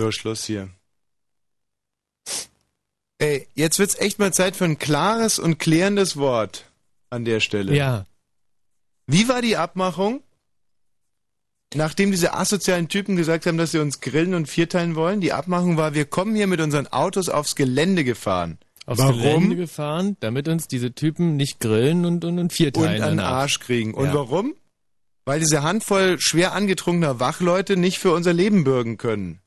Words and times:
So, 0.00 0.10
Schluss 0.12 0.46
hier. 0.46 0.70
Ey, 3.18 3.46
jetzt 3.54 3.78
wird's 3.78 3.98
echt 3.98 4.18
mal 4.18 4.32
Zeit 4.32 4.56
für 4.56 4.64
ein 4.64 4.78
klares 4.78 5.38
und 5.38 5.58
klärendes 5.58 6.16
Wort 6.16 6.64
an 7.10 7.26
der 7.26 7.40
Stelle. 7.40 7.76
Ja. 7.76 8.06
Wie 9.06 9.28
war 9.28 9.42
die 9.42 9.58
Abmachung? 9.58 10.22
Nachdem 11.74 12.10
diese 12.12 12.32
asozialen 12.32 12.88
Typen 12.88 13.14
gesagt 13.16 13.44
haben, 13.44 13.58
dass 13.58 13.72
sie 13.72 13.78
uns 13.78 14.00
grillen 14.00 14.32
und 14.32 14.48
vierteilen 14.48 14.94
wollen, 14.96 15.20
die 15.20 15.34
Abmachung 15.34 15.76
war, 15.76 15.92
wir 15.92 16.06
kommen 16.06 16.34
hier 16.34 16.46
mit 16.46 16.62
unseren 16.62 16.86
Autos 16.86 17.28
aufs 17.28 17.54
Gelände 17.54 18.02
gefahren. 18.02 18.58
Aufs 18.86 19.02
Warum? 19.02 19.20
Gelände 19.20 19.56
gefahren, 19.56 20.16
damit 20.20 20.48
uns 20.48 20.66
diese 20.66 20.94
Typen 20.94 21.36
nicht 21.36 21.60
grillen 21.60 22.06
und, 22.06 22.24
und, 22.24 22.38
und 22.38 22.54
vierteilen 22.54 23.02
und 23.02 23.08
an. 23.08 23.20
Arsch 23.20 23.60
kriegen. 23.60 23.92
Und 23.92 24.06
Ja. 24.06 24.14
warum? 24.14 24.54
Weil 25.26 25.40
diese 25.40 25.62
Handvoll 25.62 26.18
schwer 26.18 26.54
angetrunkener 26.54 27.20
Wachleute 27.20 27.76
nicht 27.76 27.98
für 27.98 28.12
unser 28.14 28.32
Leben 28.32 28.64
bürgen 28.64 28.96
können. 28.96 29.40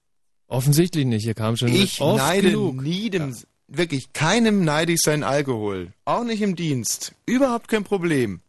Offensichtlich 0.53 1.05
nicht, 1.05 1.23
hier 1.23 1.33
kam 1.33 1.57
schon 1.57 1.69
Ich 1.69 1.99
neide 1.99 2.51
genug. 2.51 2.79
niedem, 2.79 3.35
wirklich 3.67 4.13
keinem 4.13 4.63
neide 4.63 4.93
ich 4.93 4.99
seinen 5.01 5.23
Alkohol. 5.23 5.93
Auch 6.05 6.23
nicht 6.23 6.43
im 6.43 6.55
Dienst. 6.55 7.15
Überhaupt 7.25 7.69
kein 7.69 7.83
Problem. 7.83 8.41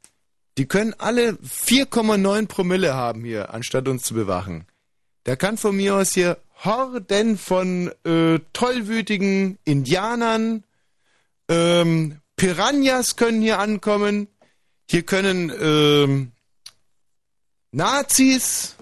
Die 0.58 0.66
können 0.66 0.94
alle 0.98 1.32
4,9 1.32 2.46
Promille 2.46 2.92
haben 2.92 3.24
hier, 3.24 3.54
anstatt 3.54 3.88
uns 3.88 4.02
zu 4.02 4.12
bewachen. 4.12 4.66
Da 5.24 5.34
kann 5.34 5.56
von 5.56 5.76
mir 5.76 5.96
aus 5.96 6.12
hier 6.12 6.36
Horden 6.62 7.38
von 7.38 7.90
äh, 8.04 8.38
tollwütigen 8.52 9.58
Indianern, 9.64 10.62
ähm, 11.48 12.20
Piranhas 12.36 13.16
können 13.16 13.40
hier 13.40 13.60
ankommen. 13.60 14.28
Hier 14.90 15.04
können 15.04 15.50
ähm, 15.58 16.32
Nazis 17.72 18.76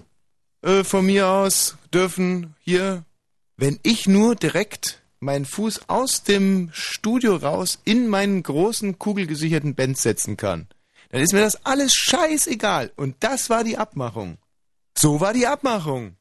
äh, 0.61 0.83
von 0.83 1.05
mir 1.05 1.29
aus 1.29 1.77
dürfen 1.93 2.55
hier, 2.59 3.05
wenn 3.57 3.79
ich 3.83 4.07
nur 4.07 4.35
direkt 4.35 5.01
meinen 5.19 5.45
Fuß 5.45 5.89
aus 5.89 6.23
dem 6.23 6.69
Studio 6.73 7.35
raus 7.35 7.79
in 7.85 8.07
meinen 8.07 8.43
großen 8.43 8.99
kugelgesicherten 8.99 9.75
Benz 9.75 10.01
setzen 10.01 10.37
kann, 10.37 10.67
dann 11.09 11.21
ist 11.21 11.33
mir 11.33 11.41
das 11.41 11.65
alles 11.65 11.93
scheißegal. 11.93 12.91
Und 12.95 13.15
das 13.19 13.49
war 13.49 13.63
die 13.63 13.77
Abmachung. 13.77 14.37
So 14.97 15.21
war 15.21 15.33
die 15.33 15.47
Abmachung. 15.47 16.17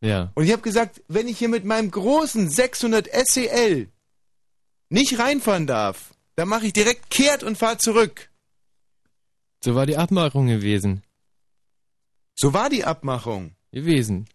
Ja. 0.00 0.30
Und 0.34 0.44
ich 0.44 0.52
habe 0.52 0.62
gesagt, 0.62 1.02
wenn 1.08 1.28
ich 1.28 1.38
hier 1.38 1.48
mit 1.48 1.64
meinem 1.64 1.90
großen 1.90 2.48
600 2.48 3.08
SEL 3.26 3.88
nicht 4.90 5.18
reinfahren 5.18 5.66
darf, 5.66 6.14
dann 6.36 6.48
mache 6.48 6.66
ich 6.66 6.72
direkt 6.72 7.10
kehrt 7.10 7.42
und 7.42 7.58
fahr 7.58 7.78
zurück. 7.78 8.30
So 9.64 9.74
war 9.74 9.86
die 9.86 9.96
Abmachung 9.96 10.46
gewesen. 10.46 11.02
So 12.36 12.54
war 12.54 12.70
die 12.70 12.84
Abmachung. 12.84 13.56
Gewesen. 13.72 14.28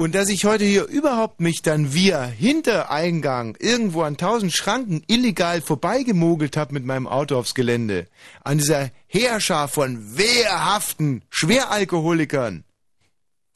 Und 0.00 0.14
dass 0.14 0.28
ich 0.28 0.44
heute 0.44 0.64
hier 0.64 0.86
überhaupt 0.86 1.40
mich 1.40 1.60
dann 1.62 1.92
via 1.92 2.24
Hintereingang 2.24 3.56
irgendwo 3.58 4.02
an 4.02 4.16
tausend 4.16 4.52
Schranken 4.52 5.02
illegal 5.08 5.60
vorbeigemogelt 5.60 6.56
habe 6.56 6.74
mit 6.74 6.84
meinem 6.84 7.08
Auto 7.08 7.36
aufs 7.36 7.56
Gelände, 7.56 8.06
an 8.44 8.58
dieser 8.58 8.92
Heerschar 9.08 9.66
von 9.66 10.16
wehrhaften 10.16 11.24
Schweralkoholikern 11.30 12.62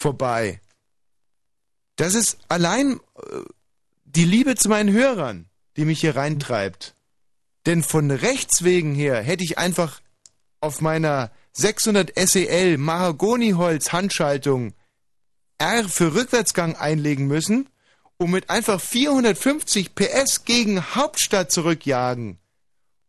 vorbei. 0.00 0.60
Das 1.94 2.16
ist 2.16 2.38
allein 2.48 2.98
äh, 3.18 3.36
die 4.04 4.24
Liebe 4.24 4.56
zu 4.56 4.68
meinen 4.68 4.92
Hörern, 4.92 5.48
die 5.76 5.84
mich 5.84 6.00
hier 6.00 6.16
reintreibt. 6.16 6.96
Denn 7.66 7.84
von 7.84 8.10
rechts 8.10 8.64
wegen 8.64 8.96
her 8.96 9.22
hätte 9.22 9.44
ich 9.44 9.58
einfach 9.58 10.00
auf 10.60 10.80
meiner 10.80 11.30
600 11.52 12.10
SEL 12.16 12.78
Mahagoniholz 12.78 13.92
Handschaltung 13.92 14.74
R 15.62 15.88
für 15.88 16.14
Rückwärtsgang 16.14 16.74
einlegen 16.74 17.28
müssen, 17.28 17.68
um 18.16 18.32
mit 18.32 18.50
einfach 18.50 18.80
450 18.80 19.94
PS 19.94 20.44
gegen 20.44 20.82
Hauptstadt 20.96 21.52
zurückjagen, 21.52 22.38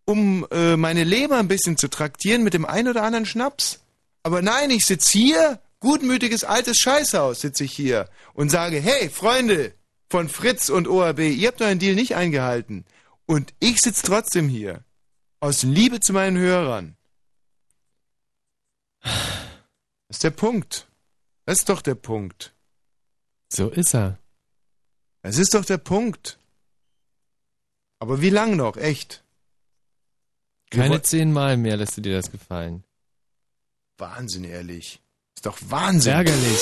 um 0.05 0.45
äh, 0.51 0.77
meine 0.77 1.03
Leber 1.03 1.37
ein 1.37 1.47
bisschen 1.47 1.77
zu 1.77 1.87
traktieren 1.87 2.43
mit 2.43 2.53
dem 2.53 2.65
ein 2.65 2.87
oder 2.87 3.01
anderen 3.01 3.25
Schnaps. 3.25 3.79
Aber 4.21 4.43
nein, 4.43 4.69
ich 4.69 4.85
sitze 4.85 5.17
hier, 5.17 5.61
gutmütiges 5.79 6.43
altes 6.43 6.77
Scheißhaus 6.77 7.41
sitze 7.41 7.63
ich 7.63 7.73
hier 7.73 8.07
und 8.35 8.49
sage, 8.49 8.79
hey 8.79 9.09
Freunde 9.09 9.73
von 10.09 10.29
Fritz 10.29 10.69
und 10.69 10.87
ORB, 10.87 11.19
ihr 11.19 11.47
habt 11.47 11.61
euren 11.61 11.79
Deal 11.79 11.95
nicht 11.95 12.15
eingehalten. 12.15 12.85
Und 13.25 13.53
ich 13.59 13.79
sitze 13.79 14.03
trotzdem 14.03 14.47
hier. 14.47 14.83
Aus 15.39 15.63
Liebe 15.63 15.99
zu 15.99 16.13
meinen 16.13 16.37
Hörern. 16.37 16.95
Das 19.01 20.17
ist 20.17 20.23
der 20.23 20.29
Punkt. 20.29 20.87
Das 21.45 21.59
ist 21.59 21.69
doch 21.69 21.81
der 21.81 21.95
Punkt. 21.95 22.53
So 23.49 23.69
ist 23.69 23.93
er. 23.93 24.17
Das 25.21 25.37
ist 25.37 25.53
doch 25.53 25.65
der 25.65 25.77
Punkt. 25.77 26.39
Aber 27.99 28.21
wie 28.21 28.29
lang 28.29 28.55
noch? 28.55 28.77
Echt? 28.77 29.23
Keine 30.69 31.01
zehnmal 31.01 31.55
mehr 31.57 31.77
lässt 31.77 31.97
du 31.97 32.01
dir 32.01 32.15
das 32.15 32.31
gefallen. 32.31 32.83
Wahnsinn, 33.97 34.43
ehrlich. 34.43 34.99
Ist 35.35 35.45
doch 35.45 35.57
Wahnsinn. 35.67 36.13
Ärgerlich. 36.13 36.59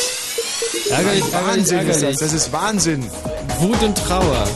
Ärgerlich, 0.90 0.90
Nein, 0.90 1.06
ärgerlich, 1.06 1.34
Wahnsinn 1.34 1.62
ist 1.64 1.72
ärgerlich. 1.72 2.02
das. 2.02 2.20
Das 2.20 2.34
ist 2.34 2.52
Wahnsinn. 2.52 3.04
Wut 3.60 3.82
und 3.82 3.98
Trauer. 3.98 4.48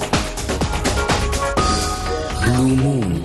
Blue 2.44 2.76
Moon. 2.76 3.25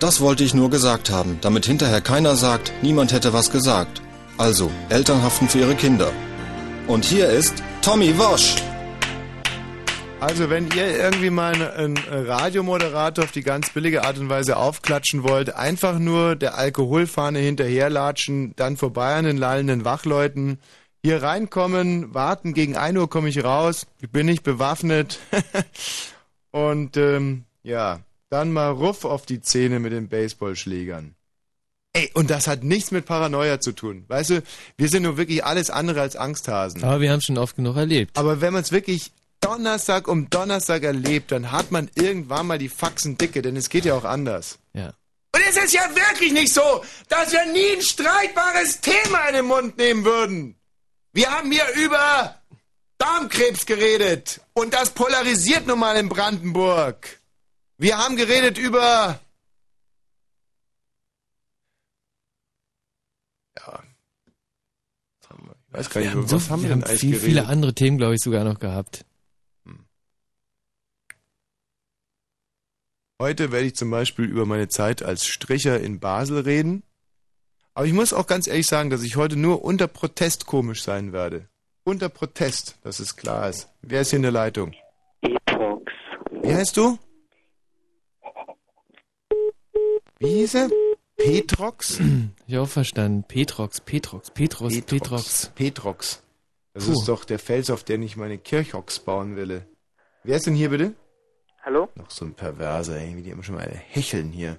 Das 0.00 0.20
wollte 0.20 0.44
ich 0.44 0.54
nur 0.54 0.70
gesagt 0.70 1.10
haben, 1.10 1.38
damit 1.40 1.66
hinterher 1.66 2.00
keiner 2.00 2.34
sagt, 2.36 2.72
niemand 2.82 3.12
hätte 3.12 3.32
was 3.32 3.50
gesagt. 3.50 4.02
Also, 4.36 4.70
Eltern 4.88 5.22
haften 5.22 5.48
für 5.48 5.60
ihre 5.60 5.76
Kinder. 5.76 6.12
Und 6.88 7.04
hier 7.04 7.28
ist 7.28 7.62
Tommy 7.82 8.18
Wosch. 8.18 8.56
Also, 10.18 10.50
wenn 10.50 10.68
ihr 10.72 10.98
irgendwie 10.98 11.30
mal 11.30 11.54
einen 11.72 11.96
Radiomoderator 11.96 13.24
auf 13.24 13.32
die 13.32 13.42
ganz 13.42 13.70
billige 13.70 14.04
Art 14.04 14.18
und 14.18 14.28
Weise 14.28 14.56
aufklatschen 14.56 15.22
wollt, 15.22 15.54
einfach 15.54 15.98
nur 15.98 16.34
der 16.34 16.56
Alkoholfahne 16.58 17.38
hinterherlatschen, 17.38 18.54
dann 18.56 18.76
vorbei 18.76 19.14
an 19.14 19.24
den 19.24 19.36
lallenden 19.36 19.84
Wachleuten, 19.84 20.58
hier 21.04 21.22
reinkommen, 21.22 22.14
warten, 22.14 22.54
gegen 22.54 22.76
1 22.76 22.98
Uhr 22.98 23.10
komme 23.10 23.28
ich 23.28 23.44
raus, 23.44 23.86
ich 24.00 24.10
bin 24.10 24.26
nicht 24.26 24.42
bewaffnet 24.42 25.18
und 26.50 26.96
ähm, 26.96 27.44
ja, 27.62 28.00
dann 28.34 28.52
mal 28.52 28.70
ruff 28.70 29.04
auf 29.04 29.26
die 29.26 29.40
Zähne 29.40 29.78
mit 29.78 29.92
den 29.92 30.08
Baseballschlägern. 30.08 31.14
Ey, 31.92 32.10
und 32.14 32.30
das 32.30 32.48
hat 32.48 32.64
nichts 32.64 32.90
mit 32.90 33.06
Paranoia 33.06 33.60
zu 33.60 33.70
tun. 33.70 34.04
Weißt 34.08 34.30
du, 34.30 34.42
wir 34.76 34.88
sind 34.88 35.04
nur 35.04 35.16
wirklich 35.16 35.44
alles 35.44 35.70
andere 35.70 36.00
als 36.00 36.16
Angsthasen. 36.16 36.82
Aber 36.82 37.00
wir 37.00 37.12
haben 37.12 37.20
schon 37.20 37.38
oft 37.38 37.54
genug 37.54 37.76
erlebt. 37.76 38.18
Aber 38.18 38.40
wenn 38.40 38.52
man 38.52 38.62
es 38.62 38.72
wirklich 38.72 39.12
Donnerstag 39.40 40.08
um 40.08 40.28
Donnerstag 40.28 40.82
erlebt, 40.82 41.30
dann 41.30 41.52
hat 41.52 41.70
man 41.70 41.88
irgendwann 41.94 42.48
mal 42.48 42.58
die 42.58 42.68
Faxen 42.68 43.16
dicke, 43.16 43.40
denn 43.42 43.54
es 43.56 43.68
geht 43.68 43.84
ja 43.84 43.94
auch 43.94 44.04
anders. 44.04 44.58
Ja. 44.72 44.88
Und 45.32 45.40
es 45.48 45.56
ist 45.56 45.72
ja 45.72 45.82
wirklich 45.94 46.32
nicht 46.32 46.52
so, 46.52 46.82
dass 47.08 47.32
wir 47.32 47.46
nie 47.52 47.76
ein 47.76 47.82
streitbares 47.82 48.80
Thema 48.80 49.28
in 49.28 49.34
den 49.34 49.46
Mund 49.46 49.78
nehmen 49.78 50.04
würden. 50.04 50.56
Wir 51.12 51.30
haben 51.30 51.52
hier 51.52 51.66
über 51.76 52.34
Darmkrebs 52.98 53.66
geredet 53.66 54.40
und 54.52 54.74
das 54.74 54.90
polarisiert 54.90 55.68
nun 55.68 55.78
mal 55.78 55.96
in 55.96 56.08
Brandenburg. 56.08 57.20
Wir 57.76 57.98
haben 57.98 58.16
geredet 58.16 58.58
über... 58.58 59.18
Ja. 63.58 63.82
Was 65.20 65.30
haben 65.30 65.46
wir? 65.46 65.56
Ich 65.68 65.74
weiß 65.74 65.90
gar 65.90 65.94
Wir 65.94 66.00
nicht, 66.02 66.10
haben, 66.10 66.18
über 66.20 66.28
so, 66.28 66.36
was 66.36 66.50
haben 66.50 66.62
wir, 66.62 66.68
wir 66.68 66.74
denn 66.76 66.82
haben 66.82 66.88
eigentlich 66.90 67.00
viel, 67.00 67.10
geredet? 67.10 67.28
viele 67.28 67.46
andere 67.46 67.74
Themen, 67.74 67.98
glaube 67.98 68.14
ich, 68.14 68.20
sogar 68.20 68.44
noch 68.44 68.58
gehabt. 68.58 69.04
Heute 73.20 73.52
werde 73.52 73.66
ich 73.66 73.76
zum 73.76 73.90
Beispiel 73.90 74.24
über 74.24 74.44
meine 74.44 74.68
Zeit 74.68 75.02
als 75.02 75.26
Stricher 75.26 75.80
in 75.80 76.00
Basel 76.00 76.40
reden. 76.40 76.82
Aber 77.72 77.86
ich 77.86 77.92
muss 77.92 78.12
auch 78.12 78.26
ganz 78.26 78.46
ehrlich 78.46 78.66
sagen, 78.66 78.90
dass 78.90 79.02
ich 79.02 79.16
heute 79.16 79.36
nur 79.36 79.64
unter 79.64 79.86
Protest 79.88 80.46
komisch 80.46 80.82
sein 80.82 81.12
werde. 81.12 81.48
Unter 81.84 82.08
Protest, 82.08 82.76
dass 82.82 82.98
es 83.00 83.16
klar 83.16 83.48
ist. 83.48 83.68
Wer 83.82 84.00
ist 84.02 84.10
hier 84.10 84.18
in 84.18 84.22
der 84.22 84.32
Leitung? 84.32 84.74
Etrox. 85.22 85.92
Wie 86.42 86.54
heißt 86.54 86.76
du? 86.76 86.98
Wie 90.18 90.28
hieß 90.28 90.54
er? 90.54 90.70
Petrox? 91.16 92.00
Ich 92.46 92.58
auch 92.58 92.68
verstanden. 92.68 93.24
Petrox, 93.26 93.80
Petrox, 93.80 94.30
Petros, 94.30 94.80
Petrox. 94.82 95.52
Petrox. 95.54 96.22
Das 96.74 96.86
Puh. 96.86 96.92
ist 96.92 97.08
doch 97.08 97.24
der 97.24 97.38
Fels, 97.38 97.70
auf 97.70 97.84
den 97.84 98.02
ich 98.02 98.16
meine 98.16 98.36
Kirchhocks 98.36 98.98
bauen 98.98 99.36
will. 99.36 99.66
Wer 100.24 100.36
ist 100.36 100.46
denn 100.46 100.54
hier 100.54 100.70
bitte? 100.70 100.94
Hallo? 101.62 101.88
Noch 101.94 102.10
so 102.10 102.26
ein 102.26 102.34
Perverser, 102.34 102.98
ey, 102.98 103.16
wie 103.16 103.22
die 103.22 103.30
immer 103.30 103.42
schon 103.42 103.54
mal 103.54 103.68
hecheln 103.68 104.30
hier. 104.30 104.58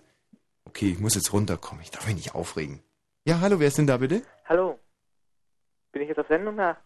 Okay, 0.66 0.90
ich 0.92 1.00
muss 1.00 1.14
jetzt 1.16 1.32
runterkommen. 1.32 1.84
Ich 1.84 1.92
darf 1.92 2.08
mich 2.08 2.16
nicht 2.16 2.34
aufregen. 2.34 2.82
Ja, 3.26 3.40
hallo, 3.40 3.60
wer 3.60 3.68
ist 3.68 3.78
denn 3.78 3.88
da 3.88 3.98
bitte? 3.98 4.24
Hallo? 4.46 4.80
Bin 5.92 6.02
ich 6.02 6.10
jetzt 6.10 6.20
auf 6.20 6.28
Sendung 6.28 6.58
da? 6.58 6.78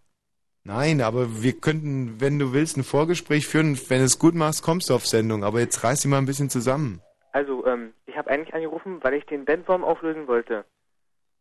Nein, 0.66 1.02
aber 1.02 1.42
wir 1.42 1.54
könnten, 1.54 2.20
wenn 2.20 2.38
du 2.38 2.52
willst, 2.52 2.76
ein 2.76 2.84
Vorgespräch 2.84 3.48
führen. 3.48 3.80
Wenn 3.88 4.00
du 4.00 4.06
es 4.06 4.20
gut 4.20 4.36
machst, 4.36 4.62
kommst 4.62 4.90
du 4.90 4.96
auf 4.96 5.08
Sendung. 5.08 5.44
Aber 5.44 5.60
jetzt 5.62 5.84
reiß 5.84 6.02
dich 6.02 6.10
mal 6.10 6.18
ein 6.18 6.26
bisschen 6.26 6.50
zusammen. 6.50 7.02
Also, 7.32 7.66
ähm, 7.66 7.94
habe 8.20 8.30
eigentlich 8.30 8.54
angerufen, 8.54 9.00
weil 9.02 9.16
ich 9.16 9.26
den 9.26 9.46
Bandbaum 9.46 9.84
auflösen 9.84 10.28
wollte. 10.28 10.66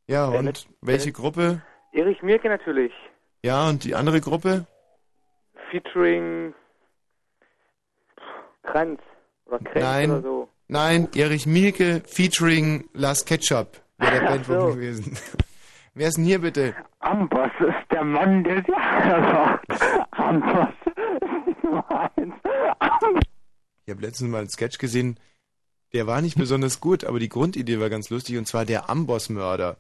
Ja, 0.07 0.31
Wer 0.33 0.39
und 0.39 0.45
mit- 0.47 0.67
welche 0.81 1.13
Gruppe? 1.13 1.61
Erich 1.93 2.23
Mirke 2.23 2.49
natürlich. 2.49 2.93
Ja, 3.43 3.69
und 3.69 3.85
die 3.85 3.95
andere 3.95 4.21
Gruppe? 4.23 4.67
Featuring 5.71 6.55
Kranz 8.63 9.01
oder 9.47 9.59
Krenz 9.59 9.85
Nein. 9.85 10.11
oder 10.11 10.23
so. 10.23 10.49
Nein, 10.69 11.09
Erich 11.15 11.47
Mielke 11.47 12.03
featuring 12.07 12.89
Lars 12.93 13.25
Ketchup. 13.25 13.81
Wäre 13.99 14.21
der 14.21 14.27
Bandwurm 14.29 14.61
so. 14.71 14.75
gewesen. 14.75 15.17
wer 15.95 16.09
ist 16.09 16.17
denn 16.17 16.25
hier 16.25 16.41
bitte? 16.41 16.75
Amboss 17.01 17.51
ist 17.61 17.91
der 17.91 18.05
Mann, 18.05 18.45
der 18.45 18.63
die 18.63 18.75
Eier 18.75 19.59
sagt. 19.67 19.83
Amboss 20.13 20.75
ist 20.87 21.65
Nummer 21.65 22.11
eins. 22.17 22.35
Ich 23.87 23.91
habe 23.95 24.03
letztens 24.03 24.31
mal 24.31 24.39
einen 24.41 24.51
Sketch 24.51 24.79
gesehen, 24.79 25.19
der 25.93 26.07
war 26.07 26.21
nicht 26.21 26.37
besonders 26.37 26.81
gut, 26.81 27.05
aber 27.05 27.19
die 27.19 27.29
Grundidee 27.29 27.81
war 27.81 27.91
ganz 27.91 28.11
lustig, 28.11 28.37
und 28.37 28.47
zwar 28.47 28.65
der 28.65 28.91
Amboss-Mörder. 28.91 29.77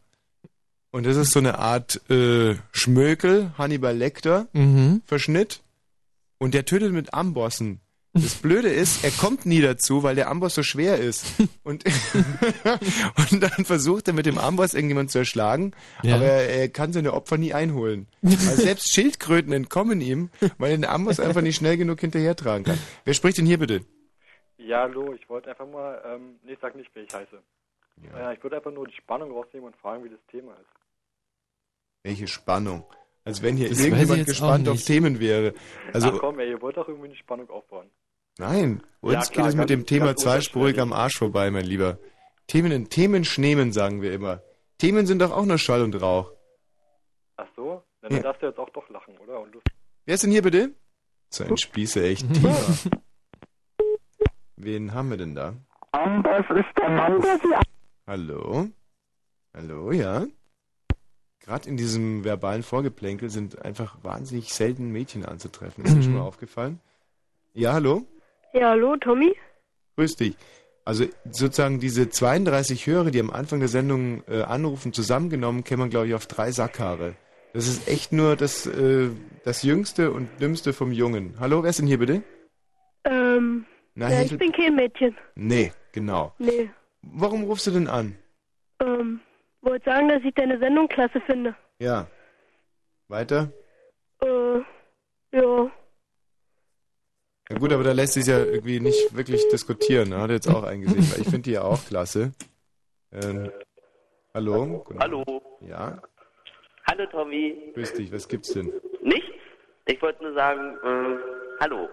Und 0.91 1.05
das 1.07 1.17
ist 1.17 1.33
so 1.33 1.38
eine 1.38 1.59
Art 1.59 2.00
äh, 2.11 2.55
Schmökel, 2.73 3.53
Hannibal 3.59 3.97
Lecter, 3.97 4.49
Mhm. 4.53 5.03
Verschnitt. 5.05 5.61
Und 6.38 6.55
der 6.55 6.65
tötet 6.65 6.93
mit 6.93 7.12
Ambossen. 7.15 7.81
Das 8.15 8.35
Blöde 8.37 8.69
ist, 8.71 9.05
er 9.05 9.11
kommt 9.11 9.45
nie 9.45 9.61
dazu, 9.61 10.03
weil 10.03 10.15
der 10.15 10.29
Amboss 10.31 10.55
so 10.55 10.62
schwer 10.62 10.99
ist. 10.99 11.27
Und, 11.62 11.85
und 13.31 13.41
dann 13.43 13.65
versucht 13.65 14.09
er 14.09 14.15
mit 14.15 14.25
dem 14.27 14.38
Amboss 14.38 14.73
irgendjemand 14.75 15.11
zu 15.11 15.19
erschlagen, 15.19 15.73
Ja. 16.03 16.17
aber 16.17 16.25
er, 16.25 16.49
er 16.61 16.69
kann 16.71 16.93
seine 16.93 17.12
Opfer 17.12 17.37
nie 17.37 17.53
einholen. 17.53 18.07
Also 18.23 18.62
selbst 18.62 18.91
Schildkröten 18.93 19.53
entkommen 19.53 20.00
ihm, 20.00 20.31
weil 20.57 20.71
er 20.73 20.77
den 20.79 20.85
Amboss 20.87 21.21
einfach 21.21 21.43
nicht 21.43 21.57
schnell 21.57 21.77
genug 21.77 22.00
hinterhertragen 22.00 22.65
kann. 22.65 22.79
Wer 23.05 23.15
spricht 23.15 23.37
denn 23.38 23.47
hier 23.47 23.59
bitte? 23.59 23.83
Ja, 24.59 24.81
hallo, 24.83 25.12
ich 25.15 25.29
wollte 25.29 25.50
einfach 25.50 25.67
mal, 25.67 26.03
ähm, 26.05 26.38
nee, 26.43 26.53
ich 26.55 26.59
sag 26.61 26.75
nicht, 26.75 26.95
wie 26.95 27.00
ich 27.00 27.15
heiße. 27.15 27.41
Ja. 28.03 28.33
ich 28.33 28.43
würde 28.43 28.57
einfach 28.57 28.71
nur 28.71 28.87
die 28.87 28.95
Spannung 28.95 29.33
rausnehmen 29.33 29.67
und 29.69 29.77
fragen, 29.77 30.05
wie 30.05 30.09
das 30.11 30.21
Thema 30.31 30.53
ist. 30.55 30.69
Welche 32.05 32.29
Spannung. 32.29 32.85
Als 33.25 33.43
wenn 33.43 33.57
hier 33.57 33.69
Das 33.69 33.79
weiß 33.79 33.85
ich 33.87 33.91
irgendjemand 33.93 34.19
jetzt 34.21 34.29
gespannt 34.29 34.69
auf 34.69 34.75
nicht. 34.75 34.87
Themen 34.87 35.19
wäre. 35.21 35.53
Also, 35.93 36.09
Ach 36.12 36.19
komm, 36.19 36.38
ey, 36.38 36.50
ihr 36.50 36.62
wollt 36.62 36.77
doch 36.77 36.87
irgendwie 36.88 37.09
eine 37.09 37.17
Spannung 37.17 37.50
aufbauen. 37.50 37.91
nein, 38.38 38.83
uns 39.00 39.12
Ja, 39.15 39.21
geht 39.21 39.33
klar, 39.33 39.49
es 39.49 39.55
mit 39.55 39.69
ganz- 39.69 39.71
dem 39.71 39.87
Thema 39.87 40.07
ganz 40.07 40.23
zweispurig 40.23 40.79
am 40.81 40.93
Arsch 40.93 41.19
vorbei, 41.19 41.50
mein 41.50 41.65
Lieber. 41.65 41.99
Themen 42.47 42.71
in 42.73 42.88
Themen 42.88 43.25
schneemen, 43.25 43.73
sagen 43.73 44.00
wir 44.00 44.12
immer. 44.12 44.43
Themen 44.79 45.07
sind 45.07 45.21
doch 45.21 45.33
auch 45.33 45.45
nur 45.45 45.59
Schall 45.59 45.83
und 45.83 46.00
Rauch. 46.00 46.33
Ach 47.37 47.49
so? 47.57 47.83
Na, 48.00 48.09
dann 48.09 48.19
Ja. 48.19 48.23
darfst 48.23 48.43
du 48.43 48.47
jetzt 48.47 48.59
auch 48.59 48.71
doch 48.71 48.88
lachen, 48.91 49.17
oder? 49.19 49.41
Und 49.41 49.57
Wer 50.07 50.15
ist 50.15 50.23
denn 50.23 50.31
hier 50.31 50.43
bitte? 50.43 50.73
So 51.31 51.45
ein 51.45 51.57
Spießer, 51.59 52.03
echt. 52.03 52.27
Thema. 52.33 52.57
Wen 54.61 54.93
haben 54.93 55.11
wir 55.11 55.17
denn 55.17 55.37
da? 55.37 55.55
Amboss 55.93 56.45
ist 56.50 56.77
der 56.77 56.88
Mann, 56.88 57.21
der 57.21 57.38
die 57.38 57.55
Hallo? 58.09 58.69
Hallo, 59.55 59.93
ja? 59.93 60.27
Gerade 61.38 61.69
in 61.69 61.77
diesem 61.77 62.25
verbalen 62.25 62.65
Vorgeplänkel 62.65 63.31
sind 63.31 63.65
einfach 63.65 64.03
wahnsinnig 64.03 64.53
selten 64.53 64.91
Mädchen 64.91 65.25
anzutreffen. 65.25 65.85
Ist 65.85 65.97
dir 65.97 66.03
schon 66.03 66.15
mal 66.15 66.23
aufgefallen? 66.23 66.81
Ja, 67.55 67.75
hallo? 67.75 68.03
Ja, 68.53 68.71
hallo, 68.71 68.97
Tommy? 68.97 69.33
Grüß 69.97 70.17
dich. 70.17 70.37
Also 70.85 71.05
sozusagen 71.31 71.79
diese 71.79 72.11
32 72.11 72.85
Hörer, 72.88 73.12
die 73.12 73.21
am 73.21 73.31
Anfang 73.31 73.61
der 73.61 73.69
Sendung 73.69 74.25
äh, 74.27 74.43
anrufen, 74.43 74.93
zusammengenommen, 74.93 75.62
käme 75.62 75.83
man, 75.85 75.91
glaube 75.91 76.09
ich, 76.09 76.15
auf 76.15 76.27
drei 76.27 76.50
Sackhaare. 76.50 77.15
Das 77.53 77.69
ist 77.69 77.87
echt 77.87 78.12
nur 78.12 78.35
das, 78.35 78.67
äh, 78.67 79.11
das 79.45 79.62
Jüngste 79.62 80.11
und 80.11 80.29
Dümmste 80.41 80.73
vom 80.73 80.91
Jungen. 80.91 81.37
Hallo, 81.38 81.62
wer 81.62 81.71
ist 81.71 81.79
denn 81.79 81.87
hier 81.87 81.99
bitte? 81.99 82.23
Ähm, 83.05 83.65
Na, 84.00 84.09
ja, 84.12 84.23
ich 84.23 84.38
bin 84.38 84.52
kein 84.52 84.76
Mädchen. 84.76 85.17
Nee, 85.35 85.73
genau. 85.90 86.33
Nee. 86.38 86.71
Warum 87.02 87.43
rufst 87.43 87.67
du 87.67 87.73
denn 87.73 87.88
an? 87.88 88.17
Ähm, 88.78 89.19
wollte 89.61 89.90
sagen, 89.90 90.09
dass 90.09 90.23
ich 90.23 90.33
deine 90.35 90.57
Sendung 90.61 90.87
klasse 90.87 91.21
finde. 91.23 91.57
Ja. 91.81 92.07
Weiter? 93.09 93.50
Äh, 94.23 94.59
ja. 95.33 95.71
Ja 97.50 97.59
gut, 97.59 97.73
aber 97.73 97.83
da 97.83 97.90
lässt 97.90 98.12
sich 98.12 98.26
ja 98.26 98.38
irgendwie 98.38 98.78
nicht 98.78 99.17
wirklich 99.17 99.43
diskutieren. 99.49 100.11
ne? 100.11 100.19
Hat 100.21 100.31
er 100.31 100.35
jetzt 100.37 100.49
auch 100.49 100.62
eingesehen, 100.62 101.11
weil 101.11 101.23
ich 101.23 101.28
finde 101.28 101.43
die 101.43 101.52
ja 101.52 101.62
auch 101.62 101.85
klasse. 101.85 102.31
Ähm, 103.11 103.50
hallo? 104.33 104.85
Hallo. 105.00 105.25
Ja, 105.61 106.00
Hallo 106.87 107.05
Tommy. 107.11 107.73
grüß 107.75 107.95
dich, 107.95 108.12
was 108.12 108.28
gibt's 108.28 108.52
denn? 108.52 108.73
Nichts? 109.02 109.26
Ich 109.87 110.00
wollte 110.00 110.23
nur 110.23 110.35
sagen, 110.35 110.76
äh, 110.85 111.19
hallo. 111.61 111.88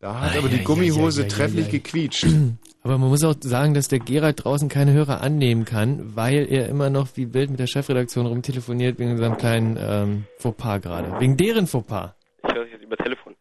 Da 0.00 0.18
hat 0.18 0.32
Ei, 0.32 0.38
aber 0.38 0.48
die 0.48 0.60
ei, 0.60 0.64
Gummihose 0.64 1.22
ei, 1.22 1.24
ei, 1.26 1.28
trefflich 1.28 1.70
gequietscht. 1.70 2.26
Aber 2.82 2.96
man 2.96 3.10
muss 3.10 3.22
auch 3.24 3.34
sagen, 3.40 3.74
dass 3.74 3.88
der 3.88 3.98
Gerald 3.98 4.42
draußen 4.42 4.70
keine 4.70 4.94
Hörer 4.94 5.20
annehmen 5.20 5.66
kann, 5.66 6.16
weil 6.16 6.50
er 6.50 6.70
immer 6.70 6.88
noch 6.88 7.08
wie 7.14 7.34
wild 7.34 7.50
mit 7.50 7.60
der 7.60 7.66
Chefredaktion 7.66 8.24
rumtelefoniert 8.24 8.98
wegen 8.98 9.18
seinem 9.18 9.36
kleinen 9.36 9.76
ähm, 9.78 10.24
Fauxpas 10.38 10.80
gerade. 10.80 11.20
Wegen 11.20 11.36
deren 11.36 11.66
Fauxpas. 11.66 12.14
Ich 12.42 12.54
höre 12.54 12.64
dich 12.64 12.72
jetzt 12.72 12.82
über 12.84 12.96
Telefon. 12.96 13.36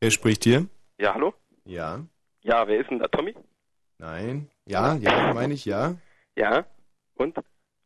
Wer 0.00 0.10
spricht 0.10 0.44
hier? 0.44 0.66
Ja, 0.98 1.12
hallo? 1.12 1.34
Ja, 1.66 2.00
Ja, 2.42 2.66
wer 2.66 2.80
ist 2.80 2.88
denn 2.88 3.00
da? 3.00 3.08
Tommy? 3.08 3.34
nein, 3.98 4.48
ja, 4.64 4.94
ja, 4.94 5.34
meine 5.34 5.52
ich 5.52 5.66
ja. 5.66 5.96
Ja. 6.34 6.64
Und? 7.16 7.36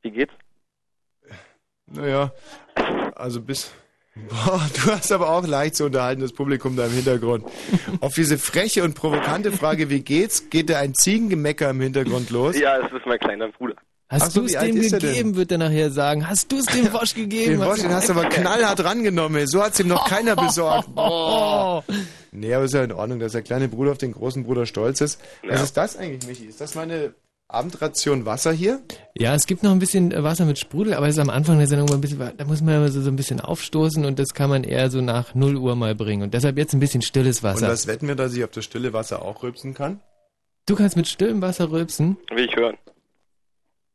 Wie 0.02 0.12
geht's? 0.12 0.33
Naja, 1.87 2.33
also 3.16 3.42
bis... 3.42 3.75
Boah, 4.28 4.68
du 4.75 4.92
hast 4.92 5.11
aber 5.11 5.28
auch 5.30 5.44
leicht 5.47 5.75
zu 5.75 5.87
unterhaltenes 5.87 6.33
Publikum 6.33 6.76
da 6.76 6.87
im 6.87 6.92
Hintergrund. 6.92 7.44
Auf 8.00 8.14
diese 8.14 8.38
freche 8.38 8.85
und 8.85 8.94
provokante 8.94 9.50
Frage, 9.50 9.90
wie 9.90 10.00
geht's, 10.00 10.50
geht 10.50 10.71
da 10.71 10.78
ein 10.78 10.94
Ziegengemecker 10.94 11.71
im 11.71 11.80
Hintergrund 11.80 12.30
los. 12.30 12.56
Ja, 12.56 12.76
es 12.78 12.92
ist 12.92 13.06
mein 13.06 13.18
kleiner 13.18 13.49
Bruder. 13.49 13.75
Hast 14.09 14.33
so, 14.33 14.40
du 14.40 14.47
es 14.47 14.52
dem 14.52 14.80
er 14.80 14.99
gegeben, 15.00 15.35
wird 15.35 15.50
er 15.50 15.59
nachher 15.59 15.90
sagen. 15.90 16.28
Hast 16.28 16.52
du 16.52 16.59
es 16.59 16.66
dem 16.66 16.92
Wosch 16.92 17.14
gegeben? 17.14 17.59
Den 17.59 17.61
Wosch, 17.68 17.80
den 17.80 17.90
hast 17.92 18.09
du 18.09 18.12
aber 18.12 18.26
knallhart 18.28 18.85
rangenommen. 18.85 19.47
So 19.49 19.62
hat's 19.62 19.80
ihm 19.80 19.88
noch 19.88 20.09
keiner 20.09 20.37
besorgt. 20.37 20.88
Oh. 20.97 21.83
Nee, 22.30 22.52
aber 22.54 22.64
ist 22.64 22.75
ja 22.75 22.85
in 22.85 22.92
Ordnung, 22.92 23.18
dass 23.18 23.33
der 23.33 23.42
kleine 23.42 23.68
Bruder 23.68 23.92
auf 23.92 23.99
den 23.99 24.12
großen 24.12 24.44
Bruder 24.44 24.66
stolz 24.66 25.00
ist. 25.00 25.21
Was 25.42 25.59
Ja. 25.59 25.64
ist 25.64 25.76
das 25.76 25.97
eigentlich, 25.97 26.26
Michi? 26.26 26.44
Ist 26.47 26.61
das 26.61 26.75
meine 26.75 27.14
Abendration 27.54 28.26
Wasser 28.26 28.52
hier? 28.52 28.80
Ja, 29.16 29.34
es 29.34 29.46
gibt 29.46 29.62
noch 29.62 29.70
ein 29.70 29.78
bisschen 29.78 30.12
äh, 30.12 30.23
Wasser 30.23 30.44
mit 30.44 30.58
Sprudel, 30.58 30.94
aber 30.94 31.06
es 31.08 31.14
ist 31.14 31.20
am 31.20 31.30
Anfang 31.30 31.58
der 31.58 31.66
Sendung 31.66 31.88
mal 31.88 31.94
ein 31.94 32.00
bisschen, 32.00 32.18
da 32.37 32.44
muss 32.44 32.61
man 32.61 32.75
immer 32.76 32.88
so, 32.90 33.00
so 33.00 33.08
ein 33.11 33.16
bisschen 33.16 33.40
aufstoßen 33.40 34.04
und 34.04 34.18
das 34.18 34.34
kann 34.34 34.50
man 34.50 34.64
eher 34.64 34.90
so 34.90 35.00
nach 35.00 35.34
0 35.34 35.56
Uhr 35.56 35.76
mal 35.76 35.94
bringen. 35.94 36.23
Und 36.23 36.34
deshalb 36.34 36.58
jetzt 36.58 36.75
ein 36.75 36.80
bisschen 36.80 37.02
stilles 37.02 37.38
Und 37.38 37.44
Wasser. 37.44 37.68
was 37.68 37.87
wetten 37.87 38.08
wir, 38.08 38.14
dass 38.14 38.34
ich 38.34 38.44
auf 38.44 38.50
das 38.50 38.64
stille 38.64 38.92
Wasser 38.92 39.23
auch 39.23 39.42
rülpsen 39.42 39.75
kann? 39.75 40.00
Du 40.66 40.75
kannst 40.75 40.96
mit 40.96 41.06
stillem 41.08 41.42
Wasser 41.42 41.70
rülpsen. 41.70 42.16
Will 42.34 42.46
ich 42.46 42.56
hören. 42.56 42.76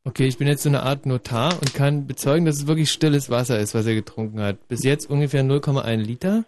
Okay, 0.06 0.26
ich 0.28 0.38
bin 0.38 0.48
jetzt 0.48 0.64
so 0.64 0.70
eine 0.70 0.84
Art 0.84 1.06
Notar 1.06 1.54
und 1.60 1.74
kann 1.74 2.08
bezeugen, 2.08 2.46
dass 2.46 2.56
es 2.56 2.68
wirklich 2.68 2.90
stilles 2.92 3.30
Wasser 3.30 3.60
ist, 3.60 3.76
was 3.76 3.86
er 3.86 3.96
getrunken 3.96 4.40
hat. 4.42 4.68
Bis 4.68 4.84
jetzt 4.84 5.10
ungefähr 5.10 5.44
0,1 5.44 5.98
Liter. 5.98 6.46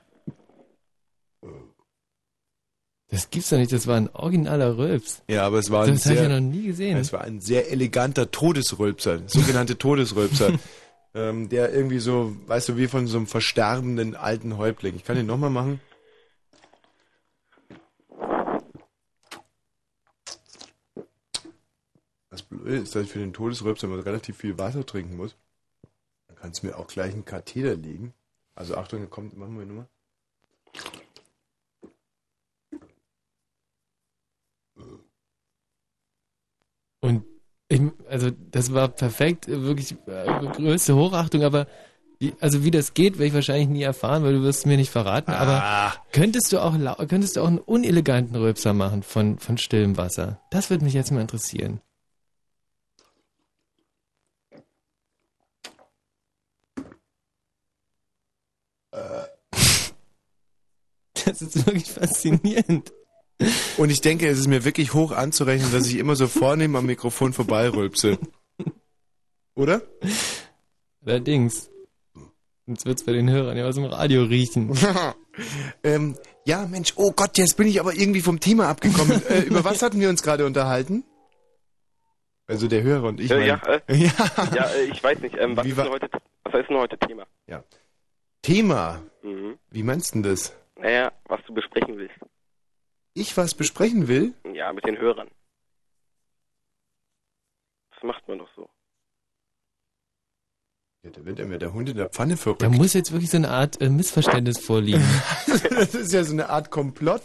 Das 3.11 3.29
gibt's 3.29 3.49
doch 3.49 3.57
nicht, 3.57 3.73
das 3.73 3.87
war 3.87 3.97
ein 3.97 4.09
originaler 4.13 4.77
Rülps. 4.77 5.21
Ja, 5.27 5.45
aber 5.45 5.59
es 5.59 5.69
war 5.69 5.83
ein 5.83 5.91
Das 5.93 6.05
habe 6.05 6.15
ich 6.15 6.21
ja 6.21 6.27
sehr, 6.29 6.39
noch 6.39 6.47
nie 6.47 6.67
gesehen. 6.67 6.97
es 6.97 7.11
war 7.11 7.21
ein 7.21 7.41
sehr 7.41 7.69
eleganter 7.69 8.31
Todesrülpser, 8.31 9.23
sogenannte 9.27 9.77
Todesrülpser, 9.77 10.57
ähm, 11.13 11.49
der 11.49 11.73
irgendwie 11.73 11.99
so, 11.99 12.33
weißt 12.47 12.69
du, 12.69 12.77
wie 12.77 12.87
von 12.87 13.07
so 13.07 13.17
einem 13.17 13.27
versterbenden 13.27 14.15
alten 14.15 14.57
Häuptling. 14.57 14.95
Ich 14.95 15.03
kann 15.03 15.17
den 15.17 15.25
nochmal 15.25 15.49
machen. 15.49 15.81
Das 22.29 22.43
Blöde 22.43 22.77
ist, 22.77 22.95
dass 22.95 23.03
ich 23.03 23.11
für 23.11 23.19
den 23.19 23.33
Todesrülpser 23.33 23.87
immer 23.87 24.05
relativ 24.05 24.37
viel 24.37 24.57
Wasser 24.57 24.85
trinken 24.85 25.17
muss. 25.17 25.35
Dann 26.27 26.37
kannst 26.37 26.63
du 26.63 26.67
mir 26.67 26.77
auch 26.77 26.87
gleich 26.87 27.11
einen 27.13 27.25
Katheter 27.25 27.75
legen. 27.75 28.13
Also 28.55 28.77
Achtung, 28.77 29.09
kommt, 29.09 29.35
machen 29.37 29.57
wir 29.59 29.65
nochmal. 29.65 29.87
Und 37.01 37.25
ich, 37.67 37.81
also 38.09 38.29
das 38.29 38.73
war 38.73 38.87
perfekt, 38.87 39.47
wirklich 39.47 39.95
äh, 40.07 40.47
größte 40.55 40.95
Hochachtung, 40.95 41.43
aber 41.43 41.67
also 42.39 42.63
wie 42.63 42.71
das 42.71 42.93
geht, 42.93 43.13
werde 43.13 43.25
ich 43.25 43.33
wahrscheinlich 43.33 43.69
nie 43.69 43.81
erfahren, 43.81 44.23
weil 44.23 44.33
du 44.33 44.43
wirst 44.43 44.59
es 44.59 44.65
mir 44.65 44.77
nicht 44.77 44.91
verraten. 44.91 45.31
Aber 45.31 45.63
ah. 45.63 45.93
könntest 46.11 46.51
du 46.51 46.59
auch 46.59 46.75
könntest 47.07 47.35
du 47.35 47.41
auch 47.41 47.47
einen 47.47 47.57
uneleganten 47.57 48.35
Röpser 48.35 48.73
machen 48.73 49.01
von, 49.03 49.39
von 49.39 49.57
stillem 49.57 49.97
Wasser? 49.97 50.39
Das 50.51 50.69
würde 50.69 50.85
mich 50.85 50.93
jetzt 50.93 51.11
mal 51.11 51.21
interessieren. 51.21 51.81
Äh. 58.91 59.23
Das 61.25 61.41
ist 61.41 61.65
wirklich 61.67 61.91
faszinierend. 61.91 62.91
Und 63.77 63.89
ich 63.89 64.01
denke, 64.01 64.27
es 64.27 64.39
ist 64.39 64.47
mir 64.47 64.65
wirklich 64.65 64.93
hoch 64.93 65.11
anzurechnen, 65.11 65.71
dass 65.71 65.87
ich 65.87 65.97
immer 65.97 66.15
so 66.15 66.27
vornehm 66.27 66.75
am 66.75 66.85
Mikrofon 66.85 67.33
vorbeirülpse. 67.33 68.17
Oder? 69.55 69.81
Allerdings. 71.05 71.69
Jetzt 72.67 72.85
wird's 72.85 73.03
bei 73.03 73.11
den 73.11 73.29
Hörern 73.29 73.57
ja 73.57 73.65
aus 73.65 73.75
dem 73.75 73.85
Radio 73.85 74.23
riechen. 74.23 74.77
ähm, 75.83 76.15
ja, 76.45 76.65
Mensch, 76.67 76.93
oh 76.95 77.11
Gott, 77.11 77.37
jetzt 77.37 77.57
bin 77.57 77.67
ich 77.67 77.79
aber 77.79 77.93
irgendwie 77.93 78.21
vom 78.21 78.39
Thema 78.39 78.69
abgekommen. 78.69 79.21
äh, 79.29 79.41
über 79.41 79.63
was 79.63 79.81
hatten 79.81 79.99
wir 79.99 80.09
uns 80.09 80.23
gerade 80.23 80.45
unterhalten? 80.45 81.03
Also 82.47 82.67
der 82.67 82.83
Hörer 82.83 83.07
und 83.09 83.19
ich. 83.19 83.31
Äh, 83.31 83.37
mein- 83.37 83.47
ja, 83.47 83.61
äh, 83.65 83.81
ja. 83.95 84.11
ja 84.55 84.65
äh, 84.65 84.83
ich 84.91 85.03
weiß 85.03 85.19
nicht. 85.19 85.35
Ähm, 85.37 85.55
was, 85.57 85.65
Wie 85.65 85.69
ist 85.71 85.77
heute, 85.77 86.09
was 86.43 86.61
ist 86.61 86.69
denn 86.69 86.77
heute 86.77 86.97
Thema? 86.97 87.25
Ja. 87.47 87.63
Thema. 88.41 89.01
Mhm. 89.23 89.57
Wie 89.69 89.83
meinst 89.83 90.13
du 90.13 90.21
denn 90.21 90.31
das? 90.31 90.55
Naja, 90.77 91.11
was 91.25 91.39
du 91.47 91.53
besprechen 91.53 91.97
willst. 91.97 92.15
Ich 93.13 93.35
was 93.35 93.55
besprechen 93.55 94.07
will? 94.07 94.33
Ja, 94.53 94.71
mit 94.71 94.85
den 94.85 94.97
Hörern. 94.97 95.29
Das 97.93 98.03
macht 98.03 98.27
man 98.27 98.39
doch 98.39 98.49
so. 98.55 98.69
Ja, 101.03 101.09
da 101.09 101.25
wird 101.25 101.39
mir 101.39 101.57
der 101.57 101.73
Hund 101.73 101.89
in 101.89 101.97
der 101.97 102.09
Pfanne 102.09 102.37
verrückt. 102.37 102.61
Da 102.61 102.69
muss 102.69 102.93
jetzt 102.93 103.11
wirklich 103.11 103.31
so 103.31 103.37
eine 103.37 103.49
Art 103.49 103.81
äh, 103.81 103.89
Missverständnis 103.89 104.59
vorliegen. 104.59 105.03
das 105.47 105.95
ist 105.95 106.13
ja 106.13 106.23
so 106.23 106.31
eine 106.31 106.49
Art 106.49 106.69
Komplott. 106.69 107.23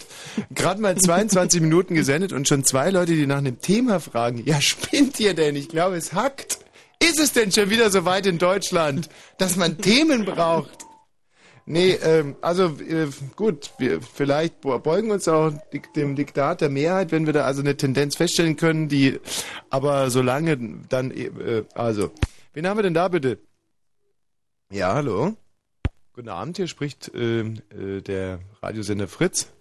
Gerade 0.50 0.81
mal 0.81 0.97
22 0.97 1.61
Minuten 1.61 1.95
gesendet 1.95 2.33
und 2.33 2.49
schon 2.49 2.64
zwei 2.64 2.90
Leute, 2.90 3.12
die 3.12 3.26
nach 3.26 3.37
einem 3.37 3.61
Thema 3.61 4.00
fragen. 4.00 4.43
Ja, 4.47 4.62
spinnt 4.62 5.21
ihr 5.21 5.35
denn? 5.35 5.57
Ich 5.57 5.69
glaube, 5.69 5.97
es 5.97 6.14
hackt. 6.14 6.59
Ist 7.02 7.21
es 7.21 7.35
denn 7.35 7.52
schon 7.52 7.69
wieder 7.69 7.90
so 7.90 8.07
weit 8.07 8.25
in 8.25 8.38
Deutschland, 8.38 9.11
dass 9.37 9.57
man 9.57 9.76
Themen 9.76 10.25
braucht? 10.25 10.86
Nee, 11.69 11.95
ähm, 11.95 12.37
also 12.43 12.79
äh, 12.79 13.09
gut, 13.35 13.73
wir 13.79 14.01
vielleicht 14.01 14.61
beugen 14.61 15.11
uns 15.11 15.27
auch 15.27 15.53
dem 15.97 16.15
Diktat 16.15 16.61
der 16.61 16.71
Mehrheit, 16.71 17.11
wenn 17.11 17.27
wir 17.27 17.33
da 17.33 17.45
also 17.45 17.61
eine 17.61 17.77
Tendenz 17.77 18.17
feststellen 18.17 18.57
können, 18.57 18.89
die 18.89 19.19
aber 19.69 20.09
solange 20.11 20.57
dann 20.89 21.11
äh, 21.11 21.65
also, 21.75 22.13
wen 22.53 22.69
haben 22.69 22.79
wir 22.79 22.85
denn 22.85 22.95
da 22.95 23.09
bitte? 23.09 23.41
Ja, 24.71 24.95
hallo. 24.95 25.35
Guten 26.13 26.29
Abend, 26.29 26.57
hier 26.57 26.69
spricht 26.69 27.11
ähm, 27.17 27.61
äh, 27.71 28.01
der 28.01 28.39
Radiosender 28.63 29.09
Fritz. 29.09 29.53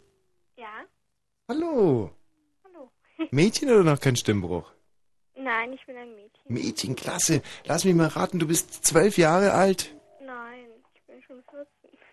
Ja? 0.58 0.86
Hallo. 1.50 2.12
Hallo. 2.64 2.92
Mädchen 3.32 3.70
oder 3.70 3.84
noch 3.84 4.00
kein 4.00 4.16
Stimmbruch? 4.16 4.72
Nein, 5.36 5.74
ich 5.74 5.84
bin 5.88 5.98
ein 5.98 6.16
Mädchen. 6.16 6.54
Mädchen, 6.54 6.96
klasse. 6.96 7.42
Lass 7.66 7.84
mich 7.84 7.96
mal 7.96 8.08
raten, 8.08 8.38
du 8.38 8.48
bist 8.48 8.86
zwölf 8.86 9.18
Jahre 9.18 9.54
alt? 9.54 9.95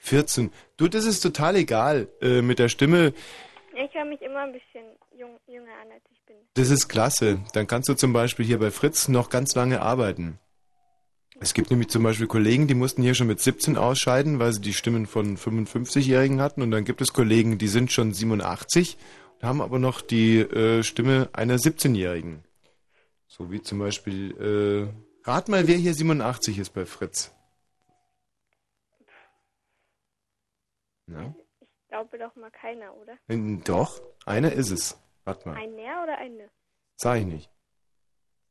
14. 0.02 0.50
14. 0.50 0.52
Du, 0.76 0.88
das 0.88 1.04
ist 1.04 1.20
total 1.20 1.56
egal. 1.56 2.08
Äh, 2.20 2.42
mit 2.42 2.58
der 2.58 2.68
Stimme, 2.68 3.12
Ich 3.74 3.94
höre 3.94 4.04
mich 4.04 4.20
immer 4.20 4.40
ein 4.40 4.52
bisschen 4.52 4.84
jung, 5.16 5.38
jünger 5.46 5.72
an, 5.82 5.90
als 5.92 6.02
ich 6.12 6.20
bin. 6.26 6.36
das 6.54 6.70
ist 6.70 6.88
klasse. 6.88 7.40
Dann 7.54 7.66
kannst 7.66 7.88
du 7.88 7.94
zum 7.94 8.12
Beispiel 8.12 8.44
hier 8.44 8.58
bei 8.58 8.70
Fritz 8.70 9.08
noch 9.08 9.30
ganz 9.30 9.54
lange 9.54 9.80
arbeiten. 9.80 10.38
Es 11.40 11.54
gibt 11.54 11.70
nämlich 11.70 11.88
zum 11.88 12.02
Beispiel 12.04 12.26
Kollegen, 12.28 12.68
die 12.68 12.74
mussten 12.74 13.02
hier 13.02 13.14
schon 13.14 13.26
mit 13.26 13.40
17 13.40 13.76
ausscheiden, 13.76 14.38
weil 14.38 14.52
sie 14.52 14.60
die 14.60 14.74
Stimmen 14.74 15.06
von 15.06 15.36
55-Jährigen 15.36 16.40
hatten. 16.40 16.62
Und 16.62 16.70
dann 16.70 16.84
gibt 16.84 17.00
es 17.00 17.12
Kollegen, 17.12 17.58
die 17.58 17.66
sind 17.68 17.90
schon 17.90 18.12
87 18.12 18.96
und 19.40 19.48
haben 19.48 19.60
aber 19.60 19.78
noch 19.80 20.02
die 20.02 20.38
äh, 20.40 20.82
Stimme 20.84 21.30
einer 21.32 21.56
17-Jährigen. 21.56 22.44
So 23.26 23.50
wie 23.50 23.60
zum 23.62 23.78
Beispiel, 23.80 24.92
äh, 25.26 25.28
rat 25.28 25.48
mal, 25.48 25.66
wer 25.66 25.76
hier 25.76 25.94
87 25.94 26.58
ist 26.58 26.70
bei 26.70 26.84
Fritz. 26.86 27.32
Na? 31.06 31.34
Ich 31.60 31.68
glaube 31.88 32.18
doch 32.18 32.34
mal 32.36 32.50
keiner, 32.50 32.94
oder? 32.96 33.18
Äh, 33.28 33.56
Doch, 33.64 34.00
einer 34.24 34.52
ist 34.52 34.70
es. 34.70 34.98
Rat 35.26 35.44
mal. 35.46 35.56
Ein 35.56 35.74
Ner 35.74 36.02
oder 36.02 36.18
eine? 36.18 36.50
Sag 36.96 37.18
ich 37.20 37.26
nicht. 37.26 37.50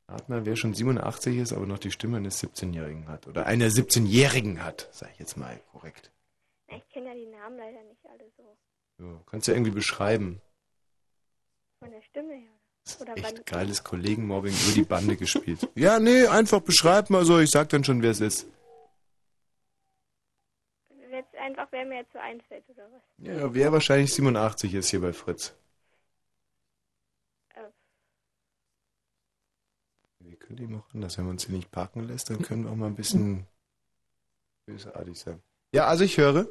Rat 0.07 0.29
mal, 0.29 0.45
wer 0.45 0.55
schon 0.55 0.73
87 0.73 1.37
ist, 1.37 1.53
aber 1.53 1.65
noch 1.65 1.79
die 1.79 1.91
Stimme 1.91 2.17
eines 2.17 2.43
17-Jährigen 2.43 3.07
hat. 3.07 3.27
Oder 3.27 3.45
einer 3.45 3.67
17-Jährigen 3.67 4.63
hat, 4.63 4.89
sag 4.91 5.11
ich 5.13 5.19
jetzt 5.19 5.37
mal 5.37 5.59
korrekt. 5.71 6.11
Na, 6.69 6.77
ich 6.77 6.87
kenne 6.89 7.07
ja 7.07 7.13
die 7.15 7.27
Namen 7.27 7.57
leider 7.57 7.83
nicht 7.83 8.05
alle 8.07 8.29
so. 8.37 8.57
So, 8.97 9.21
kannst 9.25 9.47
du 9.47 9.51
ja 9.51 9.57
irgendwie 9.57 9.71
beschreiben. 9.71 10.41
Von 11.79 11.91
der 11.91 12.01
Stimme 12.03 12.33
her. 12.35 12.51
Oder 12.99 13.15
Echt 13.17 13.37
wann- 13.37 13.45
geiles 13.45 13.83
Kollegenmobbing 13.83 14.53
über 14.53 14.73
die 14.75 14.83
Bande 14.83 15.15
gespielt. 15.15 15.67
Ja, 15.75 15.99
nee, 15.99 16.27
einfach 16.27 16.59
beschreib 16.61 17.09
mal 17.09 17.25
so, 17.25 17.39
ich 17.39 17.49
sag 17.49 17.69
dann 17.69 17.83
schon, 17.83 18.01
wer 18.01 18.11
es 18.11 18.19
ist. 18.21 18.47
Einfach, 21.51 21.67
wer 21.71 21.85
mir 21.85 21.97
jetzt 21.97 22.13
so 22.13 22.19
einfällt, 22.19 22.63
oder 22.69 22.89
was? 22.93 23.01
Ja, 23.17 23.53
wer 23.53 23.73
wahrscheinlich 23.73 24.13
87 24.13 24.73
ist 24.73 24.89
hier 24.89 25.01
bei 25.01 25.11
Fritz. 25.11 25.53
Äh, 27.49 27.67
Wir 30.19 30.37
können 30.37 30.55
die 30.55 30.67
noch 30.67 30.93
anders, 30.93 31.17
wenn 31.17 31.25
man 31.25 31.33
uns 31.33 31.45
hier 31.45 31.55
nicht 31.55 31.69
parken 31.69 32.07
lässt, 32.07 32.29
dann 32.29 32.41
können 32.41 32.63
wir 32.63 32.71
auch 32.71 32.75
mal 32.75 32.87
ein 32.87 32.95
bisschen 32.95 33.47
bösartig 34.65 35.19
sein. 35.19 35.41
Ja, 35.73 35.87
also 35.87 36.05
ich 36.05 36.17
höre. 36.17 36.47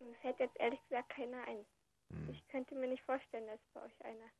mir 0.00 0.14
fällt 0.20 0.38
jetzt 0.38 0.60
ehrlich 0.60 0.82
gesagt 0.88 1.08
keiner 1.08 1.42
ein. 1.46 1.64
Hm. 2.10 2.28
Ich 2.30 2.46
könnte 2.48 2.74
mir 2.74 2.88
nicht 2.88 3.02
vorstellen, 3.04 3.46
dass 3.46 3.60
bei 3.72 3.82
euch 3.84 4.04
einer. 4.04 4.30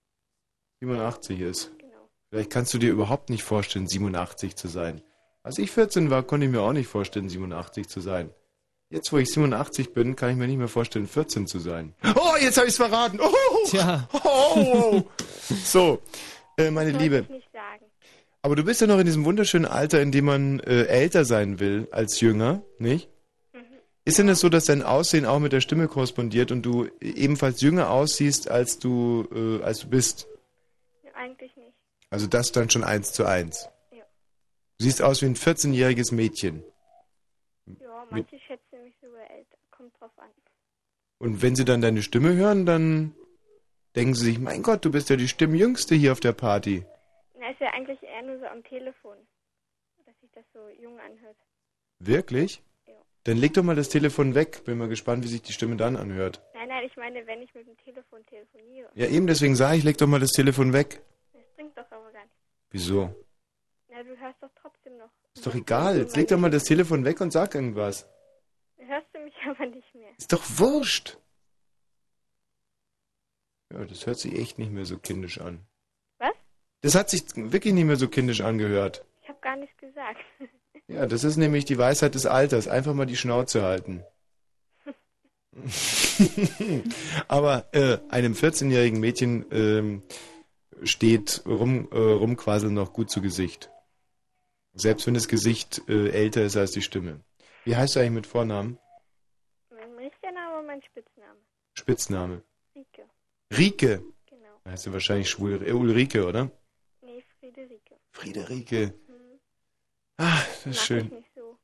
87 0.80 1.40
ist. 1.40 1.78
Genau. 1.78 2.11
Vielleicht 2.28 2.50
kannst 2.50 2.74
du 2.74 2.78
dir 2.78 2.92
überhaupt 2.92 3.30
nicht 3.30 3.44
vorstellen, 3.44 3.87
87 3.87 4.56
zu 4.56 4.68
sein. 4.68 5.02
Als 5.42 5.56
ich 5.56 5.70
14 5.70 6.11
war, 6.11 6.22
konnte 6.22 6.44
ich 6.44 6.52
mir 6.52 6.61
auch 6.61 6.74
nicht 6.74 6.87
vorstellen, 6.88 7.30
87 7.30 7.88
zu 7.88 8.00
sein. 8.00 8.34
Jetzt, 8.90 9.12
wo 9.12 9.18
ich 9.18 9.31
87 9.31 9.92
bin, 9.92 10.16
kann 10.16 10.31
ich 10.31 10.37
mir 10.37 10.46
nicht 10.46 10.57
mehr 10.57 10.68
vorstellen, 10.68 11.07
14 11.07 11.46
zu 11.46 11.59
sein. 11.59 11.94
Oh, 12.16 12.37
jetzt 12.40 12.57
habe 12.57 12.66
ich 12.66 12.72
es 12.72 12.77
verraten. 12.79 13.20
Oh, 13.20 13.66
Tja. 13.66 14.09
oh. 14.24 15.03
So, 15.64 16.01
äh, 16.57 16.70
meine 16.70 16.90
Sollte 16.90 17.05
Liebe. 17.05 17.18
ich 17.20 17.29
nicht 17.29 17.53
sagen. 17.53 17.85
Aber 18.42 18.57
du 18.57 18.64
bist 18.64 18.81
ja 18.81 18.87
noch 18.87 18.98
in 18.98 19.05
diesem 19.07 19.24
wunderschönen 19.24 19.66
Alter, 19.66 20.01
in 20.01 20.12
dem 20.12 20.24
man 20.27 20.61
äh, 20.61 20.85
älter 20.85 21.24
sein 21.24 21.59
will 21.61 21.88
als 21.90 22.20
jünger, 22.20 22.62
nicht? 22.79 23.09
Mhm. 23.53 23.61
Ist 24.05 24.18
denn 24.18 24.29
es 24.29 24.40
so, 24.40 24.48
dass 24.48 24.66
dein 24.66 24.83
Aussehen 24.83 25.27
auch 25.27 25.38
mit 25.38 25.53
der 25.53 25.61
Stimme 25.61 25.88
korrespondiert 25.88 26.51
und 26.51 26.62
du 26.62 26.87
ebenfalls 27.01 27.61
jünger 27.61 27.90
aussiehst, 27.90 28.51
als 28.51 28.79
du, 28.79 29.29
äh, 29.35 29.62
als 29.64 29.81
du 29.81 29.88
bist? 29.88 30.29
Ja, 31.03 31.11
Eigentlich 31.14 31.55
nicht. 31.57 31.74
Also 32.11 32.27
das 32.27 32.53
dann 32.53 32.70
schon 32.70 32.85
eins 32.85 33.12
zu 33.12 33.27
eins. 33.27 33.68
Ja. 33.90 34.05
Du 34.79 34.85
siehst 34.85 35.03
aus 35.03 35.20
wie 35.20 35.27
ein 35.27 35.37
14-jähriges 35.37 36.14
Mädchen. 36.14 36.62
Ja, 37.81 38.07
manche 38.11 38.38
schätzen 38.46 38.83
mich 38.85 38.94
sogar 39.03 39.31
älter. 39.31 39.57
Kommt 39.70 39.88
drauf 39.98 40.16
an. 40.18 40.30
Und 41.18 41.42
wenn 41.42 41.56
sie 41.56 41.64
dann 41.64 41.80
deine 41.80 42.02
Stimme 42.02 42.34
hören, 42.34 42.64
dann 42.66 43.14
denken 43.96 44.14
sie 44.14 44.24
sich, 44.26 44.38
mein 44.38 44.62
Gott, 44.62 44.84
du 44.84 44.90
bist 44.90 45.11
ja 45.11 45.16
die 45.16 45.28
Stimmjüngste 45.28 45.94
hier 45.94 46.12
auf 46.12 46.20
der 46.20 46.32
Party. 46.32 46.84
Na, 47.38 47.50
ist 47.50 47.61
ja 47.61 47.72
eigentlich 47.72 48.02
eher 48.02 48.22
nur 48.22 48.38
so 48.38 48.46
am 48.46 48.62
Telefon, 48.64 49.16
dass 50.06 50.14
sich 50.20 50.30
das 50.32 50.44
so 50.52 50.61
jung 50.80 50.98
anhört. 51.00 51.37
Wirklich? 51.98 52.62
Dann 53.24 53.37
leg 53.37 53.52
doch 53.52 53.62
mal 53.62 53.76
das 53.76 53.90
Telefon 53.90 54.34
weg. 54.34 54.64
Bin 54.64 54.78
mal 54.78 54.88
gespannt, 54.88 55.22
wie 55.22 55.28
sich 55.28 55.42
die 55.42 55.52
Stimme 55.52 55.76
dann 55.76 55.96
anhört. 55.96 56.40
Nein, 56.54 56.68
nein, 56.68 56.84
ich 56.87 56.96
meine, 56.96 57.26
wenn 57.26 57.42
ich 57.42 57.52
mit 57.54 57.66
dem 57.66 57.76
Telefon 57.76 58.24
telefoniere. 58.24 58.88
Ja, 58.94 59.06
eben 59.06 59.26
deswegen 59.26 59.54
sage 59.54 59.76
ich, 59.76 59.84
leg 59.84 59.98
doch 59.98 60.06
mal 60.06 60.20
das 60.20 60.30
Telefon 60.30 60.72
weg. 60.72 61.02
Das 61.34 61.42
bringt 61.54 61.76
doch 61.76 61.90
aber 61.90 62.11
gar 62.11 62.22
nichts. 62.22 62.38
Wieso? 62.70 63.14
Na, 63.90 64.02
du 64.02 64.16
hörst 64.18 64.42
doch 64.42 64.48
trotzdem 64.62 64.96
noch. 64.96 65.11
Ist 65.34 65.46
doch 65.46 65.54
egal. 65.54 65.98
Jetzt 65.98 66.16
leg 66.16 66.28
doch 66.28 66.38
mal 66.38 66.50
das 66.50 66.64
Telefon 66.64 67.04
weg 67.04 67.20
und 67.20 67.30
sag 67.30 67.54
irgendwas. 67.54 68.08
Hörst 68.88 69.09
du 69.12 69.20
mich 69.20 69.35
aber 69.46 69.66
nicht 69.66 69.94
mehr. 69.94 70.11
Ist 70.16 70.33
doch 70.33 70.42
wurscht. 70.57 71.18
Ja, 73.70 73.85
das 73.85 74.07
hört 74.07 74.18
sich 74.18 74.35
echt 74.35 74.59
nicht 74.59 74.72
mehr 74.72 74.87
so 74.87 74.98
kindisch 74.98 75.40
an. 75.40 75.66
Was? 76.18 76.35
Das 76.81 76.94
hat 76.94 77.11
sich 77.11 77.24
wirklich 77.37 77.74
nicht 77.74 77.85
mehr 77.85 77.96
so 77.96 78.09
kindisch 78.09 78.40
angehört. 78.40 79.05
Ich 79.22 79.29
habe 79.29 79.38
gar 79.40 79.57
nichts 79.57 79.77
gesagt. 79.77 80.20
Ja, 80.90 81.05
das 81.05 81.22
ist 81.22 81.37
nämlich 81.37 81.66
die 81.66 81.77
Weisheit 81.77 82.14
des 82.14 82.24
Alters. 82.24 82.66
Einfach 82.66 82.94
mal 82.94 83.05
die 83.05 83.16
Schnauze 83.18 83.62
halten. 83.62 84.05
Aber 87.29 87.68
äh, 87.74 87.98
einem 88.09 88.33
14-jährigen 88.33 88.98
Mädchen 88.98 89.44
ähm, 89.51 90.03
steht 90.83 91.42
rum, 91.44 91.88
äh, 91.92 91.98
rumquasseln 91.98 92.72
noch 92.72 92.94
gut 92.94 93.11
zu 93.11 93.20
Gesicht. 93.20 93.70
Selbst 94.72 95.07
wenn 95.07 95.12
das 95.12 95.29
Gesicht 95.29 95.83
äh, 95.90 96.09
älter 96.09 96.42
ist 96.42 96.57
als 96.57 96.70
die 96.70 96.81
Stimme. 96.81 97.20
Wie 97.68 97.76
heißt 97.76 97.96
du 97.96 98.00
eigentlich 98.00 98.12
mit 98.12 98.26
Vornamen? 98.26 98.78
mein 99.68 99.94
richtiger 99.98 100.33
Name 100.33 100.59
und 100.61 100.66
mein 100.66 100.81
Spitzname. 100.81 101.38
Spitzname. 101.74 102.42
Rike. 102.74 103.04
Rike. 103.54 104.02
Genau. 104.24 104.61
Heißt 104.64 104.87
du 104.87 104.92
wahrscheinlich 104.94 105.28
schwul, 105.28 105.62
äh, 105.62 105.72
Ulrike, 105.72 106.26
oder? 106.26 106.50
Nee, 107.02 107.22
Friederike. 107.38 107.96
Friederike. 108.11 108.94
Ah, 110.16 110.40
das 110.64 110.66
ist 110.66 110.83
schön. 110.83 111.09
ich 111.09 111.12
nicht 111.12 111.31
so. 111.35 111.59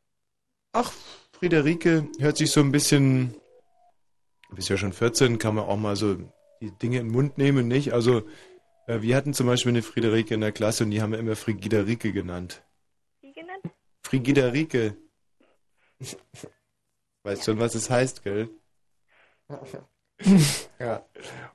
Ach, 0.73 0.93
Friederike 1.33 2.07
hört 2.19 2.37
sich 2.37 2.51
so 2.51 2.61
ein 2.61 2.71
bisschen. 2.71 3.33
Du 4.51 4.57
bist 4.57 4.69
ja 4.69 4.77
schon 4.77 4.93
14, 4.93 5.39
kann 5.39 5.55
man 5.55 5.65
auch 5.65 5.79
mal 5.79 5.97
so 5.97 6.17
die 6.61 6.71
Dinge 6.83 6.99
in 6.99 7.07
den 7.07 7.13
Mund 7.13 7.39
nehmen, 7.39 7.67
nicht? 7.67 7.95
Also, 7.95 8.29
äh, 8.89 9.01
wir 9.01 9.17
hatten 9.17 9.33
zum 9.33 9.47
Beispiel 9.47 9.71
eine 9.71 9.83
Friederike 9.83 10.35
in 10.35 10.43
der 10.43 10.53
Klasse 10.53 10.85
und 10.85 10.91
die 10.91 11.01
haben 11.01 11.13
wir 11.13 11.19
immer 11.19 11.35
Frigida 11.35 11.81
Rike 11.81 12.13
genannt. 12.13 12.63
Wie 13.23 13.33
genannt? 13.33 13.65
Frigida 14.03 14.49
Rike. 14.49 14.99
Weißt 17.23 17.45
schon, 17.45 17.59
was 17.59 17.75
es 17.75 17.91
heißt, 17.91 18.23
gell? 18.23 18.51
ja. 20.79 21.05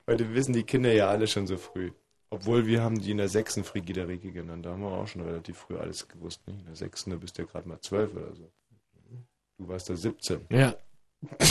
Heute 0.06 0.34
wissen 0.34 0.52
die 0.52 0.64
Kinder 0.64 0.92
ja 0.92 1.08
alle 1.08 1.26
schon 1.26 1.46
so 1.46 1.56
früh. 1.56 1.92
Obwohl 2.30 2.66
wir 2.66 2.82
haben 2.82 3.00
die 3.00 3.10
in 3.10 3.18
der 3.18 3.28
sechsten 3.28 3.64
Frigiderike 3.64 4.30
genannt. 4.30 4.64
Da 4.64 4.70
haben 4.70 4.82
wir 4.82 4.92
auch 4.92 5.08
schon 5.08 5.22
relativ 5.22 5.58
früh 5.58 5.76
alles 5.76 6.06
gewusst. 6.06 6.46
Nicht? 6.46 6.60
In 6.60 6.66
der 6.66 6.76
sechsten, 6.76 7.10
da 7.10 7.16
bist 7.16 7.36
du 7.36 7.42
ja 7.42 7.48
gerade 7.48 7.68
mal 7.68 7.80
zwölf 7.80 8.14
oder 8.14 8.34
so. 8.34 8.52
Du 9.58 9.68
warst 9.68 9.90
da 9.90 9.96
17. 9.96 10.46
Ja. 10.50 10.74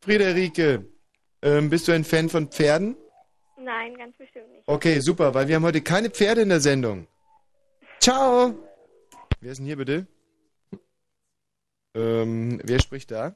Friederike, 0.00 0.86
ähm, 1.42 1.70
bist 1.70 1.88
du 1.88 1.92
ein 1.92 2.04
Fan 2.04 2.28
von 2.28 2.48
Pferden? 2.48 2.96
Nein, 3.58 3.96
ganz 3.96 4.16
bestimmt 4.16 4.50
nicht. 4.52 4.62
Okay, 4.66 5.00
super, 5.00 5.34
weil 5.34 5.48
wir 5.48 5.56
haben 5.56 5.64
heute 5.64 5.82
keine 5.82 6.10
Pferde 6.10 6.42
in 6.42 6.50
der 6.50 6.60
Sendung. 6.60 7.08
Ciao. 8.00 8.54
Wer 9.40 9.52
ist 9.52 9.58
denn 9.58 9.66
hier 9.66 9.76
bitte? 9.76 10.06
Ähm, 11.94 12.60
wer 12.64 12.80
spricht 12.80 13.10
da? 13.10 13.34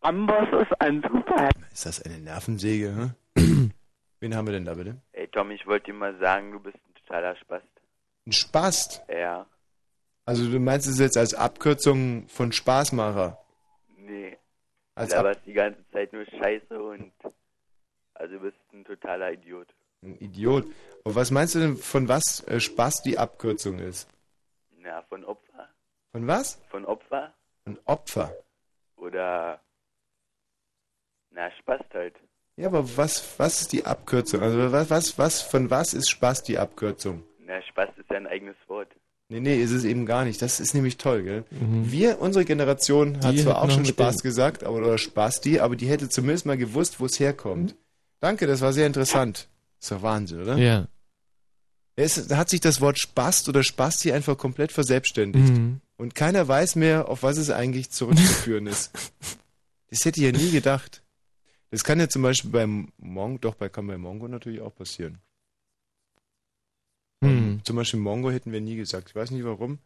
Amboss 0.00 0.48
ist 0.62 0.80
ein 0.80 1.02
super. 1.02 1.48
Ist 1.72 1.86
das 1.86 2.02
eine 2.02 2.18
Nervensäge? 2.18 3.14
Hm? 3.36 3.72
Wen 4.20 4.34
haben 4.36 4.46
wir 4.46 4.52
denn 4.52 4.64
da 4.64 4.74
bitte? 4.74 5.00
Ey 5.12 5.28
Tom, 5.28 5.50
ich 5.50 5.66
wollte 5.66 5.86
dir 5.86 5.94
mal 5.94 6.16
sagen, 6.18 6.52
du 6.52 6.60
bist 6.60 6.76
ein 6.76 6.94
totaler 6.94 7.36
Spast. 7.36 7.66
Ein 8.26 8.32
Spast. 8.32 9.02
Ja. 9.08 9.46
Also 10.24 10.50
du 10.50 10.58
meinst 10.58 10.86
es 10.88 10.98
jetzt 10.98 11.18
als 11.18 11.34
Abkürzung 11.34 12.26
von 12.28 12.52
Spaßmacher? 12.52 13.38
Nee. 13.98 14.38
Als 14.94 15.10
du 15.10 15.16
Ab 15.18 15.24
laberst 15.24 15.46
die 15.46 15.52
ganze 15.52 15.84
Zeit 15.90 16.12
nur 16.12 16.24
Scheiße 16.24 16.82
und 16.82 17.12
also 18.14 18.34
du 18.34 18.40
bist 18.40 18.56
ein 18.72 18.84
totaler 18.84 19.32
Idiot. 19.32 19.68
ein 20.02 20.16
Idiot. 20.16 20.66
Und 21.02 21.14
was 21.14 21.30
meinst 21.30 21.54
du 21.54 21.58
denn, 21.58 21.76
von 21.76 22.08
was 22.08 22.46
äh, 22.46 22.60
Spaß 22.60 23.02
die 23.02 23.18
Abkürzung 23.18 23.78
ist? 23.78 24.08
Na, 24.78 25.02
von 25.02 25.24
Opfer. 25.24 25.68
Von 26.12 26.26
was? 26.26 26.62
Von 26.70 26.84
Opfer 26.86 27.34
Ein 27.66 27.78
Opfer. 27.86 28.34
oder 28.96 29.60
na, 31.30 31.50
Spast 31.58 31.84
halt. 31.92 32.14
Ja, 32.56 32.68
aber 32.68 32.96
was, 32.96 33.38
was 33.38 33.62
ist 33.62 33.72
die 33.72 33.84
Abkürzung? 33.84 34.40
Also 34.42 34.70
was, 34.70 34.88
was, 34.90 35.18
was, 35.18 35.42
von 35.42 35.70
was 35.70 35.92
ist 35.94 36.08
Spaß 36.08 36.44
die 36.44 36.58
Abkürzung? 36.58 37.24
Na, 37.40 37.60
Spast 37.62 37.98
ist 37.98 38.08
ja 38.10 38.16
ein 38.18 38.26
eigenes 38.28 38.54
Wort. 38.68 38.88
Nee, 39.28 39.40
nee, 39.40 39.56
ist 39.60 39.72
es 39.72 39.84
eben 39.84 40.06
gar 40.06 40.24
nicht. 40.24 40.40
Das 40.42 40.60
ist 40.60 40.74
nämlich 40.74 40.96
toll, 40.98 41.22
gell? 41.24 41.44
Wir, 41.50 42.20
unsere 42.20 42.44
Generation, 42.44 43.16
hat 43.24 43.32
Die 43.32 43.42
zwar 43.42 43.54
hat 43.54 43.62
auch 43.62 43.66
noch 43.68 43.74
schon 43.74 43.84
Spaß 43.86 44.16
den- 44.18 44.22
gesagt, 44.22 44.62
aber, 44.62 44.76
oder 44.76 44.98
Spasti, 44.98 45.58
aber 45.58 45.74
die 45.74 45.88
hätte 45.88 46.08
zumindest 46.08 46.46
mal 46.46 46.58
gewusst, 46.58 47.00
wo 47.00 47.06
es 47.06 47.18
herkommt. 47.18 47.74
Danke, 48.20 48.46
das 48.46 48.60
war 48.60 48.72
sehr 48.72 48.86
interessant. 48.86 49.48
Ist 49.80 49.90
doch 49.90 50.02
Wahnsinn, 50.02 50.42
oder? 50.42 50.56
Ja. 50.58 50.86
Es, 51.96 52.26
da 52.28 52.36
hat 52.36 52.50
sich 52.50 52.60
das 52.60 52.80
Wort 52.80 52.98
Spast 52.98 53.48
oder 53.48 53.62
Spasti 53.64 54.12
einfach 54.12 54.36
komplett 54.38 54.70
verselbstständigt. 54.72 55.52
Mhm. 55.54 55.80
Und 55.96 56.14
keiner 56.14 56.46
weiß 56.46 56.76
mehr, 56.76 57.08
auf 57.08 57.22
was 57.22 57.36
es 57.36 57.50
eigentlich 57.50 57.90
zurückzuführen 57.90 58.66
ist. 58.66 58.90
Das 59.90 60.04
hätte 60.04 60.18
ich 60.18 60.26
ja 60.26 60.32
nie 60.32 60.50
gedacht. 60.50 61.04
Das 61.70 61.84
kann 61.84 62.00
ja 62.00 62.08
zum 62.08 62.22
Beispiel 62.22 62.50
beim 62.50 62.92
Mongo, 62.96 63.38
doch, 63.38 63.54
bei, 63.54 63.68
kann 63.68 63.86
bei 63.86 63.96
Mongo 63.96 64.26
natürlich 64.26 64.60
auch 64.60 64.74
passieren. 64.74 65.20
Hm. 67.22 67.60
Zum 67.62 67.76
Beispiel 67.76 68.00
Mongo 68.00 68.32
hätten 68.32 68.50
wir 68.50 68.60
nie 68.60 68.74
gesagt. 68.74 69.10
Ich 69.10 69.14
weiß 69.14 69.30
nicht 69.30 69.44
warum 69.44 69.78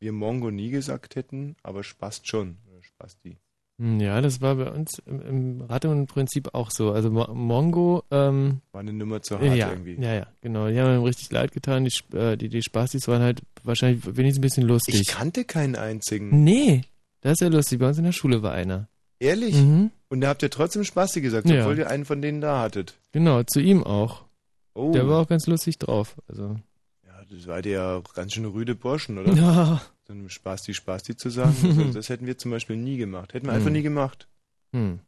wir 0.00 0.12
Mongo 0.12 0.50
nie 0.50 0.70
gesagt 0.70 1.14
hätten, 1.14 1.56
aber 1.62 1.84
Spast 1.84 2.26
schon. 2.26 2.56
Oder 2.70 2.82
Spasti. 2.82 3.36
Ja, 3.82 4.20
das 4.20 4.42
war 4.42 4.56
bei 4.56 4.70
uns 4.70 4.98
im, 5.06 5.20
im 5.22 5.60
Ratte-und-Prinzip 5.62 6.50
auch 6.54 6.70
so. 6.70 6.92
Also 6.92 7.10
Mo 7.10 7.26
Mongo, 7.32 8.02
ähm, 8.10 8.60
War 8.72 8.80
eine 8.82 8.92
Nummer 8.92 9.22
zu 9.22 9.36
hart 9.40 9.56
ja, 9.56 9.70
irgendwie. 9.70 9.94
ja, 9.98 10.12
ja, 10.12 10.26
genau. 10.42 10.68
Die 10.68 10.78
haben 10.78 10.94
ihm 10.98 11.02
richtig 11.04 11.30
leid 11.32 11.52
getan. 11.52 11.86
Die, 11.86 12.16
äh, 12.16 12.36
die, 12.36 12.50
die 12.50 12.62
Spastis 12.62 13.08
waren 13.08 13.22
halt 13.22 13.40
wahrscheinlich 13.64 14.04
wenigstens 14.04 14.38
ein 14.38 14.42
bisschen 14.42 14.62
lustig. 14.64 15.00
Ich 15.00 15.06
kannte 15.08 15.44
keinen 15.44 15.76
einzigen. 15.76 16.44
Nee, 16.44 16.82
das 17.22 17.32
ist 17.32 17.40
ja 17.40 17.48
lustig. 17.48 17.78
Bei 17.78 17.88
uns 17.88 17.96
in 17.96 18.04
der 18.04 18.12
Schule 18.12 18.42
war 18.42 18.52
einer. 18.52 18.88
Ehrlich? 19.18 19.54
Mhm. 19.56 19.90
Und 20.10 20.20
da 20.20 20.28
habt 20.28 20.42
ihr 20.42 20.50
trotzdem 20.50 20.84
Spasti 20.84 21.22
gesagt, 21.22 21.48
Ja. 21.48 21.60
obwohl 21.62 21.78
ihr 21.78 21.88
einen 21.88 22.04
von 22.04 22.20
denen 22.20 22.40
da 22.42 22.60
hattet. 22.60 22.98
Genau, 23.12 23.42
zu 23.44 23.60
ihm 23.60 23.82
auch. 23.82 24.24
Oh. 24.74 24.92
Der 24.92 25.08
war 25.08 25.22
auch 25.22 25.28
ganz 25.28 25.46
lustig 25.46 25.78
drauf. 25.78 26.16
Also. 26.28 26.56
Ja, 27.06 27.12
das 27.30 27.42
seid 27.44 27.64
ihr 27.64 27.72
ja 27.72 28.02
ganz 28.14 28.34
schön 28.34 28.44
rüde 28.44 28.74
Burschen, 28.74 29.16
oder? 29.16 29.32
Ja. 29.34 29.80
So 30.10 30.14
einem 30.14 30.28
Spasti 30.28 30.74
Spasti 30.74 31.16
zu 31.16 31.30
sagen. 31.30 31.54
Also, 31.62 31.84
das 31.92 32.08
hätten 32.08 32.26
wir 32.26 32.36
zum 32.36 32.50
Beispiel 32.50 32.74
nie 32.76 32.96
gemacht. 32.96 33.32
Hätten 33.32 33.46
wir 33.46 33.52
einfach 33.52 33.66
Hm. 33.66 33.74
nie 33.74 33.82
gemacht. 33.82 34.26
Hm. 34.72 34.98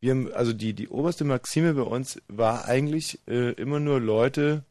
Wir 0.00 0.10
haben, 0.10 0.30
also 0.32 0.52
die, 0.52 0.74
die 0.74 0.88
oberste 0.88 1.24
Maxime 1.24 1.72
bei 1.72 1.82
uns 1.82 2.20
war 2.28 2.66
eigentlich 2.66 3.18
äh, 3.26 3.52
immer 3.52 3.80
nur 3.80 3.98
Leute 3.98 4.64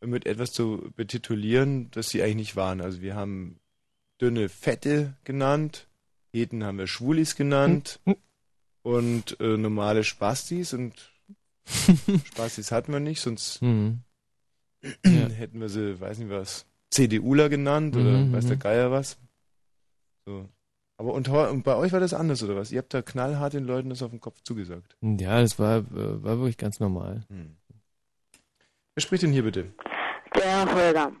mit 0.00 0.24
etwas 0.24 0.52
zu 0.52 0.90
betitulieren, 0.96 1.90
das 1.90 2.08
sie 2.08 2.22
eigentlich 2.22 2.36
nicht 2.36 2.56
waren. 2.56 2.80
Also 2.80 3.02
wir 3.02 3.14
haben 3.16 3.60
dünne 4.18 4.48
Fette 4.48 5.14
genannt, 5.24 5.88
Heten 6.32 6.64
haben 6.64 6.78
wir 6.78 6.86
Schwulis 6.86 7.36
genannt 7.36 8.00
und 8.82 9.38
äh, 9.40 9.58
normale 9.58 10.04
Spastis 10.04 10.72
und 10.72 10.94
Spastis 12.24 12.72
hatten 12.72 12.92
wir 12.92 13.00
nicht, 13.00 13.20
sonst 13.20 13.60
Hm. 13.60 14.00
Ja. 15.04 15.28
hätten 15.28 15.60
wir 15.60 15.68
sie, 15.68 16.00
weiß 16.00 16.16
nicht 16.18 16.30
was, 16.30 16.64
CDUler 16.90 17.48
genannt 17.48 17.96
oder 17.96 18.10
Mhm, 18.10 18.32
weiß 18.32 18.46
der 18.46 18.56
mhm. 18.56 18.60
Geier 18.60 18.90
was. 18.90 19.18
So. 20.24 20.48
Aber 20.98 21.12
und, 21.12 21.28
und 21.28 21.62
bei 21.62 21.76
euch 21.76 21.92
war 21.92 22.00
das 22.00 22.14
anders, 22.14 22.42
oder 22.42 22.56
was? 22.56 22.72
Ihr 22.72 22.78
habt 22.78 22.94
da 22.94 23.02
knallhart 23.02 23.52
den 23.52 23.64
Leuten 23.64 23.90
das 23.90 24.02
auf 24.02 24.10
den 24.10 24.20
Kopf 24.20 24.40
zugesagt. 24.42 24.96
Ja, 25.02 25.40
das 25.40 25.58
war, 25.58 25.84
war 25.90 26.38
wirklich 26.38 26.56
ganz 26.56 26.80
normal. 26.80 27.22
Hm. 27.28 27.56
Wer 28.94 29.02
spricht 29.02 29.22
denn 29.22 29.32
hier 29.32 29.42
bitte? 29.42 29.72
Der 30.34 30.74
Holger. 30.74 31.12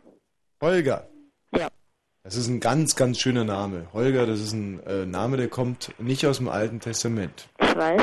Holger. 0.62 1.06
Ja. 1.54 1.68
Das 2.22 2.36
ist 2.36 2.48
ein 2.48 2.60
ganz, 2.60 2.96
ganz 2.96 3.20
schöner 3.20 3.44
Name. 3.44 3.86
Holger, 3.92 4.26
das 4.26 4.40
ist 4.40 4.52
ein 4.52 4.82
äh, 4.86 5.04
Name, 5.04 5.36
der 5.36 5.48
kommt 5.48 5.92
nicht 6.00 6.26
aus 6.26 6.38
dem 6.38 6.48
Alten 6.48 6.80
Testament. 6.80 7.48
Ich 7.60 7.76
weiß. 7.76 8.02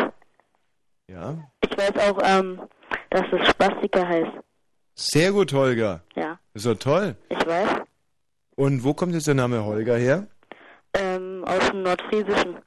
Ja. 1.10 1.52
Ich 1.64 1.78
weiß 1.78 1.98
auch, 1.98 2.20
ähm, 2.24 2.62
dass 3.10 3.26
es 3.32 3.50
Spastiker 3.50 4.08
heißt. 4.08 4.32
Sehr 4.96 5.32
gut, 5.32 5.52
Holger. 5.54 6.04
Ja. 6.16 6.40
Ist 6.54 6.66
doch 6.66 6.76
toll. 6.76 7.16
Ich 7.30 7.46
weiß. 7.46 7.82
Und 8.56 8.84
wo 8.84 8.94
kommt 8.94 9.14
jetzt 9.14 9.28
der 9.28 9.34
Name 9.34 9.64
Holger 9.66 9.98
her? 9.98 10.28
Ähm, 10.94 11.44
aus 11.46 11.72
dem 11.72 11.82
Nordfriesischen. 11.82 12.58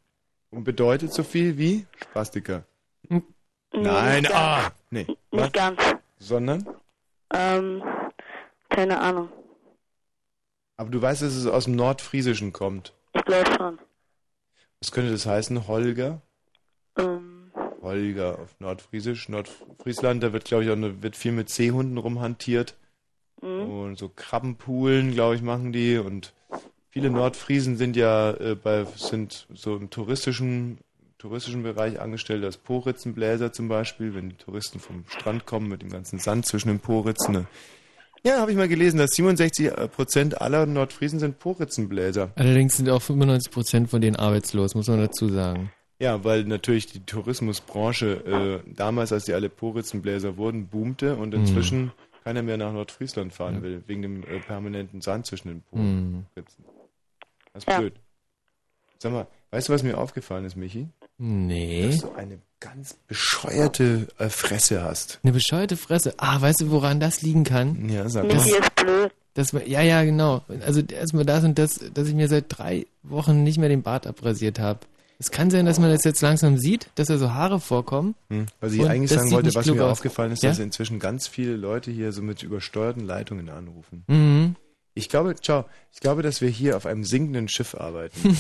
Und 0.51 0.65
bedeutet 0.65 1.13
so 1.13 1.23
viel 1.23 1.57
wie 1.59 1.87
Spastiker? 2.03 2.65
Nee, 3.09 3.23
Nein, 3.73 4.23
nicht 4.23 4.35
ah! 4.35 4.63
ganz. 4.63 4.75
Nee. 4.91 5.07
Nicht 5.31 5.53
ganz. 5.53 5.81
Sondern? 6.19 6.67
Ähm, 7.33 7.83
keine 8.71 9.01
Ahnung. 9.01 9.29
Aber 10.77 10.91
du 10.91 11.01
weißt, 11.01 11.23
dass 11.23 11.35
es 11.35 11.47
aus 11.47 11.65
dem 11.65 11.77
Nordfriesischen 11.77 12.53
kommt. 12.53 12.93
Ich 13.15 13.25
glaube 13.25 13.51
schon. 13.57 13.79
Was 14.81 14.93
könnte 14.93 15.13
das 15.13 15.27
heißen? 15.27 15.69
Holger? 15.69 16.21
Ähm, 16.99 17.51
Holger 17.81 18.39
auf 18.41 18.59
Nordfriesisch. 18.59 19.29
Nordfriesland, 19.29 20.23
da 20.23 20.33
wird, 20.33 20.45
glaube 20.45 20.65
ich, 20.65 20.71
auch 20.71 20.75
eine, 20.77 21.03
wird 21.03 21.17
viel 21.17 21.33
mit 21.33 21.49
Seehunden 21.49 21.99
rumhantiert. 21.99 22.77
Mhm. 23.47 23.71
Und 23.71 23.99
so 23.99 24.11
Krabbenpoolen, 24.15 25.13
glaube 25.15 25.37
ich, 25.37 25.43
machen 25.43 25.73
die. 25.73 25.99
Und 25.99 26.33
viele 26.91 27.11
Nordfriesen 27.11 27.77
sind 27.77 27.97
ja 27.97 28.33
äh, 28.33 28.55
bei, 28.55 28.85
sind 28.97 29.47
so 29.55 29.77
im 29.77 29.91
touristischen, 29.91 30.79
touristischen 31.19 31.63
Bereich 31.63 32.01
angestellt 32.01 32.45
als 32.45 32.57
Poritzenbläser 32.57 33.53
zum 33.53 33.69
Beispiel, 33.69 34.15
wenn 34.15 34.31
die 34.31 34.37
Touristen 34.37 34.81
vom 34.81 35.05
Strand 35.09 35.47
kommen 35.47 35.69
mit 35.69 35.83
dem 35.83 35.91
ganzen 35.91 36.19
Sand 36.19 36.47
zwischen 36.47 36.69
den 36.69 36.81
Poritzen. 36.81 37.33
Ne? 37.33 37.47
Ja, 38.23 38.39
habe 38.41 38.51
ich 38.51 38.57
mal 38.57 38.67
gelesen, 38.69 38.99
dass 38.99 39.11
67 39.13 39.71
Prozent 39.95 40.41
aller 40.41 40.67
Nordfriesen 40.67 41.21
sind 41.21 41.39
Poritzenbläser. 41.39 42.33
Allerdings 42.35 42.77
sind 42.77 42.91
auch 42.91 43.01
95% 43.01 43.87
von 43.87 44.01
denen 44.01 44.17
arbeitslos, 44.17 44.75
muss 44.75 44.89
man 44.89 44.99
dazu 44.99 45.29
sagen. 45.29 45.71
Ja, 45.99 46.25
weil 46.25 46.45
natürlich 46.45 46.87
die 46.87 47.01
Tourismusbranche 47.07 48.63
äh, 48.67 48.71
damals, 48.75 49.13
als 49.13 49.25
die 49.25 49.33
alle 49.33 49.49
Poritzenbläser 49.49 50.37
wurden, 50.37 50.67
boomte 50.67 51.17
und 51.17 51.29
Mhm. 51.35 51.41
inzwischen 51.41 51.93
keiner 52.27 52.43
mehr 52.43 52.57
nach 52.57 52.73
Nordfriesland 52.73 53.33
fahren 53.33 53.63
will, 53.63 53.85
wegen 53.87 54.03
dem 54.03 54.25
äh, 54.25 54.41
permanenten 54.41 55.01
Sand 55.01 55.27
zwischen 55.27 55.47
den 55.49 55.63
Mhm. 55.71 56.27
Poritzen. 56.35 56.65
Das 57.55 57.63
ist 57.63 57.69
Ja. 57.71 57.79
blöd. 57.79 57.93
Sag 58.99 59.13
mal, 59.13 59.29
weißt 59.53 59.69
du, 59.69 59.73
was 59.73 59.85
mir 59.85 59.97
aufgefallen 59.97 60.45
ist, 60.45 60.57
Michi? 60.57 60.89
Nee. 61.19 61.87
Dass 61.87 62.01
du 62.01 62.13
eine 62.17 62.39
ganz 62.59 62.95
bescheuerte 63.07 64.09
äh, 64.19 64.29
Fresse 64.29 64.83
hast. 64.83 65.21
Eine 65.23 65.35
bescheuerte 65.35 65.77
Fresse. 65.77 66.15
Ah, 66.17 66.41
weißt 66.41 66.63
du, 66.63 66.71
woran 66.73 66.99
das 66.99 67.23
liegen 67.23 67.45
kann? 67.45 67.89
Ja, 67.89 68.09
sag 68.09 68.25
Michi 68.27 68.51
mal. 68.51 68.59
ist 68.59 68.75
blöd. 68.75 69.13
Das, 69.35 69.55
war- 69.55 69.65
ja, 69.65 69.83
ja, 69.83 70.03
genau. 70.03 70.43
Also 70.65 70.81
erstmal 70.81 71.25
das 71.27 71.45
und 71.45 71.57
das, 71.61 71.79
dass 71.95 72.09
ich 72.09 72.15
mir 72.15 72.27
seit 72.27 72.47
drei 72.49 72.87
Wochen 73.05 73.45
nicht 73.45 73.59
mehr 73.59 73.69
den 73.69 73.83
Bart 73.85 74.07
abrasiert 74.09 74.59
habe. 74.59 74.81
Es 75.19 75.31
kann 75.31 75.51
sein, 75.51 75.65
dass 75.65 75.79
man 75.79 75.91
das 75.91 76.05
jetzt 76.05 76.21
langsam 76.21 76.59
sieht, 76.59 76.91
dass 76.97 77.09
da 77.09 77.17
so 77.17 77.33
Haare 77.33 77.59
vorkommen. 77.59 78.15
Hm. 78.29 78.47
Was 78.61 78.73
ich 78.75 78.87
eigentlich 78.87 79.11
sagen 79.11 79.31
wollte, 79.31 79.55
was 79.55 79.67
mir 79.67 79.85
aus. 79.85 79.93
aufgefallen 79.93 80.33
ist, 80.33 80.43
Ja? 80.43 80.51
dass 80.51 80.59
inzwischen 80.59 80.99
ganz 80.99 81.27
viele 81.27 81.57
Leute 81.57 81.91
hier 81.91 82.13
so 82.13 82.23
mit 82.23 82.43
übersteuerten 82.43 83.05
Leitungen 83.05 83.49
anrufen. 83.49 84.05
Mhm. 84.09 84.57
Ich 84.99 85.09
glaube, 85.11 85.35
ciao, 85.37 85.67
ich 85.93 86.01
glaube, 86.01 86.23
dass 86.23 86.41
wir 86.41 86.49
hier 86.49 86.77
auf 86.77 86.87
einem 86.87 87.05
sinkenden 87.05 87.49
Schiff 87.49 87.75
arbeiten. 87.75 88.37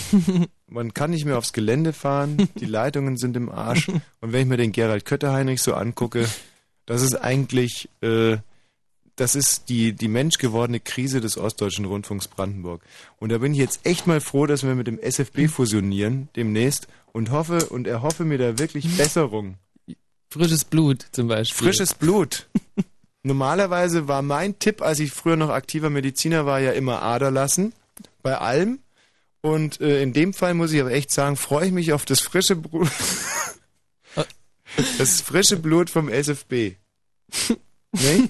Man 0.66 0.94
kann 0.94 1.10
nicht 1.10 1.26
mehr 1.26 1.36
aufs 1.36 1.52
Gelände 1.52 1.92
fahren, 1.92 2.48
die 2.58 2.64
Leitungen 2.64 3.16
sind 3.18 3.36
im 3.36 3.50
Arsch. 3.50 3.88
Und 4.20 4.32
wenn 4.32 4.40
ich 4.42 4.46
mir 4.46 4.56
den 4.56 4.72
Gerald 4.72 5.04
Kötter-Heinrich 5.04 5.60
so 5.62 5.74
angucke, 5.74 6.26
das 6.86 7.02
ist 7.02 7.14
eigentlich, 7.14 7.88
äh, 8.00 8.38
das 9.16 9.34
ist 9.34 9.68
die, 9.70 9.94
die 9.94 10.08
menschgewordene 10.08 10.78
Krise 10.78 11.20
des 11.20 11.38
Ostdeutschen 11.38 11.86
Rundfunks 11.86 12.28
Brandenburg. 12.28 12.82
Und 13.18 13.32
da 13.32 13.38
bin 13.38 13.52
ich 13.52 13.58
jetzt 13.58 13.80
echt 13.84 14.06
mal 14.06 14.20
froh, 14.20 14.46
dass 14.46 14.62
wir 14.62 14.74
mit 14.74 14.86
dem 14.86 15.00
SFB 15.00 15.48
fusionieren 15.48 16.28
demnächst 16.36 16.86
und 17.12 17.30
hoffe 17.30 17.66
und 17.66 17.86
erhoffe 17.86 18.24
mir 18.24 18.38
da 18.38 18.58
wirklich 18.58 18.96
Besserung. 18.96 19.56
Frisches 20.30 20.64
Blut 20.64 21.06
zum 21.12 21.28
Beispiel. 21.28 21.56
Frisches 21.56 21.94
Blut. 21.94 22.46
Normalerweise 23.22 24.06
war 24.06 24.22
mein 24.22 24.58
Tipp, 24.58 24.82
als 24.82 25.00
ich 25.00 25.10
früher 25.10 25.36
noch 25.36 25.48
aktiver 25.48 25.88
Mediziner 25.88 26.44
war, 26.44 26.60
ja 26.60 26.72
immer 26.72 27.02
Ader 27.02 27.30
lassen. 27.30 27.72
Bei 28.22 28.38
allem. 28.38 28.80
Und 29.40 29.80
äh, 29.80 30.02
in 30.02 30.12
dem 30.12 30.34
Fall 30.34 30.54
muss 30.54 30.72
ich 30.72 30.80
aber 30.80 30.92
echt 30.92 31.10
sagen, 31.10 31.36
freue 31.36 31.66
ich 31.66 31.72
mich 31.72 31.92
auf 31.92 32.04
das 32.04 32.20
frische 32.20 32.56
Blut. 32.56 32.90
das 34.98 35.22
frische 35.22 35.56
Blut 35.56 35.88
vom 35.90 36.08
SFB. 36.08 36.74
Nee? 37.98 38.28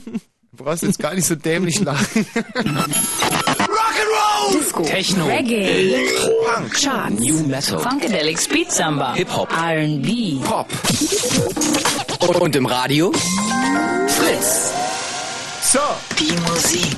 Du 0.57 0.65
brauchst 0.65 0.83
jetzt 0.85 0.99
gar 0.99 1.15
nicht 1.15 1.27
so 1.27 1.35
dämlich 1.35 1.81
lachen. 1.81 2.27
Disco, 4.55 4.83
Techno, 4.85 5.27
Reggae, 5.27 5.65
Electro, 5.65 6.31
Charts, 6.73 7.21
New 7.21 7.47
Metal, 7.47 7.79
Funkadelic 7.79 8.39
Speed 8.39 8.73
Samba, 8.73 9.15
Hip-Hop, 9.15 9.53
R&B, 9.53 10.39
Pop. 10.43 10.69
Und, 12.21 12.37
und 12.41 12.57
im 12.57 12.65
Radio? 12.65 13.13
Fritz. 14.09 14.73
So. 15.63 15.81
Die 16.19 16.33
Musik. 16.49 16.97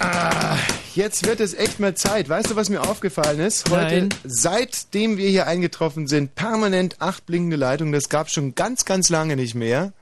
Ah, 0.00 0.56
jetzt 0.96 1.26
wird 1.26 1.38
es 1.38 1.54
echt 1.54 1.78
mal 1.78 1.94
Zeit. 1.94 2.28
Weißt 2.28 2.50
du, 2.50 2.56
was 2.56 2.68
mir 2.70 2.80
aufgefallen 2.82 3.38
ist? 3.38 3.70
Heute, 3.70 4.00
Nein. 4.00 4.08
seitdem 4.24 5.16
wir 5.16 5.28
hier 5.28 5.46
eingetroffen 5.46 6.08
sind, 6.08 6.34
permanent 6.34 6.96
acht 7.00 7.24
blinkende 7.24 7.56
Leitungen. 7.56 7.92
Das 7.92 8.08
gab 8.08 8.30
schon 8.30 8.56
ganz, 8.56 8.84
ganz 8.84 9.10
lange 9.10 9.36
nicht 9.36 9.54
mehr. 9.54 9.92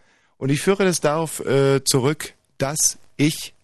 Und 0.45 0.51
ich 0.51 0.61
führe 0.61 0.85
das 0.85 1.01
darauf 1.01 1.41
äh, 1.47 1.83
zurück, 1.85 2.35
dass 2.59 2.99
ich 3.17 3.55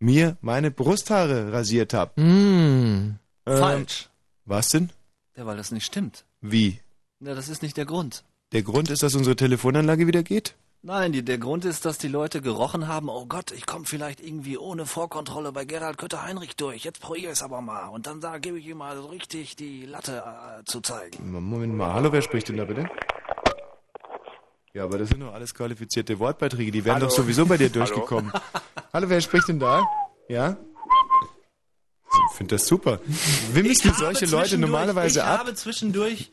mir 0.00 0.36
meine 0.40 0.72
Brusthaare 0.72 1.52
rasiert 1.52 1.94
habe. 1.94 2.20
Mm. 2.20 3.20
Falsch. 3.46 4.08
Was 4.44 4.70
denn? 4.70 4.90
Ja, 5.36 5.46
weil 5.46 5.56
das 5.56 5.70
nicht 5.70 5.86
stimmt. 5.86 6.24
Wie? 6.40 6.80
Ja, 7.20 7.36
das 7.36 7.48
ist 7.48 7.62
nicht 7.62 7.76
der 7.76 7.84
Grund. 7.84 8.24
Der 8.50 8.62
Grund 8.62 8.90
ist, 8.90 9.04
dass 9.04 9.14
unsere 9.14 9.36
Telefonanlage 9.36 10.08
wieder 10.08 10.24
geht? 10.24 10.56
Nein, 10.82 11.12
die, 11.12 11.24
der 11.24 11.38
Grund 11.38 11.64
ist, 11.64 11.84
dass 11.84 11.98
die 11.98 12.08
Leute 12.08 12.42
gerochen 12.42 12.88
haben, 12.88 13.08
oh 13.08 13.26
Gott, 13.26 13.52
ich 13.52 13.64
komme 13.64 13.84
vielleicht 13.84 14.20
irgendwie 14.20 14.58
ohne 14.58 14.86
Vorkontrolle 14.86 15.52
bei 15.52 15.64
Gerald 15.64 15.98
Kötter-Heinrich 15.98 16.56
durch. 16.56 16.82
Jetzt 16.82 17.00
probiere 17.00 17.26
ich 17.26 17.38
es 17.38 17.44
aber 17.44 17.60
mal. 17.60 17.86
Und 17.86 18.08
dann 18.08 18.20
da 18.20 18.38
gebe 18.38 18.58
ich 18.58 18.66
ihm 18.66 18.78
mal 18.78 18.96
so 18.96 19.06
richtig 19.06 19.54
die 19.54 19.86
Latte 19.86 20.24
äh, 20.26 20.64
zu 20.64 20.80
zeigen. 20.80 21.30
Moment 21.30 21.76
mal. 21.76 21.92
Hallo, 21.92 22.10
wer 22.10 22.22
spricht 22.22 22.48
denn 22.48 22.56
da 22.56 22.64
bitte? 22.64 22.88
Ja, 24.74 24.82
aber 24.84 24.98
das 24.98 25.08
sind 25.10 25.20
doch 25.20 25.32
alles 25.32 25.54
qualifizierte 25.54 26.18
Wortbeiträge. 26.18 26.72
Die 26.72 26.84
wären 26.84 26.96
Hallo. 26.96 27.06
doch 27.06 27.12
sowieso 27.12 27.46
bei 27.46 27.56
dir 27.56 27.70
Hallo. 27.74 27.84
durchgekommen. 27.86 28.32
Hallo, 28.92 29.08
wer 29.08 29.20
spricht 29.20 29.46
denn 29.48 29.60
da? 29.60 29.82
Ja? 30.28 30.56
Ich 32.30 32.36
finde 32.36 32.56
das 32.56 32.66
super. 32.66 32.98
Du 33.54 33.60
habe 33.60 33.94
solche 33.94 34.26
Leute 34.26 34.58
normalerweise 34.58 35.20
ich 35.20 35.24
ab? 35.24 35.38
habe 35.40 35.54
zwischendurch 35.54 36.30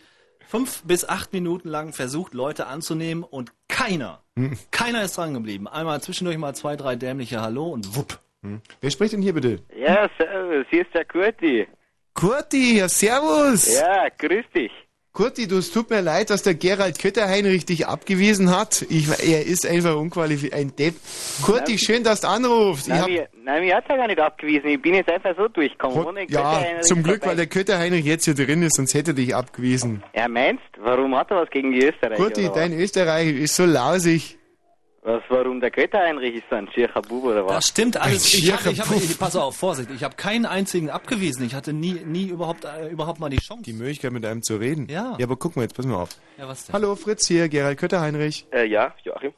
fünf 0.48 0.82
bis 0.84 1.08
acht 1.08 1.34
Minuten 1.34 1.70
lang 1.70 1.94
versucht, 1.94 2.34
Leute 2.34 2.66
anzunehmen 2.68 3.24
und 3.24 3.52
keiner, 3.68 4.24
Hm. 4.36 4.58
keiner 4.72 5.04
ist 5.04 5.18
dran 5.18 5.34
geblieben. 5.36 5.68
Einmal 5.68 6.02
zwischendurch 6.02 6.38
mal 6.38 6.56
zwei, 6.56 6.76
drei 6.76 6.96
dämliche 6.96 7.42
Hallo 7.42 7.68
und 7.68 7.96
wupp. 7.96 8.20
Hm. 8.44 8.62
Wer 8.80 8.90
spricht 8.92 9.14
denn 9.14 9.22
hier 9.22 9.34
bitte? 9.34 9.60
Ja, 9.76 10.10
servus, 10.18 10.66
hier 10.72 10.82
ist 10.82 10.94
der 10.96 11.06
Kurti. 11.06 11.68
Kurti, 12.16 12.78
ja, 12.80 12.90
servus. 12.90 13.76
Ja, 13.80 14.08
grüß 14.18 14.46
dich. 14.56 14.72
Kurti, 15.14 15.46
du, 15.46 15.58
es 15.58 15.72
tut 15.72 15.90
mir 15.90 16.00
leid, 16.00 16.30
dass 16.30 16.42
der 16.42 16.54
Gerald 16.54 16.98
Kötterheinrich 16.98 17.66
dich 17.66 17.86
abgewiesen 17.86 18.50
hat. 18.50 18.86
Ich, 18.90 19.10
er 19.10 19.46
ist 19.46 19.66
einfach 19.66 19.98
unqualifiziert, 19.98 20.54
ein 20.54 20.74
Depp. 20.74 20.96
Kurti, 21.44 21.78
schön, 21.78 22.06
dass 22.06 22.22
du 22.22 22.30
anrufst. 22.30 22.88
Ich 22.88 22.94
Nein, 22.94 23.02
hab, 23.02 23.10
mir, 23.10 23.28
nein, 23.44 23.64
mir 23.66 23.76
hat's 23.76 23.88
ja 23.90 23.98
gar 23.98 24.08
nicht 24.08 24.22
abgewiesen. 24.22 24.68
Ich 24.68 24.82
bin 24.82 24.94
jetzt 24.94 25.10
einfach 25.10 25.36
so 25.36 25.50
durchgekommen. 25.50 26.06
Ohne 26.06 26.30
ja, 26.30 26.64
zum 26.80 27.04
Glück, 27.04 27.20
dabei. 27.20 27.32
weil 27.32 27.36
der 27.36 27.48
Kötterheinrich 27.48 28.06
jetzt 28.06 28.24
hier 28.24 28.36
drin 28.36 28.64
ist, 28.64 28.78
sonst 28.78 28.94
hätte 28.94 29.12
er 29.12 29.16
dich 29.16 29.36
abgewiesen. 29.36 30.02
Ja, 30.16 30.30
meinst? 30.30 30.64
Warum 30.80 31.14
hat 31.18 31.30
er 31.30 31.42
was 31.42 31.50
gegen 31.50 31.74
die 31.74 31.86
Österreicher? 31.86 32.16
Kurti, 32.16 32.50
dein 32.56 32.72
Österreich 32.72 33.36
ist 33.36 33.58
so 33.58 33.66
lausig. 33.66 34.38
Was? 35.02 35.22
Warum 35.30 35.60
der 35.60 35.72
Kötterheinrich 35.72 36.36
ist 36.36 36.44
so 36.50 36.56
ein 36.56 36.70
schiercher 36.72 37.02
Bub 37.02 37.24
oder 37.24 37.46
was? 37.46 37.54
Das 37.56 37.68
stimmt 37.68 37.98
alles. 37.98 38.34
Ich 38.34 38.52
hab, 38.52 38.66
ich 38.66 38.80
hab, 38.80 38.92
ich, 38.96 39.18
pass 39.20 39.36
auf, 39.36 39.56
Vorsicht. 39.58 39.90
Ich 39.92 40.04
habe 40.04 40.16
keinen 40.16 40.46
einzigen 40.46 40.90
abgewiesen. 40.90 41.46
Ich 41.46 41.56
hatte 41.56 41.74
nie, 41.74 41.94
nie 42.06 42.28
überhaupt, 42.28 42.66
äh, 42.66 42.90
überhaupt 42.90 43.20
mal 43.20 43.30
die 43.30 43.38
Chance. 43.38 43.64
Die 43.64 43.74
Möglichkeit, 43.74 44.12
mit 44.12 44.26
einem 44.26 44.44
zu 44.44 44.58
reden. 44.58 44.88
Ja. 44.90 45.16
Ja, 45.18 45.26
aber 45.26 45.36
guck 45.38 45.56
mal, 45.56 45.64
jetzt 45.64 45.76
pass 45.76 45.86
mal 45.86 45.96
auf. 45.96 46.10
Ja, 46.38 46.48
was 46.48 46.66
denn? 46.66 46.74
Hallo, 46.74 46.96
Fritz 46.96 47.28
hier, 47.28 47.50
Gerald 47.50 47.80
Kötterheinrich. 47.80 48.46
Äh, 48.52 48.66
ja, 48.68 48.94
Joachim. 49.04 49.34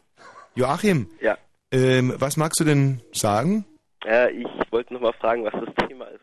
Joachim, 0.55 1.07
Ja. 1.21 1.37
ähm, 1.71 2.13
was 2.17 2.37
magst 2.37 2.59
du 2.59 2.63
denn 2.63 3.01
sagen? 3.11 3.65
Äh, 4.05 4.31
ich 4.31 4.47
wollte 4.71 4.93
noch 4.93 5.01
mal 5.01 5.13
fragen, 5.13 5.43
was 5.45 5.53
das 5.53 5.87
Thema 5.87 6.05
ist. 6.05 6.21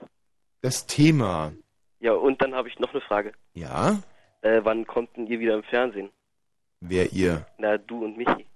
Das 0.63 0.87
Thema. 0.87 1.53
Ja, 1.99 2.13
und 2.13 2.41
dann 2.43 2.55
habe 2.55 2.69
ich 2.69 2.79
noch 2.79 2.91
eine 2.93 3.01
Frage. 3.01 3.33
Ja? 3.55 3.99
Äh, 4.43 4.61
wann 4.63 4.87
konnten 4.87 5.27
ihr 5.27 5.41
wieder 5.41 5.55
im 5.55 5.63
Fernsehen? 5.65 6.11
Wer 6.81 7.13
ihr? 7.13 7.47
Na, 7.59 7.77
du 7.79 8.05
und 8.05 8.17
Michi. 8.17 8.47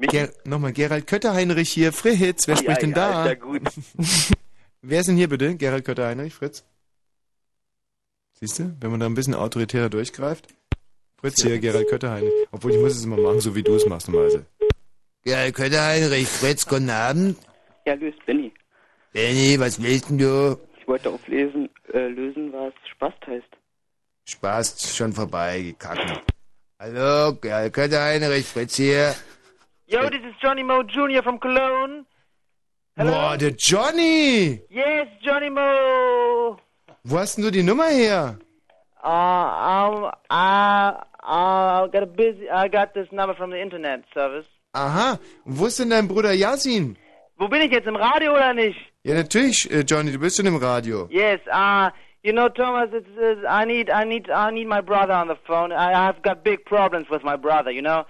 Ger 0.00 0.30
Nochmal, 0.44 0.72
Gerald 0.72 1.06
Kötterheinrich 1.06 1.70
hier, 1.70 1.92
Fritz, 1.92 2.46
wer 2.46 2.54
Ja, 2.54 2.62
spricht 2.62 2.82
denn 2.82 2.90
ja, 2.90 2.94
da? 2.96 3.22
ist 3.24 3.28
ja 3.28 3.34
gut. 3.34 3.62
wer 4.82 5.00
ist 5.00 5.06
denn 5.08 5.16
hier 5.16 5.28
bitte? 5.28 5.56
Gerald 5.56 5.84
Kötterheinrich, 5.84 6.34
Fritz? 6.34 6.64
Siehst 8.34 8.60
du, 8.60 8.76
wenn 8.80 8.90
man 8.92 9.00
da 9.00 9.06
ein 9.06 9.14
bisschen 9.14 9.34
autoritärer 9.34 9.90
durchgreift? 9.90 10.46
Fritz 11.20 11.42
hier, 11.42 11.58
Gerald 11.58 11.88
Kötterheinrich. 11.88 12.32
Obwohl, 12.52 12.72
ich 12.72 12.78
muss 12.80 12.92
es 12.92 13.04
immer 13.04 13.16
machen, 13.16 13.40
so 13.40 13.56
wie 13.56 13.62
du 13.64 13.74
es 13.74 13.86
machst 13.86 14.06
normalerweise. 14.08 14.46
Gerald 15.24 15.54
Kötterheinrich, 15.56 16.28
Fritz, 16.28 16.64
guten 16.64 16.90
Abend. 16.90 17.36
Ja, 17.84 17.94
löst 17.94 18.24
Benny. 18.24 18.52
Benny, 19.12 19.58
was 19.58 19.82
willst 19.82 20.10
denn 20.10 20.18
du? 20.18 20.58
Ich 20.80 20.86
wollte 20.86 21.10
auflesen, 21.10 21.68
äh, 21.92 22.06
lösen, 22.06 22.52
was 22.52 22.72
Spaß 22.94 23.14
heißt. 23.26 23.48
Spaß 24.26 24.94
schon 24.96 25.12
vorbei, 25.12 25.60
gekacken. 25.62 26.18
Hallo, 26.78 27.34
Gerald 27.40 27.72
Kötterheinrich, 27.72 28.46
Fritz 28.46 28.76
hier. 28.76 29.16
Yo, 29.90 30.02
this 30.10 30.20
is 30.20 30.34
Johnny 30.42 30.62
Mo 30.62 30.82
Jr. 30.82 31.22
from 31.22 31.38
Cologne. 31.38 32.04
Boah, 32.94 33.38
der 33.38 33.52
Johnny! 33.52 34.60
Yes, 34.68 35.08
Johnny 35.22 35.48
Mo. 35.48 36.58
Wo 37.04 37.18
hast 37.18 37.38
denn 37.38 37.44
du 37.44 37.50
die 37.50 37.62
Nummer 37.62 37.88
her? 37.88 38.36
Uh, 39.02 39.08
um, 39.08 40.12
I, 40.28 40.92
I 41.22 41.88
got 41.90 42.02
a 42.02 42.06
busy. 42.06 42.50
I 42.50 42.68
got 42.68 42.92
this 42.92 43.06
number 43.12 43.34
from 43.34 43.48
the 43.50 43.58
internet 43.58 44.04
service. 44.12 44.44
Aha, 44.74 45.18
und 45.46 45.58
wo 45.58 45.64
ist 45.64 45.78
denn 45.78 45.88
dein 45.88 46.06
Bruder 46.06 46.34
Yasin? 46.34 46.98
Wo 47.38 47.48
bin 47.48 47.62
ich 47.62 47.72
jetzt 47.72 47.86
im 47.86 47.96
Radio 47.96 48.34
oder 48.34 48.52
nicht? 48.52 48.78
Ja, 49.04 49.14
natürlich, 49.14 49.70
äh, 49.70 49.84
Johnny, 49.88 50.12
du 50.12 50.18
bist 50.18 50.36
schon 50.36 50.44
im 50.44 50.56
Radio. 50.56 51.08
Yes. 51.10 51.40
Uh, 51.50 51.88
you 52.22 52.32
know, 52.34 52.50
Thomas, 52.50 52.90
it's, 52.92 53.08
it's 53.16 53.40
I 53.48 53.64
need, 53.64 53.88
I 53.88 54.04
need, 54.04 54.28
I 54.28 54.50
need 54.50 54.68
my 54.68 54.82
brother 54.82 55.14
on 55.14 55.28
the 55.28 55.38
phone. 55.46 55.72
I, 55.72 56.10
I've 56.10 56.20
got 56.20 56.44
big 56.44 56.66
problems 56.66 57.08
with 57.08 57.24
my 57.24 57.36
brother. 57.36 57.70
You 57.70 57.80
know. 57.80 58.04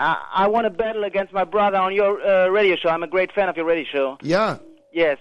I, 0.00 0.44
I 0.44 0.46
want 0.48 0.64
to 0.64 0.70
battle 0.70 1.04
against 1.04 1.32
my 1.32 1.44
brother 1.44 1.76
on 1.76 1.94
your 1.94 2.20
uh, 2.26 2.48
radio 2.48 2.76
show. 2.76 2.88
I'm 2.88 3.02
a 3.02 3.06
great 3.06 3.32
fan 3.32 3.48
of 3.50 3.56
your 3.56 3.66
radio 3.66 3.84
show. 3.92 4.18
Yeah. 4.22 4.56
Yes. 4.92 5.18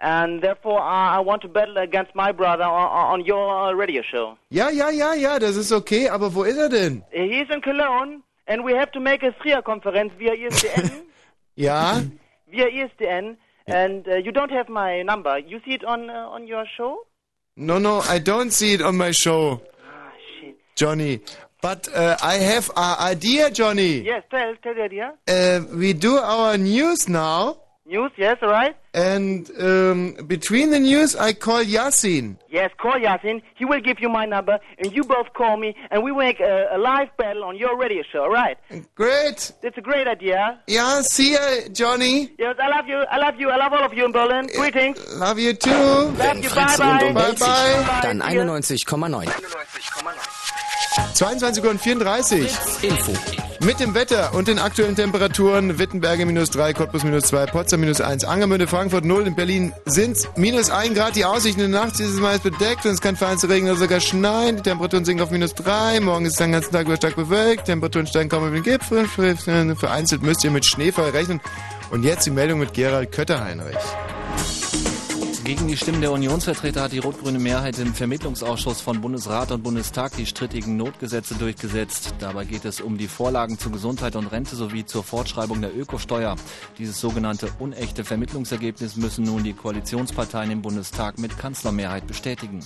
And 0.00 0.42
therefore, 0.42 0.80
I, 0.80 1.16
I 1.16 1.20
want 1.20 1.42
to 1.42 1.48
battle 1.48 1.76
against 1.76 2.14
my 2.14 2.32
brother 2.32 2.64
on, 2.64 3.20
on 3.20 3.24
your 3.24 3.68
uh, 3.68 3.72
radio 3.72 4.02
show. 4.02 4.36
ja, 4.50 4.68
ja, 4.70 4.88
ja, 4.90 5.14
ja, 5.14 5.38
das 5.38 5.56
ist 5.56 5.72
okay, 5.72 6.08
aber 6.08 6.34
wo 6.34 6.42
ist 6.44 6.56
er 6.58 6.68
denn? 6.68 7.02
He's 7.10 7.48
in 7.50 7.60
Cologne, 7.62 8.22
and 8.46 8.64
we 8.64 8.72
have 8.74 8.90
to 8.92 9.00
make 9.00 9.22
a 9.22 9.32
SRIA-Konferenz 9.42 10.12
via 10.18 10.32
ISDN. 10.34 10.90
Ja? 11.56 12.00
via 12.50 12.66
ISDN, 12.66 13.36
and 13.68 14.08
uh, 14.08 14.16
you 14.16 14.32
don't 14.32 14.50
have 14.50 14.68
my 14.68 15.02
number. 15.02 15.38
You 15.38 15.60
see 15.64 15.74
it 15.74 15.84
on 15.84 16.10
uh, 16.10 16.28
on 16.34 16.48
your 16.48 16.64
show? 16.76 17.06
No, 17.56 17.78
no, 17.78 18.00
I 18.00 18.18
don't 18.18 18.50
see 18.52 18.72
it 18.74 18.82
on 18.82 18.96
my 18.96 19.12
show. 19.12 19.60
Ah, 19.86 20.10
shit. 20.40 20.56
Johnny. 20.74 21.20
But 21.64 21.88
uh, 21.94 22.14
I 22.22 22.34
have 22.34 22.70
an 22.76 22.96
idea, 23.00 23.50
Johnny. 23.50 24.02
Yes, 24.04 24.22
tell 24.30 24.54
tell 24.62 24.74
the 24.74 24.82
idea. 24.82 25.14
Uh, 25.26 25.60
we 25.74 25.94
do 25.94 26.18
our 26.18 26.58
news 26.58 27.08
now. 27.08 27.56
News, 27.86 28.12
yes, 28.18 28.36
all 28.42 28.50
right. 28.50 28.76
And 28.92 29.50
um, 29.58 30.12
between 30.26 30.68
the 30.70 30.78
news, 30.78 31.16
I 31.16 31.32
call 31.32 31.64
Yasin. 31.64 32.36
Yes, 32.50 32.70
call 32.76 32.98
Yasin. 33.06 33.40
He 33.56 33.64
will 33.64 33.80
give 33.80 33.98
you 33.98 34.10
my 34.10 34.26
number, 34.26 34.58
and 34.78 34.92
you 34.92 35.04
both 35.04 35.32
call 35.32 35.56
me, 35.56 35.74
and 35.90 36.02
we 36.02 36.12
make 36.12 36.38
a, 36.40 36.68
a 36.76 36.78
live 36.78 37.08
battle 37.16 37.44
on 37.44 37.56
your 37.56 37.78
radio 37.78 38.02
show. 38.12 38.24
All 38.24 38.30
right? 38.30 38.58
Great. 38.94 39.52
That's 39.62 39.78
a 39.78 39.86
great 39.90 40.06
idea. 40.06 40.60
Yeah, 40.66 41.00
see 41.00 41.32
ya, 41.32 41.40
Johnny. 41.72 42.30
Yes, 42.38 42.56
I 42.58 42.68
love 42.68 42.86
you. 42.88 42.98
I 43.10 43.16
love 43.24 43.40
you. 43.40 43.48
I 43.48 43.56
love 43.56 43.72
all 43.72 43.84
of 43.84 43.94
you 43.94 44.04
in 44.04 44.12
Berlin. 44.12 44.48
Greetings. 44.54 44.98
Love 45.16 45.38
you 45.38 45.54
too. 45.54 45.70
Love 45.72 46.36
you. 46.44 46.50
Bye 46.50 46.56
Fritz 46.56 46.76
bye. 46.78 46.98
Bye, 47.00 47.12
Welt 47.14 47.38
sich, 47.38 47.48
bye. 47.48 48.00
dann 48.02 48.22
91,9. 48.22 50.43
22 51.14 51.64
Uhr 51.64 51.70
und 51.70 51.80
34. 51.80 52.42
Info. 52.82 53.12
Mit 53.60 53.80
dem 53.80 53.94
Wetter 53.94 54.34
und 54.34 54.46
den 54.46 54.58
aktuellen 54.58 54.94
Temperaturen 54.94 55.78
Wittenberge 55.78 56.26
minus 56.26 56.50
3, 56.50 56.74
Cottbus 56.74 57.02
minus 57.02 57.24
2, 57.24 57.46
Potsdam 57.46 57.80
minus 57.80 58.00
1, 58.00 58.24
Angermünde, 58.24 58.66
Frankfurt 58.66 59.04
0, 59.04 59.26
in 59.26 59.34
Berlin 59.34 59.72
sind 59.86 60.18
minus 60.36 60.70
1 60.70 60.94
Grad. 60.94 61.16
Die 61.16 61.24
Aussicht 61.24 61.58
in 61.58 61.70
der 61.70 61.80
Nacht 61.80 61.98
dieses 61.98 62.20
Mal 62.20 62.34
ist 62.34 62.42
bedeckt 62.42 62.84
und 62.84 62.92
es 62.92 63.00
kann 63.00 63.16
vereinzelt 63.16 63.52
regnen 63.52 63.70
oder 63.70 63.80
sogar 63.80 64.00
schneien. 64.00 64.56
Die 64.56 64.62
Temperaturen 64.62 65.04
sinken 65.04 65.22
auf 65.22 65.30
minus 65.30 65.54
3. 65.54 66.00
Morgen 66.00 66.26
ist 66.26 66.32
es 66.32 66.38
den 66.38 66.52
ganzen 66.52 66.72
Tag 66.72 66.86
über 66.86 66.96
stark 66.96 67.16
bewölkt. 67.16 67.64
Temperaturen 67.64 68.06
steigen 68.06 68.28
kaum 68.28 68.46
über 68.46 68.56
den 68.56 68.62
Gipfel. 68.62 69.06
Vereinzelt 69.06 70.22
müsst 70.22 70.44
ihr 70.44 70.50
mit 70.50 70.64
Schneefall 70.64 71.10
rechnen. 71.10 71.40
Und 71.90 72.02
jetzt 72.02 72.26
die 72.26 72.30
Meldung 72.30 72.58
mit 72.58 72.74
Gerald 72.74 73.12
Kötterheinrich. 73.12 73.76
Gegen 75.44 75.68
die 75.68 75.76
Stimmen 75.76 76.00
der 76.00 76.10
Unionsvertreter 76.10 76.84
hat 76.84 76.92
die 76.92 77.00
rot-grüne 77.00 77.38
Mehrheit 77.38 77.78
im 77.78 77.92
Vermittlungsausschuss 77.92 78.80
von 78.80 79.02
Bundesrat 79.02 79.52
und 79.52 79.62
Bundestag 79.62 80.16
die 80.16 80.24
strittigen 80.24 80.78
Notgesetze 80.78 81.34
durchgesetzt. 81.34 82.14
Dabei 82.18 82.46
geht 82.46 82.64
es 82.64 82.80
um 82.80 82.96
die 82.96 83.08
Vorlagen 83.08 83.58
zu 83.58 83.68
Gesundheit 83.68 84.16
und 84.16 84.28
Rente 84.28 84.56
sowie 84.56 84.86
zur 84.86 85.04
Fortschreibung 85.04 85.60
der 85.60 85.76
Ökosteuer. 85.76 86.36
Dieses 86.78 86.98
sogenannte 86.98 87.50
unechte 87.58 88.06
Vermittlungsergebnis 88.06 88.96
müssen 88.96 89.26
nun 89.26 89.44
die 89.44 89.52
Koalitionsparteien 89.52 90.50
im 90.50 90.62
Bundestag 90.62 91.18
mit 91.18 91.36
Kanzlermehrheit 91.36 92.06
bestätigen. 92.06 92.60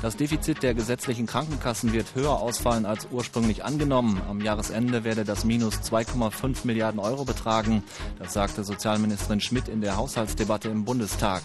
Das 0.00 0.16
Defizit 0.16 0.62
der 0.62 0.74
gesetzlichen 0.74 1.26
Krankenkassen 1.26 1.92
wird 1.92 2.14
höher 2.14 2.38
ausfallen 2.38 2.86
als 2.86 3.08
ursprünglich 3.10 3.64
angenommen. 3.64 4.20
Am 4.28 4.40
Jahresende 4.40 5.02
werde 5.02 5.24
das 5.24 5.44
Minus 5.44 5.74
2,5 5.80 6.58
Milliarden 6.64 7.00
Euro 7.00 7.24
betragen. 7.24 7.82
Das 8.20 8.32
sagte 8.32 8.62
Sozialministerin 8.62 9.40
Schmidt 9.40 9.66
in 9.66 9.80
der 9.80 9.96
Haushaltsdebatte 9.96 10.68
im 10.68 10.84
Bundestag. 10.84 11.42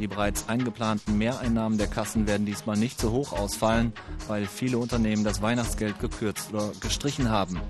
Die 0.00 0.08
bereits 0.08 0.48
eingeplanten 0.48 1.16
Mehreinnahmen 1.16 1.78
der 1.78 1.86
Kassen 1.86 2.26
werden 2.26 2.44
diesmal 2.44 2.76
nicht 2.76 3.00
so 3.00 3.12
hoch 3.12 3.32
ausfallen, 3.32 3.92
weil 4.26 4.46
viele 4.46 4.78
Unternehmen 4.78 5.22
das 5.22 5.40
Weihnachtsgeld 5.40 6.00
gekürzt 6.00 6.52
oder 6.52 6.72
gestrichen 6.80 7.30
haben. 7.30 7.60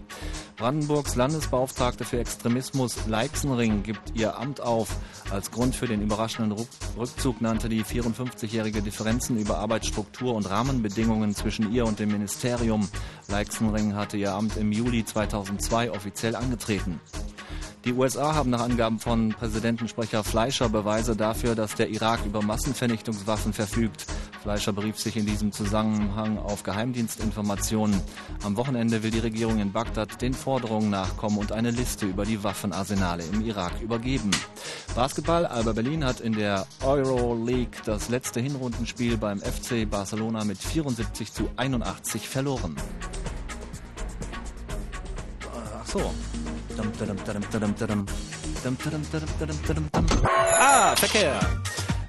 Brandenburgs 0.63 1.17
Landesbeauftragte 1.17 2.05
für 2.05 2.21
Extremismus 2.21 3.09
Leixenring 3.09 3.83
gibt 3.83 4.13
ihr 4.15 4.39
Amt 4.39 4.61
auf. 4.61 4.95
Als 5.29 5.51
Grund 5.51 5.75
für 5.75 5.89
den 5.89 6.03
überraschenden 6.03 6.57
Rückzug 6.97 7.41
nannte 7.41 7.69
die 7.69 7.83
54-jährige 7.83 8.81
Differenzen 8.81 9.37
über 9.39 9.59
Arbeitsstruktur 9.59 10.37
und 10.37 10.49
Rahmenbedingungen 10.49 11.35
zwischen 11.35 11.73
ihr 11.73 11.85
und 11.85 11.99
dem 11.99 12.13
Ministerium. 12.13 12.89
Leixenring 13.27 13.97
hatte 13.97 14.17
ihr 14.17 14.35
Amt 14.35 14.57
im 14.57 14.71
Juli 14.71 15.05
2002 15.05 15.91
offiziell 15.91 16.37
angetreten. 16.37 17.01
Die 17.85 17.93
USA 17.95 18.37
haben 18.37 18.51
nach 18.51 18.61
Angaben 18.61 19.01
von 19.01 19.31
Präsidentensprecher 19.31 20.23
Fleischer 20.23 20.69
Beweise 20.69 21.17
dafür, 21.17 21.57
dass 21.57 21.75
der 21.75 21.91
Irak 21.91 22.21
über 22.25 22.41
Massenvernichtungswaffen 22.41 23.53
verfügt. 23.53 24.07
Fleischer 24.41 24.73
berief 24.73 25.01
sich 25.01 25.17
in 25.17 25.27
diesem 25.27 25.51
Zusammenhang 25.51 26.39
auf 26.39 26.63
Geheimdienstinformationen. 26.63 28.01
Am 28.45 28.57
Wochenende 28.57 29.03
will 29.03 29.11
die 29.11 29.19
Regierung 29.19 29.59
in 29.59 29.73
Bagdad 29.73 30.23
den 30.23 30.33
Forderungen 30.33 30.91
nachkommen 30.91 31.39
und 31.39 31.51
eine 31.51 31.73
Liste 31.73 32.07
über 32.07 32.25
die 32.25 32.45
Waffenarsenale 32.45 33.25
im 33.25 33.45
Irak 33.45 33.73
übergeben. 33.81 34.31
Basketball, 34.95 35.45
Alba 35.45 35.73
Berlin 35.73 36.05
hat 36.05 36.21
in 36.21 36.35
der 36.35 36.69
Euroleague 36.85 37.83
das 37.85 38.09
letzte 38.09 38.41
Hinrundenspiel 38.41 39.17
beim 39.17 39.41
FC 39.41 39.91
Barcelona 39.91 40.45
mit 40.45 40.59
74 40.59 41.33
zu 41.33 41.51
81 41.57 42.29
verloren. 42.29 42.77
Ach 45.81 45.87
so. 45.87 46.13
Ah, 50.59 50.95
Verkehr. 50.97 51.41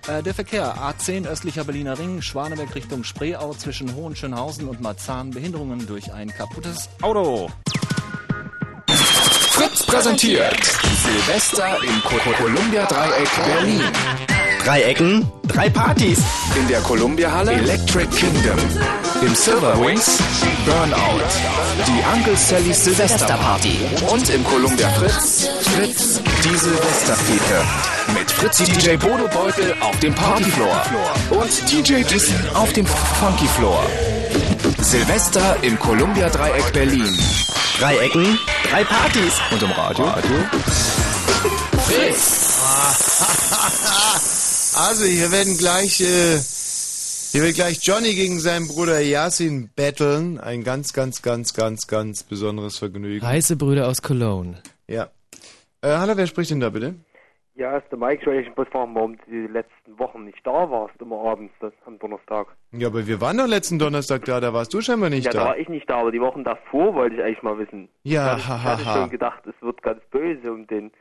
Äh, 0.07 0.21
Der 0.21 0.33
Verkehr 0.33 0.75
A10 0.75 1.27
östlicher 1.27 1.63
Berliner 1.63 1.97
Ring, 1.97 2.21
Schwaneberg 2.21 2.73
Richtung 2.75 3.03
Spreeau 3.03 3.53
zwischen 3.53 3.95
Hohenschönhausen 3.95 4.67
und 4.67 4.81
Marzahn. 4.81 5.31
Behinderungen 5.31 5.85
durch 5.87 6.11
ein 6.13 6.27
kaputtes 6.29 6.89
Auto. 7.01 7.49
Fritz 9.63 9.83
präsentiert 9.83 10.57
Silvester 11.03 11.77
im 11.83 12.01
Co- 12.03 12.17
Co- 12.17 12.31
Columbia 12.43 12.85
Dreieck 12.85 13.29
Berlin. 13.45 13.81
Drei 14.63 14.81
Ecken, 14.83 15.31
drei 15.47 15.69
Partys. 15.69 16.19
In 16.59 16.67
der 16.67 16.81
Columbia 16.81 17.31
Halle 17.31 17.53
Electric 17.53 18.07
Kingdom. 18.15 18.57
Im 19.21 19.33
Silver 19.35 19.79
Wings 19.79 20.17
Burnout. 20.65 21.23
Die 21.87 22.03
Uncle 22.13 22.35
Sallys 22.35 22.83
Silvesterparty. 22.83 23.77
Und 24.09 24.29
im 24.29 24.43
Columbia 24.43 24.89
Fritz 24.89 25.47
Fritz 25.75 26.21
die 26.43 26.57
Silvesterfete. 26.57 27.61
Mit 28.17 28.31
Fritzi 28.31 28.63
DJ 28.65 28.97
Bodo 28.97 29.27
Beutel 29.29 29.73
auf 29.79 29.97
dem 29.99 30.13
Partyfloor. 30.13 30.81
Und 31.31 31.71
DJ 31.71 32.03
Dissen 32.03 32.35
auf 32.53 32.71
dem 32.73 32.85
Funky 32.85 33.47
Floor. 33.47 33.83
Silvester 34.83 35.63
im 35.63 35.79
Columbia 35.79 36.29
Dreieck 36.29 36.73
Berlin. 36.73 37.17
Drei 37.79 37.97
Ecken, 37.99 38.37
drei 38.69 38.83
Partys. 38.83 39.39
Und 39.49 39.63
im 39.63 39.71
Radio? 39.71 40.05
Radio? 40.05 40.35
Fritz! 41.87 42.59
Also, 44.75 45.05
hier 45.05 45.31
werden 45.31 45.57
gleich, 45.57 46.01
äh, 46.01 46.37
hier 47.31 47.43
wird 47.43 47.55
gleich 47.55 47.79
Johnny 47.81 48.13
gegen 48.13 48.41
seinen 48.41 48.67
Bruder 48.67 48.99
Yasin 48.99 49.69
battlen. 49.73 50.37
Ein 50.37 50.65
ganz, 50.65 50.91
ganz, 50.91 51.21
ganz, 51.21 51.53
ganz, 51.53 51.87
ganz 51.87 52.23
besonderes 52.23 52.77
Vergnügen. 52.77 53.25
Heiße 53.25 53.55
Brüder 53.55 53.87
aus 53.87 54.01
Cologne. 54.01 54.61
Ja. 54.87 55.09
Äh, 55.81 55.95
hallo, 55.97 56.17
wer 56.17 56.27
spricht 56.27 56.51
denn 56.51 56.59
da 56.59 56.69
bitte? 56.69 56.95
Ja, 57.63 57.77
ist 57.77 57.89
der 57.89 57.97
Mike. 57.97 58.29
Ich 58.29 58.45
dich 58.45 58.55
bloß 58.55 58.67
fragen, 58.67 58.93
warum 58.93 59.15
du 59.15 59.23
die 59.31 59.47
letzten 59.47 59.97
Wochen 59.97 60.25
nicht 60.25 60.45
da 60.45 60.69
warst, 60.69 60.99
immer 60.99 61.23
abends 61.23 61.53
das, 61.61 61.71
am 61.85 61.97
Donnerstag. 61.97 62.47
Ja, 62.73 62.89
aber 62.89 63.07
wir 63.07 63.21
waren 63.21 63.37
doch 63.37 63.47
letzten 63.47 63.79
Donnerstag 63.79 64.25
da, 64.25 64.41
da 64.41 64.53
warst 64.53 64.73
du 64.73 64.81
scheinbar 64.81 65.09
nicht 65.09 65.23
ja, 65.27 65.31
da 65.31 65.39
da. 65.39 65.45
war 65.45 65.57
ich 65.57 65.69
nicht 65.69 65.89
da, 65.89 66.01
aber 66.01 66.11
die 66.11 66.19
Wochen 66.19 66.43
davor 66.43 66.93
wollte 66.93 67.15
ich 67.15 67.23
eigentlich 67.23 67.41
mal 67.41 67.57
wissen. 67.57 67.87
Ja, 68.03 68.35
ich 68.35 68.45
ha, 68.45 68.63
hatte 68.63 68.85
ha, 68.85 68.93
schon 68.97 69.09
gedacht, 69.11 69.47
es 69.47 69.55
wird 69.61 69.81
ganz 69.81 70.03
böse 70.11 70.51
um 70.51 70.67
den 70.67 70.91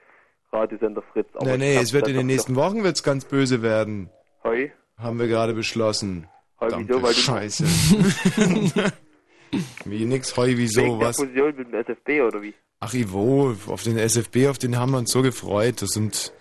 Radiosender 0.53 1.03
Fritz. 1.13 1.27
Aber 1.35 1.47
Nee, 1.47 1.53
ich 1.55 1.59
nee, 1.59 1.77
es 1.79 1.93
wird 1.93 2.07
in 2.07 2.15
den 2.15 2.27
nächsten 2.29 2.55
Wochen 2.55 2.85
wird's 2.85 3.03
ganz 3.03 3.25
böse 3.25 3.61
werden. 3.63 4.09
Heu? 4.45 4.69
Haben 4.99 5.19
wir 5.19 5.27
gerade 5.27 5.55
beschlossen. 5.55 6.29
Heu, 6.61 6.69
Verdammte 6.69 6.95
wieso? 6.95 7.03
Weil 7.03 7.15
Scheiße. 7.15 7.65
wie 9.85 10.05
nix, 10.05 10.37
heu, 10.37 10.53
wieso, 10.55 10.83
Wegen 10.83 11.01
der 11.01 11.09
was? 11.09 11.17
Fusion 11.17 11.57
mit 11.57 11.73
dem 11.73 11.75
SFB 11.75 12.21
oder 12.21 12.41
wie? 12.41 12.55
Ach, 12.79 12.95
Ivo, 12.95 13.53
auf 13.67 13.83
den 13.83 13.99
SFB, 13.99 14.47
auf 14.49 14.59
den 14.59 14.79
haben 14.79 14.93
wir 14.93 14.99
uns 14.99 15.11
so 15.11 15.23
gefreut. 15.23 15.83
Das 15.83 15.91
sind, 15.91 16.33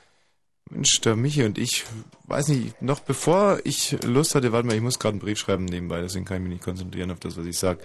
Mensch, 0.72 1.02
der 1.02 1.16
Michi 1.16 1.44
und 1.44 1.58
ich, 1.58 1.86
weiß 2.28 2.48
nicht, 2.48 2.82
noch 2.82 3.02
bevor 3.02 3.60
ich 3.66 3.98
Lust 4.06 4.36
hatte, 4.36 4.54
warte 4.54 4.68
mal, 4.68 4.76
ich 4.76 4.82
muss 4.82 5.00
gerade 5.00 5.14
einen 5.14 5.20
Brief 5.20 5.38
schreiben 5.38 5.66
nebenbei, 5.66 6.02
deswegen 6.02 6.26
kann 6.26 6.38
ich 6.38 6.44
mich 6.44 6.54
nicht 6.54 6.64
konzentrieren 6.64 7.12
auf 7.12 7.20
das, 7.20 7.38
was 7.38 7.46
ich 7.46 7.58
sag. 7.58 7.80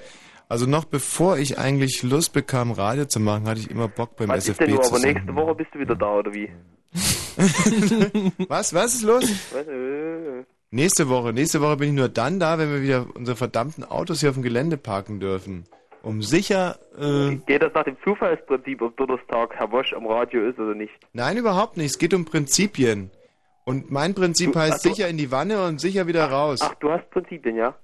Also 0.48 0.66
noch 0.66 0.84
bevor 0.84 1.38
ich 1.38 1.58
eigentlich 1.58 2.04
Lust 2.04 2.32
bekam, 2.32 2.70
Radio 2.70 3.06
zu 3.06 3.18
machen, 3.18 3.48
hatte 3.48 3.60
ich 3.60 3.70
immer 3.70 3.88
Bock 3.88 4.14
beim 4.16 4.28
Was 4.28 4.48
ist 4.48 4.50
SFB 4.50 4.64
denn 4.66 4.74
nur, 4.74 4.82
zu 4.82 4.94
aber 4.94 5.04
nächste 5.04 5.34
Woche 5.34 5.54
bist 5.56 5.70
du 5.74 5.78
wieder 5.80 5.96
da 5.96 6.18
oder 6.18 6.32
wie? 6.32 6.48
Was, 8.48 8.72
was 8.72 8.94
ist 8.94 9.02
los? 9.02 9.24
Was? 9.52 9.66
Nächste 10.70 11.08
Woche, 11.08 11.32
nächste 11.32 11.60
Woche 11.60 11.76
bin 11.76 11.90
ich 11.90 11.94
nur 11.94 12.08
dann 12.08 12.40
da, 12.40 12.58
wenn 12.58 12.72
wir 12.72 12.82
wieder 12.82 13.06
unsere 13.14 13.36
verdammten 13.36 13.84
Autos 13.84 14.20
hier 14.20 14.30
auf 14.30 14.36
dem 14.36 14.42
Gelände 14.42 14.76
parken 14.78 15.20
dürfen. 15.20 15.64
Um 16.06 16.22
sicher, 16.22 16.78
äh, 16.96 17.34
Geht 17.46 17.62
das 17.62 17.74
nach 17.74 17.82
dem 17.82 17.96
Zufallsprinzip, 18.04 18.80
ob 18.80 18.96
Donnerstag 18.96 19.52
Herr 19.56 19.72
Wosch 19.72 19.92
am 19.92 20.06
Radio 20.06 20.48
ist 20.48 20.56
oder 20.56 20.72
nicht? 20.76 20.94
Nein, 21.12 21.36
überhaupt 21.36 21.76
nicht. 21.76 21.86
Es 21.90 21.98
geht 21.98 22.14
um 22.14 22.24
Prinzipien. 22.24 23.10
Und 23.64 23.90
mein 23.90 24.14
Prinzip 24.14 24.52
Du- 24.52 24.58
heißt 24.60 24.74
ach, 24.78 24.82
du- 24.82 24.88
sicher 24.90 25.08
in 25.08 25.16
die 25.18 25.32
Wanne 25.32 25.64
und 25.66 25.80
sicher 25.80 26.06
wieder 26.06 26.26
raus. 26.30 26.60
Ach, 26.62 26.76
du 26.76 26.92
hast 26.92 27.10
Prinzipien, 27.10 27.56
ja? 27.56 27.74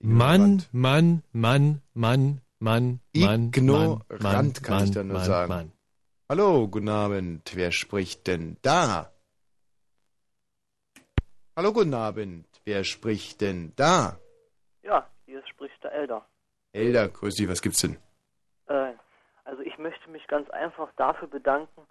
Mann, 0.00 0.64
Mann, 0.72 1.22
Mann, 1.30 1.80
Mann, 1.94 2.40
Mann, 2.58 3.00
Mann, 3.14 3.52
Ignorant, 3.52 4.02
Mann, 4.20 4.52
kann 4.54 4.74
Mann, 4.78 4.84
ich 4.86 4.90
da 4.90 5.04
nur 5.04 5.16
Mann, 5.18 5.24
sagen. 5.24 5.48
Mann. 5.48 5.72
Hallo, 6.28 6.66
guten 6.66 6.88
Abend. 6.88 7.52
Wer 7.54 7.70
spricht 7.70 8.26
denn 8.26 8.56
da? 8.62 9.12
Hallo, 11.54 11.72
guten 11.72 11.94
Abend. 11.94 12.46
Wer 12.64 12.82
spricht 12.82 13.40
denn 13.42 13.72
da? 13.76 14.18
Hier 15.42 15.48
spricht 15.48 15.82
der 15.82 15.92
Elder. 15.92 16.24
Elder, 16.72 17.08
grüß 17.08 17.34
dich, 17.34 17.48
was 17.48 17.62
gibt's 17.62 17.80
denn? 17.80 17.96
Äh, 18.66 18.92
also 19.44 19.62
ich 19.62 19.76
möchte 19.78 20.08
mich 20.10 20.26
ganz 20.28 20.48
einfach 20.50 20.90
dafür 20.96 21.28
bedanken, 21.28 21.82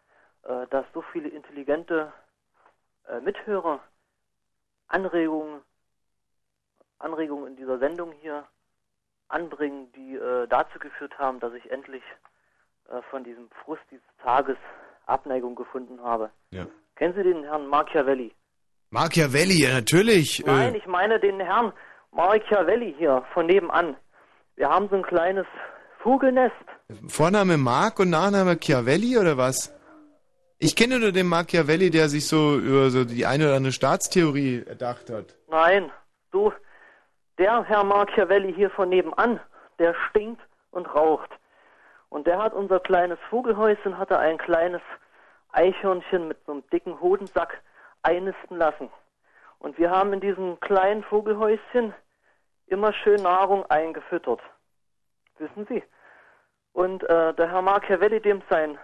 äh, 0.44 0.68
dass 0.70 0.86
so 0.94 1.02
viele 1.12 1.30
intelligente 1.30 2.12
äh, 3.08 3.20
Mithörer 3.20 3.82
Anregungen, 4.88 5.62
Anregungen 7.00 7.48
in 7.48 7.56
dieser 7.56 7.80
Sendung 7.80 8.12
hier 8.22 8.46
anbringen, 9.30 9.92
die 9.94 10.16
äh, 10.16 10.48
dazu 10.48 10.80
geführt 10.80 11.18
haben, 11.18 11.40
dass 11.40 11.54
ich 11.54 11.72
endlich 11.72 12.04
äh, 12.90 13.02
von 13.10 13.24
diesem 13.24 13.50
Frust 13.64 13.82
dieses 13.90 14.06
Tages 14.22 14.58
Abneigung 15.06 15.56
gefunden 15.56 16.02
habe. 16.02 16.30
Ja. 16.52 16.68
Kennen 16.96 17.14
Sie 17.16 17.24
den 17.24 17.44
Herrn 17.44 17.68
Machiavelli? 17.68 18.34
Machiavelli, 18.90 19.64
ja, 19.64 19.74
natürlich. 19.76 20.44
Nein, 20.46 20.76
Äh, 20.76 20.78
ich 20.78 20.86
meine 20.88 21.20
den 21.20 21.40
Herrn 21.40 21.72
Machiavelli 22.12 22.94
hier 22.98 23.24
von 23.34 23.46
nebenan. 23.46 23.96
Wir 24.56 24.70
haben 24.70 24.90
so 24.90 24.96
ein 24.96 25.04
kleines 25.04 25.46
Vogelnest. 26.00 26.56
Vorname 27.08 27.58
Mark 27.58 28.00
und 28.00 28.10
Nachname 28.10 28.58
Chiavelli 28.60 29.18
oder 29.18 29.38
was? 29.38 29.74
Ich 30.60 30.76
kenne 30.76 31.00
nur 31.00 31.12
den 31.12 31.28
Machiavelli, 31.28 31.90
der 31.90 32.10
sich 32.10 32.28
so 32.28 32.58
über 32.58 32.90
so 32.90 33.06
die 33.06 33.26
eine 33.26 33.46
oder 33.46 33.56
andere 33.56 33.72
Staatstheorie 33.72 34.64
erdacht 34.68 35.10
hat. 35.10 35.36
Nein, 35.48 35.92
so 36.32 36.54
der 37.38 37.64
Herr 37.64 37.84
Machiavelli 37.84 38.54
hier 38.54 38.70
von 38.70 38.90
nebenan, 38.90 39.40
der 39.80 39.96
stinkt 40.10 40.42
und 40.70 40.94
raucht. 40.94 41.30
Und 42.10 42.28
der 42.28 42.38
hat 42.38 42.54
unser 42.54 42.80
kleines 42.80 43.18
Vogelhäuschen, 43.30 43.98
hatte 43.98 44.20
ein 44.20 44.38
kleines 44.38 44.82
Eichhörnchen 45.54 46.28
mit 46.28 46.38
so 46.46 46.52
einem 46.52 46.64
dicken 46.72 47.00
Hodensack 47.00 47.62
einnisten 48.04 48.58
lassen. 48.58 48.90
Und 49.62 49.78
wir 49.78 49.92
haben 49.92 50.12
in 50.12 50.22
diesem 50.22 50.60
kleinen 50.60 51.04
Vogelhäuschen 51.04 51.94
immer 52.66 52.94
schön 52.94 53.22
Nahrung 53.22 53.64
eingefüttert. 53.68 54.42
Wissen 55.38 55.68
Sie? 55.68 55.84
Und 56.74 57.04
äh, 57.04 57.34
der 57.36 57.52
Herr 57.52 57.62
Machiavelli, 57.62 58.22
dem 58.22 58.42
sein 58.50 58.80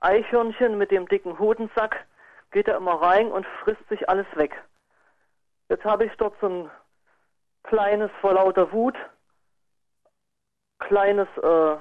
Eichhörnchen 0.00 0.76
mit 0.76 0.90
dem 0.90 1.08
dicken 1.08 1.38
Hodensack 1.38 2.06
geht 2.50 2.68
er 2.68 2.76
immer 2.76 3.00
rein 3.00 3.32
und 3.32 3.46
frisst 3.62 3.88
sich 3.88 4.10
alles 4.10 4.26
weg. 4.34 4.62
Jetzt 5.70 5.84
habe 5.84 6.04
ich 6.04 6.12
dort 6.18 6.38
so 6.40 6.48
ein 6.48 6.70
kleines 7.62 8.10
vor 8.20 8.34
lauter 8.34 8.72
Wut, 8.72 8.96
kleines, 10.80 11.28
äh, 11.42 11.76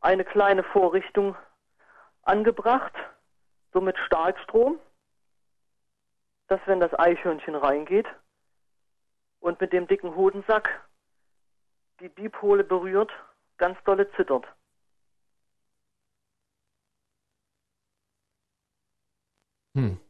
eine 0.00 0.24
kleine 0.24 0.62
Vorrichtung 0.62 1.34
angebracht, 2.22 2.92
so 3.72 3.80
mit 3.80 3.98
Starkstrom, 3.98 4.78
dass 6.48 6.60
wenn 6.66 6.80
das 6.80 6.92
Eichhörnchen 6.98 7.54
reingeht 7.54 8.06
und 9.40 9.60
mit 9.60 9.72
dem 9.72 9.86
dicken 9.86 10.14
Hodensack 10.14 10.88
die 12.00 12.08
Dipole 12.08 12.64
berührt, 12.64 13.12
ganz 13.56 13.82
dolle 13.84 14.10
zittert. 14.12 14.46
Hm. 19.74 20.00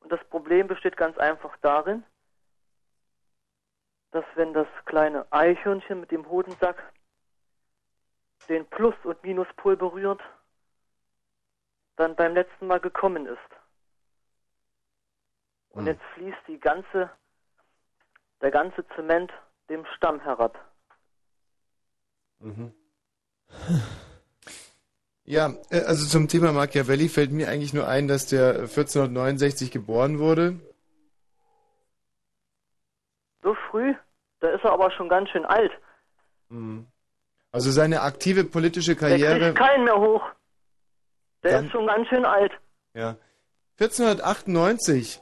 Und 0.00 0.12
das 0.12 0.22
Problem 0.28 0.66
besteht 0.68 0.96
ganz 0.96 1.16
einfach 1.18 1.56
darin, 1.58 2.04
dass 4.10 4.24
wenn 4.34 4.52
das 4.52 4.68
kleine 4.84 5.26
Eichhörnchen 5.32 6.00
mit 6.00 6.10
dem 6.10 6.28
Hodensack 6.28 6.92
den 8.48 8.66
Plus- 8.66 9.04
und 9.04 9.22
Minuspol 9.22 9.76
berührt, 9.76 10.20
dann 11.96 12.16
beim 12.16 12.34
letzten 12.34 12.66
Mal 12.66 12.80
gekommen 12.80 13.26
ist. 13.26 13.38
Und 15.70 15.86
jetzt 15.86 16.02
fließt 16.14 16.38
die 16.48 16.60
ganze, 16.60 17.10
der 18.40 18.50
ganze 18.50 18.86
Zement 18.94 19.32
dem 19.70 19.86
Stamm 19.96 20.20
herab. 20.20 20.58
Mhm. 22.40 22.72
Ja, 25.24 25.54
äh, 25.70 25.80
also 25.82 26.06
zum 26.06 26.28
Thema 26.28 26.52
Machiavelli 26.52 27.08
fällt 27.08 27.30
mir 27.30 27.48
eigentlich 27.48 27.72
nur 27.72 27.88
ein, 27.88 28.08
dass 28.08 28.26
der 28.26 28.66
1469 28.66 29.70
geboren 29.70 30.18
wurde. 30.18 30.60
So 33.42 33.54
früh, 33.70 33.94
da 34.40 34.50
ist 34.50 34.64
er 34.64 34.72
aber 34.72 34.90
schon 34.90 35.08
ganz 35.08 35.30
schön 35.30 35.44
alt. 35.44 35.72
Mhm. 36.48 36.86
Also 37.50 37.70
seine 37.70 38.02
aktive 38.02 38.44
politische 38.44 38.94
Der 38.96 39.08
Karriere. 39.08 39.38
kriegt 39.40 39.58
keinen 39.58 39.84
mehr 39.84 39.98
hoch. 39.98 40.22
Der 41.42 41.52
Dann- 41.52 41.66
ist 41.66 41.72
schon 41.72 41.86
ganz 41.86 42.08
schön 42.08 42.24
alt. 42.24 42.52
Ja. 42.94 43.16
1498. 43.78 45.20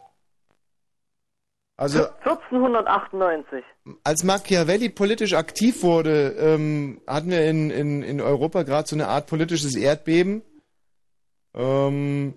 Also 1.77 2.01
1498. 2.21 3.65
als 4.05 4.23
Machiavelli 4.23 4.91
politisch 4.91 5.33
aktiv 5.33 5.83
wurde, 5.83 6.35
ähm, 6.39 7.01
hatten 7.07 7.31
wir 7.31 7.43
in, 7.49 7.71
in, 7.71 8.03
in 8.03 8.21
Europa 8.21 8.65
gerade 8.65 8.87
so 8.87 8.97
eine 8.97 9.09
Art 9.09 9.27
politisches 9.29 9.75
Erdbeben. 9.77 10.43
Ähm, 11.55 12.35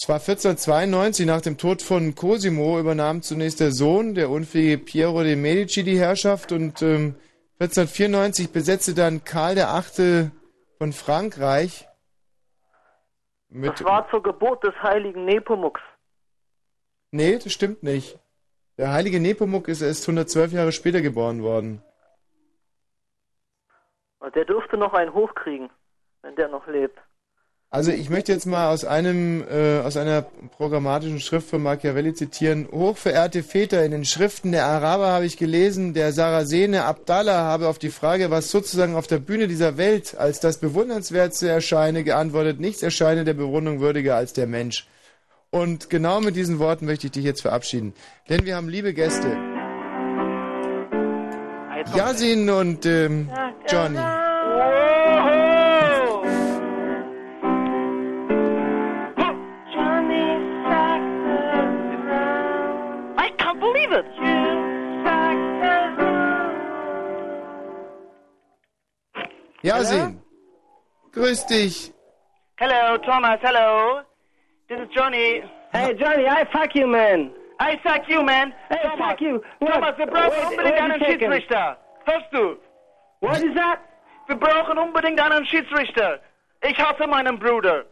es 0.00 0.08
war 0.08 0.20
1492, 0.20 1.26
nach 1.26 1.40
dem 1.40 1.58
Tod 1.58 1.82
von 1.82 2.14
Cosimo 2.14 2.78
übernahm 2.78 3.22
zunächst 3.22 3.58
der 3.58 3.72
Sohn, 3.72 4.14
der 4.14 4.30
unfähige 4.30 4.78
Piero 4.78 5.22
de 5.24 5.34
Medici, 5.34 5.82
die 5.82 5.98
Herrschaft 5.98 6.52
und 6.52 6.82
ähm, 6.82 7.16
1494 7.58 8.50
besetzte 8.52 8.94
dann 8.94 9.24
Karl 9.24 9.56
VIII. 9.56 10.30
von 10.78 10.92
Frankreich 10.92 11.88
mit 13.52 13.72
Das 13.72 13.84
war 13.84 14.08
zur 14.10 14.22
Geburt 14.22 14.64
des 14.64 14.74
heiligen 14.82 15.24
Nepomuk. 15.24 15.78
Nee, 17.10 17.38
das 17.38 17.52
stimmt 17.52 17.82
nicht. 17.82 18.18
Der 18.78 18.92
heilige 18.92 19.20
Nepomuk 19.20 19.68
ist 19.68 19.82
erst 19.82 20.04
112 20.04 20.52
Jahre 20.52 20.72
später 20.72 21.02
geboren 21.02 21.42
worden. 21.42 21.82
Der 24.34 24.44
dürfte 24.44 24.78
noch 24.78 24.94
einen 24.94 25.12
hochkriegen, 25.12 25.68
wenn 26.22 26.36
der 26.36 26.48
noch 26.48 26.66
lebt. 26.66 26.98
Also 27.74 27.90
ich 27.90 28.10
möchte 28.10 28.32
jetzt 28.32 28.44
mal 28.44 28.68
aus 28.68 28.84
einem 28.84 29.42
äh, 29.50 29.80
aus 29.80 29.96
einer 29.96 30.26
programmatischen 30.58 31.20
Schrift 31.20 31.48
von 31.48 31.62
Machiavelli 31.62 32.12
zitieren. 32.12 32.68
Hochverehrte 32.70 33.42
Väter, 33.42 33.82
in 33.82 33.92
den 33.92 34.04
Schriften 34.04 34.52
der 34.52 34.66
Araber 34.66 35.06
habe 35.06 35.24
ich 35.24 35.38
gelesen, 35.38 35.94
der 35.94 36.12
Sarasene 36.12 36.84
Abdallah 36.84 37.44
habe 37.44 37.68
auf 37.68 37.78
die 37.78 37.88
Frage, 37.88 38.30
was 38.30 38.50
sozusagen 38.50 38.94
auf 38.94 39.06
der 39.06 39.20
Bühne 39.20 39.48
dieser 39.48 39.78
Welt 39.78 40.14
als 40.18 40.38
das 40.38 40.58
Bewundernswertste 40.58 41.48
erscheine, 41.48 42.04
geantwortet, 42.04 42.60
nichts 42.60 42.82
erscheine 42.82 43.24
der 43.24 43.32
Bewunderung 43.32 43.80
würdiger 43.80 44.16
als 44.16 44.34
der 44.34 44.46
Mensch. 44.46 44.86
Und 45.48 45.88
genau 45.88 46.20
mit 46.20 46.36
diesen 46.36 46.58
Worten 46.58 46.84
möchte 46.84 47.06
ich 47.06 47.12
dich 47.12 47.24
jetzt 47.24 47.40
verabschieden. 47.40 47.94
Denn 48.28 48.44
wir 48.44 48.54
haben 48.54 48.68
liebe 48.68 48.92
Gäste. 48.92 49.34
Yasin 51.96 52.50
und 52.50 52.84
ähm, 52.84 53.30
Johnny. 53.66 53.98
Yasin, 69.62 70.20
grüß 71.12 71.46
dich. 71.46 71.92
Hello, 72.56 72.98
Thomas. 72.98 73.38
Hello. 73.42 74.00
This 74.68 74.80
is 74.80 74.88
Johnny. 74.94 75.42
Hey, 75.72 75.94
Johnny, 75.94 76.26
I 76.26 76.44
fuck 76.52 76.74
you, 76.74 76.86
man. 76.86 77.30
I 77.60 77.78
fuck 77.82 78.08
you, 78.08 78.22
man. 78.22 78.52
Hey, 78.68 78.78
Thomas. 78.82 78.98
fuck 78.98 79.20
you. 79.20 79.40
Thomas, 79.60 79.96
wir 79.98 80.06
brauchen 80.06 80.30
Wait, 80.30 80.50
unbedingt 80.50 80.74
wait 80.74 80.82
einen. 80.82 81.04
Schiedsrichter. 81.04 81.76
Hörst 82.04 82.26
du? 82.32 82.56
What 83.20 83.40
is 83.42 83.54
that? 83.54 83.78
Wir 84.26 84.36
brauchen 84.36 84.78
unbedingt 84.78 85.20
einen 85.20 85.46
Schiedsrichter. 85.46 86.18
Ich 86.62 86.78
hasse 86.78 87.06
meinen 87.06 87.38
Bruder. 87.38 87.84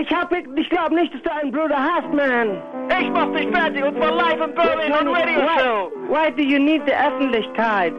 Ich 0.00 0.12
hab, 0.14 0.32
ich 0.32 0.70
glaube 0.70 0.94
nicht, 0.94 1.12
dass 1.12 1.22
du 1.22 1.32
einen 1.32 1.50
Bruder 1.50 1.76
hast, 1.76 2.08
man. 2.12 2.62
Ich 3.00 3.10
mach 3.10 3.32
dich 3.34 3.48
fertig 3.50 3.82
und 3.82 3.96
zwar 3.96 4.12
live 4.12 4.40
in 4.40 4.54
Berlin 4.54 4.92
on 4.92 5.08
Radio 5.08 5.40
why, 5.40 5.58
Show. 5.58 5.90
Why 6.08 6.30
do 6.30 6.42
you 6.42 6.60
need 6.60 6.82
the 6.86 6.92
Öffentlichkeit? 6.94 7.92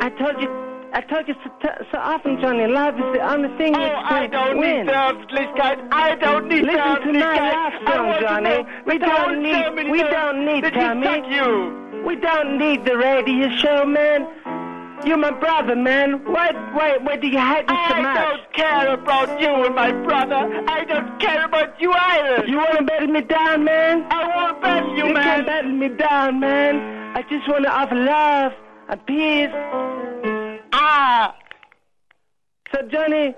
I 0.00 0.08
told 0.18 0.40
you, 0.40 0.48
I 0.96 1.02
told 1.02 1.28
you 1.28 1.34
so, 1.62 1.68
so 1.92 1.98
often, 1.98 2.40
Johnny, 2.40 2.66
love 2.66 2.94
is 2.94 3.08
the 3.12 3.20
only 3.32 3.50
thing 3.58 3.74
Oh, 3.76 3.78
that 3.80 4.12
I 4.12 4.26
don't 4.28 4.56
win. 4.58 4.86
need 4.86 4.88
the 4.88 4.92
Öffentlichkeit. 4.92 5.88
I 5.92 6.14
don't 6.16 6.48
need 6.48 6.62
the 6.64 6.72
Listen 6.72 7.12
to 7.12 7.12
my 7.12 7.36
love 7.52 7.72
song, 7.84 8.06
want 8.08 8.20
to 8.20 8.24
Johnny. 8.26 8.58
We 8.86 8.98
that 8.98 9.04
the 9.06 9.10
whole 9.12 9.26
don't 9.28 9.42
need, 9.42 9.90
we 9.90 10.02
don't 10.02 10.46
need, 10.46 10.64
Tommy. 10.72 11.34
you. 11.36 12.02
We 12.06 12.16
don't 12.16 12.56
need 12.58 12.84
the 12.86 12.96
radio 12.96 13.50
show, 13.56 13.84
man. 13.84 14.26
You're 15.04 15.18
my 15.18 15.32
brother, 15.32 15.76
man. 15.76 16.24
Why, 16.24 16.52
why, 16.72 16.96
why 17.02 17.16
do 17.16 17.26
you 17.28 17.38
hate 17.38 17.68
me 17.68 17.76
so 17.88 17.96
much? 18.00 18.16
I 18.16 18.24
don't 18.30 18.52
care 18.54 18.94
about 18.94 19.40
you 19.40 19.50
and 19.66 19.74
my 19.74 19.92
brother. 19.92 20.64
I 20.66 20.84
don't 20.84 21.20
care 21.20 21.44
about 21.44 21.78
you 21.78 21.92
either. 21.92 22.46
You 22.46 22.56
wanna 22.56 22.82
battle 22.84 23.08
me 23.08 23.20
down, 23.20 23.64
man? 23.64 24.06
I 24.10 24.26
won't 24.34 24.62
battle 24.62 24.96
you, 24.96 25.08
you 25.08 25.12
man. 25.12 25.22
can't 25.22 25.46
battle 25.46 25.72
me 25.72 25.88
down, 25.88 26.40
man. 26.40 26.74
I 27.14 27.20
just 27.28 27.46
wanna 27.46 27.68
offer 27.68 27.94
love 27.96 28.52
and 28.88 29.06
peace. 29.06 29.50
Ah. 30.72 31.34
So, 32.72 32.82
Johnny. 32.88 33.34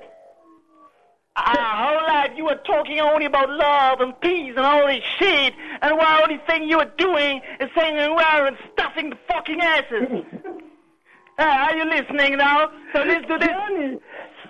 Ah, 1.36 1.86
whole 1.86 2.02
life 2.08 2.30
you 2.36 2.44
were 2.44 2.60
talking 2.66 2.98
only 2.98 3.26
about 3.26 3.48
love 3.48 4.00
and 4.00 4.18
peace 4.20 4.54
and 4.56 4.66
all 4.66 4.88
this 4.88 5.04
shit, 5.20 5.54
and 5.82 5.96
the 5.96 6.20
only 6.22 6.38
thing 6.48 6.68
you 6.68 6.78
were 6.78 6.90
doing 6.98 7.40
is 7.60 7.68
sitting 7.76 7.96
around 7.96 8.48
and 8.48 8.56
stuffing 8.72 9.10
the 9.10 9.16
fucking 9.28 9.60
asses. 9.60 10.24
Ah, 11.40 11.68
are 11.70 11.76
you 11.76 11.84
listening 11.84 12.36
now? 12.36 12.68
So 12.92 12.98
listen 13.04 13.28
to 13.28 13.38
this. 13.38 13.46
Johnny, 13.46 13.98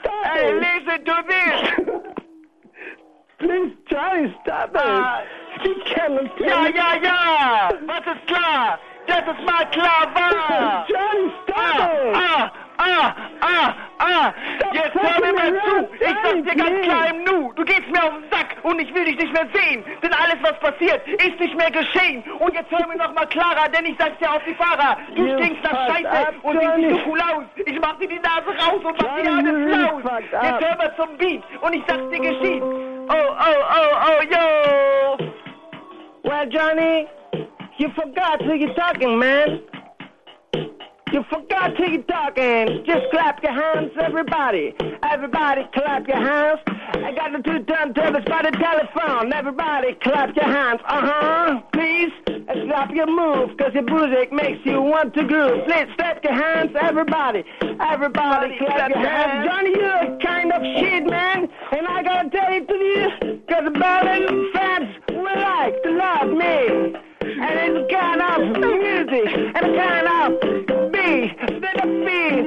stop 0.01 0.25
Hey, 0.25 0.49
it. 0.49 0.55
listen 0.57 1.05
to 1.05 1.25
this. 1.29 1.95
Please, 3.41 3.73
Johnny, 3.91 4.35
stop 4.43 4.71
it. 4.71 4.77
Ah. 4.83 5.23
Speak 5.61 5.85
Canon, 5.85 6.31
Ja, 6.41 6.67
ja, 6.69 6.95
ja. 6.95 7.69
Was 7.87 8.07
ist 8.07 8.27
klar? 8.27 8.79
Das 9.07 9.19
ist 9.21 9.45
mal. 9.45 9.69
Johnny, 10.89 11.33
stop 11.43 11.77
it. 11.77 12.17
Ah, 12.17 12.53
ah, 12.79 13.15
ah, 13.41 13.75
ah. 13.99 14.33
Jetzt 14.73 14.95
hör 14.95 15.21
mir 15.21 15.33
mal 15.33 15.53
zu. 15.53 15.89
Ich 16.01 16.17
sag's 16.23 16.43
dir 16.43 16.57
ganz 16.57 16.87
klar 16.87 17.11
im 17.11 17.25
Nu. 17.25 17.53
Du 17.53 17.65
gehst 17.65 17.89
mir 17.91 18.03
auf 18.03 18.15
den 18.15 18.31
Sack 18.31 18.57
und 18.63 18.81
ich 18.81 18.95
will 18.95 19.05
dich 19.05 19.19
nicht 19.19 19.33
mehr 19.33 19.47
sehen. 19.53 19.85
Denn 20.03 20.13
alles, 20.13 20.37
was 20.43 20.59
passiert, 20.61 21.07
ist 21.07 21.39
nicht 21.41 21.57
mehr 21.57 21.71
geschehen. 21.71 22.23
Und 22.39 22.55
jetzt 22.55 22.71
hör 22.71 22.87
mir 22.87 22.97
noch 22.97 23.13
mal 23.15 23.27
klarer, 23.27 23.69
denn 23.69 23.87
ich 23.87 23.97
sag's 23.99 24.19
dir 24.19 24.33
auf 24.33 24.43
die 24.47 24.55
Fahrer. 24.55 24.97
Du 25.15 25.27
You 25.27 25.39
stinkst 25.39 25.65
nach 25.65 25.89
Scheiße 25.89 26.35
und 26.43 26.61
siehst 26.61 27.07
cool 27.07 27.21
aus. 27.21 27.45
Ich 27.67 27.81
mach 27.81 27.99
dir 27.99 28.09
die 28.09 28.21
Nase 28.21 28.51
raus 28.59 28.81
und 28.85 29.03
mach 29.03 29.17
dir 29.17 29.33
alles 29.33 29.77
laus. 29.77 30.05
up. 30.05 30.21
Jetzt 30.43 30.65
hör 30.65 30.77
mal 30.77 30.97
zum 30.97 31.17
Beat 31.19 31.43
und 31.61 31.73
ich 31.75 31.83
sag's 31.87 32.09
dir 32.11 32.21
geschieht. 32.21 32.63
Oh, 32.63 33.15
oh, 33.15 33.61
oh, 33.77 33.93
oh, 34.07 34.23
yo. 34.31 35.33
Well, 36.25 36.47
Johnny, 36.51 37.07
you 37.79 37.89
forgot 37.95 38.43
who 38.43 38.55
you're 38.55 38.75
talking, 38.75 39.19
man. 39.19 39.61
You 41.13 41.25
forgot 41.31 41.77
who 41.77 41.91
you're 41.91 42.03
talking. 42.03 42.85
Just 42.85 43.11
clap 43.11 43.43
your 43.43 43.53
hands, 43.53 43.93
everybody. 43.99 44.75
Everybody 45.03 45.63
clap 45.73 46.07
your 46.07 46.19
hands. 46.19 46.61
I 46.67 47.13
got 47.13 47.33
the 47.33 47.43
two 47.43 47.61
turntables 47.61 48.29
by 48.29 48.43
the 48.43 48.51
telephone. 48.51 49.33
Everybody 49.33 49.95
clap 50.03 50.37
your 50.37 50.45
hands. 50.45 50.81
Uh-huh. 50.85 51.63
Please, 51.73 52.13
stop 52.67 52.91
your 52.91 53.07
move, 53.07 53.57
cause 53.57 53.73
your 53.73 53.85
music 53.85 54.33
makes 54.33 54.65
you 54.67 54.83
want 54.83 55.15
to 55.15 55.25
groove. 55.25 55.65
Please, 55.67 55.89
clap 55.97 56.23
your 56.23 56.35
hands, 56.35 56.77
everybody. 56.79 57.43
Everybody 57.63 58.59
clap, 58.59 58.91
your 58.91 58.99
hands. 58.99 59.49
Johnny, 59.49 59.71
you're 59.71 60.15
a 60.15 60.19
kind 60.19 60.53
of 60.53 60.63
shit, 60.63 61.07
man. 61.07 61.49
And 61.73 61.87
I 61.87 62.03
gotta 62.03 62.29
tell 62.29 62.53
it 62.53 62.69
to 62.69 62.75
you, 62.75 63.41
cause 63.49 63.65
the 63.65 63.71
Berlin 63.71 64.51
fans 64.53 64.95
will 65.09 65.25
like 65.25 65.83
to 65.85 65.91
love 65.91 66.29
me. 66.29 66.97
And 67.21 67.77
it's 67.77 67.93
kind 67.93 68.21
of 68.21 68.59
music, 68.59 69.29
and 69.55 69.77
kind 69.77 70.09
of 70.09 70.41
beat, 70.41 70.49
then 70.51 70.67
the 70.67 70.68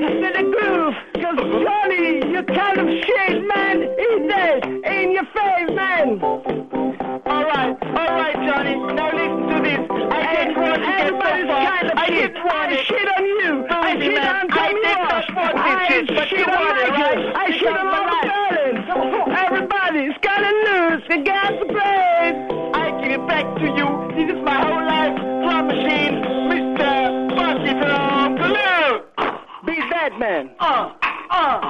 then 0.02 0.34
the 0.34 0.44
groove. 0.50 0.96
Cause 1.22 1.38
Johnny, 1.64 2.26
you 2.32 2.44
kind 2.44 2.80
of 2.80 2.88
shit, 3.06 3.46
man, 3.46 3.82
he 3.82 4.10
says, 4.30 4.62
in 4.66 5.12
your 5.12 5.26
face, 5.26 5.70
man. 5.76 6.20
Alright, 6.22 7.78
alright, 7.84 8.36
Johnny, 8.48 8.76
now 8.96 9.12
listen 9.14 9.46
to 9.50 9.58
this. 9.62 9.82
I 10.10 10.36
didn't 10.36 10.58
want 10.58 10.76
to 10.76 10.82
get 10.82 11.08
so 11.08 11.20
far. 11.20 11.66
Kind 11.70 11.92
of 11.92 11.98
I 11.98 12.10
didn't 12.10 12.44
want 12.44 12.72
I 12.72 12.84
shit 12.84 13.08
on 13.16 13.26
you. 13.26 13.66
I 13.70 14.00
shit 14.00 14.18
on 14.18 14.48
Tommy 14.50 14.82
Ross. 14.82 15.26
I 15.38 16.28
shit 16.28 16.48
on 16.50 16.64
Michael. 16.66 17.32
I 17.36 17.52
shit 17.52 17.68
on 17.68 17.86
Mama 17.86 18.18
Berlin. 18.26 18.76
Everybody's 19.38 20.18
gotta 20.22 20.52
lose. 20.66 21.04
You 21.10 21.24
got 21.24 21.50
to 21.50 21.66
play. 21.66 22.48
I 22.74 23.02
give 23.02 23.12
it 23.12 23.28
back 23.28 23.46
to 23.58 23.66
you. 23.66 23.88
This 24.16 24.36
is 24.36 24.42
my 24.44 24.58
whole 24.66 24.86
life. 24.86 25.16
Drum 25.16 25.68
machine, 25.68 26.16
Mr. 26.50 26.82
Blue. 27.82 28.21
Be 30.02 30.10
that 30.10 30.20
man. 30.20 30.50
Uh, 30.60 30.94
uh. 31.30 31.62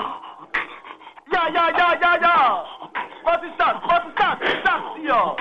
Ja, 1.34 1.48
ja, 1.52 1.70
ja, 1.78 2.00
ja, 2.00 2.16
ja. 2.22 2.66
Was 3.26 3.44
ist 3.44 3.60
das? 3.60 3.76
Was 3.84 4.06
ist 4.08 4.20
das? 4.20 4.38
Ich 4.42 4.60
sag's 4.64 4.96
dir. 4.96 5.36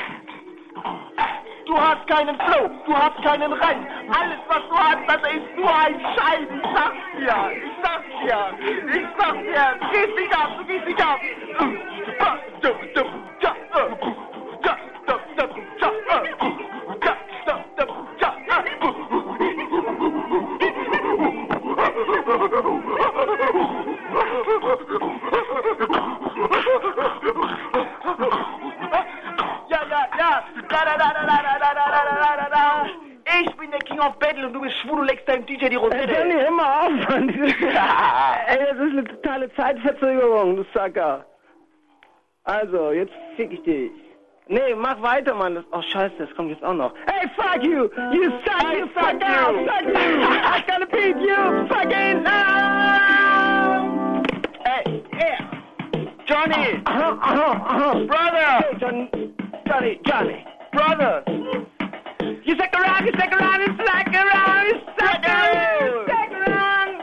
Du 1.66 1.80
hast 1.80 2.04
keinen 2.08 2.36
Flow, 2.36 2.68
du 2.86 2.96
hast 2.96 3.22
keinen 3.22 3.52
Reim. 3.52 3.86
Alles, 4.10 4.40
was 4.48 4.62
du 4.68 4.76
hast, 4.76 4.98
das 5.06 5.22
ist 5.32 5.56
nur 5.56 5.72
ein 5.72 6.00
Schein. 6.00 6.48
Ich 6.50 6.70
sag's 6.74 6.96
dir, 7.16 7.52
ich 7.52 7.76
sag's 7.80 8.10
dir, 8.22 8.40
ich 8.96 9.08
sag's 9.18 9.38
dir. 9.38 9.76
Du 9.80 9.90
gehst 9.92 10.16
nicht 10.16 10.34
ab, 10.36 10.50
du 10.58 10.64
gehst 10.64 10.86
nicht 10.86 11.00
ab. 11.00 11.20
Ich 33.42 33.56
bin 33.56 33.70
der 33.70 33.80
King 33.80 34.00
of 34.00 34.18
Battle 34.18 34.46
und 34.46 34.52
du 34.52 34.60
bist 34.60 34.76
schwul, 34.78 34.96
du 34.98 35.02
leckst 35.04 35.28
deinem 35.28 35.46
DJ 35.46 35.68
die 35.68 35.76
Rosette. 35.76 36.16
Hör 36.16 36.24
mir 36.24 36.46
immer 36.46 36.82
auf, 36.82 37.08
Mann. 37.08 37.28
Ey, 37.28 38.58
das 38.58 38.78
ist 38.78 38.92
eine 38.92 39.04
totale 39.04 39.52
Zeitverzögerung, 39.54 40.56
du 40.56 40.64
Sacker. 40.74 41.24
Also, 42.44 42.92
jetzt 42.92 43.12
fick 43.36 43.52
ich 43.52 43.62
dich. 43.62 43.90
Nee, 44.48 44.74
mach 44.74 45.00
weiter, 45.00 45.34
Mann. 45.34 45.54
Das, 45.54 45.64
oh, 45.70 45.80
scheiße, 45.80 46.14
das 46.18 46.34
kommt 46.34 46.50
jetzt 46.50 46.64
auch 46.64 46.74
noch. 46.74 46.92
Hey, 47.06 47.28
fuck 47.36 47.62
you! 47.62 47.88
You 48.12 48.32
suck, 48.44 48.72
you 48.72 48.86
fuck 48.88 49.22
out! 49.22 49.54
Fuck 49.64 49.86
you! 49.86 50.22
I 50.24 50.62
gotta 50.66 50.86
beat 50.86 51.16
you! 51.20 51.68
Fucking 51.68 52.22
now! 52.24 54.22
Hey, 54.64 55.02
yeah. 55.12 55.38
Johnny! 56.26 56.82
Uh-huh, 56.84 57.16
uh-huh, 57.22 57.52
uh-huh. 57.52 58.06
Brother! 58.06 58.58
Hey, 58.58 58.78
Johnny, 58.80 59.08
Johnny, 59.66 60.00
Johnny. 60.04 60.44
Brother! 60.72 61.24
You 62.44 62.56
suck 62.56 62.72
around, 62.74 63.06
you 63.06 63.12
suck 63.18 63.32
around, 63.32 63.60
you 63.60 63.76
suck 63.76 64.14
around, 64.14 64.66
you 64.68 64.80
suck 64.98 65.24
around, 65.26 65.80
you 65.80 66.04
suck 66.06 66.32
around! 66.38 66.94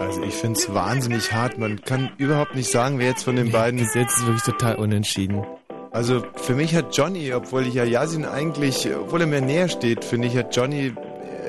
Also 0.00 0.22
ich 0.22 0.34
find's 0.34 0.72
wahnsinnig 0.72 1.32
hart. 1.32 1.58
Man 1.58 1.82
kann 1.82 2.10
überhaupt 2.16 2.54
nicht 2.54 2.70
sagen, 2.70 2.98
wer 2.98 3.08
jetzt 3.08 3.24
von 3.24 3.36
den 3.36 3.52
beiden... 3.52 3.78
Bis 3.78 3.94
jetzt 3.94 4.16
ist 4.16 4.26
wirklich 4.26 4.44
total 4.44 4.76
unentschieden. 4.76 5.44
Also 5.90 6.22
für 6.36 6.54
mich 6.54 6.74
hat 6.74 6.96
Johnny, 6.96 7.34
obwohl 7.34 7.66
ich 7.66 7.74
ja 7.74 7.84
Yasin 7.84 8.24
eigentlich, 8.24 8.88
obwohl 8.94 9.20
er 9.20 9.26
mir 9.26 9.42
näher 9.42 9.68
steht, 9.68 10.06
finde 10.06 10.28
ich, 10.28 10.36
hat 10.38 10.56
Johnny 10.56 10.94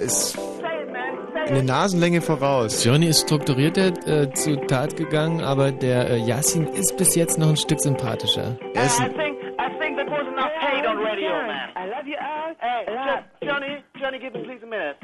ist 0.02 0.38
eine 1.48 1.64
Nasenlänge 1.64 2.22
voraus. 2.22 2.84
Johnny 2.84 3.08
ist 3.08 3.22
strukturierter 3.22 3.88
äh, 4.08 4.32
zu 4.34 4.56
Tat 4.68 4.96
gegangen, 4.96 5.42
aber 5.42 5.72
der 5.72 6.10
äh, 6.10 6.18
Yasin 6.18 6.68
ist 6.68 6.98
bis 6.98 7.16
jetzt 7.16 7.38
noch 7.38 7.50
ein 7.50 7.58
Stück 7.58 7.82
sympathischer. 7.82 8.58
Er 8.74 8.86
ist 8.86 9.02
ein, 9.02 9.14
Johnny, 13.42 13.84
Johnny, 14.00 14.20
please 14.20 14.64
a 14.64 14.68
minute. 14.68 14.96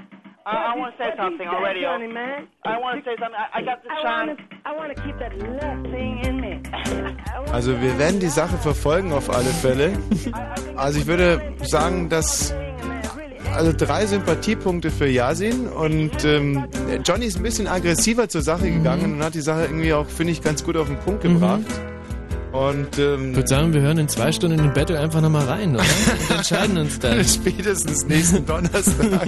I 0.45 0.75
want 0.75 0.97
to 0.97 1.03
say 1.03 1.11
something 1.15 1.47
on 1.47 1.61
radio. 1.61 1.89
Johnny, 1.89 2.07
man? 2.07 2.47
I 2.65 2.79
want 2.79 3.03
to 3.03 3.09
say 3.09 3.15
something. 3.19 3.37
I, 3.37 3.59
I 3.59 3.61
got 3.61 3.83
the 3.83 3.89
chance. 4.01 4.39
keep 5.05 5.19
that 5.19 5.37
love 5.37 5.83
thing 5.91 6.19
in 6.25 6.41
me. 6.41 6.61
also 7.53 7.79
wir 7.79 7.99
werden 7.99 8.19
die 8.19 8.27
Sache 8.29 8.57
verfolgen 8.57 9.13
auf 9.13 9.29
alle 9.29 9.49
Fälle. 9.49 9.93
Also 10.75 10.99
ich 10.99 11.07
würde 11.07 11.41
sagen, 11.61 12.09
dass 12.09 12.55
also 13.55 13.73
drei 13.75 14.05
Sympathiepunkte 14.05 14.91
für 14.91 15.07
Yasin 15.07 15.67
und 15.67 16.23
ähm, 16.23 16.65
Johnny 17.03 17.25
ist 17.25 17.37
ein 17.37 17.43
bisschen 17.43 17.67
aggressiver 17.67 18.29
zur 18.29 18.41
Sache 18.41 18.69
gegangen 18.69 19.13
und 19.13 19.23
hat 19.23 19.33
die 19.35 19.41
Sache 19.41 19.63
irgendwie 19.63 19.93
auch, 19.93 20.07
finde 20.07 20.33
ich, 20.33 20.41
ganz 20.41 20.63
gut 20.63 20.77
auf 20.77 20.87
den 20.87 20.97
Punkt 20.99 21.21
gebracht. 21.21 21.61
Und 22.51 22.97
ähm, 22.97 23.29
Ich 23.31 23.35
würde 23.37 23.47
sagen, 23.47 23.73
wir 23.73 23.81
hören 23.81 23.99
in 23.99 24.07
zwei 24.07 24.31
Stunden 24.31 24.57
in 24.57 24.63
den 24.65 24.73
Battle 24.73 24.99
einfach 24.99 25.21
nochmal 25.21 25.45
rein, 25.45 25.75
oder? 25.75 25.83
Und 25.83 26.37
entscheiden 26.37 26.77
uns 26.77 26.97
dann. 26.99 27.23
spätestens 27.25 28.05
nächsten 28.05 28.45
Donnerstag. 28.45 29.27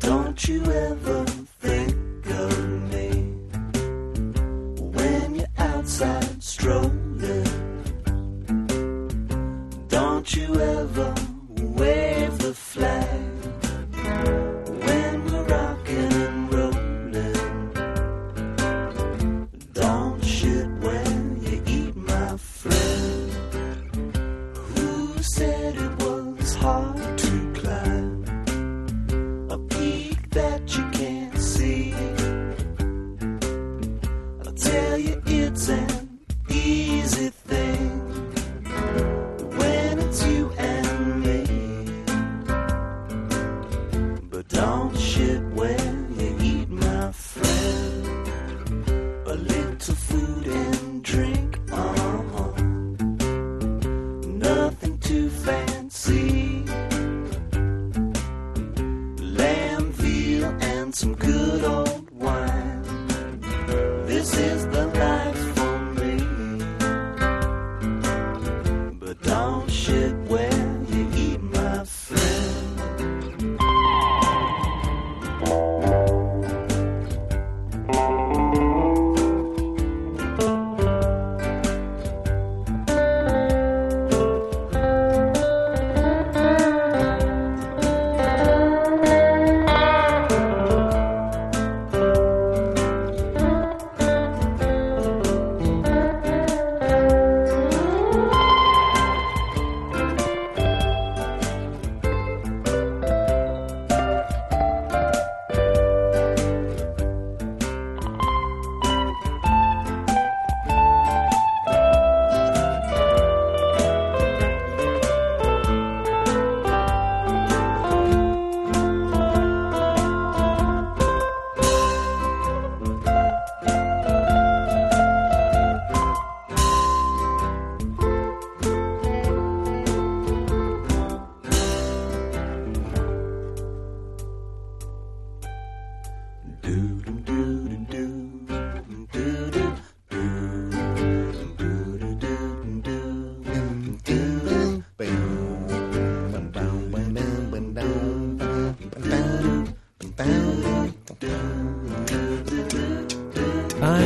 Don't 0.00 0.48
you 0.48 0.62
ever 0.62 1.24
think 1.60 1.94
of 2.28 2.58
me 2.92 3.24
when 4.92 5.34
you're 5.34 5.48
outside 5.76 6.42
strolling. 6.42 6.92
Don't 9.88 10.36
you 10.36 10.54
ever 10.54 11.14
wave 11.74 12.38
the 12.38 12.54
flag 12.54 13.03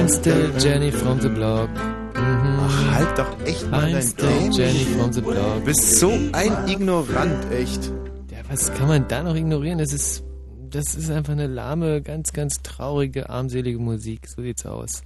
I'm 0.09 0.14
still 0.14 0.50
Jenny 0.59 0.90
from 0.90 1.20
the 1.20 1.28
block. 1.28 1.68
Mhm. 1.68 2.59
Ach, 2.61 2.94
halt 2.94 3.18
doch 3.18 3.40
echt 3.46 3.70
mal 3.70 3.84
I'm 3.84 3.92
dein 3.92 4.02
still. 4.02 4.50
Jenny 4.52 4.84
from 4.96 5.12
the 5.12 5.20
block. 5.20 5.56
Du 5.59 5.64
bist 5.66 5.98
so 6.00 6.09
ein 6.32 6.66
Ignorant, 6.66 7.52
echt. 7.52 7.92
Ja, 8.30 8.38
was 8.48 8.72
kann 8.72 8.88
man 8.88 9.06
da 9.09 9.22
noch 9.22 9.34
ignorieren? 9.34 9.76
Das 9.78 9.92
ist, 9.92 10.24
das 10.70 10.94
ist 10.94 11.11
einfach 11.11 11.34
eine 11.34 11.46
lahme, 11.46 12.00
ganz, 12.00 12.32
ganz 12.32 12.62
traurige, 12.62 13.28
armselige 13.28 13.78
Musik. 13.78 14.26
So 14.28 14.40
sieht's 14.40 14.64
aus. 14.64 15.02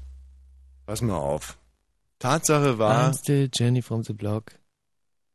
Pass 0.86 1.02
mal 1.02 1.16
auf. 1.16 1.58
Tatsache 2.20 2.78
war, 2.78 3.10
I'm 3.10 3.18
still 3.18 3.50
Jenny 3.52 3.82
from 3.82 4.04
the 4.04 4.12
block. 4.12 4.52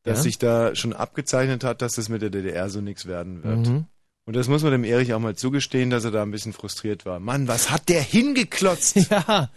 dass 0.03 0.20
Ja? 0.20 0.24
sich 0.24 0.38
da 0.38 0.76
schon 0.76 0.93
abgezeichnet 0.93 1.65
hat, 1.65 1.82
dass 1.82 1.95
das 1.95 2.07
mit 2.07 2.22
der 2.22 2.30
DDR 2.30 2.70
so 2.70 2.80
nichts 2.80 3.05
werden 3.05 3.43
wird. 3.43 3.68
Mhm. 3.68 3.86
Und 4.28 4.36
das 4.36 4.47
muss 4.47 4.61
man 4.61 4.71
dem 4.73 4.84
Erich 4.84 5.13
auch 5.13 5.19
mal 5.19 5.36
zugestehen, 5.36 5.89
dass 5.89 6.03
er 6.03 6.11
da 6.11 6.21
ein 6.21 6.32
bisschen 6.32 6.53
frustriert 6.53 7.05
war. 7.05 7.19
Mann, 7.19 7.47
was 7.47 7.71
hat 7.71 7.89
der 7.89 8.01
hingeklotzt? 8.01 8.95
Ja. 9.09 9.49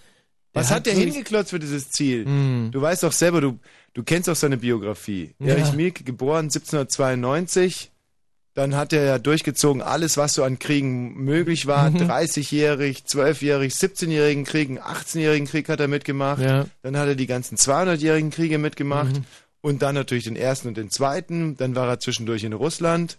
Was 0.52 0.68
Der 0.68 0.76
hat 0.76 0.86
der 0.86 0.96
wirklich- 0.96 1.14
hingeklotzt 1.14 1.50
für 1.50 1.58
dieses 1.60 1.90
Ziel? 1.90 2.24
Mhm. 2.26 2.70
Du 2.72 2.80
weißt 2.82 3.02
doch 3.04 3.12
selber, 3.12 3.40
du, 3.40 3.58
du 3.94 4.02
kennst 4.02 4.28
auch 4.28 4.34
seine 4.34 4.56
Biografie. 4.56 5.34
Ja. 5.38 5.48
Erich 5.54 5.72
Mielke, 5.74 6.02
geboren 6.02 6.46
1792. 6.46 7.90
Dann 8.54 8.74
hat 8.74 8.92
er 8.92 9.04
ja 9.04 9.18
durchgezogen, 9.18 9.80
alles, 9.80 10.16
was 10.16 10.32
so 10.32 10.42
an 10.42 10.58
Kriegen 10.58 11.14
möglich 11.22 11.66
war. 11.68 11.90
Mhm. 11.90 11.98
30-jährig, 11.98 13.04
12-jährig, 13.08 13.74
17-jährigen 13.74 14.44
Kriegen, 14.44 14.80
18-jährigen 14.80 15.46
Krieg 15.46 15.68
hat 15.68 15.78
er 15.78 15.86
mitgemacht. 15.88 16.42
Ja. 16.42 16.66
Dann 16.82 16.96
hat 16.96 17.06
er 17.06 17.14
die 17.14 17.28
ganzen 17.28 17.56
200-jährigen 17.56 18.30
Kriege 18.30 18.58
mitgemacht. 18.58 19.16
Mhm. 19.18 19.24
Und 19.62 19.82
dann 19.82 19.94
natürlich 19.94 20.24
den 20.24 20.36
ersten 20.36 20.66
und 20.68 20.76
den 20.76 20.90
zweiten. 20.90 21.56
Dann 21.56 21.76
war 21.76 21.86
er 21.88 22.00
zwischendurch 22.00 22.42
in 22.42 22.52
Russland. 22.54 23.18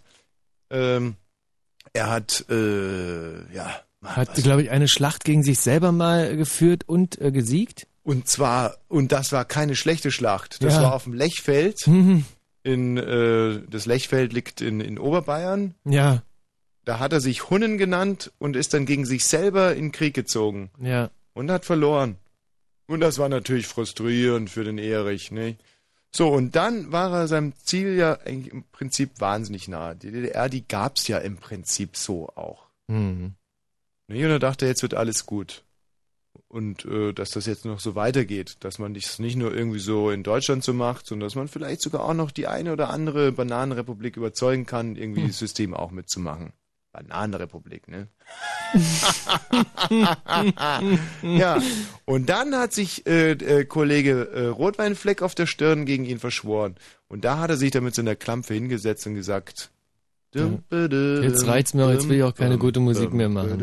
Ähm, 0.70 1.14
er 1.92 2.10
hat, 2.10 2.44
äh, 2.50 3.54
ja, 3.54 3.74
Hat, 4.04 4.34
glaube 4.36 4.62
ich, 4.62 4.70
eine 4.70 4.88
Schlacht 4.88 5.24
gegen 5.24 5.42
sich 5.42 5.60
selber 5.60 5.92
mal 5.92 6.36
geführt 6.36 6.82
und 6.88 7.20
äh, 7.20 7.30
gesiegt. 7.30 7.86
Und 8.02 8.26
zwar, 8.28 8.78
und 8.88 9.12
das 9.12 9.30
war 9.30 9.44
keine 9.44 9.76
schlechte 9.76 10.10
Schlacht. 10.10 10.62
Das 10.64 10.74
Ja. 10.74 10.82
war 10.82 10.94
auf 10.94 11.04
dem 11.04 11.12
Lechfeld. 11.14 11.86
Mhm. 11.86 12.24
In, 12.64 12.96
äh, 12.96 13.60
das 13.70 13.86
Lechfeld 13.86 14.32
liegt 14.32 14.60
in, 14.60 14.80
in 14.80 14.98
Oberbayern. 14.98 15.74
Ja, 15.84 16.22
Da 16.84 16.98
hat 16.98 17.12
er 17.12 17.20
sich 17.20 17.48
Hunnen 17.50 17.78
genannt 17.78 18.32
und 18.38 18.56
ist 18.56 18.74
dann 18.74 18.86
gegen 18.86 19.04
sich 19.06 19.24
selber 19.24 19.74
in 19.76 19.92
Krieg 19.92 20.14
gezogen. 20.14 20.70
ja. 20.80 21.10
Und 21.34 21.50
hat 21.50 21.64
verloren. 21.64 22.16
Und 22.88 23.00
das 23.00 23.18
war 23.18 23.28
natürlich 23.30 23.66
frustrierend 23.66 24.50
für 24.50 24.64
den 24.64 24.76
Erich, 24.78 25.30
ne? 25.30 25.56
So, 26.14 26.28
und 26.28 26.54
dann 26.56 26.92
war 26.92 27.10
er 27.12 27.28
seinem 27.28 27.54
Ziel 27.56 27.94
ja 27.94 28.18
eigentlich 28.24 28.52
im 28.52 28.64
Prinzip 28.64 29.20
wahnsinnig 29.20 29.68
nahe. 29.68 29.96
Die 29.96 30.10
DDR, 30.10 30.48
die 30.48 30.66
gab's 30.66 31.08
ja 31.08 31.18
im 31.18 31.38
Prinzip 31.38 31.96
so 31.96 32.28
auch. 32.34 32.66
Mhm. 32.88 33.34
Ne? 34.08 34.24
Und 34.24 34.30
er 34.30 34.38
dachte, 34.38 34.66
jetzt 34.66 34.82
wird 34.82 34.94
alles 34.94 35.24
gut. 35.24 35.64
Und 36.48 36.84
äh, 36.84 37.14
dass 37.14 37.30
das 37.30 37.46
jetzt 37.46 37.64
noch 37.64 37.80
so 37.80 37.94
weitergeht, 37.94 38.56
dass 38.60 38.78
man 38.78 38.92
das 38.92 39.18
nicht 39.18 39.36
nur 39.36 39.54
irgendwie 39.54 39.78
so 39.78 40.10
in 40.10 40.22
Deutschland 40.22 40.62
so 40.62 40.74
macht, 40.74 41.06
sondern 41.06 41.26
dass 41.26 41.34
man 41.34 41.48
vielleicht 41.48 41.80
sogar 41.80 42.04
auch 42.04 42.14
noch 42.14 42.30
die 42.30 42.46
eine 42.46 42.74
oder 42.74 42.90
andere 42.90 43.32
Bananenrepublik 43.32 44.18
überzeugen 44.18 44.66
kann, 44.66 44.96
irgendwie 44.96 45.26
das 45.26 45.38
System 45.38 45.72
auch 45.72 45.90
mitzumachen. 45.90 46.52
Bananenrepublik, 46.92 47.88
ne? 47.88 48.08
ja, 51.22 51.60
und 52.04 52.28
dann 52.28 52.54
hat 52.54 52.72
sich 52.72 53.06
äh, 53.06 53.32
äh, 53.32 53.64
Kollege 53.64 54.28
äh, 54.32 54.46
Rotweinfleck 54.48 55.22
auf 55.22 55.34
der 55.34 55.46
Stirn 55.46 55.86
gegen 55.86 56.04
ihn 56.04 56.18
verschworen. 56.18 56.76
Und 57.08 57.24
da 57.24 57.38
hat 57.38 57.50
er 57.50 57.56
sich 57.56 57.70
dann 57.70 57.84
mit 57.84 57.94
so 57.94 58.02
einer 58.02 58.14
Klampe 58.14 58.54
hingesetzt 58.54 59.06
und 59.06 59.14
gesagt, 59.14 59.70
dum, 60.32 60.62
badum, 60.68 61.22
Jetzt 61.22 61.46
reicht's 61.46 61.72
mir 61.72 61.86
auch, 61.86 61.90
jetzt 61.90 62.08
will 62.08 62.18
ich 62.18 62.22
auch 62.22 62.34
keine 62.34 62.52
dum, 62.52 62.60
gute 62.60 62.80
Musik 62.80 63.08
dum, 63.08 63.16
mehr 63.16 63.28
machen. 63.28 63.58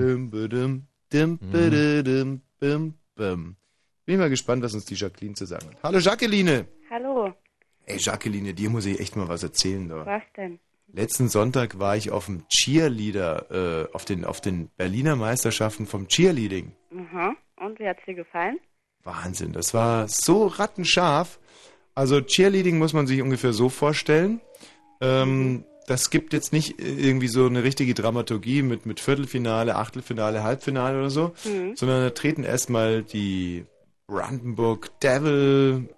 bum. 3.16 3.56
Bin 4.06 4.16
ich 4.16 4.20
mal 4.20 4.30
gespannt, 4.30 4.64
was 4.64 4.74
uns 4.74 4.86
die 4.86 4.96
Jacqueline 4.96 5.36
zu 5.36 5.46
sagen 5.46 5.68
hat. 5.68 5.84
Hallo 5.84 6.00
Jacqueline! 6.00 6.66
Hallo, 6.90 7.34
Ey 7.86 7.98
Jacqueline, 7.98 8.54
dir 8.54 8.70
muss 8.70 8.86
ich 8.86 9.00
echt 9.00 9.16
mal 9.16 9.28
was 9.28 9.42
erzählen. 9.42 9.88
Da. 9.90 10.06
was 10.06 10.22
denn? 10.38 10.60
Letzten 10.92 11.30
Sonntag 11.30 11.78
war 11.80 11.96
ich 11.96 12.10
auf 12.12 12.26
dem 12.26 12.48
Cheerleader, 12.50 13.88
äh, 13.90 13.94
auf 13.96 14.06
den, 14.06 14.26
auf 14.26 14.42
den 14.42 14.70
Berliner 14.78 15.16
Meisterschaften 15.16 15.86
vom 15.86 16.08
Cheerleading. 16.08 16.72
Aha. 16.98 17.36
Und 17.58 17.80
wie 17.80 17.88
hat's 17.88 18.04
dir 18.06 18.16
gefallen? 18.16 18.60
Wahnsinn, 19.04 19.54
das 19.54 19.74
war 19.74 20.08
so 20.08 20.48
rattenscharf. 20.48 21.40
Also 21.96 22.22
Cheerleading 22.22 22.78
muss 22.78 22.94
man 22.94 23.08
sich 23.08 23.22
ungefähr 23.22 23.54
so 23.54 23.70
vorstellen. 23.70 24.42
Ähm, 25.02 25.64
das 25.88 26.10
gibt 26.10 26.34
jetzt 26.34 26.54
nicht 26.54 26.80
irgendwie 26.80 27.28
so 27.28 27.46
eine 27.46 27.64
richtige 27.64 27.94
Dramaturgie 27.94 28.62
mit, 28.62 28.86
mit 28.86 29.00
Viertelfinale, 29.00 29.76
Achtelfinale, 29.76 30.44
Halbfinale 30.44 30.98
oder 31.00 31.10
so, 31.10 31.34
Mhm. 31.46 31.76
sondern 31.76 32.02
da 32.04 32.10
treten 32.12 32.44
erstmal 32.44 33.04
die 33.04 33.66
Brandenburg 34.08 34.92
Devil 35.02 35.90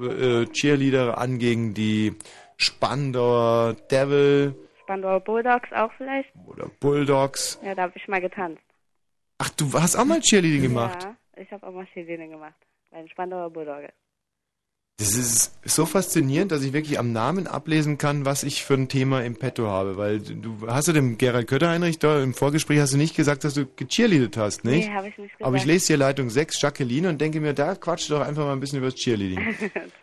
äh, 0.00 0.46
Cheerleader 0.46 1.18
an 1.18 1.38
gegen 1.38 1.74
die 1.74 2.14
Spandauer 2.60 3.74
Devil 3.90 4.54
Spandauer 4.82 5.20
Bulldogs 5.20 5.72
auch 5.72 5.92
vielleicht? 5.96 6.30
oder 6.46 6.68
Bulldogs. 6.80 7.58
Ja, 7.64 7.74
da 7.74 7.82
habe 7.82 7.92
ich 7.96 8.06
mal 8.06 8.20
getanzt. 8.20 8.62
Ach, 9.38 9.48
du 9.50 9.72
hast 9.72 9.96
auch 9.96 10.04
mal 10.04 10.20
Cheerleading 10.20 10.62
gemacht? 10.62 11.02
Ja, 11.02 11.16
ich 11.42 11.50
habe 11.52 11.66
auch 11.66 11.72
mal 11.72 11.86
Cheerleading 11.86 12.30
gemacht. 12.30 12.56
Bei 12.90 12.98
den 12.98 13.08
Spandauer 13.08 13.50
Bulldogs. 13.50 13.94
Das 15.00 15.16
ist 15.16 15.52
so 15.64 15.86
faszinierend, 15.86 16.52
dass 16.52 16.62
ich 16.62 16.74
wirklich 16.74 16.98
am 16.98 17.10
Namen 17.10 17.46
ablesen 17.46 17.96
kann, 17.96 18.26
was 18.26 18.42
ich 18.42 18.66
für 18.66 18.74
ein 18.74 18.88
Thema 18.88 19.24
im 19.24 19.34
Petto 19.34 19.66
habe. 19.66 19.96
Weil 19.96 20.18
du 20.20 20.58
hast 20.66 20.88
du 20.88 20.92
dem 20.92 21.16
Gerald 21.16 21.46
Kötterheinrich 21.46 21.98
da 21.98 22.22
im 22.22 22.34
Vorgespräch 22.34 22.80
hast 22.80 22.92
du 22.92 22.98
nicht 22.98 23.16
gesagt, 23.16 23.44
dass 23.44 23.54
du 23.54 23.64
gecheerleadet 23.64 24.36
hast, 24.36 24.66
nicht? 24.66 24.88
Nee, 24.88 24.94
habe 24.94 25.08
ich 25.08 25.16
nicht 25.16 25.32
gesagt. 25.32 25.42
Aber 25.42 25.56
ich 25.56 25.64
lese 25.64 25.86
hier 25.86 25.96
Leitung 25.96 26.28
6, 26.28 26.60
Jacqueline, 26.60 27.08
und 27.08 27.18
denke 27.18 27.40
mir, 27.40 27.54
da 27.54 27.76
quatsch 27.76 28.10
doch 28.10 28.20
einfach 28.20 28.44
mal 28.44 28.52
ein 28.52 28.60
bisschen 28.60 28.80
über 28.80 28.88
das 28.90 28.96
Cheerleading. 28.96 29.38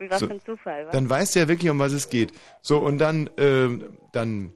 war 0.09 0.17
So, 0.17 0.25
für 0.25 0.33
ein 0.33 0.41
Zufall, 0.43 0.87
wa? 0.87 0.91
Dann 0.91 1.07
weißt 1.07 1.35
du 1.35 1.39
ja 1.41 1.47
wirklich, 1.47 1.69
um 1.69 1.77
was 1.77 1.91
es 1.91 2.09
geht. 2.09 2.33
So, 2.63 2.79
und 2.79 2.97
dann, 2.97 3.29
ähm, 3.37 3.83
dann 4.13 4.51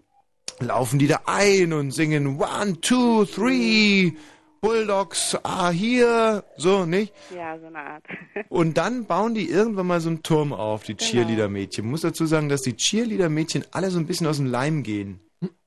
laufen 0.60 0.98
die 0.98 1.08
da 1.08 1.22
ein 1.26 1.72
und 1.72 1.92
singen 1.92 2.42
One, 2.42 2.82
Two, 2.82 3.26
Three, 3.26 4.14
Bulldogs 4.62 5.36
are 5.44 5.74
here, 5.74 6.44
so, 6.56 6.86
nicht? 6.86 7.14
Ja, 7.36 7.58
so 7.60 7.66
eine 7.66 7.80
Art. 7.80 8.04
Und 8.50 8.78
dann 8.78 9.06
bauen 9.06 9.34
die 9.34 9.50
irgendwann 9.50 9.88
mal 9.88 10.00
so 10.02 10.10
einen 10.10 10.22
Turm 10.24 10.54
auf, 10.54 10.84
die 10.84 10.96
Genau. 10.96 11.10
Cheerleader-Mädchen. 11.10 11.86
Muss 11.86 12.02
dazu 12.02 12.28
sagen, 12.28 12.48
dass 12.48 12.62
die 12.62 12.76
Cheerleader-Mädchen 12.76 13.66
alle 13.72 13.90
so 13.90 13.98
ein 13.98 14.06
bisschen 14.06 14.28
aus 14.28 14.38
dem 14.38 14.46
Leim 14.46 14.84
gehen. 14.84 15.20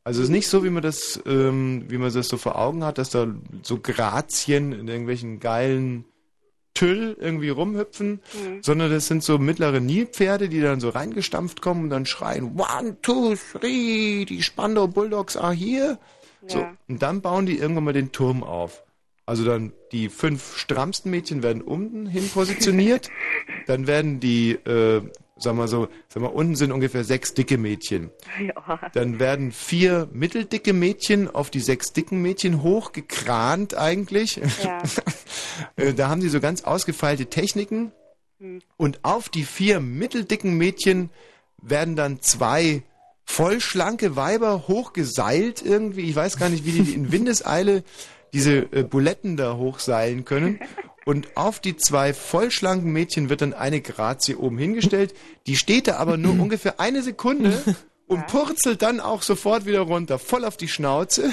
Also 0.05 0.21
es 0.21 0.29
ist 0.29 0.31
nicht 0.33 0.47
so, 0.49 0.63
wie 0.65 0.71
man 0.71 0.83
das, 0.83 1.21
ähm, 1.27 1.87
wie 1.89 1.99
man 1.99 2.13
das 2.13 2.29
so 2.29 2.37
vor 2.37 2.57
Augen 2.57 2.85
hat, 2.85 2.99
dass 2.99 3.11
da 3.11 3.27
so 3.63 3.81
Grazien 3.81 4.73
in 4.73 4.87
irgendwelchen 4.87 5.41
geilen 5.41 6.05
Tüll 6.75 7.17
irgendwie 7.19 7.49
rumhüpfen, 7.49 8.21
Mhm. 8.35 8.63
sondern 8.63 8.91
das 8.93 9.07
sind 9.09 9.25
so 9.25 9.39
mittlere 9.39 9.81
Nilpferde, 9.81 10.49
die 10.49 10.61
dann 10.61 10.79
so 10.81 10.91
reingestampft 10.91 11.63
kommen 11.63 11.85
und 11.85 11.91
dann 11.91 12.05
schreien, 12.07 12.57
one, 12.61 12.97
two, 13.01 13.35
three, 13.35 14.25
die 14.25 14.43
Spandau 14.43 14.87
Bulldogs 14.87 15.37
are 15.37 15.53
here. 15.55 15.99
So, 16.47 16.59
Ja. 16.59 16.77
und 16.89 17.01
dann 17.03 17.23
bauen 17.23 17.47
die 17.47 17.59
irgendwann 17.59 17.85
mal 17.85 17.93
den 17.95 18.13
Turm 18.13 18.43
auf. 18.45 18.84
Also 19.27 19.45
dann 19.45 19.73
die 19.93 20.11
fünf 20.11 20.57
strammsten 20.59 21.11
Mädchen 21.11 21.43
werden 21.43 21.63
unten 21.63 22.07
hin 22.07 22.29
positioniert, 22.29 23.11
dann 23.67 23.87
werden 23.87 24.21
die, 24.21 24.53
äh, 24.53 25.01
sag 25.37 25.55
mal 25.55 25.67
so, 25.67 25.89
sag 26.09 26.23
mal, 26.23 26.29
unten 26.29 26.57
sind 26.57 26.73
ungefähr 26.73 27.05
sechs 27.05 27.33
dicke 27.33 27.57
Mädchen. 27.57 28.11
ja. 28.39 28.81
Dann 28.93 29.19
werden 29.19 29.51
vier 29.51 30.09
mitteldicke 30.13 30.75
Mädchen 30.75 31.35
auf 31.35 31.51
die 31.51 31.61
sechs 31.61 31.93
dicken 31.95 32.21
Mädchen 32.21 32.63
hochgekrant 32.63 33.77
eigentlich. 33.77 34.41
Ja. 34.63 34.83
Äh, 35.77 35.95
da 35.95 36.09
haben 36.09 36.21
sie 36.21 36.31
so 36.31 36.41
ganz 36.41 36.65
ausgefeilte 36.65 37.27
Techniken. 37.27 37.93
Hm. 38.41 38.61
Und 38.77 39.05
auf 39.05 39.29
die 39.29 39.45
vier 39.45 39.79
mitteldicken 39.79 40.59
Mädchen 40.59 41.11
werden 41.63 41.95
dann 41.95 42.21
zwei 42.23 42.83
vollschlanke 43.25 44.17
Weiber 44.17 44.69
hochgeseilt 44.69 45.63
irgendwie. 45.65 46.03
Ich 46.03 46.17
weiß 46.17 46.39
gar 46.39 46.49
nicht, 46.49 46.65
wie 46.65 46.73
die 46.73 46.93
in 46.93 47.13
Windeseile 47.13 47.85
diese 48.35 48.59
äh, 48.73 48.83
Buletten 48.83 49.39
da 49.39 49.57
hochseilen 49.57 50.25
können. 50.27 50.61
Und 51.07 51.37
auf 51.37 51.61
die 51.61 51.77
zwei 51.77 52.15
vollschlanken 52.15 52.91
Mädchen 52.91 53.29
wird 53.29 53.43
dann 53.43 53.53
eine 53.53 53.83
Grazie 53.83 54.37
oben 54.37 54.57
hingestellt. 54.57 55.15
Die 55.47 55.57
steht 55.57 55.87
da 55.87 55.97
aber 55.97 56.17
nur 56.17 56.33
ungefähr 56.41 56.81
eine 56.81 57.03
Sekunde 57.03 57.63
und 58.07 58.27
purzelt 58.27 58.81
dann 58.81 59.01
auch 59.01 59.21
sofort 59.23 59.67
wieder 59.67 59.81
runter, 59.81 60.19
voll 60.19 60.47
auf 60.47 60.57
die 60.57 60.69
Schnauze. 60.69 61.31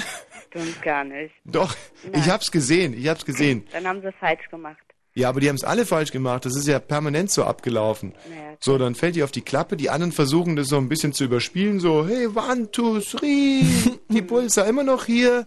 Stimmt 0.48 0.82
gar 0.82 1.04
nicht. 1.04 1.34
Doch, 1.46 1.74
Nein. 2.04 2.20
ich 2.22 2.28
hab's 2.28 2.50
gesehen, 2.50 2.92
ich 2.92 3.08
hab's 3.08 3.24
gesehen. 3.24 3.66
Dann 3.72 3.86
haben 3.86 4.02
sie 4.02 4.08
es 4.08 4.14
falsch 4.20 4.46
gemacht. 4.50 4.76
Ja, 5.14 5.28
aber 5.28 5.40
die 5.40 5.48
haben 5.48 5.56
es 5.56 5.64
alle 5.64 5.84
falsch 5.84 6.10
gemacht. 6.10 6.46
Das 6.46 6.56
ist 6.56 6.66
ja 6.66 6.78
permanent 6.78 7.30
so 7.30 7.44
abgelaufen. 7.44 8.14
Naja, 8.30 8.56
So, 8.60 8.78
dann 8.78 8.94
fällt 8.94 9.14
die 9.14 9.22
auf 9.22 9.30
die 9.30 9.42
Klappe. 9.42 9.76
Die 9.76 9.90
anderen 9.90 10.12
versuchen 10.12 10.56
das 10.56 10.68
so 10.68 10.78
ein 10.78 10.88
bisschen 10.88 11.12
zu 11.12 11.24
überspielen. 11.24 11.80
So, 11.80 12.06
hey, 12.06 12.28
one, 12.28 12.70
two, 12.70 12.98
three. 13.00 13.60
Die 14.08 14.24
sind 14.48 14.68
immer 14.68 14.84
noch 14.84 15.04
hier. 15.04 15.46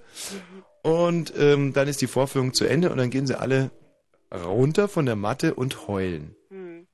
Und 0.85 1.33
ähm, 1.35 1.73
dann 1.73 1.87
ist 1.87 1.99
die 2.01 2.07
Vorführung 2.07 2.53
zu 2.53 2.65
Ende 2.65 2.91
und 2.91 2.99
dann 2.99 3.09
gehen 3.09 3.25
sie 3.25 3.39
alle 3.39 3.71
runter 4.31 4.87
von 4.87 5.07
der 5.07 5.15
Matte 5.15 5.55
und 5.55 5.87
heulen. 5.87 6.35
Hm. 6.49 6.85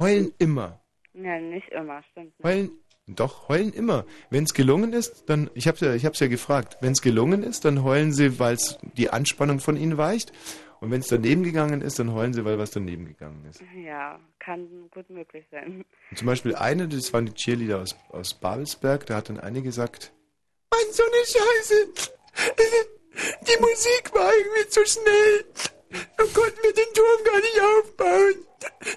Heulen 0.00 0.32
immer. 0.38 0.80
Ja, 1.14 1.38
nicht 1.38 1.68
immer, 1.68 2.02
stimmt. 2.10 2.32
Heulen, 2.42 2.72
doch, 3.06 3.48
heulen 3.48 3.72
immer. 3.72 4.04
Wenn 4.30 4.42
es 4.42 4.52
gelungen 4.52 4.92
ist, 4.92 5.28
dann, 5.28 5.48
ich 5.54 5.68
hab's 5.68 5.78
ja, 5.78 5.94
ich 5.94 6.06
hab's 6.06 6.18
ja 6.18 6.26
gefragt, 6.26 6.78
wenn 6.80 6.90
es 6.90 7.02
gelungen 7.02 7.44
ist, 7.44 7.64
dann 7.64 7.84
heulen 7.84 8.12
sie, 8.12 8.40
weil 8.40 8.58
die 8.96 9.10
Anspannung 9.10 9.60
von 9.60 9.76
ihnen 9.76 9.96
weicht. 9.96 10.32
Und 10.80 10.90
wenn 10.90 11.00
es 11.00 11.06
daneben 11.06 11.44
gegangen 11.44 11.82
ist, 11.82 12.00
dann 12.00 12.12
heulen 12.12 12.34
sie, 12.34 12.44
weil 12.44 12.58
was 12.58 12.72
daneben 12.72 13.04
gegangen 13.04 13.44
ist. 13.48 13.62
Ja, 13.76 14.18
kann 14.40 14.90
gut 14.90 15.08
möglich 15.08 15.46
sein. 15.52 15.84
Und 16.10 16.18
zum 16.18 16.26
Beispiel 16.26 16.56
eine, 16.56 16.88
das 16.88 17.12
waren 17.12 17.26
die 17.26 17.34
Cheerleader 17.34 17.80
aus, 17.80 17.94
aus 18.08 18.34
Babelsberg, 18.34 19.06
da 19.06 19.14
hat 19.14 19.28
dann 19.28 19.38
eine 19.38 19.62
gesagt, 19.62 20.12
Mann, 20.72 20.92
so 20.92 21.04
eine 21.04 21.24
Scheiße. 21.26 22.10
Die 23.14 23.60
Musik 23.60 24.14
war 24.14 24.30
irgendwie 24.34 24.68
zu 24.68 24.84
schnell. 24.86 25.44
Dann 26.16 26.32
konnten 26.32 26.62
wir 26.62 26.72
den 26.72 26.94
Turm 26.94 27.24
gar 27.24 27.40
nicht 27.40 27.60
aufbauen. 27.60 28.46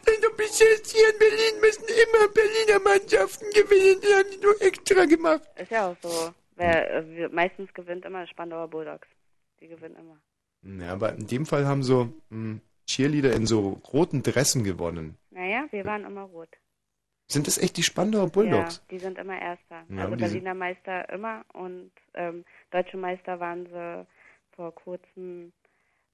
Denn 0.05 0.21
du 0.21 0.35
bist 0.35 0.59
jetzt 0.59 0.95
hier 0.95 1.09
in 1.09 1.19
Berlin, 1.19 1.61
müssen 1.61 1.85
immer 1.85 2.27
Berliner 2.29 2.79
Mannschaften 2.79 3.45
gewinnen. 3.51 4.01
Die 4.01 4.13
haben 4.13 4.29
die 4.31 4.37
nur 4.45 4.61
extra 4.61 5.05
gemacht. 5.05 5.41
Ist 5.55 5.71
ja 5.71 5.89
auch 5.89 5.97
so. 6.01 6.31
Wer, 6.55 6.93
äh, 6.93 7.29
meistens 7.29 7.73
gewinnt 7.73 8.05
immer 8.05 8.27
Spandauer 8.27 8.67
Bulldogs. 8.67 9.07
Die 9.59 9.67
gewinnen 9.67 9.95
immer. 9.95 10.19
Ja, 10.83 10.93
aber 10.93 11.13
in 11.13 11.27
dem 11.27 11.45
Fall 11.45 11.65
haben 11.65 11.83
so 11.83 12.09
mh, 12.29 12.59
Cheerleader 12.87 13.33
in 13.33 13.45
so 13.47 13.81
roten 13.91 14.21
Dressen 14.21 14.63
gewonnen. 14.63 15.17
Naja, 15.31 15.65
wir 15.71 15.85
waren 15.85 16.05
immer 16.05 16.23
rot. 16.23 16.49
Sind 17.27 17.47
das 17.47 17.57
echt 17.57 17.77
die 17.77 17.83
Spandauer 17.83 18.29
Bulldogs? 18.29 18.77
Ja, 18.77 18.81
die 18.91 18.99
sind 18.99 19.17
immer 19.17 19.39
Erster. 19.41 19.83
Ja, 19.89 20.03
also 20.03 20.15
die 20.15 20.23
sind- 20.25 20.43
Berliner 20.43 20.53
Meister 20.53 21.09
immer 21.09 21.43
und 21.53 21.91
ähm, 22.13 22.43
Deutsche 22.71 22.97
Meister 22.97 23.39
waren 23.39 23.65
sie 23.65 24.05
vor 24.55 24.75
kurzem, 24.75 25.51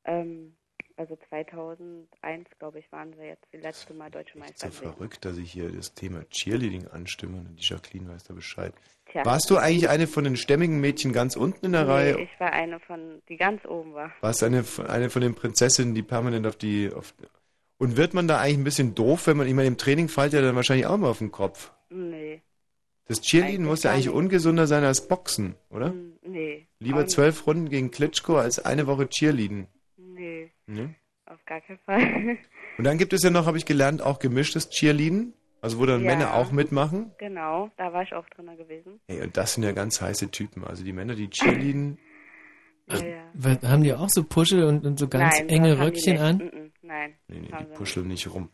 ähm, 0.05 0.55
also 0.97 1.17
2001, 1.29 2.47
glaube 2.59 2.79
ich, 2.79 2.91
waren 2.91 3.13
sie 3.13 3.23
jetzt 3.23 3.45
die 3.53 3.57
letzte 3.57 3.93
Mal 3.93 4.11
Deutsche 4.11 4.37
Meister. 4.37 4.53
Ist 4.55 4.63
ja 4.63 4.69
gewesen. 4.69 4.93
verrückt, 4.93 5.25
dass 5.25 5.37
ich 5.37 5.51
hier 5.51 5.69
das 5.71 5.93
Thema 5.93 6.23
Cheerleading 6.29 6.87
anstimme 6.87 7.37
und 7.39 7.55
die 7.55 7.63
Jacqueline 7.65 8.09
weiß 8.09 8.23
da 8.25 8.33
Bescheid. 8.33 8.73
Tja. 9.11 9.25
Warst 9.25 9.49
du 9.49 9.57
eigentlich 9.57 9.89
eine 9.89 10.07
von 10.07 10.23
den 10.23 10.37
stämmigen 10.37 10.79
Mädchen 10.79 11.11
ganz 11.13 11.35
unten 11.35 11.65
in 11.65 11.71
der 11.71 11.85
Nee, 11.85 11.89
Reihe? 11.91 12.19
ich 12.21 12.39
war 12.39 12.53
eine 12.53 12.79
von, 12.81 13.21
die 13.27 13.37
ganz 13.37 13.65
oben 13.65 13.93
war. 13.93 14.11
Warst 14.21 14.41
du 14.41 14.45
eine, 14.45 14.63
von- 14.63 14.85
eine 14.87 15.09
von 15.09 15.21
den 15.21 15.33
Prinzessinnen, 15.35 15.95
die 15.95 16.03
permanent 16.03 16.45
auf 16.45 16.55
die... 16.57 16.91
Auf, 16.93 17.13
und 17.79 17.97
wird 17.97 18.13
man 18.13 18.27
da 18.27 18.39
eigentlich 18.39 18.57
ein 18.59 18.63
bisschen 18.63 18.93
doof, 18.93 19.25
wenn 19.25 19.37
man, 19.37 19.47
ich 19.47 19.53
meine, 19.55 19.67
im 19.67 19.77
Training 19.77 20.07
fällt 20.09 20.33
ja 20.33 20.41
dann 20.41 20.55
wahrscheinlich 20.55 20.85
auch 20.85 20.97
mal 20.97 21.09
auf 21.09 21.17
den 21.19 21.31
Kopf. 21.31 21.71
Nee, 21.89 22.41
Das 23.07 23.21
Cheerleading 23.21 23.65
muss 23.65 23.81
ja 23.81 23.91
eigentlich 23.91 24.05
nicht. 24.05 24.13
ungesunder 24.15 24.67
sein 24.67 24.83
als 24.83 25.07
Boxen, 25.07 25.55
oder? 25.71 25.93
nee. 26.21 26.67
Lieber 26.77 27.07
zwölf 27.07 27.45
Runden 27.47 27.67
gegen 27.69 27.89
Klitschko 27.91 28.37
als 28.37 28.63
eine 28.63 28.85
Woche 28.85 29.09
Cheerleading. 29.09 29.67
Nee, 29.97 30.51
Ne? 30.67 30.93
auf 31.25 31.43
gar 31.45 31.61
keinen 31.61 31.79
Fall. 31.79 32.37
Und 32.77 32.83
dann 32.85 32.97
gibt 32.97 33.11
es 33.13 33.21
ja 33.23 33.29
noch, 33.31 33.45
habe 33.47 33.57
ich 33.57 33.65
gelernt, 33.65 34.01
auch 34.01 34.19
gemischtes 34.19 34.69
Cheerleading. 34.69 35.33
Also 35.61 35.77
wo 35.79 35.85
dann 35.85 36.03
Ja. 36.05 36.11
Männer 36.11 36.33
auch 36.35 36.51
mitmachen. 36.53 37.11
genau, 37.17 37.69
da 37.77 37.91
war 37.91 38.03
ich 38.03 38.13
auch 38.13 38.27
drin 38.29 38.49
gewesen. 38.57 39.01
Ey, 39.07 39.21
und 39.21 39.35
das 39.35 39.55
sind 39.55 39.63
ja 39.63 39.73
ganz 39.73 39.99
heiße 39.99 40.31
Typen. 40.31 40.63
Also 40.63 40.83
die 40.85 40.93
Männer, 40.93 41.15
die 41.15 41.29
cheerleaden. 41.29 41.97
Ja, 42.89 42.97
ja. 43.05 43.23
Was, 43.33 43.61
haben 43.63 43.83
die 43.83 43.93
auch 43.93 44.09
so 44.09 44.23
Puschel 44.23 44.63
und, 44.63 44.85
und 44.85 44.99
so 44.99 45.07
ganz 45.07 45.39
Nein, 45.39 45.49
enge 45.49 45.75
die 45.75 45.81
Röckchen 45.81 46.17
an? 46.17 46.37
Mm-mm, 46.39 46.71
Nein, 46.81 47.13
Nee, 47.27 47.39
nee, 47.41 47.47
die 47.59 47.65
puscheln 47.75 48.07
nicht 48.07 48.27
rum. 48.33 48.49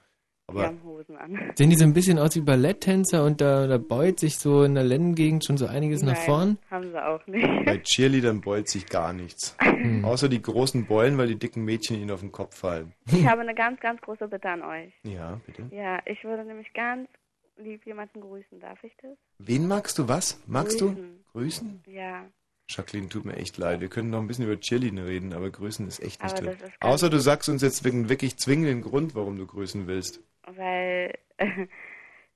Die 0.48 0.52
Aber 0.52 0.66
haben 0.68 0.84
Hosen 0.84 1.18
an. 1.18 1.52
Sehen 1.56 1.70
die 1.72 1.76
so 1.76 1.86
ein 1.86 1.94
bisschen 1.94 2.20
aus 2.20 2.36
wie 2.36 2.42
Balletttänzer 2.42 3.24
und 3.24 3.42
da, 3.42 3.66
da 3.66 3.78
beut 3.80 4.20
sich 4.20 4.38
so 4.38 4.64
in 4.64 4.76
der 4.76 4.84
Lendengegend 4.84 5.44
schon 5.46 5.58
so 5.58 5.66
einiges 5.66 6.04
nach 6.04 6.14
Nein, 6.14 6.26
vorn? 6.26 6.58
haben 6.70 6.92
sie 6.92 7.04
auch 7.04 7.26
nicht. 7.26 7.66
bei 7.66 7.78
Cheerleadern 7.80 8.42
beult 8.42 8.68
sich 8.70 8.86
gar 8.86 9.12
nichts. 9.14 9.58
Außer 10.04 10.30
die 10.30 10.42
großen 10.42 10.86
Beulen, 10.86 11.18
weil 11.18 11.28
die 11.30 11.40
dicken 11.40 11.64
Mädchen 11.64 12.00
ihnen 12.00 12.12
auf 12.12 12.20
den 12.20 12.32
Kopf 12.32 12.56
fallen. 12.58 12.94
Ich 13.08 13.26
habe 13.26 13.42
eine 13.42 13.56
ganz, 13.56 13.80
ganz 13.80 14.00
große 14.02 14.28
Bitte 14.28 14.50
an 14.50 14.62
euch. 14.62 14.94
Ja, 15.04 15.40
bitte. 15.48 15.64
Ja, 15.72 16.00
ich 16.06 16.24
würde 16.24 16.44
nämlich 16.46 16.72
ganz 16.74 17.08
lieb 17.58 17.86
jemanden 17.86 18.22
grüßen. 18.22 18.60
Darf 18.60 18.84
ich 18.84 18.94
das? 19.02 19.18
Wen 19.40 19.68
magst 19.68 19.98
du 19.98 20.08
was? 20.08 20.44
Magst 20.46 20.80
Grüßen. 20.80 20.96
du? 20.96 21.32
Grüßen? 21.40 21.84
Ja. 21.88 22.26
Jacqueline, 22.68 23.10
tut 23.10 23.26
mir 23.26 23.36
echt 23.36 23.58
leid. 23.58 23.80
Wir 23.82 23.90
können 23.90 24.10
noch 24.10 24.20
ein 24.20 24.28
bisschen 24.28 24.46
über 24.46 24.60
Cheerleading 24.60 25.00
reden, 25.00 25.34
aber 25.34 25.50
grüßen 25.52 25.88
ist 25.88 26.00
echt 26.02 26.24
nicht 26.24 26.40
Aber 26.40 26.52
drin. 26.52 26.58
Außer 26.80 27.10
du 27.10 27.20
sagst 27.20 27.48
uns 27.50 27.62
jetzt 27.62 27.84
wegen 27.84 28.10
wirklich 28.10 28.38
zwingenden 28.38 28.82
Grund, 28.82 29.14
warum 29.16 29.38
du 29.38 29.46
grüßen 29.46 29.86
willst. 29.88 30.20
Weil, 30.48 31.14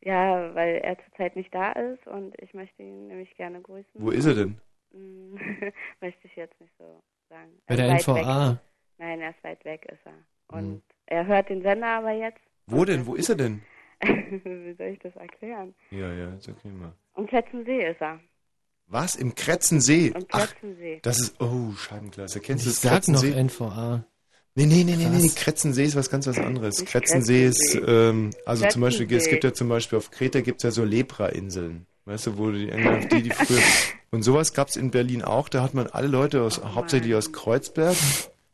ja, 0.02 0.54
weil 0.54 0.76
er 0.78 0.98
zurzeit 1.06 1.36
nicht 1.36 1.54
da 1.54 1.72
ist 1.72 2.06
und 2.08 2.40
ich 2.42 2.54
möchte 2.54 2.84
ihn 2.84 3.08
nämlich 3.08 3.36
gerne 3.36 3.60
grüßen. 3.62 3.90
Wo 3.96 4.12
ist 4.12 4.26
er 4.26 4.36
denn? 4.36 4.62
Mm, 4.92 5.36
möchte 6.02 6.28
ich 6.28 6.36
jetzt 6.36 6.60
nicht 6.62 6.74
so 6.78 7.02
sagen. 7.30 7.52
Bei 7.66 7.74
Er 7.76 7.78
der 7.78 7.96
NVA. 7.96 8.52
Weg. 8.52 8.58
Nein, 9.00 9.22
er 9.22 9.30
ist 9.32 9.44
weit 9.44 9.66
weg, 9.66 9.86
ist 9.92 10.06
er. 10.06 10.14
Und 10.56 10.64
Hm. 10.74 10.82
er 11.08 11.26
hört 11.26 11.50
den 11.50 11.62
Sender 11.64 11.88
aber 11.88 12.12
jetzt. 12.12 12.40
Wo 12.68 12.86
denn? 12.86 13.06
Wo 13.08 13.16
ist 13.16 13.30
er 13.30 13.36
denn? 13.36 13.62
Wie 14.02 14.74
soll 14.78 14.88
ich 14.88 15.00
das 15.00 15.16
erklären? 15.16 15.74
Ja, 15.90 16.14
ja, 16.14 16.34
jetzt 16.34 16.48
okay 16.48 16.70
mal. 16.70 16.94
Am 17.16 17.26
Kletzensee 17.26 17.90
ist 17.90 18.02
er. 18.02 18.20
Was? 18.90 19.16
Im 19.16 19.36
Kretzensee? 19.36 20.12
Am 20.16 20.26
Ach, 20.32 20.54
das 21.04 21.20
ist, 21.20 21.40
oh, 21.40 21.72
Scheibenklasse. 21.74 22.40
Kennst 22.40 22.66
du 22.66 22.70
das 22.70 22.82
sag 22.82 22.92
noch 23.08 23.22
Kretzensee? 23.22 23.44
NVA. 23.44 24.04
Nee, 24.56 24.66
nee, 24.66 24.84
nee, 24.84 24.96
nee, 24.96 25.08
nee. 25.10 25.30
Kretzensee 25.30 25.84
ist 25.84 25.96
was 25.96 26.10
ganz 26.10 26.26
was 26.26 26.40
anderes. 26.40 26.80
Nicht 26.80 26.92
Kretzensee 26.92 27.46
ist, 27.46 27.80
ähm, 27.88 28.32
also 28.46 28.68
zum 28.68 28.82
Beispiel, 28.82 29.06
es 29.06 29.10
Kretzensee. 29.10 29.32
gibt 29.32 29.44
ja 29.44 29.54
zum 29.54 29.70
Beispiel 29.70 29.98
auf 30.00 30.10
Kreta 30.12 30.42
gibt's 30.42 30.64
ja 30.64 30.72
so 30.72 30.84
Lepra-Inseln. 30.84 31.86
Weißt 32.06 32.26
du, 32.28 32.38
wo 32.40 32.50
die, 32.50 32.66
die, 33.12 33.22
die 33.22 33.30
früher, 33.30 33.62
und 34.12 34.24
sowas 34.24 34.54
gab's 34.54 34.76
in 34.76 34.90
Berlin 34.90 35.22
auch, 35.24 35.50
da 35.50 35.62
hat 35.62 35.76
man 35.76 35.86
alle 35.86 36.08
Leute 36.08 36.42
aus, 36.42 36.60
hauptsächlich 36.64 37.14
aus 37.14 37.32
Kreuzberg, 37.32 37.96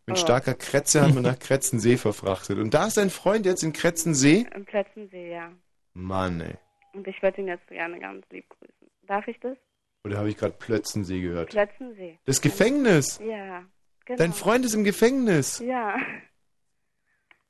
mit 0.05 0.17
Oh. 0.17 0.19
starker 0.19 0.53
Kretze 0.53 1.01
hat 1.01 1.13
man 1.15 1.23
nach 1.23 1.39
Kretzensee 1.39 1.97
verfrachtet. 1.97 2.59
Und 2.59 2.73
da 2.73 2.85
ist 2.85 2.97
dein 2.97 3.09
Freund 3.09 3.45
jetzt 3.45 3.63
in 3.63 3.71
Kretzensee? 3.73 4.45
Am 4.53 4.65
Kletzensee, 4.65 5.31
ja. 5.31 5.49
Mann, 5.93 6.41
ey. 6.41 6.55
Und 6.93 7.07
ich 7.07 7.23
würde 7.23 7.41
ihn 7.41 7.47
jetzt 7.47 7.67
gerne 7.69 7.97
ganz 7.99 8.23
lieb 8.29 8.45
grüßen. 8.49 8.91
Darf 9.07 9.27
ich 9.27 9.39
das? 9.39 9.57
Oder 10.05 10.19
habe 10.19 10.29
ich 10.29 10.37
gerade 10.37 10.53
Plötzensee 10.57 11.19
gehört? 11.19 11.49
Kletzensee. 11.49 12.19
Das 12.25 12.39
Gefängnis. 12.39 13.19
Ja, 13.27 13.65
genau. 14.05 14.17
Dein 14.17 14.33
Freund 14.33 14.63
ist 14.63 14.75
im 14.75 14.83
Gefängnis. 14.83 15.59
Ja. 15.59 15.97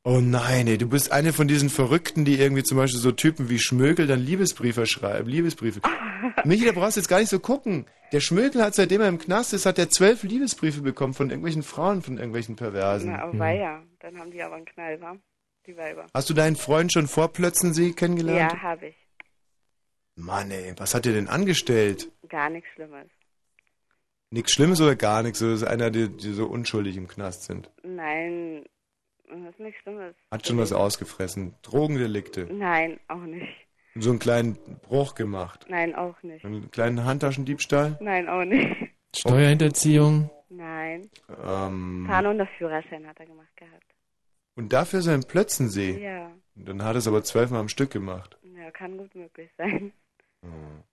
Oh 0.05 0.21
nein, 0.21 0.67
ey, 0.67 0.77
du 0.77 0.87
bist 0.87 1.11
eine 1.11 1.33
von 1.33 1.49
diesen 1.49 1.69
Verrückten, 1.69 2.23
die 2.23 2.39
irgendwie 2.39 2.63
zum 2.63 2.77
Beispiel 2.77 2.99
so 2.99 3.11
Typen 3.11 3.49
wie 3.49 3.59
Schmögel 3.59 4.07
dann 4.07 4.19
Liebesbriefe 4.19 4.85
schreiben. 4.85 5.27
Liebesbriefe. 5.27 5.81
Michi, 6.45 6.63
da 6.63 6.71
brauchst 6.71 6.95
du 6.95 7.01
jetzt 7.01 7.09
gar 7.09 7.19
nicht 7.19 7.29
so 7.29 7.39
gucken. 7.39 7.87
Der 8.13 8.21
Schmögel 8.21 8.63
hat 8.63 8.75
seitdem 8.75 9.01
er 9.01 9.09
im 9.09 9.17
Knast 9.17 9.51
ist, 9.53 9.65
hat 9.65 9.77
er 9.77 9.89
zwölf 9.89 10.23
Liebesbriefe 10.23 10.81
bekommen 10.81 11.13
von 11.13 11.31
irgendwelchen 11.31 11.63
Frauen, 11.63 12.03
von 12.03 12.17
irgendwelchen 12.17 12.55
Perversen. 12.55 13.11
Na, 13.11 13.27
oh 13.27 13.37
weia. 13.37 13.83
Dann 13.99 14.17
haben 14.17 14.31
die 14.31 14.41
aber 14.41 14.55
einen 14.55 14.65
Knall, 14.65 15.01
wa? 15.01 15.17
Die 15.65 15.75
Weiber. 15.75 16.05
Hast 16.13 16.29
du 16.29 16.33
deinen 16.33 16.55
Freund 16.55 16.93
schon 16.93 17.07
vor 17.07 17.33
Plötzensee 17.33 17.91
kennengelernt? 17.91 18.53
Ja, 18.53 18.61
habe 18.61 18.87
ich. 18.87 19.04
Mann, 20.15 20.51
ey, 20.51 20.73
was 20.77 20.93
hat 20.95 21.05
er 21.05 21.13
denn 21.13 21.27
angestellt? 21.27 22.09
Gar 22.29 22.49
nichts 22.49 22.69
Schlimmes. 22.73 23.07
Nichts 24.31 24.51
Schlimmes 24.53 24.81
oder 24.81 24.95
gar 24.95 25.23
nichts? 25.23 25.39
So, 25.39 25.49
das 25.51 25.61
ist 25.61 25.67
einer, 25.67 25.91
die, 25.91 26.09
die 26.09 26.33
so 26.33 26.45
unschuldig 26.47 26.97
im 26.97 27.07
Knast 27.07 27.43
sind. 27.43 27.69
Nein, 27.83 28.65
das 29.27 29.39
ist 29.51 29.59
nichts 29.59 29.81
Schlimmes. 29.81 30.15
Hat 30.31 30.47
schon 30.47 30.57
was 30.57 30.71
ausgefressen. 30.73 31.55
Drogendelikte. 31.61 32.47
Nein, 32.51 32.99
auch 33.07 33.21
nicht. 33.21 33.47
So 33.97 34.09
einen 34.09 34.19
kleinen 34.19 34.55
Bruch 34.81 35.15
gemacht. 35.15 35.65
Nein, 35.69 35.95
auch 35.95 36.21
nicht. 36.23 36.43
Einen 36.43 36.69
kleinen 36.71 37.05
Handtaschendiebstahl. 37.05 37.97
Nein, 38.01 38.27
auch 38.27 38.43
nicht. 38.43 38.67
Steuerhinterziehung. 39.15 40.29
Nein. 40.49 41.09
Ähm, 41.45 42.05
Tarn 42.09 42.25
und 42.27 42.37
der 42.37 42.47
Führerschein 42.57 43.07
hat 43.07 43.19
er 43.19 43.25
gemacht 43.25 43.55
gehabt. 43.55 43.83
und 44.55 44.73
dafür 44.73 45.01
sein 45.01 45.23
Plötzensee. 45.23 46.01
Ja. 46.03 46.31
Dann 46.55 46.83
hat 46.83 46.95
er 46.95 46.99
es 46.99 47.07
aber 47.07 47.23
zwölfmal 47.23 47.59
am 47.61 47.69
Stück 47.69 47.91
gemacht. 47.91 48.37
Ja, 48.57 48.71
kann 48.71 48.97
gut 48.97 49.13
möglich 49.15 49.49
sein. 49.57 49.93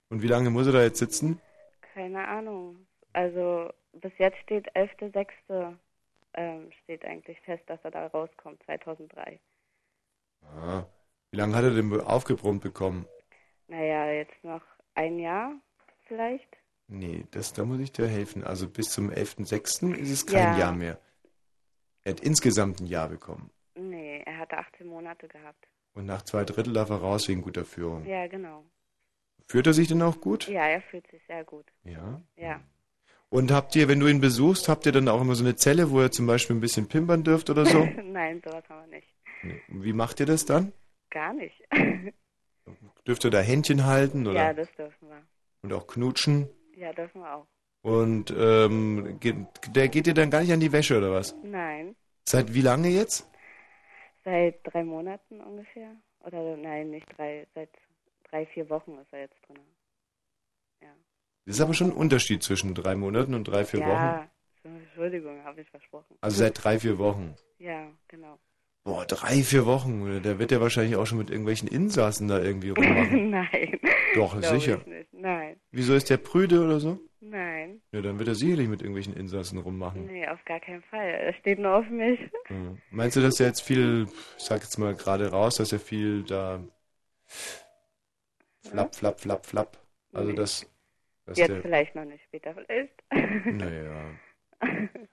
Und 0.09 0.22
wie 0.22 0.28
lange 0.28 0.50
muss 0.50 0.66
er 0.66 0.72
da 0.72 0.82
jetzt 0.82 0.98
sitzen? 0.98 1.40
Keine 1.94 2.26
Ahnung. 2.28 2.86
Also 3.12 3.70
bis 3.92 4.12
jetzt 4.18 4.38
steht 4.38 4.74
11.06. 4.76 5.74
Ähm, 6.34 6.70
steht 6.82 7.05
eigentlich 7.05 7.38
fest, 7.40 7.62
dass 7.66 7.78
er 7.84 7.90
da 7.90 8.07
rauskommt, 8.07 8.62
2003. 8.64 9.38
Ah, 10.44 10.84
wie 11.30 11.36
lange 11.36 11.55
hat 11.55 11.64
er 11.64 11.74
denn 11.74 12.00
aufgebrummt 12.00 12.62
bekommen? 12.62 13.07
Naja, 13.68 14.11
jetzt 14.12 14.42
noch 14.42 14.62
ein 14.94 15.18
Jahr 15.18 15.53
vielleicht. 16.07 16.48
Nee, 16.88 17.24
das, 17.30 17.53
da 17.53 17.64
muss 17.64 17.80
ich 17.80 17.92
dir 17.92 18.07
helfen. 18.07 18.44
Also 18.44 18.68
bis 18.68 18.90
zum 18.90 19.11
11.06. 19.11 19.94
ist 19.94 20.11
es 20.11 20.26
kein 20.26 20.55
Ja. 20.55 20.59
Jahr 20.59 20.72
mehr. 20.72 20.98
Er 22.05 22.12
hat 22.12 22.20
insgesamt 22.20 22.80
ein 22.80 22.86
Jahr 22.86 23.09
bekommen. 23.09 23.50
Nee, 23.74 24.22
er 24.26 24.38
hatte 24.38 24.59
18 24.59 24.86
Monate 24.86 25.28
gehabt. 25.28 25.66
Und 25.94 26.07
nach 26.07 26.22
zwei 26.22 26.44
Drittel 26.44 26.72
darf 26.72 26.90
er 26.90 26.96
raus 26.96 27.28
wegen 27.28 27.42
guter 27.42 27.64
Führung. 27.64 28.05
Ja, 28.07 28.26
genau. 28.26 28.64
Führt 29.47 29.66
er 29.66 29.72
sich 29.72 29.88
denn 29.88 30.03
auch 30.03 30.20
gut? 30.20 30.49
Ja, 30.49 30.66
er 30.66 30.80
fühlt 30.82 31.07
sich 31.11 31.20
sehr 31.26 31.45
gut. 31.45 31.66
Ja. 31.84 32.22
Ja. 32.36 32.61
Und 33.28 33.51
habt 33.51 33.74
ihr, 33.76 33.88
wenn 33.88 34.01
du 34.01 34.07
ihn 34.09 34.20
besuchst, 34.20 34.68
habt 34.68 34.84
ihr 34.86 34.93
dann 34.93 35.09
auch 35.09 35.20
immer 35.20 35.34
so 35.34 35.45
eine 35.45 35.57
Zelle, 35.57 35.90
wo 35.90 36.01
ihr 36.03 36.11
zum 36.11 36.26
Beispiel 36.26 36.55
ein 36.57 36.61
bisschen 36.61 36.88
pimpern 36.88 37.24
dürft 37.24 37.49
oder 37.51 37.64
so? 37.64 37.84
Nein, 38.05 38.43
sowas 38.45 38.62
haben 38.68 38.90
wir 38.90 38.97
nicht. 38.97 39.09
Nee. 39.43 39.61
Und 39.68 39.84
Wie 39.84 39.93
macht 39.93 40.20
ihr 40.20 40.26
das 40.26 40.45
dann? 40.45 40.72
Gar 41.11 41.32
nicht. 41.34 41.57
Dürft 43.07 43.24
ihr 43.24 43.30
da 43.30 43.40
Händchen 43.40 43.84
halten 43.86 44.26
oder? 44.26 44.36
Ja, 44.38 44.53
das 44.53 44.70
dürfen 44.74 45.09
wir. 45.09 45.22
Und 45.62 45.72
auch 45.72 45.86
knutschen? 45.86 46.49
Ja, 46.76 46.93
dürfen 46.93 47.20
wir 47.20 47.34
auch. 47.34 47.47
Und 47.82 48.32
ähm, 48.36 49.18
geht, 49.18 49.34
der 49.74 49.88
geht 49.88 50.07
dir 50.07 50.14
dann 50.14 50.30
gar 50.30 50.40
nicht 50.43 50.53
an 50.53 50.61
die 50.61 50.70
Wäsche 50.72 50.97
oder 50.99 51.11
was? 51.12 51.34
Nein, 51.43 51.97
Seit 52.28 52.55
wie 52.55 52.61
lange 52.61 52.88
jetzt? 52.88 53.28
seit 54.24 54.61
drei 54.62 54.84
Monaten 54.84 55.40
ungefähr. 55.40 55.97
Oder 56.20 56.57
nein, 56.57 56.90
nicht 56.90 57.07
drei, 57.16 57.45
seit 57.57 57.70
drei, 58.33 58.47
vier 58.47 58.68
Wochen 58.70 58.99
ist 58.99 59.12
er 59.12 59.20
jetzt 59.20 59.37
drin. 59.47 59.59
Das 61.45 61.57
ist 61.57 61.61
aber 61.61 61.74
schon 61.74 61.89
ein 61.89 61.97
Unterschied 61.97 62.43
zwischen 62.43 62.74
drei 62.74 62.95
Monaten 62.95 63.35
und 63.35 63.45
drei, 63.45 63.64
vier 63.64 63.80
Wochen. 63.80 63.89
ja, 63.89 64.28
Entschuldigung, 64.62 65.43
habe 65.43 65.61
ich 65.61 65.68
versprochen. 65.70 66.16
Also 66.20 66.39
seit 66.39 66.62
drei, 66.62 66.78
vier 66.78 66.99
Wochen. 66.99 67.35
Ja, 67.59 67.91
genau. 68.07 68.39
Boah, 68.85 69.05
drei, 69.07 69.43
vier 69.43 69.66
Wochen. 69.66 70.22
Da 70.22 70.39
wird 70.39 70.53
er 70.53 70.61
wahrscheinlich 70.61 70.97
auch 70.97 71.07
schon 71.07 71.18
mit 71.18 71.30
irgendwelchen 71.30 71.68
Insassen 71.68 72.28
da 72.28 72.41
irgendwie 72.41 72.70
rummachen. 72.70 73.30
Nein. 73.30 73.80
Doch, 74.14 74.41
sicher. 74.41 74.80
Nein. 75.12 75.61
Wieso 75.70 75.95
ist 75.95 76.11
der 76.11 76.16
prüde 76.16 76.64
oder 76.64 76.78
so? 76.78 77.01
Nein. 77.20 77.80
Ja, 77.93 78.03
dann 78.03 78.18
wird 78.18 78.28
er 78.28 78.35
sicherlich 78.35 78.68
mit 78.68 78.80
irgendwelchen 78.80 79.14
Insassen 79.14 79.59
rummachen. 79.59 80.07
Nee, 80.07 80.26
auf 80.28 80.45
gar 80.45 80.61
keinen 80.61 80.83
Fall. 80.83 81.09
Er 81.09 81.35
steht 81.35 81.59
nur 81.59 81.76
auf 81.76 81.89
mich. 81.89 82.20
Ja. 82.51 82.76
Meinst 82.91 83.16
du, 83.16 83.20
dass 83.20 83.41
er 83.41 83.47
jetzt 83.47 83.62
viel, 83.62 84.07
ich 84.37 84.45
sag 84.45 84.62
jetzt 84.62 84.78
mal 84.78 84.95
gerade 84.95 85.30
raus, 85.30 85.57
dass 85.57 85.72
er 85.72 85.80
viel 85.80 86.24
da 86.24 86.62
flapp, 88.63 88.95
flapp, 88.95 89.21
flapp, 89.21 89.47
flapp. 89.47 89.79
Also 90.13 90.31
Nee. 90.31 90.37
das, 90.37 90.67
dass 91.27 91.39
Jetzt 91.39 91.49
der, 91.49 91.63
vielleicht 91.63 91.95
noch 91.95 92.05
nicht, 92.05 92.23
später 92.25 92.55
vielleicht. 92.55 92.93
naja. 93.47 94.05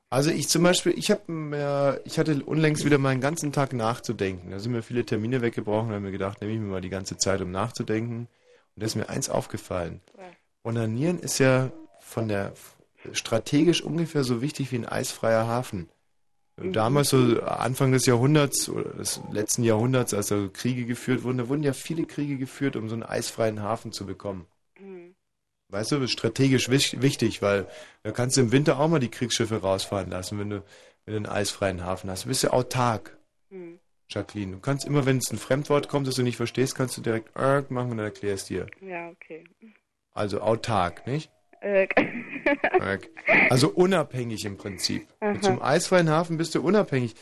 Also 0.09 0.31
ich 0.31 0.47
zum 0.49 0.63
Beispiel, 0.63 0.93
ich 0.97 1.11
habe 1.11 1.31
mir, 1.31 2.01
ich 2.05 2.17
hatte 2.19 2.43
unlängst 2.43 2.85
wieder 2.85 2.97
mal 2.97 3.09
einen 3.09 3.21
ganzen 3.21 3.51
Tag 3.51 3.73
nachzudenken. 3.73 4.51
Da 4.51 4.59
sind 4.59 4.71
mir 4.71 4.81
viele 4.83 5.05
Termine 5.05 5.41
weggebrochen, 5.41 5.89
da 5.89 5.95
habe 5.95 6.05
ich 6.05 6.11
mir 6.11 6.17
gedacht, 6.17 6.41
nehme 6.41 6.53
ich 6.53 6.59
mir 6.59 6.65
mal 6.67 6.81
die 6.81 6.89
ganze 6.89 7.17
Zeit, 7.17 7.41
um 7.41 7.51
nachzudenken. 7.51 8.27
Und 8.75 8.81
da 8.81 8.85
ist 8.85 8.95
mir 8.95 9.09
eins 9.09 9.29
aufgefallen. 9.29 10.01
Onanieren 10.63 11.19
ist 11.19 11.39
ja 11.39 11.71
von 11.99 12.27
der 12.27 12.53
strategisch 13.13 13.81
ungefähr 13.83 14.23
so 14.23 14.41
wichtig 14.41 14.71
wie 14.71 14.77
ein 14.77 14.87
eisfreier 14.87 15.47
Hafen. 15.47 15.89
Mhm. 16.61 16.73
Damals, 16.73 17.09
so 17.09 17.41
Anfang 17.41 17.91
des 17.91 18.05
Jahrhunderts 18.05 18.69
oder 18.69 18.89
des 18.91 19.21
letzten 19.31 19.63
Jahrhunderts, 19.63 20.13
als 20.13 20.27
da 20.27 20.47
Kriege 20.51 20.85
geführt 20.85 21.23
wurden, 21.23 21.37
da 21.37 21.47
wurden 21.49 21.63
ja 21.63 21.73
viele 21.73 22.05
Kriege 22.05 22.37
geführt, 22.37 22.75
um 22.75 22.89
so 22.89 22.93
einen 22.95 23.03
eisfreien 23.03 23.61
Hafen 23.61 23.91
zu 23.91 24.05
bekommen. 24.05 24.45
Mhm. 24.79 25.15
Weißt 25.69 25.91
du, 25.91 25.95
das 25.97 26.05
ist 26.05 26.11
strategisch 26.13 26.69
wich- 26.69 26.99
wichtig, 27.01 27.41
weil 27.41 27.67
da 28.03 28.11
kannst 28.11 28.37
du 28.37 28.41
im 28.41 28.51
Winter 28.51 28.79
auch 28.79 28.87
mal 28.87 28.99
die 28.99 29.11
Kriegsschiffe 29.11 29.61
rausfahren 29.61 30.09
lassen, 30.09 30.39
wenn 30.39 30.49
du, 30.49 30.63
wenn 31.05 31.13
du 31.13 31.17
einen 31.17 31.25
eisfreien 31.27 31.85
Hafen 31.85 32.09
hast. 32.09 32.25
Du 32.25 32.29
bist 32.29 32.43
ja 32.43 32.51
autark, 32.51 33.17
Hm. 33.49 33.79
Jacqueline. 34.09 34.53
Du 34.53 34.59
kannst 34.59 34.85
immer, 34.85 35.05
wenn 35.05 35.17
es 35.17 35.31
ein 35.31 35.37
Fremdwort 35.37 35.87
kommt, 35.87 36.07
das 36.07 36.15
du 36.15 36.23
nicht 36.23 36.37
verstehst, 36.37 36.73
kannst 36.75 36.97
du 36.97 37.01
direkt 37.01 37.35
machen 37.35 37.91
und 37.91 37.97
dann 37.97 38.07
erklärst 38.07 38.49
dir. 38.49 38.65
Ja, 38.81 39.09
okay. 39.09 39.43
Also 40.11 40.41
autark, 40.41 41.05
nicht? 41.05 41.31
Äh. 41.61 41.87
Also 43.49 43.69
unabhängig 43.69 44.45
im 44.45 44.57
Prinzip. 44.57 45.07
Zum 45.41 45.61
eisfreien 45.61 46.09
Hafen 46.09 46.37
bist 46.37 46.55
du 46.55 46.61
unabhängig. 46.61 47.15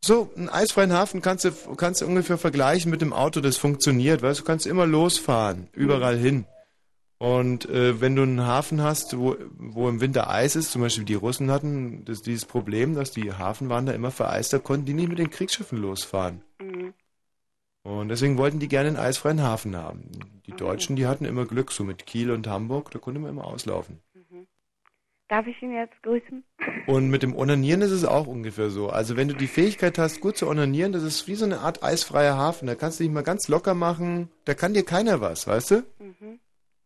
So, 0.00 0.30
einen 0.36 0.48
eisfreien 0.48 0.92
Hafen 0.92 1.22
kannst 1.22 1.44
du, 1.44 1.50
kannst 1.76 2.00
du 2.00 2.06
ungefähr 2.06 2.38
vergleichen 2.38 2.90
mit 2.90 3.00
dem 3.00 3.12
Auto, 3.12 3.40
das 3.40 3.56
funktioniert. 3.56 4.22
Weißt 4.22 4.40
du, 4.40 4.42
du 4.44 4.46
kannst 4.46 4.66
immer 4.66 4.86
losfahren, 4.86 5.68
überall 5.72 6.16
hin. 6.16 6.44
Und 7.18 7.68
äh, 7.68 8.00
wenn 8.00 8.14
du 8.14 8.22
einen 8.22 8.46
Hafen 8.46 8.80
hast, 8.80 9.18
wo, 9.18 9.36
wo 9.56 9.88
im 9.88 10.00
Winter 10.00 10.30
Eis 10.30 10.54
ist, 10.54 10.70
zum 10.70 10.82
Beispiel 10.82 11.04
die 11.04 11.14
Russen 11.14 11.50
hatten 11.50 12.04
das, 12.04 12.22
dieses 12.22 12.44
Problem, 12.44 12.94
dass 12.94 13.10
die 13.10 13.32
Hafen 13.32 13.68
waren 13.68 13.86
da 13.86 13.92
immer 13.92 14.12
vereist, 14.12 14.52
da 14.52 14.58
konnten 14.58 14.86
die 14.86 14.94
nicht 14.94 15.08
mit 15.08 15.18
den 15.18 15.30
Kriegsschiffen 15.30 15.78
losfahren. 15.78 16.42
Mhm. 16.60 16.94
Und 17.82 18.08
deswegen 18.08 18.38
wollten 18.38 18.58
die 18.58 18.68
gerne 18.68 18.88
einen 18.88 18.96
eisfreien 18.96 19.42
Hafen 19.42 19.76
haben. 19.76 20.10
Die 20.46 20.52
Deutschen, 20.52 20.96
die 20.96 21.06
hatten 21.06 21.24
immer 21.24 21.46
Glück, 21.46 21.72
so 21.72 21.84
mit 21.84 22.06
Kiel 22.06 22.30
und 22.30 22.46
Hamburg, 22.46 22.90
da 22.90 22.98
konnte 22.98 23.20
man 23.20 23.30
immer 23.30 23.44
auslaufen. 23.44 24.00
Darf 25.28 25.46
ich 25.46 25.60
ihn 25.62 25.72
jetzt 25.72 26.02
grüßen? 26.02 26.42
Und 26.86 27.10
mit 27.10 27.22
dem 27.22 27.36
Onanieren 27.36 27.82
ist 27.82 27.90
es 27.90 28.06
auch 28.06 28.26
ungefähr 28.26 28.70
so. 28.70 28.88
Also 28.88 29.16
wenn 29.16 29.28
du 29.28 29.34
die 29.34 29.46
Fähigkeit 29.46 29.98
hast, 29.98 30.22
gut 30.22 30.38
zu 30.38 30.48
onanieren, 30.48 30.92
das 30.92 31.02
ist 31.02 31.28
wie 31.28 31.34
so 31.34 31.44
eine 31.44 31.58
Art 31.58 31.82
eisfreier 31.82 32.36
Hafen. 32.36 32.66
Da 32.66 32.74
kannst 32.74 32.98
du 32.98 33.04
dich 33.04 33.12
mal 33.12 33.22
ganz 33.22 33.46
locker 33.48 33.74
machen. 33.74 34.30
Da 34.46 34.54
kann 34.54 34.72
dir 34.72 34.84
keiner 34.84 35.20
was, 35.20 35.46
weißt 35.46 35.70
du? 35.72 35.74
Mhm. 35.98 36.40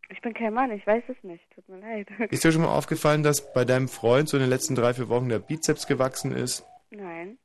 Ich 0.09 0.20
bin 0.20 0.34
kein 0.34 0.53
Mann, 0.53 0.72
ich 0.72 0.84
weiß 0.86 1.05
es 1.07 1.16
nicht. 1.22 1.45
Tut 1.55 1.68
mir 1.68 1.78
leid. 1.78 2.09
Ist 2.32 2.43
dir 2.43 2.51
schon 2.51 2.62
mal 2.62 2.76
aufgefallen, 2.76 3.22
dass 3.22 3.53
bei 3.53 3.64
deinem 3.64 3.88
Freund 3.88 4.28
so 4.28 4.36
in 4.36 4.43
den 4.43 4.51
letzten 4.51 4.74
drei, 4.74 4.93
vier 4.93 5.09
Wochen 5.09 5.28
der 5.28 5.38
Bizeps 5.38 5.86
gewachsen 5.86 6.32
ist? 6.32 6.66
Nein. 6.90 7.38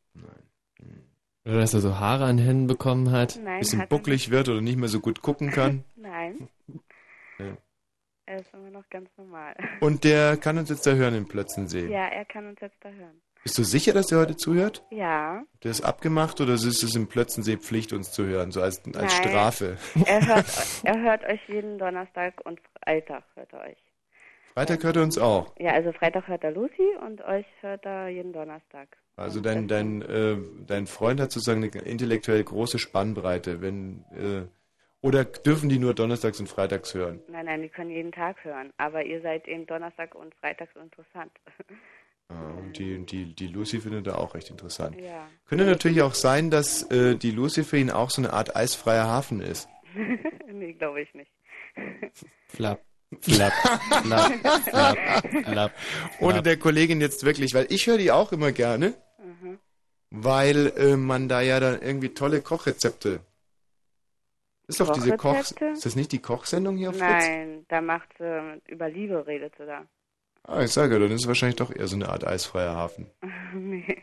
Oder 1.48 1.62
dass 1.62 1.74
er 1.74 1.80
so 1.80 1.98
Haare 1.98 2.26
an 2.26 2.38
den 2.38 2.46
Händen 2.46 2.68
bekommen 2.68 3.12
hat. 3.12 3.40
Nein, 3.42 3.60
bisschen 3.60 3.80
hat 3.80 3.90
er 3.90 3.98
bucklig 3.98 4.32
wird 4.32 4.50
oder 4.50 4.60
nicht 4.60 4.78
mehr 4.78 4.90
so 4.90 5.00
gut 5.00 5.22
gucken 5.22 5.50
kann? 5.50 5.86
Nein. 5.96 6.50
Ja. 7.40 7.58
Er 8.26 8.40
ist 8.40 8.54
immer 8.54 8.70
noch 8.70 8.90
ganz 8.90 9.10
normal. 9.16 9.56
Und 9.80 10.04
der 10.04 10.36
kann 10.36 10.58
uns 10.58 10.70
jetzt 10.70 10.86
da 10.86 10.92
hören 10.92 11.16
in 11.16 11.26
Plötzensee. 11.26 11.88
Ja, 11.88 12.08
er 12.08 12.26
kann 12.26 12.48
uns 12.48 12.60
jetzt 12.60 12.76
da 12.82 12.90
hören. 12.90 13.22
Bist 13.44 13.58
du 13.58 13.64
sicher, 13.64 13.94
dass 13.94 14.08
der 14.08 14.20
heute 14.20 14.36
zuhört? 14.36 14.84
Ja. 14.92 15.42
Der 15.64 15.72
ist 15.72 15.80
abgemacht 15.82 16.42
oder 16.42 16.56
ist 16.56 16.66
es 16.66 16.96
im 16.96 17.08
Plötzensee 17.08 17.56
Pflicht, 17.56 17.94
uns 17.94 18.12
zu 18.12 18.26
hören, 18.26 18.52
so 18.52 18.62
als, 18.62 18.84
als 18.84 18.96
Nein. 18.96 19.10
Strafe? 19.10 19.78
Er 20.06 20.28
hört, 20.28 20.46
er 20.84 21.02
hört 21.02 21.24
euch 21.24 21.40
jeden 21.48 21.78
Donnerstag 21.78 22.46
und 22.46 22.60
Freitag 22.84 23.24
hört 23.36 23.54
er 23.54 23.62
euch. 23.62 23.87
Freitag 24.58 24.84
hört 24.84 24.96
er 24.96 25.04
uns 25.04 25.20
auch. 25.20 25.54
Ja, 25.60 25.74
also 25.74 25.92
Freitag 25.92 26.28
hört 26.28 26.44
er 26.44 26.50
Lucy 26.50 26.96
und 27.06 27.22
euch 27.22 27.46
hört 27.62 27.86
er 27.86 28.08
jeden 28.08 28.34
Donnerstag. 28.34 28.88
Also 29.16 29.40
dein, 29.40 29.68
dein, 29.68 30.02
äh, 30.02 30.38
dein 30.66 30.88
Freund 30.88 31.20
hat 31.22 31.32
sozusagen 31.32 31.64
eine 31.64 31.84
intellektuell 31.84 32.44
große 32.44 32.80
Spannbreite. 32.80 33.62
Wenn, 33.62 34.04
äh, 34.16 34.48
oder 35.06 35.26
dürfen 35.26 35.70
die 35.70 35.78
nur 35.78 35.94
donnerstags 35.94 36.40
und 36.40 36.50
freitags 36.50 36.96
hören? 36.96 37.22
Nein, 37.28 37.46
nein, 37.46 37.62
die 37.62 37.70
können 37.70 37.92
jeden 37.92 38.12
Tag 38.12 38.44
hören. 38.44 38.74
Aber 38.78 39.06
ihr 39.06 39.22
seid 39.22 39.48
eben 39.48 39.68
Donnerstag 39.68 40.16
und 40.16 40.34
Freitag 40.34 40.70
so 40.74 40.80
interessant. 40.80 41.32
Ah, 42.30 42.58
und 42.58 42.80
die, 42.80 43.06
die, 43.06 43.36
die 43.36 43.48
Lucy 43.48 43.80
findet 43.80 44.08
er 44.08 44.18
auch 44.18 44.34
recht 44.34 44.50
interessant. 44.50 45.00
Ja. 45.00 45.30
Könnte 45.46 45.66
natürlich 45.66 46.02
auch 46.02 46.16
sein, 46.16 46.50
dass 46.50 46.82
äh, 46.90 47.16
die 47.16 47.32
Lucy 47.32 47.64
für 47.64 47.78
ihn 47.78 47.92
auch 47.92 48.10
so 48.10 48.24
eine 48.24 48.34
Art 48.34 48.56
eisfreier 48.56 49.06
Hafen 49.06 49.40
ist. 49.40 49.70
nee, 50.52 50.74
glaube 50.74 51.04
ich 51.04 51.14
nicht. 51.14 51.32
Flapp. 52.48 52.87
Flapp, 53.22 53.54
flapp, 54.04 54.34
flapp, 54.70 54.98
flapp. 55.46 55.72
Ohne 56.20 56.42
der 56.44 56.58
Kollegin 56.58 57.00
jetzt 57.00 57.24
wirklich, 57.24 57.54
weil 57.54 57.68
ich 57.70 57.88
höre 57.88 57.98
die 57.98 58.12
auch 58.12 58.32
immer 58.34 58.52
gerne, 58.52 58.94
Mhm. 59.24 59.60
weil 60.10 60.74
äh, 60.78 60.98
man 60.98 61.30
da 61.30 61.42
ja 61.42 61.60
dann 61.60 61.82
irgendwie 61.82 62.10
tolle 62.10 62.42
Kochrezepte. 62.42 63.22
Ist 64.68 64.82
doch 64.82 64.92
diese 64.92 65.12
Koch. 65.16 65.32
Kochrezepte? 65.32 65.66
Ist 65.68 65.86
das 65.86 65.96
nicht 65.96 66.12
die 66.12 66.20
Kochsendung 66.20 66.76
hier 66.76 66.90
auf 66.90 66.98
Fritz? 66.98 67.08
Nein, 67.10 67.66
da 67.70 67.80
macht 67.80 68.10
sie, 68.18 68.62
über 68.68 68.90
Liebe 68.90 69.26
redet 69.26 69.54
sie 69.58 69.66
da. 69.66 69.86
Ah, 70.44 70.62
ich 70.64 70.72
sage, 70.72 71.00
dann 71.00 71.12
ist 71.12 71.22
es 71.22 71.28
wahrscheinlich 71.28 71.56
doch 71.58 71.74
eher 71.74 71.88
so 71.88 71.96
eine 71.96 72.10
Art 72.10 72.26
eisfreier 72.28 72.76
Hafen. 72.76 73.06
nee. 73.54 73.98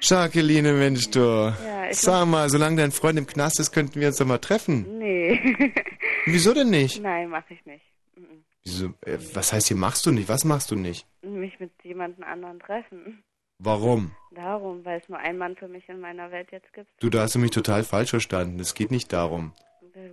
Jacqueline, 0.00 0.72
Mensch, 0.72 1.10
du. 1.10 1.20
Ja, 1.20 1.92
Sag 1.92 2.26
mal, 2.26 2.48
solange 2.50 2.76
dein 2.76 2.90
Freund 2.92 3.18
im 3.18 3.26
Knast 3.26 3.60
ist, 3.60 3.70
könnten 3.72 4.00
wir 4.00 4.08
uns 4.08 4.16
doch 4.16 4.26
mal 4.26 4.38
treffen. 4.38 4.98
Nee. 4.98 5.72
Wieso 6.26 6.52
denn 6.54 6.70
nicht? 6.70 7.00
Nein, 7.02 7.28
mache 7.28 7.54
ich 7.54 7.64
nicht. 7.66 7.84
Mhm. 8.22 8.44
Wieso, 8.64 8.86
äh, 9.02 9.18
was 9.34 9.52
heißt 9.52 9.68
hier 9.68 9.76
machst 9.76 10.06
du 10.06 10.12
nicht? 10.12 10.28
Was 10.28 10.44
machst 10.44 10.70
du 10.70 10.76
nicht? 10.76 11.06
Mich 11.22 11.58
mit 11.58 11.72
jemandem 11.82 12.24
anderen 12.24 12.60
treffen. 12.60 13.24
Warum? 13.58 14.12
Darum, 14.32 14.84
weil 14.84 15.00
es 15.00 15.08
nur 15.08 15.18
einen 15.18 15.38
Mann 15.38 15.56
für 15.56 15.68
mich 15.68 15.88
in 15.88 16.00
meiner 16.00 16.30
Welt 16.30 16.50
jetzt 16.52 16.72
gibt. 16.72 16.90
Du, 17.00 17.10
da 17.10 17.22
hast 17.22 17.34
du 17.34 17.38
mich 17.38 17.50
total 17.50 17.84
falsch 17.84 18.10
verstanden. 18.10 18.58
Es 18.60 18.74
geht 18.74 18.90
nicht 18.90 19.12
darum. 19.12 19.52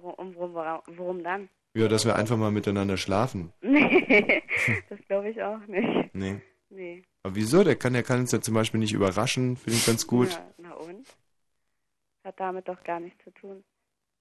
Worum, 0.02 0.36
worum, 0.36 0.82
worum 0.88 1.24
dann? 1.24 1.50
Ja, 1.74 1.88
dass 1.88 2.06
wir 2.06 2.16
einfach 2.16 2.38
mal 2.38 2.52
miteinander 2.52 2.98
schlafen. 2.98 3.54
Nee, 3.62 4.42
das 4.90 5.00
glaube 5.08 5.30
ich 5.30 5.42
auch 5.42 5.66
nicht. 5.68 6.14
Nee. 6.16 6.42
Nee. 6.70 7.04
Aber 7.24 7.36
wieso? 7.36 7.64
Der 7.64 7.76
kann, 7.76 7.94
der 7.94 8.04
kann 8.04 8.22
uns 8.22 8.32
ja 8.32 8.42
zum 8.42 8.56
Beispiel 8.56 8.80
nicht 8.80 8.94
überraschen. 8.94 9.56
Finde 9.56 9.78
ich 9.78 9.86
ganz 9.86 10.08
gut. 10.08 10.32
Ja, 10.32 10.54
na 10.58 10.74
und? 10.74 11.06
Hat 12.24 12.40
damit 12.40 12.68
doch 12.68 12.84
gar 12.84 13.00
nichts 13.00 13.24
zu 13.24 13.32
tun. 13.32 13.64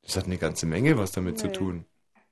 Das 0.02 0.16
hat 0.16 0.26
eine 0.26 0.38
ganze 0.38 0.66
Menge 0.66 0.96
was 0.98 1.12
damit 1.12 1.38
zu 1.38 1.46
Nee. 1.48 1.84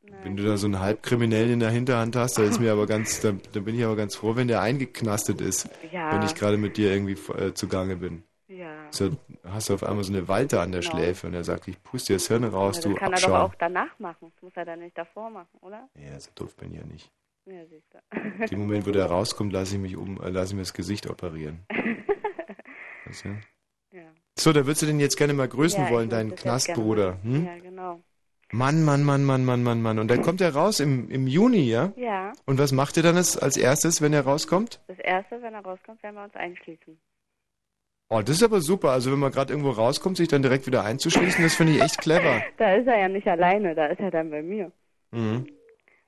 Tun. 0.07 0.17
Wenn 0.23 0.37
du 0.37 0.45
da 0.45 0.57
so 0.57 0.67
einen 0.67 0.81
Halbkriminellen 0.81 1.53
in 1.55 1.61
der 1.61 1.71
Hinterhand 1.71 2.17
hast, 2.17 2.39
da 2.39 2.43
ist 2.43 2.61
mir 2.61 2.73
aber 2.73 2.87
ganz, 2.87 3.21
da, 3.21 3.33
da 3.53 3.61
bin 3.61 3.75
ich 3.79 3.85
aber 3.85 3.97
ganz 3.97 4.15
froh, 4.17 4.37
wenn 4.37 4.49
der 4.49 4.61
eingeknastet 4.61 5.41
ist, 5.41 5.69
Ja. 5.93 6.13
wenn 6.13 6.23
ich 6.23 6.35
gerade 6.35 6.57
mit 6.57 6.77
dir 6.77 6.93
irgendwie 6.93 7.15
äh, 7.33 7.53
zugange 7.55 7.97
bin. 7.97 8.23
Ja. 8.49 8.87
So, 8.91 9.11
hast 9.45 9.69
du 9.69 9.75
auf 9.75 9.83
einmal 9.83 10.05
so 10.05 10.13
eine 10.13 10.29
Walte 10.29 10.61
an 10.61 10.71
der 10.73 10.81
Genau. 10.81 10.93
Schläfe 10.97 11.27
und 11.27 11.35
er 11.35 11.43
sagt, 11.45 11.67
ich 11.69 11.83
puste 11.83 12.13
dir 12.13 12.17
das 12.17 12.29
Hirn 12.29 12.45
raus, 12.45 12.77
Ja, 12.77 12.83
du 12.85 12.91
das 12.91 12.99
kann 13.01 13.13
Abschaum. 13.13 13.33
er 13.33 13.39
doch 13.39 13.45
auch 13.51 13.55
danach 13.57 13.99
machen. 13.99 14.31
Das 14.35 14.43
muss 14.43 14.53
er 14.57 14.65
dann 14.65 14.79
nicht 14.81 14.97
davor 14.97 15.31
machen, 15.31 15.59
oder? 15.61 15.89
Ja, 15.97 16.19
so 16.21 16.31
doof 16.35 16.55
bin 16.57 16.73
ich 16.73 16.79
ja 16.79 16.85
nicht. 16.87 17.11
Ja, 17.47 17.65
siehst 17.67 17.87
du. 17.93 18.47
Dem 18.47 18.59
Moment, 18.61 18.87
wo 18.87 18.91
der 18.93 19.07
rauskommt, 19.07 19.53
lasse 19.53 19.75
ich 19.77 19.81
mich 19.81 19.97
um, 19.97 20.21
äh, 20.23 20.31
lasse 20.31 20.53
ich 20.53 20.55
mir 20.57 20.63
das 20.63 20.75
Gesicht 20.75 21.09
operieren. 21.09 21.61
Weißt 23.07 23.25
du? 23.25 23.29
Ja. 23.97 24.03
So, 24.39 24.53
da 24.53 24.67
würdest 24.67 24.83
du 24.83 24.87
den 24.87 25.01
jetzt 25.01 25.17
gerne 25.17 25.33
mal 25.33 25.49
grüßen 25.49 25.85
Ja, 25.85 25.91
wollen, 25.91 26.09
deinen 26.11 26.35
Knastbruder. 26.35 27.19
Hm? 27.23 27.45
Ja, 27.47 27.59
genau. 27.59 28.01
Mann, 28.53 28.85
Mann, 28.85 29.03
Mann, 29.03 29.25
Mann, 29.25 29.45
Mann, 29.45 29.63
Mann, 29.63 29.83
Mann. 29.83 29.99
Und 29.99 30.09
dann 30.09 30.23
kommt 30.23 30.41
er 30.41 30.55
raus 30.55 30.79
im, 30.81 31.11
im 31.11 31.27
Juni, 31.27 31.69
ja? 31.69 31.93
Ja. 31.97 32.33
Und 32.45 32.59
was 32.59 32.73
macht 32.73 32.97
ihr 32.97 33.03
dann 33.03 33.17
als, 33.17 33.37
als 33.37 33.57
erstes, 33.57 34.01
wenn 34.01 34.13
er 34.13 34.23
rauskommt? 34.23 34.81
Das 34.87 34.99
erste, 35.01 35.43
wenn 35.43 35.55
er 35.55 35.63
rauskommt, 35.63 36.03
werden 36.03 36.15
wir 36.15 36.25
uns 36.25 36.37
einschließen. 36.37 36.97
Oh, 38.09 38.21
das 38.21 38.37
ist 38.37 38.45
aber 38.45 38.61
super. 38.61 38.91
Also 38.91 39.11
wenn 39.11 39.19
man 39.19 39.33
gerade 39.33 39.53
irgendwo 39.53 39.71
rauskommt, 39.71 40.17
sich 40.17 40.29
dann 40.29 40.43
direkt 40.43 40.67
wieder 40.67 40.85
einzuschließen, 40.85 41.43
das 41.43 41.57
finde 41.57 41.75
ich 41.75 41.83
echt 41.83 41.99
clever. 41.99 42.41
Da 42.57 42.75
ist 42.75 42.87
er 42.87 42.99
ja 42.99 43.09
nicht 43.09 43.27
alleine, 43.27 43.75
da 43.75 43.87
ist 43.87 44.01
er 44.01 44.13
dann 44.13 44.31
bei 44.31 44.43
mir. 44.43 44.71
Mhm. 45.11 45.49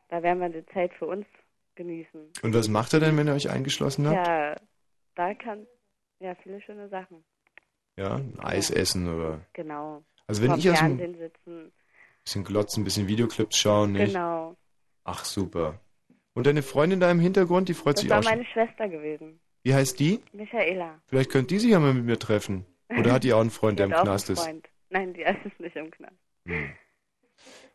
Da 0.08 0.22
werden 0.22 0.38
wir 0.38 0.48
die 0.48 0.64
Zeit 0.72 0.92
für 0.94 1.06
uns 1.06 1.26
genießen. 1.74 2.32
Und 2.42 2.54
was 2.54 2.68
macht 2.68 2.94
er 2.94 3.00
denn, 3.00 3.16
wenn 3.16 3.26
ihr 3.26 3.34
euch 3.34 3.50
eingeschlossen 3.50 4.06
habt? 4.08 4.26
Ja, 4.26 4.56
da 5.16 5.34
kann, 5.34 5.66
ja, 6.20 6.34
viele 6.36 6.60
schöne 6.60 6.88
Sachen. 6.88 7.24
Ja, 7.96 8.20
Eis 8.38 8.70
essen 8.70 9.12
oder 9.12 9.40
Genau. 9.54 10.04
Also 10.28 10.42
wenn 10.42 10.50
Vorm 10.50 10.60
ich 10.60 10.70
aus 10.70 10.78
dem 10.78 11.18
sitzen. 11.18 11.72
Bisschen 12.28 12.44
glotzen, 12.44 12.82
ein 12.82 12.84
bisschen 12.84 13.08
Videoclips 13.08 13.56
schauen, 13.56 13.92
nicht? 13.92 14.12
Genau. 14.12 14.54
Ach, 15.04 15.24
super. 15.24 15.80
Und 16.34 16.46
deine 16.46 16.62
Freundin 16.62 17.00
da 17.00 17.10
im 17.10 17.18
Hintergrund, 17.20 17.68
die 17.68 17.74
freut 17.74 17.96
Das 17.96 18.02
sich 18.02 18.10
war 18.10 18.18
auch 18.18 18.22
schon. 18.22 18.32
meine 18.32 18.44
Schwester 18.44 18.88
gewesen. 18.88 19.40
Wie 19.62 19.74
heißt 19.74 19.98
die? 19.98 20.20
Michaela. 20.32 21.00
Vielleicht 21.06 21.30
könnte 21.30 21.54
die 21.54 21.58
sich 21.58 21.70
ja 21.70 21.80
mal 21.80 21.94
mit 21.94 22.04
mir 22.04 22.18
treffen. 22.18 22.64
Oder 22.90 23.12
hat 23.12 23.24
die 23.24 23.32
auch 23.32 23.40
einen 23.40 23.50
Freund, 23.50 23.78
der 23.78 23.86
im 23.86 23.92
Knast 23.92 24.28
einen 24.28 24.36
ist? 24.36 24.44
Freund. 24.44 24.68
Nein, 24.90 25.14
die 25.14 25.22
ist 25.22 25.58
nicht 25.60 25.76
im 25.76 25.90
Knast. 25.90 26.14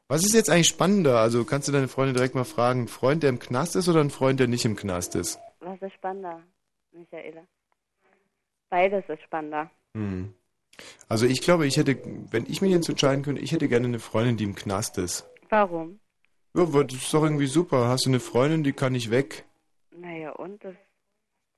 Was 0.07 0.23
ist 0.23 0.33
jetzt 0.33 0.49
eigentlich 0.49 0.67
spannender? 0.67 1.19
Also 1.19 1.43
kannst 1.45 1.67
du 1.67 1.71
deine 1.71 1.87
Freundin 1.87 2.15
direkt 2.15 2.35
mal 2.35 2.43
fragen, 2.45 2.83
ein 2.83 2.87
Freund, 2.87 3.23
der 3.23 3.29
im 3.29 3.39
Knast 3.39 3.75
ist 3.75 3.87
oder 3.89 4.01
ein 4.01 4.09
Freund, 4.09 4.39
der 4.39 4.47
nicht 4.47 4.65
im 4.65 4.75
Knast 4.75 5.15
ist? 5.15 5.39
Was 5.59 5.81
ist 5.81 5.93
spannender, 5.93 6.41
Michaela? 6.91 7.43
Beides 8.69 9.03
ist 9.07 9.21
spannender. 9.23 9.69
Hm. 9.95 10.33
Also 11.07 11.25
ich 11.25 11.41
glaube, 11.41 11.67
ich 11.67 11.77
hätte, 11.77 11.97
wenn 12.31 12.45
ich 12.47 12.61
mich 12.61 12.71
jetzt 12.71 12.89
entscheiden 12.89 13.23
könnte, 13.23 13.41
ich 13.41 13.51
hätte 13.51 13.67
gerne 13.67 13.87
eine 13.87 13.99
Freundin, 13.99 14.37
die 14.37 14.43
im 14.43 14.55
Knast 14.55 14.97
ist. 14.97 15.29
Warum? 15.49 15.99
Ja, 16.55 16.63
aber 16.63 16.83
das 16.83 16.97
ist 16.97 17.13
doch 17.13 17.23
irgendwie 17.23 17.47
super. 17.47 17.87
Hast 17.87 18.05
du 18.05 18.09
eine 18.09 18.19
Freundin, 18.19 18.63
die 18.63 18.73
kann 18.73 18.93
nicht 18.93 19.11
weg? 19.11 19.45
Naja, 19.95 20.31
und 20.31 20.63
das 20.63 20.75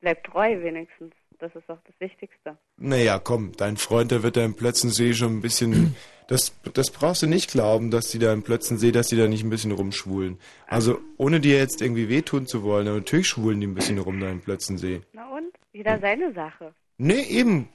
bleibt 0.01 0.28
treu 0.28 0.61
wenigstens. 0.61 1.13
Das 1.39 1.53
ist 1.55 1.68
doch 1.68 1.80
das 1.86 1.95
Wichtigste. 1.99 2.57
Naja, 2.78 3.20
komm, 3.20 3.51
dein 3.57 3.76
Freund, 3.76 4.11
der 4.11 4.24
wird 4.24 4.38
da 4.38 4.45
im 4.45 4.55
Plötzensee 4.55 5.13
schon 5.13 5.38
ein 5.38 5.41
bisschen. 5.41 5.95
Das, 6.28 6.59
das 6.74 6.89
brauchst 6.89 7.22
du 7.22 7.28
nicht 7.28 7.51
glauben, 7.51 7.91
dass 7.91 8.07
die 8.09 8.18
da 8.18 8.34
im 8.34 8.41
Plötzensee, 8.41 8.91
dass 8.91 9.09
die 9.09 9.16
da 9.16 9.28
nicht 9.28 9.43
ein 9.43 9.51
bisschen 9.51 9.72
rumschwulen. 9.72 10.39
Also, 10.66 10.99
ohne 11.18 11.39
dir 11.39 11.59
jetzt 11.59 11.84
irgendwie 11.84 12.09
wehtun 12.09 12.47
zu 12.47 12.63
wollen, 12.63 12.88
aber 12.88 12.97
natürlich 12.97 13.28
schwulen 13.28 13.61
die 13.61 13.68
ein 13.68 13.76
bisschen 13.76 13.99
rum 13.99 14.20
da 14.20 14.32
im 14.32 14.41
Plötzensee. 14.41 15.01
Na 15.13 15.30
und? 15.30 15.53
Jeder 15.72 15.99
seine 15.99 16.34
Sache. 16.34 16.74
Nee, 16.97 17.22
eben. 17.22 17.70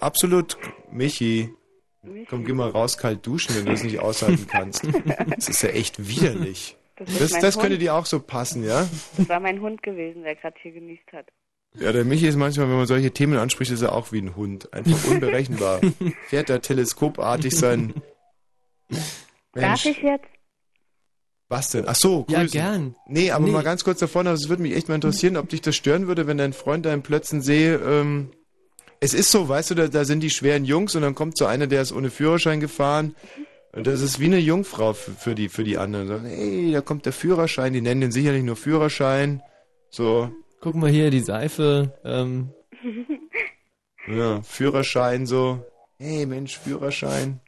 Absolut. 0.00 0.56
Michi. 0.90 1.50
Michi. 2.02 2.26
Komm, 2.28 2.44
geh 2.44 2.52
mal 2.52 2.70
raus, 2.70 2.98
kalt 2.98 3.24
duschen, 3.26 3.54
wenn 3.56 3.64
du 3.66 3.70
das 3.72 3.82
nicht 3.84 3.98
aushalten 4.00 4.46
kannst. 4.48 4.84
Das 5.36 5.48
ist 5.48 5.62
ja 5.62 5.70
echt 5.70 6.08
widerlich. 6.08 6.76
Das 6.96 7.18
Das, 7.30 7.40
das 7.40 7.58
könnte 7.58 7.78
dir 7.78 7.94
auch 7.94 8.06
so 8.06 8.20
passen, 8.20 8.64
ja? 8.64 8.88
Das 9.16 9.28
war 9.28 9.40
mein 9.40 9.60
Hund 9.60 9.82
gewesen, 9.82 10.22
der 10.24 10.36
gerade 10.36 10.56
hier 10.62 10.72
genießt 10.72 11.12
hat. 11.12 11.26
Ja, 11.74 11.90
der 11.92 12.04
Michi 12.04 12.26
ist 12.28 12.36
manchmal, 12.36 12.68
wenn 12.68 12.76
man 12.76 12.86
solche 12.86 13.12
Themen 13.12 13.38
anspricht, 13.38 13.70
ist 13.70 13.80
er 13.82 13.92
auch 13.94 14.12
wie 14.12 14.20
ein 14.20 14.36
Hund. 14.36 14.72
Einfach 14.74 15.10
unberechenbar. 15.10 15.80
Fährt 16.28 16.50
er 16.50 16.60
teleskopartig 16.60 17.56
sein. 17.56 17.94
Darf 19.54 19.84
ich 19.84 19.98
jetzt? 20.02 20.26
Was 21.48 21.70
denn? 21.70 21.84
Ach 21.86 21.94
so, 21.94 22.26
Ja, 22.28 22.40
grüßen. 22.40 22.52
gern. 22.60 22.96
Nee, 23.06 23.30
aber 23.30 23.44
Nee. 23.44 23.50
mal 23.52 23.62
ganz 23.62 23.84
kurz 23.84 23.98
davon, 24.00 24.26
also 24.26 24.42
es 24.44 24.48
würde 24.48 24.62
mich 24.62 24.74
echt 24.74 24.88
mal 24.88 24.94
interessieren, 24.94 25.36
ob 25.36 25.48
dich 25.50 25.60
das 25.60 25.76
stören 25.76 26.06
würde, 26.06 26.26
wenn 26.26 26.38
dein 26.38 26.52
Freund 26.54 26.86
da 26.86 26.92
im 26.94 27.02
Plötzensee, 27.02 27.72
ähm, 27.74 28.30
es 29.02 29.14
ist 29.14 29.30
so, 29.30 29.48
weißt 29.48 29.72
du, 29.72 29.74
da, 29.74 29.88
da 29.88 30.04
sind 30.04 30.20
die 30.20 30.30
schweren 30.30 30.64
Jungs 30.64 30.94
und 30.94 31.02
dann 31.02 31.14
kommt 31.14 31.36
so 31.36 31.46
einer, 31.46 31.66
der 31.66 31.82
ist 31.82 31.92
ohne 31.92 32.10
Führerschein 32.10 32.60
gefahren. 32.60 33.16
Und 33.72 33.86
das 33.86 34.00
ist 34.00 34.20
wie 34.20 34.26
eine 34.26 34.38
Jungfrau 34.38 34.92
für, 34.92 35.12
für 35.12 35.34
die, 35.34 35.48
für 35.48 35.64
die 35.64 35.78
anderen. 35.78 36.06
Sagen, 36.08 36.26
hey, 36.26 36.72
da 36.72 36.82
kommt 36.82 37.06
der 37.06 37.12
Führerschein, 37.12 37.72
die 37.72 37.80
nennen 37.80 38.02
den 38.02 38.12
sicherlich 38.12 38.42
nur 38.42 38.56
Führerschein. 38.56 39.42
So, 39.88 40.30
Guck 40.62 40.76
mal 40.76 40.90
hier, 40.90 41.10
die 41.10 41.18
Seife. 41.18 41.92
Ähm, 42.04 42.50
ja, 44.06 44.40
Führerschein, 44.42 45.26
so. 45.26 45.66
Hey, 45.98 46.24
Mensch, 46.24 46.56
Führerschein. 46.56 47.40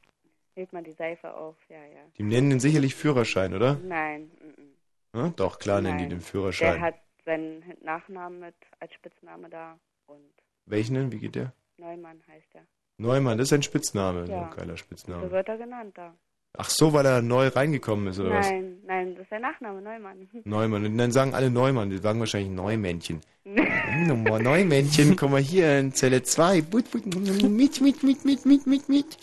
Hebt 0.57 0.73
mal 0.73 0.83
die 0.83 0.93
Seife 0.93 1.33
auf, 1.33 1.55
ja, 1.69 1.77
ja. 1.77 2.03
Die 2.19 2.25
nennen 2.25 2.51
den 2.51 2.59
sicherlich 2.59 2.97
Führerschein, 2.97 3.55
oder? 3.55 3.79
Nein, 3.85 4.33
mm, 4.41 5.19
mm. 5.19 5.21
Ja, 5.21 5.29
doch, 5.37 5.61
klar 5.61 5.81
nennen 5.81 5.99
die 5.99 6.09
den 6.09 6.21
Führerschein. 6.21 6.73
Der 6.73 6.81
hat 6.81 6.95
seinen 7.25 7.63
Nachnamen 7.83 8.41
mit 8.41 8.57
als 8.81 8.93
Spitzname 8.95 9.49
da 9.49 9.79
und 10.07 10.33
Welchen 10.67 10.95
denn? 10.95 11.13
Wie 11.13 11.19
geht 11.19 11.35
der? 11.35 11.53
Neumann 11.79 12.21
heißt 12.29 12.55
er. 12.55 12.63
Neumann, 12.99 13.39
das 13.39 13.49
ist 13.49 13.53
ein 13.53 13.63
Spitzname, 13.63 14.27
so 14.27 14.33
Ja. 14.33 14.49
ein 14.51 14.57
geiler 14.57 14.77
Spitzname. 14.77 15.25
So 15.27 15.31
wird 15.33 15.49
er 15.49 15.59
genannt 15.59 15.97
da. 15.99 16.15
Ach 16.57 16.71
so, 16.71 16.93
weil 16.93 17.05
er 17.05 17.21
neu 17.21 17.49
reingekommen 17.49 18.07
ist, 18.07 18.21
oder 18.21 18.31
was? 18.31 18.47
Nein, 18.49 18.79
nein, 18.87 19.15
das 19.17 19.25
ist 19.25 19.33
der 19.33 19.41
Nachname, 19.41 19.83
Neumann. 19.83 20.29
Neumann. 20.45 20.85
Und 20.87 20.97
dann 20.99 21.11
sagen 21.11 21.35
alle 21.35 21.51
Neumann, 21.51 21.91
die 21.91 21.99
sagen 21.99 22.21
wahrscheinlich 22.21 22.51
Neumännchen. 22.53 23.21
Nummer 24.07 24.39
Neumännchen, 24.39 25.17
komm 25.17 25.33
mal 25.33 25.41
hier 25.41 25.79
in 25.81 25.93
Zelle 25.93 26.23
2. 26.23 26.63
Mit, 26.73 26.95
mit, 26.95 27.83
mit, 27.83 28.03
mit, 28.25 28.25
mit, 28.47 28.67
mit, 28.67 28.89
mit. 28.89 29.19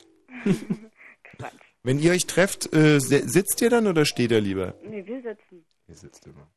Quatsch. 1.38 1.54
Wenn 1.84 2.00
ihr 2.00 2.12
euch 2.12 2.28
trefft, 2.28 2.74
äh, 2.74 3.00
si- 3.00 3.28
sitzt 3.28 3.62
ihr 3.62 3.70
dann 3.70 3.88
oder 3.88 4.06
steht 4.06 4.32
er 4.32 4.42
lieber? 4.42 4.76
Nee, 4.84 5.06
wir 5.06 5.22
sitzen. 5.22 5.66
Ihr 5.88 5.96
sitzt 5.96 6.26
immer. 6.28 6.48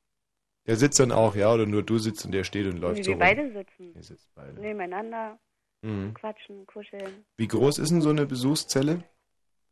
Der 0.67 0.77
sitzt 0.77 0.99
dann 1.01 1.13
auch, 1.13 1.35
ja, 1.37 1.53
oder 1.53 1.67
nur 1.67 1.83
du 1.83 1.99
sitzt 1.99 2.25
und 2.25 2.33
der 2.33 2.45
steht 2.45 2.67
und 2.67 2.79
läuft 2.79 2.97
nee, 2.99 3.03
so 3.03 3.09
wir 3.11 3.15
rum. 3.15 3.21
beide 3.21 3.53
sitzen. 3.53 3.93
Ihr 3.95 4.03
sitzt 4.03 4.35
beide. 4.35 4.59
Nebeneinander, 4.61 5.39
Mhm. 5.83 6.15
quatschen, 6.15 6.67
kuscheln. 6.67 7.25
Wie 7.37 7.49
groß 7.49 7.79
ist 7.79 7.91
denn 7.91 8.01
so 8.01 8.09
eine 8.11 8.25
Besuchszelle? 8.25 9.05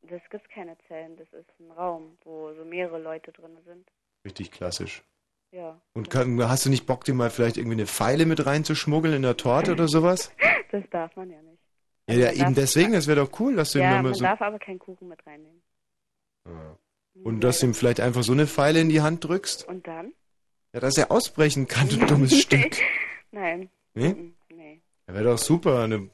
Das 0.02 0.20
gibt 0.30 0.48
keine 0.50 0.76
Zellen, 0.88 1.16
das 1.16 1.32
ist 1.32 1.48
ein 1.60 1.70
Raum, 1.70 2.18
wo 2.24 2.52
so 2.54 2.64
mehrere 2.64 2.98
Leute 3.00 3.32
drin 3.32 3.56
sind. 3.64 3.88
Richtig 4.24 4.50
klassisch. 4.50 5.02
Ja. 5.52 5.80
Und 5.94 6.10
kann, 6.10 6.42
hast 6.48 6.66
du 6.66 6.70
nicht 6.70 6.86
Bock, 6.86 7.04
dir 7.04 7.14
mal 7.14 7.30
vielleicht 7.30 7.56
irgendwie 7.56 7.76
eine 7.76 7.86
Pfeile 7.86 8.26
mit 8.26 8.44
reinzuschmuggeln 8.44 9.14
in 9.14 9.22
der 9.22 9.36
Torte 9.36 9.72
oder 9.72 9.88
sowas? 9.88 10.32
Das 10.72 10.84
darf 10.90 11.14
man 11.16 11.28
ja 11.30 11.40
nicht. 11.42 11.58
Ja, 12.08 12.14
ja 12.16 12.26
man 12.28 12.36
eben 12.46 12.54
deswegen, 12.54 12.92
das 12.94 13.06
wäre 13.06 13.20
doch 13.26 13.38
cool, 13.40 13.56
dass 13.56 13.72
du 13.72 13.78
ihm 13.78 13.82
Ja, 13.84 13.90
nochmal 13.90 14.04
man 14.04 14.14
so. 14.14 14.24
darf 14.24 14.40
aber 14.40 14.58
keinen 14.58 14.78
Kuchen 14.78 15.06
mit 15.06 15.24
reinnehmen. 15.26 15.62
Und 17.24 17.40
dass 17.44 17.60
du 17.60 17.66
ihm 17.66 17.74
vielleicht 17.74 18.00
einfach 18.00 18.22
so 18.22 18.32
eine 18.32 18.46
Pfeile 18.46 18.80
in 18.80 18.88
die 18.88 19.02
Hand 19.02 19.22
drückst? 19.24 19.68
Und 19.68 19.86
dann? 19.86 20.14
Ja, 20.72 20.80
dass 20.80 20.96
er 20.96 21.10
ausbrechen 21.10 21.66
kann, 21.68 21.88
du 21.88 21.96
dummes 22.06 22.38
Stück. 22.42 22.76
Nein. 23.30 23.68
Nee? 23.94 24.32
Nee. 24.50 24.80
Ja, 25.06 25.14
wäre 25.14 25.24
doch 25.24 25.38
super. 25.38 25.82
Eine, 25.84 26.10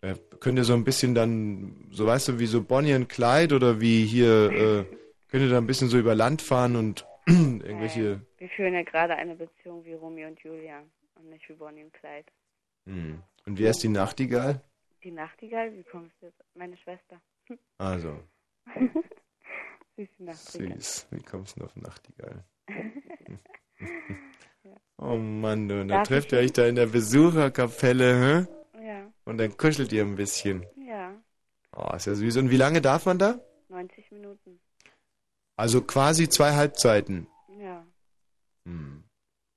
er 0.00 0.16
könnte 0.38 0.64
so 0.64 0.74
ein 0.74 0.84
bisschen 0.84 1.14
dann, 1.14 1.88
so 1.90 2.06
weißt 2.06 2.28
du, 2.28 2.38
wie 2.38 2.46
so 2.46 2.62
Bonnie 2.62 2.94
und 2.94 3.08
Clyde 3.08 3.54
oder 3.54 3.80
wie 3.80 4.04
hier, 4.06 4.50
äh, 4.52 4.84
könnte 5.28 5.48
da 5.48 5.58
ein 5.58 5.66
bisschen 5.66 5.88
so 5.88 5.98
über 5.98 6.14
Land 6.14 6.40
fahren 6.42 6.76
und 6.76 7.04
irgendwelche. 7.26 8.20
Wir 8.38 8.48
führen 8.50 8.74
ja 8.74 8.82
gerade 8.82 9.16
eine 9.16 9.34
Beziehung 9.34 9.84
wie 9.84 9.94
Romeo 9.94 10.28
und 10.28 10.40
Julia 10.40 10.82
und 11.16 11.28
nicht 11.28 11.48
wie 11.48 11.54
Bonnie 11.54 11.84
und 11.84 11.92
Clyde. 11.92 12.26
Hm. 12.86 13.22
Und 13.46 13.58
wer 13.58 13.70
ist 13.70 13.82
die 13.82 13.88
Nachtigall? 13.88 14.62
Die 15.02 15.10
Nachtigall, 15.10 15.74
wie 15.74 15.82
kommst 15.82 16.14
du 16.20 16.26
jetzt? 16.26 16.42
Meine 16.54 16.76
Schwester. 16.76 17.20
Also, 17.78 18.22
Süße 19.96 20.10
Nachtigall. 20.18 20.76
süß. 20.76 21.06
Wie 21.10 21.22
kommst 21.22 21.56
du 21.56 21.60
denn 21.60 21.68
auf 21.68 21.76
Nachtigall? 21.76 22.44
Oh 25.02 25.16
Mann, 25.16 25.66
du, 25.66 25.80
und 25.80 25.88
da 25.88 25.96
Darf 25.98 26.08
trefft 26.08 26.32
ihr 26.32 26.38
euch 26.40 26.52
da 26.52 26.66
in 26.66 26.74
der 26.74 26.84
Besucherkapelle, 26.84 28.46
hä? 28.76 28.86
Ja. 28.86 29.10
Und 29.24 29.38
dann 29.38 29.56
kuschelt 29.56 29.92
ihr 29.94 30.02
ein 30.04 30.14
bisschen. 30.14 30.66
Ja. 30.76 31.14
Oh, 31.74 31.88
ist 31.96 32.06
ja 32.06 32.14
süß. 32.14 32.36
Und 32.36 32.50
wie 32.50 32.58
lange 32.58 32.82
darf 32.82 33.06
man 33.06 33.18
da? 33.18 33.40
90 33.70 34.10
Minuten. 34.10 34.60
Also 35.56 35.80
quasi 35.80 36.28
zwei 36.28 36.52
Halbzeiten. 36.52 37.28
Ja. 37.58 37.86
Hm. 38.66 39.04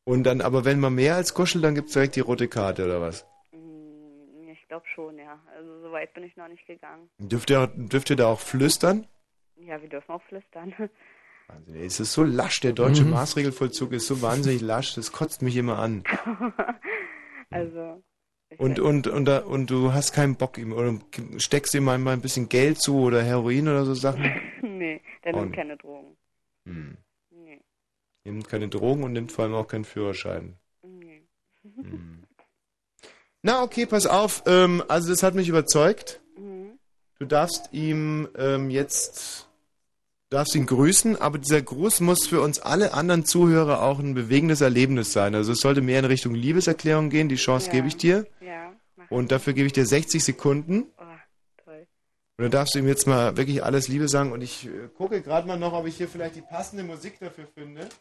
Und 0.05 0.23
dann, 0.23 0.39
aber 0.39 0.63
wenn 0.63 0.79
man 0.79 0.95
mehr 0.95 1.15
als 1.15 1.33
kuschelt, 1.33 1.65
dann 1.65 1.75
gibt's 1.75 1.91
direkt 1.91 2.15
die 2.15 2.21
rote 2.21 2.47
Karte, 2.47 2.85
oder 2.85 3.01
was? 3.01 3.25
Mm, 3.51 4.47
Ich 4.49 4.65
glaube 4.69 4.85
schon, 4.95 5.17
ja. 5.17 5.41
Also 5.57 5.81
so 5.81 5.91
weit 5.91 6.13
bin 6.13 6.23
ich 6.23 6.37
noch 6.37 6.47
nicht 6.47 6.65
gegangen. 6.67 7.09
Dürft 7.17 7.49
ihr, 7.49 7.67
dürft 7.67 8.09
ihr 8.09 8.15
da 8.15 8.27
auch 8.27 8.39
flüstern? 8.39 9.07
Ja, 9.57 9.81
wir 9.81 9.89
dürfen 9.89 10.11
auch 10.11 10.23
flüstern. 10.23 10.73
Also, 11.47 11.73
es 11.73 11.99
ist 11.99 12.13
so 12.13 12.23
lasch, 12.23 12.59
der 12.61 12.73
deutsche 12.73 13.03
Mhm. 13.03 13.11
Maßregelvollzug 13.11 13.91
ist 13.93 14.07
so 14.07 14.21
wahnsinnig 14.21 14.61
lasch, 14.61 14.95
das 14.95 15.11
kotzt 15.11 15.41
mich 15.41 15.55
immer 15.55 15.77
an. 15.79 16.03
also. 17.49 18.03
Und, 18.57 18.79
und, 18.79 19.07
und, 19.07 19.25
da- 19.25 19.39
und 19.43 19.69
du 19.69 19.93
hast 19.93 20.13
keinen 20.13 20.35
Bock 20.35 20.57
ihm, 20.59 20.73
oder 20.73 20.99
steckst 21.37 21.73
ihm 21.73 21.83
mal 21.85 21.97
ein 22.07 22.21
bisschen 22.21 22.49
Geld 22.49 22.79
zu 22.79 22.97
oder 22.99 23.23
Heroin 23.23 23.67
oder 23.67 23.83
so 23.85 23.93
Sachen? 23.95 24.23
nee, 24.61 25.01
der 25.23 25.33
nimmt 25.33 25.55
keine 25.55 25.75
Drogen. 25.77 26.15
Hm. 26.65 26.97
Nee. 27.31 27.61
Nimmt 28.25 28.47
keine 28.47 28.69
Drogen 28.69 29.03
und 29.03 29.13
nimmt 29.13 29.31
vor 29.31 29.45
allem 29.45 29.55
auch 29.55 29.67
keinen 29.67 29.85
Führerschein. 29.85 30.55
Nee. 30.83 31.23
Hm. 31.63 32.23
Na, 33.41 33.63
okay, 33.63 33.85
pass 33.85 34.05
auf. 34.05 34.43
Ähm, 34.45 34.83
also 34.87 35.09
das 35.09 35.23
hat 35.23 35.33
mich 35.35 35.49
überzeugt. 35.49 36.21
Mhm. 36.37 36.77
Du 37.19 37.25
darfst 37.25 37.69
ihm 37.73 38.29
ähm, 38.37 38.69
jetzt, 38.69 39.49
darfst 40.33 40.55
ihn 40.55 40.65
grüßen, 40.65 41.19
aber 41.21 41.37
dieser 41.37 41.61
Gruß 41.61 42.01
muss 42.01 42.27
für 42.27 42.41
uns 42.41 42.59
alle 42.59 42.93
anderen 42.93 43.25
Zuhörer 43.25 43.81
auch 43.81 43.99
ein 43.99 44.13
bewegendes 44.13 44.61
Erlebnis 44.61 45.13
sein. 45.13 45.35
Also 45.35 45.51
es 45.53 45.59
sollte 45.59 45.81
mehr 45.81 45.99
in 45.99 46.05
Richtung 46.05 46.33
Liebeserklärung 46.35 47.09
gehen. 47.09 47.29
Die 47.29 47.35
Chance 47.35 47.67
Ja. 47.67 47.73
gebe 47.73 47.87
ich 47.87 47.97
dir. 47.97 48.25
Ja, 48.41 48.73
Und 49.09 49.31
dafür 49.31 49.53
gebe 49.53 49.67
ich 49.67 49.73
dir 49.73 49.85
60 49.85 50.23
Sekunden. 50.23 50.85
Oh, 50.97 51.03
toll. 51.63 51.87
Und 52.37 52.43
dann 52.43 52.51
darfst 52.51 52.75
du 52.75 52.79
ihm 52.79 52.87
jetzt 52.87 53.05
mal 53.07 53.37
wirklich 53.37 53.63
alles 53.63 53.87
Liebe 53.87 54.07
sagen. 54.09 54.31
Und 54.31 54.41
ich 54.41 54.65
äh, 54.65 54.89
gucke 54.97 55.21
gerade 55.21 55.47
mal 55.47 55.57
noch, 55.57 55.73
ob 55.73 55.85
ich 55.87 55.97
hier 55.97 56.07
vielleicht 56.07 56.35
die 56.35 56.41
passende 56.41 56.83
Musik 56.83 57.19
dafür 57.19 57.47
finde. 57.53 57.87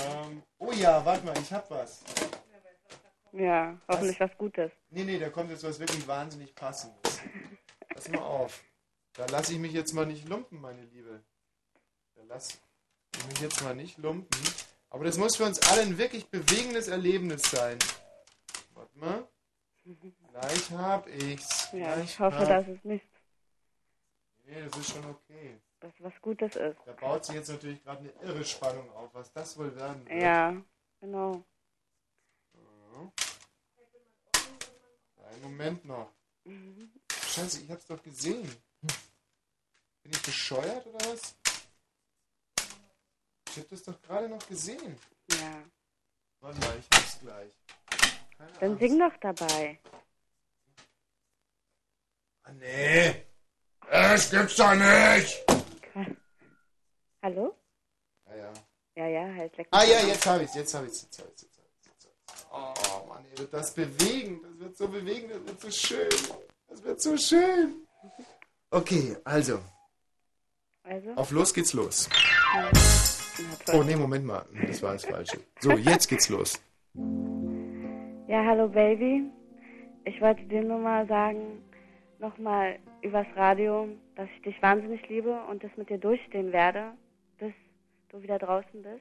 Ähm, 0.00 0.42
oh 0.58 0.70
ja, 0.72 1.04
warte 1.04 1.26
mal, 1.26 1.34
ich 1.42 1.52
hab 1.52 1.68
was. 1.72 2.04
Ja, 3.32 3.76
hoffentlich 3.88 4.20
was 4.20 4.30
Gutes. 4.38 4.70
Nee, 4.90 5.02
nee, 5.02 5.18
da 5.18 5.28
kommt 5.28 5.50
jetzt 5.50 5.64
was 5.64 5.80
wirklich 5.80 6.06
wahnsinnig 6.06 6.54
passendes. 6.54 7.20
Pass 7.92 8.08
mal 8.08 8.18
auf. 8.20 8.62
Da 9.18 9.26
lasse 9.26 9.52
ich 9.52 9.58
mich 9.58 9.72
jetzt 9.72 9.92
mal 9.94 10.06
nicht 10.06 10.28
lumpen, 10.28 10.60
meine 10.60 10.84
Liebe. 10.84 11.20
Da 12.14 12.22
lasse 12.22 12.56
ich 13.16 13.26
mich 13.26 13.40
jetzt 13.40 13.60
mal 13.64 13.74
nicht 13.74 13.98
lumpen. 13.98 14.40
Aber 14.90 15.04
das 15.04 15.18
muss 15.18 15.34
für 15.34 15.44
uns 15.44 15.58
alle 15.72 15.82
ein 15.82 15.98
wirklich 15.98 16.28
bewegendes 16.30 16.86
Erlebnis 16.86 17.42
sein. 17.50 17.80
Warte 18.74 18.96
mal. 18.96 19.28
Gleich 20.30 20.70
hab 20.70 21.08
ich's. 21.08 21.66
Ja, 21.72 21.94
Gleich 21.94 22.04
ich 22.04 22.20
hoffe, 22.20 22.38
hab- 22.38 22.46
dass 22.48 22.68
es 22.68 22.84
nicht 22.84 23.04
Nee, 24.44 24.62
das 24.70 24.78
ist 24.78 24.92
schon 24.92 25.04
okay. 25.04 25.58
dass 25.80 25.92
was 25.98 26.12
Gutes 26.22 26.54
ist. 26.54 26.78
Da 26.86 26.92
baut 26.92 27.24
sich 27.24 27.34
jetzt 27.34 27.48
natürlich 27.48 27.82
gerade 27.82 27.98
eine 27.98 28.12
irre 28.22 28.44
Spannung 28.44 28.88
auf, 28.92 29.12
was 29.14 29.32
das 29.32 29.58
wohl 29.58 29.74
werden 29.74 30.06
wird. 30.08 30.22
Ja, 30.22 30.54
genau. 31.00 31.42
Ja. 32.54 33.12
Moment 35.42 35.84
noch. 35.84 36.12
Scheiße, 37.26 37.62
ich 37.62 37.70
hab's 37.70 37.86
doch 37.86 38.00
gesehen. 38.02 38.48
Bin 40.08 40.16
ich 40.16 40.22
bescheuert 40.22 40.86
oder 40.86 41.10
was? 41.10 41.36
Ich 43.50 43.58
hab 43.58 43.68
das 43.68 43.82
doch 43.82 44.00
gerade 44.00 44.26
noch 44.26 44.48
gesehen. 44.48 44.98
Ja. 45.32 45.62
Warte 46.40 46.58
mal, 46.60 46.78
ich 46.78 46.98
hab's 46.98 47.20
gleich. 47.20 47.52
Keine 48.38 48.52
Dann 48.52 48.70
Angst. 48.70 48.80
sing 48.80 48.98
doch 48.98 49.12
dabei. 49.20 49.78
Ah, 52.44 52.52
nee. 52.52 53.26
Das 53.90 54.30
gibt's 54.30 54.56
doch 54.56 54.74
nicht. 54.74 55.44
Hallo? 57.22 57.54
Ja, 58.28 58.36
ja. 58.36 58.52
Ja, 58.94 59.06
ja, 59.08 59.34
halt 59.34 59.56
leck 59.58 59.68
Ah 59.72 59.84
ja, 59.84 60.00
jetzt 60.06 60.24
habe 60.24 60.44
ich's, 60.44 60.54
jetzt 60.54 60.72
habe 60.72 60.86
ich's, 60.86 61.02
jetzt 61.02 61.18
habe 61.18 61.28
ich's, 61.34 61.42
jetzt 61.42 61.58
habe 61.58 61.68
ich's, 61.74 61.84
jetzt 61.84 62.06
hab 62.06 62.12
ich's. 62.34 63.02
Oh 63.02 63.06
Mann, 63.08 63.26
ey, 63.26 63.38
wird 63.38 63.52
das 63.52 63.74
bewegen, 63.74 64.40
das 64.42 64.58
wird 64.58 64.76
so 64.78 64.88
bewegen, 64.88 65.28
das 65.28 65.44
wird 65.44 65.60
so 65.60 65.70
schön. 65.70 66.08
Das 66.66 66.82
wird 66.82 67.02
so 67.02 67.14
schön. 67.18 67.86
Okay, 68.70 69.14
also, 69.24 69.60
Also? 70.88 71.10
auf 71.16 71.30
los 71.30 71.52
geht's 71.52 71.74
los. 71.74 72.08
Na 72.54 72.70
Oh 73.74 73.82
nee, 73.82 73.94
Moment 73.96 74.24
mal, 74.24 74.44
das 74.66 74.82
war 74.82 74.94
das 74.94 75.04
Falsche. 75.04 75.38
So, 75.60 75.72
jetzt 75.72 76.08
geht's 76.08 76.28
los. 76.28 76.60
Ja, 78.28 78.44
hallo 78.44 78.68
Baby. 78.68 79.24
Ich 80.04 80.20
wollte 80.20 80.42
dir 80.42 80.62
nur 80.62 80.78
mal 80.78 81.06
sagen, 81.06 81.62
nochmal 82.18 82.78
übers 83.00 83.26
Radio, 83.36 83.88
dass 84.16 84.28
ich 84.36 84.42
dich 84.42 84.60
wahnsinnig 84.60 85.08
liebe 85.08 85.40
und 85.48 85.64
das 85.64 85.70
mit 85.78 85.88
dir 85.88 85.96
durchstehen 85.96 86.52
werde, 86.52 86.92
bis 87.38 87.54
du 88.10 88.20
wieder 88.20 88.38
draußen 88.38 88.82
bist. 88.82 89.00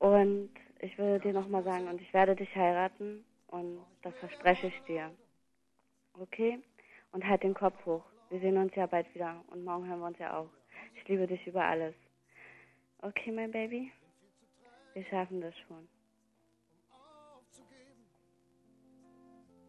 Und 0.00 0.50
ich 0.80 0.98
will 0.98 1.18
dir 1.20 1.32
nochmal 1.32 1.64
sagen, 1.64 1.88
und 1.88 1.98
ich 2.02 2.12
werde 2.12 2.36
dich 2.36 2.54
heiraten 2.54 3.24
und 3.46 3.78
das 4.02 4.12
verspreche 4.16 4.66
ich 4.66 4.82
dir. 4.86 5.10
Okay? 6.20 6.58
Und 7.12 7.26
halt 7.26 7.42
den 7.42 7.54
Kopf 7.54 7.86
hoch. 7.86 8.04
Wir 8.34 8.40
sehen 8.40 8.56
uns 8.56 8.74
ja 8.74 8.86
bald 8.86 9.06
wieder 9.14 9.44
und 9.52 9.64
morgen 9.64 9.86
hören 9.86 10.00
wir 10.00 10.08
uns 10.08 10.18
ja 10.18 10.36
auch. 10.36 10.48
Ich 10.96 11.06
liebe 11.06 11.24
dich 11.24 11.46
über 11.46 11.62
alles. 11.62 11.94
Okay, 13.00 13.30
mein 13.30 13.52
Baby? 13.52 13.92
Wir 14.92 15.04
schaffen 15.04 15.40
das 15.40 15.54
schon. 15.68 15.86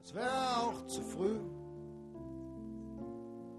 Es 0.03 0.15
wäre 0.15 0.57
auch 0.57 0.83
zu 0.87 1.03
früh, 1.03 1.37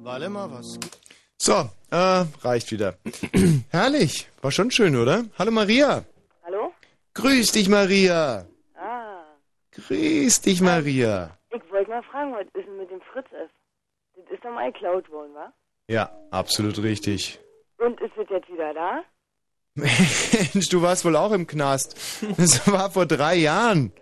weil 0.01 0.23
immer 0.23 0.51
was 0.51 0.77
gibt. 0.81 0.99
So, 1.39 1.71
äh, 1.93 2.25
reicht 2.43 2.73
wieder. 2.73 2.97
Herrlich, 3.71 4.29
war 4.43 4.51
schon 4.51 4.73
schön, 4.73 4.97
oder? 4.97 5.25
Hallo 5.39 5.53
Maria. 5.53 6.03
Hallo? 6.43 6.73
Grüß 7.15 7.53
dich, 7.53 7.69
Maria. 7.69 8.45
Ah, 8.75 9.23
Grüß 9.71 10.41
dich, 10.41 10.61
Maria. 10.61 11.39
ich 11.51 11.63
wollte 11.71 11.91
mal 11.91 12.03
fragen, 12.03 12.33
was 12.33 12.47
ist 12.47 12.67
denn 12.67 12.77
mit 12.77 12.91
dem 12.91 13.01
Fritz 13.03 13.29
ist 14.31 14.45
doch 14.45 14.51
mal 14.53 14.71
geklaut 14.73 15.11
worden, 15.11 15.35
wa? 15.35 15.53
Ja, 15.89 16.11
absolut 16.31 16.83
richtig. 16.83 17.39
Und 17.79 18.01
ist 18.01 18.13
es 18.17 18.29
jetzt 18.31 18.49
wieder 18.51 18.75
da? 18.75 19.03
Mensch, 19.75 20.69
du 20.71 20.81
warst 20.83 21.05
wohl 21.05 21.17
auch 21.17 21.33
im 21.33 21.47
Knast. 21.47 21.97
Das 22.39 22.67
war 22.71 22.91
vor 22.91 23.07
drei 23.07 23.37
Jahren. 23.37 23.93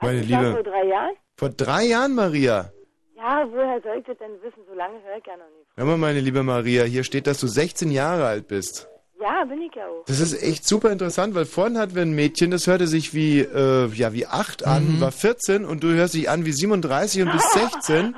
Meine 0.00 0.22
das 0.22 0.30
war 0.30 0.40
vor 0.42 0.50
Liebe. 0.58 0.62
drei 0.70 0.84
Jahren? 0.86 1.16
Vor 1.36 1.48
drei 1.50 1.84
Jahren, 1.84 2.14
Maria. 2.14 2.72
Ja, 3.16 3.46
woher 3.50 3.80
soll 3.82 3.98
ich 4.00 4.06
das 4.06 4.18
denn 4.18 4.32
wissen? 4.42 4.60
So 4.68 4.74
lange 4.74 5.00
höre 5.02 5.16
ich 5.18 5.26
ja 5.26 5.36
noch 5.36 5.46
nicht. 5.56 5.68
Hör 5.76 5.84
mal, 5.86 5.96
meine 5.96 6.20
liebe 6.20 6.42
Maria, 6.42 6.82
hier 6.84 7.04
steht, 7.04 7.26
dass 7.26 7.38
du 7.40 7.46
16 7.46 7.90
Jahre 7.90 8.26
alt 8.26 8.48
bist. 8.48 8.88
Ja, 9.20 9.44
bin 9.44 9.62
ich 9.62 9.74
ja 9.74 9.86
auch. 9.86 10.04
Das 10.06 10.20
ist 10.20 10.42
echt 10.42 10.66
super 10.68 10.90
interessant, 10.90 11.34
weil 11.34 11.46
vorhin 11.46 11.78
hatten 11.78 11.94
wir 11.94 12.02
ein 12.02 12.14
Mädchen, 12.14 12.50
das 12.50 12.66
hörte 12.66 12.86
sich 12.86 13.14
wie, 13.14 13.40
äh, 13.40 13.86
ja, 13.94 14.12
wie 14.12 14.26
8 14.26 14.66
an, 14.66 15.00
war 15.00 15.12
14 15.12 15.64
und 15.64 15.82
du 15.82 15.88
hörst 15.94 16.14
dich 16.14 16.28
an 16.28 16.44
wie 16.44 16.52
37 16.52 17.22
und 17.22 17.32
bist 17.32 17.50
16. 17.54 18.14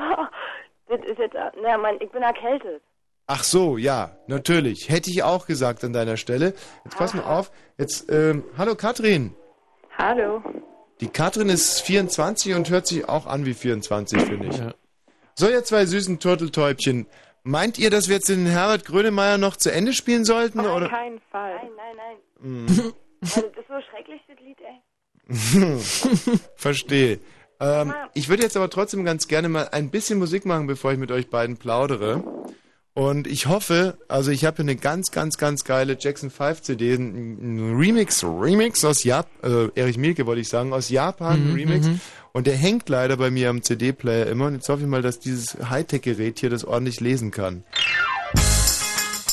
das 0.88 1.00
ist 1.00 1.18
jetzt, 1.18 1.36
na, 1.62 1.78
Mann, 1.78 1.96
ich 2.00 2.10
bin 2.10 2.22
erkältet. 2.22 2.82
Ach 3.26 3.42
so, 3.42 3.76
ja, 3.76 4.16
natürlich. 4.28 4.88
Hätte 4.88 5.10
ich 5.10 5.24
auch 5.24 5.46
gesagt 5.46 5.82
an 5.82 5.92
deiner 5.92 6.16
Stelle. 6.16 6.54
Jetzt 6.84 6.96
pass 6.96 7.12
mal 7.12 7.24
auf. 7.24 7.50
Jetzt, 7.76 8.10
ähm, 8.10 8.44
hallo 8.56 8.76
Katrin. 8.76 9.34
Hallo. 9.98 10.42
Die 11.00 11.08
Katrin 11.08 11.48
ist 11.48 11.80
24 11.80 12.54
und 12.54 12.70
hört 12.70 12.86
sich 12.86 13.08
auch 13.08 13.26
an 13.26 13.44
wie 13.44 13.54
24, 13.54 14.22
finde 14.22 14.48
ich. 14.48 14.62
So, 15.34 15.48
ihr 15.48 15.64
zwei 15.64 15.86
süßen 15.86 16.20
Turteltäubchen. 16.20 17.06
Meint 17.42 17.78
ihr, 17.78 17.90
dass 17.90 18.08
wir 18.08 18.16
jetzt 18.16 18.28
den 18.28 18.46
Herbert 18.46 18.84
Grönemeyer 18.84 19.38
noch 19.38 19.56
zu 19.56 19.70
Ende 19.70 19.92
spielen 19.92 20.24
sollten? 20.24 20.60
Auf 20.60 20.76
oder? 20.76 20.88
keinen 20.88 21.20
Fall. 21.30 21.56
Nein, 21.56 21.70
nein, 21.76 21.96
nein. 21.96 22.66
Hm. 22.68 22.92
Also, 23.22 23.40
das 23.42 23.58
ist 23.58 23.68
so 23.68 23.74
schrecklich, 23.90 24.20
das 24.28 24.38
Lied, 24.40 24.58
ey. 24.60 26.38
Verstehe. 26.56 27.18
Ähm, 27.60 27.94
ich 28.14 28.28
würde 28.28 28.42
jetzt 28.42 28.56
aber 28.56 28.68
trotzdem 28.70 29.04
ganz 29.04 29.28
gerne 29.28 29.48
mal 29.48 29.68
ein 29.72 29.90
bisschen 29.90 30.18
Musik 30.18 30.44
machen, 30.44 30.66
bevor 30.66 30.92
ich 30.92 30.98
mit 30.98 31.10
euch 31.10 31.28
beiden 31.30 31.56
plaudere. 31.56 32.22
Und 32.94 33.26
ich 33.26 33.46
hoffe, 33.46 33.98
also 34.08 34.30
ich 34.30 34.46
habe 34.46 34.56
hier 34.56 34.64
eine 34.64 34.76
ganz, 34.76 35.10
ganz, 35.10 35.36
ganz 35.36 35.64
geile 35.64 35.98
Jackson 36.00 36.30
5 36.30 36.62
CD, 36.62 36.94
ein 36.94 37.58
ein 37.58 37.76
Remix, 37.78 38.24
Remix 38.24 38.84
aus 38.86 39.04
Japan, 39.04 39.70
äh, 39.74 39.80
Erich 39.80 39.98
Mielke 39.98 40.24
wollte 40.26 40.40
ich 40.40 40.48
sagen, 40.48 40.72
aus 40.72 40.88
Japan, 40.88 41.34
ein 41.34 41.48
Mhm, 41.50 41.54
Remix. 41.54 41.86
mhm. 41.86 42.00
Und 42.32 42.46
der 42.46 42.56
hängt 42.56 42.88
leider 42.88 43.16
bei 43.18 43.30
mir 43.30 43.50
am 43.50 43.62
CD-Player 43.62 44.26
immer. 44.26 44.46
Und 44.46 44.54
jetzt 44.54 44.68
hoffe 44.68 44.82
ich 44.82 44.88
mal, 44.88 45.02
dass 45.02 45.18
dieses 45.18 45.56
Hightech-Gerät 45.70 46.38
hier 46.38 46.50
das 46.50 46.64
ordentlich 46.64 47.00
lesen 47.00 47.30
kann. 47.30 47.64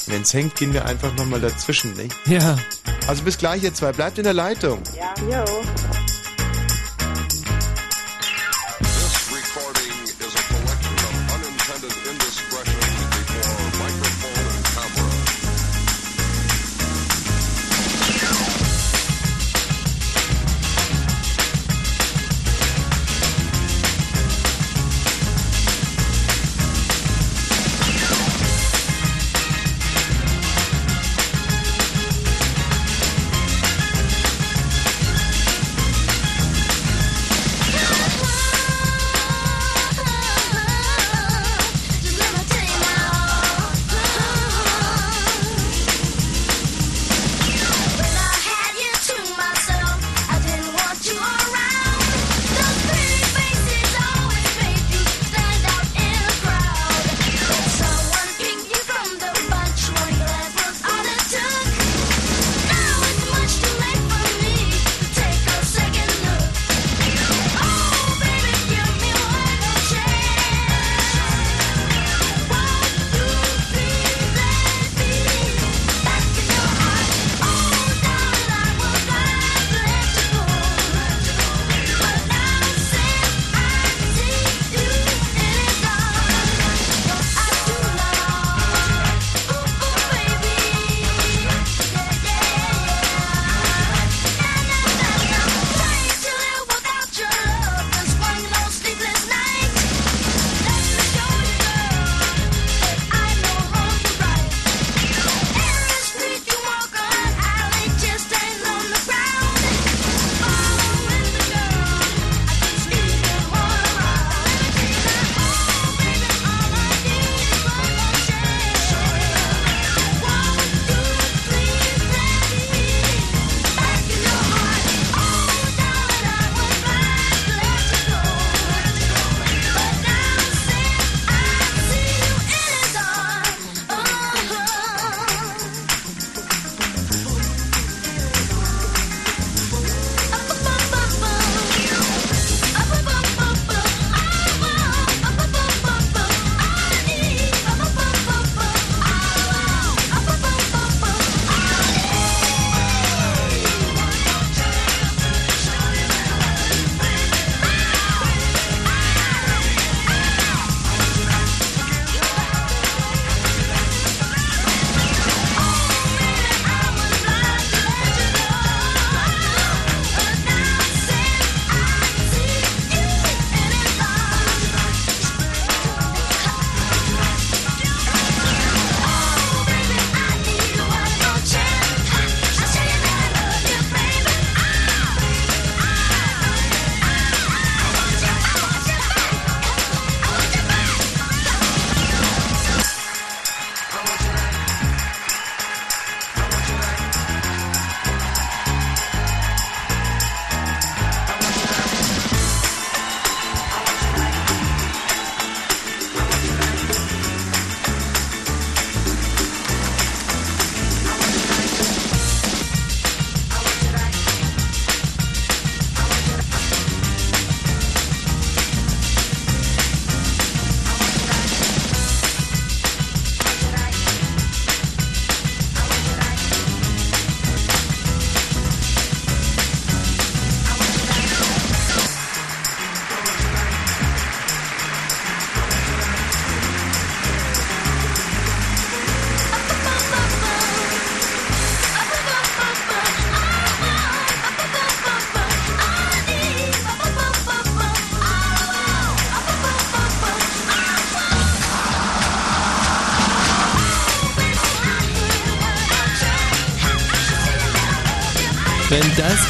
Wenn 0.08 0.22
es 0.24 0.34
hängt, 0.34 0.56
gehen 0.56 0.74
wir 0.74 0.86
einfach 0.86 1.16
nochmal 1.16 1.40
dazwischen, 1.40 1.94
nicht? 1.96 2.14
Ja. 2.28 2.58
Also 3.08 3.24
bis 3.24 3.38
gleich, 3.38 3.64
ihr 3.64 3.74
zwei. 3.74 3.92
Bleibt 3.94 4.18
in 4.18 4.26
der 4.26 4.34
Leitung. 4.34 4.82
Ja. 4.98 5.14
Jo. 5.46 6.03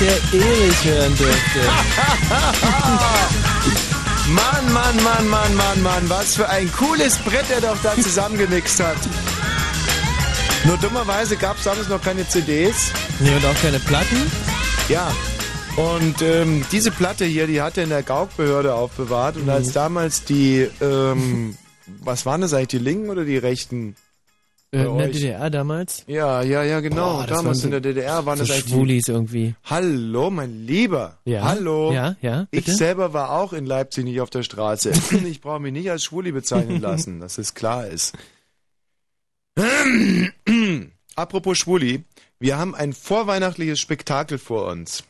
Der 0.03 0.17
Erich 0.33 0.83
hören 0.83 1.15
dürfte. 1.15 1.59
Mann, 4.29 4.73
Mann, 4.73 5.03
Mann, 5.03 5.27
Mann, 5.29 5.55
Mann, 5.55 5.81
Mann, 5.81 6.09
was 6.09 6.35
für 6.35 6.49
ein 6.49 6.69
cooles 6.73 7.17
Brett 7.19 7.45
er 7.49 7.61
doch 7.61 7.77
da 7.81 7.95
zusammengemixt 7.95 8.81
hat. 8.81 8.97
Nur 10.65 10.77
dummerweise 10.77 11.37
gab 11.37 11.57
es 11.57 11.63
damals 11.63 11.87
noch 11.87 12.01
keine 12.01 12.27
CDs. 12.27 12.91
Nee, 13.19 13.33
und 13.35 13.45
auch 13.45 13.61
keine 13.61 13.79
Platten. 13.79 14.31
Ja. 14.89 15.09
Und 15.75 16.21
ähm, 16.21 16.65
diese 16.71 16.91
Platte 16.91 17.25
hier, 17.25 17.47
die 17.47 17.61
hat 17.61 17.77
er 17.77 17.83
in 17.83 17.89
der 17.89 18.03
Gaukbehörde 18.03 18.75
aufbewahrt. 18.75 19.37
Und 19.37 19.49
als 19.49 19.71
damals 19.71 20.25
die, 20.25 20.69
ähm, 20.81 21.57
was 22.01 22.25
waren 22.25 22.41
das 22.41 22.53
eigentlich, 22.53 22.67
die 22.67 22.77
linken 22.79 23.09
oder 23.09 23.23
die 23.23 23.37
rechten? 23.37 23.95
Äh, 24.73 24.85
in 24.85 24.97
der? 24.97 25.07
DDR 25.09 25.49
damals? 25.51 26.03
Ja, 26.07 26.41
ja, 26.41 26.63
ja, 26.63 26.79
genau. 26.79 27.17
Boah, 27.17 27.27
damals 27.27 27.63
in 27.63 27.69
der 27.69 27.79
DDR 27.79 28.25
waren 28.25 28.39
so 28.39 28.45
das 28.45 28.57
Schwulis 28.57 29.07
irgendwie. 29.07 29.53
Hallo, 29.65 30.31
mein 30.31 30.65
Lieber. 30.65 31.19
Ja. 31.25 31.43
Hallo. 31.43 31.91
Ja, 31.93 32.15
ja, 32.21 32.47
Ich 32.49 32.65
bitte? 32.65 32.75
selber 32.75 33.13
war 33.13 33.29
auch 33.31 33.53
in 33.53 33.67
Leipzig 33.67 34.03
nicht 34.03 34.19
auf 34.19 34.31
der 34.31 34.41
Straße. 34.41 34.91
ich 35.27 35.41
brauche 35.41 35.59
mich 35.59 35.73
nicht 35.73 35.91
als 35.91 36.03
Schwuli 36.03 36.31
bezeichnen 36.31 36.81
lassen, 36.81 37.19
dass 37.19 37.37
es 37.37 37.53
klar 37.53 37.85
ist. 37.87 38.13
Apropos 41.15 41.59
Schwuli, 41.59 42.03
wir 42.39 42.57
haben 42.57 42.73
ein 42.73 42.93
vorweihnachtliches 42.93 43.79
Spektakel 43.79 44.39
vor 44.39 44.65
uns. 44.71 45.03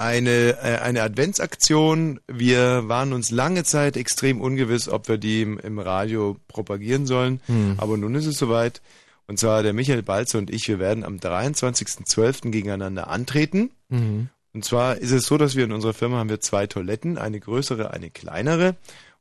Eine, 0.00 0.56
äh, 0.62 0.78
eine 0.78 1.02
Adventsaktion. 1.02 2.20
Wir 2.26 2.88
waren 2.88 3.12
uns 3.12 3.30
lange 3.30 3.64
Zeit 3.64 3.96
extrem 3.96 4.40
ungewiss, 4.40 4.88
ob 4.88 5.08
wir 5.08 5.18
die 5.18 5.42
im, 5.42 5.58
im 5.58 5.78
Radio 5.78 6.36
propagieren 6.48 7.06
sollen. 7.06 7.40
Hm. 7.46 7.74
Aber 7.76 7.96
nun 7.96 8.14
ist 8.14 8.26
es 8.26 8.38
soweit. 8.38 8.80
Und 9.26 9.38
zwar 9.38 9.62
der 9.62 9.74
Michael 9.74 10.02
Balzer 10.02 10.38
und 10.38 10.50
ich, 10.50 10.66
wir 10.68 10.78
werden 10.78 11.04
am 11.04 11.18
23.12. 11.18 12.50
gegeneinander 12.50 13.08
antreten. 13.08 13.70
Mhm. 13.88 14.28
Und 14.52 14.64
zwar 14.64 14.96
ist 14.96 15.12
es 15.12 15.26
so, 15.26 15.38
dass 15.38 15.54
wir 15.54 15.64
in 15.64 15.72
unserer 15.72 15.94
Firma 15.94 16.16
haben 16.16 16.30
wir 16.30 16.40
zwei 16.40 16.66
Toiletten, 16.66 17.16
eine 17.16 17.38
größere, 17.38 17.92
eine 17.92 18.10
kleinere. 18.10 18.74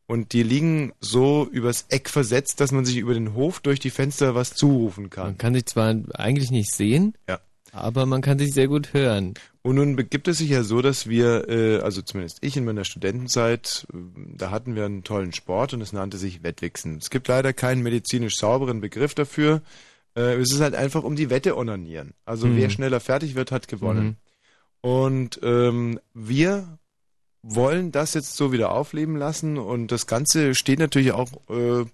Und 0.08 0.34
die 0.34 0.42
liegen 0.42 0.94
so 1.00 1.48
übers 1.52 1.86
Eck 1.90 2.10
versetzt, 2.10 2.60
dass 2.62 2.72
man 2.72 2.86
sich 2.86 2.98
über 2.98 3.14
den 3.14 3.36
Hof 3.36 3.60
durch 3.60 3.80
die 3.80 3.92
Fenster 3.92 4.34
was 4.34 4.56
zurufen 4.56 5.12
kann. 5.12 5.26
Man 5.26 5.38
kann 5.38 5.54
sich 5.54 5.68
zwar 5.68 5.94
eigentlich 6.16 6.50
nicht 6.50 6.74
sehen, 6.74 7.14
Ja. 7.28 7.40
Aber 7.72 8.06
man 8.06 8.22
kann 8.22 8.40
sich 8.40 8.54
sehr 8.54 8.68
gut 8.68 8.94
hören. 8.94 9.34
Und 9.62 9.76
nun 9.76 9.96
begibt 9.96 10.28
es 10.28 10.38
sich 10.40 10.50
ja 10.50 10.64
so, 10.64 10.82
dass 10.82 11.08
wir, 11.08 11.48
äh, 11.50 11.80
also 11.82 12.02
zumindest 12.02 12.40
ich 12.41 12.58
in 12.58 12.66
meiner 12.66 12.86
Studentenzeit, 12.86 13.86
äh, 13.94 13.98
da 14.38 14.52
hatten 14.52 14.76
wir 14.76 14.86
einen 14.86 15.04
tollen 15.04 15.34
Sport 15.34 15.74
und 15.74 15.82
es 15.82 15.94
nannte 15.94 16.18
sich 16.18 16.44
Wettwichsen. 16.44 16.98
Es 16.98 17.10
gibt 17.10 17.28
leider 17.28 17.54
keinen 17.54 17.84
medizinisch 17.84 18.36
sauberen 18.38 18.82
Begriff 18.82 19.14
dafür. 19.16 19.62
Äh, 20.16 20.36
es 20.36 20.52
ist 20.54 20.62
halt 20.62 20.76
einfach 20.76 21.04
um 21.04 21.16
die 21.16 21.30
Wette 21.30 21.58
onanieren. 21.58 22.14
Also 22.26 22.48
Mhm. 22.48 22.58
wer 22.58 22.70
schneller 22.70 23.00
fertig 23.00 23.36
wird, 23.36 23.52
hat 23.52 23.68
gewonnen. 23.68 24.06
Mhm. 24.06 24.16
Und 24.82 25.40
ähm, 25.44 26.00
wir 26.14 26.80
wollen 27.41 27.91
das 27.91 28.14
jetzt 28.14 28.36
so 28.36 28.52
wieder 28.52 28.72
aufleben 28.72 29.16
lassen 29.16 29.57
und 29.57 29.91
das 29.91 30.07
Ganze 30.07 30.56
steht 30.56 30.80
natürlich 30.80 31.14
auch 31.14 31.30
äh, 31.49 31.86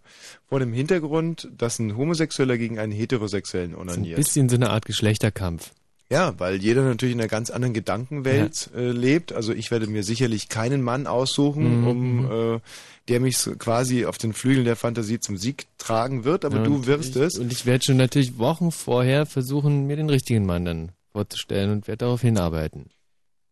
vor 0.47 0.59
dem 0.59 0.73
Hintergrund, 0.73 1.49
dass 1.57 1.77
ein 1.80 1.95
Homosexueller 1.95 2.57
gegen 2.57 2.80
einen 2.80 2.91
Heterosexuellen 2.91 3.72
So 3.72 3.77
ein 3.77 3.89
onaniert. 3.89 4.15
bisschen 4.17 4.49
so 4.49 4.55
eine 4.55 4.72
Art 4.72 4.85
Geschlechterkampf. 4.85 5.72
Ja, 6.09 6.39
weil 6.39 6.57
jeder 6.61 6.84
natürlich 6.84 7.13
in 7.15 7.19
einer 7.19 7.27
ganz 7.27 7.49
anderen 7.49 7.73
Gedankenwelt 7.73 8.69
äh, 8.76 8.91
lebt. 8.91 9.34
Also 9.34 9.53
ich 9.53 9.72
werde 9.72 9.88
mir 9.88 10.03
sicherlich 10.03 10.49
keinen 10.49 10.84
Mann 10.84 11.07
aussuchen, 11.07 11.81
Mhm, 11.81 11.88
um 11.88 12.31
äh, 12.55 12.59
der 13.07 13.19
mich 13.19 13.38
quasi 13.57 14.05
auf 14.05 14.17
den 14.19 14.34
Flügeln 14.34 14.65
der 14.65 14.76
Fantasie 14.76 15.19
zum 15.19 15.35
Sieg 15.38 15.65
tragen 15.80 16.23
wird, 16.23 16.45
aber 16.45 16.57
Ja, 16.57 16.63
du 16.63 16.85
wirst 16.85 17.15
ich, 17.15 17.22
es. 17.22 17.38
Und 17.39 17.51
ich 17.51 17.65
werde 17.65 17.85
schon 17.85 17.97
natürlich 17.97 18.38
Wochen 18.38 18.72
vorher 18.72 19.26
versuchen, 19.26 19.88
mir 19.88 19.95
den 19.95 20.09
richtigen 20.09 20.45
Mann 20.45 20.65
dann 20.65 20.91
vorzustellen 21.11 21.72
und 21.72 21.88
werde 21.88 22.05
darauf 22.05 22.22
hinarbeiten. 22.22 22.85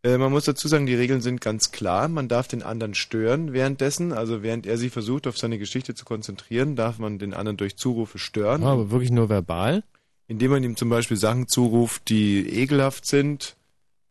Äh, 0.04 0.18
man 0.18 0.32
muss 0.32 0.46
dazu 0.46 0.68
sagen, 0.68 0.86
die 0.86 0.96
Regeln 0.96 1.22
sind 1.22 1.42
ganz 1.42 1.72
klar. 1.72 2.08
Man 2.10 2.28
darf 2.28 2.48
den 2.48 2.62
anderen 2.62 2.94
stören 2.94 3.54
währenddessen. 3.54 4.12
Also 4.12 4.44
während 4.44 4.66
er 4.66 4.78
sich 4.78 4.92
versucht, 4.92 5.28
auf 5.28 5.38
seine 5.38 5.58
Geschichte 5.58 5.96
zu 5.96 6.06
konzentrieren, 6.06 6.76
darf 6.76 7.00
man 7.00 7.20
den 7.20 7.34
anderen 7.34 7.58
durch 7.58 7.78
Zurufe 7.78 8.20
stören. 8.20 8.62
Ja, 8.62 8.68
aber 8.68 8.92
wirklich 8.92 9.12
nur 9.12 9.30
verbal? 9.30 9.84
Indem 10.28 10.52
man 10.52 10.64
ihm 10.64 10.76
zum 10.76 10.90
Beispiel 10.90 11.18
Sachen 11.18 11.48
zuruft, 11.48 12.10
die 12.10 12.48
ekelhaft 12.48 13.06
sind. 13.06 13.56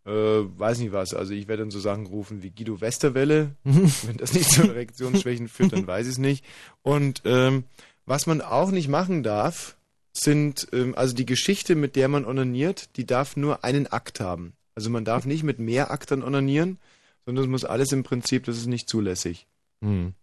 Äh, 0.04 0.10
weiß 0.10 0.78
nicht 0.78 0.92
was. 0.92 1.14
Also 1.14 1.32
ich 1.32 1.46
werde 1.46 1.62
dann 1.62 1.70
so 1.70 1.78
Sachen 1.78 2.06
rufen 2.06 2.42
wie 2.42 2.50
Guido 2.50 2.80
Westerwelle. 2.80 3.50
Wenn 3.64 4.16
das 4.16 4.32
nicht 4.32 4.50
zu 4.50 4.62
Erektionsschwächen 4.62 5.48
führt, 5.48 5.72
dann 5.74 5.86
weiß 5.86 6.06
ich 6.06 6.12
es 6.12 6.18
nicht. 6.18 6.44
Und 6.82 7.22
ähm, 7.24 7.64
was 8.06 8.26
man 8.26 8.40
auch 8.40 8.70
nicht 8.70 8.88
machen 8.88 9.22
darf, 9.22 9.76
sind, 10.12 10.68
ähm, 10.72 10.94
also 10.96 11.14
die 11.14 11.26
Geschichte, 11.26 11.74
mit 11.74 11.96
der 11.96 12.08
man 12.08 12.24
onaniert, 12.24 12.96
die 12.96 13.06
darf 13.06 13.36
nur 13.36 13.64
einen 13.64 13.86
Akt 13.86 14.20
haben. 14.20 14.54
Also 14.74 14.90
man 14.90 15.04
darf 15.04 15.26
nicht 15.26 15.42
mit 15.42 15.58
mehr 15.58 15.90
Aktern 15.90 16.22
onanieren, 16.22 16.78
sondern 17.26 17.44
es 17.44 17.50
muss 17.50 17.64
alles 17.64 17.92
im 17.92 18.02
Prinzip, 18.02 18.44
das 18.44 18.56
ist 18.56 18.66
nicht 18.66 18.88
zulässig. 18.88 19.46
Mhm. 19.80 20.14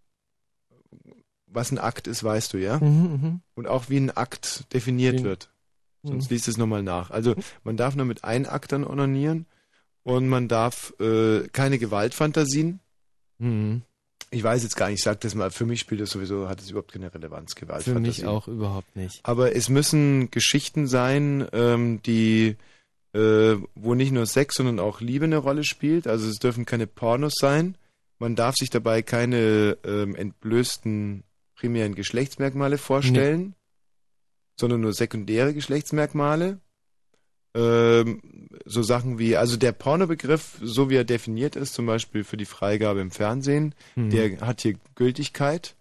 Was 1.47 1.71
ein 1.71 1.79
Akt 1.79 2.07
ist, 2.07 2.23
weißt 2.23 2.53
du, 2.53 2.57
ja? 2.57 2.77
Mhm, 2.79 3.11
mhm. 3.21 3.41
Und 3.55 3.67
auch 3.67 3.89
wie 3.89 3.97
ein 3.97 4.11
Akt 4.11 4.71
definiert 4.73 5.19
Mhm. 5.19 5.23
wird. 5.23 5.49
Sonst 6.03 6.29
Mhm. 6.29 6.35
liest 6.35 6.47
es 6.47 6.57
nochmal 6.57 6.83
nach. 6.83 7.09
Also 7.11 7.35
man 7.63 7.75
darf 7.75 7.95
nur 7.95 8.05
mit 8.05 8.23
ein 8.23 8.45
Aktern 8.45 8.85
onanieren 8.85 9.45
und 10.03 10.29
man 10.29 10.47
darf 10.47 10.93
äh, 10.99 11.47
keine 11.49 11.77
Gewaltfantasien. 11.79 12.79
Mhm. 13.39 13.81
Ich 14.31 14.43
weiß 14.43 14.61
jetzt 14.61 14.75
gar 14.75 14.89
nicht, 14.89 14.99
ich 14.99 15.03
sag 15.03 15.19
das 15.21 15.33
mal, 15.33 15.49
für 15.49 15.65
mich 15.65 15.79
spielt 15.79 16.01
das 16.01 16.11
sowieso, 16.11 16.47
hat 16.47 16.61
es 16.61 16.69
überhaupt 16.69 16.91
keine 16.91 17.11
Relevanz, 17.13 17.53
Für 17.55 17.61
Gewaltfantasien. 17.61 18.03
mich 18.05 18.25
auch 18.25 18.47
überhaupt 18.47 18.95
nicht. 18.95 19.19
Aber 19.23 19.55
es 19.55 19.69
müssen 19.69 20.29
Geschichten 20.29 20.85
sein, 20.87 21.47
ähm, 21.51 21.99
die, 22.03 22.55
äh, 23.13 23.55
wo 23.75 23.95
nicht 23.95 24.11
nur 24.11 24.25
Sex, 24.25 24.55
sondern 24.55 24.79
auch 24.79 25.01
Liebe 25.01 25.25
eine 25.25 25.37
Rolle 25.37 25.63
spielt. 25.63 26.07
Also 26.07 26.27
es 26.29 26.37
dürfen 26.37 26.65
keine 26.65 26.87
Pornos 26.87 27.33
sein. 27.39 27.75
Man 28.19 28.35
darf 28.35 28.55
sich 28.55 28.69
dabei 28.69 29.01
keine 29.01 29.77
ähm, 29.83 30.15
entblößten 30.15 31.23
primären 31.55 31.95
Geschlechtsmerkmale 31.95 32.77
vorstellen, 32.77 33.55
sondern 34.59 34.81
nur 34.81 34.93
sekundäre 34.93 35.53
Geschlechtsmerkmale. 35.53 36.59
Ähm, 37.55 38.21
so 38.65 38.83
Sachen 38.83 39.17
wie, 39.17 39.35
also 39.35 39.57
der 39.57 39.71
Pornobegriff, 39.71 40.59
so 40.61 40.89
wie 40.89 40.95
er 40.95 41.03
definiert 41.03 41.55
ist, 41.55 41.73
zum 41.73 41.85
Beispiel 41.87 42.23
für 42.23 42.37
die 42.37 42.45
Freigabe 42.45 43.01
im 43.01 43.09
Fernsehen, 43.11 43.73
Mhm. 43.95 44.09
der 44.11 44.41
hat 44.41 44.61
hier 44.61 44.75
Gültigkeit. 44.95 45.75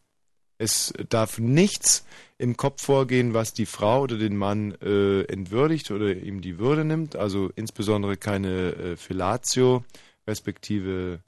Es 0.59 0.93
darf 1.09 1.39
nichts 1.39 2.05
im 2.37 2.57
Kopf 2.57 2.83
vorgehen, 2.83 3.33
was 3.33 3.53
die 3.53 3.67
Frau 3.67 4.03
oder 4.03 4.19
den 4.19 4.37
Mann 4.37 4.75
äh, 4.83 5.23
entwürdigt 5.23 5.91
oder 5.91 6.15
ihm 6.15 6.41
die 6.41 6.59
Würde 6.59 6.85
nimmt. 6.85 7.17
Also 7.17 7.51
insbesondere 7.55 8.17
keine 8.17 8.73
äh, 8.75 8.97
Fellatio, 8.97 9.85
respektive 10.27 11.21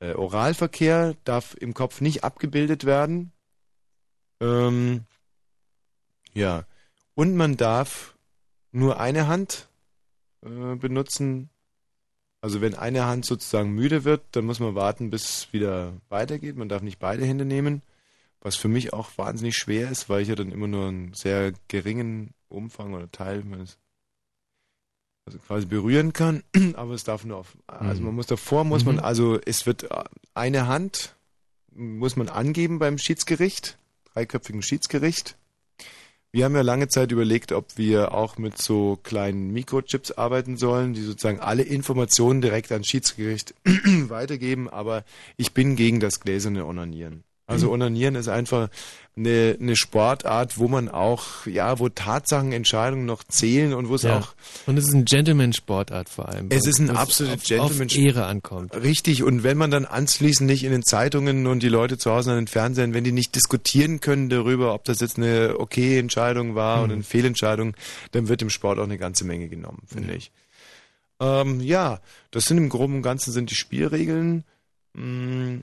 äh, 0.00 0.12
Oralverkehr 0.14 1.14
darf 1.24 1.56
im 1.58 1.74
Kopf 1.74 2.00
nicht 2.00 2.24
abgebildet 2.24 2.84
werden. 2.84 3.32
Ähm, 4.40 5.04
ja. 6.34 6.64
Und 7.14 7.34
man 7.34 7.56
darf 7.56 8.14
nur 8.72 9.00
eine 9.00 9.26
Hand 9.26 9.68
äh, 10.44 10.74
benutzen. 10.76 11.50
Also 12.40 12.60
wenn 12.60 12.74
eine 12.74 13.06
Hand 13.06 13.24
sozusagen 13.24 13.70
müde 13.70 14.04
wird, 14.04 14.22
dann 14.32 14.44
muss 14.44 14.60
man 14.60 14.74
warten, 14.74 15.10
bis 15.10 15.24
es 15.24 15.52
wieder 15.52 15.94
weitergeht. 16.08 16.56
Man 16.56 16.68
darf 16.68 16.82
nicht 16.82 16.98
beide 16.98 17.24
Hände 17.24 17.44
nehmen, 17.44 17.82
was 18.46 18.54
für 18.54 18.68
mich 18.68 18.92
auch 18.92 19.10
wahnsinnig 19.16 19.56
schwer 19.56 19.90
ist, 19.90 20.08
weil 20.08 20.22
ich 20.22 20.28
ja 20.28 20.36
dann 20.36 20.52
immer 20.52 20.68
nur 20.68 20.86
einen 20.86 21.12
sehr 21.14 21.52
geringen 21.66 22.32
Umfang 22.48 22.94
oder 22.94 23.10
Teil 23.10 23.42
meines 23.42 23.76
also 25.26 25.40
quasi 25.40 25.66
berühren 25.66 26.12
kann, 26.12 26.44
aber 26.74 26.94
es 26.94 27.02
darf 27.02 27.24
nur 27.24 27.38
auf, 27.38 27.58
also 27.66 28.00
man 28.02 28.14
muss 28.14 28.28
davor, 28.28 28.62
muss 28.62 28.84
man, 28.84 28.96
Mhm. 28.96 29.00
also 29.02 29.40
es 29.44 29.66
wird 29.66 29.90
äh, 29.90 30.04
eine 30.34 30.68
Hand, 30.68 31.16
muss 31.74 32.14
man 32.14 32.28
angeben 32.28 32.78
beim 32.78 32.98
Schiedsgericht, 32.98 33.78
dreiköpfigen 34.12 34.62
Schiedsgericht. 34.62 35.36
Wir 36.30 36.44
haben 36.44 36.54
ja 36.54 36.62
lange 36.62 36.86
Zeit 36.86 37.10
überlegt, 37.10 37.50
ob 37.50 37.76
wir 37.76 38.14
auch 38.14 38.38
mit 38.38 38.58
so 38.62 38.96
kleinen 39.02 39.52
Mikrochips 39.52 40.12
arbeiten 40.12 40.56
sollen, 40.56 40.94
die 40.94 41.02
sozusagen 41.02 41.40
alle 41.40 41.64
Informationen 41.64 42.40
direkt 42.40 42.70
ans 42.70 42.86
Schiedsgericht 42.86 43.54
weitergeben, 43.64 44.68
aber 44.70 45.04
ich 45.36 45.52
bin 45.52 45.74
gegen 45.74 45.98
das 45.98 46.20
gläserne 46.20 46.64
Onanieren. 46.64 47.24
Also 47.48 47.66
Mhm. 47.68 47.72
Onanieren 47.74 48.14
ist 48.16 48.28
einfach 48.28 48.68
eine, 49.16 49.56
eine 49.60 49.76
Sportart, 49.76 50.58
wo 50.58 50.66
man 50.68 50.88
auch, 50.88 51.46
ja, 51.46 51.78
wo 51.78 51.88
Tatsachenentscheidungen 51.88 53.06
noch 53.06 53.22
zählen 53.24 53.72
und 53.72 53.88
wo 53.88 53.94
es 53.94 54.02
Ja. 54.02 54.18
auch 54.18 54.34
Und 54.66 54.76
es 54.76 54.88
ist 54.88 54.94
ein 54.94 55.04
Gentleman-Sportart 55.04 56.08
vor 56.08 56.28
allem. 56.28 56.48
es 56.50 56.66
ist 56.66 56.80
ein 56.80 56.90
absoluter 56.90 57.36
Gentleman. 57.36 57.86
Auf 57.86 57.96
Ehre 57.96 58.26
ankommt. 58.26 58.74
Richtig, 58.76 59.22
und 59.22 59.42
wenn 59.44 59.56
man 59.56 59.70
dann 59.70 59.84
anschließend 59.84 60.50
nicht 60.50 60.64
in 60.64 60.72
den 60.72 60.82
Zeitungen 60.82 61.46
und 61.46 61.62
die 61.62 61.68
Leute 61.68 61.98
zu 61.98 62.10
Hause 62.10 62.32
an 62.32 62.36
den 62.38 62.46
Fernsehern, 62.48 62.92
wenn 62.94 63.04
die 63.04 63.12
nicht 63.12 63.34
diskutieren 63.36 64.00
können 64.00 64.28
darüber, 64.28 64.74
ob 64.74 64.84
das 64.84 64.98
jetzt 65.00 65.16
eine 65.16 65.54
okay 65.58 65.98
Entscheidung 65.98 66.56
war 66.56 66.78
Mhm. 66.78 66.84
oder 66.84 66.92
eine 66.94 67.02
Fehlentscheidung, 67.04 67.76
dann 68.10 68.28
wird 68.28 68.42
im 68.42 68.50
Sport 68.50 68.78
auch 68.80 68.84
eine 68.84 68.98
ganze 68.98 69.24
Menge 69.24 69.48
genommen, 69.48 69.82
finde 69.86 70.14
ich. 70.14 70.30
Ähm, 71.20 71.60
ja, 71.60 72.00
das 72.32 72.44
sind 72.46 72.58
im 72.58 72.68
Groben 72.68 72.96
und 72.96 73.02
Ganzen 73.02 73.32
sind 73.32 73.50
die 73.50 73.54
Spielregeln. 73.54 74.44
Mm, 74.94 75.60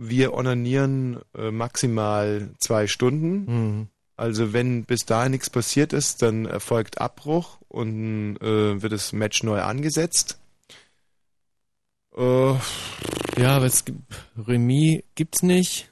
Wir 0.00 0.32
onanieren 0.34 1.18
äh, 1.36 1.50
maximal 1.50 2.50
zwei 2.60 2.86
Stunden. 2.86 3.44
Mhm. 3.46 3.88
Also 4.16 4.52
wenn 4.52 4.84
bis 4.84 5.04
dahin 5.04 5.32
nichts 5.32 5.50
passiert 5.50 5.92
ist, 5.92 6.22
dann 6.22 6.44
erfolgt 6.46 7.00
Abbruch 7.00 7.58
und 7.68 8.36
äh, 8.40 8.80
wird 8.80 8.92
das 8.92 9.12
Match 9.12 9.42
neu 9.42 9.60
angesetzt. 9.60 10.38
Äh, 12.16 12.54
Ja, 13.36 13.56
aber 13.56 13.66
es 13.66 13.84
gibt 13.84 14.00
Remis 14.46 15.02
gibt's 15.14 15.42
nicht. 15.42 15.90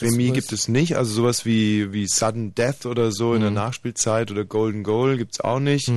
Remis 0.00 0.32
gibt 0.32 0.52
es 0.52 0.68
nicht, 0.68 0.96
also 0.96 1.12
sowas 1.12 1.44
wie, 1.44 1.92
wie 1.92 2.06
Sudden 2.06 2.54
Death 2.54 2.86
oder 2.86 3.12
so 3.12 3.34
in 3.34 3.42
der 3.42 3.50
Mhm. 3.50 3.56
Nachspielzeit 3.56 4.30
oder 4.30 4.44
Golden 4.44 4.82
Goal 4.82 5.18
gibt's 5.18 5.40
auch 5.40 5.60
nicht. 5.60 5.90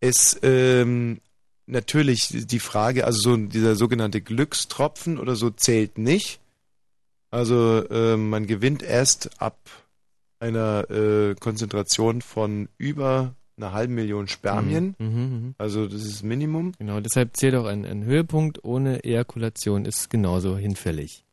Es, 0.00 0.38
ähm, 0.42 1.20
natürlich 1.66 2.28
die 2.32 2.58
Frage, 2.58 3.04
also 3.04 3.20
so 3.20 3.36
dieser 3.36 3.76
sogenannte 3.76 4.20
Glückstropfen 4.20 5.18
oder 5.18 5.36
so 5.36 5.50
zählt 5.50 5.98
nicht. 5.98 6.40
Also 7.30 7.84
ähm, 7.90 8.30
man 8.30 8.46
gewinnt 8.46 8.82
erst 8.82 9.40
ab 9.40 9.58
einer 10.40 10.90
äh, 10.90 11.34
Konzentration 11.34 12.22
von 12.22 12.68
über 12.78 13.34
einer 13.56 13.72
halben 13.72 13.94
Million 13.94 14.28
Spermien. 14.28 14.94
Mhm, 14.98 15.06
mhm. 15.06 15.54
Also 15.58 15.86
das 15.86 16.02
ist 16.02 16.14
das 16.14 16.22
Minimum. 16.22 16.72
Genau, 16.78 17.00
deshalb 17.00 17.36
zählt 17.36 17.54
auch 17.54 17.66
ein, 17.66 17.84
ein 17.84 18.04
Höhepunkt 18.04 18.64
ohne 18.64 19.04
Ejakulation 19.04 19.84
ist 19.84 20.10
genauso 20.10 20.56
hinfällig. 20.56 21.24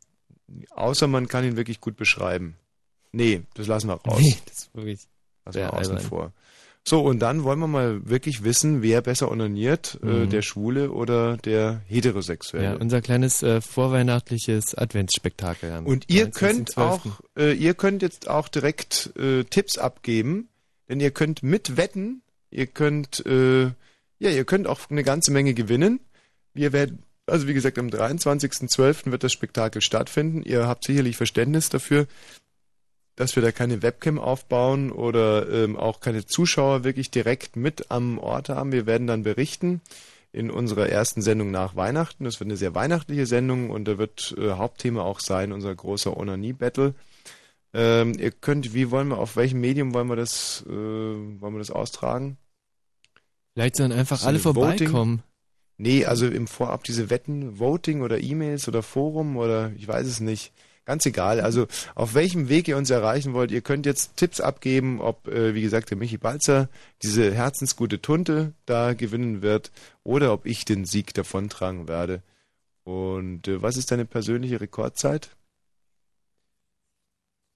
Außer 0.71 1.07
man 1.07 1.27
kann 1.27 1.45
ihn 1.45 1.57
wirklich 1.57 1.81
gut 1.81 1.95
beschreiben. 1.95 2.55
Nee, 3.11 3.43
das 3.53 3.67
lassen 3.67 3.87
wir 3.87 3.93
raus. 3.95 4.19
Nee, 4.19 4.35
das 4.45 4.57
ist 4.57 4.75
wirklich 4.75 5.07
lassen 5.45 5.57
wir 5.59 5.73
außen 5.73 5.95
albern. 5.97 6.09
vor. 6.09 6.33
So, 6.87 7.01
und 7.01 7.17
dann 7.19 7.43
wollen 7.43 7.57
wir 7.59 7.67
mal 7.67 8.07
wirklich 8.07 8.43
wissen, 8.43 8.83
wer 8.83 9.01
besser 9.01 9.31
onaniert, 9.31 9.97
äh, 10.03 10.05
Mhm. 10.05 10.29
der 10.29 10.43
Schwule 10.43 10.91
oder 10.91 11.37
der 11.37 11.81
Heterosexuelle. 11.87 12.63
Ja, 12.65 12.73
unser 12.75 13.01
kleines 13.01 13.41
äh, 13.41 13.59
vorweihnachtliches 13.59 14.75
Adventsspektakel. 14.75 15.71
am 15.71 15.87
Und 15.87 16.05
ihr 16.09 16.27
19.12.. 16.27 16.31
könnt 16.37 16.77
auch, 16.77 17.05
äh, 17.37 17.53
ihr 17.53 17.73
könnt 17.73 18.03
jetzt 18.03 18.27
auch 18.29 18.47
direkt 18.49 19.11
äh, 19.17 19.43
Tipps 19.45 19.79
abgeben, 19.79 20.47
denn 20.87 20.99
ihr 20.99 21.09
könnt 21.09 21.41
mitwetten, 21.41 22.21
ihr 22.51 22.67
könnt, 22.67 23.25
äh, 23.25 23.63
ja, 23.63 24.29
ihr 24.29 24.45
könnt 24.45 24.67
auch 24.67 24.81
eine 24.91 25.03
ganze 25.03 25.31
Menge 25.31 25.55
gewinnen. 25.55 25.99
Wir 26.53 26.71
werden, 26.71 26.99
also 27.25 27.47
wie 27.47 27.55
gesagt, 27.55 27.79
am 27.79 27.87
23.12. 27.89 29.11
wird 29.11 29.23
das 29.23 29.33
Spektakel 29.33 29.81
stattfinden. 29.81 30.43
Ihr 30.43 30.67
habt 30.67 30.83
sicherlich 30.85 31.17
Verständnis 31.17 31.69
dafür, 31.69 32.05
dass 33.15 33.35
wir 33.35 33.43
da 33.43 33.51
keine 33.51 33.81
Webcam 33.81 34.19
aufbauen 34.19 34.91
oder 34.91 35.49
ähm, 35.49 35.77
auch 35.77 35.99
keine 36.01 36.25
Zuschauer 36.25 36.83
wirklich 36.83 37.11
direkt 37.11 37.55
mit 37.55 37.89
am 37.89 38.17
Ort 38.17 38.49
haben. 38.49 38.71
Wir 38.71 38.85
werden 38.85 39.07
dann 39.07 39.23
berichten 39.23 39.81
in 40.33 40.51
unserer 40.51 40.89
ersten 40.89 41.21
Sendung 41.21 41.49
nach 41.49 41.77
Weihnachten. 41.77 42.25
Das 42.25 42.39
wird 42.41 42.49
eine 42.49 42.57
sehr 42.57 42.75
weihnachtliche 42.75 43.25
Sendung 43.25 43.69
und 43.69 43.87
da 43.87 43.97
wird 43.97 44.35
äh, 44.37 44.51
Hauptthema 44.51 45.01
auch 45.03 45.21
sein 45.21 45.53
unser 45.53 45.73
großer 45.73 46.15
Onanie-Battle. 46.17 46.93
Ähm, 47.73 48.13
ihr 48.19 48.31
könnt, 48.31 48.73
wie 48.73 48.91
wollen 48.91 49.07
wir, 49.09 49.17
auf 49.17 49.37
welchem 49.37 49.61
Medium 49.61 49.93
wollen 49.93 50.07
wir 50.07 50.15
das, 50.17 50.63
äh, 50.67 50.71
wollen 50.71 51.53
wir 51.53 51.59
das 51.59 51.71
austragen? 51.71 52.37
Vielleicht 53.53 53.77
sollen 53.77 53.93
einfach 53.93 54.19
So 54.19 54.27
alle 54.27 54.43
Voting? 54.43 54.53
vorbeikommen. 54.89 55.23
Nee, 55.77 56.05
also 56.05 56.27
im 56.27 56.47
Vorab 56.47 56.83
diese 56.83 57.09
Wetten, 57.09 57.59
Voting 57.59 58.01
oder 58.01 58.19
E-Mails 58.21 58.67
oder 58.67 58.83
Forum 58.83 59.37
oder 59.37 59.71
ich 59.77 59.87
weiß 59.87 60.05
es 60.07 60.19
nicht. 60.19 60.53
Ganz 60.85 61.05
egal. 61.05 61.41
Also 61.41 61.67
auf 61.95 62.13
welchem 62.13 62.47
Weg 62.47 62.67
ihr 62.67 62.77
uns 62.77 62.91
erreichen 62.91 63.33
wollt, 63.33 63.51
ihr 63.51 63.61
könnt 63.61 63.87
jetzt 63.87 64.17
Tipps 64.17 64.39
abgeben, 64.39 65.01
ob, 65.01 65.27
äh, 65.27 65.55
wie 65.55 65.61
gesagt, 65.61 65.89
der 65.89 65.97
Michi 65.97 66.17
Balzer 66.17 66.69
diese 67.01 67.33
herzensgute 67.33 68.01
Tunte 68.01 68.53
da 68.67 68.93
gewinnen 68.93 69.41
wird 69.41 69.71
oder 70.03 70.31
ob 70.31 70.45
ich 70.45 70.63
den 70.63 70.85
Sieg 70.85 71.13
davontragen 71.15 71.87
werde. 71.87 72.21
Und 72.83 73.47
äh, 73.47 73.61
was 73.63 73.77
ist 73.77 73.91
deine 73.91 74.05
persönliche 74.05 74.61
Rekordzeit? 74.61 75.35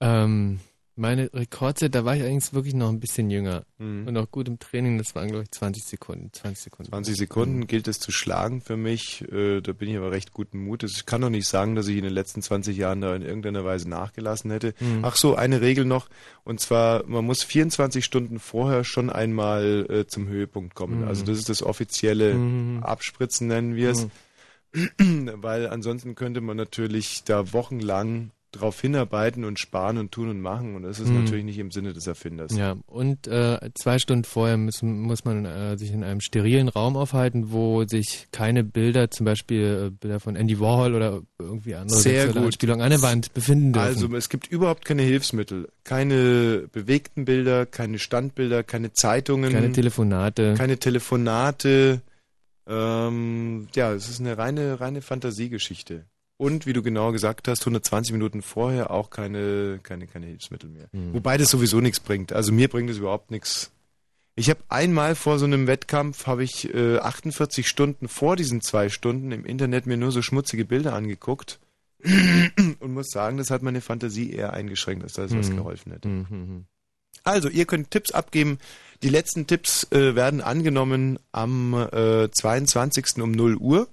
Ähm, 0.00 0.58
meine 1.00 1.32
Rekordzeit, 1.32 1.94
da 1.94 2.04
war 2.04 2.14
ich 2.14 2.22
eigentlich 2.22 2.52
wirklich 2.52 2.74
noch 2.74 2.90
ein 2.90 3.00
bisschen 3.00 3.30
jünger. 3.30 3.64
Mhm. 3.78 4.06
Und 4.06 4.16
auch 4.16 4.30
gut 4.30 4.46
im 4.48 4.58
Training, 4.58 4.98
das 4.98 5.14
waren, 5.14 5.28
glaube 5.28 5.44
ich, 5.44 5.50
20 5.50 5.82
Sekunden. 5.82 6.30
20 6.32 6.64
Sekunden. 6.64 6.90
20 6.90 7.16
Sekunden 7.16 7.66
gilt 7.66 7.88
es 7.88 7.98
zu 7.98 8.12
schlagen 8.12 8.60
für 8.60 8.76
mich. 8.76 9.22
Äh, 9.32 9.60
da 9.62 9.72
bin 9.72 9.88
ich 9.88 9.96
aber 9.96 10.12
recht 10.12 10.32
guten 10.32 10.62
Mutes. 10.62 10.96
Ich 10.96 11.06
kann 11.06 11.22
doch 11.22 11.30
nicht 11.30 11.48
sagen, 11.48 11.74
dass 11.74 11.88
ich 11.88 11.96
in 11.96 12.04
den 12.04 12.12
letzten 12.12 12.42
20 12.42 12.76
Jahren 12.76 13.00
da 13.00 13.16
in 13.16 13.22
irgendeiner 13.22 13.64
Weise 13.64 13.88
nachgelassen 13.88 14.50
hätte. 14.50 14.74
Mhm. 14.78 15.00
Ach 15.02 15.16
so, 15.16 15.34
eine 15.34 15.60
Regel 15.60 15.86
noch. 15.86 16.08
Und 16.44 16.60
zwar, 16.60 17.04
man 17.06 17.24
muss 17.24 17.42
24 17.42 18.04
Stunden 18.04 18.38
vorher 18.38 18.84
schon 18.84 19.10
einmal 19.10 19.86
äh, 19.88 20.06
zum 20.06 20.28
Höhepunkt 20.28 20.74
kommen. 20.74 21.00
Mhm. 21.02 21.08
Also 21.08 21.24
das 21.24 21.38
ist 21.38 21.48
das 21.48 21.62
offizielle 21.62 22.34
Mhm. 22.34 22.82
Abspritzen, 22.82 23.48
nennen 23.48 23.74
wir 23.74 23.90
es. 23.90 24.06
Weil 24.98 25.68
ansonsten 25.68 26.14
könnte 26.14 26.40
man 26.40 26.56
natürlich 26.56 27.24
da 27.24 27.52
wochenlang 27.52 28.30
drauf 28.52 28.80
hinarbeiten 28.80 29.44
und 29.44 29.58
sparen 29.58 29.96
und 29.98 30.10
tun 30.12 30.28
und 30.28 30.40
machen. 30.40 30.74
Und 30.74 30.82
das 30.82 30.98
ist 30.98 31.08
Mhm. 31.10 31.22
natürlich 31.22 31.44
nicht 31.44 31.58
im 31.58 31.70
Sinne 31.70 31.92
des 31.92 32.06
Erfinders. 32.06 32.56
Ja, 32.56 32.76
und 32.86 33.26
äh, 33.28 33.58
zwei 33.74 33.98
Stunden 33.98 34.24
vorher 34.24 34.56
müssen, 34.56 35.00
muss 35.00 35.24
man 35.24 35.44
äh, 35.44 35.78
sich 35.78 35.92
in 35.92 36.02
einem 36.02 36.20
sterilen 36.20 36.68
Raum 36.68 36.96
aufhalten, 36.96 37.52
wo 37.52 37.84
sich 37.84 38.28
keine 38.32 38.64
Bilder, 38.64 39.10
zum 39.10 39.26
Beispiel 39.26 39.86
äh, 39.86 39.90
Bilder 39.90 40.18
von 40.20 40.34
Andy 40.36 40.58
Warhol 40.58 40.94
oder 40.94 41.22
irgendwie 41.38 41.74
andere 41.74 41.98
Sehr 42.00 42.28
gut. 42.32 42.62
An 42.70 42.90
der 42.90 43.02
Wand 43.02 43.32
befinden 43.34 43.72
dürfen. 43.72 43.86
Also 43.86 44.16
es 44.16 44.28
gibt 44.28 44.46
überhaupt 44.48 44.84
keine 44.84 45.02
Hilfsmittel. 45.02 45.68
Keine 45.84 46.68
bewegten 46.72 47.24
Bilder, 47.24 47.66
keine 47.66 47.98
Standbilder, 47.98 48.62
keine 48.64 48.92
Zeitungen. 48.92 49.52
keine 49.52 49.72
Telefonate. 49.72 50.54
Keine 50.56 50.78
Telefonate. 50.78 52.00
Ähm, 52.66 53.68
ja, 53.74 53.92
es 53.92 54.08
ist 54.08 54.20
eine 54.20 54.38
reine, 54.38 54.80
reine 54.80 55.02
Fantasiegeschichte. 55.02 56.04
Und 56.40 56.64
wie 56.64 56.72
du 56.72 56.82
genau 56.82 57.12
gesagt 57.12 57.48
hast, 57.48 57.60
120 57.60 58.14
Minuten 58.14 58.40
vorher 58.40 58.90
auch 58.90 59.10
keine, 59.10 59.78
keine, 59.82 60.06
keine 60.06 60.24
Hilfsmittel 60.24 60.70
mehr. 60.70 60.88
Hm. 60.90 61.12
Wobei 61.12 61.36
das 61.36 61.50
sowieso 61.50 61.82
nichts 61.82 62.00
bringt. 62.00 62.32
Also 62.32 62.50
mir 62.50 62.68
bringt 62.68 62.88
es 62.88 62.96
überhaupt 62.96 63.30
nichts. 63.30 63.70
Ich 64.36 64.48
habe 64.48 64.60
einmal 64.70 65.16
vor 65.16 65.38
so 65.38 65.44
einem 65.44 65.66
Wettkampf, 65.66 66.26
habe 66.26 66.42
ich 66.42 66.72
äh, 66.72 66.96
48 66.96 67.68
Stunden 67.68 68.08
vor 68.08 68.36
diesen 68.36 68.62
zwei 68.62 68.88
Stunden 68.88 69.32
im 69.32 69.44
Internet 69.44 69.84
mir 69.84 69.98
nur 69.98 70.12
so 70.12 70.22
schmutzige 70.22 70.64
Bilder 70.64 70.94
angeguckt 70.94 71.60
und 72.80 72.94
muss 72.94 73.10
sagen, 73.10 73.36
das 73.36 73.50
hat 73.50 73.60
meine 73.60 73.82
Fantasie 73.82 74.32
eher 74.32 74.54
eingeschränkt, 74.54 75.04
als 75.04 75.12
dass 75.12 75.32
es 75.32 75.36
was 75.36 75.48
Hm. 75.50 75.56
geholfen 75.58 75.92
hätte. 75.92 76.08
Hm, 76.08 76.26
hm, 76.30 76.46
hm. 76.46 76.64
Also, 77.22 77.50
ihr 77.50 77.66
könnt 77.66 77.90
Tipps 77.90 78.12
abgeben. 78.12 78.60
Die 79.02 79.10
letzten 79.10 79.46
Tipps 79.46 79.86
äh, 79.92 80.14
werden 80.14 80.40
angenommen 80.40 81.18
am 81.32 81.74
äh, 81.74 82.30
22. 82.30 83.18
um 83.18 83.30
0 83.30 83.56
Uhr. 83.56 83.88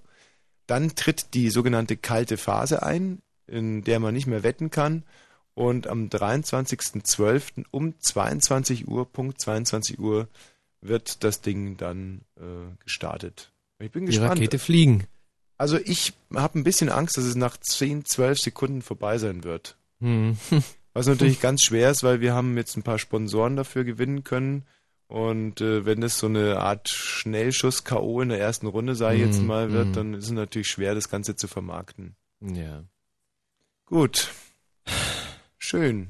Dann 0.68 0.96
tritt 0.96 1.34
die 1.34 1.50
sogenannte 1.50 1.98
kalte 1.98 2.38
Phase 2.38 2.84
ein, 2.84 3.22
in 3.48 3.84
der 3.84 4.00
man 4.00 4.14
nicht 4.14 4.28
mehr 4.28 4.44
wetten 4.44 4.70
kann. 4.70 5.04
Und 5.54 5.88
am 5.88 6.08
23.12. 6.10 7.66
um 7.72 8.00
22 8.00 8.88
Uhr, 8.88 9.12
Punkt 9.12 9.42
22 9.42 9.98
Uhr, 9.98 10.28
wird 10.82 11.24
das 11.24 11.42
Ding 11.42 11.78
dann 11.78 12.22
äh, 12.36 12.76
gestartet. 12.84 13.52
Ich 13.80 13.92
bin 13.92 14.06
Die 14.06 14.12
gespannt. 14.12 14.32
Rakete 14.32 14.60
fliegen. 14.60 15.08
Also 15.58 15.80
ich 15.84 16.14
habe 16.36 16.60
ein 16.60 16.64
bisschen 16.64 16.90
Angst, 16.90 17.18
dass 17.18 17.26
es 17.26 17.36
nach 17.36 17.58
10, 17.58 18.06
12 18.06 18.40
Sekunden 18.40 18.82
vorbei 18.82 19.18
sein 19.18 19.44
wird. 19.44 19.78
Hm. 20.00 20.38
Was 20.94 21.08
natürlich 21.08 21.42
ganz 21.42 21.64
schwer 21.64 21.90
ist, 21.90 22.04
weil 22.04 22.22
wir 22.22 22.34
haben 22.34 22.58
jetzt 22.58 22.78
ein 22.78 22.84
paar 22.84 23.00
Sponsoren 23.00 23.56
dafür 23.56 23.84
gewinnen 23.84 24.24
können. 24.24 24.66
Und 25.08 25.62
äh, 25.62 25.86
wenn 25.86 26.02
das 26.02 26.20
so 26.20 26.28
eine 26.28 26.60
Art 26.60 26.90
Schnellschuss-K.O. 26.90 28.22
in 28.22 28.30
der 28.30 28.40
ersten 28.42 28.68
Runde, 28.68 28.94
sei 28.96 29.16
Mhm, 29.16 29.22
jetzt 29.22 29.42
mal, 29.42 29.72
wird, 29.72 29.88
mhm. 29.88 29.94
dann 29.94 30.14
ist 30.16 30.26
es 30.26 30.32
natürlich 30.32 30.68
schwer, 30.68 30.96
das 30.96 31.10
Ganze 31.10 31.36
zu 31.36 31.48
vermarkten. 31.48 32.16
Ja. 32.42 32.84
Gut. 33.86 34.32
Schön. 35.58 36.10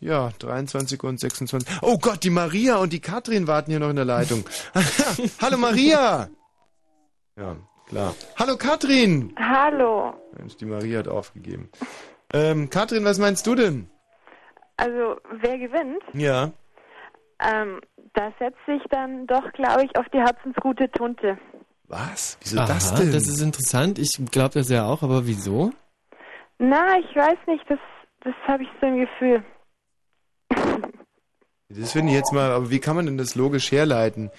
Ja, 0.00 0.32
23 0.38 1.02
und 1.02 1.18
26. 1.20 1.68
Oh 1.82 1.98
Gott, 1.98 2.22
die 2.22 2.30
Maria 2.30 2.76
und 2.76 2.92
die 2.92 3.00
Katrin 3.00 3.46
warten 3.46 3.70
hier 3.70 3.80
noch 3.80 3.90
in 3.90 3.96
der 3.96 4.04
Leitung. 4.04 4.44
Hallo 5.42 5.58
Maria! 5.58 6.28
Ja, 7.36 7.56
klar. 7.86 8.14
Hallo 8.36 8.56
Katrin! 8.56 9.34
Hallo. 9.36 10.14
Mensch, 10.38 10.56
die 10.56 10.66
Maria 10.66 11.00
hat 11.00 11.08
aufgegeben. 11.08 11.68
Ähm, 12.32 12.70
Katrin, 12.70 13.04
was 13.04 13.18
meinst 13.18 13.46
du 13.46 13.54
denn? 13.56 13.90
Also, 14.76 15.16
wer 15.40 15.58
gewinnt? 15.58 16.02
Ja. 16.14 16.52
Ähm, 17.40 17.80
da 18.14 18.32
setze 18.38 18.72
ich 18.72 18.82
dann 18.90 19.26
doch, 19.26 19.52
glaube 19.52 19.84
ich, 19.84 19.96
auf 19.96 20.06
die 20.08 20.18
herzensgute 20.18 20.90
Tunte. 20.90 21.38
Was? 21.86 22.36
Wieso 22.42 22.58
Aha, 22.58 22.66
das 22.66 22.94
denn? 22.94 23.12
Das 23.12 23.28
ist 23.28 23.40
interessant. 23.40 23.98
Ich 23.98 24.10
glaube 24.30 24.54
das 24.54 24.68
ja 24.68 24.86
auch, 24.86 25.02
aber 25.02 25.26
wieso? 25.26 25.72
Na, 26.58 26.98
ich 26.98 27.16
weiß 27.16 27.38
nicht, 27.46 27.64
das, 27.68 27.78
das 28.20 28.34
habe 28.46 28.64
ich 28.64 28.68
so 28.80 28.86
im 28.86 29.00
Gefühl. 29.00 29.44
Das 31.70 31.92
finde 31.92 32.12
ich 32.12 32.16
jetzt 32.16 32.32
mal, 32.32 32.50
aber 32.50 32.70
wie 32.70 32.78
kann 32.78 32.96
man 32.96 33.04
denn 33.04 33.18
das 33.18 33.34
logisch 33.34 33.70
herleiten? 33.70 34.30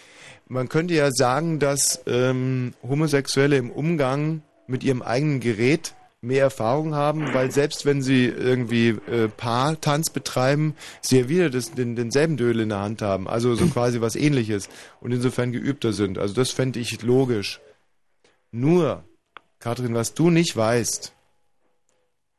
Man 0.48 0.68
könnte 0.68 0.96
ja 0.96 1.12
sagen, 1.12 1.60
dass 1.60 2.04
ähm, 2.08 2.74
Homosexuelle 2.82 3.56
im 3.56 3.70
Umgang 3.70 4.42
mit 4.66 4.84
ihrem 4.84 5.04
eigenen 5.04 5.40
Gerät 5.40 5.94
mehr 6.22 6.44
Erfahrung 6.44 6.96
haben, 6.96 7.34
weil 7.34 7.52
selbst 7.52 7.86
wenn 7.86 8.02
sie 8.02 8.26
irgendwie 8.26 8.90
äh, 8.90 9.30
Paartanz 9.30 10.10
betreiben, 10.10 10.76
sie 11.02 11.20
ja 11.20 11.30
wieder 11.30 11.50
das, 11.50 11.72
den, 11.72 11.96
denselben 11.96 12.36
Dödel 12.36 12.64
in 12.64 12.70
der 12.70 12.80
Hand 12.80 13.02
haben, 13.02 13.28
also 13.28 13.56
so 13.56 13.68
quasi 13.74 14.02
was 14.02 14.16
ähnliches 14.16 14.70
und 15.00 15.12
insofern 15.12 15.52
geübter 15.52 15.94
sind. 15.94 16.18
Also 16.18 16.34
das 16.34 16.52
fände 16.52 16.80
ich 16.80 17.02
logisch. 17.02 17.62
Nur, 18.52 19.04
Katrin, 19.60 19.94
was 19.94 20.14
du 20.14 20.30
nicht 20.30 20.56
weißt, 20.58 21.14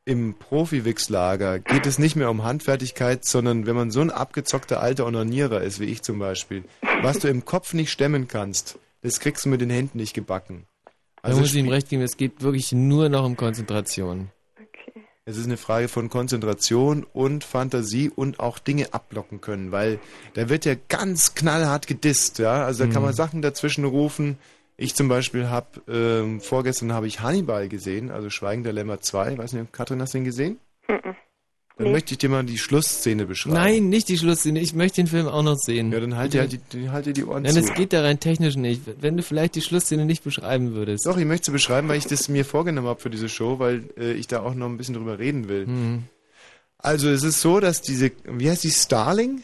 im 0.05 0.35
Profi-Wix-Lager 0.35 1.59
geht 1.59 1.85
es 1.85 1.99
nicht 1.99 2.15
mehr 2.15 2.29
um 2.29 2.43
Handfertigkeit, 2.43 3.23
sondern 3.23 3.65
wenn 3.65 3.75
man 3.75 3.91
so 3.91 4.01
ein 4.01 4.09
abgezockter 4.09 4.81
alter 4.81 5.05
Onanierer 5.05 5.61
ist, 5.61 5.79
wie 5.79 5.85
ich 5.85 6.01
zum 6.01 6.19
Beispiel, 6.19 6.65
was 7.01 7.19
du 7.19 7.27
im 7.27 7.45
Kopf 7.45 7.73
nicht 7.73 7.91
stemmen 7.91 8.27
kannst, 8.27 8.79
das 9.01 9.19
kriegst 9.19 9.45
du 9.45 9.49
mit 9.49 9.61
den 9.61 9.69
Händen 9.69 9.99
nicht 9.99 10.13
gebacken. 10.13 10.65
Da 11.21 11.29
Also 11.29 11.41
muss 11.41 11.49
ich 11.53 11.57
ihm 11.57 11.69
recht 11.69 11.89
geben, 11.89 12.01
es 12.01 12.17
geht 12.17 12.41
wirklich 12.41 12.71
nur 12.71 13.09
noch 13.09 13.25
um 13.25 13.35
Konzentration. 13.37 14.29
Es 15.23 15.37
ist 15.37 15.45
eine 15.45 15.57
Frage 15.57 15.87
von 15.87 16.09
Konzentration 16.09 17.05
und 17.13 17.43
Fantasie 17.43 18.09
und 18.09 18.39
auch 18.39 18.57
Dinge 18.57 18.91
ablocken 18.93 19.39
können, 19.39 19.71
weil 19.71 19.99
da 20.33 20.49
wird 20.49 20.65
ja 20.65 20.73
ganz 20.89 21.35
knallhart 21.35 21.85
gedisst, 21.85 22.39
ja. 22.39 22.65
Also 22.65 22.85
da 22.85 22.91
kann 22.91 23.03
Mhm. 23.03 23.07
man 23.09 23.13
Sachen 23.13 23.41
dazwischen 23.43 23.85
rufen. 23.85 24.39
Ich 24.77 24.95
zum 24.95 25.07
Beispiel 25.09 25.47
habe, 25.47 25.81
ähm, 25.87 26.41
vorgestern 26.41 26.91
habe 26.91 27.05
ich 27.05 27.19
Hannibal 27.19 27.69
gesehen, 27.69 28.09
also 28.09 28.31
Schweigen 28.31 28.63
der 28.63 28.73
Lämmer 28.73 28.99
2. 28.99 29.37
Weiß 29.37 29.53
nicht, 29.53 29.71
Katrin, 29.71 30.01
hast 30.01 30.15
du 30.15 30.17
den 30.17 30.25
gesehen? 30.25 30.57
Dann 31.81 31.89
Nee. 31.89 31.93
möchte 31.93 32.13
ich 32.13 32.19
dir 32.19 32.29
mal 32.29 32.43
die 32.43 32.57
Schlussszene 32.59 33.25
beschreiben. 33.25 33.55
Nein, 33.55 33.89
nicht 33.89 34.07
die 34.07 34.17
Schlussszene. 34.17 34.59
Ich 34.59 34.73
möchte 34.73 34.97
den 35.01 35.07
Film 35.07 35.27
auch 35.27 35.41
noch 35.41 35.57
sehen. 35.57 35.91
Ja, 35.91 35.99
dann 35.99 36.15
halt 36.15 36.33
dir, 36.33 36.41
halt 36.41 36.59
die, 36.73 36.89
halt 36.89 37.05
dir 37.07 37.13
die 37.13 37.25
Ohren 37.25 37.43
Nein, 37.43 37.53
zu. 37.53 37.61
das 37.61 37.73
geht 37.73 37.91
da 37.93 38.01
rein 38.01 38.19
technisch 38.19 38.55
nicht. 38.55 38.81
Wenn 38.99 39.17
du 39.17 39.23
vielleicht 39.23 39.55
die 39.55 39.61
Schlussszene 39.61 40.05
nicht 40.05 40.23
beschreiben 40.23 40.73
würdest. 40.73 41.05
Doch, 41.07 41.17
ich 41.17 41.25
möchte 41.25 41.45
sie 41.45 41.51
beschreiben, 41.51 41.87
weil 41.89 41.97
ich 41.97 42.05
das 42.05 42.29
mir 42.29 42.45
vorgenommen 42.45 42.87
habe 42.87 43.01
für 43.01 43.09
diese 43.09 43.29
Show, 43.29 43.57
weil 43.59 43.83
äh, 43.97 44.13
ich 44.13 44.27
da 44.27 44.41
auch 44.41 44.53
noch 44.53 44.67
ein 44.67 44.77
bisschen 44.77 44.93
drüber 44.95 45.17
reden 45.17 45.47
will. 45.49 45.65
Mhm. 45.65 46.03
Also 46.77 47.09
es 47.09 47.23
ist 47.23 47.41
so, 47.41 47.59
dass 47.59 47.81
diese, 47.81 48.11
wie 48.25 48.49
heißt 48.49 48.63
die, 48.63 48.71
Starling? 48.71 49.41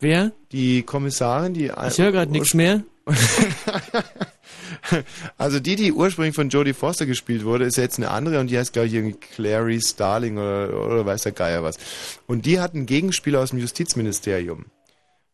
Wer? 0.00 0.32
Die 0.52 0.82
Kommissarin, 0.82 1.54
die... 1.54 1.72
Ich 1.88 1.98
höre 1.98 2.12
gerade 2.12 2.30
nichts 2.30 2.54
mehr. 2.54 2.82
Also 5.36 5.60
die, 5.60 5.76
die 5.76 5.92
ursprünglich 5.92 6.34
von 6.34 6.48
Jodie 6.48 6.72
Foster 6.72 7.06
gespielt 7.06 7.44
wurde, 7.44 7.64
ist 7.64 7.76
jetzt 7.76 7.98
eine 7.98 8.10
andere 8.10 8.40
und 8.40 8.48
die 8.48 8.58
heißt, 8.58 8.72
glaube 8.72 8.88
ich, 8.88 8.94
irgendwie 8.94 9.18
Clary 9.18 9.80
Starling 9.80 10.38
oder, 10.38 10.86
oder 10.86 11.06
weiß 11.06 11.22
der 11.22 11.32
Geier 11.32 11.62
was. 11.62 11.78
Und 12.26 12.46
die 12.46 12.60
hat 12.60 12.74
einen 12.74 12.86
Gegenspieler 12.86 13.40
aus 13.40 13.50
dem 13.50 13.58
Justizministerium. 13.58 14.66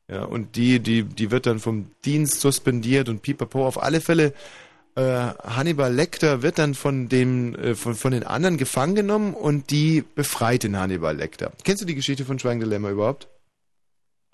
Ja, 0.08 0.24
und 0.24 0.56
die, 0.56 0.80
die, 0.80 1.02
die 1.02 1.30
wird 1.30 1.46
dann 1.46 1.60
vom 1.60 1.90
Dienst 2.04 2.40
suspendiert 2.40 3.08
und 3.08 3.22
pipapo. 3.22 3.66
Auf 3.66 3.82
alle 3.82 4.02
Fälle, 4.02 4.34
äh, 4.96 5.02
Hannibal 5.02 5.92
Lecter 5.92 6.42
wird 6.42 6.58
dann 6.58 6.74
von 6.74 7.08
dem, 7.08 7.54
äh, 7.54 7.74
von, 7.74 7.94
von 7.94 8.12
den 8.12 8.22
anderen 8.22 8.58
gefangen 8.58 8.94
genommen 8.94 9.34
und 9.34 9.70
die 9.70 10.04
befreit 10.14 10.62
den 10.62 10.78
Hannibal 10.78 11.16
Lecter. 11.16 11.52
Kennst 11.64 11.82
du 11.82 11.86
die 11.86 11.94
Geschichte 11.94 12.24
von 12.24 12.38
Schweigen 12.38 12.60
Lämmer 12.60 12.90
überhaupt? 12.90 13.28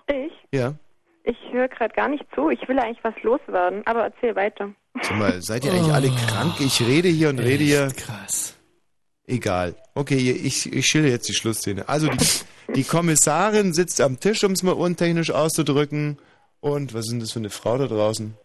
Ich? 0.09 0.33
Ja. 0.53 0.75
Ich 1.23 1.37
höre 1.53 1.69
gerade 1.69 1.95
gar 1.95 2.09
nicht 2.09 2.25
zu. 2.35 2.51
Ich 2.51 2.67
will 2.69 2.79
eigentlich 2.79 3.03
was 3.03 3.15
loswerden, 3.23 3.83
aber 3.87 4.05
erzähl 4.05 4.35
weiter. 4.37 4.73
Sag 5.03 5.17
mal, 5.17 5.43
seid 5.43 5.65
ihr 5.65 5.73
eigentlich 5.73 5.93
alle 5.93 6.11
krank? 6.11 6.61
Ich 6.61 6.81
rede 6.81 7.09
hier 7.09 7.29
und 7.29 7.39
rede 7.39 7.65
hier. 7.65 7.89
Krass. 7.97 8.57
Egal. 9.27 9.77
Okay, 9.95 10.17
ich, 10.17 10.73
ich 10.73 10.87
schilder 10.87 11.09
jetzt 11.09 11.29
die 11.29 11.35
Schlussszene. 11.35 11.89
Also 11.89 12.09
die, 12.09 12.27
die 12.75 12.85
Kommissarin 12.85 13.73
sitzt 13.73 14.01
am 14.01 14.19
Tisch, 14.19 14.43
um 14.45 14.53
es 14.53 14.63
mal 14.63 14.73
untechnisch 14.73 15.31
auszudrücken. 15.31 16.19
Und 16.61 16.95
was 16.95 17.07
ist 17.07 17.13
denn 17.13 17.21
das 17.21 17.33
für 17.33 17.39
eine 17.39 17.51
Frau 17.51 17.79
da 17.79 17.87
draußen? 17.87 18.37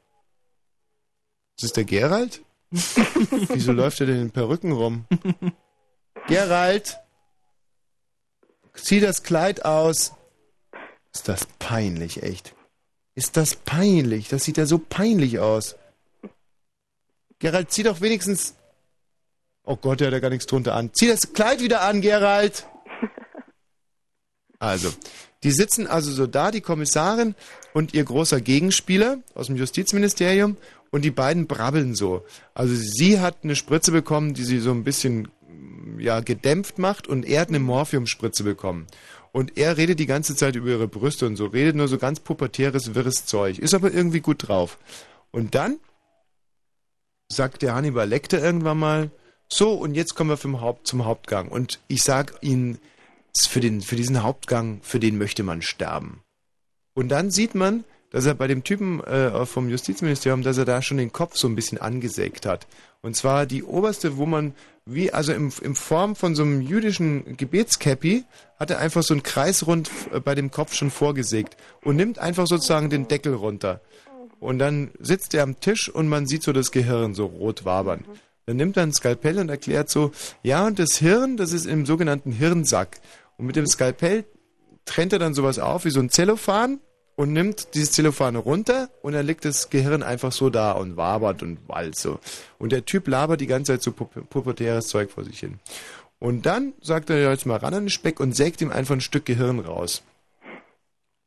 Ist 1.57 1.63
das 1.63 1.73
der 1.73 1.85
Gerald? 1.85 2.41
Wieso 2.69 3.71
läuft 3.71 4.01
er 4.01 4.07
denn 4.07 4.21
in 4.21 4.31
Perücken 4.31 4.73
rum? 4.73 5.05
Gerald! 6.27 6.97
Zieh 8.73 8.99
das 8.99 9.23
Kleid 9.23 9.63
aus. 9.63 10.13
Ist 11.13 11.29
das 11.29 11.47
peinlich, 11.59 12.23
echt. 12.23 12.54
Ist 13.15 13.37
das 13.37 13.55
peinlich? 13.55 14.27
Das 14.27 14.43
sieht 14.43 14.57
ja 14.57 14.65
so 14.65 14.77
peinlich 14.77 15.39
aus. 15.39 15.75
Gerald, 17.39 17.71
zieh 17.71 17.83
doch 17.83 18.01
wenigstens. 18.01 18.55
Oh 19.63 19.77
Gott, 19.77 19.99
der 19.99 20.07
hat 20.07 20.13
ja 20.13 20.19
gar 20.19 20.29
nichts 20.29 20.45
drunter 20.45 20.75
an. 20.75 20.91
Zieh 20.93 21.07
das 21.07 21.33
Kleid 21.33 21.61
wieder 21.61 21.81
an, 21.81 22.01
Gerald! 22.01 22.67
Also, 24.57 24.91
die 25.43 25.51
sitzen 25.51 25.85
also 25.85 26.11
so 26.11 26.27
da, 26.27 26.49
die 26.49 26.61
Kommissarin 26.61 27.35
und 27.73 27.93
ihr 27.93 28.05
großer 28.05 28.39
Gegenspieler 28.39 29.19
aus 29.35 29.47
dem 29.47 29.57
Justizministerium 29.57 30.55
und 30.91 31.03
die 31.03 31.11
beiden 31.11 31.45
brabbeln 31.45 31.93
so. 31.93 32.25
Also 32.53 32.73
sie 32.73 33.19
hat 33.19 33.39
eine 33.43 33.57
Spritze 33.57 33.91
bekommen, 33.91 34.33
die 34.33 34.45
sie 34.45 34.59
so 34.59 34.71
ein 34.71 34.85
bisschen 34.85 35.27
ja, 35.99 36.21
gedämpft 36.21 36.79
macht 36.79 37.07
und 37.07 37.25
er 37.25 37.41
hat 37.41 37.49
eine 37.49 37.59
Morphiumspritze 37.59 38.43
bekommen. 38.43 38.87
Und 39.35 39.57
er 39.57 39.75
redet 39.75 39.99
die 39.99 40.05
ganze 40.05 40.33
Zeit 40.33 40.55
über 40.55 40.69
ihre 40.69 40.87
Brüste 40.87 41.25
und 41.25 41.35
so, 41.35 41.47
redet 41.47 41.75
nur 41.75 41.89
so 41.89 41.97
ganz 41.97 42.21
pubertäres, 42.21 42.95
wirres 42.95 43.25
Zeug, 43.25 43.59
ist 43.59 43.73
aber 43.73 43.93
irgendwie 43.93 44.21
gut 44.21 44.47
drauf. 44.47 44.77
Und 45.29 45.55
dann 45.55 45.81
sagt 47.27 47.61
der 47.61 47.75
Hannibal 47.75 48.07
Lecter 48.07 48.41
irgendwann 48.41 48.79
mal, 48.79 49.11
so, 49.49 49.73
und 49.73 49.93
jetzt 49.93 50.15
kommen 50.15 50.29
wir 50.29 50.61
Haupt, 50.61 50.87
zum 50.87 51.03
Hauptgang. 51.03 51.49
Und 51.49 51.81
ich 51.89 52.03
sag 52.03 52.41
Ihnen, 52.43 52.79
für, 53.37 53.59
den, 53.59 53.81
für 53.81 53.97
diesen 53.97 54.23
Hauptgang, 54.23 54.79
für 54.83 55.01
den 55.01 55.17
möchte 55.17 55.43
man 55.43 55.61
sterben. 55.61 56.21
Und 56.93 57.09
dann 57.09 57.29
sieht 57.29 57.55
man, 57.55 57.83
dass 58.11 58.25
er 58.25 58.33
bei 58.33 58.47
dem 58.47 58.63
Typen 58.63 59.03
äh, 59.03 59.45
vom 59.45 59.69
Justizministerium, 59.69 60.41
dass 60.41 60.57
er 60.57 60.65
da 60.65 60.81
schon 60.81 60.97
den 60.97 61.11
Kopf 61.11 61.35
so 61.37 61.47
ein 61.47 61.55
bisschen 61.55 61.79
angesägt 61.79 62.45
hat. 62.45 62.67
Und 63.01 63.15
zwar 63.15 63.45
die 63.45 63.63
oberste, 63.63 64.17
wo 64.17 64.25
man 64.25 64.53
wie, 64.85 65.11
also 65.11 65.33
im, 65.33 65.51
in 65.61 65.75
Form 65.75 66.15
von 66.15 66.35
so 66.35 66.43
einem 66.43 66.61
jüdischen 66.61 67.37
Gebetskäppi, 67.37 68.23
hat 68.59 68.69
er 68.69 68.79
einfach 68.79 69.03
so 69.03 69.13
einen 69.13 69.23
Kreisrund 69.23 69.89
äh, 70.13 70.19
bei 70.19 70.35
dem 70.35 70.51
Kopf 70.51 70.73
schon 70.75 70.91
vorgesägt 70.91 71.57
und 71.83 71.95
nimmt 71.95 72.19
einfach 72.19 72.47
sozusagen 72.47 72.89
den 72.89 73.07
Deckel 73.07 73.33
runter. 73.33 73.81
Und 74.39 74.59
dann 74.59 74.91
sitzt 74.99 75.33
er 75.33 75.43
am 75.43 75.59
Tisch 75.59 75.89
und 75.89 76.07
man 76.07 76.27
sieht 76.27 76.43
so 76.43 76.53
das 76.53 76.71
Gehirn 76.71 77.15
so 77.15 77.25
rot 77.25 77.65
wabern. 77.65 78.05
Dann 78.45 78.57
nimmt 78.57 78.77
er 78.77 78.83
ein 78.83 78.93
Skalpell 78.93 79.39
und 79.39 79.49
erklärt 79.49 79.89
so, 79.89 80.11
ja, 80.43 80.67
und 80.67 80.77
das 80.77 80.97
Hirn, 80.97 81.35
das 81.35 81.51
ist 81.51 81.65
im 81.65 81.85
sogenannten 81.85 82.31
Hirnsack. 82.31 82.99
Und 83.37 83.47
mit 83.47 83.55
dem 83.55 83.65
Skalpell 83.65 84.25
trennt 84.85 85.13
er 85.13 85.19
dann 85.19 85.33
sowas 85.33 85.57
auf 85.57 85.85
wie 85.85 85.89
so 85.89 85.99
ein 85.99 86.11
Zellophan 86.11 86.79
und 87.15 87.31
nimmt 87.33 87.73
dieses 87.73 87.91
Zellophan 87.93 88.35
runter 88.35 88.89
und 89.01 89.13
dann 89.13 89.25
liegt 89.25 89.45
das 89.45 89.69
Gehirn 89.69 90.03
einfach 90.03 90.31
so 90.31 90.49
da 90.49 90.73
und 90.73 90.97
wabert 90.97 91.43
und 91.43 91.59
walzt 91.67 92.01
so. 92.01 92.19
Und 92.59 92.71
der 92.71 92.85
Typ 92.85 93.07
labert 93.07 93.41
die 93.41 93.47
ganze 93.47 93.73
Zeit 93.73 93.83
so 93.83 93.91
pubertäres 93.91 94.87
Zeug 94.87 95.11
vor 95.11 95.23
sich 95.23 95.39
hin. 95.39 95.59
Und 96.19 96.45
dann 96.45 96.73
sagt 96.81 97.09
er 97.09 97.29
jetzt 97.29 97.45
mal 97.45 97.57
ran 97.57 97.73
an 97.73 97.83
den 97.85 97.89
Speck 97.89 98.19
und 98.19 98.35
sägt 98.35 98.61
ihm 98.61 98.71
einfach 98.71 98.95
ein 98.95 99.01
Stück 99.01 99.25
Gehirn 99.25 99.59
raus. 99.59 100.03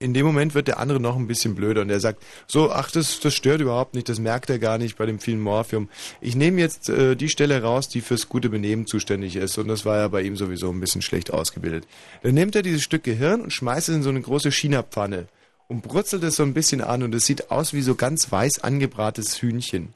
In 0.01 0.15
dem 0.15 0.25
Moment 0.27 0.55
wird 0.55 0.69
der 0.69 0.79
andere 0.79 1.01
noch 1.01 1.17
ein 1.17 1.27
bisschen 1.27 1.57
blöder 1.57 1.81
und 1.81 1.91
er 1.91 1.99
sagt, 1.99 2.23
so, 2.47 2.71
ach, 2.71 2.89
das, 2.93 3.19
das 3.19 3.35
stört 3.35 3.61
überhaupt 3.61 3.95
nicht, 3.95 4.09
das 4.09 4.21
merkt 4.21 4.49
er 4.49 4.61
gar 4.61 4.79
nicht 4.79 4.97
bei 4.97 5.07
dem 5.07 5.19
vielen 5.19 5.41
Morphium. 5.41 5.89
Ich 6.21 6.37
nehme 6.37 6.61
jetzt 6.61 6.89
äh, 6.89 7.17
die 7.17 7.29
Stelle 7.29 7.61
raus, 7.63 7.89
die 7.89 8.01
fürs 8.01 8.29
gute 8.29 8.49
Benehmen 8.49 8.87
zuständig 8.87 9.35
ist 9.35 9.59
und 9.59 9.67
das 9.67 9.85
war 9.85 9.97
ja 9.97 10.07
bei 10.07 10.23
ihm 10.23 10.37
sowieso 10.37 10.71
ein 10.71 10.79
bisschen 10.79 11.03
schlecht 11.03 11.33
ausgebildet. 11.33 11.89
Dann 12.23 12.35
nimmt 12.35 12.55
er 12.55 12.63
dieses 12.63 12.85
Stück 12.85 13.03
Gehirn 13.03 13.41
und 13.41 13.53
schmeißt 13.53 13.89
es 13.89 13.97
in 13.97 14.03
so 14.05 14.11
eine 14.11 14.21
große 14.21 14.53
China-Pfanne 14.53 15.27
und 15.69 15.83
brutzelt 15.83 16.23
es 16.25 16.37
so 16.37 16.43
ein 16.43 16.55
bisschen 16.55 16.81
an 16.81 17.03
und 17.03 17.15
es 17.15 17.27
sieht 17.27 17.51
aus 17.51 17.73
wie 17.73 17.83
so 17.83 17.95
ganz 17.95 18.31
weiß 18.33 18.61
angebratetes 18.65 19.41
Hühnchen 19.41 19.95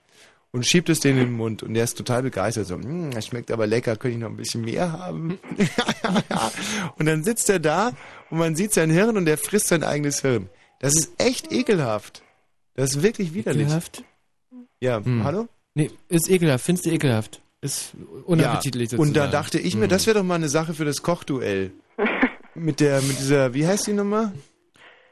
und 0.53 0.67
schiebt 0.67 0.89
es 0.91 1.01
denen 1.01 1.19
in 1.19 1.25
den 1.29 1.33
Mund 1.37 1.63
und 1.63 1.75
der 1.75 1.85
ist 1.85 1.97
total 1.97 2.23
begeistert 2.23 2.67
so, 2.67 2.77
"Mm, 2.79 3.11
das 3.13 3.27
schmeckt 3.27 3.51
aber 3.51 3.67
lecker, 3.67 3.97
könnte 3.97 4.17
ich 4.17 4.21
noch 4.23 4.29
ein 4.31 4.37
bisschen 4.37 4.65
mehr 4.65 4.93
haben? 4.93 5.39
und 6.99 7.07
dann 7.07 7.25
sitzt 7.25 7.49
er 7.51 7.59
da 7.59 7.93
und 8.31 8.39
man 8.39 8.55
sieht 8.57 8.73
sein 8.73 8.91
Hirn 8.91 9.17
und 9.17 9.29
er 9.29 9.39
frisst 9.39 9.69
sein 9.69 9.83
eigenes 9.83 10.21
Hirn. 10.23 10.49
Das 10.81 10.95
ist 10.95 11.13
echt 11.19 11.53
ekelhaft. 11.53 12.23
Das 12.75 12.91
ist 12.97 13.03
wirklich 13.03 13.35
widerlich. 13.35 13.63
Ekelhaft? 13.63 14.05
Ja, 14.81 15.03
Hm. 15.05 15.25
hallo? 15.25 15.49
Nee, 15.75 15.91
ist 16.09 16.29
ekelhaft. 16.31 16.65
Findest 16.65 16.87
du 16.87 16.91
ekelhaft? 16.91 17.41
Ist 17.61 17.93
unappetitlich 18.27 18.91
ja, 18.91 18.97
sozusagen. 18.99 19.09
Und 19.09 19.17
da 19.17 19.27
dachte 19.29 19.59
ich 19.59 19.75
mir, 19.77 19.83
Hm. 19.85 19.89
das 19.91 20.07
wäre 20.07 20.19
doch 20.19 20.25
mal 20.25 20.35
eine 20.35 20.49
Sache 20.49 20.75
für 20.75 20.85
das 20.85 21.03
Kochduell. 21.03 21.71
mit 22.55 22.81
der, 22.81 23.01
mit 23.03 23.19
dieser, 23.21 23.55
wie 23.55 23.67
heißt 23.67 23.87
die 23.87 23.93
Nummer? 23.93 24.33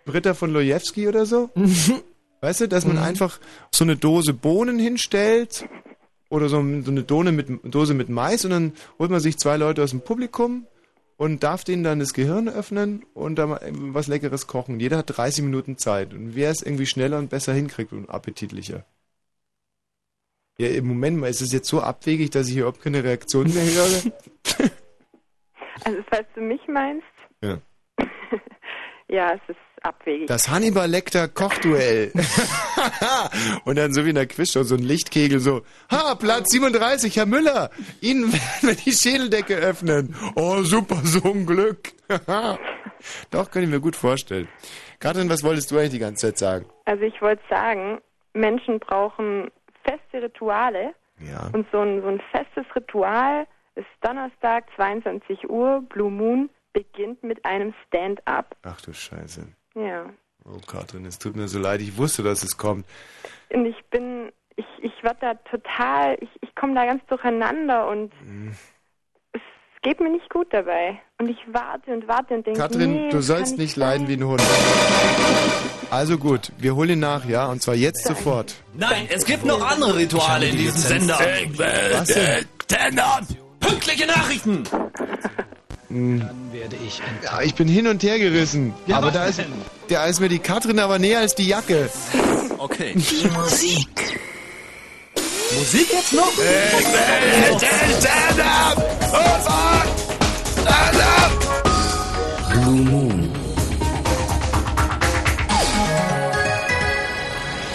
Britta 0.05 0.35
von 0.35 0.51
Lojewski 0.53 1.09
oder 1.09 1.27
so? 1.27 1.51
weißt 2.41 2.63
du, 2.63 2.69
dass 2.69 2.87
man 2.87 2.97
Mhm. 2.97 3.03
einfach 3.03 3.39
so 3.75 3.85
eine 3.85 3.97
Dose 3.97 4.33
Bohnen 4.35 4.79
hinstellt 4.79 5.69
oder 6.31 6.49
so, 6.49 6.57
so 6.57 6.91
eine 6.91 7.03
Dose 7.03 7.33
mit, 7.33 7.49
Dose 7.65 7.95
mit 7.95 8.09
Mais 8.09 8.45
und 8.45 8.51
dann 8.53 8.73
holt 8.99 9.11
man 9.11 9.21
sich 9.21 9.37
zwei 9.39 9.57
Leute 9.57 9.83
aus 9.83 9.91
dem 9.91 10.01
Publikum 10.01 10.67
und 11.17 11.43
darf 11.43 11.65
denen 11.65 11.85
dann 11.85 11.99
das 11.99 12.15
Gehirn 12.15 12.49
öffnen 12.49 13.05
und 13.13 13.37
da 13.37 13.47
mal 13.47 13.61
was 13.73 14.07
Leckeres 14.07 14.47
kochen. 14.47 14.81
Jeder 14.81 14.97
hat 14.99 15.17
30 15.17 15.45
Minuten 15.45 15.77
Zeit. 15.77 16.15
Und 16.15 16.35
wer 16.35 16.51
es 16.51 16.63
irgendwie 16.63 16.87
schneller 16.87 17.19
und 17.19 17.29
besser 17.29 17.53
hinkriegt 17.53 17.93
und 17.93 18.09
appetitlicher. 18.09 18.87
Ja, 20.59 20.69
im 20.69 20.87
Moment 20.87 21.19
mal 21.19 21.29
ist 21.29 21.41
es 21.43 21.53
jetzt 21.53 21.69
so 21.69 21.81
abwegig, 21.83 22.31
dass 22.31 22.47
ich 22.49 22.53
hier 22.55 22.63
überhaupt 22.63 22.83
keine 22.83 23.05
Reaktion 23.05 23.53
mehr 23.53 23.65
höre. 23.65 24.71
Also, 25.85 26.03
falls 26.11 26.27
du 26.35 26.43
mich 26.43 26.61
meinst, 26.69 27.07
Ja. 27.43 27.59
ja, 29.09 29.33
es 29.33 29.41
ist 29.49 29.57
abwegig. 29.83 30.27
Das 30.27 30.49
Hannibal 30.49 30.89
Lecter 30.89 31.29
Kochduell. 31.29 32.13
und 33.65 33.77
dann 33.77 33.93
so 33.93 34.05
wie 34.05 34.11
in 34.11 34.15
der 34.15 34.27
Quizshow 34.27 34.63
so 34.63 34.75
ein 34.75 34.83
Lichtkegel 34.83 35.41
so, 35.41 35.63
ha, 35.91 36.15
Platz 36.15 36.53
37, 36.53 37.17
Herr 37.17 37.27
Müller, 37.27 37.71
Ihnen 38.01 38.33
werden 38.33 38.63
wir 38.63 38.75
die 38.75 38.93
Schädeldecke 38.93 39.57
öffnen. 39.57 40.15
Oh, 40.35 40.63
super, 40.63 40.97
so 41.05 41.23
ein 41.33 41.47
Glück. 41.47 41.93
Doch, 43.31 43.51
kann 43.51 43.63
ich 43.63 43.69
mir 43.69 43.81
gut 43.81 43.97
vorstellen. 43.97 44.49
Katrin, 44.99 45.31
was 45.31 45.43
wolltest 45.43 45.71
du 45.71 45.79
eigentlich 45.79 45.91
die 45.93 45.99
ganze 45.99 46.27
Zeit 46.27 46.39
sagen? 46.39 46.67
Also 46.85 47.03
ich 47.05 47.21
wollte 47.23 47.43
sagen, 47.49 48.01
Menschen 48.35 48.79
brauchen 48.79 49.51
feste 49.85 50.23
Rituale. 50.23 50.95
Ja. 51.21 51.51
Und 51.53 51.67
so 51.71 51.81
ein, 51.81 52.03
so 52.03 52.09
ein 52.09 52.23
festes 52.33 52.65
Ritual 52.75 53.47
ist 53.75 53.87
Donnerstag, 54.01 54.65
22 54.77 55.49
Uhr, 55.49 55.83
Blue 55.89 56.11
Moon, 56.11 56.51
beginnt 56.73 57.23
mit 57.23 57.45
einem 57.45 57.75
Stand-up. 57.87 58.57
Ach 58.63 58.81
du 58.81 58.93
Scheiße. 58.93 59.47
Ja. 59.75 60.07
Oh, 60.45 60.59
Katrin, 60.67 61.05
es 61.07 61.19
tut 61.19 61.37
mir 61.37 61.49
so 61.49 61.59
leid, 61.59 61.81
ich 61.81 61.97
wusste, 61.97 62.23
dass 62.23 62.43
es 62.43 62.57
kommt. 62.57 62.87
Und 63.51 63.67
ich 63.67 63.77
bin 63.91 64.33
ich, 64.57 64.67
ich 64.83 65.03
werde 65.03 65.19
da 65.21 65.35
total, 65.51 66.17
ich, 66.21 66.29
ich 66.43 66.55
komme 66.55 66.75
da 66.75 66.85
ganz 66.87 67.05
durcheinander 67.07 67.89
und 67.89 68.13
Mhm. 68.27 68.55
es 69.33 69.41
geht 69.83 70.01
mir 70.01 70.11
nicht 70.11 70.29
gut 70.31 70.49
dabei. 70.53 71.01
Und 71.19 71.29
ich 71.31 71.39
warte 71.53 71.93
und 71.93 72.07
warte 72.09 72.35
und 72.35 72.47
denke, 72.47 72.61
Katrin, 72.61 72.93
nee, 72.93 73.09
du 73.11 73.21
sollst 73.23 73.57
nicht 73.59 73.77
leiden 73.77 74.09
wie 74.09 74.15
ein 74.15 74.25
Hund. 74.25 74.43
Also 75.91 76.19
gut, 76.19 76.53
wir 76.59 76.75
holen 76.77 76.91
ihn 76.91 77.01
nach, 77.01 77.25
ja? 77.27 77.47
Und 77.47 77.63
zwar 77.63 77.75
jetzt 77.75 78.05
sofort. 78.07 78.55
Nein, 78.75 79.09
es 79.11 79.25
gibt 79.25 79.45
noch 79.45 79.61
andere 79.69 79.97
Rituale 79.97 80.47
in 80.49 80.57
diesem 80.57 80.79
Sender. 80.79 81.19
Was 81.19 82.09
denn? 82.09 82.47
Sender! 82.69 83.21
Pünktliche 83.61 84.07
Nachrichten! 84.07 84.63
Hm. 85.91 86.25
Ja, 87.23 87.43
ich 87.43 87.55
bin 87.55 87.67
hin 87.67 87.89
und 87.89 88.03
her 88.03 88.19
gerissen. 88.19 88.73
Ja, 88.87 88.99
aber 88.99 89.11
da 89.11 89.27
ist, 89.27 89.41
da 89.89 90.07
ist 90.07 90.21
mir 90.21 90.29
die 90.29 90.39
Katrin 90.39 90.79
aber 90.79 90.99
näher 91.01 91.19
als 91.19 91.35
die 91.35 91.49
Jacke. 91.49 91.91
Okay. 92.59 92.95
Die 92.95 93.29
Musik. 93.29 93.89
Musik 95.59 95.89
jetzt 95.93 96.13
noch? 96.13 96.33
Blue 102.53 102.85
Moon. 102.85 103.33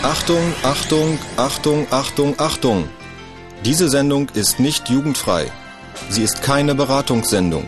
Achtung, 0.04 0.54
Achtung, 0.64 1.20
Achtung, 1.36 1.88
Achtung, 1.92 2.40
Achtung. 2.40 2.90
Diese 3.66 3.90
Sendung 3.90 4.30
ist 4.36 4.60
nicht 4.60 4.90
jugendfrei. 4.90 5.52
Sie 6.10 6.24
ist 6.24 6.44
keine 6.44 6.76
Beratungssendung. 6.76 7.68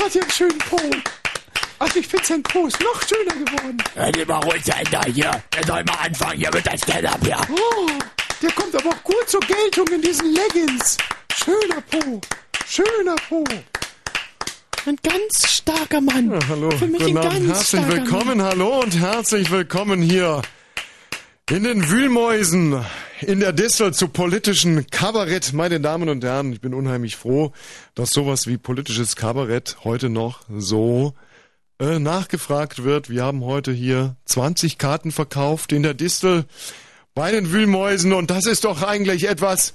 Hat 0.00 0.14
ja 0.14 0.22
einen 0.22 0.30
schönen 0.30 0.58
Po. 0.58 0.80
Ach, 1.78 1.96
ich 1.96 2.06
finde 2.06 2.26
sein 2.26 2.42
Po 2.42 2.66
ist 2.66 2.78
noch 2.80 3.02
schöner 3.08 3.32
geworden. 3.44 3.78
Hör 3.94 4.12
dir 4.12 4.26
mal 4.26 4.38
ruhig 4.40 4.64
sein 4.64 4.84
da 4.90 5.02
hier. 5.04 5.30
Er 5.56 5.66
soll 5.66 5.82
mal 5.84 5.96
anfangen 6.04 6.38
hier 6.38 6.50
mit 6.52 6.66
der 6.66 6.76
Stand-Up 6.76 7.18
hier. 7.22 7.38
Oh, 7.50 7.88
der 8.42 8.52
kommt 8.52 8.74
aber 8.76 8.90
auch 8.90 9.02
gut 9.02 9.28
zur 9.28 9.40
Geltung 9.40 9.86
in 9.88 10.02
diesen 10.02 10.32
Leggings. 10.34 10.96
Schöner 11.42 11.80
Po. 11.90 12.20
Schöner 12.66 13.16
Po. 13.28 13.44
Ein 14.86 14.96
ganz 15.02 15.46
starker 15.48 16.00
Mann. 16.00 16.30
Ja, 16.30 16.38
hallo, 16.48 16.70
Für 16.70 16.86
mich 16.86 17.02
guten 17.02 17.18
ein 17.18 17.26
Abend, 17.26 17.46
ganz 17.46 17.58
herzlich 17.58 17.80
starker 17.82 17.96
willkommen, 17.96 18.38
Mann. 18.38 18.46
hallo 18.46 18.80
und 18.80 18.98
herzlich 18.98 19.50
willkommen 19.50 20.00
hier 20.02 20.42
in 21.50 21.64
den 21.64 21.90
Wühlmäusen 21.90 22.84
in 23.22 23.40
der 23.40 23.52
Distel 23.52 23.92
zu 23.92 24.06
politischen 24.06 24.86
Kabarett. 24.86 25.52
Meine 25.52 25.80
Damen 25.80 26.08
und 26.08 26.22
Herren, 26.22 26.52
ich 26.52 26.60
bin 26.60 26.74
unheimlich 26.74 27.16
froh, 27.16 27.52
dass 27.96 28.10
sowas 28.10 28.46
wie 28.46 28.56
politisches 28.56 29.16
Kabarett 29.16 29.78
heute 29.82 30.10
noch 30.10 30.42
so 30.48 31.14
äh, 31.80 31.98
nachgefragt 31.98 32.84
wird. 32.84 33.10
Wir 33.10 33.24
haben 33.24 33.44
heute 33.44 33.72
hier 33.72 34.14
20 34.26 34.78
Karten 34.78 35.10
verkauft 35.10 35.72
in 35.72 35.82
der 35.82 35.94
Distel 35.94 36.44
bei 37.14 37.32
den 37.32 37.50
Wühlmäusen 37.50 38.12
und 38.12 38.30
das 38.30 38.46
ist 38.46 38.64
doch 38.64 38.82
eigentlich 38.82 39.28
etwas, 39.28 39.74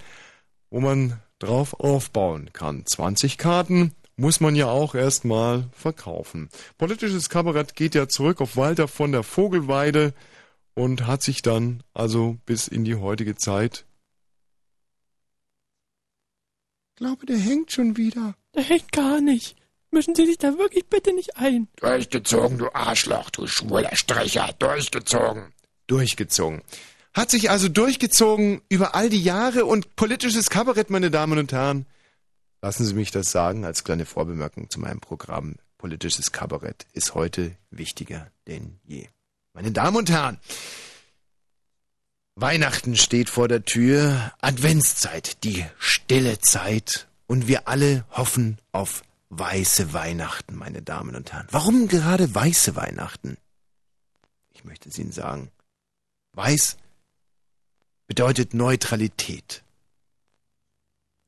wo 0.69 0.79
man 0.79 1.19
drauf 1.39 1.77
aufbauen 1.77 2.51
kann. 2.53 2.85
20 2.85 3.37
Karten 3.37 3.91
muss 4.15 4.39
man 4.39 4.55
ja 4.55 4.67
auch 4.67 4.95
erstmal 4.95 5.65
verkaufen. 5.73 6.47
Politisches 6.77 7.27
Kabarett 7.27 7.75
geht 7.75 7.95
ja 7.95 8.07
zurück 8.07 8.39
auf 8.39 8.55
Walter 8.55 8.87
von 8.87 9.11
der 9.11 9.23
Vogelweide 9.23 10.13
und 10.75 11.07
hat 11.07 11.23
sich 11.23 11.41
dann 11.41 11.81
also 11.93 12.37
bis 12.45 12.67
in 12.67 12.85
die 12.85 12.95
heutige 12.95 13.35
Zeit. 13.35 13.85
Ich 16.91 16.97
glaube, 16.97 17.25
der 17.25 17.37
hängt 17.37 17.71
schon 17.71 17.97
wieder. 17.97 18.35
Der 18.53 18.63
hängt 18.63 18.91
gar 18.91 19.19
nicht. 19.19 19.57
Mischen 19.91 20.15
Sie 20.15 20.25
sich 20.25 20.37
da 20.37 20.57
wirklich 20.57 20.87
bitte 20.87 21.13
nicht 21.13 21.37
ein. 21.37 21.67
Durchgezogen, 21.77 22.57
du 22.57 22.73
Arschloch, 22.73 23.29
du 23.31 23.47
schwuler 23.47 23.95
Stricher. 23.95 24.53
Durchgezogen. 24.59 25.53
Durchgezogen. 25.87 26.61
Hat 27.13 27.31
sich 27.31 27.49
also 27.49 27.69
durchgezogen 27.69 28.61
über 28.67 28.93
all 28.93 29.09
die 29.09 29.21
Jahre 29.21 29.65
und 29.65 29.95
politisches 29.95 30.49
Kabarett, 30.49 30.89
meine 30.89 31.11
Damen 31.11 31.39
und 31.39 31.53
Herren. 31.53 31.85
Lassen 32.61 32.85
Sie 32.85 32.93
mich 32.93 33.11
das 33.11 33.31
sagen 33.31 33.63
als 33.63 33.83
kleine 33.83 34.05
Vorbemerkung 34.05 34.69
zu 34.69 34.79
meinem 34.79 34.99
Programm. 34.99 35.55
Politisches 35.77 36.31
Kabarett 36.31 36.85
ist 36.93 37.13
heute 37.15 37.55
wichtiger 37.69 38.31
denn 38.47 38.79
je. 38.83 39.07
Meine 39.55 39.71
Damen 39.71 39.95
und 39.95 40.09
Herren, 40.09 40.37
Weihnachten 42.35 42.97
steht 42.97 43.29
vor 43.29 43.47
der 43.47 43.63
Tür, 43.63 44.33
Adventszeit, 44.41 45.45
die 45.45 45.65
stille 45.79 46.39
Zeit 46.39 47.07
und 47.25 47.47
wir 47.47 47.65
alle 47.69 48.03
hoffen 48.11 48.57
auf 48.73 49.03
weiße 49.29 49.93
Weihnachten, 49.93 50.55
meine 50.55 50.81
Damen 50.81 51.15
und 51.15 51.31
Herren. 51.31 51.47
Warum 51.51 51.87
gerade 51.87 52.35
weiße 52.35 52.75
Weihnachten? 52.75 53.37
Ich 54.51 54.65
möchte 54.65 54.89
es 54.89 54.99
Ihnen 54.99 55.13
sagen. 55.13 55.49
Weiß 56.33 56.75
bedeutet 58.07 58.53
Neutralität. 58.53 59.63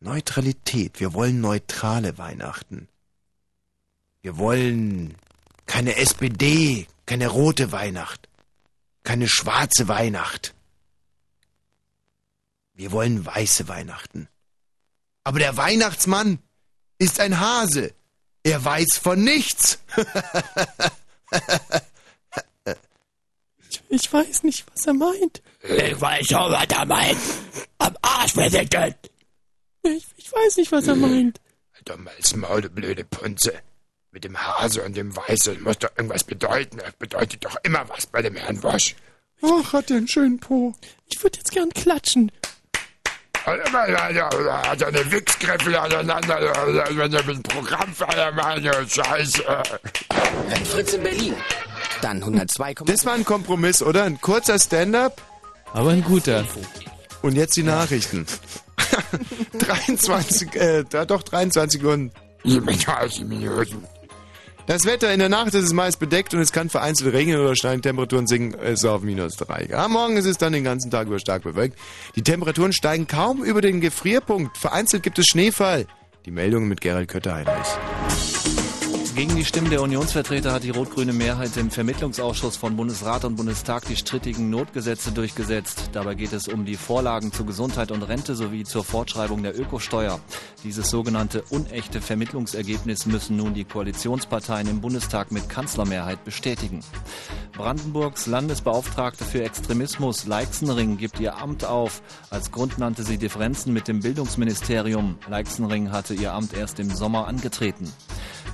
Neutralität. 0.01 0.99
Wir 0.99 1.13
wollen 1.13 1.39
neutrale 1.39 2.17
Weihnachten. 2.17 2.89
Wir 4.21 4.37
wollen 4.37 5.15
keine 5.65 5.95
SPD, 5.95 6.87
keine 7.07 7.27
rote 7.29 7.71
Weihnacht, 7.71 8.29
keine 9.03 9.27
schwarze 9.27 9.87
Weihnacht. 9.87 10.53
Wir 12.75 12.91
wollen 12.91 13.25
weiße 13.25 13.67
Weihnachten. 13.67 14.27
Aber 15.23 15.39
der 15.39 15.57
Weihnachtsmann 15.57 16.37
ist 16.99 17.19
ein 17.19 17.39
Hase. 17.39 17.95
Er 18.43 18.63
weiß 18.63 18.97
von 19.01 19.23
nichts. 19.23 19.79
Ich 23.89 24.11
weiß 24.11 24.43
nicht, 24.43 24.65
was 24.73 24.85
er 24.85 24.93
meint. 24.93 25.41
Ich 25.63 26.01
weiß 26.01 26.27
schon, 26.27 26.51
was 26.51 26.67
er 26.67 26.85
meint. 26.85 27.17
Am 27.77 27.95
Arsch 28.01 28.33
versickelt. 28.33 28.97
Ich, 29.81 30.05
ich 30.17 30.31
weiß 30.31 30.57
nicht, 30.57 30.71
was 30.73 30.87
er 30.87 30.95
meint. 30.95 31.39
Alter, 31.73 31.97
mal's 31.97 32.35
Maul, 32.35 32.61
du 32.61 32.69
blöde 32.69 33.05
Punze. 33.05 33.53
Mit 34.17 34.23
dem 34.23 34.35
Hase 34.35 34.81
und 34.81 34.97
dem 34.97 35.15
Weißen 35.15 35.61
muss 35.61 35.77
doch 35.77 35.91
irgendwas 35.95 36.23
bedeuten. 36.23 36.77
Das 36.79 36.91
bedeutet 36.93 37.45
doch 37.45 37.55
immer 37.61 37.87
was 37.87 38.07
bei 38.07 38.23
dem 38.23 38.35
Herrn 38.35 38.63
Wosch. 38.63 38.95
Ach, 39.43 39.73
hat 39.73 39.91
der 39.91 39.97
einen 39.97 40.07
schönen 40.07 40.39
Po. 40.39 40.73
Ich 41.07 41.21
würde 41.21 41.37
jetzt 41.37 41.51
gern 41.51 41.69
klatschen. 41.69 42.31
Hat 43.45 43.59
er 43.59 44.87
eine 44.87 45.11
Wichsgriffel 45.11 45.75
aneinander, 45.75 46.39
wenn 46.95 47.13
er 47.13 47.23
mit 47.25 47.35
dem 47.35 47.43
Programm 47.43 47.93
feiern, 47.93 48.35
meine 48.35 48.89
Scheiße. 48.89 49.43
Wenn 50.47 50.65
Fritz 50.65 50.93
in 50.93 51.03
Berlin. 51.03 51.35
Dann 52.01 52.17
102, 52.23 52.73
Das 52.87 53.05
war 53.05 53.13
ein 53.13 53.23
Kompromiss, 53.23 53.83
oder? 53.83 54.05
Ein 54.05 54.19
kurzer 54.19 54.57
Stand-up. 54.57 55.21
Aber 55.73 55.91
ein 55.91 56.03
guter. 56.03 56.43
Und 57.21 57.35
jetzt 57.35 57.55
die 57.55 57.61
Nachrichten. 57.61 58.25
23, 59.59 60.55
äh, 60.55 60.83
da 60.89 61.05
doch 61.05 61.21
23 61.21 61.83
Uhr. 61.83 61.93
und- 61.93 62.13
Minuten. 62.43 63.85
Das 64.67 64.83
Wetter 64.83 65.13
in 65.13 65.19
der 65.19 65.29
Nacht 65.29 65.53
ist 65.53 65.63
es 65.63 65.71
meist 65.71 65.97
bedeckt 65.97 66.33
und 66.33 66.41
es 66.41 66.51
kann 66.51 66.69
vereinzelt 66.69 67.13
regnen 67.13 67.39
oder 67.39 67.55
steigen. 67.55 67.81
Temperaturen 67.81 68.27
sinken 68.27 68.59
es 68.59 68.83
auf 68.83 69.01
minus 69.01 69.37
3. 69.37 69.73
Am 69.73 69.93
Morgen 69.93 70.17
ist 70.17 70.25
es 70.25 70.37
dann 70.37 70.51
den 70.51 70.65
ganzen 70.65 70.91
Tag 70.91 71.07
über 71.07 71.19
stark 71.19 71.43
bewölkt. 71.43 71.79
Die 72.17 72.21
Temperaturen 72.21 72.73
steigen 72.73 73.07
kaum 73.07 73.45
über 73.45 73.61
den 73.61 73.79
Gefrierpunkt. 73.79 74.57
Vereinzelt 74.57 75.03
gibt 75.03 75.19
es 75.19 75.27
Schneefall. 75.27 75.87
Die 76.25 76.31
Meldungen 76.31 76.67
mit 76.67 76.81
Gerald 76.81 77.07
Kötter-Heinrich. 77.07 78.36
Gegen 79.17 79.35
die 79.35 79.45
Stimmen 79.45 79.71
der 79.71 79.81
Unionsvertreter 79.81 80.53
hat 80.53 80.61
die 80.61 80.69
rot-grüne 80.69 81.11
Mehrheit 81.11 81.57
im 81.57 81.71
Vermittlungsausschuss 81.71 82.55
von 82.55 82.77
Bundesrat 82.77 83.25
und 83.25 83.35
Bundestag 83.35 83.83
die 83.85 83.95
strittigen 83.95 84.51
Notgesetze 84.51 85.11
durchgesetzt. 85.11 85.89
Dabei 85.91 86.13
geht 86.13 86.33
es 86.33 86.47
um 86.47 86.65
die 86.65 86.75
Vorlagen 86.75 87.31
zu 87.31 87.43
Gesundheit 87.43 87.89
und 87.89 88.03
Rente 88.03 88.35
sowie 88.35 88.63
zur 88.63 88.83
Fortschreibung 88.83 89.41
der 89.41 89.59
Ökosteuer. 89.59 90.19
Dieses 90.63 90.91
sogenannte 90.91 91.41
unechte 91.49 91.99
Vermittlungsergebnis 91.99 93.07
müssen 93.07 93.37
nun 93.37 93.55
die 93.55 93.63
Koalitionsparteien 93.63 94.67
im 94.67 94.81
Bundestag 94.81 95.31
mit 95.31 95.49
Kanzlermehrheit 95.49 96.23
bestätigen. 96.23 96.81
Brandenburgs 97.53 98.27
Landesbeauftragte 98.27 99.25
für 99.25 99.43
Extremismus 99.43 100.27
Leixenring 100.27 100.97
gibt 100.97 101.19
ihr 101.19 101.37
Amt 101.37 101.65
auf. 101.65 102.03
Als 102.29 102.51
Grund 102.51 102.77
nannte 102.77 103.01
sie 103.01 103.17
Differenzen 103.17 103.73
mit 103.73 103.87
dem 103.87 104.01
Bildungsministerium. 104.01 105.17
Leixenring 105.27 105.89
hatte 105.89 106.13
ihr 106.13 106.33
Amt 106.33 106.53
erst 106.53 106.79
im 106.79 106.91
Sommer 106.91 107.25
angetreten. 107.25 107.91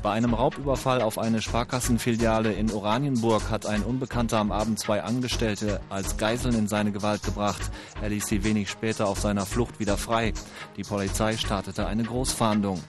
Bei 0.03 0.11
einem 0.11 0.33
Raubüberfall 0.33 1.01
auf 1.01 1.17
eine 1.17 1.41
Sparkassenfiliale 1.41 2.51
in 2.51 2.69
Oranienburg 2.69 3.49
hat 3.49 3.65
ein 3.65 3.83
Unbekannter 3.83 4.37
am 4.37 4.51
Abend 4.51 4.77
zwei 4.77 5.01
Angestellte 5.01 5.79
als 5.89 6.17
Geiseln 6.17 6.55
in 6.55 6.67
seine 6.67 6.91
Gewalt 6.91 7.23
gebracht. 7.23 7.71
Er 8.01 8.09
ließ 8.09 8.27
sie 8.27 8.43
wenig 8.43 8.69
später 8.69 9.07
auf 9.07 9.21
seiner 9.21 9.45
Flucht 9.45 9.79
wieder 9.79 9.95
frei. 9.95 10.33
Die 10.75 10.83
Polizei 10.83 11.37
startete 11.37 11.87
eine 11.87 12.03
Großfahndung. 12.03 12.83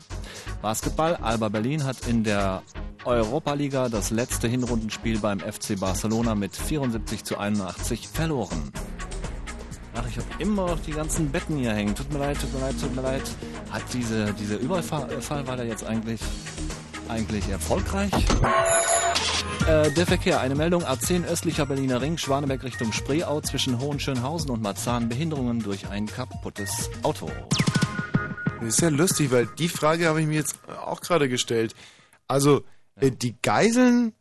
Basketball. 0.61 1.15
Alba 1.15 1.51
Berlin 1.51 1.85
hat 1.85 2.05
in 2.09 2.25
der 2.25 2.63
Europa-Liga 3.05 3.89
das 3.89 4.11
letzte 4.11 4.49
Hinrundenspiel 4.49 5.21
beim 5.21 5.39
FC 5.39 5.79
Barcelona 5.79 6.35
mit 6.35 6.57
74 6.57 7.23
zu 7.23 7.39
81 7.39 8.09
verloren. 8.09 8.73
Ach, 9.97 10.05
ich 10.09 10.17
habe 10.17 10.27
immer 10.41 10.67
noch 10.67 10.81
die 10.81 10.91
ganzen 10.91 11.31
Betten 11.31 11.59
hier 11.59 11.73
hängen. 11.73 11.95
Tut 11.95 12.13
mir 12.13 12.19
leid, 12.19 12.41
tut 12.41 12.53
mir 12.53 12.61
leid, 12.61 12.75
tut 12.81 12.97
mir 12.97 13.03
leid. 13.03 13.23
Hat 13.71 13.83
diese, 13.93 14.33
dieser 14.35 14.59
Überfall, 14.59 15.09
war 15.47 15.57
der 15.57 15.67
jetzt 15.67 15.85
eigentlich, 15.85 16.21
eigentlich 17.09 17.49
erfolgreich? 17.49 18.13
Äh, 19.67 19.91
der 19.93 20.07
Verkehr. 20.07 20.41
Eine 20.41 20.55
Meldung 20.55 20.85
A10 20.85 21.27
östlicher 21.27 21.65
Berliner 21.65 22.03
Ring, 22.03 22.19
Schwaneberg 22.19 22.63
Richtung 22.65 22.93
Spreeau 22.93 23.41
zwischen 23.41 23.81
Hohenschönhausen 23.81 24.51
und 24.51 24.61
Marzahn. 24.61 25.09
Behinderungen 25.09 25.61
durch 25.61 25.89
ein 25.89 26.07
kaputtes 26.07 26.91
Auto. 27.03 27.31
Das 28.61 28.69
ist 28.69 28.81
ja 28.83 28.91
lustig, 28.91 29.31
weil 29.31 29.47
die 29.47 29.69
Frage 29.69 30.07
habe 30.07 30.21
ich 30.21 30.27
mir 30.27 30.35
jetzt 30.35 30.59
auch 30.85 31.01
gerade 31.01 31.31
gestellt. 31.31 31.75
Also, 32.29 32.63
äh, 32.97 33.11
die 33.11 33.37
Geiseln, 33.41 34.13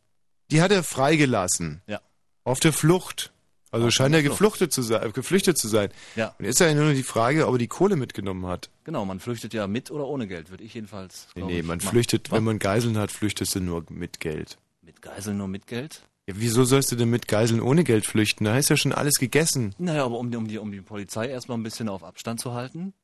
die 0.50 0.62
hat 0.62 0.72
er 0.72 0.82
freigelassen. 0.82 1.82
Ja. 1.86 2.00
Auf 2.44 2.60
der 2.60 2.72
Flucht. 2.72 3.33
Also 3.74 3.90
scheint 3.90 4.14
er 4.14 4.20
Flucht. 4.20 4.32
geflüchtet 4.38 4.72
zu 4.72 4.82
sein, 4.82 5.12
geflüchtet 5.12 5.58
zu 5.58 5.68
sein. 5.68 5.90
Ja. 6.16 6.34
Und 6.38 6.44
jetzt 6.44 6.60
ist 6.60 6.66
ja 6.66 6.74
nur 6.74 6.86
noch 6.86 6.94
die 6.94 7.02
Frage, 7.02 7.46
ob 7.46 7.54
er 7.54 7.58
die 7.58 7.66
Kohle 7.68 7.96
mitgenommen 7.96 8.46
hat. 8.46 8.70
Genau, 8.84 9.04
man 9.04 9.20
flüchtet 9.20 9.52
ja 9.54 9.66
mit 9.66 9.90
oder 9.90 10.06
ohne 10.06 10.26
Geld, 10.26 10.50
würde 10.50 10.64
ich 10.64 10.74
jedenfalls. 10.74 11.28
Nee, 11.34 11.42
nee, 11.44 11.62
man 11.62 11.78
machen. 11.78 11.88
flüchtet, 11.90 12.30
Was? 12.30 12.36
wenn 12.38 12.44
man 12.44 12.58
Geiseln 12.58 12.96
hat, 12.98 13.10
flüchtest 13.10 13.54
du 13.54 13.60
nur 13.60 13.84
mit 13.90 14.20
Geld. 14.20 14.58
Mit 14.82 15.02
Geiseln 15.02 15.38
nur 15.38 15.48
mit 15.48 15.66
Geld? 15.66 16.02
Ja, 16.26 16.34
wieso 16.38 16.64
sollst 16.64 16.90
du 16.92 16.96
denn 16.96 17.10
mit 17.10 17.28
Geiseln 17.28 17.60
ohne 17.60 17.84
Geld 17.84 18.06
flüchten? 18.06 18.44
Da 18.46 18.56
ist 18.56 18.70
ja 18.70 18.76
schon 18.78 18.92
alles 18.92 19.14
gegessen. 19.16 19.74
Naja, 19.78 20.04
aber 20.04 20.18
um, 20.18 20.30
die- 20.30 20.36
um, 20.38 20.48
die, 20.48 20.58
um 20.58 20.72
die 20.72 20.80
Polizei 20.80 21.28
erstmal 21.28 21.58
ein 21.58 21.62
bisschen 21.62 21.88
auf 21.90 22.02
Abstand 22.02 22.40
zu 22.40 22.54
halten, 22.54 22.94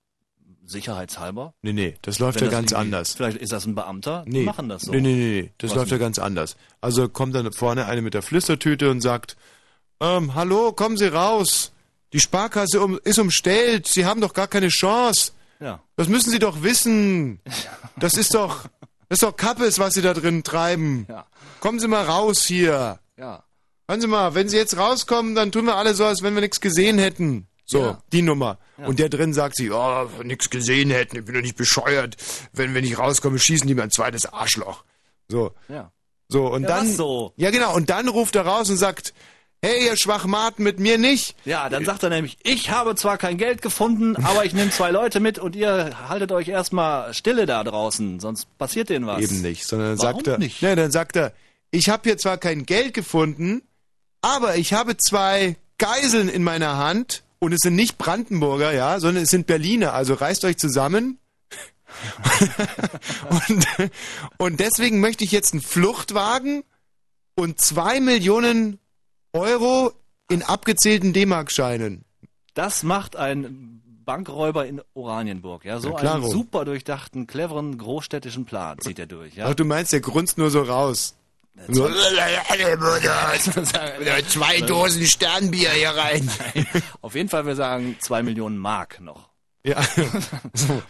sicherheitshalber. 0.65 1.55
Nee, 1.63 1.73
nee, 1.73 1.95
das 2.03 2.19
läuft 2.19 2.41
Wenn 2.41 2.47
ja 2.47 2.51
das 2.51 2.59
ganz 2.61 2.73
anders. 2.73 3.13
Vielleicht 3.15 3.39
ist 3.39 3.53
das 3.53 3.67
ein 3.67 3.75
Beamter, 3.75 4.25
die 4.27 4.31
Nee, 4.39 4.45
machen 4.45 4.69
das 4.69 4.83
so. 4.83 4.93
Nee, 4.93 5.01
nee, 5.01 5.15
nee, 5.15 5.51
das 5.59 5.71
Was 5.71 5.77
läuft 5.77 5.91
ja 5.91 5.97
denn? 5.99 6.07
ganz 6.07 6.19
anders. 6.19 6.57
Also 6.81 7.09
kommt 7.09 7.35
dann 7.35 7.53
vorne 7.53 7.87
eine 7.87 8.03
mit 8.03 8.15
der 8.15 8.23
Flüstertüte 8.23 8.91
und 8.91 9.01
sagt, 9.01 9.37
ähm, 10.01 10.35
hallo, 10.35 10.73
kommen 10.73 10.97
Sie 10.97 11.07
raus. 11.13 11.73
Die 12.13 12.21
Sparkasse 12.21 12.81
um, 12.81 12.99
ist 13.05 13.19
umstellt. 13.19 13.87
Sie 13.87 14.05
haben 14.07 14.21
doch 14.21 14.33
gar 14.35 14.49
keine 14.49 14.69
Chance. 14.69 15.33
Ja. 15.61 15.81
Das 15.97 16.09
müssen 16.09 16.31
Sie 16.31 16.39
doch 16.39 16.63
wissen. 16.63 17.41
Das 17.97 18.15
ist 18.15 18.35
doch, 18.35 18.65
das 19.09 19.17
ist 19.17 19.23
doch 19.23 19.37
Kappes, 19.37 19.79
was 19.79 19.95
Sie 19.95 20.03
da 20.03 20.15
drin 20.15 20.43
treiben. 20.43 21.07
Ja. 21.09 21.27
Kommen 21.61 21.79
Sie 21.79 21.87
mal 21.89 22.05
raus 22.05 22.45
hier. 22.45 22.99
Ja. 23.19 23.45
Hören 23.89 24.01
Sie 24.01 24.07
mal, 24.07 24.35
wenn 24.35 24.49
Sie 24.49 24.57
jetzt 24.57 24.77
rauskommen, 24.77 25.35
dann 25.35 25.53
tun 25.53 25.67
wir 25.67 25.77
alle 25.77 25.95
so, 25.95 26.05
als 26.07 26.23
wenn 26.23 26.35
wir 26.35 26.41
nichts 26.41 26.61
gesehen 26.61 26.99
hätten. 26.99 27.47
So, 27.67 27.81
Ja. 27.81 28.03
die 28.13 28.23
Nummer. 28.23 28.59
Ja. 28.79 28.87
Und 28.87 28.99
der 28.99 29.09
drin 29.09 29.33
sagt 29.35 29.55
sich, 29.57 29.71
oh, 29.71 30.09
nichts 30.25 30.51
gesehen 30.51 30.91
hätten, 30.91 31.19
ich 31.19 31.25
bin 31.25 31.35
doch 31.35 31.43
nicht 31.43 31.57
bescheuert. 31.57 32.17
Wenn 32.53 32.75
wir 32.75 32.81
nicht 32.83 32.99
rauskommen, 32.99 33.39
schießen 33.39 33.69
die 33.69 33.75
mir 33.75 33.83
ein 33.85 33.91
zweites 33.93 34.27
Arschloch. 34.27 34.83
So. 35.29 35.53
Ja. 35.69 35.93
So, 36.29 36.47
und 36.47 36.63
Ja, 36.63 36.69
dann. 36.69 36.93
so? 36.93 37.33
Ja, 37.37 37.51
genau. 37.51 37.75
Und 37.75 37.91
dann 37.91 38.09
ruft 38.09 38.35
er 38.37 38.47
raus 38.47 38.71
und 38.71 38.77
sagt, 38.77 39.13
hey, 39.63 39.87
ihr 39.87 39.97
Schwachmaten, 39.97 40.65
mit 40.65 40.81
mir 40.81 40.99
nicht. 40.99 41.37
Ja, 41.45 41.69
dann 41.69 41.85
sagt 41.85 42.03
er 42.03 42.11
nämlich, 42.11 42.39
ich 42.43 42.71
habe 42.71 42.95
zwar 42.95 43.19
kein 43.19 43.37
Geld 43.37 43.63
gefunden, 43.63 44.17
aber 44.25 44.45
ich 44.45 44.55
nehme 44.55 44.71
zwei 44.71 44.91
Leute 44.91 45.21
mit 45.21 45.39
und 45.39 45.55
ihr 45.55 46.09
haltet 46.09 46.33
euch 46.33 46.49
erstmal 46.49 47.13
stille 47.15 47.47
da 47.47 47.63
draußen, 47.63 48.21
sonst 48.21 48.47
passiert 48.59 48.89
denen 48.89 49.07
was. 49.07 49.23
Eben 49.23 49.43
nicht, 49.43 49.67
sondern 49.67 49.97
dann 49.97 49.99
Warum 49.99 50.17
sagt 50.17 50.27
er, 50.29 50.39
nicht? 50.39 50.63
Ne, 50.63 50.77
dann 50.77 50.91
sagt 50.91 51.17
er, 51.17 51.33
ich 51.71 51.89
habe 51.89 52.03
hier 52.05 52.19
zwar 52.19 52.39
kein 52.39 52.65
Geld 52.67 52.95
gefunden, 52.95 53.63
aber 54.23 54.57
ich 54.57 54.73
habe 54.73 54.97
zwei 54.97 55.57
Geiseln 55.79 56.29
in 56.29 56.43
meiner 56.43 56.77
Hand 56.77 57.23
und 57.39 57.53
es 57.53 57.61
sind 57.63 57.75
nicht 57.75 57.99
Brandenburger, 57.99 58.73
ja, 58.73 58.99
sondern 59.01 59.25
es 59.25 59.31
sind 59.31 59.47
Berliner, 59.47 59.93
also 59.95 60.15
reißt 60.15 60.45
euch 60.45 60.57
zusammen. 60.57 61.19
und, 63.49 63.67
und 64.37 64.61
deswegen 64.61 65.01
möchte 65.01 65.25
ich 65.25 65.33
jetzt 65.33 65.53
einen 65.53 65.63
Fluchtwagen 65.63 66.63
und 67.35 67.61
zwei 67.61 67.99
Millionen 67.99 68.79
Euro 69.33 69.93
in 70.29 70.43
abgezählten 70.43 71.13
D-Mark-Scheinen. 71.13 72.05
Das 72.55 72.83
macht 72.83 73.17
ein 73.17 73.83
Bankräuber 74.05 74.67
in 74.67 74.81
Oranienburg, 74.95 75.65
ja, 75.65 75.79
so 75.79 75.91
Ja, 75.91 76.15
einen 76.15 76.29
super 76.29 76.65
durchdachten, 76.65 77.27
cleveren, 77.27 77.79
großstädtischen 77.79 78.45
Plan 78.45 78.79
zieht 78.81 78.99
er 78.99 79.07
durch, 79.07 79.37
ja. 79.37 79.47
Ach, 79.47 79.55
du 79.55 79.65
meinst, 79.65 79.93
der 79.93 80.01
grunzt 80.01 80.39
nur 80.39 80.51
so 80.51 80.63
raus. 80.63 81.15
So, 81.69 81.89
zwei 84.29 84.61
Dosen 84.63 85.07
Sternbier 85.07 85.71
hier 85.71 85.91
rein. 85.91 86.29
Auf 87.03 87.15
jeden 87.15 87.29
Fall, 87.29 87.47
wir 87.47 87.55
sagen 87.55 87.97
zwei 88.01 88.23
Millionen 88.23 88.59
Mark 88.59 89.01
noch. 89.01 89.29
Ja. 89.65 89.81
So. 90.55 90.83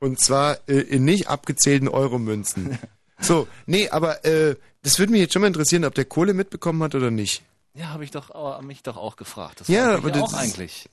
Und 0.00 0.20
zwar 0.20 0.58
äh, 0.68 0.78
in 0.78 1.04
nicht 1.04 1.26
abgezählten 1.26 1.88
Euromünzen. 1.88 2.78
So, 3.18 3.48
nee, 3.66 3.88
aber 3.88 4.24
äh, 4.24 4.54
das 4.82 5.00
würde 5.00 5.10
mich 5.10 5.20
jetzt 5.20 5.32
schon 5.32 5.42
mal 5.42 5.48
interessieren, 5.48 5.84
ob 5.84 5.94
der 5.94 6.04
Kohle 6.04 6.34
mitbekommen 6.34 6.80
hat 6.84 6.94
oder 6.94 7.10
nicht. 7.10 7.42
Ja, 7.74 7.90
habe 7.90 8.04
ich 8.04 8.10
doch 8.10 8.58
äh, 8.58 8.62
mich 8.62 8.82
doch 8.82 8.96
auch 8.96 9.16
gefragt. 9.16 9.60
Das 9.60 9.68
Ja, 9.68 9.94
aber 9.94 10.10
das 10.10 10.22
auch 10.22 10.32
eigentlich. 10.34 10.88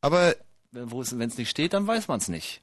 Aber 0.00 0.36
Wenn 0.70 0.90
es 1.28 1.38
nicht 1.38 1.50
steht, 1.50 1.72
dann 1.72 1.86
weiß 1.86 2.08
man 2.08 2.18
es 2.18 2.28
nicht. 2.28 2.62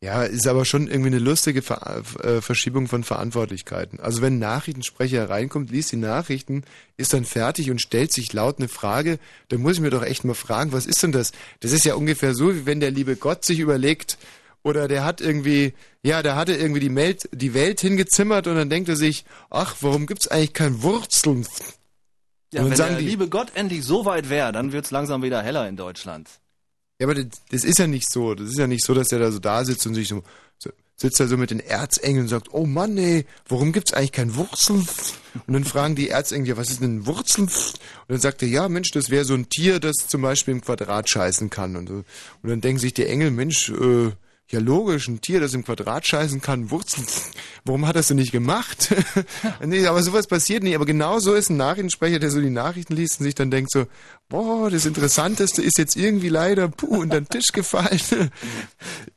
ja, 0.00 0.22
ist 0.24 0.46
aber 0.46 0.64
schon 0.64 0.88
irgendwie 0.88 1.08
eine 1.08 1.18
lustige 1.18 1.62
Ver 1.62 2.02
äh, 2.22 2.40
Verschiebung 2.40 2.86
von 2.86 3.02
Verantwortlichkeiten. 3.02 3.98
Also 3.98 4.22
wenn 4.22 4.34
ein 4.34 4.38
Nachrichtensprecher 4.38 5.28
reinkommt, 5.28 5.70
liest 5.70 5.92
die 5.92 5.96
Nachrichten, 5.96 6.64
ist 6.96 7.12
dann 7.12 7.24
fertig 7.24 7.70
und 7.70 7.80
stellt 7.80 8.12
sich 8.12 8.32
laut 8.32 8.58
eine 8.58 8.68
Frage, 8.68 9.18
dann 9.48 9.62
muss 9.62 9.74
ich 9.74 9.80
mir 9.80 9.90
doch 9.90 10.02
echt 10.02 10.24
mal 10.24 10.34
fragen, 10.34 10.72
was 10.72 10.86
ist 10.86 11.02
denn 11.02 11.12
das? 11.12 11.32
Das 11.60 11.72
ist 11.72 11.84
ja 11.84 11.94
ungefähr 11.94 12.34
so, 12.34 12.54
wie 12.54 12.66
wenn 12.66 12.80
der 12.80 12.90
liebe 12.90 13.16
Gott 13.16 13.44
sich 13.44 13.58
überlegt, 13.58 14.18
oder 14.66 14.88
der 14.88 15.04
hat 15.04 15.20
irgendwie, 15.20 15.74
ja, 16.02 16.24
der 16.24 16.34
hatte 16.34 16.52
irgendwie 16.52 16.80
die, 16.80 16.94
Welt, 16.96 17.28
die 17.32 17.54
Welt 17.54 17.80
hingezimmert 17.80 18.48
und 18.48 18.56
dann 18.56 18.68
denkt 18.68 18.88
er 18.88 18.96
sich, 18.96 19.24
ach, 19.48 19.76
warum 19.80 20.06
gibt's 20.06 20.26
eigentlich 20.26 20.54
kein 20.54 20.82
Wurzeln? 20.82 21.46
Ja, 22.52 22.60
Und 22.62 22.66
dann 22.66 22.70
wenn 22.70 22.76
sagen 22.76 22.90
der 22.94 23.00
die- 23.00 23.08
liebe 23.08 23.28
Gott 23.28 23.48
endlich 23.54 23.84
so 23.84 24.04
weit 24.04 24.28
wäre, 24.30 24.52
dann 24.52 24.72
wird's 24.72 24.90
langsam 24.90 25.22
wieder 25.22 25.42
heller 25.42 25.68
in 25.68 25.76
Deutschland. 25.76 26.28
Ja, 27.00 27.06
aber 27.06 27.14
das, 27.14 27.26
das 27.50 27.64
ist 27.64 27.78
ja 27.78 27.86
nicht 27.86 28.10
so. 28.10 28.34
Das 28.34 28.48
ist 28.48 28.58
ja 28.58 28.66
nicht 28.66 28.84
so, 28.84 28.94
dass 28.94 29.08
der 29.08 29.18
da 29.18 29.30
so 29.30 29.38
da 29.38 29.64
sitzt 29.64 29.86
und 29.86 29.94
sich 29.94 30.08
so, 30.08 30.22
so 30.58 30.70
sitzt 30.96 31.20
er 31.20 31.28
so 31.28 31.36
mit 31.36 31.50
den 31.50 31.60
Erzengeln 31.60 32.22
und 32.24 32.28
sagt, 32.28 32.54
oh 32.54 32.64
Mann, 32.64 32.96
ey, 32.96 33.26
warum 33.48 33.72
gibt's 33.72 33.92
eigentlich 33.92 34.12
kein 34.12 34.34
Wurzel? 34.36 34.76
Und 35.46 35.52
dann 35.52 35.64
fragen 35.64 35.94
die 35.96 36.08
Erzengel, 36.08 36.48
ja, 36.50 36.56
was 36.56 36.70
ist 36.70 36.80
denn 36.80 36.98
ein 37.00 37.06
Wurzel? 37.06 37.42
Und 37.42 37.50
dann 38.08 38.20
sagt 38.20 38.40
er, 38.42 38.48
ja, 38.48 38.68
Mensch, 38.70 38.92
das 38.92 39.10
wäre 39.10 39.26
so 39.26 39.34
ein 39.34 39.48
Tier, 39.50 39.78
das 39.80 39.96
zum 40.08 40.22
Beispiel 40.22 40.52
im 40.54 40.62
Quadrat 40.62 41.10
scheißen 41.10 41.50
kann. 41.50 41.76
Und, 41.76 41.88
so. 41.88 41.94
und 41.96 42.48
dann 42.48 42.62
denken 42.62 42.78
sich 42.80 42.94
die 42.94 43.04
Engel, 43.06 43.30
Mensch, 43.30 43.68
äh, 43.68 44.12
ja 44.50 44.60
logisch, 44.60 45.08
ein 45.08 45.20
Tier, 45.20 45.40
das 45.40 45.54
im 45.54 45.64
Quadrat 45.64 46.06
scheißen 46.06 46.40
kann, 46.40 46.70
Wurzeln, 46.70 47.06
warum 47.64 47.86
hat 47.86 47.96
das 47.96 48.08
denn 48.08 48.16
nicht 48.16 48.32
gemacht? 48.32 48.94
nee, 49.64 49.86
aber 49.86 50.02
sowas 50.02 50.26
passiert 50.26 50.62
nicht. 50.62 50.74
Aber 50.74 50.86
genau 50.86 51.18
so 51.18 51.34
ist 51.34 51.50
ein 51.50 51.56
Nachrichtensprecher, 51.56 52.18
der 52.18 52.30
so 52.30 52.40
die 52.40 52.50
Nachrichten 52.50 52.94
liest 52.94 53.20
und 53.20 53.24
sich 53.24 53.34
dann 53.34 53.50
denkt 53.50 53.70
so, 53.70 53.86
boah, 54.28 54.70
das 54.70 54.86
Interessanteste 54.86 55.62
ist 55.62 55.78
jetzt 55.78 55.96
irgendwie 55.96 56.28
leider, 56.28 56.68
puh, 56.68 57.00
unter 57.02 57.20
den 57.20 57.28
Tisch 57.28 57.52
gefallen. 57.52 58.00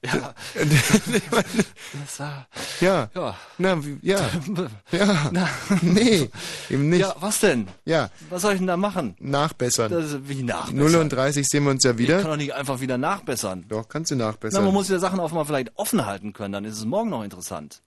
Ja. 0.02 0.34
Das 0.56 2.20
war, 2.20 2.48
ja. 2.80 3.10
Ja. 3.14 3.36
Na, 3.58 3.82
ja. 4.02 4.30
Ja. 4.92 5.30
Na. 5.34 5.50
Nee, 5.82 6.30
eben 6.70 6.88
nicht. 6.90 7.02
Ja, 7.02 7.16
was 7.20 7.42
denn? 7.42 7.68
Ja. 7.84 8.10
Was 8.30 8.44
soll 8.44 8.54
ich 8.54 8.60
denn 8.60 8.68
da 8.68 8.78
machen? 8.78 9.16
Nachbessern. 9.20 9.92
Das 9.92 10.06
ist 10.14 10.30
wie 10.30 10.42
nachbessern. 10.44 10.78
0 10.78 10.96
und 10.96 11.10
30 11.10 11.46
sehen 11.46 11.66
wir 11.66 11.72
uns 11.72 11.84
ja 11.84 11.92
Ich 11.92 11.98
wieder. 11.98 12.22
kann 12.22 12.32
doch 12.32 12.38
nicht 12.38 12.54
einfach 12.54 12.80
wieder 12.80 12.98
nachbessern. 12.98 13.66
Doch, 13.68 13.90
kannst 13.90 14.10
du 14.12 14.16
Na, 14.16 14.28
nachbessern. 14.28 14.64
man 14.64 14.74
muss 14.74 14.88
ja 14.88 15.00
Sachen 15.00 15.20
auch 15.20 15.34
mal 15.34 15.44
vielleicht 15.44 15.76
offen 15.76 16.06
halten 16.06 16.32
können, 16.32 16.54
dann 16.54 16.64
ist 16.66 16.78
es 16.78 16.86
morgen 16.86 17.10
noch 17.10 17.24
interessant. 17.26 17.82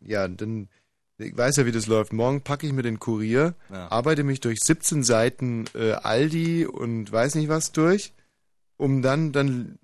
ja, 0.00 0.26
dann, 0.26 0.68
ich 1.18 1.36
weiß 1.36 1.56
ja, 1.56 1.66
wie 1.66 1.72
das 1.72 1.86
läuft. 1.86 2.12
Morgen 2.12 2.42
packe 2.42 2.66
ich 2.66 2.72
mir 2.72 2.82
den 2.82 2.98
Kurier, 3.00 3.54
Ja. 3.70 3.90
arbeite 3.90 4.22
mich 4.24 4.40
durch 4.40 4.58
17 4.62 5.02
Seiten 5.02 5.64
äh, 5.74 5.92
Aldi 5.92 6.66
und 6.66 7.10
weiß 7.10 7.34
nicht 7.36 7.48
was 7.48 7.72
durch, 7.72 8.12
um 8.76 9.02
dann, 9.02 9.32
dann 9.32 9.78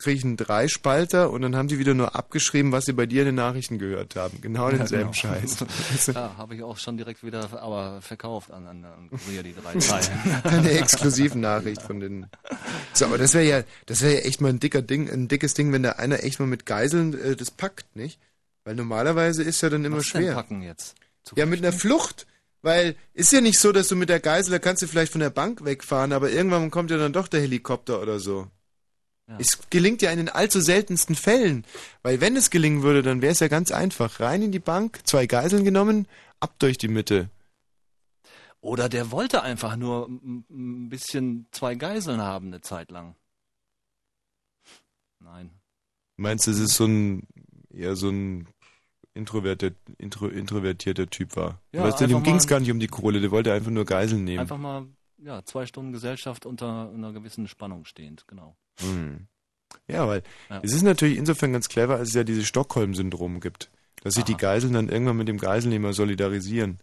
kriege 0.00 0.16
ich 0.18 0.24
einen 0.24 0.36
Dreispalter 0.36 1.30
und 1.30 1.42
dann 1.42 1.56
haben 1.56 1.66
die 1.66 1.80
wieder 1.80 1.92
nur 1.92 2.14
abgeschrieben, 2.14 2.70
was 2.70 2.84
sie 2.84 2.92
bei 2.92 3.06
dir 3.06 3.22
in 3.22 3.26
den 3.26 3.34
Nachrichten 3.34 3.78
gehört 3.80 4.14
haben. 4.14 4.40
Genau 4.40 4.70
denselben 4.70 5.12
Scheiß. 5.12 5.64
ja, 6.14 6.36
habe 6.36 6.54
ich 6.54 6.62
auch 6.62 6.78
schon 6.78 6.96
direkt 6.96 7.24
wieder 7.24 7.60
aber 7.60 8.00
verkauft 8.00 8.52
an, 8.52 8.68
an, 8.68 8.84
an 8.84 9.10
Kurier, 9.10 9.42
die 9.42 9.54
drei 9.56 9.74
Zeilen. 9.80 10.06
Eine 10.44 10.70
exklusive 10.70 11.36
Nachricht 11.36 11.82
von 11.82 11.98
den. 11.98 12.26
So, 12.92 13.06
aber 13.06 13.18
das 13.18 13.34
wäre 13.34 13.44
ja, 13.44 13.62
das 13.86 14.02
wäre 14.02 14.14
ja 14.14 14.20
echt 14.20 14.40
mal 14.40 14.50
ein 14.50 14.60
dicker 14.60 14.82
Ding, 14.82 15.10
ein 15.10 15.26
dickes 15.26 15.54
Ding, 15.54 15.72
wenn 15.72 15.82
da 15.82 15.90
einer 15.92 16.22
echt 16.22 16.38
mal 16.38 16.46
mit 16.46 16.64
Geiseln 16.64 17.20
äh, 17.20 17.34
das 17.34 17.50
packt, 17.50 17.96
nicht? 17.96 18.20
Weil 18.68 18.74
normalerweise 18.74 19.42
ist 19.42 19.62
ja 19.62 19.70
dann 19.70 19.82
immer 19.86 19.96
Was 19.96 20.10
denn 20.10 20.24
schwer. 20.24 20.34
packen 20.34 20.60
jetzt? 20.60 20.94
Ja, 21.36 21.46
mit 21.46 21.60
einer 21.60 21.72
Flucht. 21.72 22.26
Weil 22.60 22.96
ist 23.14 23.32
ja 23.32 23.40
nicht 23.40 23.58
so, 23.58 23.72
dass 23.72 23.88
du 23.88 23.96
mit 23.96 24.10
der 24.10 24.20
Geisel, 24.20 24.50
da 24.50 24.58
kannst 24.58 24.82
du 24.82 24.86
vielleicht 24.86 25.10
von 25.10 25.22
der 25.22 25.30
Bank 25.30 25.64
wegfahren, 25.64 26.12
aber 26.12 26.30
irgendwann 26.30 26.70
kommt 26.70 26.90
ja 26.90 26.98
dann 26.98 27.14
doch 27.14 27.28
der 27.28 27.40
Helikopter 27.40 28.02
oder 28.02 28.20
so. 28.20 28.46
Es 29.38 29.70
gelingt 29.70 30.02
ja 30.02 30.10
in 30.10 30.18
den 30.18 30.28
allzu 30.28 30.60
seltensten 30.60 31.14
Fällen. 31.14 31.64
Weil 32.02 32.20
wenn 32.20 32.36
es 32.36 32.50
gelingen 32.50 32.82
würde, 32.82 33.00
dann 33.00 33.22
wäre 33.22 33.32
es 33.32 33.40
ja 33.40 33.48
ganz 33.48 33.70
einfach. 33.70 34.20
Rein 34.20 34.42
in 34.42 34.52
die 34.52 34.58
Bank, 34.58 35.00
zwei 35.04 35.26
Geiseln 35.26 35.64
genommen, 35.64 36.06
ab 36.38 36.54
durch 36.58 36.76
die 36.76 36.88
Mitte. 36.88 37.30
Oder 38.60 38.90
der 38.90 39.10
wollte 39.10 39.40
einfach 39.40 39.76
nur 39.76 40.08
ein 40.10 40.90
bisschen 40.90 41.46
zwei 41.52 41.74
Geiseln 41.74 42.20
haben 42.20 42.48
eine 42.48 42.60
Zeit 42.60 42.90
lang. 42.90 43.16
Nein. 45.20 45.58
Meinst 46.18 46.46
du, 46.46 46.50
das 46.50 46.60
ist 46.60 46.74
so 46.74 46.84
ein 46.84 47.26
eher 47.70 47.96
so 47.96 48.10
ein 48.10 48.48
introvertiert, 49.18 49.76
intro, 49.98 50.28
introvertierter 50.28 51.08
Typ 51.10 51.36
war? 51.36 51.60
Ja, 51.72 51.82
weißt 51.84 52.00
du, 52.00 52.06
dem 52.06 52.22
ging 52.22 52.36
es 52.36 52.46
gar 52.46 52.60
nicht 52.60 52.70
um 52.70 52.80
die 52.80 52.86
Kohle, 52.86 53.20
der 53.20 53.30
wollte 53.30 53.52
einfach 53.52 53.70
nur 53.70 53.84
Geiseln 53.84 54.24
nehmen. 54.24 54.38
Einfach 54.40 54.58
mal 54.58 54.86
ja, 55.18 55.44
zwei 55.44 55.66
Stunden 55.66 55.92
Gesellschaft 55.92 56.46
unter 56.46 56.90
einer 56.94 57.12
gewissen 57.12 57.48
Spannung 57.48 57.84
stehend, 57.84 58.26
genau. 58.28 58.56
Hm. 58.80 59.26
Ja, 59.86 60.06
weil 60.06 60.22
Ja. 60.48 60.60
es 60.62 60.72
ist 60.72 60.82
natürlich 60.82 61.18
insofern 61.18 61.52
ganz 61.52 61.68
clever, 61.68 61.96
als 61.96 62.10
es 62.10 62.14
ja 62.14 62.24
dieses 62.24 62.46
Stockholm-Syndrom 62.46 63.40
gibt, 63.40 63.70
dass 64.02 64.14
sich 64.14 64.24
die 64.24 64.36
Geiseln 64.36 64.72
dann 64.72 64.88
irgendwann 64.88 65.16
mit 65.16 65.28
dem 65.28 65.38
Geiselnehmer 65.38 65.92
solidarisieren. 65.92 66.78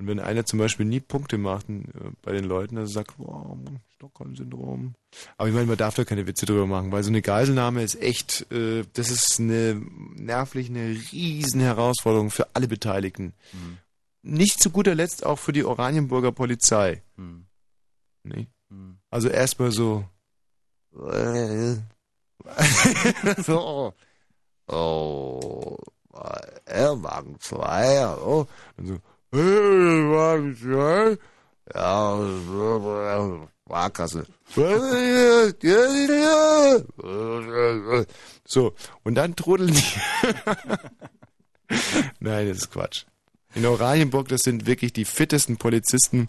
Und 0.00 0.06
wenn 0.06 0.18
einer 0.18 0.46
zum 0.46 0.58
Beispiel 0.58 0.86
nie 0.86 1.00
Punkte 1.00 1.36
macht 1.36 1.68
äh, 1.68 1.82
bei 2.22 2.32
den 2.32 2.44
Leuten, 2.44 2.76
dann 2.76 2.86
sagt, 2.86 3.18
wow, 3.18 3.58
Stockholm-Syndrom. 3.96 4.94
Aber 5.36 5.46
ich 5.46 5.54
meine, 5.54 5.66
man 5.66 5.76
darf 5.76 5.94
da 5.94 6.06
keine 6.06 6.26
Witze 6.26 6.46
drüber 6.46 6.66
machen, 6.66 6.90
weil 6.90 7.02
so 7.02 7.10
eine 7.10 7.20
Geiselnahme 7.20 7.82
ist 7.82 8.00
echt, 8.00 8.50
äh, 8.50 8.84
das 8.94 9.10
ist 9.10 9.38
eine 9.38 9.74
nervlich 10.14 10.70
eine 10.70 10.96
riesen 11.12 11.60
Herausforderung 11.60 12.30
für 12.30 12.48
alle 12.54 12.66
Beteiligten. 12.66 13.34
Hm. 13.50 13.76
Nicht 14.22 14.62
zu 14.62 14.70
guter 14.70 14.94
Letzt 14.94 15.26
auch 15.26 15.38
für 15.38 15.52
die 15.52 15.64
Oranienburger 15.64 16.32
Polizei. 16.32 17.02
Hm. 17.18 17.44
Nee. 18.22 18.46
Hm. 18.70 18.96
Also 19.10 19.28
erstmal 19.28 19.70
so. 19.70 20.06
so. 23.44 23.92
Oh. 24.66 25.76
Er 26.64 27.02
Wagen 27.02 27.36
2, 27.38 27.98
hallo. 27.98 28.48
Und 28.78 28.86
so. 28.86 28.98
Hey, 29.32 29.40
Wagen 29.40 30.56
2. 30.56 31.18
Ja, 31.72 32.16
so, 32.16 33.48
Sparkasse. 33.70 34.26
So, 38.44 38.74
und 39.04 39.14
dann 39.14 39.36
trudeln 39.36 39.72
die. 39.72 39.82
Nein, 42.18 42.48
das 42.48 42.58
ist 42.58 42.72
Quatsch. 42.72 43.04
In 43.54 43.64
Oranienburg, 43.64 44.26
das 44.26 44.40
sind 44.40 44.66
wirklich 44.66 44.92
die 44.92 45.04
fittesten 45.04 45.56
Polizisten. 45.56 46.28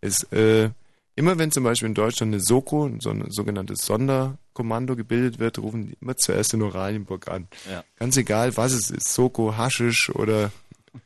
Ist, 0.00 0.32
äh, 0.32 0.70
immer 1.16 1.38
wenn 1.38 1.50
zum 1.50 1.64
Beispiel 1.64 1.88
in 1.88 1.94
Deutschland 1.94 2.32
eine 2.32 2.40
Soko, 2.40 2.88
so 3.00 3.10
ein 3.10 3.28
sogenanntes 3.30 3.80
Sonderkommando 3.80 4.94
gebildet 4.94 5.40
wird, 5.40 5.58
rufen 5.58 5.88
die 5.88 5.96
immer 6.00 6.16
zuerst 6.16 6.54
in 6.54 6.62
Oranienburg 6.62 7.26
an. 7.26 7.48
Ja. 7.68 7.82
Ganz 7.96 8.16
egal, 8.16 8.56
was 8.56 8.70
es 8.72 8.90
ist, 8.90 9.12
Soko, 9.12 9.56
Haschisch 9.56 10.10
oder 10.10 10.52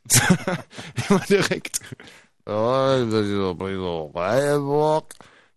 immer 1.09 1.21
direkt. 1.29 1.81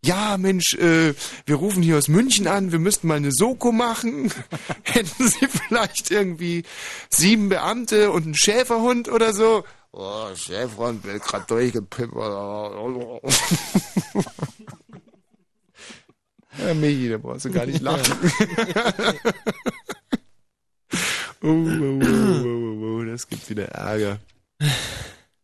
Ja, 0.06 0.36
Mensch, 0.38 0.74
äh, 0.74 1.14
wir 1.46 1.56
rufen 1.56 1.82
hier 1.82 1.98
aus 1.98 2.10
München 2.10 2.46
an, 2.48 2.74
wir 2.74 2.80
müssten 2.80 3.08
mal 3.08 3.16
eine 3.16 3.32
Soko 3.32 3.72
machen. 3.72 4.34
Hätten 4.84 5.30
Sie 5.30 5.48
vielleicht 5.48 6.12
irgendwie 6.12 6.64
sieben 7.10 7.48
Beamte 7.48 8.12
und 8.12 8.26
einen 8.26 8.36
Schäferhund 8.36 9.10
oder 9.10 9.34
so? 9.34 9.64
Oh, 9.94 10.28
Schäferhund 10.36 11.06
wird 11.06 11.24
gerade 11.24 11.46
durchgepippert. 11.48 12.18
ja, 16.58 16.74
Michi, 16.74 17.10
da 17.10 17.18
brauchst 17.18 17.46
du 17.46 17.52
gar 17.52 17.66
nicht 17.66 17.82
lachen. 17.82 18.14
Oh, 21.44 21.48
oh, 21.48 21.52
oh, 21.52 22.00
oh, 22.04 22.46
oh, 22.46 23.00
oh, 23.00 23.04
das 23.06 23.28
gibt 23.28 23.50
wieder 23.50 23.66
Ärger. 23.66 24.20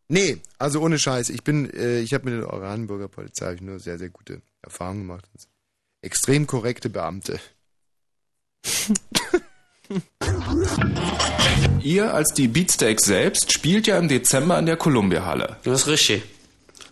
Nee, 0.08 0.38
also 0.58 0.82
ohne 0.82 0.98
Scheiß. 0.98 1.30
Ich 1.30 1.44
bin, 1.44 1.72
äh, 1.74 2.00
ich 2.00 2.14
habe 2.14 2.30
mit 2.30 2.42
der 2.42 2.52
Oranienburger 2.52 3.08
Polizei 3.08 3.54
ich 3.54 3.62
nur 3.62 3.80
sehr, 3.80 4.00
sehr 4.00 4.10
gute 4.10 4.42
Erfahrungen 4.64 5.02
gemacht. 5.02 5.30
Extrem 6.02 6.48
korrekte 6.48 6.90
Beamte. 6.90 7.40
Ihr 11.82 12.14
als 12.14 12.34
die 12.34 12.48
Beatsteaks 12.48 13.06
selbst 13.06 13.54
spielt 13.54 13.88
ja 13.88 13.98
im 13.98 14.08
Dezember 14.08 14.58
in 14.60 14.66
der 14.66 14.78
Columbia-Halle. 14.78 15.58
Das 15.64 15.82
ist 15.82 15.88
richtig. 15.88 16.24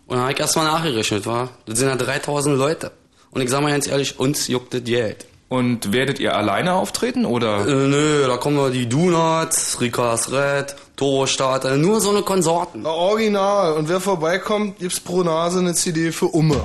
Und 0.06 0.16
dann 0.16 0.24
habe 0.24 0.34
ich 0.34 0.40
erstmal 0.40 0.66
nachgerechnet, 0.66 1.26
war. 1.26 1.58
Das 1.66 1.80
sind 1.80 1.88
ja 1.90 1.96
3000 1.96 2.58
Leute. 2.58 2.92
Und 3.32 3.42
ich 3.42 3.50
sag 3.50 3.62
mal 3.62 3.72
ganz 3.72 3.88
ehrlich, 3.88 4.20
uns 4.20 4.48
juckt 4.48 4.74
das 4.74 4.84
Geld. 4.84 5.26
Und 5.50 5.94
werdet 5.94 6.20
ihr 6.20 6.36
alleine 6.36 6.74
auftreten 6.74 7.26
oder? 7.26 7.66
Äh, 7.66 7.88
nö, 7.88 8.28
da 8.28 8.36
kommen 8.36 8.58
noch 8.58 8.70
die 8.70 8.90
Donuts, 8.90 9.80
Rikas 9.80 10.30
Red, 10.32 10.76
Turbostarter, 10.98 11.78
nur 11.78 12.02
so 12.02 12.10
eine 12.10 12.22
Konsorten. 12.22 12.86
Original. 12.86 13.74
Und 13.74 13.88
wer 13.88 14.02
vorbeikommt, 14.02 14.80
gibt's 14.80 15.00
pro 15.00 15.24
Nase 15.24 15.60
eine 15.60 15.74
CD 15.74 16.12
für 16.12 16.26
Umme. 16.26 16.62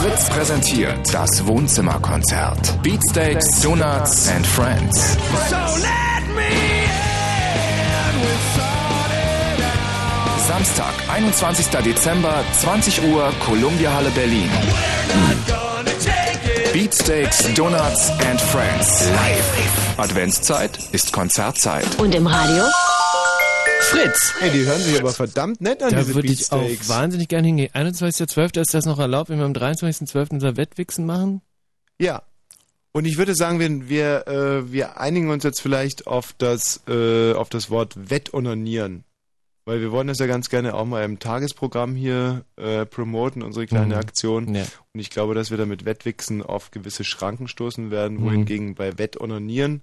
Fritz 0.00 0.30
präsentiert 0.30 1.12
das 1.12 1.46
Wohnzimmerkonzert. 1.46 2.82
Beatsteaks, 2.82 3.60
Donuts 3.60 4.28
and 4.28 4.46
Friends. 4.46 5.16
So 5.50 5.56
let 5.56 6.34
me 6.34 6.42
in 6.42 8.16
with 8.22 8.76
Samstag, 10.46 10.94
21. 11.12 11.66
Dezember, 11.82 12.44
20 12.60 13.02
Uhr, 13.04 13.30
Columbia 13.44 13.92
Halle 13.92 14.10
Berlin. 14.10 14.48
Beatsteaks, 16.76 17.54
Donuts 17.54 18.10
and 18.26 18.38
Friends. 18.38 19.08
Live. 19.08 19.98
Adventszeit 19.98 20.78
ist 20.92 21.10
Konzertzeit. 21.10 21.86
Und 21.98 22.14
im 22.14 22.26
Radio? 22.26 22.64
Fritz! 23.80 24.34
Hey, 24.40 24.50
die 24.50 24.66
hören 24.66 24.82
sich 24.82 25.00
aber 25.00 25.12
verdammt 25.12 25.62
nett 25.62 25.82
an, 25.82 25.90
Da 25.92 26.00
diese 26.00 26.14
würde 26.14 26.28
ich 26.28 26.52
auch 26.52 26.68
wahnsinnig 26.86 27.28
gerne 27.28 27.46
hingehen. 27.46 27.70
21.12. 27.72 28.60
ist 28.60 28.74
das 28.74 28.84
noch 28.84 28.98
erlaubt, 28.98 29.30
wenn 29.30 29.38
wir 29.38 29.46
am 29.46 29.54
23.12. 29.54 30.32
unser 30.32 30.58
Wettwichsen 30.58 31.06
machen? 31.06 31.40
Ja. 31.98 32.24
Und 32.92 33.06
ich 33.06 33.16
würde 33.16 33.34
sagen, 33.34 33.58
wir, 33.58 33.88
wir, 33.88 34.28
äh, 34.28 34.70
wir 34.70 35.00
einigen 35.00 35.30
uns 35.30 35.44
jetzt 35.44 35.62
vielleicht 35.62 36.06
auf 36.06 36.34
das, 36.36 36.82
äh, 36.88 37.32
auf 37.32 37.48
das 37.48 37.70
Wort 37.70 37.94
Wettonanieren. 38.10 39.04
Weil 39.66 39.80
wir 39.80 39.90
wollen 39.90 40.06
das 40.06 40.18
ja 40.20 40.26
ganz 40.26 40.48
gerne 40.48 40.74
auch 40.74 40.84
mal 40.86 41.04
im 41.04 41.18
Tagesprogramm 41.18 41.96
hier 41.96 42.44
äh, 42.56 42.86
promoten, 42.86 43.42
unsere 43.42 43.66
kleine 43.66 43.96
Mhm. 43.96 44.00
Aktion. 44.00 44.54
Ja. 44.54 44.62
Und 44.94 45.00
ich 45.00 45.10
glaube, 45.10 45.34
dass 45.34 45.50
wir 45.50 45.58
da 45.58 45.66
mit 45.66 45.84
Wettwichsen 45.84 46.40
auf 46.42 46.70
gewisse 46.70 47.02
Schranken 47.04 47.48
stoßen 47.48 47.90
werden, 47.90 48.18
Mhm. 48.18 48.24
wohingegen 48.24 48.74
bei 48.76 48.96
Wettonanieren 48.96 49.82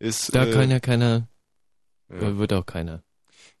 ist. 0.00 0.34
Da 0.34 0.44
äh, 0.46 0.50
kann 0.52 0.68
ja 0.70 0.80
keiner, 0.80 1.28
Ja. 2.12 2.36
wird 2.38 2.52
auch 2.52 2.66
keiner. 2.66 3.02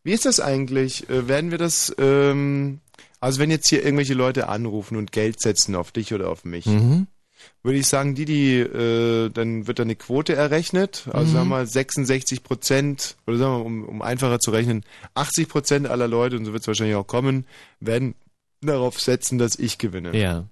Wie 0.02 0.12
ist 0.12 0.26
das 0.26 0.40
eigentlich? 0.40 1.08
Äh, 1.08 1.28
werden 1.28 1.52
wir 1.52 1.58
das, 1.58 1.94
ähm, 1.98 2.80
also 3.20 3.38
wenn 3.38 3.50
jetzt 3.50 3.68
hier 3.68 3.84
irgendwelche 3.84 4.14
Leute 4.14 4.48
anrufen 4.48 4.96
und 4.96 5.12
Geld 5.12 5.40
setzen 5.40 5.76
auf 5.76 5.92
dich 5.92 6.12
oder 6.12 6.30
auf 6.30 6.44
mich, 6.44 6.66
Mhm. 6.66 7.06
Würde 7.62 7.78
ich 7.78 7.86
sagen, 7.86 8.14
die, 8.14 8.24
die, 8.24 8.58
äh, 8.58 9.30
dann 9.30 9.66
wird 9.66 9.78
da 9.78 9.82
eine 9.82 9.96
Quote 9.96 10.34
errechnet, 10.34 11.06
also 11.12 11.26
Mhm. 11.30 11.34
sagen 11.34 11.48
wir 11.48 11.56
mal 11.56 11.66
66 11.66 12.42
Prozent, 12.42 13.16
oder 13.26 13.36
sagen 13.38 13.58
wir, 13.58 13.64
um, 13.64 13.84
um 13.84 14.02
einfacher 14.02 14.38
zu 14.38 14.50
rechnen, 14.50 14.84
80 15.14 15.48
Prozent 15.48 15.86
aller 15.88 16.08
Leute, 16.08 16.36
und 16.36 16.44
so 16.44 16.52
wird 16.52 16.62
es 16.62 16.66
wahrscheinlich 16.68 16.96
auch 16.96 17.06
kommen, 17.06 17.46
werden 17.80 18.14
darauf 18.62 19.00
setzen, 19.00 19.38
dass 19.38 19.58
ich 19.58 19.78
gewinne. 19.78 20.16
Ja. 20.16 20.46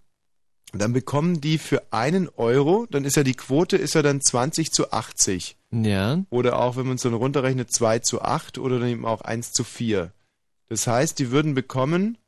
Dann 0.73 0.93
bekommen 0.93 1.41
die 1.41 1.57
für 1.57 1.83
einen 1.93 2.29
Euro, 2.37 2.87
dann 2.91 3.05
ist 3.07 3.17
ja 3.17 3.23
die 3.23 3.35
Quote, 3.35 3.79
ist 3.79 3.95
ja 3.95 4.03
dann 4.03 4.21
20 4.21 4.71
zu 4.71 4.93
80. 4.93 5.57
Ja. 5.71 6.23
Oder 6.29 6.59
auch, 6.59 6.77
wenn 6.77 6.87
man 6.87 6.97
es 6.97 7.03
dann 7.03 7.15
runterrechnet, 7.15 7.73
2 7.73 8.01
zu 8.01 8.21
8 8.21 8.59
oder 8.59 8.79
dann 8.79 8.89
eben 8.89 9.07
auch 9.07 9.23
1 9.23 9.53
zu 9.53 9.65
4. 9.65 10.13
Das 10.69 10.87
heißt, 10.87 11.19
die 11.19 11.31
würden 11.31 11.55
bekommen 11.55 12.19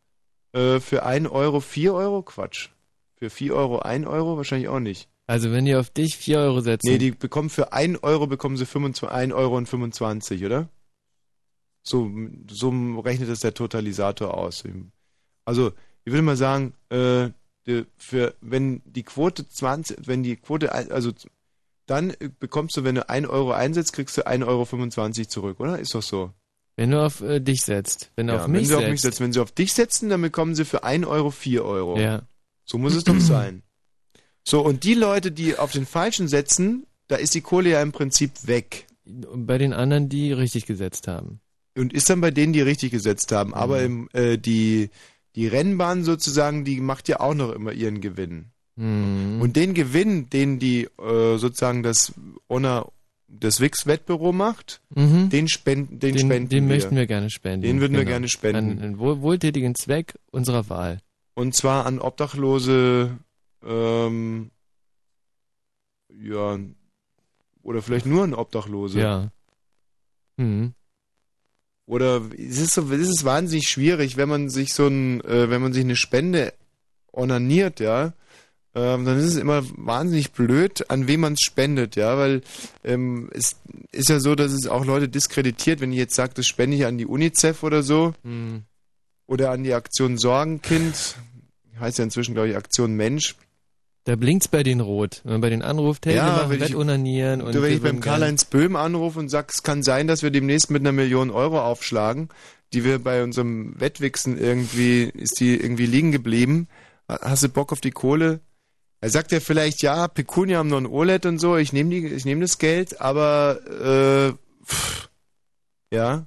äh, 0.53 0.81
für 0.81 1.05
1 1.05 1.29
Euro 1.29 1.61
4 1.61 1.93
Euro? 1.93 2.23
Quatsch. 2.23 2.71
Für 3.21 3.31
4 3.31 3.55
Euro 3.55 3.79
1 3.81 4.07
Euro? 4.07 4.37
Wahrscheinlich 4.39 4.69
auch 4.69 4.81
nicht. 4.81 5.09
Also 5.27 5.53
wenn 5.53 5.67
die 5.67 5.77
auf 5.77 5.91
dich 5.91 6.17
4 6.17 6.39
Euro 6.39 6.61
setzen. 6.63 6.89
Nee, 6.89 6.99
die 6.99 7.11
bekommen 7.13 7.51
für 7.51 7.73
1 7.73 8.03
Euro 8.03 8.27
bekommen 8.27 8.57
sie 8.57 8.67
25, 8.67 9.15
1 9.15 9.33
Euro 9.35 9.57
und 9.57 9.69
25, 9.69 10.45
oder? 10.45 10.69
So, 11.83 12.11
so 12.51 12.71
rechnet 13.01 13.29
es 13.29 13.41
der 13.41 13.55
Totalisator 13.55 14.37
aus. 14.37 14.65
Also, 15.45 15.73
ich 16.05 16.13
würde 16.13 16.23
mal 16.23 16.37
sagen, 16.37 16.75
äh, 16.89 17.29
für, 17.97 18.35
wenn 18.41 18.83
die 18.85 19.03
Quote 19.03 19.47
20, 19.47 20.07
wenn 20.07 20.23
die 20.23 20.37
Quote, 20.37 20.73
also 20.73 21.13
dann 21.87 22.15
bekommst 22.39 22.77
du, 22.77 22.85
wenn 22.85 22.95
du 22.95 23.09
1 23.09 23.29
Euro 23.29 23.53
einsetzt, 23.53 23.93
kriegst 23.93 24.17
du 24.17 24.27
1,25 24.27 24.47
Euro 24.47 25.29
zurück, 25.29 25.61
oder? 25.61 25.79
Ist 25.79 25.95
doch 25.95 26.03
so. 26.03 26.33
Wenn 26.77 26.93
du 26.93 27.05
auf 27.05 27.21
äh, 27.21 27.41
dich 27.41 27.61
setzt. 27.63 28.11
Wenn 28.17 28.29
du 28.29 28.35
Ja, 28.35 28.41
auf 28.43 28.49
mich 28.49 28.63
wenn 28.63 28.67
sie 28.69 28.75
auf 28.75 28.81
setzt. 28.81 28.91
mich 28.91 29.01
setzen. 29.03 29.25
Wenn 29.25 29.33
sie 29.33 29.41
auf 29.41 29.53
dich 29.53 29.73
setzen, 29.75 30.09
dann 30.09 30.23
bekommen 30.23 30.55
sie 30.55 30.65
für 30.65 30.83
1 30.85 31.07
Euro 31.07 31.31
4 31.31 31.65
Euro. 31.65 31.99
Ja. 31.99 32.23
So 32.65 32.79
muss 32.79 32.95
es 32.95 33.05
doch 33.05 33.19
sein. 33.21 33.63
So, 34.45 34.61
und 34.65 34.85
die 34.85 34.95
Leute, 34.95 35.33
die 35.33 35.57
auf 35.57 35.73
den 35.73 35.87
Falschen 35.87 36.29
setzen, 36.29 36.87
da 37.09 37.17
ist 37.17 37.35
die 37.35 37.41
Kohle 37.41 37.71
ja 37.71 37.83
im 37.83 37.93
Prinzip 37.93 38.33
weg. 38.47 38.87
Bei 39.05 39.59
den 39.59 39.73
anderen, 39.73 40.09
die 40.09 40.33
richtig 40.33 40.67
gesetzt 40.67 41.09
haben. 41.09 41.41
Und 41.77 41.93
ist 41.93 42.09
dann 42.11 42.21
bei 42.21 42.31
denen, 42.31 42.53
die 42.53 42.61
richtig 42.61 42.91
gesetzt 42.91 43.33
haben. 43.33 43.55
Aber 43.55 43.79
Mhm. 43.81 43.85
im, 43.85 44.09
äh, 44.13 44.39
die, 44.39 44.91
die 45.37 45.47
Rennbahn 45.47 46.05
sozusagen, 46.05 46.65
die 46.65 46.81
macht 46.81 47.09
ja 47.09 47.21
auch 47.21 47.35
noch 47.35 47.53
immer 47.53 47.73
ihren 47.73 48.01
Gewinn. 48.01 48.47
Mhm. 48.77 49.41
Und 49.41 49.57
den 49.57 49.75
Gewinn, 49.75 50.31
den 50.31 50.59
die 50.59 50.85
äh, 50.85 51.37
sozusagen 51.39 51.83
das 51.83 52.13
Honor, 52.49 52.93
das 53.29 53.61
Wix-Wettbüro 53.61 54.33
macht, 54.33 54.81
Mhm. 54.95 55.29
den 55.31 55.49
spenden, 55.49 55.99
den, 56.01 56.15
Den, 56.15 56.27
spenden 56.27 56.49
den 56.49 56.69
wir. 56.69 56.75
möchten 56.77 56.97
wir 56.97 57.07
gerne 57.07 57.31
spenden. 57.31 57.63
Den 57.63 57.81
würden 57.81 57.93
wir 57.93 58.01
Genau. 58.01 58.11
gerne 58.11 58.29
spenden. 58.29 58.71
An 58.79 58.79
einen 58.85 58.99
wohl, 58.99 59.21
wohltätigen 59.21 59.75
Zweck 59.75 60.15
unserer 60.31 60.69
Wahl. 60.69 60.99
Und 61.41 61.55
zwar 61.55 61.87
an 61.87 62.01
Obdachlose, 62.01 63.17
ähm, 63.65 64.51
ja, 66.23 66.59
oder 67.63 67.81
vielleicht 67.81 68.05
nur 68.05 68.25
an 68.25 68.35
Obdachlose. 68.35 69.01
Ja. 69.01 69.33
Mhm. 70.37 70.75
Oder 71.87 72.21
es 72.37 72.59
ist 72.59 72.75
so, 72.75 72.93
es 72.93 73.09
ist 73.09 73.25
wahnsinnig 73.25 73.69
schwierig, 73.69 74.19
wenn 74.19 74.29
man 74.29 74.51
sich 74.51 74.75
so 74.75 74.87
ein, 74.87 75.23
äh, 75.23 75.49
wenn 75.49 75.63
man 75.63 75.73
sich 75.73 75.83
eine 75.83 75.97
Spende 75.97 76.53
ornaniert, 77.11 77.81
ja, 77.81 78.13
ähm, 78.75 79.07
dann 79.07 79.19
ist 79.19 79.25
es 79.25 79.37
immer 79.37 79.63
wahnsinnig 79.79 80.33
blöd, 80.33 80.91
an 80.91 81.09
wen 81.09 81.21
man 81.21 81.33
es 81.33 81.41
spendet, 81.41 81.97
ja, 81.97 82.19
weil 82.19 82.43
ähm, 82.85 83.31
es 83.33 83.57
ist 83.93 84.11
ja 84.11 84.21
so, 84.21 84.35
dass 84.35 84.53
es 84.53 84.67
auch 84.67 84.85
Leute 84.85 85.09
diskreditiert, 85.09 85.81
wenn 85.81 85.91
ich 85.91 85.99
jetzt 85.99 86.17
sage, 86.17 86.35
das 86.35 86.47
spende 86.47 86.77
ich 86.77 86.85
an 86.85 86.99
die 86.99 87.07
UNICEF 87.07 87.63
oder 87.63 87.83
so 87.83 88.13
Mhm. 88.25 88.65
oder 89.27 89.51
an 89.53 89.65
die 89.65 89.73
Aktion 89.75 90.19
Sorgenkind, 90.19 91.17
heißt 91.81 91.99
ja 91.99 92.05
inzwischen 92.05 92.35
glaube 92.35 92.51
ich 92.51 92.57
Aktion 92.57 92.95
Mensch. 92.95 93.37
Da 94.05 94.17
blinkt's 94.17 94.49
bei 94.49 94.63
denen 94.63 94.81
rot. 94.81 95.21
Wenn 95.25 95.33
man 95.33 95.41
bei 95.43 95.51
denen 95.51 95.63
anruft, 95.63 96.07
hey, 96.07 96.17
Ja, 96.17 96.27
wir 96.27 96.33
machen 96.33 96.51
wenn 96.51 96.57
ich- 96.63 96.69
Wettunanieren 96.71 97.43
und 97.43 97.55
Du, 97.55 97.63
wenn 97.63 97.73
ich 97.75 97.83
beim 97.83 98.01
Karl-Heinz 98.01 98.45
Böhm 98.47 98.75
anrufe 98.77 99.19
und 99.19 99.29
sag, 99.29 99.51
es 99.51 99.63
kann 99.63 99.83
sein, 99.83 100.07
dass 100.07 100.23
wir 100.23 100.31
demnächst 100.31 100.71
mit 100.71 100.81
einer 100.83 100.93
Million 100.93 101.31
Euro 101.31 101.61
aufschlagen, 101.61 102.29
die 102.73 102.83
wir 102.85 102.99
bei 102.99 103.23
unserem 103.23 103.79
Wettwichsen 103.79 104.39
irgendwie, 104.39 105.03
ist 105.05 105.39
die 105.41 105.55
irgendwie 105.55 105.87
liegen 105.87 106.13
geblieben. 106.13 106.67
Hast 107.09 107.43
du 107.43 107.49
Bock 107.51 107.73
auf 107.73 107.81
die 107.81 107.91
Kohle? 107.91 108.41
Er 109.03 109.11
sagt 109.11 109.33
ja 109.33 109.41
vielleicht, 109.41 109.83
ja, 109.83 110.09
Pecunia 110.09 110.59
haben 110.59 110.69
noch 110.69 110.79
ein 110.79 110.87
OLED 110.87 111.27
und 111.27 111.39
so, 111.39 111.57
ich 111.57 111.73
nehme 111.73 111.91
die, 111.91 112.07
ich 112.07 112.25
nehme 112.25 112.41
das 112.43 112.59
Geld, 112.59 113.01
aber 113.01 113.59
äh, 114.31 114.65
pff, 114.67 115.09
ja. 115.93 116.27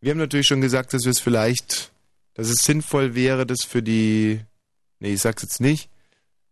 Wir 0.00 0.10
haben 0.10 0.18
natürlich 0.18 0.46
schon 0.46 0.60
gesagt, 0.60 0.92
dass 0.94 1.04
wir 1.04 1.10
es 1.10 1.20
vielleicht, 1.20 1.90
dass 2.34 2.48
es 2.48 2.58
sinnvoll 2.62 3.14
wäre, 3.14 3.46
das 3.46 3.58
für 3.66 3.82
die. 3.82 4.40
Nee, 5.00 5.14
ich 5.14 5.20
sag's 5.20 5.42
jetzt 5.42 5.60
nicht. 5.60 5.88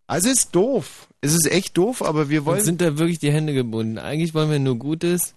Also 0.07 0.29
es 0.29 0.39
ist 0.39 0.55
doof. 0.55 1.09
Es 1.21 1.35
ist 1.35 1.51
echt 1.51 1.77
doof, 1.77 2.03
aber 2.03 2.29
wir 2.29 2.45
wollen. 2.45 2.59
Uns 2.59 2.67
sind 2.67 2.81
da 2.81 2.99
wirklich 2.99 3.19
die 3.19 3.33
Hände 3.33 3.55
gebunden. 3.55 3.99
Eigentlich 3.99 4.35
wollen 4.35 4.51
wir 4.51 4.59
nur 4.59 4.79
Gutes, 4.79 5.35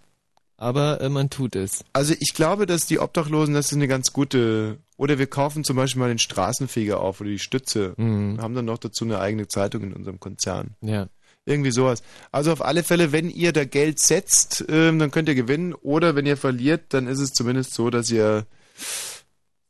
aber 0.58 1.02
äh, 1.02 1.10
man 1.10 1.30
tut 1.30 1.56
es. 1.56 1.84
Also 1.94 2.14
ich 2.20 2.34
glaube, 2.34 2.66
dass 2.66 2.86
die 2.86 3.00
Obdachlosen, 3.00 3.54
das 3.54 3.68
ist 3.68 3.74
eine 3.74 3.88
ganz 3.88 4.14
gute. 4.14 4.78
Oder 4.98 5.18
wir 5.18 5.28
kaufen 5.28 5.64
zum 5.64 5.78
Beispiel 5.78 6.02
mal 6.02 6.10
den 6.10 6.20
Straßenfeger 6.20 7.00
auf 7.00 7.22
oder 7.22 7.30
die 7.30 7.40
Stütze. 7.40 7.94
Mhm. 7.98 8.40
Haben 8.42 8.54
dann 8.54 8.66
noch 8.66 8.78
dazu 8.78 9.06
eine 9.06 9.20
eigene 9.20 9.48
Zeitung 9.48 9.84
in 9.84 9.94
unserem 9.94 10.20
Konzern. 10.20 10.76
Ja. 10.82 11.08
Irgendwie 11.46 11.72
sowas. 11.72 12.04
Also 12.32 12.52
auf 12.52 12.64
alle 12.64 12.84
Fälle, 12.84 13.12
wenn 13.12 13.30
ihr 13.30 13.54
da 13.54 13.66
Geld 13.66 14.00
setzt, 14.00 14.66
ähm, 14.70 15.00
dann 15.00 15.10
könnt 15.10 15.30
ihr 15.30 15.36
gewinnen. 15.36 15.74
Oder 15.74 16.16
wenn 16.16 16.28
ihr 16.28 16.38
verliert, 16.38 16.94
dann 16.94 17.08
ist 17.08 17.20
es 17.20 17.32
zumindest 17.32 17.74
so, 17.74 17.90
dass 17.90 18.12
ihr 18.12 18.46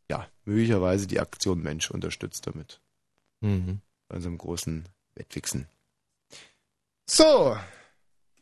ja 0.10 0.28
möglicherweise 0.44 1.08
die 1.08 1.20
Aktion 1.22 1.62
Mensch 1.62 1.90
unterstützt 1.92 2.48
damit. 2.48 2.82
Mhm. 3.42 3.82
Bei 4.08 4.16
unserem 4.16 4.38
großen 4.38 4.88
Wettwichsen. 5.16 5.68
So, 7.10 7.56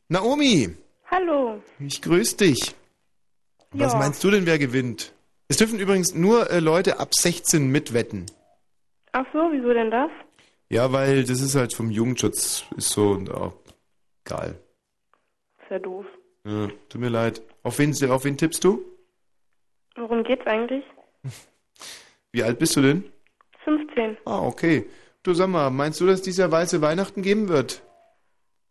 Naomi, 0.10 0.76
Hallo. 1.10 1.62
ich 1.80 2.02
grüße 2.02 2.38
dich. 2.38 2.76
Was 3.72 3.94
Ja. 3.94 4.00
meinst 4.00 4.24
du 4.24 4.32
denn, 4.32 4.46
wer 4.46 4.60
gewinnt? 4.60 5.14
Es 5.50 5.58
dürfen 5.58 5.80
übrigens 5.80 6.14
nur 6.14 6.50
äh, 6.52 6.60
Leute 6.60 7.00
ab 7.00 7.14
16 7.14 7.68
mitwetten. 7.70 8.26
Ach 9.14 9.26
so, 9.34 9.40
wieso 9.52 9.74
denn 9.74 9.92
das? 9.92 10.12
Ja, 10.70 10.92
weil 10.92 11.24
das 11.24 11.42
ist 11.42 11.56
halt 11.56 11.74
vom 11.74 11.90
Jugendschutz, 11.90 12.66
ist 12.76 12.90
so 12.90 13.12
und 13.12 13.32
auch 13.32 13.54
egal. 14.26 14.60
Ist 15.62 15.72
ja 15.72 15.80
doof. 15.80 16.06
Ja, 16.46 16.68
tut 16.90 17.02
mir 17.02 17.10
leid. 17.10 17.42
Auf 17.64 17.80
wen, 17.80 17.94
auf 18.12 18.24
wen 18.26 18.38
tippst 18.38 18.64
du? 18.64 18.84
Worum 19.96 20.24
geht's 20.24 20.46
eigentlich? 20.46 20.84
Wie 22.32 22.44
alt 22.44 22.60
bist 22.60 22.76
du 22.76 22.82
denn? 22.82 23.12
15. 23.68 24.18
Ah, 24.26 24.40
okay. 24.40 24.86
Du 25.24 25.34
sag 25.34 25.50
mal, 25.50 25.70
meinst 25.70 26.00
du, 26.00 26.08
dass 26.08 26.22
dieses 26.22 26.40
Jahr 26.40 26.52
weiße 26.52 26.82
Weihnachten 26.82 27.22
geben 27.22 27.50
wird? 27.50 27.82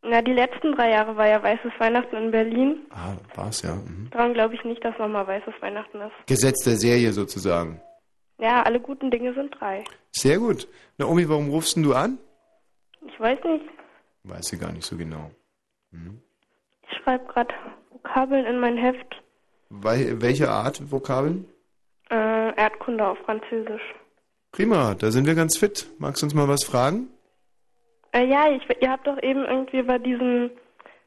Na, 0.03 0.23
die 0.23 0.33
letzten 0.33 0.73
drei 0.73 0.91
Jahre 0.91 1.17
war 1.17 1.27
ja 1.27 1.43
Weißes 1.43 1.73
Weihnachten 1.79 2.17
in 2.17 2.31
Berlin. 2.31 2.87
Ah, 2.91 3.17
war's 3.35 3.63
ja. 3.63 3.75
Mhm. 3.75 4.09
Daran 4.11 4.35
glaube 4.35 4.55
ich 4.55 4.65
nicht, 4.65 4.83
dass 4.85 4.97
nochmal 4.99 5.27
Weißes 5.27 5.55
Weihnachten 5.61 6.01
ist. 6.01 6.15
Gesetz 6.27 6.63
der 6.65 6.77
Serie 6.77 7.13
sozusagen. 7.13 7.81
Ja, 8.39 8.63
alle 8.63 8.81
guten 8.81 9.11
Dinge 9.11 9.35
sind 9.35 9.55
drei. 9.59 9.85
Sehr 10.13 10.39
gut. 10.39 10.69
Naomi, 10.97 11.29
warum 11.29 11.51
rufst 11.51 11.77
denn 11.77 11.83
du 11.83 11.95
an? 11.95 12.19
Ich 13.07 13.19
weiß 13.19 13.39
nicht. 13.45 13.65
Weiß 14.23 14.53
ich 14.53 14.61
gar 14.61 14.73
nicht 14.73 14.85
so 14.85 14.97
genau. 14.97 15.31
Ich 15.93 16.97
schreibe 16.99 17.25
gerade 17.27 17.55
Vokabeln 17.91 18.47
in 18.47 18.61
mein 18.61 18.77
Heft. 18.77 19.23
Wei 19.69 20.15
welche 20.21 20.51
Art 20.51 20.91
Vokabeln? 20.91 21.47
Äh, 22.11 22.55
Erdkunde 22.57 23.07
auf 23.07 23.19
Französisch. 23.25 23.95
Prima, 24.57 24.95
da 24.95 25.11
sind 25.11 25.27
wir 25.27 25.35
ganz 25.35 25.59
fit. 25.59 25.87
Magst 25.99 26.23
du 26.23 26.27
uns 26.27 26.35
mal 26.35 26.49
was 26.49 26.65
fragen? 26.65 27.09
Äh, 28.13 28.25
ja, 28.25 28.51
ich, 28.51 28.63
ihr 28.81 28.91
habt 28.91 29.07
doch 29.07 29.23
eben 29.23 29.45
irgendwie 29.45 29.81
über 29.81 29.99
diesen 29.99 30.51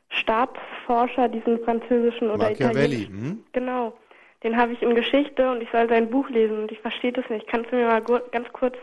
Staatsforscher, 0.09 1.29
diesen 1.29 1.57
französischen 1.63 2.29
oder 2.29 2.51
Machiavelli, 2.51 3.05
italienischen. 3.05 3.21
hm? 3.21 3.43
Genau. 3.51 3.97
Den 4.43 4.55
habe 4.55 4.73
ich 4.73 4.83
in 4.83 4.93
Geschichte 4.93 5.49
und 5.49 5.63
ich 5.63 5.69
soll 5.71 5.89
sein 5.89 6.11
Buch 6.11 6.29
lesen 6.29 6.59
und 6.59 6.71
ich 6.71 6.79
verstehe 6.79 7.11
das 7.11 7.27
nicht. 7.31 7.47
Kannst 7.47 7.71
du 7.71 7.75
mir 7.75 7.87
mal 7.87 8.01
ganz 8.01 8.47
kurz 8.53 8.75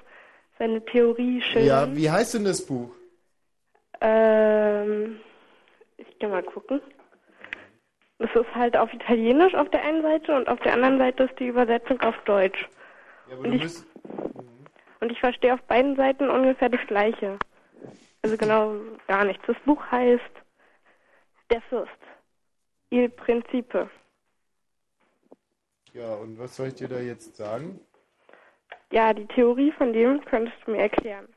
seine 0.58 0.84
Theorie 0.84 1.40
schildern? 1.42 1.92
Ja, 1.92 1.96
wie 1.96 2.10
heißt 2.10 2.34
denn 2.34 2.44
das 2.44 2.66
Buch? 2.66 2.90
Ähm, 4.00 5.20
ich 5.96 6.18
geh 6.18 6.26
mal 6.26 6.42
gucken. 6.42 6.80
Das 8.18 8.30
ist 8.34 8.52
halt 8.52 8.76
auf 8.76 8.92
Italienisch 8.92 9.54
auf 9.54 9.70
der 9.70 9.84
einen 9.84 10.02
Seite 10.02 10.34
und 10.34 10.48
auf 10.48 10.58
der 10.58 10.72
anderen 10.72 10.98
Seite 10.98 11.22
ist 11.22 11.38
die 11.38 11.46
Übersetzung 11.46 12.00
auf 12.00 12.16
Deutsch. 12.24 12.68
und, 13.30 13.52
ich, 13.52 13.62
und 15.06 15.12
ich 15.12 15.20
verstehe 15.20 15.54
auf 15.54 15.62
beiden 15.62 15.94
Seiten 15.94 16.28
ungefähr 16.28 16.68
das 16.68 16.84
Gleiche. 16.88 17.38
Also 18.22 18.36
genau 18.36 18.74
gar 19.06 19.24
nichts. 19.24 19.44
Das 19.46 19.56
Buch 19.64 19.80
heißt 19.88 20.20
Der 21.50 21.60
Fürst. 21.62 21.92
Il 22.90 23.08
Principe. 23.08 23.88
Ja, 25.92 26.14
und 26.16 26.38
was 26.40 26.56
soll 26.56 26.68
ich 26.68 26.74
dir 26.74 26.88
da 26.88 26.98
jetzt 26.98 27.36
sagen? 27.36 27.78
Ja, 28.90 29.12
die 29.12 29.26
Theorie 29.26 29.72
von 29.78 29.92
dem 29.92 30.24
könntest 30.24 30.56
du 30.64 30.72
mir 30.72 30.78
erklären. 30.82 31.28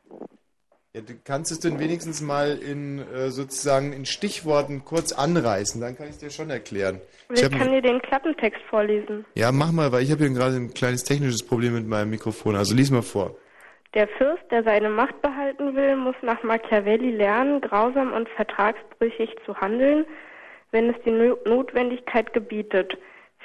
Ja, 0.93 1.01
du 1.01 1.13
kannst 1.23 1.51
es 1.51 1.59
denn 1.59 1.77
wenigstens 1.77 2.21
mal 2.21 2.57
in 2.57 2.97
äh, 2.99 3.29
sozusagen 3.29 3.93
in 3.93 4.07
Stichworten 4.07 4.83
kurz 4.83 5.11
anreißen, 5.11 5.79
dann 5.79 5.95
kann 5.95 6.07
ich 6.07 6.13
es 6.13 6.17
dir 6.17 6.31
schon 6.31 6.49
erklären. 6.49 6.99
Ich, 7.31 7.43
hab- 7.43 7.51
kann 7.51 7.71
dir 7.71 7.81
den 7.83 8.01
Klappentext 8.01 8.61
vorlesen. 8.63 9.23
ja, 9.35 9.51
mach 9.51 9.71
mal, 9.71 9.91
weil 9.91 10.01
ich 10.03 10.09
habe 10.11 10.25
hier 10.25 10.33
gerade 10.33 10.55
ein 10.55 10.73
kleines 10.73 11.03
technisches 11.03 11.45
Problem 11.45 11.73
mit 11.75 11.85
meinem 11.85 12.09
Mikrofon. 12.09 12.55
Also 12.55 12.73
lies 12.73 12.89
mal 12.89 13.03
vor. 13.03 13.35
Der 13.95 14.07
Fürst, 14.07 14.43
der 14.51 14.63
seine 14.63 14.89
Macht 14.89 15.19
behalten 15.23 15.75
will, 15.75 15.95
muss 15.95 16.15
nach 16.21 16.43
Machiavelli 16.43 17.09
lernen, 17.09 17.59
grausam 17.59 18.13
und 18.13 18.29
vertragsbrüchig 18.29 19.35
zu 19.45 19.59
handeln, 19.59 20.05
wenn 20.71 20.91
es 20.91 20.95
die 21.03 21.11
No- 21.11 21.39
Notwendigkeit 21.45 22.31
gebietet. 22.33 22.95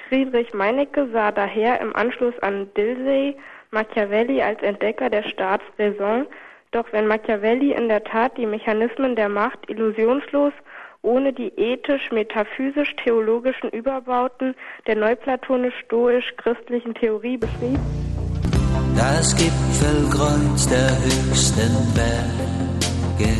Friedrich 0.07 0.53
Meinecke 0.53 1.09
sah 1.11 1.31
daher 1.31 1.81
im 1.81 1.95
Anschluss 1.95 2.37
an 2.43 2.71
Dilsey 2.75 3.35
Machiavelli 3.71 4.43
als 4.43 4.61
Entdecker 4.61 5.09
der 5.09 5.23
Staatsräson, 5.23 6.27
doch 6.69 6.85
wenn 6.91 7.07
Machiavelli 7.07 7.73
in 7.73 7.89
der 7.89 8.03
Tat 8.03 8.37
die 8.37 8.45
Mechanismen 8.45 9.15
der 9.15 9.29
Macht 9.29 9.67
illusionslos 9.67 10.53
ohne 11.01 11.33
die 11.33 11.51
ethisch-metaphysisch-theologischen 11.55 13.71
Überbauten 13.71 14.53
der 14.87 14.95
neuplatonisch-stoisch-christlichen 14.95 16.93
Theorie 16.95 17.37
beschrieb, 17.37 17.79
Das 18.95 19.35
Gipfelkreuz 19.35 20.67
der 20.67 20.89
höchsten 21.03 21.71
Berge. 21.93 23.33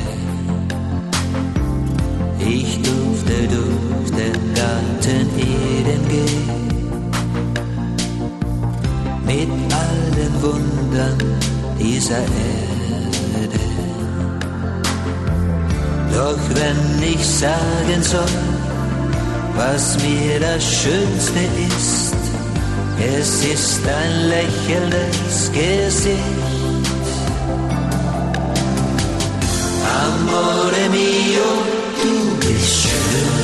Ich 2.39 2.81
durfte 2.83 3.47
durch 3.47 4.11
den 4.11 4.53
Garten 4.53 5.29
Eden 5.37 6.09
gehen. 6.09 6.65
Mit 9.25 9.49
all 9.73 10.11
den 10.11 10.41
Wundern 10.41 11.17
dieser 11.79 12.17
Erde. 12.19 13.59
Doch 16.13 16.39
wenn 16.53 17.03
ich 17.03 17.25
sagen 17.25 18.01
soll, 18.01 18.39
was 19.55 19.97
mir 20.03 20.39
das 20.39 20.63
Schönste 20.63 21.39
ist, 21.67 22.15
es 22.99 23.43
ist 23.43 23.81
ein 23.87 24.29
lächelndes 24.29 25.51
Gesicht. 25.51 26.19
Amore 29.85 30.89
mio, 30.89 31.51
du 32.01 32.35
bist 32.39 32.83
schön. 32.83 33.35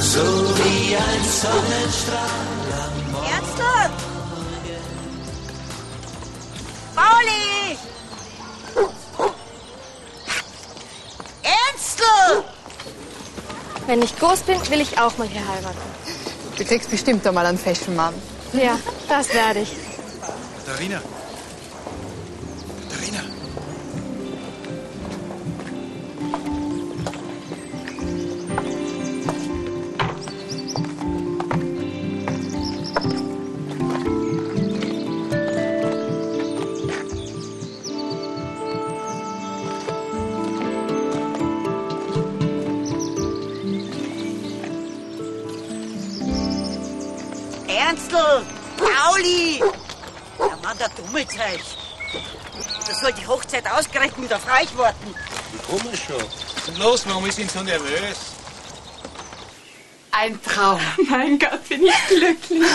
So 0.00 0.20
wie 0.58 0.96
ein 0.96 1.24
Sonnenstrahl 1.24 2.68
am 2.72 3.12
Morgen. 3.12 3.26
Ernsthaft? 3.32 4.00
Pauli! 6.94 7.78
Ernstl! 11.42 12.44
Wenn 13.86 14.02
ich 14.02 14.18
groß 14.18 14.40
bin, 14.40 14.58
will 14.70 14.80
ich 14.80 14.98
auch 14.98 15.16
mal 15.18 15.28
hier 15.28 15.46
heiraten. 15.46 16.07
Du 16.58 16.64
kriegst 16.64 16.90
bestimmt 16.90 17.26
einmal 17.26 17.46
einen 17.46 17.58
Fashion 17.58 17.94
Mann. 17.94 18.14
Ja, 18.52 18.78
das 19.08 19.32
werde 19.32 19.60
ich. 19.60 19.72
Darina. 20.66 21.00
Darina. 21.00 21.17
Ausgerechnet 54.28 54.30
mit 54.30 54.32
auf 54.32 54.46
euch 54.60 54.78
warten. 54.78 55.14
Wie 55.52 55.78
komisch 55.78 56.00
schon. 56.06 56.76
Los, 56.78 57.06
warum 57.06 57.26
ist 57.26 57.38
ihn 57.38 57.48
so 57.48 57.62
nervös? 57.62 58.16
Ein 60.10 60.40
Traum. 60.42 60.80
Mein 61.08 61.38
Gott, 61.38 61.66
bin 61.68 61.86
ich 61.86 62.06
glücklich. 62.08 62.68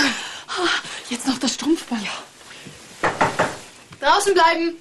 Jetzt 1.09 1.27
noch 1.27 1.38
das 1.39 1.53
Strumpfband. 1.53 2.07
Draußen 3.99 4.34
bleiben. 4.34 4.75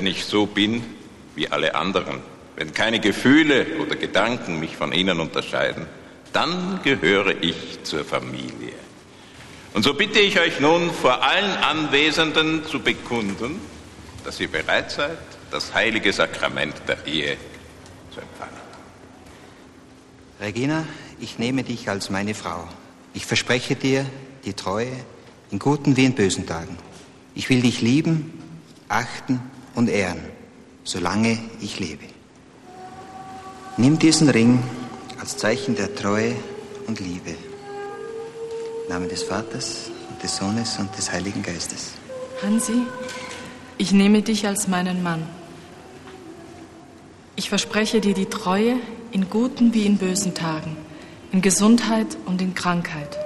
Wenn 0.00 0.06
ich 0.06 0.24
so 0.24 0.46
bin 0.46 0.82
wie 1.34 1.48
alle 1.48 1.74
anderen, 1.74 2.20
wenn 2.56 2.72
keine 2.72 3.00
Gefühle 3.00 3.66
oder 3.80 3.96
Gedanken 3.96 4.58
mich 4.58 4.74
von 4.74 4.92
ihnen 4.92 5.20
unterscheiden, 5.20 5.86
dann 6.32 6.80
gehöre 6.82 7.42
ich 7.42 7.82
zur 7.82 8.02
Familie. 8.06 8.72
Und 9.74 9.82
so 9.82 9.92
bitte 9.92 10.18
ich 10.18 10.40
euch 10.40 10.58
nun 10.58 10.90
vor 10.90 11.22
allen 11.22 11.54
Anwesenden 11.58 12.64
zu 12.64 12.80
bekunden, 12.80 13.60
dass 14.24 14.40
ihr 14.40 14.48
bereit 14.48 14.90
seid, 14.90 15.18
das 15.50 15.74
heilige 15.74 16.14
Sakrament 16.14 16.76
der 16.88 17.06
Ehe 17.06 17.36
zu 18.14 18.22
empfangen. 18.22 18.56
Regina, 20.40 20.86
ich 21.20 21.38
nehme 21.38 21.62
dich 21.62 21.90
als 21.90 22.08
meine 22.08 22.32
Frau. 22.32 22.66
Ich 23.12 23.26
verspreche 23.26 23.76
dir 23.76 24.06
die 24.46 24.54
Treue 24.54 24.96
in 25.50 25.58
guten 25.58 25.98
wie 25.98 26.06
in 26.06 26.14
bösen 26.14 26.46
Tagen. 26.46 26.78
Ich 27.34 27.50
will 27.50 27.60
dich 27.60 27.82
lieben, 27.82 28.32
achten 28.88 29.42
und 29.80 29.88
ehren, 29.88 30.20
solange 30.84 31.38
ich 31.62 31.80
lebe. 31.80 32.04
Nimm 33.78 33.98
diesen 33.98 34.28
Ring 34.28 34.62
als 35.18 35.38
Zeichen 35.38 35.74
der 35.74 35.94
Treue 35.94 36.36
und 36.86 37.00
Liebe. 37.00 37.30
Im 38.84 38.92
Namen 38.92 39.08
des 39.08 39.22
Vaters 39.22 39.90
und 40.10 40.22
des 40.22 40.36
Sohnes 40.36 40.78
und 40.78 40.94
des 40.98 41.10
Heiligen 41.10 41.42
Geistes. 41.42 41.92
Hansi, 42.42 42.82
ich 43.78 43.92
nehme 43.92 44.20
dich 44.20 44.46
als 44.46 44.68
meinen 44.68 45.02
Mann. 45.02 45.22
Ich 47.36 47.48
verspreche 47.48 48.02
dir 48.02 48.12
die 48.12 48.26
Treue 48.26 48.76
in 49.12 49.30
guten 49.30 49.72
wie 49.72 49.86
in 49.86 49.96
bösen 49.96 50.34
Tagen, 50.34 50.76
in 51.32 51.40
Gesundheit 51.40 52.18
und 52.26 52.42
in 52.42 52.52
Krankheit. 52.54 53.18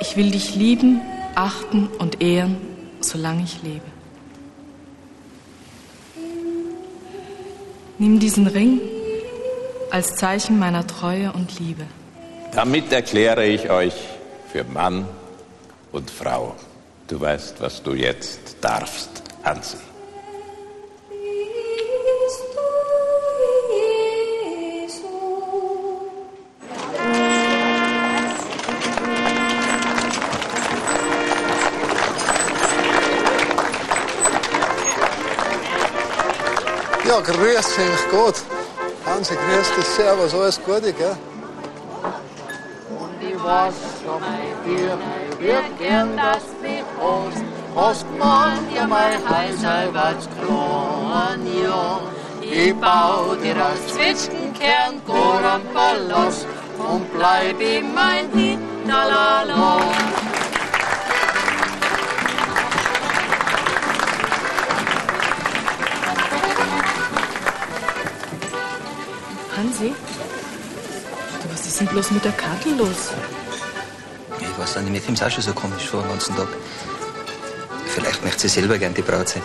Ich 0.00 0.14
will 0.18 0.30
dich 0.30 0.54
lieben, 0.56 1.00
achten 1.34 1.86
und 1.98 2.20
ehren, 2.20 2.58
solange 3.00 3.44
ich 3.44 3.62
lebe. 3.62 3.97
Nimm 7.98 8.20
diesen 8.20 8.46
Ring 8.46 8.80
als 9.90 10.14
Zeichen 10.14 10.58
meiner 10.58 10.86
Treue 10.86 11.32
und 11.32 11.58
Liebe. 11.58 11.84
Damit 12.52 12.92
erkläre 12.92 13.44
ich 13.44 13.70
euch 13.70 13.94
für 14.52 14.62
Mann 14.64 15.06
und 15.90 16.10
Frau. 16.10 16.54
Du 17.08 17.20
weißt, 17.20 17.60
was 17.60 17.82
du 17.82 17.94
jetzt 17.94 18.58
darfst, 18.60 19.10
Hansi. 19.42 19.87
Grüß 37.32 37.66
dich, 37.76 38.10
gut. 38.10 38.34
Hansi, 39.06 39.34
grüß 39.34 39.74
dich, 39.76 39.84
servus, 39.84 40.34
alles 40.34 40.60
Gute, 40.64 40.92
gell? 40.92 41.16
Und 42.98 43.22
ich 43.22 43.44
weiß 43.44 43.74
schon 44.02 44.22
dir, 44.64 44.98
würd 45.38 45.78
gern, 45.78 46.16
dass 46.16 46.44
mich 46.62 46.84
hast. 47.00 47.44
Hast 47.76 48.06
man 48.18 48.68
dir 48.70 48.86
mein 48.88 49.18
Heißhalberts 49.28 50.28
Kron, 50.36 51.40
ja. 51.62 52.00
Ich 52.42 52.74
bau 52.76 53.34
dir 53.42 53.56
aus 53.56 53.94
Zwetschgenkern 53.94 55.02
Goran 55.06 55.62
Palast 55.74 56.46
und 56.78 57.12
bleib 57.12 57.60
in 57.60 57.94
mein 57.94 58.30
Hinterland. 58.32 60.17
Hansi? 69.58 69.92
Du, 71.42 71.52
was 71.52 71.66
ist 71.66 71.80
denn 71.80 71.88
bloß 71.88 72.12
mit 72.12 72.24
der 72.24 72.30
Karte 72.32 72.68
los? 72.76 73.10
Ich 74.40 74.58
weiß 74.58 74.76
nicht, 74.76 74.90
mir 74.92 75.00
kommt's 75.00 75.20
auch 75.20 75.30
schon 75.30 75.42
so 75.42 75.52
komisch 75.52 75.86
vor 75.86 76.02
den 76.02 76.10
ganzen 76.10 76.36
Tag. 76.36 76.46
Vielleicht 77.86 78.22
möchte 78.22 78.42
sie 78.42 78.48
selber 78.48 78.78
gern 78.78 78.94
die 78.94 79.02
Braut 79.02 79.28
sein. 79.28 79.42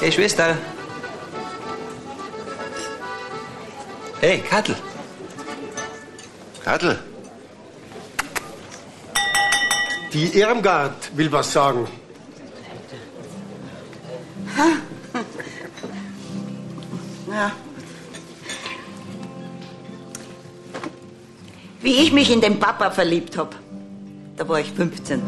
Hey, 0.00 0.12
Schwester. 0.12 0.58
Hey, 4.20 4.40
Kattel. 4.40 4.76
Adel. 6.66 6.98
Die 10.12 10.38
Irmgard 10.38 11.16
will 11.16 11.32
was 11.32 11.52
sagen. 11.52 11.88
Ja. 17.30 17.52
Wie 21.82 21.94
ich 21.94 22.12
mich 22.12 22.30
in 22.30 22.42
den 22.42 22.60
Papa 22.60 22.90
verliebt 22.90 23.38
hab, 23.38 23.54
da 24.36 24.46
war 24.46 24.60
ich 24.60 24.70
15. 24.70 25.22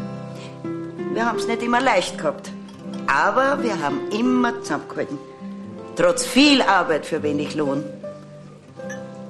Wir 1.15 1.25
haben's 1.25 1.47
nicht 1.47 1.63
immer 1.63 1.81
leicht 1.81 2.19
gehabt, 2.19 2.51
aber 3.07 3.63
wir 3.63 3.81
haben 3.81 4.11
immer 4.11 4.61
zusammengehalten. 4.61 5.17
Trotz 5.97 6.27
viel 6.27 6.61
Arbeit 6.61 7.07
für 7.07 7.23
wenig 7.23 7.55
Lohn. 7.55 7.83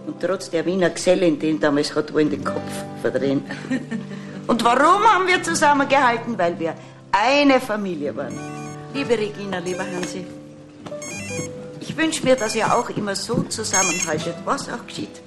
Und 0.07 0.20
trotz 0.20 0.51
der 0.51 0.66
Wiener 0.66 0.90
Gesellin, 0.90 1.39
den 1.39 1.61
damals 1.61 1.94
hat 1.94 2.12
wohl 2.12 2.24
den 2.24 2.43
Kopf 2.43 2.73
verdrehen. 3.01 3.44
Und 4.49 4.65
warum 4.65 5.05
haben 5.05 5.28
wir 5.28 5.40
zusammengehalten? 5.44 6.36
Weil 6.36 6.59
wir 6.59 6.74
eine 7.12 7.61
Familie 7.61 8.16
waren. 8.16 8.36
Liebe 8.94 9.16
Regina, 9.16 9.59
lieber 9.59 9.85
Hansi, 9.85 10.27
ich 11.81 11.97
wünsche 11.97 12.24
mir, 12.24 12.35
dass 12.35 12.57
ihr 12.57 12.66
auch 12.77 12.90
immer 12.90 13.15
so 13.15 13.43
zusammenhaltet, 13.44 14.35
was 14.44 14.69
auch 14.69 14.85
geschieht. 14.86 15.23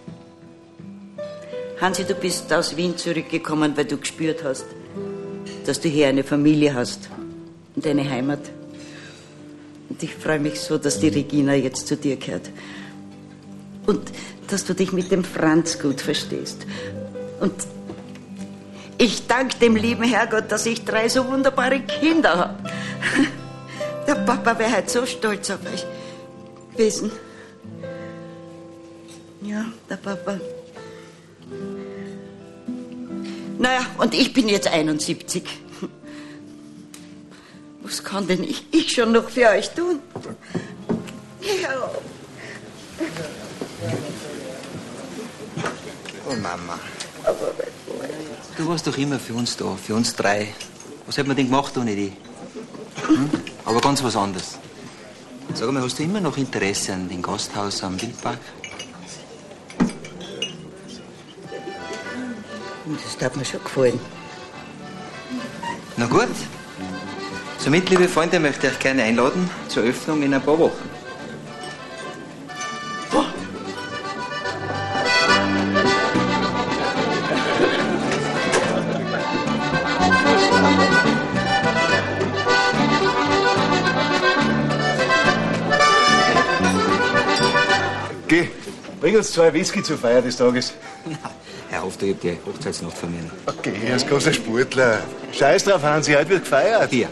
Hansi, 1.81 2.06
du 2.06 2.15
bist 2.15 2.52
aus 2.53 2.77
Wien 2.77 2.97
zurückgekommen, 2.97 3.76
weil 3.76 3.85
du 3.85 3.97
gespürt 3.97 4.43
hast, 4.43 4.65
dass 5.65 5.81
du 5.81 5.89
hier 5.89 6.07
eine 6.07 6.23
Familie 6.23 6.73
hast 6.73 7.10
und 7.76 7.85
eine 7.85 8.10
Heimat. 8.10 8.39
Und 9.89 10.02
ich 10.02 10.15
freue 10.15 10.39
mich 10.39 10.60
so, 10.60 10.77
dass 10.77 10.99
die 10.99 11.10
Regina 11.10 11.53
jetzt 11.53 11.88
zu 11.88 11.97
dir 11.97 12.15
gehört. 12.15 12.49
Und 13.85 14.11
dass 14.47 14.65
du 14.65 14.73
dich 14.73 14.91
mit 14.93 15.11
dem 15.11 15.23
Franz 15.23 15.80
gut 15.80 16.02
verstehst. 16.02 16.65
Und 17.39 17.53
ich 18.97 19.27
danke 19.27 19.57
dem 19.57 19.76
lieben 19.76 20.03
Herrgott, 20.03 20.52
dass 20.52 20.65
ich 20.65 20.85
drei 20.85 21.10
so 21.10 21.27
wunderbare 21.27 21.81
Kinder 21.81 22.38
habe. 22.38 22.56
Der 24.07 24.15
Papa 24.15 24.57
wäre 24.60 24.72
halt 24.72 24.89
so 24.89 25.06
stolz 25.06 25.49
auf 25.49 25.60
euch 25.73 25.84
gewesen. 26.73 27.11
Ja, 29.41 29.65
der 29.89 29.95
Papa. 29.97 30.39
Naja, 33.57 33.86
und 33.98 34.14
ich 34.14 34.34
bin 34.34 34.49
jetzt 34.49 34.68
71. 34.68 35.44
Was 37.82 38.03
kann 38.03 38.27
denn 38.27 38.44
ich, 38.44 38.65
ich 38.72 38.91
schon 38.91 39.11
noch 39.11 39.30
für 39.30 39.49
euch 39.49 39.69
tun? 39.69 39.99
Ja. 41.40 41.91
Oh 46.27 46.36
Mama. 46.36 46.80
Du 48.57 48.68
warst 48.68 48.88
doch 48.88 48.98
immer 48.98 49.19
für 49.19 49.34
uns 49.34 49.56
da, 49.56 49.76
für 49.76 49.95
uns 49.95 50.15
drei. 50.15 50.48
Was 51.06 51.18
hätten 51.18 51.30
wir 51.30 51.36
denn 51.36 51.45
gemacht 51.45 51.77
ohne 51.77 51.95
die? 51.95 52.14
Hm? 53.07 53.30
Aber 53.65 53.80
ganz 53.82 54.03
was 54.03 54.15
anderes. 54.15 54.57
Sag 55.53 55.72
mal, 55.72 55.84
hast 55.84 55.99
du 55.99 56.03
immer 56.03 56.19
noch 56.19 56.38
Interesse 56.38 56.94
an 56.94 57.07
dem 57.07 57.22
Gasthaus 57.22 57.84
am 57.84 58.02
Wildpark? 58.02 58.40
Das 62.86 63.18
darf 63.18 63.36
mir 63.36 63.45
schon 63.45 63.64
gefallen. 63.64 63.99
Na 65.98 66.06
gut. 66.06 66.28
Somit, 67.57 67.90
liebe 67.90 68.07
Freunde, 68.07 68.40
möchte 68.40 68.68
ich 68.68 68.74
euch 68.74 68.80
gerne 68.80 69.03
einladen 69.03 69.49
zur 69.68 69.84
Öffnung 69.84 70.22
in 70.22 70.34
ein 70.34 70.41
paar 70.41 70.60
Wochen. 70.60 70.90
Geh, 88.28 88.49
bring 88.99 89.18
uns 89.18 89.32
zwei 89.32 89.52
Whisky 89.53 89.82
zur 89.82 89.98
Feier 89.98 90.22
des 90.22 90.38
Tages. 90.38 90.74
Herr 91.22 91.32
Hof, 91.86 92.02
ich 92.02 92.18
die 92.20 92.38
Hochzeitsnacht 92.45 92.98
von 92.98 93.12
mir. 93.12 93.30
Okay, 93.45 93.74
er 93.86 93.98
ist 93.98 94.10
großer 94.10 94.34
Sportler. 94.34 95.03
Scheiß 95.32 95.66
drauf, 95.66 95.84
Hansi, 95.84 96.14
heute 96.14 96.30
wird 96.30 96.44
gefeiert. 96.44 96.90
Bier. 96.90 97.10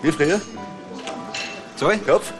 Wie 0.00 0.10
früher? 0.10 0.40
Zwei? 1.76 1.98
Kopf? 1.98 2.32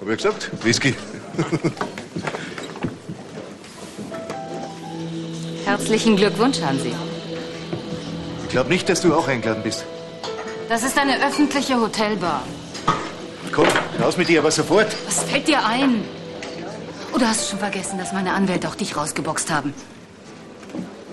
Hab 0.00 0.08
ich 0.08 0.16
gesagt? 0.16 0.50
Whisky. 0.62 0.94
Herzlichen 5.64 6.14
Glückwunsch, 6.16 6.60
Hansi. 6.60 6.94
Ich 8.44 8.48
glaube 8.50 8.68
nicht, 8.70 8.88
dass 8.88 9.00
du 9.00 9.12
auch 9.12 9.26
eingeladen 9.26 9.64
bist. 9.64 9.84
Das 10.68 10.84
ist 10.84 10.96
eine 10.96 11.20
öffentliche 11.26 11.80
Hotelbar. 11.80 12.44
Komm, 13.52 13.66
raus 14.00 14.16
mit 14.16 14.28
dir, 14.28 14.40
aber 14.40 14.50
sofort. 14.50 14.94
Was 15.06 15.24
fällt 15.24 15.48
dir 15.48 15.64
ein? 15.64 16.04
Oder 17.12 17.28
hast 17.28 17.42
du 17.42 17.50
schon 17.50 17.58
vergessen, 17.58 17.98
dass 17.98 18.12
meine 18.12 18.32
Anwälte 18.32 18.68
auch 18.68 18.74
dich 18.74 18.96
rausgeboxt 18.96 19.50
haben? 19.50 19.74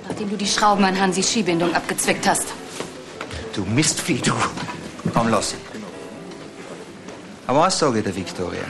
Nachdem 0.07 0.29
du 0.29 0.37
die 0.37 0.47
Schrauben 0.47 0.83
an 0.83 0.99
Hansis 0.99 1.31
Skibindung 1.31 1.73
abgezwickt 1.73 2.27
hast. 2.27 2.47
Du 3.53 3.63
Mistvieh, 3.63 4.19
du. 4.19 4.33
Komm, 5.13 5.29
lass 5.29 5.53
ihn. 5.53 5.59
Aber 7.47 7.61
was 7.61 7.79
sage 7.79 7.99
ich 7.99 8.03
der 8.03 8.15
Victoria? 8.15 8.65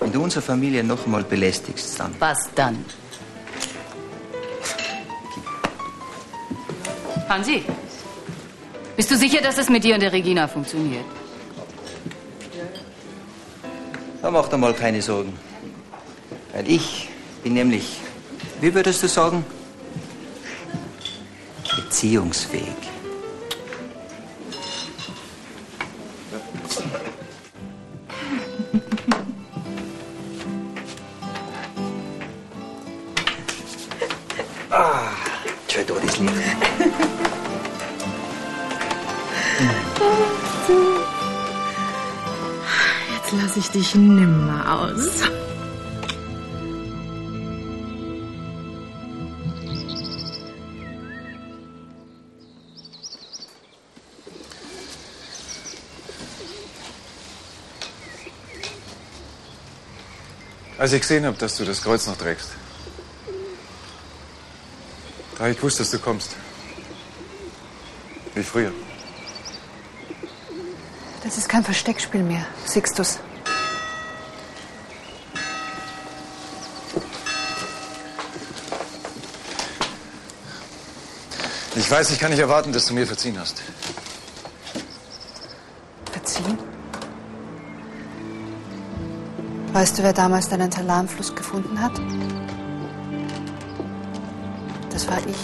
Wenn 0.00 0.12
du 0.12 0.22
unsere 0.22 0.42
Familie 0.42 0.84
noch 0.84 1.04
einmal 1.04 1.24
belästigst, 1.24 1.98
dann. 1.98 2.14
Was 2.18 2.38
dann? 2.54 2.84
Hansi, 7.28 7.64
bist 8.96 9.10
du 9.10 9.16
sicher, 9.16 9.40
dass 9.40 9.58
es 9.58 9.68
mit 9.68 9.82
dir 9.82 9.94
und 9.94 10.00
der 10.02 10.12
Regina 10.12 10.46
funktioniert? 10.46 11.04
Da 14.24 14.30
mach 14.30 14.48
dir 14.48 14.56
mal 14.56 14.72
keine 14.72 15.02
Sorgen. 15.02 15.38
Weil 16.54 16.66
ich 16.66 17.10
bin 17.42 17.52
nämlich, 17.52 17.98
wie 18.58 18.74
würdest 18.74 19.02
du 19.02 19.06
sagen, 19.06 19.44
beziehungsfähig. 21.76 22.93
Dich 43.74 43.94
nimmer 43.94 44.80
aus. 44.82 45.22
Als 60.78 60.92
ich 60.92 61.00
gesehen 61.00 61.24
habe, 61.24 61.36
dass 61.38 61.56
du 61.56 61.64
das 61.64 61.82
Kreuz 61.82 62.06
noch 62.06 62.16
trägst, 62.16 62.50
da 65.34 65.40
habe 65.40 65.50
ich 65.50 65.56
gewusst, 65.56 65.80
dass 65.80 65.90
du 65.90 65.98
kommst. 65.98 66.36
Wie 68.34 68.42
früher. 68.42 68.72
Das 71.24 71.38
ist 71.38 71.48
kein 71.48 71.64
Versteckspiel 71.64 72.22
mehr, 72.22 72.46
Sixtus. 72.66 73.18
Ich 81.84 81.90
weiß, 81.90 82.12
ich 82.12 82.18
kann 82.18 82.30
nicht 82.30 82.40
erwarten, 82.40 82.72
dass 82.72 82.86
du 82.86 82.94
mir 82.94 83.06
verziehen 83.06 83.38
hast. 83.38 83.60
Verziehen? 86.10 86.58
Weißt 89.74 89.98
du, 89.98 90.02
wer 90.02 90.14
damals 90.14 90.48
deinen 90.48 90.70
Talarmfluss 90.70 91.34
gefunden 91.34 91.78
hat? 91.78 91.92
Das 94.88 95.06
war 95.08 95.18
ich. 95.18 95.36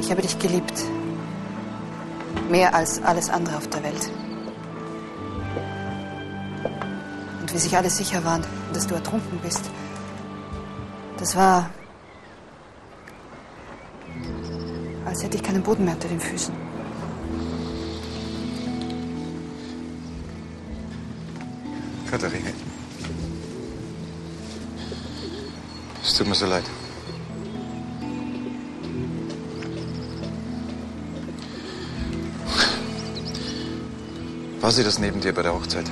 Ich 0.00 0.08
habe 0.12 0.22
dich 0.22 0.38
geliebt. 0.38 0.80
Mehr 2.48 2.72
als 2.72 3.02
alles 3.02 3.28
andere 3.28 3.56
auf 3.56 3.66
der 3.66 3.82
Welt. 3.82 4.08
Und 7.40 7.52
wie 7.52 7.58
sich 7.58 7.76
alle 7.76 7.90
sicher 7.90 8.22
waren, 8.22 8.46
dass 8.72 8.86
du 8.86 8.94
ertrunken 8.94 9.40
bist. 9.40 9.62
Das 11.18 11.34
war, 11.34 11.70
als 15.12 15.22
hätte 15.22 15.36
ich 15.36 15.42
keinen 15.42 15.62
Boden 15.62 15.84
mehr 15.84 15.92
unter 15.92 16.08
den 16.08 16.18
Füßen. 16.18 16.54
Katharina. 22.10 22.48
Es 26.02 26.14
tut 26.14 26.28
mir 26.28 26.34
so 26.34 26.46
leid. 26.46 26.64
War 34.62 34.70
sie 34.70 34.82
das 34.82 34.98
neben 34.98 35.20
dir 35.20 35.34
bei 35.34 35.42
der 35.42 35.52
Hochzeit? 35.52 35.90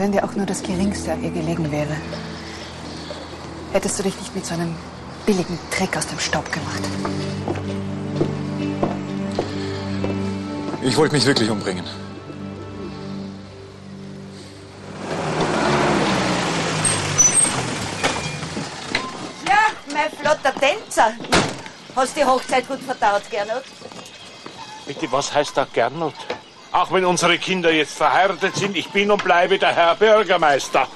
Wenn 0.00 0.12
dir 0.12 0.24
auch 0.24 0.34
nur 0.34 0.46
das 0.46 0.62
Geringste 0.62 1.12
an 1.12 1.22
ihr 1.22 1.30
gelegen 1.30 1.70
wäre, 1.70 1.94
hättest 3.72 3.98
du 3.98 4.02
dich 4.02 4.18
nicht 4.18 4.34
mit 4.34 4.46
so 4.46 4.54
einem 4.54 4.74
billigen 5.26 5.58
Trick 5.70 5.94
aus 5.94 6.06
dem 6.06 6.18
Staub 6.18 6.50
gemacht. 6.50 6.82
Ich 10.82 10.96
wollte 10.96 11.14
mich 11.14 11.26
wirklich 11.26 11.50
umbringen. 11.50 11.84
Ja, 19.46 19.58
mein 19.92 20.10
flotter 20.18 20.54
Tänzer. 20.58 21.12
Hast 21.94 22.16
die 22.16 22.24
Hochzeit 22.24 22.66
gut 22.66 22.80
verdaut, 22.80 23.22
Gernot? 23.30 23.64
Bitte, 24.86 25.12
was 25.12 25.34
heißt 25.34 25.54
da 25.58 25.66
Gernot? 25.70 26.14
Auch 26.80 26.90
wenn 26.92 27.04
unsere 27.04 27.36
Kinder 27.36 27.70
jetzt 27.70 27.98
verheiratet 27.98 28.56
sind, 28.56 28.74
ich 28.74 28.88
bin 28.88 29.10
und 29.10 29.22
bleibe 29.22 29.58
der 29.58 29.76
Herr 29.76 29.94
Bürgermeister. 29.96 30.88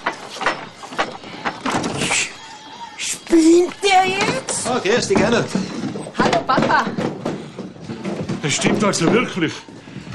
Spinnt 2.97 3.74
der 3.82 4.06
jetzt? 4.06 4.66
Oh, 4.66 4.81
grüß 4.82 5.09
dich, 5.09 5.19
Gernot. 5.19 5.44
Hallo, 6.16 6.40
Papa. 6.47 6.85
Das 8.43 8.55
stimmt 8.55 8.82
also 8.82 9.12
wirklich. 9.12 9.52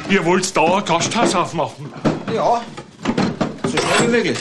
Ihr 0.09 0.25
wollt 0.25 0.57
da 0.57 0.77
ein 0.77 0.85
Gasthaus 0.85 1.35
aufmachen? 1.35 1.93
Ja, 2.33 2.63
so 3.65 3.77
schnell 3.77 4.07
wie 4.07 4.07
möglich. 4.07 4.39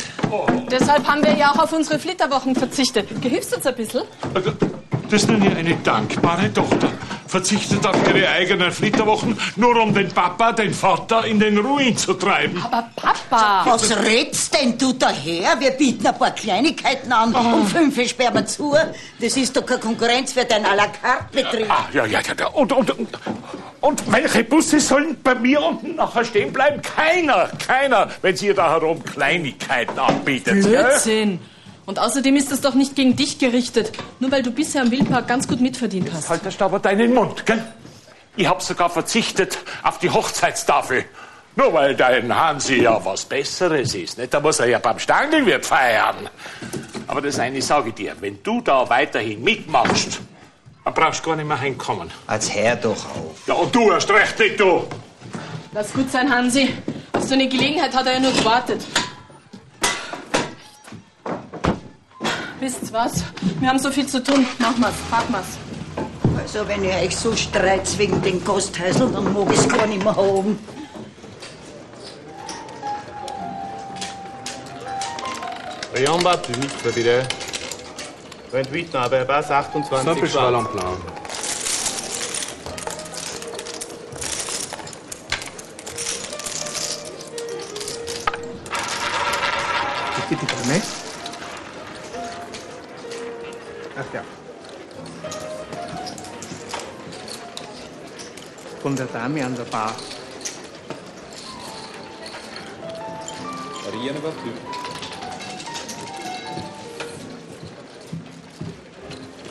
Deshalb 0.71 1.07
haben 1.07 1.23
wir 1.23 1.37
ja 1.37 1.53
auch 1.53 1.59
auf 1.59 1.75
unsere 1.75 1.99
Flitterwochen 1.99 2.57
verzichtet. 2.57 3.07
Gehilfst 3.21 3.55
uns 3.55 3.67
ein 3.67 3.77
bisschen? 3.77 4.05
Das 5.11 5.23
ist 5.23 5.31
nun 5.31 5.43
ja 5.43 5.53
eine 5.53 5.75
dankbare 5.77 6.53
Tochter. 6.53 6.93
Verzichtet 7.27 7.87
auf 7.87 7.97
ihre 8.09 8.29
eigenen 8.29 8.71
Flitterwochen, 8.71 9.39
nur 9.57 9.77
um 9.83 9.95
den 9.95 10.09
Papa, 10.09 10.53
den 10.53 10.73
Vater, 10.73 11.25
in 11.25 11.39
den 11.39 11.59
Ruin 11.59 11.97
zu 11.97 12.15
treiben. 12.15 12.63
Aber 12.63 12.89
Papa! 12.97 13.65
Was 13.71 13.91
redst 14.05 14.55
denn 14.55 14.77
du 14.79 14.93
daher? 14.93 15.59
Wir 15.59 15.71
bieten 15.73 16.07
ein 16.07 16.19
paar 16.19 16.31
Kleinigkeiten 16.31 17.13
an. 17.13 17.35
Um 17.35 17.67
fünf 17.67 18.09
sperren 18.09 18.35
wir 18.35 18.47
zu. 18.47 18.75
Das 19.21 19.37
ist 19.37 19.57
doch 19.57 19.65
keine 19.65 19.81
Konkurrenz 19.81 20.33
für 20.33 20.45
deinen 20.45 20.67
à 20.67 20.75
la 20.75 20.87
carte 20.87 21.25
Betrieb. 21.33 21.71
Ah, 21.71 21.87
ja, 21.93 22.07
ja, 22.07 22.21
ja. 22.21 22.35
ja. 22.39 22.47
Und, 22.49 22.73
und, 22.73 22.91
und, 22.91 23.19
und 23.81 24.13
welche 24.13 24.45
Busse 24.45 24.81
sollen 24.81 25.17
bei 25.23 25.35
mir 25.35 25.63
unten 25.63 25.97
nachher 25.97 26.25
stehen 26.25 26.53
bleiben? 26.53 26.81
Keiner, 26.83 27.49
keiner, 27.67 28.09
wenn 28.23 28.37
sie 28.37 28.53
da 28.55 28.71
herum 28.71 29.03
Kleinigkeiten 29.05 29.99
anbietet. 29.99 30.65
gell? 30.65 31.39
Und 31.89 31.99
außerdem 31.99 32.37
ist 32.37 32.53
das 32.53 32.61
doch 32.61 32.75
nicht 32.75 32.97
gegen 32.97 33.17
dich 33.17 33.39
gerichtet, 33.39 33.93
nur 34.21 34.31
weil 34.31 34.43
du 34.43 34.51
bisher 34.51 34.83
im 34.83 34.91
Wildpark 34.91 35.27
ganz 35.27 35.49
gut 35.49 35.63
mitverdient 35.63 36.13
hast. 36.13 36.29
Haltest 36.29 36.61
aber 36.61 36.81
deinen 36.81 37.15
Mund, 37.15 37.47
gell? 37.47 37.65
Ich 38.37 38.47
hab 38.47 38.61
sogar 38.61 38.91
verzichtet 38.91 39.57
auf 39.83 39.99
die 39.99 40.11
Hochzeitstafel. 40.11 41.07
Nur 41.57 41.73
weil 41.73 41.95
dein 41.95 42.39
Hansi 42.39 42.83
ja 42.83 43.03
was 43.03 43.25
Besseres 43.25 43.95
ist. 43.95 44.19
Nicht? 44.19 44.35
Da 44.35 44.39
muss 44.39 44.61
er 44.61 44.69
ja 44.69 44.79
beim 44.81 44.99
Stangelwirt 44.99 45.65
feiern. 45.65 46.29
Aber 47.07 47.23
das 47.23 47.39
eine 47.39 47.63
sage 47.63 47.89
ich 47.89 47.95
dir, 47.95 48.15
wenn 48.21 48.43
du 48.43 48.61
da 48.61 48.87
weiterhin 48.91 49.43
mitmachst, 49.43 50.21
dann 50.85 50.93
brauchst 50.93 51.25
du 51.25 51.31
gar 51.31 51.37
nicht 51.37 51.49
mehr 51.49 51.59
heimkommen. 51.59 52.11
Als 52.27 52.55
Herr 52.55 52.77
doch 52.77 53.03
auf. 53.17 53.47
Ja, 53.47 53.55
und 53.55 53.75
du 53.75 53.91
erst 53.93 54.11
recht 54.11 54.39
nicht, 54.39 54.61
du. 54.61 54.85
Lass 55.73 55.95
gut 55.95 56.11
sein, 56.11 56.31
Hansi. 56.31 56.69
Auf 57.15 57.23
so 57.23 57.33
eine 57.33 57.49
Gelegenheit 57.49 57.95
hat 57.95 58.05
er 58.05 58.13
ja 58.13 58.21
nur 58.21 58.33
gewartet. 58.33 58.85
Wisst's 62.61 62.93
was? 62.93 63.25
Wir 63.61 63.69
haben 63.69 63.79
so 63.79 63.91
viel 63.91 64.07
zu 64.07 64.23
tun. 64.23 64.47
Machen 64.59 64.81
wir's, 64.81 64.95
packen 65.11 65.33
wir's. 65.33 65.59
Also, 66.39 66.67
wenn 66.67 66.83
ihr 66.83 66.95
euch 66.95 67.17
so 67.17 67.35
streitet 67.37 67.99
wegen 67.99 68.21
den 68.23 68.45
Gasthäuseln, 68.45 69.13
dann 69.13 69.33
mag 69.33 69.47
ich's 69.53 69.69
gar 69.69 69.87
nicht 69.87 70.03
mehr 70.03 70.17
haben. 70.17 70.59
Jan 75.97 76.23
Baptiste, 76.23 76.93
bitte. 76.95 77.27
28 78.53 78.95
aber 78.95 79.25
Pass 79.25 79.51
28. 79.51 80.09
Simple 80.09 80.29
Schwall 80.29 80.55
am 80.55 80.69
Plan. 80.69 80.97
Bitte, 90.29 90.47
bitte, 90.47 90.98
Ach 94.01 94.15
ja. 94.15 94.23
Von 98.81 98.95
der 98.95 99.07
Dame 99.07 99.45
an 99.45 99.57
der 99.57 99.65
Bar. 99.65 99.93
Rien 103.93 104.15
va. 104.23 104.33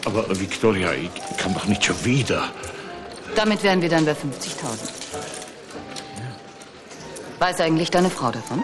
Aber 0.06 0.40
Victoria, 0.40 0.94
ich 0.94 1.12
kann 1.38 1.54
doch 1.54 1.66
nicht 1.66 1.84
schon 1.84 2.06
wieder. 2.06 2.50
Damit 3.36 3.62
wären 3.64 3.82
wir 3.82 3.90
dann 3.90 4.06
bei 4.06 4.14
50.000. 4.14 4.16
Weiß 7.40 7.60
eigentlich 7.60 7.92
deine 7.92 8.10
Frau 8.10 8.32
davon? 8.32 8.64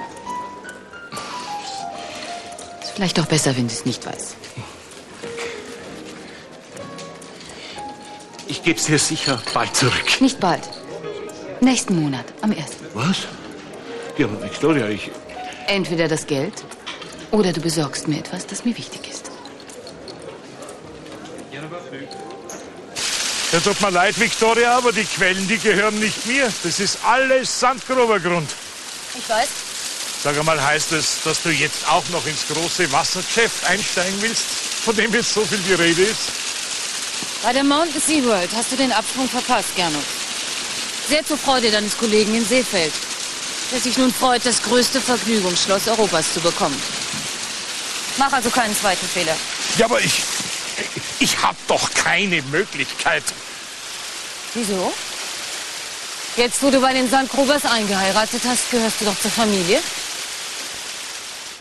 Ist 2.81 2.91
vielleicht 2.95 3.19
auch 3.19 3.25
besser, 3.25 3.55
wenn 3.57 3.67
sie 3.67 3.75
es 3.75 3.85
nicht 3.85 4.05
weiß. 4.05 4.35
Ich 8.63 8.67
geb's 8.67 8.85
dir 8.85 8.97
sicher 8.97 9.41
bald 9.53 9.75
zurück. 9.75 10.21
Nicht 10.21 10.39
bald. 10.39 10.61
Nächsten 11.59 12.01
Monat, 12.01 12.23
am 12.39 12.51
1. 12.51 12.59
Was? 12.93 13.27
Ja, 14.17 14.25
aber 14.25 14.41
Victoria, 14.41 14.87
ich. 14.87 15.11
Entweder 15.67 16.07
das 16.07 16.25
Geld 16.25 16.53
oder 17.31 17.51
du 17.51 17.59
besorgst 17.59 18.07
mir 18.07 18.19
etwas, 18.19 18.47
das 18.47 18.63
mir 18.63 18.77
wichtig 18.77 19.01
ist. 19.11 19.31
Ja, 23.51 23.59
tut 23.59 23.81
mir 23.81 23.89
leid, 23.89 24.17
Victoria, 24.17 24.77
aber 24.77 24.93
die 24.93 25.03
Quellen, 25.03 25.45
die 25.45 25.57
gehören 25.57 25.99
nicht 25.99 26.25
mir. 26.25 26.49
Das 26.63 26.79
ist 26.79 26.99
alles 27.03 27.59
sandgrober 27.59 28.21
Grund. 28.21 28.49
Ich 29.19 29.27
weiß. 29.27 29.49
Sag 30.23 30.39
einmal, 30.39 30.63
heißt 30.63 30.93
es, 30.93 31.21
dass 31.25 31.43
du 31.43 31.49
jetzt 31.49 31.85
auch 31.91 32.07
noch 32.13 32.25
ins 32.25 32.47
große 32.47 32.89
Wassergeschäft 32.93 33.65
einsteigen 33.65 34.21
willst, 34.21 34.45
von 34.85 34.95
dem 34.95 35.13
jetzt 35.13 35.33
so 35.33 35.43
viel 35.43 35.59
die 35.67 35.73
Rede 35.73 36.03
ist? 36.03 36.52
Bei 37.43 37.51
der 37.51 37.65
Mountain 37.65 37.99
Sea 37.99 38.23
World 38.23 38.49
hast 38.55 38.71
du 38.71 38.77
den 38.77 38.93
Absprung 38.93 39.27
verpasst, 39.27 39.75
Gernot. 39.75 40.01
Sehr 41.09 41.25
zur 41.25 41.37
Freude 41.37 41.69
deines 41.71 41.97
Kollegen 41.97 42.33
in 42.33 42.45
Seefeld, 42.45 42.93
der 43.69 43.81
sich 43.81 43.97
nun 43.97 44.13
freut, 44.13 44.45
das 44.45 44.63
größte 44.63 45.01
Vergnügungsschloss 45.01 45.89
Europas 45.89 46.33
zu 46.33 46.39
bekommen. 46.39 46.81
Mach 48.17 48.31
also 48.31 48.49
keinen 48.49 48.73
zweiten 48.73 49.05
Fehler. 49.05 49.35
Ja, 49.77 49.87
aber 49.87 49.99
ich. 49.99 50.23
Ich 51.19 51.41
hab 51.41 51.55
doch 51.67 51.93
keine 51.93 52.41
Möglichkeit. 52.43 53.23
Wieso? 54.53 54.93
Jetzt, 56.37 56.63
wo 56.63 56.71
du 56.71 56.79
bei 56.79 56.93
den 56.93 57.07
St. 57.07 57.29
Grobers 57.29 57.65
eingeheiratet 57.65 58.41
hast, 58.47 58.71
gehörst 58.71 59.01
du 59.01 59.05
doch 59.05 59.19
zur 59.19 59.31
Familie? 59.31 59.81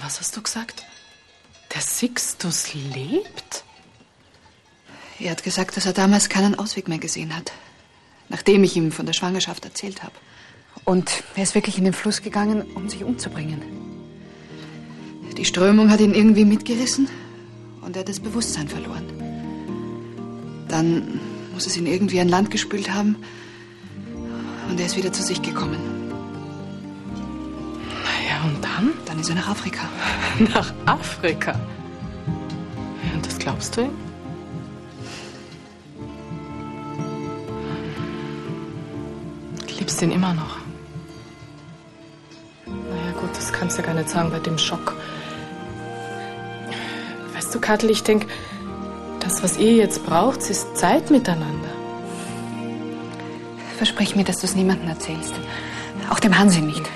Was 0.01 0.21
hast 0.21 0.37
du 0.37 0.43
gesagt? 0.43 0.85
Der 1.75 1.83
Sixtus 1.83 2.73
lebt? 2.73 3.65
Er 5.23 5.31
hat 5.31 5.45
gesagt, 5.45 5.77
dass 5.77 5.87
er 5.87 5.93
damals 5.93 6.29
keinen 6.29 6.59
Ausweg 6.59 6.89
mehr 6.89 6.99
gesehen 6.99 7.37
hat. 7.37 7.53
Nachdem 8.29 8.65
ich 8.65 8.77
ihm 8.77 8.91
von 8.91 9.07
der 9.07 9.13
Schwangerschaft 9.13 9.65
erzählt 9.65 10.03
habe. 10.03 10.15
Und 10.85 11.23
er 11.37 11.45
ist 11.45 11.55
wirklich 11.55 11.79
in 11.79 11.85
den 11.85 11.93
Fluss 11.93 12.23
gegangen, 12.23 12.63
um 12.75 12.89
sich 12.89 13.05
umzubringen. 13.05 13.63
Die 15.37 15.45
Strömung 15.45 15.91
hat 15.91 16.01
ihn 16.01 16.13
irgendwie 16.13 16.45
mitgerissen 16.45 17.09
und 17.83 17.95
er 17.95 18.01
hat 18.01 18.09
das 18.09 18.19
Bewusstsein 18.19 18.69
verloren. 18.69 19.07
Dann 20.69 21.21
muss 21.53 21.67
es 21.67 21.77
ihn 21.77 21.87
irgendwie 21.87 22.21
an 22.21 22.29
Land 22.29 22.51
gespült 22.51 22.93
haben 22.93 23.17
und 24.69 24.81
er 24.81 24.87
ist 24.87 24.97
wieder 24.97 25.13
zu 25.13 25.23
sich 25.23 25.41
gekommen. 25.41 25.79
Ja, 28.29 28.43
und 28.45 28.63
dann? 28.63 28.93
Dann 29.07 29.21
ist 29.21 29.29
er 29.29 29.37
nach 29.37 29.49
Afrika. 29.49 29.89
Nach 30.53 30.73
Afrika? 30.87 31.59
Und 33.15 33.25
das 33.25 33.39
glaubst 33.39 33.77
du 33.77 33.83
ihm? 33.83 34.12
Liebst 39.83 40.01
ihn 40.01 40.13
immer 40.13 40.33
noch. 40.33 40.59
Naja, 42.67 43.13
gut, 43.21 43.31
das 43.35 43.53
kannst 43.53 43.77
du 43.77 43.83
gar 43.83 43.95
nicht 43.95 44.09
sagen 44.09 44.31
bei 44.31 44.39
dem 44.39 44.57
Schock. 44.57 44.95
Weißt 47.35 47.53
du, 47.53 47.59
Kattel, 47.59 47.91
ich 47.91 48.05
denke, 48.05 48.29
das, 49.19 49.43
was 49.43 49.57
ihr 49.57 49.73
jetzt 49.73 50.07
braucht, 50.07 50.39
ist 50.49 50.77
Zeit 50.77 51.11
miteinander. 51.11 51.71
Versprich 53.77 54.15
mir, 54.15 54.23
dass 54.23 54.39
du 54.39 54.47
es 54.47 54.55
niemandem 54.55 54.89
erzählst. 54.89 55.35
Auch 56.11 56.21
dem 56.21 56.39
Hansi 56.39 56.61
nicht. 56.61 56.89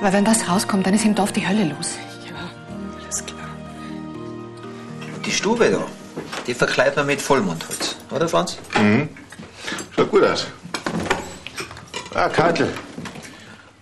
Weil 0.00 0.12
wenn 0.12 0.24
das 0.24 0.48
rauskommt, 0.48 0.86
dann 0.86 0.94
ist 0.94 1.04
im 1.04 1.16
Dorf 1.16 1.32
die 1.32 1.48
Hölle 1.48 1.64
los. 1.76 1.96
Alles 3.02 3.26
klar. 3.26 3.48
Die 5.24 5.32
Stube 5.32 5.70
da, 5.72 5.84
die 6.46 6.54
verkleidet 6.54 6.94
man 6.98 7.06
mit 7.06 7.20
Vollmondholz, 7.20 7.96
oder 8.12 8.28
Franz? 8.28 8.58
Mhm. 8.80 9.08
Schaut 9.96 10.08
gut 10.12 10.22
aus. 10.22 10.46
Ah, 12.16 12.30
Kartl. 12.30 12.66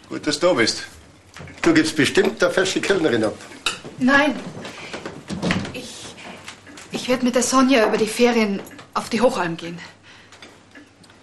Gut, 0.09 0.27
dass 0.27 0.41
du 0.41 0.49
da 0.49 0.55
bist. 0.55 0.83
Du 1.63 1.73
gibst 1.73 1.95
bestimmt 1.95 2.43
der 2.43 2.51
falsche 2.51 2.81
Kellnerin 2.81 3.23
ab. 3.23 3.37
Nein. 4.01 4.35
Ich, 5.73 6.17
ich 6.91 7.09
werde 7.09 7.25
mit 7.25 7.37
der 7.37 7.45
Sonja 7.45 7.87
über 7.87 7.97
die 7.97 8.09
Ferien 8.09 8.61
auf 8.93 9.09
die 9.09 9.21
Hochalm 9.21 9.57
gehen. 9.57 9.79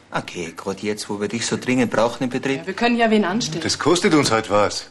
Okay, 0.10 0.54
gerade 0.56 0.82
jetzt, 0.84 1.10
wo 1.10 1.20
wir 1.20 1.28
dich 1.28 1.46
so 1.46 1.58
dringend 1.58 1.92
brauchen 1.92 2.24
im 2.24 2.30
Betrieb. 2.30 2.66
Wir 2.66 2.74
können 2.74 2.96
ja 2.96 3.12
wen 3.12 3.26
anstellen. 3.26 3.62
Das 3.62 3.78
kostet 3.78 4.14
uns 4.14 4.32
halt 4.32 4.50
was. 4.50 4.90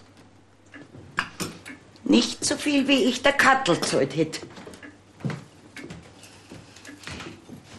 Nicht 2.05 2.45
so 2.45 2.55
viel, 2.57 2.87
wie 2.87 3.05
ich 3.05 3.23
der 3.23 3.33
Kattel 3.33 3.81
zahlt 3.81 4.15
hätte. 4.15 4.41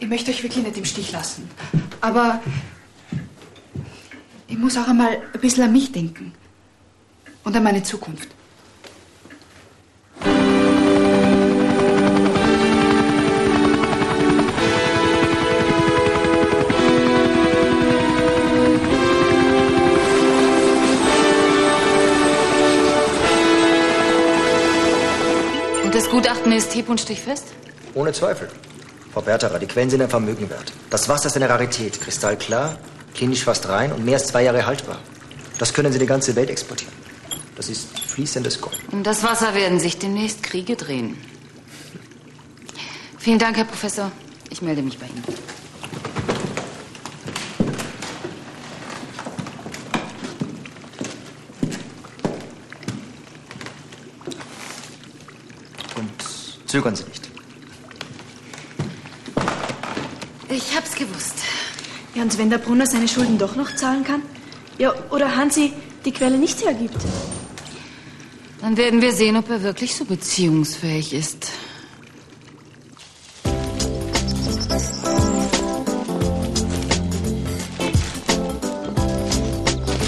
Ich 0.00 0.08
möchte 0.08 0.32
euch 0.32 0.42
wirklich 0.42 0.64
nicht 0.64 0.78
im 0.78 0.84
Stich 0.84 1.12
lassen. 1.12 1.48
Aber 2.00 2.40
ich 4.52 4.58
muss 4.58 4.76
auch 4.76 4.86
einmal 4.86 5.16
ein 5.32 5.40
bisschen 5.40 5.64
an 5.64 5.72
mich 5.72 5.92
denken. 5.92 6.34
Und 7.42 7.56
an 7.56 7.62
meine 7.62 7.82
Zukunft. 7.82 8.28
Und 25.82 25.94
das 25.94 26.10
Gutachten 26.10 26.52
ist 26.52 26.72
hieb- 26.74 26.90
und 26.90 27.00
stichfest? 27.00 27.46
Ohne 27.94 28.12
Zweifel. 28.12 28.50
Frau 29.14 29.22
Berterer, 29.22 29.58
die 29.58 29.66
Quellen 29.66 29.88
sind 29.88 30.02
ein 30.02 30.10
Vermögen 30.10 30.50
wert. 30.50 30.74
Das 30.90 31.08
Wasser 31.08 31.28
ist 31.28 31.36
eine 31.36 31.48
Rarität, 31.48 31.98
kristallklar, 31.98 32.78
klinisch 33.14 33.44
fast 33.44 33.68
rein 33.68 33.92
und 33.92 34.04
mehr 34.04 34.14
als 34.14 34.26
zwei 34.26 34.44
Jahre 34.44 34.64
haltbar. 34.66 34.98
Das 35.58 35.72
können 35.72 35.92
Sie 35.92 35.98
die 35.98 36.06
ganze 36.06 36.34
Welt 36.34 36.50
exportieren. 36.50 36.94
Das 37.56 37.68
ist 37.68 37.98
fließendes 38.00 38.60
Gold. 38.60 38.78
Um 38.90 39.02
das 39.02 39.22
Wasser 39.22 39.54
werden 39.54 39.78
sich 39.78 39.98
demnächst 39.98 40.42
Kriege 40.42 40.74
drehen. 40.76 41.16
Vielen 43.18 43.38
Dank, 43.38 43.56
Herr 43.56 43.64
Professor. 43.64 44.10
Ich 44.50 44.62
melde 44.62 44.82
mich 44.82 44.98
bei 44.98 45.06
Ihnen. 45.06 45.22
Und 55.94 56.68
zögern 56.68 56.96
Sie 56.96 57.04
nicht. 57.04 57.30
Ich 60.48 60.76
hab's 60.76 60.94
gewusst. 60.94 61.41
Ja, 62.14 62.22
und 62.22 62.36
wenn 62.36 62.50
der 62.50 62.58
Brunner 62.58 62.86
seine 62.86 63.08
Schulden 63.08 63.38
doch 63.38 63.56
noch 63.56 63.74
zahlen 63.74 64.04
kann? 64.04 64.22
Ja, 64.78 64.92
oder 65.10 65.34
Hansi 65.34 65.72
die 66.04 66.12
Quelle 66.12 66.36
nicht 66.36 66.62
hergibt? 66.64 66.96
Dann 68.60 68.76
werden 68.76 69.00
wir 69.00 69.12
sehen, 69.12 69.36
ob 69.36 69.48
er 69.48 69.62
wirklich 69.62 69.94
so 69.94 70.04
beziehungsfähig 70.04 71.14
ist. 71.14 71.48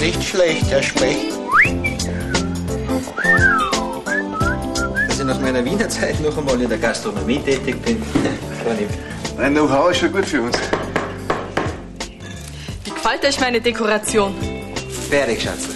Nicht 0.01 0.22
schlecht, 0.22 0.66
Herr 0.66 0.82
Specht. 0.82 1.32
Dass 5.09 5.18
ich 5.18 5.24
nach 5.24 5.40
meiner 5.40 5.64
Wiener 5.64 5.89
Zeit 5.89 6.20
noch 6.20 6.36
einmal 6.36 6.60
in 6.60 6.68
der 6.68 6.78
Gastronomie 6.78 7.39
tätig 7.39 7.82
bin, 7.82 8.02
gar 8.64 8.74
nicht. 8.74 8.90
Mein 9.39 9.55
Know-how 9.55 9.90
ist 9.90 10.01
schon 10.01 10.12
gut 10.12 10.26
für 10.26 10.43
uns. 10.43 10.56
Gefällt 13.15 13.32
euch 13.32 13.41
meine 13.41 13.61
Dekoration? 13.61 14.35
Fertig, 15.09 15.43
Schatz. 15.43 15.69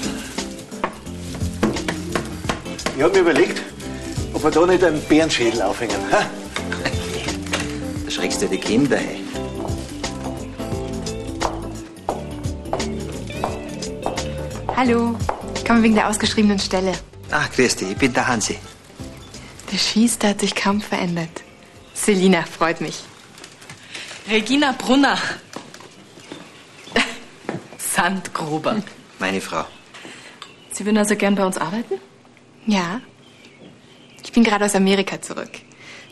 Ich 2.97 3.03
hab 3.03 3.13
mir 3.13 3.21
überlegt, 3.21 3.63
ob 4.33 4.43
wir 4.43 4.51
da 4.51 4.67
nicht 4.67 4.83
einen 4.83 5.01
Bärenschädel 5.03 5.63
aufhängen. 5.63 6.01
Ha? 6.11 6.27
Da 8.05 8.11
schreckst 8.11 8.43
du 8.43 8.49
die 8.49 8.59
Kinder, 8.59 8.97
hey. 8.97 9.21
Hallo, 14.77 15.17
ich 15.55 15.65
komme 15.65 15.85
wegen 15.85 15.95
der 15.95 16.09
ausgeschriebenen 16.09 16.59
Stelle. 16.59 16.93
Ach, 17.31 17.49
grüß 17.53 17.77
dich, 17.77 17.93
ich 17.93 17.97
bin 17.99 18.13
der 18.15 18.27
Hansi. 18.27 18.59
Der 19.71 19.79
Schießer 19.79 20.31
hat 20.31 20.41
sich 20.41 20.57
kaum 20.57 20.81
verändert. 20.81 21.45
Selina, 21.95 22.43
freut 22.43 22.81
mich. 22.81 23.05
Regina 24.29 24.75
Brunner. 24.77 25.19
Sandgruber. 27.99 28.81
Meine 29.19 29.41
Frau. 29.41 29.65
Sie 30.71 30.87
würden 30.87 30.99
also 30.99 31.17
gern 31.17 31.35
bei 31.35 31.45
uns 31.45 31.59
arbeiten? 31.59 31.95
Ja. 32.65 33.01
Ich 34.23 34.31
bin 34.31 34.45
gerade 34.45 34.65
aus 34.65 34.77
Amerika 34.77 35.21
zurück. 35.21 35.51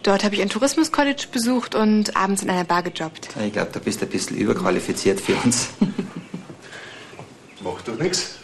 Dort 0.03 0.25
habe 0.25 0.35
ich 0.35 0.43
ein 0.43 0.49
Tourismus-College 0.49 1.29
besucht 1.31 1.77
und 1.77 2.17
abends 2.17 2.43
in 2.43 2.51
einer 2.51 2.65
Bar 2.65 2.83
gejobbt. 2.83 3.29
Ich 3.45 3.53
glaube, 3.53 3.71
du 3.73 3.79
bist 3.79 4.03
ein 4.03 4.09
bisschen 4.09 4.37
überqualifiziert 4.37 5.21
für 5.21 5.37
uns. 5.37 5.69
Macht 7.63 7.87
doch 7.87 7.97
nichts. 7.97 8.35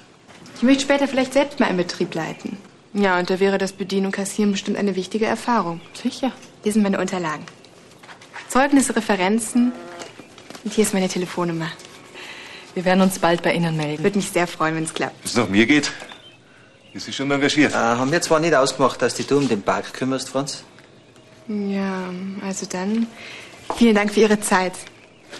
Ich 0.56 0.62
möchte 0.62 0.84
später 0.84 1.08
vielleicht 1.08 1.32
selbst 1.32 1.58
mal 1.58 1.66
einen 1.66 1.78
Betrieb 1.78 2.14
leiten. 2.14 2.58
Ja, 2.94 3.18
und 3.18 3.28
da 3.28 3.40
wäre 3.40 3.58
das 3.58 3.72
Bedienen 3.72 4.06
und 4.06 4.12
Kassieren 4.12 4.52
bestimmt 4.52 4.76
eine 4.76 4.94
wichtige 4.94 5.26
Erfahrung. 5.26 5.80
Sicher. 6.00 6.30
Hier 6.62 6.72
sind 6.72 6.84
meine 6.84 7.00
Unterlagen. 7.00 7.44
Zeugnisse, 8.48 8.94
Referenzen. 8.94 9.72
Und 10.62 10.72
hier 10.72 10.84
ist 10.84 10.94
meine 10.94 11.08
Telefonnummer. 11.08 11.72
Wir 12.74 12.84
werden 12.84 13.02
uns 13.02 13.18
bald 13.18 13.42
bei 13.42 13.52
Ihnen 13.52 13.76
melden. 13.76 14.02
Würde 14.02 14.16
mich 14.18 14.30
sehr 14.30 14.46
freuen, 14.46 14.76
wenn 14.76 14.84
es 14.84 14.94
klappt. 14.94 15.16
Wenn 15.22 15.30
es 15.30 15.36
nach 15.36 15.48
mir 15.48 15.66
geht, 15.66 15.92
ist 16.94 17.06
sie 17.06 17.12
schon 17.12 17.30
engagiert. 17.30 17.72
Äh, 17.72 17.76
haben 17.76 18.10
wir 18.10 18.20
zwar 18.22 18.40
nicht 18.40 18.54
ausgemacht, 18.54 19.00
dass 19.02 19.14
dich 19.14 19.26
du 19.26 19.38
um 19.38 19.48
den 19.48 19.62
Park 19.62 19.92
kümmerst, 19.92 20.30
Franz? 20.30 20.64
Ja, 21.48 22.10
also 22.46 22.66
dann 22.66 23.06
vielen 23.76 23.94
Dank 23.94 24.12
für 24.12 24.20
Ihre 24.20 24.40
Zeit. 24.40 24.72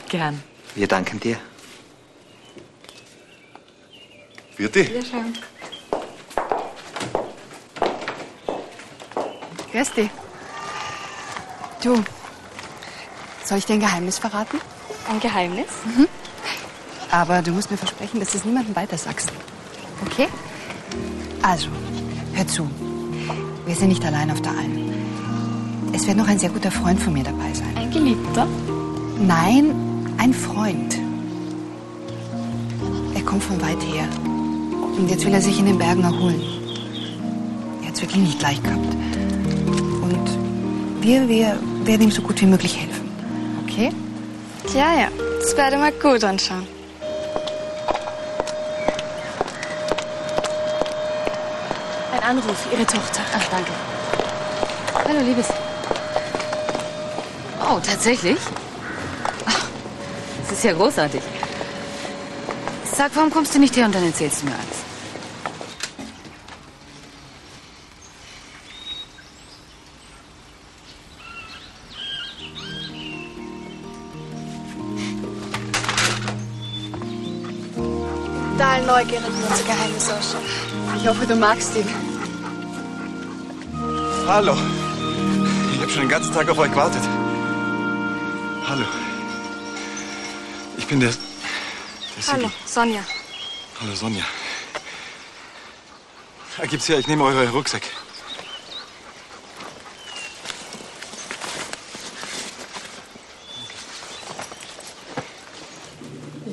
Gern. 0.08 0.42
Wir 0.74 0.86
danken 0.86 1.20
dir. 1.20 1.36
Vierte? 4.56 4.86
Wiederschauen. 4.86 5.38
Grüß 9.72 9.92
dich. 9.92 10.10
Du, 11.82 12.02
soll 13.44 13.58
ich 13.58 13.64
dir 13.64 13.74
ein 13.74 13.80
Geheimnis 13.80 14.18
verraten? 14.18 14.60
Ein 15.08 15.18
Geheimnis? 15.18 15.66
Mhm. 15.84 16.06
Aber 17.12 17.42
du 17.42 17.52
musst 17.52 17.70
mir 17.70 17.76
versprechen, 17.76 18.20
dass 18.20 18.32
du 18.32 18.38
es 18.38 18.44
niemandem 18.46 18.74
weiter 18.74 18.96
sagst. 18.96 19.30
Okay? 20.06 20.28
Also, 21.42 21.68
hör 22.32 22.46
zu. 22.46 22.66
Wir 23.66 23.76
sind 23.76 23.88
nicht 23.88 24.04
allein 24.04 24.30
auf 24.30 24.40
der 24.40 24.52
Alm. 24.52 24.90
Es 25.92 26.06
wird 26.06 26.16
noch 26.16 26.26
ein 26.26 26.38
sehr 26.38 26.48
guter 26.48 26.70
Freund 26.70 26.98
von 26.98 27.12
mir 27.12 27.22
dabei 27.22 27.52
sein. 27.52 27.76
Ein 27.76 27.90
Geliebter? 27.90 28.48
Nein, 29.18 29.74
ein 30.16 30.32
Freund. 30.32 30.98
Er 33.14 33.22
kommt 33.22 33.44
von 33.44 33.60
weit 33.60 33.82
her. 33.82 34.08
Und 34.96 35.10
jetzt 35.10 35.26
will 35.26 35.34
er 35.34 35.42
sich 35.42 35.58
in 35.58 35.66
den 35.66 35.78
Bergen 35.78 36.02
erholen. 36.02 36.40
Er 37.82 37.88
hat 37.88 37.94
es 37.94 38.00
wirklich 38.00 38.22
nicht 38.22 38.40
leicht 38.40 38.64
gehabt. 38.64 38.96
Und 40.02 41.02
wir, 41.02 41.28
wir 41.28 41.58
werden 41.84 42.02
ihm 42.04 42.10
so 42.10 42.22
gut 42.22 42.40
wie 42.40 42.46
möglich 42.46 42.80
helfen. 42.80 43.06
Okay? 43.64 43.90
Ja, 44.74 44.98
ja. 44.98 45.08
Das 45.40 45.54
werde 45.58 45.76
mal 45.76 45.92
gut 45.92 46.24
anschauen. 46.24 46.66
Ein 52.22 52.38
Anruf, 52.38 52.66
Ihre 52.72 52.86
Tochter. 52.86 53.20
Ach, 53.36 53.44
danke. 53.50 53.72
Hallo, 54.94 55.20
Liebes. 55.20 55.46
Oh, 57.60 57.80
tatsächlich? 57.84 58.38
Das 60.48 60.58
ist 60.58 60.64
ja 60.64 60.72
großartig. 60.72 61.22
Sag, 62.84 63.10
warum 63.14 63.30
kommst 63.30 63.54
du 63.54 63.58
nicht 63.58 63.76
her 63.76 63.86
und 63.86 63.94
dann 63.94 64.04
erzählst 64.04 64.42
du 64.42 64.46
mir 64.46 64.52
alles? 64.52 64.82
Total 78.52 78.82
neugierig, 78.82 79.24
unser 79.50 79.64
Geheimnis 79.64 80.10
ausschaut. 80.10 80.42
Ich 80.96 81.08
hoffe, 81.08 81.26
du 81.26 81.34
magst 81.34 81.74
ihn. 81.74 82.11
Hallo. 84.26 84.56
Ich 85.72 85.80
habe 85.80 85.90
schon 85.90 86.02
den 86.02 86.08
ganzen 86.08 86.32
Tag 86.32 86.48
auf 86.48 86.56
euch 86.56 86.70
gewartet. 86.70 87.02
Hallo. 88.68 88.84
Ich 90.78 90.86
bin 90.86 91.00
der. 91.00 91.10
der 91.10 92.22
Sigi. 92.22 92.36
Hallo, 92.36 92.50
Sonja. 92.64 93.02
Hallo, 93.80 93.94
Sonja. 93.94 94.24
Ah, 96.58 96.66
Gibt's 96.66 96.88
her, 96.88 96.98
ich 97.00 97.08
nehme 97.08 97.24
eure 97.24 97.50
Rucksäcke. 97.50 97.88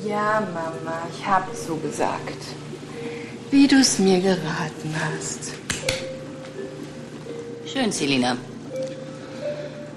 Ja, 0.04 0.40
Mama, 0.52 1.06
ich 1.14 1.24
habe 1.24 1.54
so 1.54 1.76
gesagt. 1.76 2.42
Wie 3.50 3.68
du 3.68 3.76
es 3.76 3.98
mir 4.00 4.20
geraten 4.20 4.94
hast. 4.98 5.59
Schön, 7.72 7.92
Selina. 7.92 8.36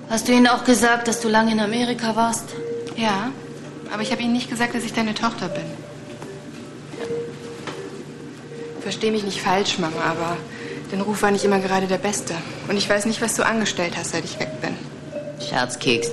Hast 0.08 0.28
du 0.28 0.32
ihnen 0.32 0.46
auch 0.46 0.64
gesagt, 0.64 1.08
dass 1.08 1.22
du 1.22 1.28
lange 1.28 1.54
in 1.54 1.60
Amerika 1.60 2.16
warst? 2.16 2.50
Ja, 2.96 3.32
aber 3.92 4.04
ich 4.04 4.12
habe 4.12 4.22
ihnen 4.22 4.34
nicht 4.34 4.48
gesagt, 4.48 4.76
dass 4.76 4.84
ich 4.84 4.94
deine 4.94 5.16
Tochter 5.16 5.50
bin. 5.50 5.64
Versteh 8.82 9.10
mich 9.10 9.24
nicht 9.24 9.42
falsch, 9.42 9.80
Mama, 9.80 10.02
aber 10.08 10.38
dein 10.92 11.02
Ruf 11.02 11.24
war 11.24 11.32
nicht 11.32 11.46
immer 11.46 11.60
gerade 11.60 11.88
der 11.88 11.98
beste. 11.98 12.36
Und 12.68 12.78
ich 12.78 12.88
weiß 12.88 13.06
nicht, 13.08 13.22
was 13.24 13.36
du 13.36 13.44
angestellt 13.44 13.94
hast, 13.98 14.12
seit 14.12 14.24
ich 14.24 14.40
weg 14.40 14.52
bin. 14.62 14.76
Scherzkeks. 15.44 16.12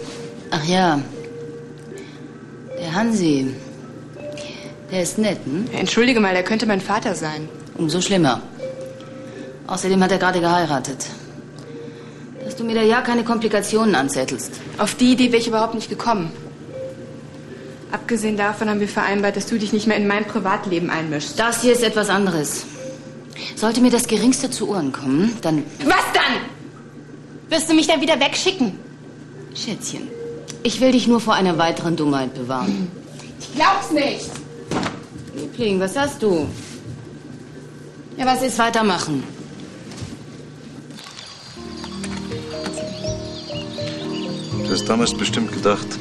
Ach 0.51 0.65
ja. 0.65 0.99
Der 2.79 2.95
Hansi. 2.95 3.55
Der 4.91 5.03
ist 5.03 5.19
nett, 5.19 5.41
hm? 5.45 5.67
Entschuldige 5.73 6.21
mal, 6.21 6.35
er 6.35 6.43
könnte 6.43 6.65
mein 6.65 6.81
Vater 6.81 7.15
sein. 7.15 7.51
Umso 7.77 8.01
schlimmer. 8.01 8.41
Außerdem 9.67 10.03
hat 10.03 10.13
er 10.13 10.19
gerade 10.19 10.41
geheiratet. 10.41 11.07
Du 12.61 12.67
mir 12.67 12.75
da 12.75 12.83
ja 12.83 13.01
keine 13.01 13.25
Komplikationen 13.25 13.95
anzettelst. 13.95 14.61
Auf 14.77 14.95
die 14.95 15.13
Idee 15.13 15.33
wäre 15.33 15.41
ich 15.41 15.49
überhaupt 15.49 15.75
nicht 15.75 15.89
gekommen. 15.89 16.31
Abgesehen 17.91 18.37
davon 18.37 18.69
haben 18.69 18.81
wir 18.81 18.89
vereinbart, 18.89 19.35
dass 19.37 19.47
du 19.47 19.59
dich 19.59 19.73
nicht 19.73 19.87
mehr 19.87 19.97
in 19.97 20.07
mein 20.07 20.27
Privatleben 20.27 20.91
einmischst. 20.91 21.39
Das 21.39 21.63
hier 21.63 21.73
ist 21.73 21.83
etwas 21.83 22.11
anderes. 22.11 22.67
Sollte 23.57 23.81
mir 23.81 23.91
das 23.91 24.07
Geringste 24.07 24.51
zu 24.51 24.69
Ohren 24.69 24.93
kommen, 24.93 25.39
dann... 25.41 25.65
Was 25.87 26.05
dann? 26.13 26.37
Wirst 27.49 27.71
du 27.71 27.73
mich 27.73 27.87
dann 27.87 28.03
wieder 28.03 28.21
wegschicken? 28.21 28.79
Schätzchen, 29.55 30.09
ich 30.63 30.83
will 30.83 30.93
dich 30.93 31.09
nur 31.09 31.21
vor 31.21 31.33
einer 31.33 31.57
weiteren 31.57 31.97
Dummheit 31.97 32.35
bewahren. 32.35 32.91
Ich 33.41 33.55
glaub's 33.55 33.91
nicht. 33.91 34.31
Liebling, 35.35 35.81
was 35.81 35.97
hast 35.97 36.23
du? 36.23 36.47
Ja, 38.19 38.27
was 38.27 38.43
ist 38.43 38.59
weitermachen? 38.59 39.40
Du 44.71 44.77
hast 44.77 44.89
damals 44.89 45.13
bestimmt 45.13 45.51
gedacht, 45.51 45.99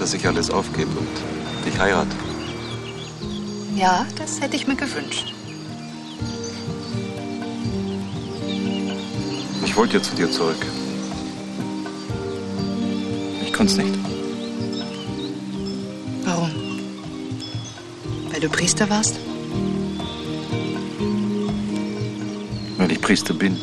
dass 0.00 0.12
ich 0.14 0.26
alles 0.26 0.50
aufgebe 0.50 0.90
und 0.98 1.64
dich 1.64 1.78
heirate. 1.78 2.10
Ja, 3.76 4.04
das 4.18 4.40
hätte 4.40 4.56
ich 4.56 4.66
mir 4.66 4.74
gewünscht. 4.74 5.32
Ich 9.64 9.76
wollte 9.76 9.98
ja 9.98 10.02
zu 10.02 10.16
dir 10.16 10.28
zurück. 10.28 10.56
Ich 13.44 13.52
konnte 13.52 13.74
es 13.74 13.78
nicht. 13.78 13.96
Warum? 16.24 16.50
Weil 18.32 18.40
du 18.40 18.48
Priester 18.48 18.90
warst? 18.90 19.20
Weil 22.76 22.90
ich 22.90 23.00
Priester 23.00 23.34
bin. 23.34 23.56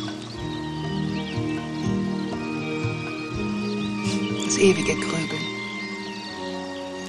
Ewige 4.64 4.94
Grübeln. 4.94 5.46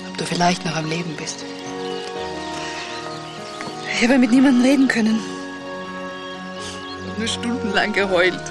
Ob 0.10 0.18
du 0.18 0.26
vielleicht 0.26 0.66
noch 0.66 0.76
am 0.76 0.90
Leben 0.90 1.16
bist. 1.16 1.46
Ich 3.94 4.04
habe 4.04 4.20
mit 4.20 4.32
niemandem 4.32 4.62
reden 4.62 4.88
können. 4.90 5.20
Nur 7.18 7.28
stundenlang 7.28 7.94
geheult. 7.94 8.44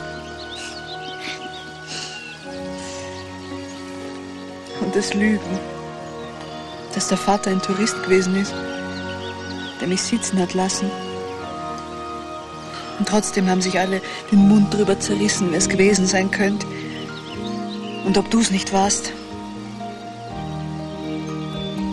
Und 4.80 4.96
das 4.96 5.12
Lügen, 5.12 5.58
dass 6.94 7.08
der 7.08 7.18
Vater 7.18 7.50
ein 7.50 7.60
Tourist 7.60 8.02
gewesen 8.04 8.36
ist, 8.36 8.54
der 9.82 9.88
mich 9.88 10.00
sitzen 10.00 10.38
hat 10.38 10.54
lassen. 10.54 10.90
Und 12.98 13.06
trotzdem 13.06 13.50
haben 13.50 13.60
sich 13.60 13.78
alle 13.78 14.00
den 14.32 14.48
Mund 14.48 14.72
drüber 14.72 14.98
zerrissen, 14.98 15.48
wer 15.50 15.58
es 15.58 15.68
gewesen 15.68 16.06
sein 16.06 16.30
könnte. 16.30 16.66
Und 18.04 18.18
ob 18.18 18.30
du 18.30 18.40
es 18.40 18.50
nicht 18.50 18.72
warst. 18.72 19.12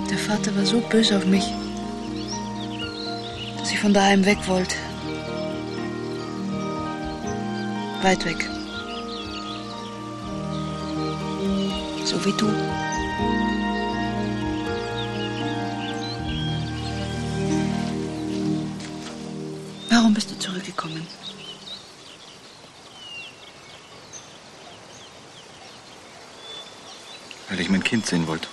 Der 0.10 0.18
Vater 0.18 0.56
war 0.56 0.66
so 0.66 0.80
böse 0.82 1.18
auf 1.18 1.26
mich, 1.26 1.46
dass 3.58 3.72
ich 3.72 3.80
von 3.80 3.94
daheim 3.94 4.26
weg 4.26 4.38
wollte. 4.48 4.76
Weit 8.02 8.26
weg. 8.26 8.50
So 12.04 12.24
wie 12.26 12.34
du. 12.38 12.48
Warum 19.90 20.14
bist 20.14 20.32
du 20.32 20.40
zurückgekommen? 20.40 21.08
Ich 27.72 27.80
mein 27.80 27.84
Kind 27.84 28.06
sehen 28.06 28.28
wollte. 28.28 28.48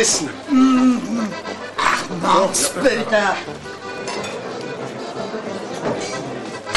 Alles 0.00 0.22
rissen. 0.22 0.30
Ach, 1.76 2.04
Mannsbilder. 2.22 3.36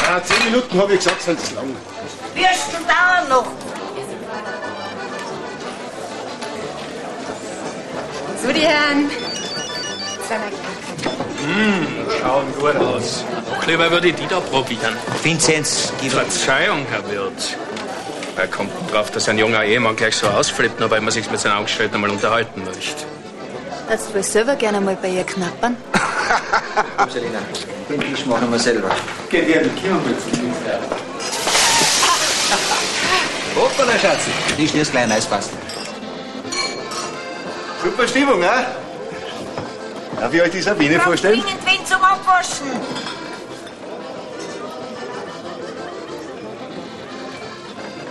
Ja, 0.02 0.22
zehn 0.22 0.44
Minuten 0.44 0.78
habe 0.78 0.92
ich 0.92 0.98
gesagt, 0.98 1.22
sind 1.22 1.38
es 1.40 1.52
lang. 1.52 1.74
Würstel 2.34 2.80
dauern 2.86 3.28
noch. 3.28 3.46
So, 8.42 8.52
die 8.52 8.60
Herren. 8.60 9.10
Mmh, 11.46 11.86
schauen 12.20 12.54
gut 12.58 12.76
aus. 12.76 13.24
Noch 13.50 13.66
lieber 13.66 13.90
würde 13.90 14.08
ich 14.08 14.14
die 14.14 14.26
da 14.26 14.40
probieren. 14.40 14.96
Vinzenz, 15.22 15.92
gib 16.00 16.12
Verzeihung, 16.12 16.86
Herr 16.90 17.10
Wirt. 17.10 17.56
Wer 18.36 18.48
kommt 18.48 18.72
denn 18.76 18.88
drauf, 18.88 19.10
dass 19.12 19.28
ein 19.28 19.38
junger 19.38 19.62
Ehemann 19.62 19.94
gleich 19.94 20.16
so 20.16 20.26
ausflippt, 20.26 20.80
nur 20.80 20.90
weil 20.90 21.00
man 21.00 21.12
sich 21.12 21.30
mit 21.30 21.38
seinen 21.38 21.52
Angestellten 21.52 21.94
einmal 21.94 22.10
unterhalten 22.10 22.64
möchte? 22.64 23.03
Würdest 23.86 24.08
du 24.08 24.14
wohl 24.14 24.22
selber 24.22 24.56
gerne 24.56 24.80
mal 24.80 24.96
bei 25.00 25.08
ihr 25.08 25.24
knappern? 25.24 25.76
Komm, 26.96 27.10
Selina, 27.10 27.38
den 27.88 28.00
Tisch 28.00 28.24
machen 28.26 28.50
wir 28.50 28.58
selber. 28.58 28.90
Geh 29.30 29.42
dir, 29.42 29.68
komm 29.80 30.02
mal 30.02 30.14
zu 30.18 30.34
Hoppala, 33.56 33.92
Schatzi. 33.98 34.30
Die 34.58 34.68
schnürst 34.68 34.90
gleich 34.90 35.04
ein 35.04 35.12
Eisfass. 35.12 35.50
Super 37.82 38.08
Stimmung, 38.08 38.42
ha? 38.42 38.64
Darf 40.18 40.32
ich 40.32 40.42
euch 40.42 40.50
die 40.50 40.62
Sabine 40.62 40.98
vorstellen? 41.00 41.40
Dringend 41.40 41.66
wen 41.66 41.86
zum 41.86 42.02
Abwaschen. 42.02 42.66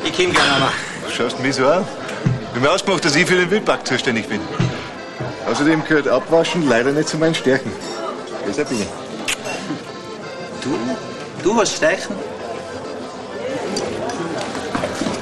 Ich 0.05 0.15
komm 0.15 0.31
gern 0.31 0.53
einmal. 0.53 0.71
Schaust 1.15 1.39
mich 1.39 1.55
so 1.55 1.67
an? 1.67 1.85
Wir 2.53 2.61
haben 2.61 2.75
ausgemacht, 2.75 3.03
dass 3.03 3.15
ich 3.15 3.25
für 3.25 3.35
den 3.35 3.49
Wildpark 3.49 3.85
zuständig 3.87 4.29
bin. 4.29 4.39
Außerdem 5.53 5.85
gehört 5.85 6.07
Abwaschen 6.07 6.67
leider 6.67 6.91
nicht 6.91 7.07
zu 7.07 7.15
meinen 7.15 7.35
Stärken. 7.35 7.71
Ja, 8.47 8.53
Sabine. 8.53 8.87
Du? 10.63 10.79
Du 11.43 11.55
hast 11.55 11.75
Steichen? 11.75 12.15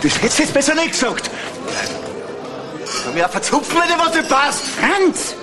Das 0.01 0.15
hättest 0.21 0.39
du 0.39 0.43
jetzt 0.43 0.53
besser 0.53 0.73
nicht 0.75 0.93
gesagt. 0.93 1.29
Komm 3.03 3.17
ja, 3.17 3.27
verzupfen, 3.27 3.75
wenn 3.77 3.89
dir 3.89 4.01
was 4.01 4.15
nicht 4.15 4.29
passt. 4.29 4.63
Franz, 4.67 5.35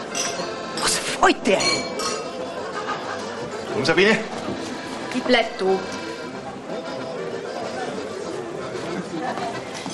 was 0.81 0.95
fällt 0.95 1.47
dir? 1.47 1.59
Komm, 3.75 3.85
Sabine. 3.85 4.19
Ich 5.15 5.23
bleib 5.23 5.59
da. 5.59 5.67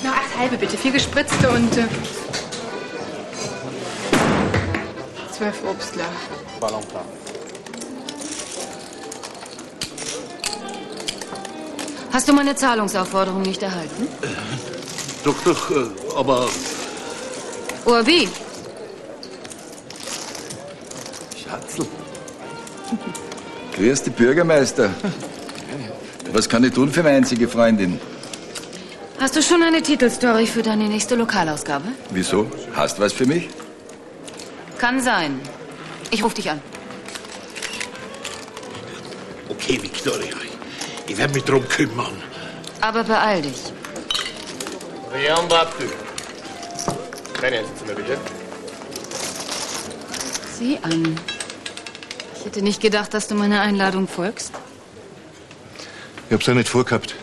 Noch 0.03 0.13
acht 0.13 0.39
halbe 0.39 0.55
bitte, 0.55 0.77
vier 0.77 0.91
gespritzte 0.93 1.49
und 1.49 1.77
äh, 1.79 1.83
zwölf 5.35 5.63
Obstler. 5.69 6.05
Ballonplan. 6.59 7.03
Hast 12.11 12.27
du 12.29 12.33
meine 12.33 12.55
Zahlungsaufforderung 12.55 13.41
nicht 13.41 13.61
erhalten? 13.61 14.07
Doch, 15.25 15.35
doch, 15.43 15.71
äh, 15.71 15.75
aber 16.15 16.47
Urbi, 17.85 18.29
Schatzl. 21.43 21.85
Grüß 23.75 24.03
die 24.03 24.09
Bürgermeister. 24.11 24.89
Was 26.31 26.47
kann 26.47 26.63
ich 26.63 26.73
tun 26.73 26.91
für 26.91 27.03
meine 27.03 27.17
einzige 27.17 27.47
Freundin? 27.47 27.99
hast 29.19 29.35
du 29.35 29.41
schon 29.41 29.63
eine 29.63 29.81
Titelstory 29.81 30.45
für 30.45 30.61
deine 30.61 30.87
nächste 30.87 31.15
Lokalausgabe? 31.15 31.87
Wieso? 32.11 32.49
Hast 32.73 32.99
was 32.99 33.11
für 33.11 33.25
mich? 33.25 33.49
Kann 34.77 35.01
sein. 35.01 35.39
Ich 36.11 36.23
rufe 36.23 36.35
dich 36.35 36.49
an. 36.49 36.61
okay, 39.65 39.81
Victoria. 39.81 40.35
Ich 41.07 41.17
werde 41.17 41.33
mich 41.33 41.43
drum 41.43 41.67
kümmern. 41.67 42.21
Aber 42.81 43.03
beeil 43.03 43.41
dich. 43.41 43.73
Rien 45.13 45.47
battu. 45.47 45.85
Keine 47.39 47.59
Einsätze 47.59 47.85
mehr, 47.85 47.95
bitte. 47.95 48.17
Sieh 50.57 50.77
an. 50.83 51.19
Ich 52.37 52.45
hätte 52.45 52.61
nicht 52.61 52.81
gedacht, 52.81 53.13
dass 53.13 53.27
du 53.27 53.35
meiner 53.35 53.61
Einladung 53.61 54.07
folgst. 54.07 54.51
Ich 56.27 56.33
hab's 56.33 56.45
ja 56.45 56.53
nicht 56.53 56.69
vorgehabt. 56.69 57.15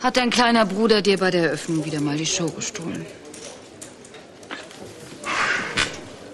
Hat 0.00 0.16
dein 0.16 0.30
kleiner 0.30 0.64
Bruder 0.64 1.00
dir 1.02 1.18
bei 1.18 1.30
der 1.30 1.44
Eröffnung 1.44 1.84
wieder 1.84 2.00
mal 2.00 2.16
die 2.16 2.26
Show 2.26 2.46
gestohlen? 2.46 3.06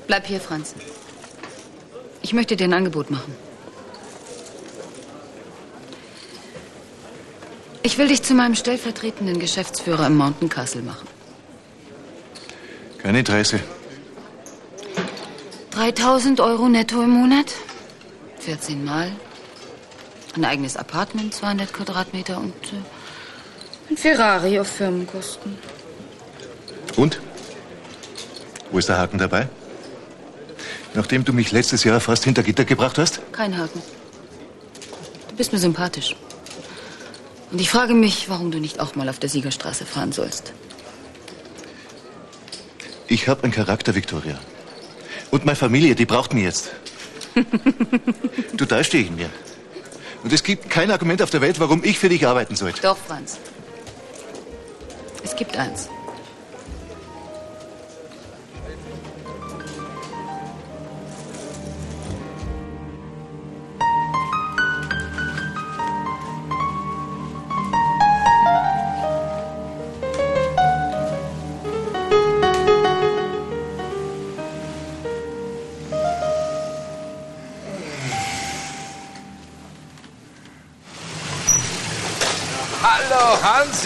Bleib 0.09 0.27
hier, 0.27 0.41
Franz. 0.41 0.75
Ich 2.23 2.33
möchte 2.33 2.57
dir 2.57 2.65
ein 2.65 2.73
Angebot 2.73 3.11
machen. 3.11 3.35
Ich 7.83 7.99
will 7.99 8.09
dich 8.09 8.23
zu 8.23 8.35
meinem 8.35 8.55
stellvertretenden 8.55 9.39
Geschäftsführer 9.39 10.07
im 10.07 10.17
Mountain 10.17 10.49
Castle 10.49 10.83
machen. 10.83 11.07
Kein 12.99 13.15
Interesse. 13.15 13.61
3000 15.73 16.41
Euro 16.41 16.69
netto 16.69 17.03
im 17.03 17.11
Monat, 17.11 17.53
14 18.41 18.83
Mal, 18.85 19.13
ein 20.37 20.45
eigenes 20.45 20.77
Apartment, 20.79 21.35
200 21.35 21.73
Quadratmeter 21.73 22.39
und 22.39 22.55
äh, 22.73 23.91
ein 23.91 23.97
Ferrari 23.97 24.59
auf 24.59 24.69
Firmenkosten. 24.69 25.57
Und? 26.97 27.21
Wo 28.71 28.79
ist 28.79 28.89
der 28.89 28.99
Haken 28.99 29.19
dabei? 29.19 29.49
Nachdem 30.99 31.25
du 31.25 31.33
mich 31.33 31.53
letztes 31.53 31.85
Jahr 31.85 32.01
fast 32.01 32.25
hinter 32.25 32.43
Gitter 32.43 32.65
gebracht 32.65 32.99
hast? 32.99 33.21
Kein 33.31 33.57
Haken. 33.57 33.81
Du 35.29 35.37
bist 35.37 35.53
mir 35.53 35.61
sympathisch. 35.61 36.17
Und 37.53 37.61
ich 37.61 37.71
frage 37.71 37.95
mich, 37.95 38.29
warum 38.29 38.51
du 38.51 38.59
nicht 38.59 38.81
auch 38.81 38.97
mal 38.97 39.09
auf 39.09 39.21
der 39.21 39.29
Siegerstraße 39.29 39.87
fahren 39.87 40.11
sollst. 40.11 40.53
Ich 43.07 43.29
habe 43.29 43.45
einen 43.45 43.53
Charakter, 43.53 43.95
Victoria. 43.95 44.41
Und 45.31 45.45
meine 45.45 45.55
Familie, 45.55 45.95
die 45.95 46.05
braucht 46.05 46.35
mich 46.35 46.43
jetzt. 46.43 46.73
du, 48.57 48.65
da 48.65 48.83
stehe 48.83 49.05
ich 49.05 49.11
in 49.11 49.15
mir. 49.15 49.31
Und 50.25 50.33
es 50.33 50.43
gibt 50.43 50.69
kein 50.69 50.91
Argument 50.91 51.23
auf 51.23 51.31
der 51.31 51.41
Welt, 51.41 51.61
warum 51.61 51.85
ich 51.85 51.97
für 51.97 52.09
dich 52.09 52.27
arbeiten 52.27 52.57
sollte. 52.57 52.83
Doch, 52.83 52.99
Franz. 52.99 53.39
Es 55.23 55.37
gibt 55.37 55.57
eins. 55.57 55.89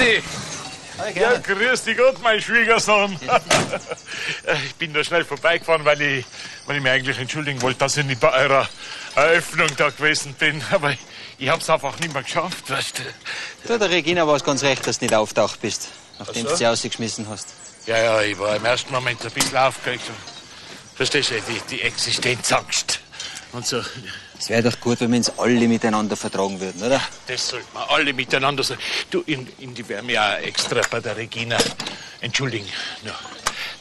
Hansi. 0.02 0.22
Ja, 1.14 1.38
grüß 1.38 1.82
dich 1.84 1.96
Gott, 1.96 2.22
mein 2.22 2.40
Schwiegersohn. 2.40 3.18
ich 4.66 4.74
bin 4.76 4.92
da 4.92 5.02
schnell 5.02 5.24
vorbeigefahren, 5.24 5.84
weil 5.84 6.00
ich, 6.00 6.24
weil 6.66 6.76
ich 6.76 6.82
mich 6.82 6.92
eigentlich 6.92 7.18
entschuldigen 7.18 7.60
wollte, 7.62 7.78
dass 7.80 7.96
ich 7.96 8.04
nicht 8.04 8.20
bei 8.20 8.32
eurer 8.32 8.68
Eröffnung 9.16 9.68
da 9.76 9.90
gewesen 9.90 10.34
bin. 10.34 10.62
Aber 10.70 10.94
ich 11.38 11.48
hab's 11.48 11.68
einfach 11.70 11.98
nicht 11.98 12.12
mehr 12.12 12.22
geschafft, 12.22 12.70
weißt 12.70 12.98
du. 12.98 13.02
Du, 13.68 13.78
der 13.78 13.90
Regina 13.90 14.26
war 14.26 14.36
es 14.36 14.44
ganz 14.44 14.62
recht, 14.62 14.86
dass 14.86 14.98
du 14.98 15.06
nicht 15.06 15.14
auftaucht 15.14 15.60
bist, 15.60 15.88
nachdem 16.18 16.42
Ach 16.42 16.50
so? 16.50 16.50
du 16.50 16.56
sie 16.56 16.66
ausgeschmissen 16.66 17.28
hast. 17.28 17.48
Ja, 17.86 17.98
ja, 17.98 18.22
ich 18.22 18.38
war 18.38 18.54
im 18.54 18.64
ersten 18.64 18.92
Moment 18.92 19.24
ein 19.24 19.30
bisschen 19.30 19.56
aufgeregt. 19.56 20.04
Verstehst 20.94 21.30
du, 21.30 21.34
die, 21.40 21.60
die 21.76 21.82
Existenzangst 21.82 23.00
und 23.52 23.66
so. 23.66 23.82
Es 24.43 24.48
wäre 24.48 24.64
doch 24.64 24.81
gut, 24.81 24.98
wenn 24.98 25.12
wir 25.12 25.19
uns 25.19 25.39
alle 25.39 25.69
miteinander 25.69 26.16
vertragen 26.16 26.59
würden, 26.59 26.82
oder? 26.82 27.01
Das 27.28 27.47
sollten 27.47 27.73
wir 27.74 27.89
alle 27.89 28.12
miteinander 28.12 28.64
sagen. 28.64 28.81
Du, 29.09 29.23
in, 29.24 29.47
in 29.60 29.73
die 29.73 29.89
wir 29.89 30.02
ja 30.02 30.35
extra 30.39 30.81
bei 30.90 30.98
der 30.98 31.16
Regina 31.16 31.56
entschuldigen. 32.20 32.66
Ja. 33.05 33.14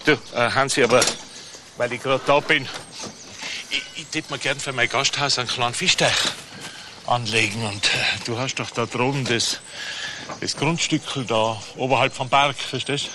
Du, 0.05 0.11
äh, 0.11 0.51
Hansi, 0.51 0.83
aber 0.83 1.01
weil 1.77 1.91
ich 1.93 2.03
gerade 2.03 2.21
da 2.27 2.39
bin, 2.41 2.67
ich, 3.71 3.81
ich 3.95 4.05
hätte 4.13 4.31
mir 4.31 4.37
gern 4.37 4.59
für 4.59 4.71
mein 4.71 4.87
Gasthaus 4.87 5.39
einen 5.39 5.49
kleinen 5.49 5.73
Fischteich 5.73 6.13
anlegen. 7.07 7.65
Und 7.65 7.83
äh, 7.83 8.25
du 8.25 8.37
hast 8.37 8.53
doch 8.53 8.69
da 8.69 8.85
droben 8.85 9.25
das, 9.25 9.61
das 10.39 10.55
Grundstück 10.57 11.01
da 11.27 11.61
oberhalb 11.75 12.13
vom 12.15 12.29
Berg, 12.29 12.55
verstehst 12.57 13.09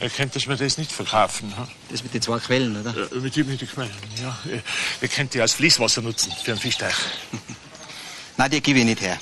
du? 0.00 0.04
Äh, 0.04 0.08
Könntest 0.08 0.46
du 0.46 0.50
mir 0.50 0.56
das 0.56 0.78
nicht 0.78 0.90
verkaufen? 0.92 1.52
Das 1.90 2.02
mit 2.02 2.14
den 2.14 2.22
zwei 2.22 2.38
Quellen, 2.38 2.80
oder? 2.80 2.94
Ja, 3.12 3.20
mit, 3.20 3.36
dem- 3.36 3.46
mit 3.48 3.60
den 3.60 3.68
Quellen, 3.68 3.90
ja. 4.22 4.36
Ihr- 4.50 4.62
Ihr 5.02 5.08
könnt 5.08 5.34
die 5.34 5.40
als 5.40 5.52
Fließwasser 5.52 6.02
nutzen 6.02 6.32
für 6.44 6.52
einen 6.52 6.60
Fischteich. 6.60 6.94
Nein, 8.36 8.50
die 8.50 8.60
gebe 8.60 8.78
ich 8.80 8.84
nicht 8.84 9.00
her. 9.00 9.18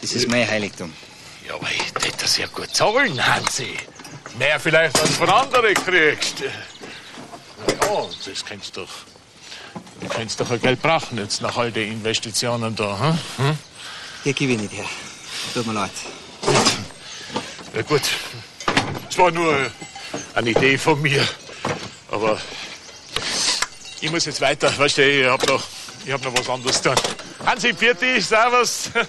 Das 0.00 0.12
ist 0.12 0.28
mein 0.28 0.48
Heiligtum. 0.48 0.92
Ja, 1.46 1.54
aber 1.54 1.68
ich 1.70 1.80
hätte 2.04 2.18
das 2.22 2.36
ja 2.36 2.46
gut 2.46 2.74
zahlen, 2.74 3.24
Hansi. 3.26 3.76
Mehr 4.38 4.60
vielleicht 4.60 4.98
als 5.00 5.16
von 5.16 5.28
anderen 5.28 5.74
kriegst. 5.74 6.40
Ja, 6.40 8.06
das 8.26 8.44
kannst 8.44 8.76
du 8.76 8.82
doch. 8.82 8.90
Du 10.00 10.08
kannst 10.08 10.40
doch 10.40 10.50
ein 10.50 10.60
Geld 10.60 10.82
brauchen 10.82 11.18
jetzt 11.18 11.40
nach 11.42 11.56
all 11.56 11.70
den 11.72 11.92
Investitionen 11.92 12.74
da. 12.74 12.98
Hm? 13.38 13.46
Hm? 13.46 13.58
Die 14.24 14.32
gebe 14.32 14.52
ich 14.52 14.58
nicht 14.60 14.72
her. 14.74 14.84
Tut 15.54 15.66
mir 15.66 15.72
leid. 15.72 15.90
Ja 17.74 17.80
gut, 17.82 18.02
es 19.08 19.16
war 19.16 19.30
nur 19.30 19.70
eine 20.34 20.50
Idee 20.50 20.76
von 20.76 21.00
mir. 21.00 21.26
Aber 22.10 22.38
ich 24.00 24.10
muss 24.10 24.26
jetzt 24.26 24.40
weiter. 24.42 24.76
Weißt 24.76 24.98
du, 24.98 25.02
ich 25.08 25.26
hab 25.26 25.46
noch, 25.46 25.62
ich 26.04 26.12
hab 26.12 26.22
noch 26.22 26.36
was 26.36 26.48
anderes 26.50 26.82
tun. 26.82 26.94
Hansi, 27.46 27.72
Pirti, 27.72 28.20
Servus. 28.20 28.90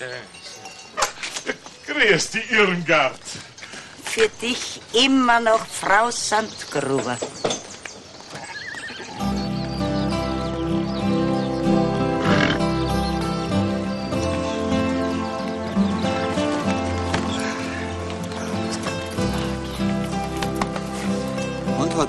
Äh, 0.00 1.52
Grüß 1.86 2.30
die 2.30 2.54
Irmgard. 2.54 3.20
Für 4.02 4.30
dich 4.40 4.80
immer 4.94 5.40
noch 5.40 5.66
Frau 5.66 6.10
Sandgruber. 6.10 7.18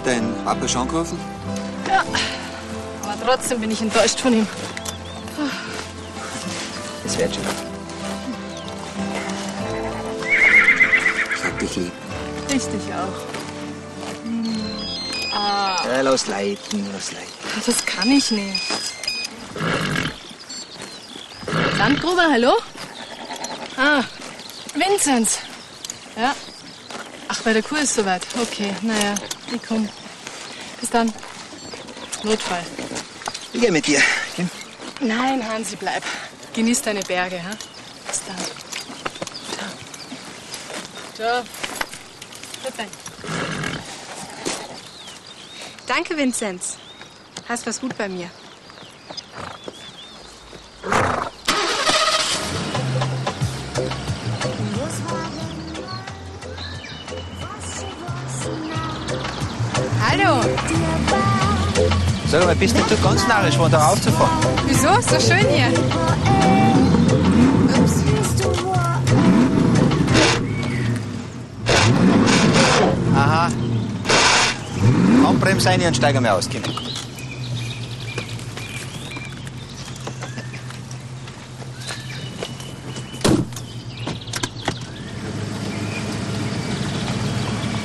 Hat 0.01 0.07
dein 0.07 0.33
Papa 0.43 0.67
schon 0.67 0.87
gerufen? 0.87 1.19
Ja, 1.87 2.03
aber 3.03 3.15
trotzdem 3.25 3.59
bin 3.61 3.71
ich 3.71 3.81
enttäuscht 3.81 4.19
von 4.19 4.33
ihm. 4.33 4.47
Das 7.03 7.17
wird 7.17 7.33
schon. 7.35 7.43
Ich 11.35 11.43
hab 11.43 11.59
dich 11.59 11.75
lieb. 11.75 11.91
Richtig 12.49 12.81
auch. 12.93 14.23
Hm. 14.23 14.55
Ah, 15.33 15.83
Ja, 15.87 16.01
lass 16.01 16.27
leiten, 16.27 16.85
lass 16.93 17.11
leiten. 17.11 17.31
das 17.65 17.85
kann 17.85 18.09
ich 18.11 18.31
nicht. 18.31 18.61
Landgruber, 21.77 22.27
hallo? 22.31 22.53
Ah, 23.77 24.03
Vinzenz. 24.75 25.39
Ja. 26.15 26.35
Ach, 27.27 27.41
bei 27.41 27.53
der 27.53 27.63
Kuh 27.63 27.75
ist 27.75 27.95
soweit. 27.95 28.21
Okay, 28.41 28.75
naja, 28.81 29.15
ich 29.55 29.61
komm. 29.67 29.87
Bis 30.79 30.89
dann. 30.89 31.13
Notfall. 32.23 32.65
Ich 33.53 33.61
geh 33.61 33.71
mit 33.71 33.87
dir. 33.87 34.01
Gell? 34.35 34.49
Nein, 35.01 35.47
Hansi, 35.47 35.75
bleib. 35.75 36.03
Genieß 36.53 36.81
deine 36.81 37.01
Berge, 37.01 37.43
ha? 37.43 37.51
Bis 38.07 38.21
dann. 38.25 38.37
Ciao. 41.15 41.43
Bitte. 42.63 42.87
Danke, 45.87 46.17
Vinzenz. 46.17 46.77
Hast 47.47 47.67
was 47.67 47.79
gut 47.79 47.97
bei 47.97 48.07
mir. 48.07 48.29
Hallo. 60.11 60.41
Sag 62.27 62.43
mal, 62.43 62.53
bist 62.53 62.75
nicht 62.75 62.91
du 62.91 62.97
ganz 62.97 63.25
narrisch, 63.29 63.55
von 63.55 63.71
da 63.71 63.91
aufzufahren? 63.91 64.45
Wieso? 64.67 64.89
So 64.99 65.17
schön 65.21 65.47
hier. 65.47 65.71
Ups. 67.79 68.03
Aha. 73.15 73.49
Handbremse 75.23 75.69
rein 75.69 75.81
und 75.81 75.95
steigen 75.95 76.21
wir 76.25 76.35
aus. 76.35 76.49
Komm. 76.51 76.73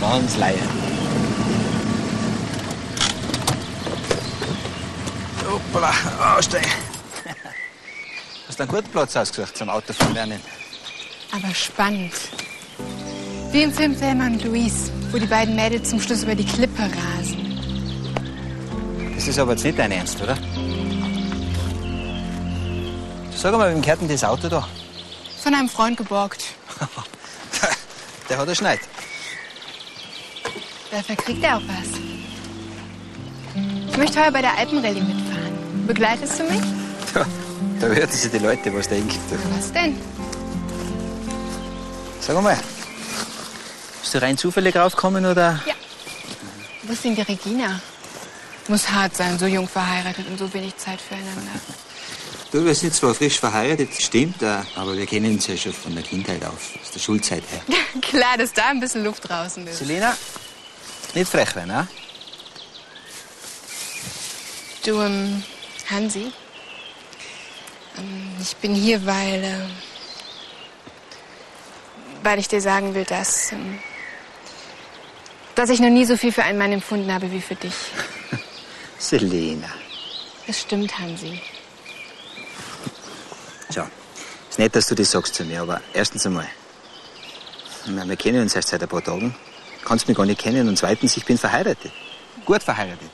Ganz 0.00 0.36
leise. 0.38 0.75
Hoppala, 5.76 6.36
aussteigen. 6.38 6.70
Hast 8.48 8.58
du 8.58 8.62
einen 8.62 8.72
guten 8.72 8.88
Platz 8.90 9.14
ausgesucht 9.14 9.58
zum 9.58 9.68
Autofahren 9.68 10.14
lernen? 10.14 10.40
Aber 11.32 11.54
spannend. 11.54 12.14
Wie 13.52 13.62
im 13.62 13.72
Film 13.74 13.98
Thelma 13.98 14.26
und 14.26 14.42
Louise, 14.42 14.90
wo 15.10 15.18
die 15.18 15.26
beiden 15.26 15.54
Mädels 15.54 15.90
zum 15.90 16.00
Schluss 16.00 16.22
über 16.22 16.34
die 16.34 16.46
Klippe 16.46 16.82
rasen. 16.82 17.60
Das 19.14 19.28
ist 19.28 19.38
aber 19.38 19.52
jetzt 19.52 19.64
nicht 19.64 19.78
dein 19.78 19.92
Ernst, 19.92 20.18
oder? 20.22 20.38
Sag 23.36 23.52
mal, 23.52 23.74
wem 23.74 23.82
gehört 23.82 24.00
denn 24.00 24.08
das 24.08 24.24
Auto 24.24 24.48
da? 24.48 24.66
Von 25.42 25.54
einem 25.54 25.68
Freund 25.68 25.98
geborgt. 25.98 26.42
Der 28.30 28.38
hat 28.38 28.46
einen 28.46 28.56
Schneid. 28.56 28.80
Dafür 30.90 31.16
kriegt 31.16 31.44
er 31.44 31.58
auch 31.58 31.62
was. 31.68 32.00
Ich 33.90 33.96
möchte 33.98 34.22
heuer 34.22 34.32
bei 34.32 34.40
der 34.40 34.56
Alpenrallye 34.56 35.00
mitfahren. 35.00 35.25
Begleitest 35.86 36.40
du 36.40 36.44
mich? 36.44 36.62
Da 37.80 37.86
hörten 37.86 38.12
sich 38.12 38.30
die 38.30 38.38
Leute 38.38 38.74
was 38.74 38.88
denken. 38.88 39.18
du. 39.30 39.36
Was 39.56 39.72
denn? 39.72 39.96
Sag 42.20 42.42
mal, 42.42 42.58
bist 44.00 44.14
du 44.14 44.22
rein 44.22 44.36
zufällig 44.36 44.74
raufgekommen 44.76 45.24
oder? 45.26 45.62
Ja. 45.66 45.74
Wo 46.82 46.92
ist 46.92 47.04
denn 47.04 47.14
die 47.14 47.22
Regina? 47.22 47.80
Muss 48.68 48.88
hart 48.90 49.16
sein, 49.16 49.38
so 49.38 49.46
jung 49.46 49.68
verheiratet 49.68 50.26
und 50.28 50.38
so 50.38 50.52
wenig 50.52 50.76
Zeit 50.76 51.00
füreinander. 51.00 51.52
Du, 52.52 52.64
wir 52.64 52.76
sind 52.76 52.94
zwar 52.94 53.12
frisch 53.12 53.40
verheiratet, 53.40 53.90
stimmt, 54.00 54.40
äh, 54.40 54.58
aber 54.76 54.96
wir 54.96 55.04
kennen 55.04 55.34
uns 55.34 55.48
ja 55.48 55.56
schon 55.56 55.72
von 55.72 55.92
der 55.94 56.04
Kindheit 56.04 56.44
auf, 56.44 56.76
aus 56.80 56.92
der 56.92 57.00
Schulzeit 57.00 57.42
her. 57.50 57.60
Klar, 58.00 58.38
dass 58.38 58.52
da 58.52 58.68
ein 58.68 58.78
bisschen 58.78 59.02
Luft 59.02 59.28
draußen 59.28 59.66
ist. 59.66 59.78
Selena, 59.78 60.16
nicht 61.12 61.28
frech 61.28 61.54
werden, 61.56 61.68
ne? 61.68 61.88
Du, 64.84 65.02
ähm, 65.02 65.42
Hansi, 65.90 66.32
ähm, 67.98 68.32
ich 68.40 68.56
bin 68.56 68.74
hier, 68.74 69.04
weil, 69.06 69.44
äh, 69.44 69.68
weil 72.22 72.38
ich 72.38 72.48
dir 72.48 72.60
sagen 72.60 72.94
will, 72.94 73.04
dass, 73.04 73.52
ähm, 73.52 73.78
dass 75.54 75.70
ich 75.70 75.80
noch 75.80 75.90
nie 75.90 76.04
so 76.04 76.16
viel 76.16 76.32
für 76.32 76.42
einen 76.42 76.58
Mann 76.58 76.72
empfunden 76.72 77.12
habe 77.12 77.30
wie 77.30 77.40
für 77.40 77.54
dich. 77.54 77.74
Selena. 78.98 79.68
Das 80.46 80.60
stimmt, 80.60 80.98
Hansi. 80.98 81.40
Schau, 83.74 83.86
ist 84.48 84.58
nett, 84.58 84.74
dass 84.74 84.86
du 84.86 84.94
das 84.94 85.10
sagst 85.10 85.34
zu 85.34 85.44
mir, 85.44 85.62
aber 85.62 85.80
erstens 85.92 86.26
einmal, 86.26 86.48
wir 87.86 88.16
kennen 88.16 88.42
uns 88.42 88.54
erst 88.54 88.68
seit 88.68 88.82
ein 88.82 88.88
paar 88.88 89.02
Tagen. 89.02 89.34
Kannst 89.84 90.08
mich 90.08 90.16
gar 90.16 90.26
nicht 90.26 90.40
kennen. 90.40 90.68
Und 90.68 90.76
zweitens, 90.76 91.16
ich 91.16 91.24
bin 91.24 91.38
verheiratet. 91.38 91.92
Gut 92.44 92.62
verheiratet. 92.62 93.10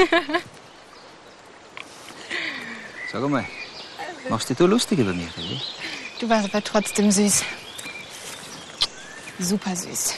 Sag 3.12 3.22
einmal, 3.22 3.44
machst 4.28 4.48
dich 4.48 4.56
du 4.56 4.66
lustig 4.66 4.98
über 4.98 5.12
mich, 5.12 5.28
oder? 5.36 5.60
Du 6.20 6.28
warst 6.28 6.48
aber 6.48 6.64
trotzdem 6.64 7.10
süß. 7.10 7.42
Super 9.38 9.76
süß. 9.76 10.14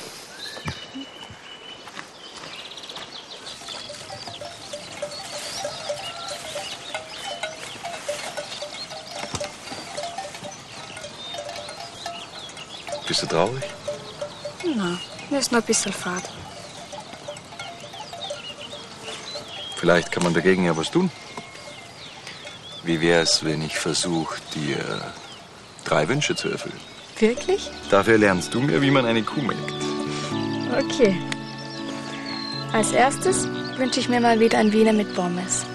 Bist 13.07 13.23
du 13.23 13.27
traurig? 13.27 13.63
Na, 14.77 14.99
mir 15.31 15.39
ist 15.39 15.53
nur 15.53 15.61
ein 15.61 15.67
bisschen 15.67 15.93
fad. 15.93 16.23
Vielleicht 19.83 20.13
kann 20.13 20.23
man 20.23 20.33
dagegen 20.33 20.65
ja 20.65 20.77
was 20.77 20.93
tun. 20.93 21.11
Wie 22.85 23.01
wär's, 23.01 23.45
wenn 23.45 23.63
ich 23.63 23.77
versuche, 23.77 24.37
dir 24.55 24.79
drei 25.83 26.09
Wünsche 26.09 26.37
zu 26.37 26.51
erfüllen? 26.51 26.81
Wirklich? 27.19 27.69
Dafür 27.91 28.17
lernst 28.17 28.55
du 28.55 28.61
mir, 28.61 28.81
wie 28.81 28.93
man 28.93 29.07
eine 29.07 29.25
Kuh 29.25 29.43
melkt. 29.43 29.83
Okay. 30.79 31.17
Als 32.73 32.93
erstes 32.93 33.49
wünsche 33.77 33.99
ich 33.99 34.09
mir 34.09 34.21
mal 34.21 34.39
wieder 34.39 34.59
ein 34.59 34.73
Wiener 34.73 34.93
mit 34.93 35.13
Pommes. 35.17 35.67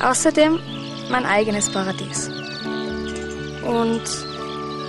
Außerdem 0.00 0.60
mein 1.10 1.26
eigenes 1.26 1.68
Paradies. 1.68 2.28
Und 3.66 4.04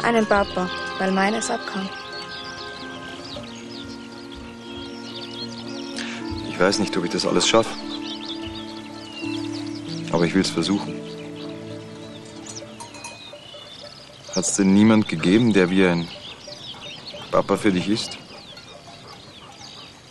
einen 0.04 0.28
Papa, 0.28 0.70
weil 1.00 1.12
meines 1.12 1.50
abkam. 1.50 1.90
Ich 6.60 6.66
weiß 6.66 6.80
nicht, 6.80 6.98
ob 6.98 7.06
ich 7.06 7.12
das 7.12 7.26
alles 7.26 7.48
schaffe. 7.48 7.70
Aber 10.12 10.26
ich 10.26 10.36
will's 10.36 10.50
versuchen. 10.50 10.94
Hat's 14.36 14.58
denn 14.58 14.74
niemand 14.74 15.08
gegeben, 15.08 15.54
der 15.54 15.70
wie 15.70 15.86
ein 15.86 16.06
Papa 17.32 17.56
für 17.56 17.72
dich 17.72 17.88
ist? 17.88 18.18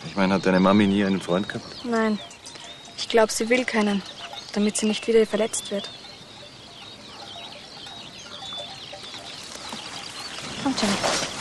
Ich 0.07 0.15
meine, 0.15 0.33
hat 0.33 0.47
deine 0.47 0.59
Mami 0.59 0.87
nie 0.87 1.05
einen 1.05 1.21
Freund 1.21 1.47
gehabt? 1.47 1.85
Nein, 1.85 2.17
ich 2.97 3.07
glaube, 3.07 3.31
sie 3.31 3.47
will 3.47 3.63
keinen, 3.63 4.01
damit 4.53 4.75
sie 4.75 4.87
nicht 4.87 5.07
wieder 5.07 5.23
verletzt 5.27 5.69
wird. 5.69 5.87
Kommt 10.63 10.79
schon. 10.79 11.38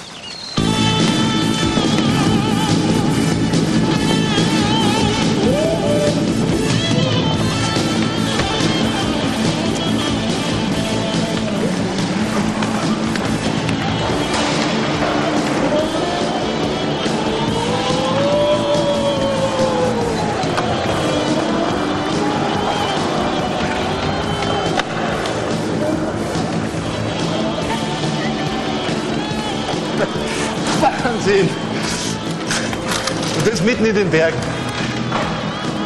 Den 34.09 34.11
Bergen. 34.11 34.37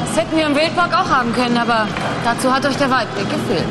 Das 0.07 0.17
hätten 0.17 0.37
wir 0.37 0.47
im 0.47 0.55
Wildpark 0.55 0.93
auch 0.93 1.09
haben 1.09 1.33
können, 1.33 1.57
aber 1.57 1.89
dazu 2.25 2.53
hat 2.53 2.65
euch 2.67 2.77
der 2.77 2.91
Waldweg 2.91 3.29
gefehlt. 3.31 3.65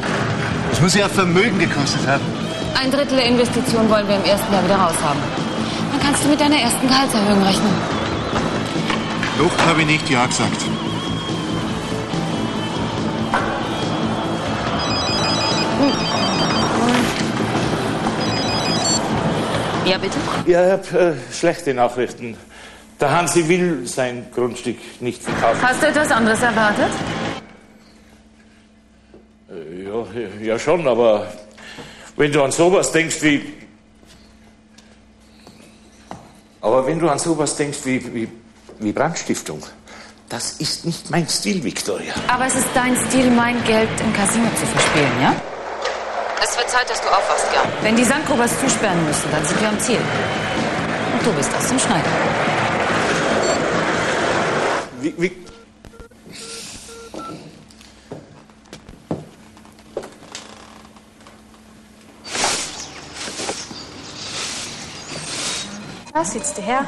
Das 0.69 0.81
muss 0.81 0.95
ja 0.95 1.07
Vermögen 1.07 1.59
gekostet 1.59 2.05
haben. 2.07 2.23
Ein 2.81 2.91
Drittel 2.91 3.17
der 3.17 3.25
Investition 3.25 3.89
wollen 3.89 4.07
wir 4.07 4.15
im 4.15 4.23
ersten 4.23 4.51
Jahr 4.53 4.63
wieder 4.63 4.75
raushaben. 4.75 5.21
Dann 5.91 6.01
kannst 6.01 6.23
du 6.23 6.29
mit 6.29 6.39
deiner 6.39 6.57
ersten 6.57 6.87
Gehaltserhöhung 6.87 7.43
rechnen. 7.43 7.73
Noch 9.37 9.67
habe 9.67 9.81
ich 9.81 9.87
nicht 9.87 10.09
Ja 10.09 10.25
gesagt. 10.25 10.61
Ja, 19.83 19.97
bitte? 19.97 20.17
Ja, 20.45 20.65
ich 20.65 20.71
habe 20.71 20.99
äh, 20.99 21.33
schlechte 21.33 21.73
Nachrichten. 21.73 22.37
Der 23.01 23.11
Hansi 23.11 23.47
will 23.47 23.87
sein 23.87 24.27
Grundstück 24.33 24.77
nicht 25.01 25.23
verkaufen. 25.23 25.59
Hast 25.59 25.81
du 25.81 25.87
etwas 25.87 26.11
anderes 26.11 26.39
erwartet? 26.39 26.91
Äh, 29.49 29.83
Ja, 29.83 30.05
ja 30.39 30.59
schon, 30.59 30.87
aber 30.87 31.33
wenn 32.15 32.31
du 32.31 32.43
an 32.43 32.51
sowas 32.51 32.91
denkst 32.91 33.17
wie... 33.23 33.53
Aber 36.61 36.85
wenn 36.85 36.99
du 36.99 37.09
an 37.09 37.17
sowas 37.17 37.55
denkst 37.55 37.79
wie, 37.85 38.13
wie, 38.13 38.29
wie 38.77 38.91
Brandstiftung, 38.91 39.63
das 40.29 40.53
ist 40.59 40.85
nicht 40.85 41.09
mein 41.09 41.27
Stil, 41.27 41.63
Victoria. 41.63 42.13
Aber 42.27 42.45
es 42.45 42.53
ist 42.53 42.67
dein 42.75 42.95
Stil, 43.07 43.31
mein 43.31 43.63
Geld 43.63 43.89
im 43.99 44.13
Casino 44.13 44.45
zu 44.59 44.67
verspielen, 44.67 45.11
ja? 45.19 45.35
Es 46.43 46.55
wird 46.55 46.69
Zeit, 46.69 46.87
dass 46.87 47.01
du 47.01 47.07
aufwachst, 47.07 47.47
ja. 47.51 47.63
Wenn 47.81 47.95
die 47.95 48.03
Sandgrubers 48.03 48.51
zusperren 48.59 49.03
müssen, 49.07 49.31
dann 49.31 49.43
sind 49.43 49.59
wir 49.59 49.69
am 49.69 49.79
Ziel. 49.79 49.99
Und 51.13 51.25
du 51.25 51.33
bist 51.33 51.49
aus 51.57 51.67
dem 51.67 51.79
Schneider. 51.79 52.50
Wie, 55.01 55.13
wie, 55.17 55.31
Da 66.13 66.23
sitzt 66.25 66.57
du 66.57 66.61
her. 66.61 66.85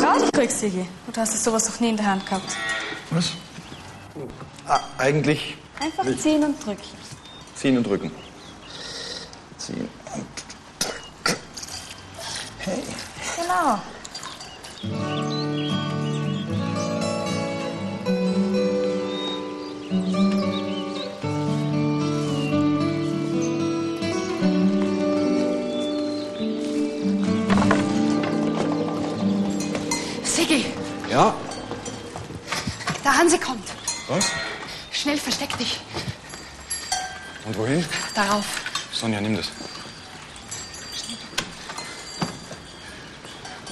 Trau 0.00 0.18
dich 0.18 0.36
ruhig, 0.38 0.50
Sigi. 0.50 0.86
Du 1.12 1.20
hast 1.20 1.34
es 1.34 1.44
sowas 1.44 1.68
noch 1.68 1.80
nie 1.80 1.90
in 1.90 1.96
der 1.96 2.06
Hand 2.06 2.24
gehabt. 2.26 2.56
was? 3.10 3.32
Ah, 4.66 4.80
eigentlich 4.98 5.56
Einfach 5.80 6.04
Will- 6.04 6.16
ziehen 6.18 6.44
und 6.44 6.64
drücken. 6.64 6.82
ziehen 7.56 7.76
und 7.76 7.86
drücken. 7.86 8.10
Ziehen 9.58 9.88
Hey. 12.64 12.82
Genau. 13.36 13.80
Siggi, 30.24 30.66
Ja, 31.10 31.34
der 33.04 33.18
Hansi 33.18 33.38
kommt. 33.38 33.64
was? 34.08 34.26
Schnell 34.90 35.18
versteck 35.18 35.56
dich. 35.58 35.80
Und 37.44 37.56
wohin? 37.58 37.84
Darauf. 38.14 38.44
Sonja, 38.92 39.20
nimm 39.20 39.36
das. 39.36 39.48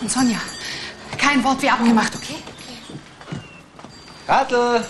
Und 0.01 0.11
Sonja, 0.11 0.39
kein 1.19 1.45
Wort 1.45 1.61
wie 1.63 1.69
abgemacht, 1.69 2.15
okay? 2.15 2.37
Kattel, 4.27 4.85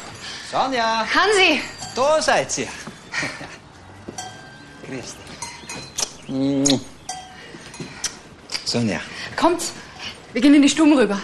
Sonja, 0.51 1.05
Hansi! 1.15 1.61
da 1.95 2.23
seid 2.23 2.57
ihr. 2.59 2.69
Grüß 4.87 5.15
dich. 6.29 6.81
Sonja. 8.65 9.01
Kommt, 9.37 9.63
wir 10.33 10.41
gehen 10.41 10.55
in 10.55 10.63
die 10.63 10.69
Stuben 10.69 10.97
rüber. 10.97 11.21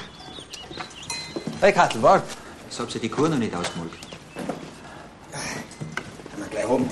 Hey 1.61 1.73
Kattel, 1.73 2.03
wart. 2.03 2.25
Ich 2.71 2.79
hab 2.79 2.91
sie 2.91 2.99
die 2.99 3.09
Kur 3.09 3.29
noch 3.29 3.39
nicht 3.39 3.55
ausgemolkt. 3.55 3.97
Kann 6.31 6.41
man 6.41 6.51
gleich 6.51 6.69
oben. 6.69 6.91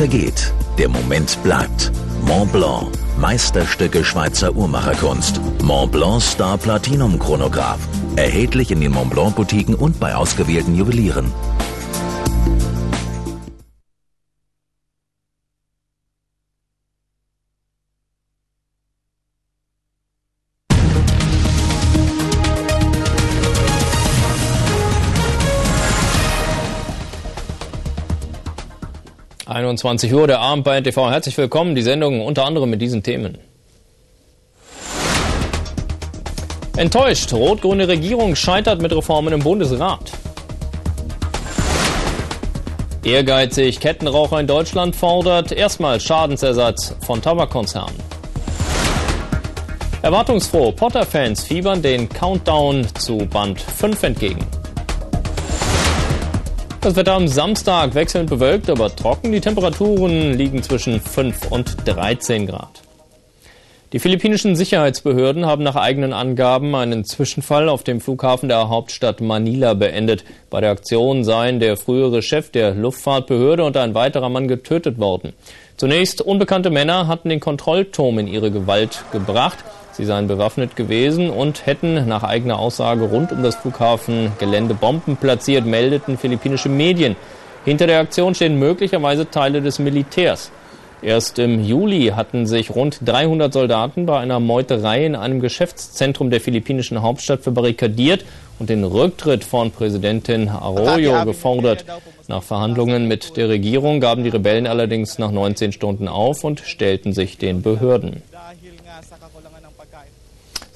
Vergeht, 0.00 0.54
der 0.78 0.88
Moment 0.88 1.36
bleibt. 1.42 1.92
Mont 2.22 2.50
Blanc, 2.52 2.86
Meisterstücke 3.18 4.02
Schweizer 4.02 4.56
Uhrmacherkunst. 4.56 5.38
Mont 5.62 5.92
Blanc 5.92 6.22
Star 6.22 6.56
Platinum 6.56 7.18
Chronograph. 7.18 7.86
Erhältlich 8.16 8.70
in 8.70 8.80
den 8.80 8.92
Mont 8.92 9.10
Blanc 9.10 9.36
Boutiquen 9.36 9.74
und 9.74 10.00
bei 10.00 10.14
ausgewählten 10.14 10.74
Juwelieren. 10.74 11.30
21 29.70 30.12
Uhr, 30.12 30.26
der 30.26 30.40
Abend 30.40 30.64
bei 30.64 30.80
NTV. 30.80 31.10
Herzlich 31.10 31.38
willkommen. 31.38 31.76
Die 31.76 31.82
Sendung 31.82 32.26
unter 32.26 32.44
anderem 32.44 32.70
mit 32.70 32.82
diesen 32.82 33.04
Themen. 33.04 33.38
Enttäuscht. 36.76 37.32
Rot-grüne 37.32 37.86
Regierung 37.86 38.34
scheitert 38.34 38.82
mit 38.82 38.92
Reformen 38.92 39.32
im 39.32 39.40
Bundesrat. 39.40 40.10
Ehrgeizig. 43.04 43.78
Kettenraucher 43.78 44.40
in 44.40 44.48
Deutschland 44.48 44.96
fordert 44.96 45.52
erstmal 45.52 46.00
Schadensersatz 46.00 46.96
von 47.06 47.22
Tabakkonzernen. 47.22 47.94
Erwartungsfroh. 50.02 50.72
Potter-Fans 50.72 51.44
fiebern 51.44 51.80
den 51.80 52.08
Countdown 52.08 52.88
zu 52.96 53.18
Band 53.18 53.60
5 53.60 54.02
entgegen. 54.02 54.59
Das 56.82 56.96
Wetter 56.96 57.12
am 57.12 57.28
Samstag 57.28 57.94
wechselnd 57.94 58.30
bewölkt, 58.30 58.70
aber 58.70 58.96
trocken. 58.96 59.32
Die 59.32 59.42
Temperaturen 59.42 60.32
liegen 60.32 60.62
zwischen 60.62 60.98
5 60.98 61.50
und 61.50 61.76
13 61.84 62.46
Grad. 62.46 62.80
Die 63.92 63.98
philippinischen 63.98 64.56
Sicherheitsbehörden 64.56 65.44
haben 65.44 65.62
nach 65.62 65.76
eigenen 65.76 66.14
Angaben 66.14 66.74
einen 66.74 67.04
Zwischenfall 67.04 67.68
auf 67.68 67.84
dem 67.84 68.00
Flughafen 68.00 68.48
der 68.48 68.70
Hauptstadt 68.70 69.20
Manila 69.20 69.74
beendet. 69.74 70.24
Bei 70.48 70.62
der 70.62 70.70
Aktion 70.70 71.22
seien 71.22 71.60
der 71.60 71.76
frühere 71.76 72.22
Chef 72.22 72.50
der 72.50 72.74
Luftfahrtbehörde 72.74 73.62
und 73.62 73.76
ein 73.76 73.94
weiterer 73.94 74.30
Mann 74.30 74.48
getötet 74.48 74.98
worden. 74.98 75.34
Zunächst 75.76 76.22
unbekannte 76.22 76.70
Männer 76.70 77.08
hatten 77.08 77.28
den 77.28 77.40
Kontrollturm 77.40 78.18
in 78.20 78.26
ihre 78.26 78.50
Gewalt 78.50 79.04
gebracht. 79.12 79.58
Sie 80.00 80.06
seien 80.06 80.28
bewaffnet 80.28 80.76
gewesen 80.76 81.28
und 81.28 81.66
hätten 81.66 82.08
nach 82.08 82.22
eigener 82.22 82.58
Aussage 82.58 83.04
rund 83.04 83.32
um 83.32 83.42
das 83.42 83.56
Flughafengelände 83.56 84.72
Bomben 84.72 85.18
platziert, 85.18 85.66
meldeten 85.66 86.16
philippinische 86.16 86.70
Medien. 86.70 87.16
Hinter 87.66 87.86
der 87.86 88.00
Aktion 88.00 88.34
stehen 88.34 88.58
möglicherweise 88.58 89.30
Teile 89.30 89.60
des 89.60 89.78
Militärs. 89.78 90.52
Erst 91.02 91.38
im 91.38 91.62
Juli 91.62 92.12
hatten 92.16 92.46
sich 92.46 92.74
rund 92.74 93.00
300 93.04 93.52
Soldaten 93.52 94.06
bei 94.06 94.18
einer 94.18 94.40
Meuterei 94.40 95.04
in 95.04 95.14
einem 95.14 95.38
Geschäftszentrum 95.38 96.30
der 96.30 96.40
philippinischen 96.40 97.02
Hauptstadt 97.02 97.42
verbarrikadiert 97.42 98.24
und 98.58 98.70
den 98.70 98.84
Rücktritt 98.84 99.44
von 99.44 99.70
Präsidentin 99.70 100.48
Arroyo 100.48 101.26
gefordert. 101.26 101.84
Nach 102.26 102.42
Verhandlungen 102.42 103.06
mit 103.06 103.36
der 103.36 103.50
Regierung 103.50 104.00
gaben 104.00 104.24
die 104.24 104.30
Rebellen 104.30 104.66
allerdings 104.66 105.18
nach 105.18 105.30
19 105.30 105.72
Stunden 105.72 106.08
auf 106.08 106.42
und 106.42 106.60
stellten 106.60 107.12
sich 107.12 107.36
den 107.36 107.60
Behörden. 107.60 108.22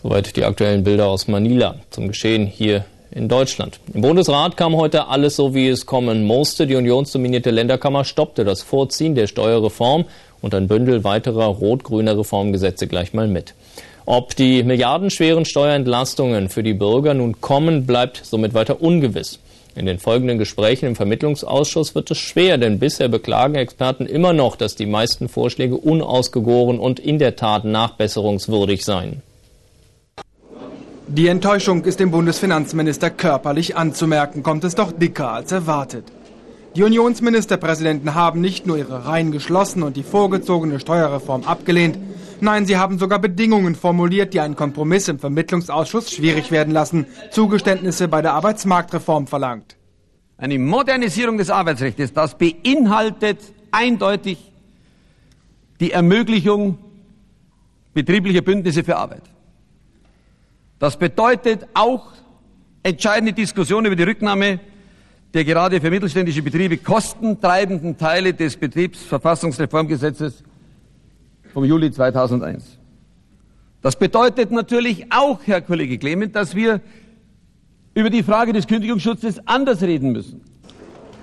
Soweit 0.05 0.37
die 0.37 0.45
aktuellen 0.45 0.85
Bilder 0.85 1.07
aus 1.07 1.29
Manila 1.29 1.77
zum 1.89 2.09
Geschehen 2.09 2.47
hier 2.47 2.85
in 3.11 3.27
Deutschland. 3.27 3.81
Im 3.95 4.03
Bundesrat 4.03 4.55
kam 4.55 4.77
heute 4.77 5.09
alles 5.09 5.37
so, 5.37 5.55
wie 5.55 5.67
es 5.67 5.87
kommen 5.87 6.25
musste. 6.25 6.67
Die 6.67 6.75
unionsdominierte 6.75 7.51
Länderkammer 7.51 8.05
stoppte 8.05 8.45
das 8.45 8.61
Vorziehen 8.61 9.15
der 9.15 9.29
Steuerreform 9.29 10.05
und 10.43 10.55
ein 10.55 10.69
Bündel 10.69 11.05
weiterer 11.05 11.47
rot-grüner 11.47 12.19
Reformgesetze 12.19 12.87
gleich 12.87 13.15
mal 13.15 13.29
mit. 13.29 13.55
Ob 14.05 14.37
die 14.37 14.63
milliardenschweren 14.63 15.47
Steuerentlastungen 15.47 16.51
für 16.51 16.63
die 16.63 16.75
Bürger 16.75 17.15
nun 17.15 17.41
kommen, 17.41 17.87
bleibt 17.87 18.21
somit 18.25 18.53
weiter 18.53 18.83
ungewiss. 18.83 19.39
In 19.75 19.87
den 19.87 19.99
folgenden 19.99 20.37
Gesprächen 20.37 20.85
im 20.85 20.97
Vermittlungsausschuss 20.97 21.95
wird 21.95 22.11
es 22.11 22.19
schwer, 22.19 22.59
denn 22.59 22.79
bisher 22.79 23.09
beklagen 23.09 23.55
Experten 23.55 24.05
immer 24.05 24.35
noch, 24.35 24.57
dass 24.57 24.75
die 24.75 24.85
meisten 24.85 25.31
Vorschläge 25.31 25.79
unausgegoren 25.79 26.79
und 26.79 27.01
in 27.01 27.19
der 27.19 27.37
Tat 27.37 27.65
nachbesserungswürdig 27.65 28.85
seien. 28.85 29.23
Die 31.07 31.29
Enttäuschung 31.29 31.85
ist 31.85 32.01
dem 32.01 32.11
Bundesfinanzminister 32.11 33.11
körperlich 33.11 33.77
anzumerken, 33.77 34.43
kommt 34.43 34.65
es 34.65 34.75
doch 34.75 34.91
dicker 34.91 35.33
als 35.33 35.53
erwartet. 35.53 36.11
Die 36.77 36.83
Unionsministerpräsidenten 36.83 38.15
haben 38.15 38.41
nicht 38.41 38.67
nur 38.67 38.79
ihre 38.79 39.05
Reihen 39.05 39.31
geschlossen 39.31 39.83
und 39.83 39.99
die 39.99 40.03
vorgezogene 40.03 40.81
Steuerreform 40.81 41.45
abgelehnt, 41.45 41.99
nein, 42.41 42.65
sie 42.65 42.79
haben 42.79 42.99
sogar 42.99 43.19
Bedingungen 43.19 43.75
formuliert, 43.75 44.33
die 44.33 44.41
einen 44.41 44.57
Kompromiss 44.57 45.07
im 45.09 45.19
Vermittlungsausschuss 45.19 46.11
schwierig 46.11 46.51
werden 46.51 46.73
lassen, 46.73 47.07
Zugeständnisse 47.31 48.09
bei 48.09 48.23
der 48.23 48.33
Arbeitsmarktreform 48.33 49.27
verlangt. 49.27 49.77
Eine 50.39 50.59
Modernisierung 50.59 51.37
des 51.37 51.51
Arbeitsrechts, 51.51 52.15
das 52.15 52.37
beinhaltet 52.39 53.41
eindeutig 53.71 54.39
die 55.81 55.93
Ermöglichung 55.93 56.79
betrieblicher 57.93 58.41
Bündnisse 58.41 58.83
für 58.83 58.97
Arbeit. 58.97 59.34
Das 60.79 60.99
bedeutet 60.99 61.67
auch 61.75 62.13
entscheidende 62.83 63.33
Diskussionen 63.33 63.87
über 63.87 63.97
die 63.97 64.03
Rücknahme 64.03 64.61
der 65.35 65.45
gerade 65.45 65.81
für 65.81 65.91
mittelständische 65.91 66.43
Betriebe 66.43 66.79
kostentreibenden 66.79 67.99
Teile 67.99 68.33
des 68.33 68.57
Betriebsverfassungsreformgesetzes 68.57 70.45
vom 71.53 71.65
Juli 71.65 71.91
2001. 71.91 72.79
Das 73.83 73.97
bedeutet 73.97 74.53
natürlich 74.53 75.13
auch, 75.13 75.41
Herr 75.45 75.61
Kollege 75.61 75.99
Clement, 75.99 76.35
dass 76.37 76.55
wir 76.55 76.81
über 77.95 78.11
die 78.11 78.23
Frage 78.23 78.53
des 78.53 78.67
Kündigungsschutzes 78.67 79.47
anders 79.47 79.83
reden 79.83 80.13
müssen. 80.13 80.41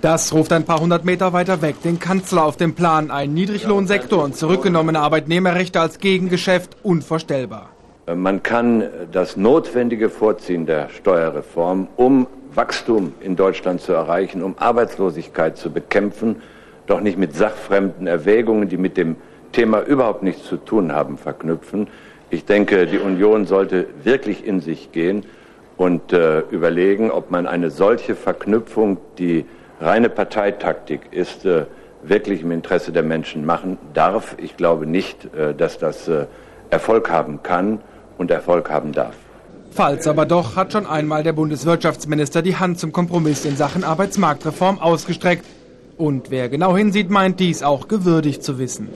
Das 0.01 0.33
ruft 0.33 0.51
ein 0.51 0.65
paar 0.65 0.79
hundert 0.79 1.05
Meter 1.05 1.31
weiter 1.31 1.61
weg 1.61 1.81
den 1.81 1.99
Kanzler 1.99 2.43
auf 2.43 2.57
den 2.57 2.75
Plan. 2.75 3.11
Ein 3.11 3.33
Niedriglohnsektor 3.33 4.23
und 4.23 4.35
zurückgenommene 4.35 4.99
Arbeitnehmerrechte 4.99 5.79
als 5.79 5.99
Gegengeschäft 5.99 6.75
unvorstellbar. 6.83 7.70
Man 8.15 8.41
kann 8.41 8.83
das 9.11 9.37
notwendige 9.37 10.09
Vorziehen 10.09 10.65
der 10.65 10.89
Steuerreform, 10.89 11.87
um 11.95 12.27
Wachstum 12.53 13.13
in 13.21 13.35
Deutschland 13.35 13.79
zu 13.79 13.93
erreichen, 13.93 14.41
um 14.41 14.57
Arbeitslosigkeit 14.57 15.57
zu 15.57 15.71
bekämpfen, 15.71 16.41
doch 16.87 16.99
nicht 16.99 17.17
mit 17.17 17.35
sachfremden 17.35 18.07
Erwägungen, 18.07 18.67
die 18.67 18.77
mit 18.77 18.97
dem 18.97 19.17
Thema 19.51 19.81
überhaupt 19.81 20.23
nichts 20.23 20.45
zu 20.45 20.57
tun 20.57 20.91
haben, 20.91 21.17
verknüpfen. 21.17 21.87
Ich 22.29 22.45
denke, 22.45 22.87
die 22.87 22.97
Union 22.97 23.45
sollte 23.45 23.85
wirklich 24.03 24.45
in 24.45 24.61
sich 24.61 24.91
gehen 24.91 25.23
und 25.77 26.11
äh, 26.11 26.39
überlegen, 26.49 27.11
ob 27.11 27.31
man 27.31 27.45
eine 27.45 27.69
solche 27.69 28.15
Verknüpfung, 28.15 28.97
die 29.19 29.45
reine 29.79 30.09
Parteitaktik 30.09 31.01
ist, 31.11 31.45
äh, 31.45 31.65
wirklich 32.03 32.41
im 32.41 32.51
Interesse 32.51 32.91
der 32.91 33.03
Menschen 33.03 33.45
machen 33.45 33.77
darf. 33.93 34.35
Ich 34.39 34.57
glaube 34.57 34.85
nicht, 34.87 35.33
äh, 35.35 35.53
dass 35.53 35.77
das 35.77 36.07
äh, 36.07 36.25
Erfolg 36.71 37.09
haben 37.11 37.43
kann 37.43 37.79
und 38.21 38.31
Erfolg 38.31 38.69
haben 38.69 38.93
darf. 38.93 39.15
Falls 39.71 40.07
aber 40.07 40.25
doch, 40.25 40.55
hat 40.55 40.73
schon 40.73 40.85
einmal 40.85 41.23
der 41.23 41.33
Bundeswirtschaftsminister 41.33 42.41
die 42.41 42.57
Hand 42.57 42.79
zum 42.79 42.91
Kompromiss 42.91 43.45
in 43.45 43.57
Sachen 43.57 43.83
Arbeitsmarktreform 43.83 44.79
ausgestreckt. 44.79 45.45
Und 45.97 46.29
wer 46.29 46.49
genau 46.49 46.75
hinsieht, 46.75 47.09
meint 47.09 47.39
dies 47.39 47.63
auch 47.63 47.87
gewürdigt 47.87 48.43
zu 48.43 48.59
wissen. 48.59 48.89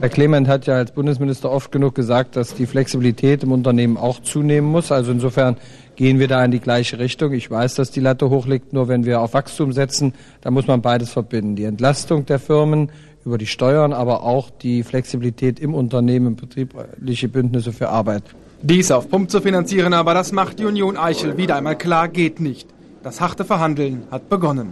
Herr 0.00 0.08
Clement 0.08 0.46
hat 0.46 0.66
ja 0.66 0.74
als 0.74 0.92
Bundesminister 0.92 1.50
oft 1.50 1.72
genug 1.72 1.94
gesagt, 1.94 2.36
dass 2.36 2.54
die 2.54 2.66
Flexibilität 2.66 3.42
im 3.42 3.50
Unternehmen 3.50 3.96
auch 3.96 4.20
zunehmen 4.20 4.70
muss. 4.70 4.92
Also 4.92 5.10
insofern 5.10 5.56
gehen 5.96 6.20
wir 6.20 6.28
da 6.28 6.44
in 6.44 6.52
die 6.52 6.60
gleiche 6.60 6.98
Richtung. 6.98 7.32
Ich 7.32 7.50
weiß, 7.50 7.74
dass 7.74 7.90
die 7.90 8.00
Latte 8.00 8.30
hoch 8.30 8.46
liegt, 8.46 8.72
nur 8.72 8.86
wenn 8.88 9.04
wir 9.04 9.20
auf 9.20 9.34
Wachstum 9.34 9.72
setzen, 9.72 10.14
da 10.40 10.52
muss 10.52 10.68
man 10.68 10.82
beides 10.82 11.10
verbinden. 11.10 11.56
Die 11.56 11.64
Entlastung 11.64 12.26
der 12.26 12.38
Firmen 12.38 12.90
über 13.28 13.38
die 13.38 13.46
Steuern, 13.46 13.92
aber 13.92 14.24
auch 14.24 14.48
die 14.50 14.82
Flexibilität 14.82 15.60
im 15.60 15.74
Unternehmen, 15.74 16.34
betriebliche 16.34 17.28
Bündnisse 17.28 17.72
für 17.72 17.90
Arbeit. 17.90 18.22
Dies 18.62 18.90
auf 18.90 19.08
Pump 19.08 19.30
zu 19.30 19.40
finanzieren, 19.40 19.92
aber 19.92 20.14
das 20.14 20.32
macht 20.32 20.58
die 20.58 20.64
Union 20.64 20.96
Eichel 20.96 21.36
wieder 21.36 21.56
einmal 21.56 21.76
klar, 21.76 22.08
geht 22.08 22.40
nicht. 22.40 22.66
Das 23.02 23.20
harte 23.20 23.44
Verhandeln 23.44 24.04
hat 24.10 24.28
begonnen. 24.28 24.70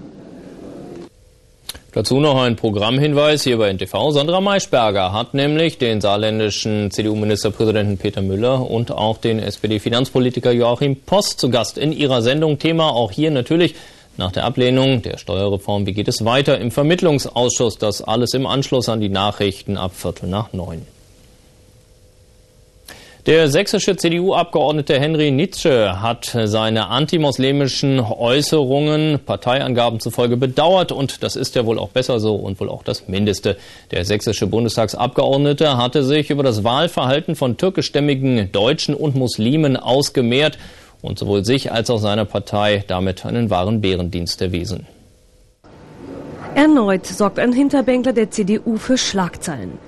Dazu 1.92 2.20
noch 2.20 2.42
ein 2.42 2.56
Programmhinweis 2.56 3.44
hier 3.44 3.56
bei 3.56 3.72
NTV. 3.72 4.10
Sandra 4.10 4.40
Maischberger 4.40 5.12
hat 5.12 5.32
nämlich 5.32 5.78
den 5.78 6.00
saarländischen 6.00 6.90
CDU-Ministerpräsidenten 6.90 7.96
Peter 7.96 8.20
Müller 8.20 8.70
und 8.70 8.92
auch 8.92 9.18
den 9.18 9.38
SPD-Finanzpolitiker 9.38 10.52
Joachim 10.52 10.96
Post 10.96 11.40
zu 11.40 11.48
Gast 11.48 11.78
in 11.78 11.92
ihrer 11.92 12.20
Sendung. 12.20 12.58
Thema 12.58 12.90
auch 12.90 13.12
hier 13.12 13.30
natürlich 13.30 13.76
nach 14.18 14.32
der 14.32 14.44
Ablehnung 14.44 15.02
der 15.02 15.18
Steuerreform. 15.18 15.86
Wie 15.86 15.92
geht 15.92 16.08
es 16.08 16.24
weiter 16.24 16.58
im 16.58 16.70
Vermittlungsausschuss? 16.70 17.78
Das 17.78 18.02
alles 18.02 18.34
im 18.34 18.46
Anschluss 18.46 18.88
an 18.88 19.00
die 19.00 19.08
Nachrichten 19.08 19.76
ab 19.76 19.92
Viertel 19.94 20.28
nach 20.28 20.52
neun. 20.52 20.82
Der 23.26 23.48
sächsische 23.48 23.96
CDU-Abgeordnete 23.96 25.00
Henry 25.00 25.32
Nietzsche 25.32 26.00
hat 26.00 26.26
seine 26.44 26.86
antimoslemischen 26.86 27.98
Äußerungen 27.98 29.18
Parteiangaben 29.26 29.98
zufolge 29.98 30.36
bedauert 30.36 30.92
und 30.92 31.24
das 31.24 31.34
ist 31.34 31.56
ja 31.56 31.66
wohl 31.66 31.80
auch 31.80 31.88
besser 31.88 32.20
so 32.20 32.36
und 32.36 32.60
wohl 32.60 32.68
auch 32.68 32.84
das 32.84 33.08
Mindeste. 33.08 33.56
Der 33.90 34.04
sächsische 34.04 34.46
Bundestagsabgeordnete 34.46 35.76
hatte 35.76 36.04
sich 36.04 36.30
über 36.30 36.44
das 36.44 36.62
Wahlverhalten 36.62 37.34
von 37.34 37.56
türkischstämmigen 37.56 38.52
Deutschen 38.52 38.94
und 38.94 39.16
Muslimen 39.16 39.76
ausgemehrt 39.76 40.56
und 41.02 41.18
sowohl 41.18 41.44
sich 41.44 41.73
als 41.73 41.91
auch 41.91 41.99
seiner 41.99 42.25
Partei 42.25 42.84
damit 42.86 43.25
einen 43.26 43.50
wahren 43.50 43.81
Bärendienst 43.81 44.41
erwiesen. 44.42 44.86
Erneut 46.55 47.07
sorgt 47.07 47.39
ein 47.39 47.52
Hinterbänkler 47.52 48.12
der 48.12 48.31
CDU 48.31 48.76
für 48.78 48.97
Schlagzeilen. 48.97 49.78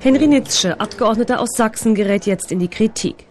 Henry 0.00 0.26
Nitzsche, 0.26 0.80
Abgeordneter 0.80 1.40
aus 1.40 1.50
Sachsen, 1.56 1.94
gerät 1.94 2.26
jetzt 2.26 2.50
in 2.50 2.58
die 2.58 2.68
Kritik. 2.68 3.26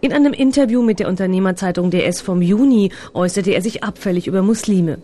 In 0.00 0.12
einem 0.12 0.32
Interview 0.32 0.82
mit 0.82 1.00
der 1.00 1.08
Unternehmerzeitung 1.08 1.90
DS 1.90 2.20
vom 2.20 2.42
Juni 2.42 2.92
äußerte 3.14 3.52
er 3.52 3.62
sich 3.62 3.82
abfällig 3.82 4.26
über 4.26 4.42
Muslime. 4.42 4.98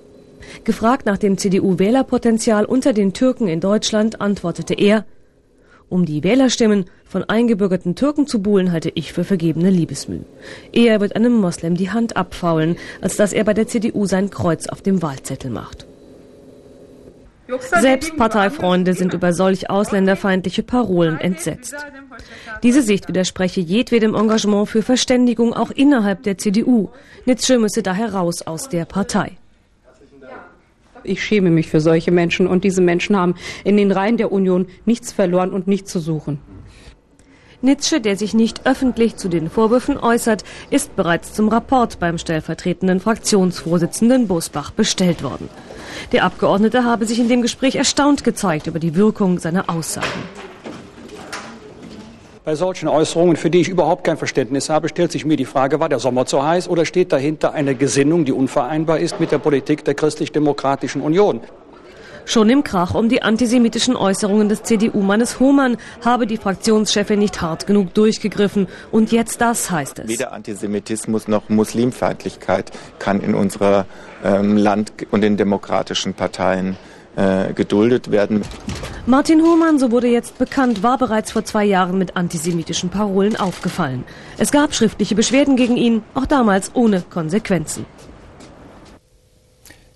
Gefragt 0.65 1.07
nach 1.07 1.19
dem 1.19 1.39
CDU-Wählerpotenzial 1.39 2.65
unter 2.65 2.93
den 2.93 3.13
Türken 3.13 3.49
in 3.49 3.61
Deutschland, 3.61 4.21
antwortete 4.21 4.75
er, 4.75 5.05
um 5.89 6.05
die 6.05 6.25
Wählerstimmen 6.25 6.87
von 7.05 7.25
eingebürgerten 7.25 7.95
Türken 7.95 8.27
zu 8.27 8.43
buhlen, 8.43 8.73
halte 8.73 8.91
ich 8.95 9.13
für 9.13 9.25
vergebene 9.25 9.71
Liebesmüh. 9.71 10.21
Eher 10.73 11.01
wird 11.01 11.15
einem 11.15 11.35
Moslem 11.35 11.77
die 11.77 11.91
Hand 11.91 12.17
abfaulen, 12.17 12.77
als 13.01 13.17
dass 13.17 13.33
er 13.33 13.45
bei 13.45 13.55
der 13.55 13.69
CDU 13.69 14.07
sein 14.07 14.31
Kreuz 14.31 14.67
auf 14.67 14.83
dem 14.83 15.03
Wahlzettel 15.03 15.51
macht. 15.51 15.87
Selbst 17.81 18.17
Parteifreunde 18.17 18.95
sind 18.95 19.13
über 19.13 19.33
solch 19.33 19.69
ausländerfeindliche 19.69 20.63
Parolen 20.63 21.21
entsetzt. 21.21 21.75
Diese 22.63 22.83
Sicht 22.83 23.07
widerspreche 23.09 23.61
jedwedem 23.61 24.15
Engagement 24.15 24.69
für 24.69 24.83
Verständigung 24.83 25.53
auch 25.53 25.71
innerhalb 25.71 26.23
der 26.23 26.39
CDU. 26.39 26.89
Nietzsche 27.27 27.59
müsse 27.59 27.83
daher 27.83 28.15
raus 28.15 28.43
aus 28.43 28.71
der 28.71 28.87
Partei. 28.87 29.33
Ich 31.05 31.23
schäme 31.23 31.51
mich 31.51 31.69
für 31.69 31.81
solche 31.81 32.11
Menschen 32.11 32.47
und 32.47 32.65
diese 32.65 32.81
Menschen 32.81 33.17
haben 33.17 33.35
in 33.63 33.77
den 33.77 33.93
Reihen 33.93 34.17
der 34.17 34.33
Union 34.33 34.67
nichts 34.87 35.13
verloren 35.13 35.53
und 35.53 35.69
nichts 35.69 35.93
zu 35.93 36.01
suchen. 36.01 36.39
Nietzsche, 37.65 38.01
der 38.01 38.17
sich 38.17 38.35
nicht 38.35 38.67
öffentlich 38.67 39.17
zu 39.17 39.29
den 39.29 39.49
Vorwürfen 39.49 39.97
äußert, 39.97 40.45
ist 40.69 40.97
bereits 40.97 41.33
zum 41.33 41.49
Rapport 41.49 41.99
beim 41.99 42.19
stellvertretenden 42.19 43.01
Fraktionsvorsitzenden 43.01 44.29
Bosbach 44.29 44.71
bestellt 44.71 45.23
worden. 45.23 45.49
Der 46.13 46.25
Abgeordnete 46.25 46.85
habe 46.85 47.07
sich 47.07 47.19
in 47.19 47.29
dem 47.29 47.41
Gespräch 47.41 47.77
erstaunt 47.77 48.23
gezeigt 48.23 48.67
über 48.67 48.79
die 48.79 48.97
Wirkung 48.97 49.39
seiner 49.39 49.71
Aussagen. 49.71 50.09
Bei 52.45 52.57
solchen 52.57 52.89
Äußerungen, 52.89 53.37
für 53.37 53.49
die 53.49 53.63
ich 53.63 53.71
überhaupt 53.71 54.05
kein 54.05 54.19
Verständnis 54.19 54.69
habe, 54.69 54.91
stellt 54.91 55.11
sich 55.11 55.25
mir 55.25 55.39
die 55.39 55.47
Frage, 55.47 55.81
war 55.81 55.89
der 55.89 55.99
Sommer 55.99 56.27
zu 56.27 56.45
heiß 56.45 56.69
oder 56.69 56.85
steht 56.85 57.11
dahinter 57.11 57.55
eine 57.55 57.75
Gesinnung, 57.75 58.27
die 58.27 58.33
unvereinbar 58.33 58.99
ist 58.99 59.19
mit 59.19 59.33
der 59.33 59.39
Politik 59.39 59.83
der 59.87 59.95
christlich-demokratischen 59.95 61.01
Union? 61.01 61.41
Schon 62.27 62.51
im 62.51 62.63
Krach 62.63 62.95
um 62.95 63.09
die 63.09 63.23
antisemitischen 63.23 63.97
Äußerungen 63.97 64.51
des 64.51 64.63
CDU-Mannes 64.63 65.41
Hohmann 65.41 65.79
habe 66.05 66.27
die 66.27 66.37
Fraktionschefin 66.37 67.19
nicht 67.19 67.41
hart 67.41 67.67
genug 67.67 67.95
durchgegriffen. 67.95 68.67
Und 68.93 69.11
jetzt 69.11 69.41
das 69.41 69.71
heißt 69.71 70.01
es. 70.01 70.09
Weder 70.09 70.33
Antisemitismus 70.33 71.29
noch 71.29 71.49
Muslimfeindlichkeit 71.49 72.73
kann 72.99 73.23
in 73.23 73.35
unserer 73.35 73.87
ähm, 74.23 74.59
Land 74.59 74.93
und 75.11 75.23
den 75.23 75.39
demokratischen 75.39 76.13
Parteien 76.13 76.77
äh, 77.17 77.53
geduldet 77.53 78.11
werden. 78.11 78.43
Martin 79.07 79.43
Hohmann, 79.43 79.79
so 79.79 79.91
wurde 79.91 80.09
jetzt 80.09 80.39
bekannt, 80.39 80.83
war 80.83 80.97
bereits 80.97 81.33
vor 81.33 81.45
zwei 81.45 81.65
Jahren 81.65 81.99
mit 81.99 82.17
antisemitischen 82.17 82.89
Parolen 82.89 83.37
aufgefallen. 83.37 84.05
Es 84.39 84.51
gab 84.51 84.75
schriftliche 84.75 85.15
Beschwerden 85.15 85.57
gegen 85.57 85.77
ihn, 85.77 86.03
auch 86.15 86.27
damals 86.27 86.71
ohne 86.75 87.03
Konsequenzen. 87.03 87.85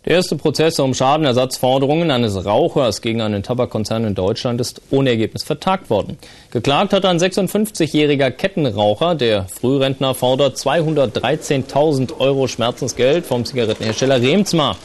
Der 0.05 0.17
erste 0.17 0.37
Prozess 0.37 0.79
um 0.79 0.95
Schadenersatzforderungen 0.95 2.11
eines 2.11 2.45
Rauchers 2.45 3.03
gegen 3.03 3.21
einen 3.21 3.43
Tabakkonzern 3.43 4.05
in 4.05 4.15
Deutschland 4.15 4.61
ist 4.61 4.81
ohne 4.91 5.11
Ergebnis 5.11 5.43
vertagt 5.43 5.91
worden. 5.91 6.17
Geklagt 6.51 6.93
hat 6.93 7.05
ein 7.05 7.19
56-jähriger 7.19 8.31
Kettenraucher. 8.31 9.15
Der 9.15 9.45
Frührentner 9.49 10.15
fordert 10.15 10.57
213.000 10.57 12.21
Euro 12.21 12.47
Schmerzensgeld 12.47 13.27
vom 13.27 13.45
Zigarettenhersteller 13.45 14.23
Remsmar. 14.23 14.77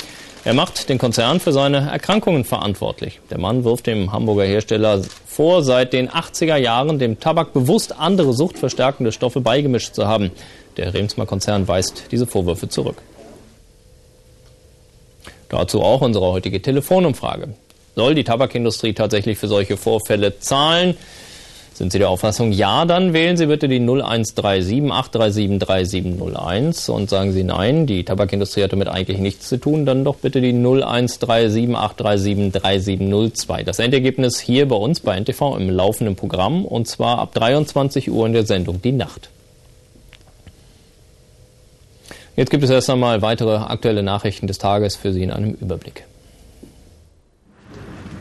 Er 0.46 0.54
macht 0.54 0.90
den 0.90 0.98
Konzern 0.98 1.40
für 1.40 1.54
seine 1.54 1.90
Erkrankungen 1.90 2.44
verantwortlich. 2.44 3.22
Der 3.30 3.40
Mann 3.40 3.64
wirft 3.64 3.88
dem 3.88 4.12
Hamburger 4.12 4.44
Hersteller 4.44 5.02
vor, 5.26 5.64
seit 5.64 5.94
den 5.94 6.10
80er 6.10 6.58
Jahren 6.58 7.00
dem 7.00 7.18
Tabak 7.20 7.54
bewusst 7.54 7.98
andere 7.98 8.34
suchtverstärkende 8.34 9.14
Stoffe 9.14 9.40
beigemischt 9.40 9.94
zu 9.96 10.06
haben. 10.06 10.32
Der 10.76 10.94
Remsmar-Konzern 10.94 11.68
weist 11.70 12.06
diese 12.12 12.28
Vorwürfe 12.28 12.68
zurück. 12.68 12.98
Dazu 15.48 15.82
auch 15.82 16.02
unsere 16.02 16.26
heutige 16.26 16.62
Telefonumfrage. 16.62 17.50
Soll 17.96 18.16
die 18.16 18.24
Tabakindustrie 18.26 18.94
tatsächlich 18.94 19.38
für 19.38 19.48
solche 19.48 19.78
Vorfälle 19.78 20.40
zahlen? 20.40 20.98
Sind 21.74 21.92
Sie 21.92 21.98
der 21.98 22.10
Auffassung 22.10 22.52
ja, 22.52 22.86
dann 22.86 23.14
wählen 23.14 23.36
Sie 23.36 23.48
bitte 23.48 23.68
die 23.68 23.80
0137 23.80 24.92
837 24.92 25.60
3701 25.60 26.90
und 26.90 27.10
sagen 27.10 27.32
Sie 27.32 27.44
nein, 27.44 27.88
die 27.88 28.04
Tabakindustrie 28.04 28.64
hat 28.64 28.74
damit 28.74 28.88
eigentlich 28.88 29.18
nichts 29.18 29.50
zu 29.50 29.58
tun, 29.58 29.84
dann 29.86 30.04
doch 30.04 30.18
bitte 30.18 30.40
die 30.40 30.54
0137 30.54 31.76
837 31.76 32.52
3702. 32.52 33.64
Das 33.64 33.80
Endergebnis 33.80 34.40
hier 34.40 34.68
bei 34.68 34.76
uns 34.76 35.00
bei 35.00 35.20
NTV 35.20 35.58
im 35.58 35.72
laufenden 35.72 36.16
Programm 36.16 36.64
und 36.64 36.88
zwar 36.88 37.18
ab 37.18 37.34
23 37.34 38.12
Uhr 38.12 38.28
in 38.28 38.34
der 38.34 38.46
Sendung 38.46 38.80
Die 38.82 38.92
Nacht. 38.92 39.30
Jetzt 42.36 42.52
gibt 42.52 42.64
es 42.64 42.70
erst 42.70 42.90
einmal 42.92 43.24
weitere 43.24 43.56
aktuelle 43.56 44.04
Nachrichten 44.04 44.46
des 44.46 44.60
Tages 44.60 44.96
für 44.96 45.12
Sie 45.12 45.24
in 45.24 45.32
einem 45.32 45.54
Überblick. 45.54 46.06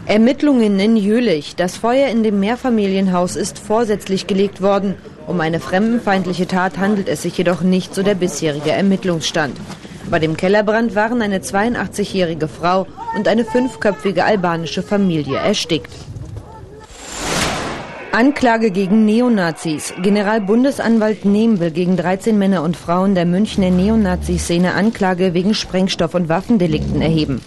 Ermittlungen 0.07 0.81
in 0.81 0.97
Jülich. 0.97 1.55
Das 1.55 1.77
Feuer 1.77 2.09
in 2.09 2.25
dem 2.25 2.41
Mehrfamilienhaus 2.41 3.37
ist 3.37 3.59
vorsätzlich 3.59 4.27
gelegt 4.27 4.61
worden. 4.61 4.97
Um 5.29 5.41
eine 5.41 5.61
fremdenfeindliche 5.61 6.49
Tat 6.49 6.79
handelt 6.79 7.09
es 7.09 7.23
sich 7.23 7.39
jedoch 7.39 7.61
nicht, 7.61 7.95
so 7.95 8.03
der 8.03 8.17
bisherige 8.17 8.73
Ermittlungsstand. 8.73 9.57
Bei 10.11 10.19
dem 10.19 10.37
Kellerbrand 10.37 10.97
waren 10.97 11.23
eine 11.23 11.39
82-jährige 11.39 12.49
Frau 12.49 12.89
und 13.17 13.29
eine 13.29 13.45
fünfköpfige 13.45 14.25
albanische 14.25 14.83
Familie 14.83 15.39
erstickt. 15.39 15.93
Anklage 18.11 18.73
gegen 18.73 19.07
Neonazis. 19.07 19.95
Generalbundesanwalt 20.03 21.25
Nehm 21.25 21.61
will 21.61 21.71
gegen 21.71 21.97
13 21.97 22.37
Männer 22.37 22.63
und 22.63 22.77
Frauen 22.77 23.15
der 23.15 23.25
Münchner 23.25 23.71
Neonazi-Szene 23.71 24.75
Anklage 24.75 25.33
wegen 25.33 25.55
Sprengstoff- 25.55 26.15
und 26.15 26.29
Waffendelikten 26.29 27.01
erheben. 27.01 27.41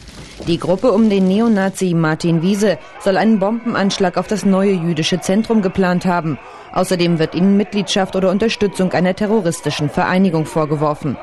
Die 0.48 0.60
Gruppe 0.60 0.92
um 0.92 1.10
den 1.10 1.28
Neonazi 1.28 1.96
Martin 1.96 2.44
Wiese 2.44 2.78
soll 3.00 3.18
einen 3.18 3.40
Bombenanschlag 3.40 4.16
auf 4.16 4.28
das 4.28 4.46
neue 4.46 4.74
jüdische 4.74 5.20
Zentrum 5.20 5.64
geplant 5.64 6.06
haben. 6.06 6.38
Außerdem 6.72 7.18
wird 7.18 7.34
ihnen 7.34 7.58
Mitgliedschaft 7.58 8.16
oder 8.16 8.30
Unterstützung 8.30 8.92
einer 8.92 9.16
terroristischen 9.16 9.90
Vereinigung 9.90 10.46
vorgeworfen. 10.46 11.18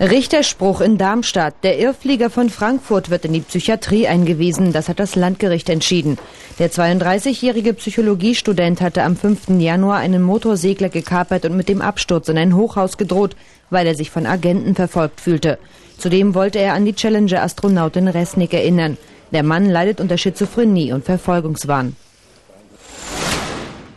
Richterspruch 0.00 0.80
in 0.80 0.98
Darmstadt. 0.98 1.54
Der 1.62 1.78
Irrflieger 1.78 2.30
von 2.30 2.50
Frankfurt 2.50 3.10
wird 3.10 3.24
in 3.24 3.32
die 3.32 3.40
Psychiatrie 3.40 4.08
eingewiesen. 4.08 4.72
Das 4.72 4.88
hat 4.88 4.98
das 4.98 5.14
Landgericht 5.14 5.70
entschieden. 5.70 6.18
Der 6.58 6.70
32-jährige 6.70 7.74
Psychologiestudent 7.74 8.80
hatte 8.80 9.04
am 9.04 9.16
5. 9.16 9.50
Januar 9.58 9.98
einen 9.98 10.22
Motorsegler 10.22 10.88
gekapert 10.88 11.44
und 11.44 11.56
mit 11.56 11.68
dem 11.68 11.80
Absturz 11.80 12.28
in 12.28 12.36
ein 12.36 12.56
Hochhaus 12.56 12.98
gedroht, 12.98 13.36
weil 13.70 13.86
er 13.86 13.94
sich 13.94 14.10
von 14.10 14.26
Agenten 14.26 14.74
verfolgt 14.74 15.20
fühlte. 15.20 15.58
Zudem 15.98 16.34
wollte 16.34 16.58
er 16.58 16.74
an 16.74 16.84
die 16.84 16.94
Challenger-Astronautin 16.94 18.08
Resnick 18.08 18.52
erinnern. 18.52 18.96
Der 19.32 19.42
Mann 19.42 19.66
leidet 19.68 20.00
unter 20.00 20.18
Schizophrenie 20.18 20.92
und 20.92 21.04
Verfolgungswahn. 21.04 21.96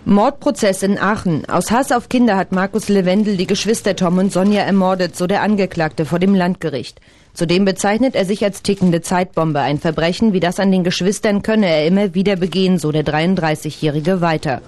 Mordprozess 0.06 0.82
in 0.82 0.98
Aachen. 0.98 1.48
Aus 1.48 1.70
Hass 1.70 1.92
auf 1.92 2.10
Kinder 2.10 2.36
hat 2.36 2.52
Markus 2.52 2.90
Lewendel 2.90 3.38
die 3.38 3.46
Geschwister 3.46 3.96
Tom 3.96 4.18
und 4.18 4.34
Sonja 4.34 4.62
ermordet, 4.62 5.16
so 5.16 5.28
der 5.28 5.44
Angeklagte 5.44 6.06
vor 6.06 6.18
dem 6.18 6.34
Landgericht. 6.34 7.00
Zudem 7.34 7.64
bezeichnet 7.64 8.16
er 8.16 8.26
sich 8.26 8.44
als 8.44 8.64
tickende 8.64 9.02
Zeitbombe. 9.02 9.60
Ein 9.60 9.78
Verbrechen 9.78 10.34
wie 10.34 10.40
das 10.40 10.60
an 10.60 10.72
den 10.72 10.84
Geschwistern 10.84 11.44
könne 11.44 11.68
er 11.68 11.86
immer 11.86 12.16
wieder 12.16 12.38
begehen, 12.38 12.80
so 12.80 12.92
der 12.92 13.06
33-Jährige 13.06 14.20
weiter. 14.20 14.62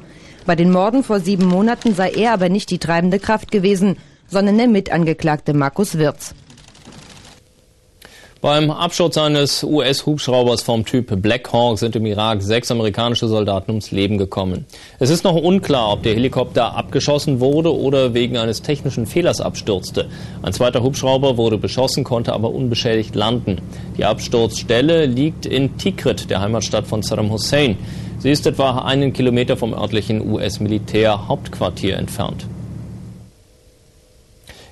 Bei 0.45 0.55
den 0.55 0.71
Morden 0.71 1.03
vor 1.03 1.19
sieben 1.19 1.47
Monaten 1.47 1.95
sei 1.95 2.11
er 2.11 2.33
aber 2.33 2.49
nicht 2.49 2.69
die 2.69 2.79
treibende 2.79 3.17
Kraft 3.17 3.51
gewesen, 3.51 3.97
sondern 4.27 4.57
der 4.57 4.67
Mitangeklagte 4.67 5.53
Markus 5.53 5.97
Wirz. 5.97 6.35
Beim 8.41 8.71
Absturz 8.71 9.19
eines 9.19 9.63
US-Hubschraubers 9.63 10.63
vom 10.63 10.83
Typ 10.83 11.21
Black 11.21 11.53
Hawk 11.53 11.77
sind 11.77 11.95
im 11.95 12.07
Irak 12.07 12.41
sechs 12.41 12.71
amerikanische 12.71 13.27
Soldaten 13.27 13.69
ums 13.69 13.91
Leben 13.91 14.17
gekommen. 14.17 14.65
Es 14.97 15.11
ist 15.11 15.23
noch 15.23 15.35
unklar, 15.35 15.93
ob 15.93 16.01
der 16.01 16.15
Helikopter 16.15 16.75
abgeschossen 16.75 17.39
wurde 17.39 17.71
oder 17.71 18.15
wegen 18.15 18.37
eines 18.37 18.63
technischen 18.63 19.05
Fehlers 19.05 19.41
abstürzte. 19.41 20.07
Ein 20.41 20.53
zweiter 20.53 20.81
Hubschrauber 20.81 21.37
wurde 21.37 21.59
beschossen, 21.59 22.03
konnte 22.03 22.33
aber 22.33 22.49
unbeschädigt 22.49 23.13
landen. 23.13 23.61
Die 23.99 24.05
Absturzstelle 24.05 25.05
liegt 25.05 25.45
in 25.45 25.77
Tikrit, 25.77 26.31
der 26.31 26.41
Heimatstadt 26.41 26.87
von 26.87 27.03
Saddam 27.03 27.29
Hussein. 27.29 27.77
Sie 28.17 28.31
ist 28.31 28.47
etwa 28.47 28.79
einen 28.79 29.13
Kilometer 29.13 29.55
vom 29.55 29.71
örtlichen 29.71 30.27
US-Militär-Hauptquartier 30.31 31.95
entfernt. 31.95 32.47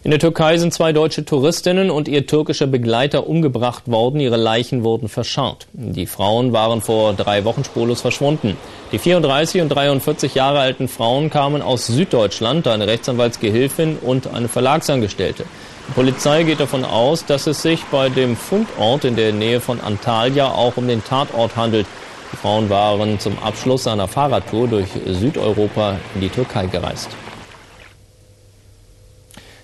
In 0.10 0.12
der 0.12 0.20
Türkei 0.20 0.58
sind 0.58 0.74
zwei 0.74 0.92
deutsche 0.92 1.24
Touristinnen 1.24 1.92
und 1.92 2.08
ihr 2.08 2.26
türkischer 2.26 2.66
Begleiter 2.66 3.28
umgebracht 3.28 3.84
worden. 3.92 4.20
Ihre 4.20 4.38
Leichen 4.38 4.84
wurden 4.84 5.08
verscharrt. 5.08 5.68
Die 5.74 6.08
Frauen 6.08 6.52
waren 6.52 6.82
vor 6.82 7.14
drei 7.14 7.46
Wochen 7.46 7.64
spurlos 7.64 8.02
verschwunden. 8.02 8.58
Die 8.92 8.98
34 8.98 9.62
und 9.62 9.70
43 9.70 10.34
Jahre 10.34 10.62
alten 10.62 10.88
Frauen 10.88 11.30
kamen 11.30 11.62
aus 11.62 11.86
Süddeutschland, 11.86 12.68
eine 12.68 12.88
Rechtsanwaltsgehilfin 12.88 13.98
und 14.02 14.34
eine 14.34 14.48
Verlagsangestellte. 14.48 15.44
Die 15.90 15.92
Polizei 15.92 16.42
geht 16.42 16.60
davon 16.60 16.86
aus, 16.86 17.28
dass 17.28 17.46
es 17.46 17.62
sich 17.62 17.84
bei 17.92 18.10
dem 18.10 18.36
Fundort 18.36 19.06
in 19.06 19.16
der 19.16 19.32
Nähe 19.32 19.62
von 19.62 19.80
Antalya 19.80 20.50
auch 20.50 20.76
um 20.78 20.88
den 20.88 21.04
Tatort 21.04 21.56
handelt. 21.56 21.86
Die 22.34 22.38
Frauen 22.38 22.68
waren 22.72 23.20
zum 23.20 23.38
Abschluss 23.44 23.86
einer 23.86 24.08
Fahrradtour 24.08 24.70
durch 24.70 24.90
Südeuropa 25.06 25.98
in 26.16 26.22
die 26.22 26.30
Türkei 26.30 26.66
gereist. 26.66 27.10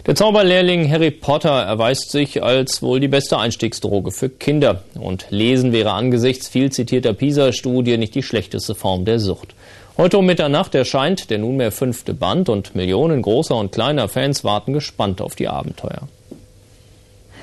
Der 0.06 0.14
Zauberlehrling 0.14 0.92
Harry 0.92 1.10
Potter 1.10 1.64
erweist 1.64 2.12
sich 2.12 2.44
als 2.44 2.84
wohl 2.84 3.00
die 3.00 3.08
beste 3.08 3.40
Einstiegsdroge 3.40 4.12
für 4.12 4.30
Kinder. 4.30 4.84
Und 4.94 5.26
Lesen 5.32 5.72
wäre 5.72 5.94
angesichts 5.94 6.48
viel 6.48 6.72
zitierter 6.72 7.14
PISA-Studie 7.14 7.98
nicht 7.98 8.14
die 8.14 8.22
schlechteste 8.22 8.76
Form 8.76 9.06
der 9.06 9.20
Sucht. 9.20 9.56
Heute 9.98 10.20
um 10.20 10.28
Mitternacht 10.28 10.76
erscheint 10.76 11.32
der 11.32 11.40
nunmehr 11.40 11.72
fünfte 11.72 12.14
Band 12.14 12.50
und 12.50 12.76
Millionen 12.76 13.24
großer 13.24 13.56
und 13.56 13.72
kleiner 13.72 14.08
Fans 14.08 14.44
warten 14.44 14.74
gespannt 14.74 15.22
auf 15.22 15.34
die 15.34 15.48
Abenteuer. 15.48 16.08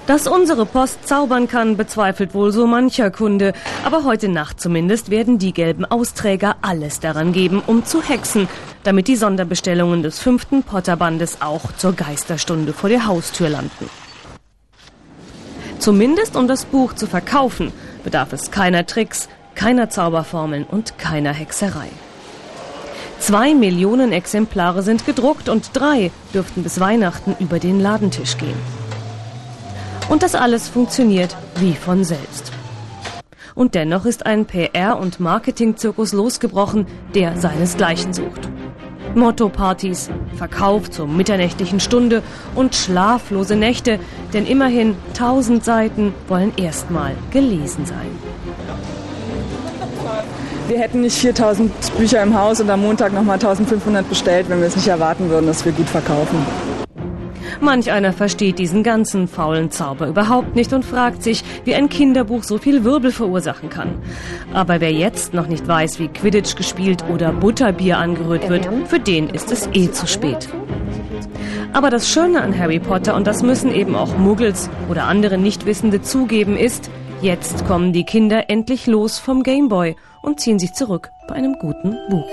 Dass 0.06 0.26
unsere 0.26 0.66
Post 0.66 1.06
zaubern 1.06 1.47
kann, 1.47 1.76
bezweifelt 1.76 2.34
wohl 2.34 2.50
so 2.50 2.66
mancher 2.66 3.12
Kunde. 3.12 3.52
Aber 3.84 4.05
heute 4.05 4.28
Nacht 4.28 4.60
zumindest 4.60 5.10
werden 5.10 5.39
die 5.39 5.52
gelben 5.52 5.84
Austräger 5.84 6.56
alles 6.60 6.98
daran 6.98 7.32
geben, 7.32 7.62
um 7.64 7.84
zu 7.84 8.02
hexen, 8.02 8.48
damit 8.82 9.06
die 9.06 9.14
Sonderbestellungen 9.16 10.02
des 10.02 10.18
fünften 10.18 10.64
Potterbandes 10.64 11.40
auch 11.40 11.72
zur 11.76 11.92
Geisterstunde 11.92 12.72
vor 12.72 12.90
der 12.90 13.06
Haustür 13.06 13.48
landen. 13.48 13.89
Zumindest 15.78 16.36
um 16.36 16.48
das 16.48 16.64
Buch 16.64 16.94
zu 16.94 17.06
verkaufen, 17.06 17.72
bedarf 18.02 18.32
es 18.32 18.50
keiner 18.50 18.86
Tricks, 18.86 19.28
keiner 19.55 19.89
Zauberformeln 19.89 20.64
und 20.64 20.98
keiner 20.98 21.32
Hexerei. 21.32 21.89
Zwei 23.20 23.55
Millionen 23.55 24.10
Exemplare 24.10 24.82
sind 24.82 25.06
gedruckt 25.06 25.48
und 25.48 25.70
drei 25.74 26.10
dürften 26.34 26.64
bis 26.64 26.81
Weihnachten 26.81 27.36
über 27.39 27.60
den 27.60 27.78
Ladentisch 27.78 28.36
gehen. 28.36 28.82
Und 30.08 30.22
das 30.22 30.34
alles 30.34 30.68
funktioniert 30.68 31.36
wie 31.56 31.74
von 31.74 32.05
selbst. 32.05 32.52
Und 33.55 33.74
dennoch 33.74 34.06
ist 34.06 34.26
ein 34.26 34.47
PR- 34.47 34.98
und 34.98 35.20
Marketingzirkus 35.20 36.12
losgebrochen, 36.12 36.86
der 37.14 37.36
seinesgleichen 37.36 38.12
sucht. 38.12 38.48
Motto-Partys, 39.14 40.10
Verkauf 40.36 40.90
zur 40.90 41.06
mitternächtlichen 41.06 41.81
Stunde 41.81 42.22
und 42.55 42.74
schlaflose 42.74 43.56
Nächte, 43.56 43.98
denn 44.32 44.47
immerhin 44.47 44.97
1000 45.10 45.64
Seiten 45.64 46.14
wollen 46.28 46.52
erstmal 46.56 47.14
gelesen 47.31 47.84
sein. 47.84 48.10
Wir 50.68 50.78
hätten 50.78 51.02
nicht 51.02 51.18
4000 51.18 51.70
Bücher 51.98 52.22
im 52.22 52.39
Haus 52.39 52.60
und 52.60 52.70
am 52.70 52.81
Montag 52.81 53.12
nochmal 53.12 53.34
1500 53.34 54.08
bestellt, 54.08 54.48
wenn 54.48 54.60
wir 54.60 54.68
es 54.68 54.76
nicht 54.76 54.89
erwarten 54.89 55.28
würden, 55.28 55.47
dass 55.47 55.64
wir 55.64 55.72
gut 55.72 55.89
verkaufen. 55.89 56.39
Manch 57.60 57.90
einer 57.90 58.12
versteht 58.12 58.58
diesen 58.58 58.82
ganzen 58.82 59.28
faulen 59.28 59.70
Zauber 59.70 60.08
überhaupt 60.08 60.55
nicht 60.56 60.72
und 60.72 60.84
fragt 60.84 61.22
sich, 61.22 61.44
wie 61.64 61.74
ein 61.74 61.89
Kinderbuch 61.89 62.42
so 62.42 62.58
viel 62.58 62.84
Wirbel 62.84 63.12
verursachen 63.12 63.68
kann. 63.68 63.94
Aber 64.52 64.81
wer 64.81 64.92
jetzt 64.92 65.34
noch 65.34 65.47
nicht 65.47 65.66
weiß, 65.66 65.98
wie 65.98 66.08
Quidditch 66.08 66.56
gespielt 66.56 67.05
oder 67.12 67.32
Butterbier 67.32 67.98
angerührt 67.98 68.48
wird, 68.48 68.68
für 68.86 69.00
den 69.00 69.28
ist 69.28 69.52
es 69.52 69.68
eh 69.72 69.90
zu 69.90 70.06
spät. 70.06 70.48
Aber 71.72 71.89
das 71.89 72.08
Schöne 72.08 72.42
an 72.42 72.58
Harry 72.58 72.78
Potter, 72.78 73.14
und 73.14 73.26
das 73.26 73.42
müssen 73.42 73.74
eben 73.74 73.97
auch 73.97 74.16
Muggels 74.18 74.68
oder 74.90 75.05
andere 75.05 75.39
Nichtwissende 75.39 76.02
zugeben, 76.02 76.56
ist, 76.56 76.90
jetzt 77.22 77.66
kommen 77.66 77.92
die 77.92 78.05
Kinder 78.05 78.50
endlich 78.50 78.86
los 78.86 79.18
vom 79.18 79.42
Gameboy 79.42 79.97
und 80.22 80.40
ziehen 80.40 80.58
sich 80.58 80.74
zurück 80.74 81.10
bei 81.28 81.34
einem 81.34 81.55
guten 81.58 81.97
Buch. 82.10 82.28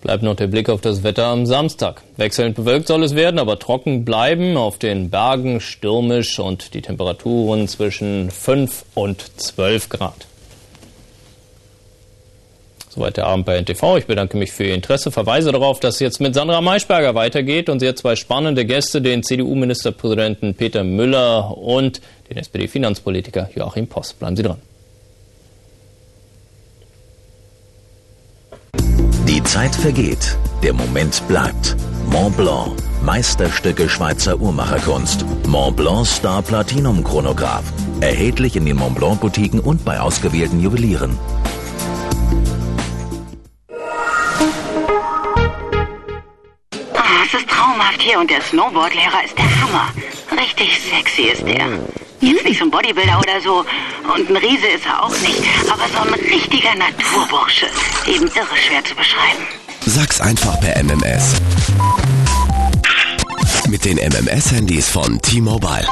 Bleibt 0.00 0.22
noch 0.22 0.36
der 0.36 0.46
Blick 0.46 0.68
auf 0.68 0.80
das 0.80 1.02
Wetter 1.02 1.26
am 1.26 1.44
Samstag. 1.44 2.02
Wechselnd 2.16 2.54
bewölkt 2.54 2.86
soll 2.86 3.02
es 3.02 3.16
werden, 3.16 3.40
aber 3.40 3.58
trocken 3.58 4.04
bleiben. 4.04 4.56
Auf 4.56 4.78
den 4.78 5.10
Bergen 5.10 5.60
stürmisch 5.60 6.38
und 6.38 6.74
die 6.74 6.82
Temperaturen 6.82 7.66
zwischen 7.66 8.30
5 8.30 8.84
und 8.94 9.24
12 9.40 9.88
Grad. 9.88 10.26
Soweit 12.90 13.16
der 13.16 13.26
Abend 13.26 13.44
bei 13.44 13.56
NTV. 13.60 13.96
Ich 13.96 14.06
bedanke 14.06 14.36
mich 14.36 14.52
für 14.52 14.64
Ihr 14.64 14.74
Interesse. 14.74 15.10
Verweise 15.10 15.50
darauf, 15.50 15.80
dass 15.80 15.94
es 15.94 16.00
jetzt 16.00 16.20
mit 16.20 16.34
Sandra 16.34 16.60
Maischberger 16.60 17.16
weitergeht 17.16 17.68
und 17.68 17.80
sie 17.80 17.88
hat 17.88 17.98
zwei 17.98 18.14
spannende 18.14 18.64
Gäste, 18.64 19.02
den 19.02 19.24
CDU-Ministerpräsidenten 19.24 20.54
Peter 20.54 20.84
Müller 20.84 21.58
und 21.58 22.00
den 22.30 22.38
SPD-Finanzpolitiker 22.38 23.50
Joachim 23.54 23.88
Post. 23.88 24.18
Bleiben 24.20 24.36
Sie 24.36 24.42
dran. 24.44 24.58
Die 29.38 29.44
Zeit 29.44 29.72
vergeht, 29.72 30.36
der 30.64 30.72
Moment 30.72 31.22
bleibt. 31.28 31.76
Mont 32.10 32.36
Blanc, 32.36 32.72
Meisterstücke 33.04 33.88
Schweizer 33.88 34.36
Uhrmacherkunst. 34.40 35.24
Mont 35.46 35.76
Blanc 35.76 36.08
Star 36.08 36.42
Platinum 36.42 37.04
Chronograph. 37.04 37.62
Erhältlich 38.00 38.56
in 38.56 38.66
den 38.66 38.78
Mont 38.78 38.96
Blanc 38.96 39.20
Boutiquen 39.20 39.60
und 39.60 39.84
bei 39.84 40.00
ausgewählten 40.00 40.58
Juwelieren. 40.60 41.16
Ah, 46.94 47.22
es 47.24 47.34
ist 47.34 47.48
traumhaft 47.48 48.02
hier 48.02 48.18
und 48.18 48.28
der 48.28 48.42
Snowboardlehrer 48.42 49.24
ist 49.24 49.38
der 49.38 49.62
Hammer. 49.62 49.92
Richtig 50.32 50.80
sexy 50.80 51.28
ist 51.30 51.46
er. 51.46 51.78
Jetzt 52.20 52.44
nicht 52.44 52.58
so 52.58 52.64
ein 52.64 52.70
Bodybuilder 52.70 53.18
oder 53.18 53.40
so. 53.40 53.64
Und 54.12 54.28
ein 54.28 54.36
Riese 54.36 54.66
ist 54.66 54.86
er 54.86 55.04
auch 55.04 55.10
nicht. 55.20 55.42
Aber 55.70 55.84
so 55.88 56.08
ein 56.08 56.14
richtiger 56.14 56.74
Naturbursche. 56.74 57.66
Eben 58.06 58.26
irre 58.26 58.56
schwer 58.56 58.84
zu 58.84 58.94
beschreiben. 58.94 59.46
Sag's 59.86 60.20
einfach 60.20 60.58
per 60.60 60.82
MMS. 60.82 61.34
Mit 63.68 63.84
den 63.84 63.98
MMS-Handys 63.98 64.88
von 64.88 65.20
T-Mobile. 65.22 65.86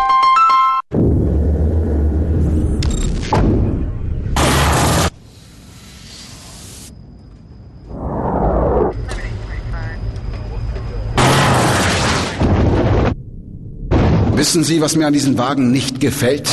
Wissen 14.47 14.62
Sie, 14.62 14.81
was 14.81 14.94
mir 14.94 15.08
an 15.08 15.12
diesem 15.12 15.39
Wagen 15.39 15.73
nicht 15.73 15.99
gefällt? 15.99 16.49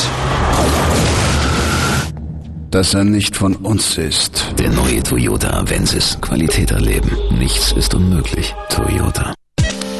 Dass 2.72 2.92
er 2.92 3.04
nicht 3.04 3.36
von 3.36 3.54
uns 3.54 3.96
ist. 3.98 4.46
Der 4.58 4.70
neue 4.70 5.00
Toyota 5.00 5.50
Avensis. 5.50 6.18
Qualität 6.20 6.72
erleben. 6.72 7.16
Nichts 7.38 7.70
ist 7.70 7.94
unmöglich. 7.94 8.52
Toyota. 8.68 9.32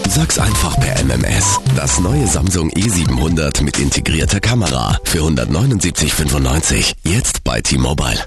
Sag's 0.09 0.41
einfach 0.41 0.77
per 0.81 1.05
MMS. 1.05 1.61
Das 1.77 2.01
neue 2.01 2.27
Samsung 2.27 2.69
E700 2.73 3.63
mit 3.63 3.79
integrierter 3.79 4.41
Kamera 4.41 4.99
für 5.05 5.21
179,95. 5.21 6.95
Jetzt 7.05 7.45
bei 7.45 7.61
T-Mobile. 7.61 8.25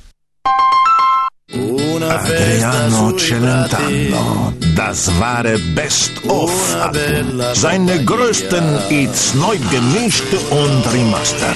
Adriano 1.50 3.14
Celentano, 3.18 4.54
das 4.76 5.10
wahre 5.18 5.58
Best-of-Album. 5.76 7.42
Seine 7.54 8.04
größten 8.04 8.90
Hits 8.90 9.34
neu 9.34 9.58
gemischt 9.72 10.26
und 10.50 10.94
remastert. 10.94 11.56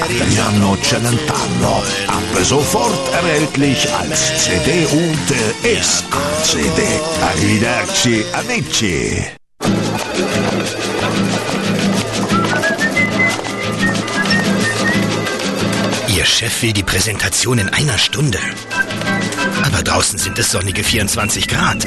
Adriano 0.00 0.76
Celentano, 0.82 1.82
ab 2.06 2.44
sofort 2.44 3.12
erhältlich 3.12 3.88
als 3.92 4.44
CD 4.44 4.86
und 4.92 5.18
SACD. 5.64 6.82
Arrivederci, 7.20 8.24
amici. 8.34 9.24
Ihr 16.06 16.24
Chef 16.24 16.62
will 16.62 16.72
die 16.72 16.84
Präsentation 16.84 17.58
in 17.58 17.68
einer 17.70 17.98
Stunde. 17.98 18.38
Aber 19.72 19.82
draußen 19.82 20.18
sind 20.18 20.38
es 20.38 20.50
sonnige 20.50 20.84
24 20.84 21.48
Grad. 21.48 21.86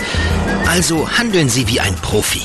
Also 0.67 1.09
handeln 1.09 1.49
Sie 1.49 1.67
wie 1.67 1.79
ein 1.79 1.95
Profi. 1.95 2.41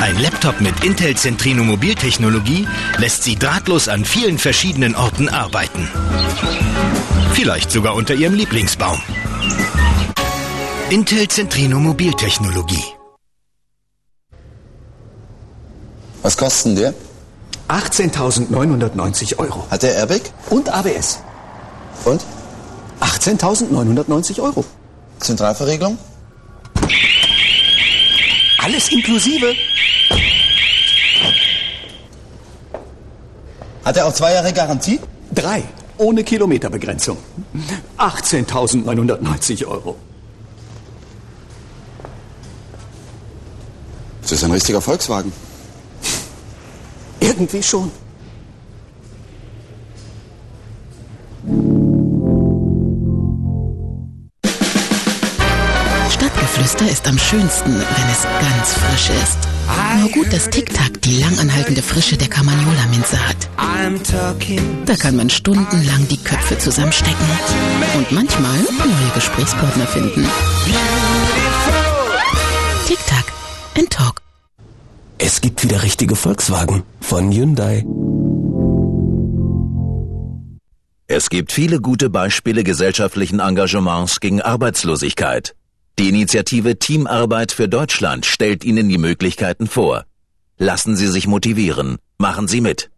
Ein 0.00 0.20
Laptop 0.20 0.60
mit 0.60 0.84
Intel 0.84 1.16
Centrino 1.16 1.64
Mobiltechnologie 1.64 2.68
lässt 2.98 3.22
Sie 3.22 3.36
drahtlos 3.36 3.88
an 3.88 4.04
vielen 4.04 4.38
verschiedenen 4.38 4.94
Orten 4.94 5.28
arbeiten. 5.28 5.88
Vielleicht 7.32 7.70
sogar 7.70 7.94
unter 7.94 8.14
Ihrem 8.14 8.34
Lieblingsbaum. 8.34 9.00
Intel 10.90 11.28
Centrino 11.28 11.78
Mobiltechnologie. 11.78 12.84
Was 16.22 16.36
kostet 16.36 16.66
denn 16.66 16.76
der? 16.76 16.94
18.990 17.68 19.38
Euro. 19.38 19.66
Hat 19.70 19.82
der 19.82 19.94
Airbag? 19.94 20.22
Und 20.50 20.68
ABS. 20.68 21.20
Und? 22.04 22.24
18.990 23.00 24.40
Euro. 24.42 24.64
Zentralverriegelung? 25.18 25.98
Alles 28.58 28.88
inklusive. 28.90 29.54
Hat 33.84 33.96
er 33.96 34.06
auch 34.06 34.12
zwei 34.12 34.32
Jahre 34.34 34.52
Garantie? 34.52 34.98
Drei. 35.32 35.62
Ohne 35.98 36.24
Kilometerbegrenzung. 36.24 37.16
18.990 37.98 39.66
Euro. 39.66 39.96
Das 44.22 44.32
ist 44.32 44.42
ein 44.42 44.50
richtiger 44.50 44.80
Volkswagen. 44.80 45.32
Irgendwie 47.20 47.62
schon. 47.62 47.92
Stadtgeflüster 56.76 56.90
ist 56.90 57.08
am 57.08 57.18
schönsten, 57.18 57.72
wenn 57.74 58.10
es 58.10 58.22
ganz 58.40 58.74
frisch 58.74 59.10
ist. 59.22 59.38
Nur 60.00 60.10
gut, 60.10 60.32
dass 60.32 60.50
Tic-Tac 60.50 61.00
die 61.02 61.20
langanhaltende 61.20 61.82
Frische 61.82 62.16
der 62.16 62.28
Carmagnola-Minze 62.28 63.18
hat. 63.28 63.48
Da 64.86 64.96
kann 64.96 65.16
man 65.16 65.30
stundenlang 65.30 66.06
die 66.08 66.18
Köpfe 66.18 66.58
zusammenstecken 66.58 67.26
und 67.96 68.12
manchmal 68.12 68.58
neue 68.58 69.10
Gesprächspartner 69.14 69.86
finden. 69.86 70.28
Tic-Tac, 72.86 73.32
ein 73.76 73.88
Talk. 73.88 74.20
Es 75.18 75.40
gibt 75.40 75.62
wieder 75.62 75.82
richtige 75.82 76.14
Volkswagen 76.14 76.82
von 77.00 77.32
Hyundai. 77.32 77.84
Es 81.08 81.30
gibt 81.30 81.52
viele 81.52 81.80
gute 81.80 82.10
Beispiele 82.10 82.64
gesellschaftlichen 82.64 83.40
Engagements 83.40 84.20
gegen 84.20 84.42
Arbeitslosigkeit. 84.42 85.54
Die 85.98 86.10
Initiative 86.10 86.78
Teamarbeit 86.78 87.52
für 87.52 87.70
Deutschland 87.70 88.26
stellt 88.26 88.64
Ihnen 88.64 88.86
die 88.90 88.98
Möglichkeiten 88.98 89.66
vor. 89.66 90.04
Lassen 90.58 90.94
Sie 90.94 91.06
sich 91.06 91.26
motivieren. 91.26 91.96
Machen 92.18 92.48
Sie 92.48 92.60
mit. 92.60 92.90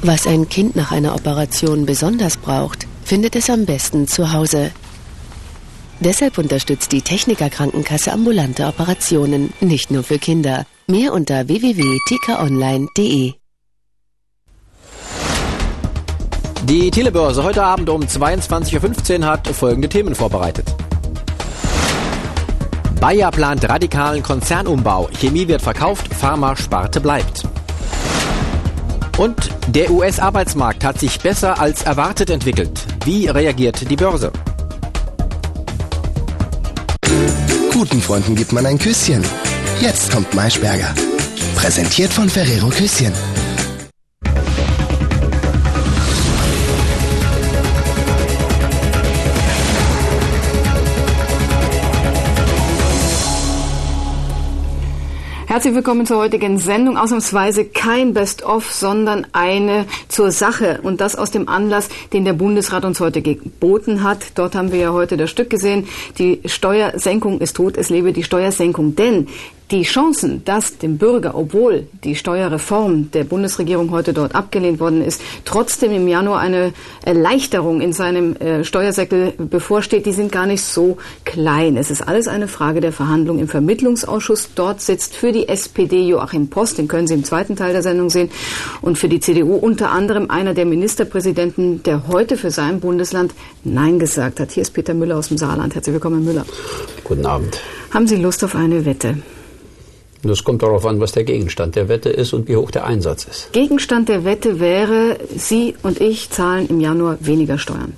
Was 0.00 0.26
ein 0.26 0.48
Kind 0.48 0.74
nach 0.74 0.90
einer 0.90 1.14
Operation 1.14 1.84
besonders 1.84 2.38
braucht, 2.38 2.86
findet 3.04 3.36
es 3.36 3.50
am 3.50 3.66
besten 3.66 4.08
zu 4.08 4.32
Hause. 4.32 4.70
Deshalb 6.00 6.38
unterstützt 6.38 6.92
die 6.92 7.02
Techniker 7.02 7.50
Krankenkasse 7.50 8.10
ambulante 8.10 8.66
Operationen, 8.66 9.52
nicht 9.60 9.90
nur 9.90 10.02
für 10.02 10.18
Kinder. 10.18 10.66
Mehr 10.86 11.12
unter 11.12 11.46
www.tikaonline.de. 11.48 13.34
Die 16.64 16.90
Telebörse 16.90 17.44
heute 17.44 17.62
Abend 17.62 17.90
um 17.90 18.00
22.15 18.00 19.20
Uhr 19.20 19.26
hat 19.26 19.46
folgende 19.48 19.86
Themen 19.86 20.14
vorbereitet. 20.14 20.74
Bayer 22.98 23.30
plant 23.30 23.68
radikalen 23.68 24.22
Konzernumbau. 24.22 25.10
Chemie 25.20 25.46
wird 25.46 25.60
verkauft, 25.60 26.08
Pharma-Sparte 26.14 27.02
bleibt. 27.02 27.46
Und 29.18 29.50
der 29.68 29.90
US-Arbeitsmarkt 29.90 30.84
hat 30.84 30.98
sich 30.98 31.20
besser 31.20 31.60
als 31.60 31.82
erwartet 31.82 32.30
entwickelt. 32.30 32.80
Wie 33.04 33.28
reagiert 33.28 33.90
die 33.90 33.96
Börse? 33.96 34.32
Guten 37.74 38.00
Freunden 38.00 38.36
gibt 38.36 38.52
man 38.52 38.64
ein 38.64 38.78
Küsschen. 38.78 39.22
Jetzt 39.82 40.10
kommt 40.10 40.32
Maischberger. 40.32 40.94
Präsentiert 41.56 42.10
von 42.10 42.30
Ferrero 42.30 42.68
Küsschen. 42.68 43.12
Herzlich 55.54 55.76
willkommen 55.76 56.04
zur 56.04 56.16
heutigen 56.16 56.58
Sendung. 56.58 56.98
Ausnahmsweise 56.98 57.64
kein 57.64 58.12
Best-of, 58.12 58.72
sondern 58.72 59.24
eine 59.30 59.86
zur 60.08 60.32
Sache. 60.32 60.80
Und 60.82 61.00
das 61.00 61.14
aus 61.14 61.30
dem 61.30 61.48
Anlass, 61.48 61.88
den 62.12 62.24
der 62.24 62.32
Bundesrat 62.32 62.84
uns 62.84 62.98
heute 62.98 63.22
geboten 63.22 64.02
hat. 64.02 64.18
Dort 64.34 64.56
haben 64.56 64.72
wir 64.72 64.80
ja 64.80 64.92
heute 64.92 65.16
das 65.16 65.30
Stück 65.30 65.50
gesehen. 65.50 65.86
Die 66.18 66.40
Steuersenkung 66.44 67.40
ist 67.40 67.54
tot, 67.54 67.76
es 67.76 67.88
lebe 67.88 68.12
die 68.12 68.24
Steuersenkung. 68.24 68.96
Denn 68.96 69.28
die 69.70 69.82
Chancen, 69.82 70.44
dass 70.44 70.78
dem 70.78 70.98
Bürger, 70.98 71.34
obwohl 71.34 71.86
die 72.04 72.14
Steuerreform 72.14 73.10
der 73.12 73.24
Bundesregierung 73.24 73.90
heute 73.90 74.12
dort 74.12 74.34
abgelehnt 74.34 74.78
worden 74.78 75.02
ist, 75.02 75.22
trotzdem 75.44 75.92
im 75.92 76.06
Januar 76.06 76.40
eine 76.40 76.72
Erleichterung 77.04 77.80
in 77.80 77.92
seinem 77.92 78.36
äh, 78.36 78.64
Steuersäckel 78.64 79.32
bevorsteht, 79.38 80.04
die 80.04 80.12
sind 80.12 80.30
gar 80.30 80.46
nicht 80.46 80.62
so 80.62 80.98
klein. 81.24 81.76
Es 81.78 81.90
ist 81.90 82.02
alles 82.02 82.28
eine 82.28 82.46
Frage 82.46 82.80
der 82.80 82.92
Verhandlung 82.92 83.38
im 83.38 83.48
Vermittlungsausschuss. 83.48 84.50
Dort 84.54 84.82
sitzt 84.82 85.16
für 85.16 85.32
die 85.32 85.48
SPD 85.48 86.06
Joachim 86.08 86.48
Post, 86.48 86.76
den 86.78 86.88
können 86.88 87.06
Sie 87.06 87.14
im 87.14 87.24
zweiten 87.24 87.56
Teil 87.56 87.72
der 87.72 87.82
Sendung 87.82 88.10
sehen, 88.10 88.30
und 88.82 88.98
für 88.98 89.08
die 89.08 89.20
CDU 89.20 89.56
unter 89.56 89.90
anderem 89.90 90.30
einer 90.30 90.52
der 90.52 90.66
Ministerpräsidenten, 90.66 91.82
der 91.84 92.06
heute 92.08 92.36
für 92.36 92.50
sein 92.50 92.80
Bundesland 92.80 93.34
Nein 93.64 93.98
gesagt 93.98 94.40
hat. 94.40 94.52
Hier 94.52 94.62
ist 94.62 94.72
Peter 94.72 94.92
Müller 94.92 95.16
aus 95.16 95.28
dem 95.28 95.38
Saarland. 95.38 95.74
Herzlich 95.74 95.94
willkommen, 95.94 96.22
Herr 96.22 96.32
Müller. 96.32 96.46
Guten 97.02 97.24
Abend. 97.24 97.60
Haben 97.92 98.06
Sie 98.06 98.16
Lust 98.16 98.44
auf 98.44 98.54
eine 98.54 98.84
Wette? 98.84 99.16
Das 100.28 100.44
kommt 100.44 100.62
darauf 100.62 100.86
an, 100.86 101.00
was 101.00 101.12
der 101.12 101.24
Gegenstand 101.24 101.76
der 101.76 101.88
Wette 101.88 102.08
ist 102.08 102.32
und 102.32 102.48
wie 102.48 102.56
hoch 102.56 102.70
der 102.70 102.86
Einsatz 102.86 103.24
ist. 103.24 103.52
Gegenstand 103.52 104.08
der 104.08 104.24
Wette 104.24 104.60
wäre, 104.60 105.18
Sie 105.36 105.74
und 105.82 106.00
ich 106.00 106.30
zahlen 106.30 106.68
im 106.68 106.80
Januar 106.80 107.18
weniger 107.20 107.58
Steuern. 107.58 107.94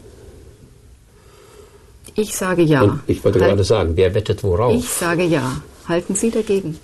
Ich 2.15 2.35
sage 2.35 2.63
ja. 2.63 2.83
Und 2.83 3.01
ich 3.07 3.23
wollte 3.25 3.41
halt, 3.41 3.51
gerade 3.51 3.65
sagen, 3.65 3.93
wer 3.95 4.15
wettet 4.15 4.43
worauf? 4.43 4.75
Ich 4.75 4.89
sage 4.89 5.25
ja. 5.25 5.61
Halten 5.87 6.15
Sie 6.15 6.31
dagegen? 6.31 6.79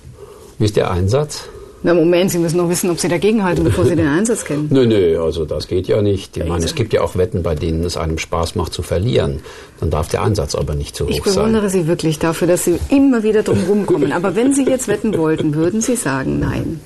Wie 0.59 0.67
ist 0.67 0.77
der 0.77 0.91
Einsatz? 0.91 1.49
Na 1.85 1.95
Moment, 1.95 2.31
Sie 2.31 2.39
müssen 2.39 2.59
noch 2.59 2.69
wissen, 2.69 2.91
ob 2.91 3.01
Sie 3.01 3.09
dagegen 3.09 3.43
halten, 3.43 3.65
bevor 3.65 3.85
Sie 3.85 3.97
den 3.97 4.07
Einsatz 4.07 4.45
kennen. 4.45 4.69
Nö, 4.71 4.87
nö, 4.87 5.21
also 5.21 5.45
das 5.45 5.67
geht 5.67 5.89
ja 5.89 6.01
nicht. 6.01 6.37
Ich 6.37 6.47
meine, 6.47 6.65
es 6.65 6.77
gibt 6.77 6.93
ja 6.93 7.01
auch 7.01 7.17
Wetten, 7.17 7.43
bei 7.43 7.57
denen 7.57 7.83
es 7.83 7.97
einem 7.97 8.19
Spaß 8.19 8.55
macht 8.55 8.73
zu 8.73 8.83
verlieren. 8.83 9.41
Dann 9.81 9.91
darf 9.91 10.09
der 10.09 10.23
Einsatz 10.23 10.55
aber 10.55 10.75
nicht 10.75 10.95
zu 10.95 11.05
hoch 11.05 11.11
sein. 11.11 11.19
Ich 11.19 11.23
bewundere 11.25 11.69
sein. 11.69 11.83
Sie 11.83 11.87
wirklich 11.89 12.21
dafür, 12.21 12.47
dass 12.47 12.65
Sie 12.65 12.79
immer 12.89 13.25
wieder 13.25 13.43
drum 13.43 13.59
rumkommen. 13.69 14.13
Aber 14.13 14.37
wenn 14.37 14.55
Sie 14.55 14.65
jetzt 14.65 14.87
wetten 14.87 15.17
wollten, 15.19 15.55
würden 15.55 15.81
Sie 15.81 15.97
sagen 15.97 16.39
nein? 16.39 16.81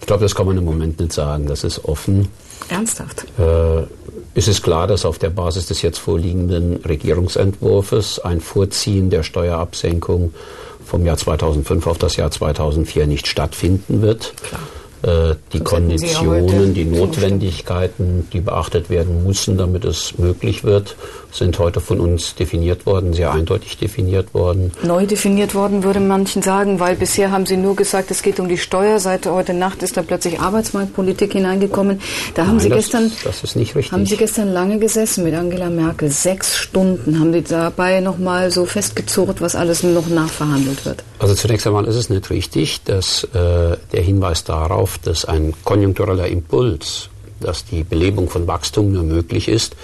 Ich 0.00 0.06
glaube, 0.06 0.22
das 0.22 0.34
kann 0.34 0.46
man 0.46 0.58
im 0.58 0.64
Moment 0.64 1.00
nicht 1.00 1.12
sagen. 1.12 1.46
Das 1.46 1.64
ist 1.64 1.84
offen. 1.86 2.28
Ernsthaft? 2.68 3.24
Äh, 3.38 3.82
ist 4.38 4.48
es 4.48 4.62
klar, 4.62 4.86
dass 4.86 5.06
auf 5.06 5.18
der 5.18 5.30
Basis 5.30 5.66
des 5.66 5.80
jetzt 5.80 5.98
vorliegenden 5.98 6.76
Regierungsentwurfs 6.84 8.18
ein 8.18 8.42
Vorziehen 8.42 9.08
der 9.08 9.22
Steuerabsenkung 9.22 10.34
vom 10.86 11.04
Jahr 11.04 11.16
2005 11.16 11.86
auf 11.86 11.98
das 11.98 12.16
Jahr 12.16 12.30
2004 12.30 13.06
nicht 13.06 13.26
stattfinden 13.26 14.00
wird. 14.02 14.34
Klar. 14.42 14.60
Äh, 15.02 15.34
die 15.52 15.58
Sonst 15.58 15.70
Konditionen, 15.70 16.72
die 16.72 16.84
Notwendigkeiten, 16.84 18.28
die 18.32 18.40
beachtet 18.40 18.88
werden 18.88 19.24
müssen, 19.24 19.58
damit 19.58 19.84
es 19.84 20.16
möglich 20.18 20.64
wird, 20.64 20.96
sind 21.36 21.58
heute 21.58 21.80
von 21.80 22.00
uns 22.00 22.34
definiert 22.34 22.86
worden, 22.86 23.12
sehr 23.12 23.32
eindeutig 23.32 23.76
definiert 23.78 24.34
worden. 24.34 24.72
Neu 24.82 25.06
definiert 25.06 25.54
worden, 25.54 25.84
würde 25.84 26.00
manchen 26.00 26.42
sagen, 26.42 26.80
weil 26.80 26.96
bisher 26.96 27.30
haben 27.30 27.46
Sie 27.46 27.56
nur 27.56 27.76
gesagt, 27.76 28.10
es 28.10 28.22
geht 28.22 28.40
um 28.40 28.48
die 28.48 28.58
Steuerseite. 28.58 29.32
Heute 29.32 29.54
Nacht 29.54 29.82
ist 29.82 29.96
da 29.96 30.02
plötzlich 30.02 30.40
Arbeitsmarktpolitik 30.40 31.32
hineingekommen. 31.32 32.00
Da 32.34 32.42
Nein, 32.42 32.50
haben 32.52 32.60
Sie 32.60 32.68
das, 32.68 32.78
gestern, 32.78 33.12
das 33.24 33.44
ist 33.44 33.56
nicht 33.56 33.74
richtig. 33.74 33.92
haben 33.92 34.06
Sie 34.06 34.16
gestern 34.16 34.52
lange 34.52 34.78
gesessen 34.78 35.24
mit 35.24 35.34
Angela 35.34 35.70
Merkel, 35.70 36.10
sechs 36.10 36.56
Stunden. 36.56 37.18
Haben 37.20 37.32
Sie 37.32 37.42
dabei 37.42 38.00
noch 38.00 38.18
mal 38.18 38.50
so 38.50 38.64
festgezurrt, 38.64 39.40
was 39.40 39.54
alles 39.54 39.82
noch 39.82 40.08
nachverhandelt 40.08 40.84
wird? 40.84 41.04
Also 41.18 41.34
zunächst 41.34 41.66
einmal 41.66 41.84
ist 41.86 41.96
es 41.96 42.10
nicht 42.10 42.30
richtig, 42.30 42.82
dass 42.84 43.24
äh, 43.24 43.76
der 43.92 44.02
Hinweis 44.02 44.44
darauf, 44.44 44.98
dass 44.98 45.24
ein 45.24 45.54
konjunktureller 45.64 46.26
Impuls 46.26 47.08
dass 47.40 47.64
die 47.64 47.84
Belebung 47.84 48.28
von 48.28 48.46
Wachstum 48.46 48.92
nur 48.92 49.02
möglich 49.02 49.48
ist, 49.48 49.76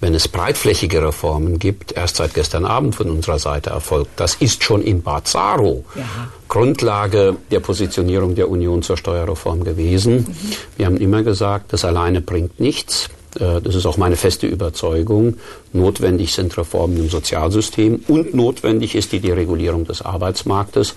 wenn 0.00 0.14
es 0.14 0.28
breitflächige 0.28 1.02
Reformen 1.02 1.58
gibt, 1.58 1.92
erst 1.92 2.16
seit 2.16 2.34
gestern 2.34 2.64
Abend 2.64 2.94
von 2.94 3.10
unserer 3.10 3.38
Seite 3.38 3.70
erfolgt. 3.70 4.10
Das 4.16 4.34
ist 4.34 4.64
schon 4.64 4.82
in 4.82 5.02
Bazaro 5.02 5.84
ja. 5.94 6.02
Grundlage 6.48 7.36
der 7.50 7.60
Positionierung 7.60 8.34
der 8.34 8.48
Union 8.48 8.82
zur 8.82 8.96
Steuerreform 8.96 9.64
gewesen. 9.64 10.16
Mhm. 10.16 10.26
Wir 10.76 10.86
haben 10.86 10.96
immer 10.98 11.22
gesagt, 11.22 11.72
das 11.72 11.84
alleine 11.84 12.20
bringt 12.20 12.60
nichts. 12.60 13.08
Äh, 13.38 13.60
das 13.60 13.74
ist 13.74 13.86
auch 13.86 13.96
meine 13.96 14.16
feste 14.16 14.46
Überzeugung, 14.46 15.36
notwendig 15.72 16.32
sind 16.32 16.56
Reformen 16.56 16.96
im 16.96 17.08
Sozialsystem 17.08 18.04
und 18.08 18.34
notwendig 18.34 18.94
ist 18.94 19.12
die 19.12 19.20
Deregulierung 19.20 19.84
des 19.84 20.02
Arbeitsmarktes. 20.02 20.94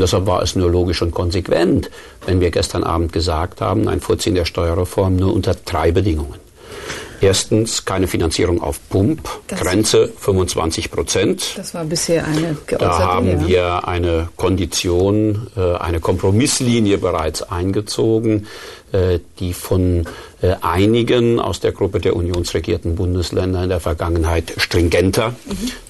Und 0.00 0.04
deshalb 0.04 0.24
war 0.24 0.40
es 0.42 0.56
nur 0.56 0.70
logisch 0.70 1.02
und 1.02 1.10
konsequent, 1.10 1.90
wenn 2.24 2.40
wir 2.40 2.50
gestern 2.50 2.84
Abend 2.84 3.12
gesagt 3.12 3.60
haben, 3.60 3.86
ein 3.86 4.00
Vorziehen 4.00 4.34
der 4.34 4.46
Steuerreform 4.46 5.14
nur 5.14 5.34
unter 5.34 5.54
drei 5.54 5.92
Bedingungen. 5.92 6.36
Erstens 7.20 7.84
keine 7.84 8.06
Finanzierung 8.08 8.62
auf 8.62 8.80
Pump, 8.88 9.28
das 9.46 9.60
Grenze 9.60 10.10
25 10.16 10.90
Prozent. 10.90 11.52
Das 11.54 11.74
war 11.74 11.84
bisher 11.84 12.24
eine 12.26 12.56
Da 12.66 12.98
haben 12.98 13.46
wir 13.46 13.86
eine 13.86 14.30
Kondition, 14.36 15.48
äh, 15.54 15.74
eine 15.76 16.00
Kompromisslinie 16.00 16.96
bereits 16.96 17.42
eingezogen, 17.42 18.46
die 19.38 19.52
von 19.52 20.06
äh, 20.42 20.56
einigen 20.62 21.38
aus 21.38 21.60
der 21.60 21.72
Gruppe 21.72 22.00
der 22.00 22.16
unionsregierten 22.16 22.94
Bundesländer 22.94 23.62
in 23.62 23.68
der 23.68 23.80
Vergangenheit 23.80 24.54
stringenter 24.56 25.34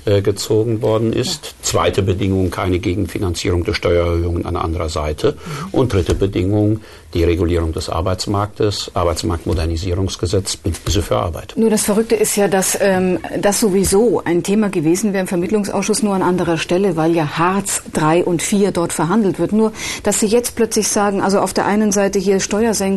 äh, 0.06 0.22
gezogen 0.22 0.82
worden 0.82 1.12
ist. 1.12 1.54
Zweite 1.62 2.02
Bedingung, 2.02 2.50
keine 2.50 2.80
Gegenfinanzierung 2.80 3.64
der 3.64 3.74
Steuererhöhungen 3.74 4.46
an 4.46 4.56
anderer 4.56 4.88
Seite. 4.88 5.36
Und 5.70 5.92
dritte 5.92 6.16
Bedingung, 6.16 6.80
die 7.14 7.22
Regulierung 7.22 7.72
des 7.72 7.88
Arbeitsmarktes, 7.88 8.90
Arbeitsmarktmodernisierungsgesetz, 8.94 10.56
Bündnisse 10.56 11.02
für 11.02 11.16
Arbeit. 11.16 11.54
Nur 11.56 11.70
das 11.70 11.82
Verrückte 11.82 12.16
ist 12.16 12.36
ja, 12.36 12.48
dass 12.48 12.76
ähm, 12.80 13.18
das 13.40 13.60
sowieso 13.60 14.22
ein 14.24 14.42
Thema 14.42 14.68
gewesen 14.68 15.12
wäre 15.12 15.22
im 15.22 15.28
Vermittlungsausschuss 15.28 16.02
nur 16.02 16.14
an 16.14 16.22
anderer 16.22 16.58
Stelle, 16.58 16.96
weil 16.96 17.14
ja 17.14 17.38
Hartz 17.38 17.82
3 17.92 18.24
und 18.24 18.42
4 18.42 18.72
dort 18.72 18.92
verhandelt 18.92 19.38
wird. 19.38 19.52
Nur, 19.52 19.72
dass 20.02 20.18
Sie 20.20 20.26
jetzt 20.26 20.56
plötzlich 20.56 20.88
sagen, 20.88 21.20
also 21.20 21.38
auf 21.38 21.52
der 21.52 21.66
einen 21.66 21.92
Seite 21.92 22.18
hier 22.18 22.40
Steuersenkung, 22.40 22.89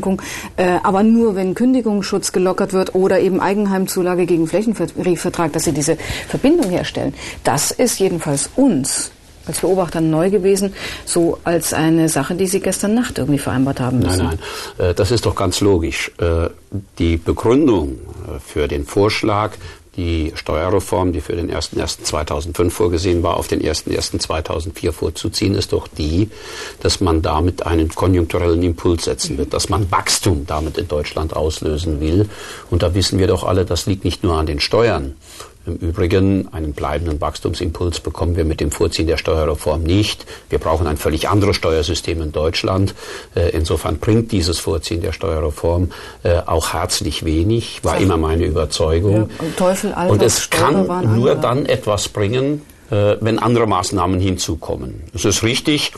äh, 0.58 0.78
aber 0.84 1.04
nur 1.04 1.36
wenn 1.36 1.44
wenn 1.44 1.56
Kündigungsschutz 1.56 2.32
gelockert 2.32 2.72
wird 2.72 2.96
oder 2.96 3.20
eben 3.20 3.42
Eigenheimzulage 3.42 4.26
gegen 4.26 4.48
Flächenvertrag, 4.48 5.52
dass 5.52 5.66
sie 5.66 5.74
diese 5.74 5.98
Verbindung 6.30 6.70
herstellen. 6.70 7.14
Das 7.44 7.72
ist 7.72 8.00
jedenfalls 8.00 8.50
uns 8.56 9.12
als 9.46 9.60
Beobachter 9.60 10.00
neu 10.00 10.30
gewesen, 10.30 10.74
so 11.04 11.38
als 11.44 11.74
eine 11.74 12.08
Sache, 12.08 12.36
die 12.36 12.48
Sie 12.48 12.62
gestern 12.62 12.96
Nacht 12.96 13.18
irgendwie 13.18 13.40
vereinbart 13.40 13.82
haben 13.82 14.00
müssen. 14.00 14.26
Nein, 14.26 14.40
nein, 14.78 14.92
äh, 14.92 14.94
das 14.94 15.12
ist 15.12 15.26
doch 15.26 15.36
ganz 15.36 15.60
logisch. 15.60 16.12
Äh, 16.18 16.48
die 16.98 17.18
Begründung 17.18 17.92
äh, 17.92 18.40
für 18.40 18.70
den 18.70 18.86
Vorschlag, 18.86 19.52
die 19.96 20.32
Steuerreform, 20.36 21.14
die 21.14 21.22
für 21.22 21.36
den 21.36 21.52
01.01.2005 21.52 22.70
vorgesehen 22.72 23.24
war, 23.24 23.38
auf 23.38 23.48
den 23.48 23.62
01.01.2004 23.62 24.92
vorzuziehen, 24.92 25.56
ist 25.56 25.74
doch 25.74 25.88
die, 25.88 26.30
dass 26.82 27.00
man 27.00 27.22
damit 27.22 27.66
einen 27.66 27.90
konjunkturellen 27.90 28.64
Impuls 28.64 29.06
setzen 29.06 29.38
wird, 29.38 29.54
dass 29.54 29.70
man 29.70 29.92
Wachstum 29.92 30.46
damit 30.48 30.78
in 30.78 30.88
Deutschland 30.88 31.36
auslösen 31.36 32.00
will. 32.00 32.30
Und 32.72 32.82
da 32.82 32.96
wissen 32.96 33.20
wir 33.20 33.28
doch 33.28 33.44
alle, 33.44 33.66
das 33.66 33.86
liegt 33.86 34.04
nicht 34.04 34.24
nur 34.24 34.36
an 34.36 34.48
den 34.48 34.60
Steuern, 34.60 35.16
im 35.66 35.76
Übrigen, 35.76 36.50
einen 36.52 36.74
bleibenden 36.74 37.22
Wachstumsimpuls 37.22 38.02
bekommen 38.02 38.36
wir 38.36 38.44
mit 38.44 38.60
dem 38.60 38.72
Vorziehen 38.72 39.08
der 39.08 39.18
Steuerreform 39.18 39.84
nicht. 39.84 40.26
Wir 40.50 40.60
brauchen 40.60 40.88
ein 40.88 40.98
völlig 40.98 41.30
anderes 41.30 41.56
Steuersystem 41.56 42.22
in 42.22 42.32
Deutschland. 42.32 42.94
Äh, 43.36 43.50
insofern 43.50 43.98
bringt 43.98 44.32
dieses 44.32 44.60
Vorziehen 44.60 45.02
der 45.02 45.14
Steuerreform 45.14 45.92
äh, 46.24 46.40
auch 46.46 46.74
herzlich 46.74 47.24
wenig, 47.24 47.84
war 47.84 47.98
immer 47.98 48.18
meine 48.18 48.46
Überzeugung. 48.46 49.30
Ja, 49.40 49.46
Teufel, 49.56 49.94
und 50.10 50.22
es 50.22 50.50
kann 50.50 51.16
nur 51.16 51.36
dann 51.36 51.66
etwas 51.66 52.10
bringen, 52.10 52.62
wenn 52.90 53.40
andere 53.40 53.68
Maßnahmen 53.68 54.20
hinzukommen. 54.20 55.04
Es 55.14 55.26
ist 55.26 55.44
richtig, 55.44 55.94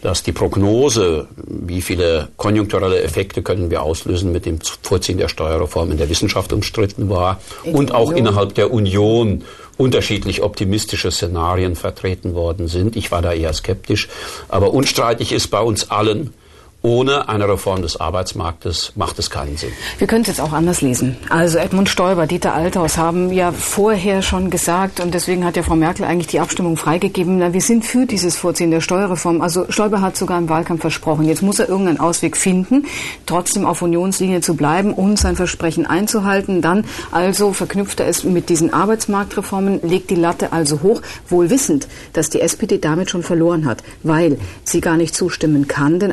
dass 0.00 0.22
die 0.22 0.32
Prognose, 0.32 1.28
wie 1.36 1.82
viele 1.82 2.28
konjunkturelle 2.36 3.02
Effekte 3.02 3.42
können 3.42 3.70
wir 3.70 3.82
auslösen 3.82 4.32
mit 4.32 4.46
dem 4.46 4.58
Vorziehen 4.60 5.18
der 5.18 5.28
Steuerreform 5.28 5.92
in 5.92 5.98
der 5.98 6.08
Wissenschaft 6.08 6.52
umstritten 6.52 7.08
war 7.08 7.40
in 7.62 7.74
und 7.74 7.94
auch 7.94 8.08
Union. 8.08 8.18
innerhalb 8.18 8.54
der 8.54 8.72
Union 8.72 9.44
unterschiedlich 9.78 10.42
optimistische 10.42 11.10
Szenarien 11.10 11.76
vertreten 11.76 12.34
worden 12.34 12.68
sind. 12.68 12.96
Ich 12.96 13.10
war 13.10 13.22
da 13.22 13.32
eher 13.32 13.52
skeptisch. 13.52 14.08
Aber 14.48 14.74
unstreitig 14.74 15.32
ist 15.32 15.48
bei 15.48 15.60
uns 15.60 15.90
allen, 15.90 16.34
ohne 16.82 17.28
eine 17.28 17.48
Reform 17.48 17.82
des 17.82 18.00
Arbeitsmarktes 18.00 18.92
macht 18.96 19.18
es 19.18 19.30
keinen 19.30 19.56
Sinn. 19.56 19.70
Wir 19.98 20.06
können 20.08 20.22
es 20.22 20.28
jetzt 20.28 20.40
auch 20.40 20.52
anders 20.52 20.82
lesen. 20.82 21.16
Also 21.28 21.58
Edmund 21.58 21.88
Stoiber, 21.88 22.26
Dieter 22.26 22.54
Althaus 22.54 22.98
haben 22.98 23.32
ja 23.32 23.52
vorher 23.52 24.20
schon 24.22 24.50
gesagt, 24.50 24.98
und 25.00 25.14
deswegen 25.14 25.44
hat 25.44 25.56
ja 25.56 25.62
Frau 25.62 25.76
Merkel 25.76 26.04
eigentlich 26.04 26.26
die 26.26 26.40
Abstimmung 26.40 26.76
freigegeben, 26.76 27.38
na, 27.38 27.52
wir 27.52 27.60
sind 27.60 27.84
für 27.84 28.04
dieses 28.06 28.36
Vorziehen 28.36 28.72
der 28.72 28.80
Steuerreform. 28.80 29.40
Also 29.40 29.66
Stoiber 29.70 30.00
hat 30.00 30.16
sogar 30.16 30.38
im 30.38 30.48
Wahlkampf 30.48 30.80
versprochen, 30.80 31.26
jetzt 31.26 31.42
muss 31.42 31.60
er 31.60 31.68
irgendeinen 31.68 32.00
Ausweg 32.00 32.36
finden, 32.36 32.86
trotzdem 33.26 33.64
auf 33.64 33.80
Unionslinie 33.82 34.40
zu 34.40 34.54
bleiben 34.54 34.92
und 34.92 35.18
sein 35.18 35.36
Versprechen 35.36 35.86
einzuhalten. 35.86 36.62
Dann 36.62 36.84
also 37.12 37.52
verknüpft 37.52 38.00
er 38.00 38.08
es 38.08 38.24
mit 38.24 38.48
diesen 38.48 38.72
Arbeitsmarktreformen, 38.72 39.80
legt 39.82 40.10
die 40.10 40.16
Latte 40.16 40.52
also 40.52 40.82
hoch, 40.82 41.00
wohl 41.28 41.48
wissend, 41.50 41.86
dass 42.12 42.28
die 42.28 42.40
SPD 42.40 42.78
damit 42.78 43.10
schon 43.10 43.22
verloren 43.22 43.66
hat, 43.66 43.84
weil 44.02 44.38
sie 44.64 44.80
gar 44.80 44.96
nicht 44.96 45.14
zustimmen 45.14 45.68
kann, 45.68 46.00
den 46.00 46.12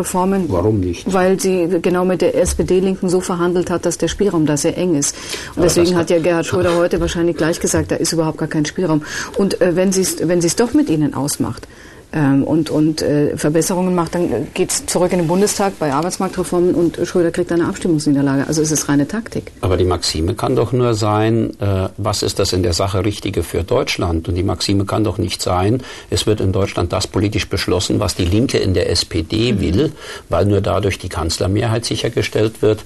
Arbeitsmarktreformen. 0.00 0.46
Warum 0.48 0.80
nicht? 0.80 1.12
Weil 1.12 1.40
sie 1.40 1.68
genau 1.80 2.04
mit 2.04 2.22
der 2.22 2.34
SPD-Linken 2.34 3.08
so 3.08 3.20
verhandelt 3.20 3.70
hat, 3.70 3.84
dass 3.84 3.98
der 3.98 4.08
Spielraum 4.08 4.46
da 4.46 4.56
sehr 4.56 4.76
eng 4.76 4.94
ist. 4.94 5.14
Und 5.50 5.58
Aber 5.58 5.62
deswegen 5.66 5.96
hat 5.96 6.10
ja 6.10 6.18
Gerhard 6.18 6.46
Schröder 6.46 6.76
heute 6.76 7.00
wahrscheinlich 7.00 7.36
gleich 7.36 7.60
gesagt, 7.60 7.90
da 7.90 7.96
ist 7.96 8.12
überhaupt 8.12 8.38
gar 8.38 8.48
kein 8.48 8.64
Spielraum. 8.64 9.02
Und 9.36 9.60
äh, 9.60 9.76
wenn 9.76 9.92
sie 9.92 10.02
es 10.02 10.28
wenn 10.28 10.40
sie's 10.40 10.56
doch 10.56 10.74
mit 10.74 10.88
ihnen 10.88 11.14
ausmacht, 11.14 11.66
ähm, 12.12 12.42
und, 12.44 12.70
und 12.70 13.02
äh, 13.02 13.36
Verbesserungen 13.36 13.94
macht, 13.94 14.14
dann 14.14 14.48
geht 14.54 14.70
es 14.70 14.86
zurück 14.86 15.12
in 15.12 15.18
den 15.18 15.28
Bundestag 15.28 15.78
bei 15.78 15.92
Arbeitsmarktreformen 15.92 16.74
und 16.74 16.98
Schröder 17.04 17.30
kriegt 17.30 17.52
eine 17.52 17.66
Abstimmungsniederlage. 17.66 18.46
Also 18.46 18.62
es 18.62 18.70
ist 18.70 18.88
reine 18.88 19.06
Taktik. 19.06 19.52
Aber 19.60 19.76
die 19.76 19.84
Maxime 19.84 20.34
kann 20.34 20.56
doch 20.56 20.72
nur 20.72 20.94
sein, 20.94 21.50
äh, 21.60 21.88
was 21.96 22.22
ist 22.22 22.38
das 22.38 22.52
in 22.52 22.62
der 22.62 22.72
Sache 22.72 23.04
Richtige 23.04 23.42
für 23.42 23.62
Deutschland? 23.62 24.28
Und 24.28 24.34
die 24.34 24.42
Maxime 24.42 24.84
kann 24.84 25.04
doch 25.04 25.18
nicht 25.18 25.42
sein, 25.42 25.82
es 26.10 26.26
wird 26.26 26.40
in 26.40 26.52
Deutschland 26.52 26.92
das 26.92 27.06
politisch 27.06 27.48
beschlossen, 27.48 28.00
was 28.00 28.14
die 28.16 28.24
Linke 28.24 28.58
in 28.58 28.74
der 28.74 28.90
SPD 28.90 29.52
Mhm. 29.52 29.60
will, 29.60 29.92
weil 30.28 30.46
nur 30.46 30.60
dadurch 30.60 30.98
die 30.98 31.08
Kanzlermehrheit 31.08 31.84
sichergestellt 31.84 32.62
wird. 32.62 32.80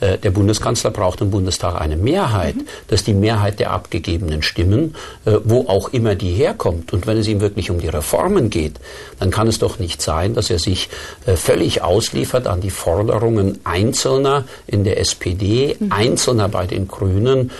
Äh, 0.00 0.18
der 0.18 0.30
Bundeskanzler 0.30 0.90
braucht 0.90 1.20
im 1.20 1.30
Bundestag 1.30 1.80
eine 1.80 1.96
Mehrheit. 1.96 2.56
Mhm. 2.56 2.66
Das 2.88 3.04
die 3.04 3.14
Mehrheit 3.14 3.58
der 3.60 3.70
abgegebenen 3.70 4.42
Stimmen, 4.42 4.94
äh, 5.24 5.32
wo 5.44 5.66
auch 5.68 5.92
immer 5.92 6.14
die 6.14 6.30
herkommt. 6.30 6.92
Und 6.92 7.06
wenn 7.06 7.16
es 7.16 7.28
ihm 7.28 7.40
wirklich 7.40 7.70
um 7.70 7.78
die 7.80 7.88
Reformen 7.88 8.50
geht, 8.50 8.74
dann 9.18 9.30
kann 9.30 9.48
es 9.48 9.58
doch 9.58 9.78
nicht 9.78 10.02
sein, 10.02 10.34
dass 10.34 10.50
er 10.50 10.58
sich 10.58 10.88
äh, 11.26 11.36
völlig 11.36 11.82
ausliefert 11.82 12.46
an 12.46 12.60
die 12.60 12.70
Forderungen 12.70 13.58
Einzelner 13.64 14.44
in 14.66 14.84
der 14.84 15.00
SPD, 15.00 15.76
Mhm. 15.78 15.92
Einzelner 15.92 16.48
bei 16.48 16.66
den 16.66 16.88
Grünen, 16.88 17.50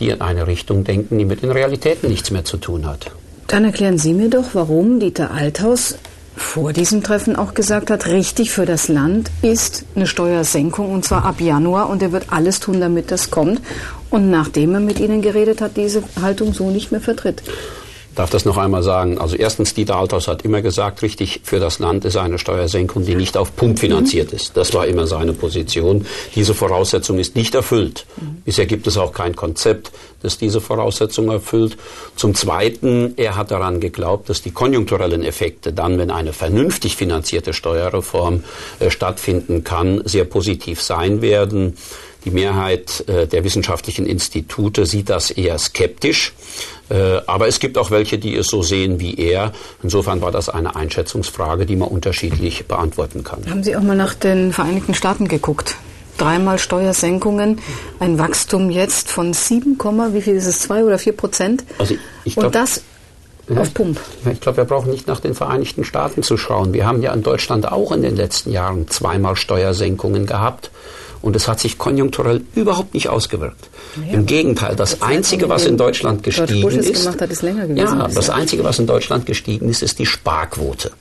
die 0.00 0.08
in 0.08 0.20
eine 0.20 0.46
Richtung 0.46 0.84
denken, 0.84 1.18
die 1.18 1.24
mit 1.24 1.42
den 1.42 1.50
Realitäten 1.50 2.08
nichts 2.08 2.30
mehr 2.30 2.44
zu 2.44 2.56
tun 2.56 2.86
hat. 2.86 3.10
Dann 3.48 3.64
erklären 3.64 3.98
Sie 3.98 4.12
mir 4.12 4.28
doch, 4.28 4.44
warum 4.52 5.00
Dieter 5.00 5.30
Althaus 5.30 5.96
vor 6.38 6.72
diesem 6.72 7.02
Treffen 7.02 7.36
auch 7.36 7.52
gesagt 7.52 7.90
hat, 7.90 8.06
richtig 8.06 8.50
für 8.50 8.64
das 8.64 8.88
Land 8.88 9.30
ist 9.42 9.84
eine 9.94 10.06
Steuersenkung 10.06 10.92
und 10.92 11.04
zwar 11.04 11.24
ab 11.24 11.40
Januar 11.40 11.90
und 11.90 12.02
er 12.02 12.12
wird 12.12 12.26
alles 12.30 12.60
tun, 12.60 12.80
damit 12.80 13.10
das 13.10 13.30
kommt. 13.30 13.60
Und 14.08 14.30
nachdem 14.30 14.74
er 14.74 14.80
mit 14.80 15.00
Ihnen 15.00 15.20
geredet 15.20 15.60
hat, 15.60 15.76
diese 15.76 16.02
Haltung 16.22 16.54
so 16.54 16.70
nicht 16.70 16.92
mehr 16.92 17.00
vertritt. 17.00 17.42
Darf 18.18 18.30
das 18.30 18.44
noch 18.44 18.56
einmal 18.56 18.82
sagen. 18.82 19.18
Also 19.18 19.36
erstens, 19.36 19.74
Dieter 19.74 19.96
Althaus 19.96 20.26
hat 20.26 20.42
immer 20.42 20.60
gesagt, 20.60 21.02
richtig 21.02 21.40
für 21.44 21.60
das 21.60 21.78
Land 21.78 22.04
ist 22.04 22.16
eine 22.16 22.38
Steuersenkung, 22.38 23.04
die 23.04 23.14
nicht 23.14 23.36
auf 23.36 23.54
Pump 23.54 23.78
finanziert 23.78 24.32
ist. 24.32 24.56
Das 24.56 24.74
war 24.74 24.86
immer 24.86 25.06
seine 25.06 25.32
Position. 25.32 26.04
Diese 26.34 26.52
Voraussetzung 26.52 27.18
ist 27.18 27.36
nicht 27.36 27.54
erfüllt. 27.54 28.06
Bisher 28.44 28.66
gibt 28.66 28.88
es 28.88 28.96
auch 28.96 29.12
kein 29.12 29.36
Konzept, 29.36 29.92
das 30.20 30.36
diese 30.36 30.60
Voraussetzung 30.60 31.30
erfüllt. 31.30 31.76
Zum 32.16 32.34
Zweiten, 32.34 33.14
er 33.16 33.36
hat 33.36 33.52
daran 33.52 33.78
geglaubt, 33.78 34.28
dass 34.28 34.42
die 34.42 34.50
konjunkturellen 34.50 35.22
Effekte 35.22 35.72
dann, 35.72 35.98
wenn 35.98 36.10
eine 36.10 36.32
vernünftig 36.32 36.96
finanzierte 36.96 37.52
Steuerreform 37.52 38.42
äh, 38.80 38.90
stattfinden 38.90 39.62
kann, 39.62 40.02
sehr 40.04 40.24
positiv 40.24 40.82
sein 40.82 41.22
werden. 41.22 41.76
Die 42.24 42.30
Mehrheit 42.30 43.04
äh, 43.08 43.28
der 43.28 43.44
wissenschaftlichen 43.44 44.06
Institute 44.06 44.86
sieht 44.86 45.08
das 45.08 45.30
eher 45.30 45.56
skeptisch. 45.58 46.32
Äh, 46.90 47.20
aber 47.26 47.48
es 47.48 47.58
gibt 47.58 47.78
auch 47.78 47.90
welche, 47.90 48.18
die 48.18 48.34
es 48.36 48.48
so 48.48 48.62
sehen 48.62 49.00
wie 49.00 49.14
er. 49.14 49.52
Insofern 49.82 50.20
war 50.20 50.32
das 50.32 50.48
eine 50.48 50.76
Einschätzungsfrage, 50.76 51.66
die 51.66 51.76
man 51.76 51.88
unterschiedlich 51.88 52.66
beantworten 52.66 53.24
kann. 53.24 53.48
Haben 53.48 53.62
Sie 53.62 53.76
auch 53.76 53.82
mal 53.82 53.96
nach 53.96 54.14
den 54.14 54.52
Vereinigten 54.52 54.94
Staaten 54.94 55.28
geguckt? 55.28 55.76
Dreimal 56.16 56.58
Steuersenkungen, 56.58 57.60
ein 58.00 58.18
Wachstum 58.18 58.70
jetzt 58.70 59.08
von 59.08 59.32
7, 59.32 59.78
wie 60.12 60.22
viel 60.22 60.34
ist 60.34 60.46
es, 60.46 60.60
2 60.60 60.84
oder 60.84 60.98
4 60.98 61.12
Prozent? 61.12 61.64
Also 61.78 61.94
ich 62.24 62.34
glaub, 62.34 62.46
Und 62.46 62.54
das 62.56 62.82
auf 63.56 63.72
Pump. 63.72 63.98
Ich 64.30 64.40
glaube, 64.40 64.58
wir 64.58 64.64
brauchen 64.64 64.90
nicht 64.90 65.06
nach 65.06 65.20
den 65.20 65.34
Vereinigten 65.34 65.84
Staaten 65.84 66.22
zu 66.22 66.36
schauen. 66.36 66.72
Wir 66.72 66.86
haben 66.86 67.02
ja 67.02 67.12
in 67.14 67.22
Deutschland 67.22 67.70
auch 67.70 67.92
in 67.92 68.02
den 68.02 68.16
letzten 68.16 68.50
Jahren 68.50 68.88
zweimal 68.88 69.36
Steuersenkungen 69.36 70.26
gehabt. 70.26 70.70
Und 71.22 71.34
es 71.34 71.48
hat 71.48 71.58
sich 71.58 71.78
konjunkturell 71.78 72.42
überhaupt 72.54 72.94
nicht 72.94 73.08
ausgewirkt. 73.08 73.70
Im 74.10 74.26
Gegenteil, 74.26 74.76
das 74.76 75.02
Einzige, 75.02 75.48
was 75.48 75.66
in 75.66 75.76
Deutschland 75.76 76.22
gestiegen 76.22 76.68
ist, 76.68 76.88
ist 76.88 77.04
ja, 77.76 78.08
das 78.08 78.30
Einzige, 78.30 78.64
was 78.64 78.78
in 78.78 78.86
Deutschland 78.86 79.26
gestiegen 79.26 79.68
ist, 79.68 79.82
ist 79.82 79.98
die 79.98 80.06
Sparquote. 80.06 80.92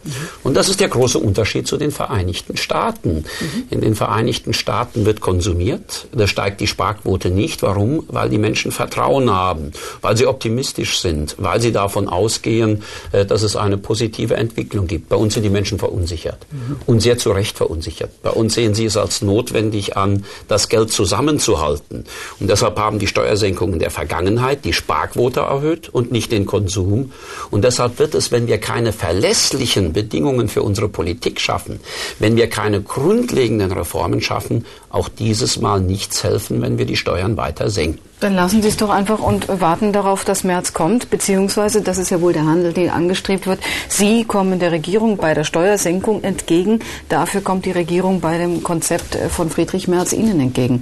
Und 0.44 0.56
das 0.56 0.70
ist 0.70 0.80
der 0.80 0.90
große 0.90 1.20
Unterschied 1.20 1.68
zu 1.68 1.78
den 1.78 1.92
Vereinigten 1.92 2.58
Staaten. 2.58 3.26
In 3.70 3.82
den 3.82 3.96
Vereinigten 3.96 4.54
Staaten 4.54 5.06
wird 5.06 5.22
konsumiert, 5.22 6.08
da 6.12 6.28
steigt 6.28 6.62
die 6.62 6.68
Sparquote 6.68 7.30
nicht. 7.30 7.62
Warum? 7.62 8.04
Weil 8.08 8.30
die 8.30 8.38
Menschen 8.38 8.72
Vertrauen 8.72 9.30
haben, 9.30 9.72
weil 10.02 10.18
sie 10.18 10.28
optimistisch 10.28 11.00
sind, 11.00 11.36
weil 11.38 11.62
sie 11.62 11.72
davon 11.72 12.08
ausgehen, 12.08 12.84
äh, 13.12 13.26
dass 13.26 13.44
es 13.44 13.56
eine 13.56 13.78
positive 13.78 14.36
Entwicklung 14.36 14.88
gibt. 14.88 15.10
Bei 15.10 15.16
uns 15.16 15.34
sind 15.34 15.44
die 15.44 15.50
Menschen 15.50 15.80
verunsichert 15.80 16.46
und 16.86 17.02
sehr 17.02 17.18
zu 17.18 17.32
Recht 17.32 17.58
verunsichert. 17.58 18.22
Bei 18.22 18.32
uns 18.32 18.54
sehen 18.54 18.74
sie 18.74 18.86
es 18.86 18.98
als 18.98 19.22
notwendig 19.22 19.98
an, 19.98 20.26
das 20.48 20.70
Geld 20.70 20.92
zusammenzuhalten. 20.92 22.06
Und 22.40 22.50
deshalb 22.50 22.67
haben 22.76 23.00
die 23.00 23.08
Steuersenkungen 23.08 23.80
der 23.80 23.92
Vergangenheit 23.92 24.66
die 24.66 24.74
Sparquote 24.74 25.42
erhöht 25.42 25.90
und 25.90 26.12
nicht 26.12 26.32
den 26.32 26.46
Konsum. 26.46 27.12
Und 27.52 27.64
deshalb 27.64 28.00
wird 28.00 28.16
es, 28.16 28.32
wenn 28.32 28.48
wir 28.48 28.58
keine 28.58 28.92
verlässlichen 28.92 29.94
Bedingungen 29.94 30.50
für 30.50 30.64
unsere 30.64 30.90
Politik 30.90 31.40
schaffen, 31.40 31.80
wenn 32.20 32.36
wir 32.36 32.50
keine 32.50 32.82
grundlegenden 32.82 33.72
Reformen 33.72 34.22
schaffen, 34.22 34.66
auch 34.90 35.09
dieses 35.09 35.59
Mal 35.59 35.80
nichts 35.80 36.24
helfen, 36.24 36.61
wenn 36.61 36.77
wir 36.77 36.85
die 36.85 36.95
Steuern 36.95 37.38
weiter 37.38 37.69
senken. 37.69 37.99
Dann 38.19 38.33
lassen 38.33 38.64
Sie 38.64 38.67
es 38.67 38.77
doch 38.77 38.90
einfach 38.90 39.19
und 39.19 39.48
warten 39.61 39.93
darauf, 39.93 40.25
dass 40.25 40.43
März 40.43 40.74
kommt, 40.74 41.11
beziehungsweise, 41.11 41.82
das 41.82 41.99
ist 41.99 42.09
ja 42.09 42.19
wohl 42.19 42.33
der 42.33 42.45
Handel, 42.45 42.74
der 42.74 42.95
angestrebt 42.95 43.45
wird. 43.45 43.59
Sie 43.90 44.24
kommen 44.24 44.59
der 44.59 44.72
Regierung 44.72 45.17
bei 45.17 45.35
der 45.35 45.43
Steuersenkung 45.43 46.24
entgegen. 46.24 46.80
Dafür 47.09 47.41
kommt 47.41 47.66
die 47.66 47.72
Regierung 47.72 48.19
bei 48.19 48.40
dem 48.40 48.64
Konzept 48.64 49.16
von 49.30 49.51
Friedrich 49.51 49.88
Merz 49.88 50.14
Ihnen 50.14 50.40
entgegen. 50.40 50.82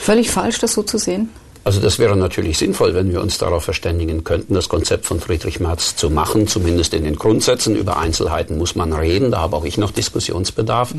Völlig 0.00 0.30
falsch, 0.30 0.58
das 0.60 0.74
so 0.74 0.84
zu 0.84 0.98
sehen? 0.98 1.30
Also 1.66 1.80
das 1.80 1.98
wäre 1.98 2.14
natürlich 2.14 2.58
sinnvoll, 2.58 2.94
wenn 2.94 3.10
wir 3.10 3.20
uns 3.20 3.38
darauf 3.38 3.64
verständigen 3.64 4.22
könnten, 4.22 4.54
das 4.54 4.68
Konzept 4.68 5.04
von 5.04 5.18
Friedrich 5.18 5.58
Merz 5.58 5.96
zu 5.96 6.10
machen, 6.10 6.46
zumindest 6.46 6.94
in 6.94 7.02
den 7.02 7.16
Grundsätzen. 7.16 7.74
Über 7.74 7.96
Einzelheiten 7.96 8.56
muss 8.56 8.76
man 8.76 8.92
reden, 8.92 9.32
da 9.32 9.40
habe 9.40 9.56
auch 9.56 9.64
ich 9.64 9.76
noch 9.76 9.90
Diskussionsbedarf. 9.90 10.94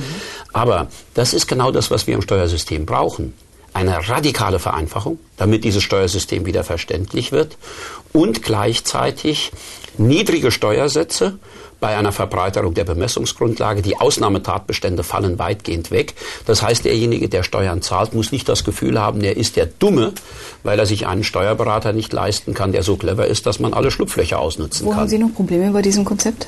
Aber 0.51 0.89
das 1.13 1.33
ist 1.33 1.47
genau 1.47 1.71
das, 1.71 1.89
was 1.89 2.05
wir 2.05 2.15
im 2.15 2.21
Steuersystem 2.21 2.85
brauchen. 2.85 3.33
Eine 3.71 4.09
radikale 4.09 4.59
Vereinfachung, 4.59 5.19
damit 5.37 5.63
dieses 5.63 5.83
Steuersystem 5.83 6.45
wieder 6.45 6.65
verständlich 6.65 7.31
wird 7.31 7.57
und 8.11 8.43
gleichzeitig 8.43 9.53
niedrige 9.97 10.51
Steuersätze 10.51 11.39
bei 11.79 11.95
einer 11.95 12.11
Verbreiterung 12.11 12.73
der 12.73 12.83
Bemessungsgrundlage. 12.83 13.81
Die 13.81 13.97
Ausnahmetatbestände 13.97 15.03
fallen 15.03 15.39
weitgehend 15.39 15.91
weg. 15.91 16.15
Das 16.45 16.61
heißt, 16.61 16.85
derjenige, 16.85 17.29
der 17.29 17.43
Steuern 17.43 17.81
zahlt, 17.81 18.13
muss 18.13 18.31
nicht 18.31 18.47
das 18.49 18.63
Gefühl 18.63 18.99
haben, 18.99 19.21
er 19.21 19.37
ist 19.37 19.55
der 19.55 19.65
Dumme, 19.67 20.13
weil 20.63 20.79
er 20.79 20.85
sich 20.85 21.07
einen 21.07 21.23
Steuerberater 21.23 21.93
nicht 21.93 22.13
leisten 22.13 22.53
kann, 22.53 22.71
der 22.71 22.83
so 22.83 22.95
clever 22.97 23.27
ist, 23.27 23.45
dass 23.45 23.59
man 23.59 23.73
alle 23.73 23.91
Schlupflöcher 23.91 24.39
ausnutzen 24.39 24.85
Wo 24.85 24.91
kann. 24.91 25.01
haben 25.01 25.07
Sie 25.07 25.17
noch 25.19 25.33
Probleme 25.33 25.71
bei 25.71 25.81
diesem 25.81 26.05
Konzept? 26.05 26.47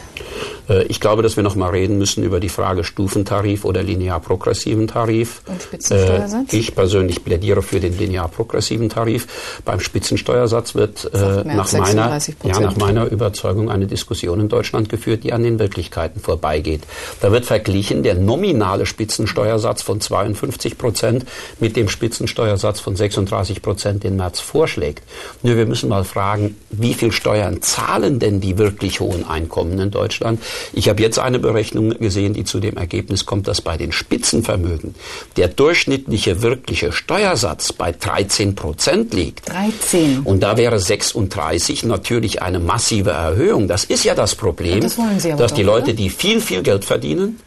Äh, 0.68 0.84
Ich 0.86 1.00
glaube, 1.00 1.22
dass 1.22 1.36
wir 1.36 1.44
noch 1.44 1.56
mal 1.56 1.70
reden 1.70 1.98
müssen 1.98 2.24
über 2.24 2.40
die 2.40 2.50
Frage 2.50 2.84
Stufentarif 2.84 3.66
oder 3.66 3.84
linear 3.84 4.20
progressiven 4.20 4.88
Tarif. 4.88 5.42
Und 5.48 5.62
Spitzensteuersatz? 5.62 6.54
Äh, 6.54 6.58
Ich 6.58 6.76
persönlich 6.76 7.24
plädiere 7.24 7.62
für 7.62 7.80
den 7.80 7.98
linear 7.98 8.28
progressiven 8.28 8.90
Tarif. 8.90 9.28
Beim 9.66 9.80
Spitzensteuersatz 9.80 10.76
wird 10.76 11.10
äh, 11.14 11.44
nach 11.44 11.72
meiner 11.74 12.18
36%. 12.20 12.34
ja, 12.44 12.60
nach 12.60 12.76
meiner 12.78 13.06
Überzeugung 13.06 13.70
eine 13.70 13.88
Diskussion 13.88 14.40
in 14.40 14.50
Deutschland 14.50 14.90
geführt, 14.90 15.19
die 15.24 15.34
an 15.34 15.44
den 15.44 15.60
Wirklichkeiten 15.60 16.20
vorbeigeht. 16.20 16.82
Da 17.22 17.32
wird 17.32 17.46
verglichen 17.46 18.04
der 18.04 18.16
nominale 18.16 18.86
Spitzensteuersatz 18.86 19.82
von 19.82 20.02
52 20.02 20.78
Prozent 20.78 21.26
mit 21.60 21.76
dem 21.76 21.90
Spitzensteuersatz 21.90 22.80
von 22.80 22.96
36 22.96 23.62
Prozent, 23.62 24.04
den 24.04 24.16
Merz 24.16 24.40
vorschlägt. 24.40 25.04
Nur 25.44 25.58
wir 25.58 25.66
müssen 25.66 25.90
mal 25.90 26.04
fragen, 26.04 26.56
wie 26.70 26.94
viel 26.94 27.12
Steuern 27.12 27.62
zahlen 27.62 28.20
denn 28.20 28.42
die 28.42 28.58
wirklich 28.58 29.00
hohen 29.00 29.28
Einkommen 29.28 29.80
in 29.80 29.92
Deutschland? 29.92 30.42
Ich 30.74 30.90
habe 30.90 31.02
jetzt 31.02 31.20
eine 31.20 31.40
Berechnung 31.40 31.90
gesehen, 31.90 32.34
die 32.34 32.44
zu 32.44 32.60
dem 32.60 32.78
Ergebnis 32.78 33.26
kommt, 33.26 33.48
dass 33.48 33.62
bei 33.62 33.78
den 33.78 33.92
Spitzenvermögen 33.92 34.96
der 35.38 35.48
durchschnittliche 35.48 36.42
wirkliche 36.42 36.92
Steuersatz 36.92 37.74
bei 37.74 37.92
13 37.92 38.56
Prozent 38.56 39.14
liegt. 39.14 39.50
13. 39.50 40.22
Und 40.24 40.42
da 40.42 40.58
wäre 40.58 40.80
36 40.80 41.84
natürlich 41.84 42.42
eine 42.42 42.60
massive 42.60 43.12
Erhöhung. 43.12 43.68
Das 43.68 43.84
ist 43.84 44.04
ja 44.04 44.16
das 44.16 44.36
Problem, 44.36 44.82
das 44.82 44.98
dass 45.38 45.54
die 45.54 45.64
Leute, 45.64 45.94
die 45.94 46.10
viel, 46.10 46.42
viel 46.42 46.64
Geld 46.64 46.86
verdienen, 46.86 47.40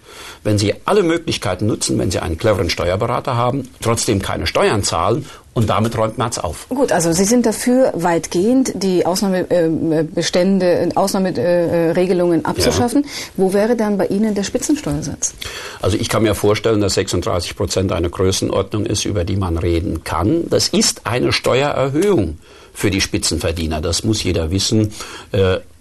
wenn 0.45 0.59
Sie 0.59 0.75
alle 0.85 1.03
Möglichkeiten 1.03 1.67
nutzen, 1.67 1.99
wenn 1.99 2.11
Sie 2.11 2.19
einen 2.19 2.37
cleveren 2.37 2.69
Steuerberater 2.69 3.37
haben, 3.37 3.69
trotzdem 3.81 4.21
keine 4.21 4.47
Steuern 4.47 4.83
zahlen 4.83 5.25
und 5.55 5.71
damit 5.71 5.97
räumt 5.97 6.19
Merz 6.19 6.39
auf. 6.39 6.69
Gut, 6.69 6.91
also 6.93 7.13
Sie 7.13 7.25
sind 7.25 7.47
dafür, 7.47 7.93
weitgehend 7.95 8.73
die 8.75 9.07
Ausnahmebestände, 9.07 10.89
Ausnahmeregelungen 10.95 12.45
abzuschaffen. 12.45 13.05
Ja. 13.05 13.11
Wo 13.37 13.53
wäre 13.53 13.77
dann 13.77 13.99
bei 13.99 14.07
Ihnen 14.07 14.35
der 14.35 14.43
Spitzensteuersatz? 14.43 15.35
Also 15.81 15.97
ich 15.97 16.09
kann 16.09 16.25
mir 16.25 16.35
vorstellen, 16.35 16.81
dass 16.81 16.95
36 16.95 17.55
Prozent 17.55 17.93
eine 17.93 18.11
Größenordnung 18.11 18.87
ist, 18.87 19.05
über 19.05 19.25
die 19.25 19.37
man 19.37 19.59
reden 19.59 20.03
kann. 20.05 20.49
Das 20.49 20.69
ist 20.69 21.03
eine 21.07 21.33
Steuererhöhung 21.33 22.39
für 22.75 22.91
die 22.91 23.01
Spitzenverdiener. 23.01 23.81
Das 23.81 24.03
muss 24.03 24.23
jeder 24.25 24.51
wissen. 24.51 24.93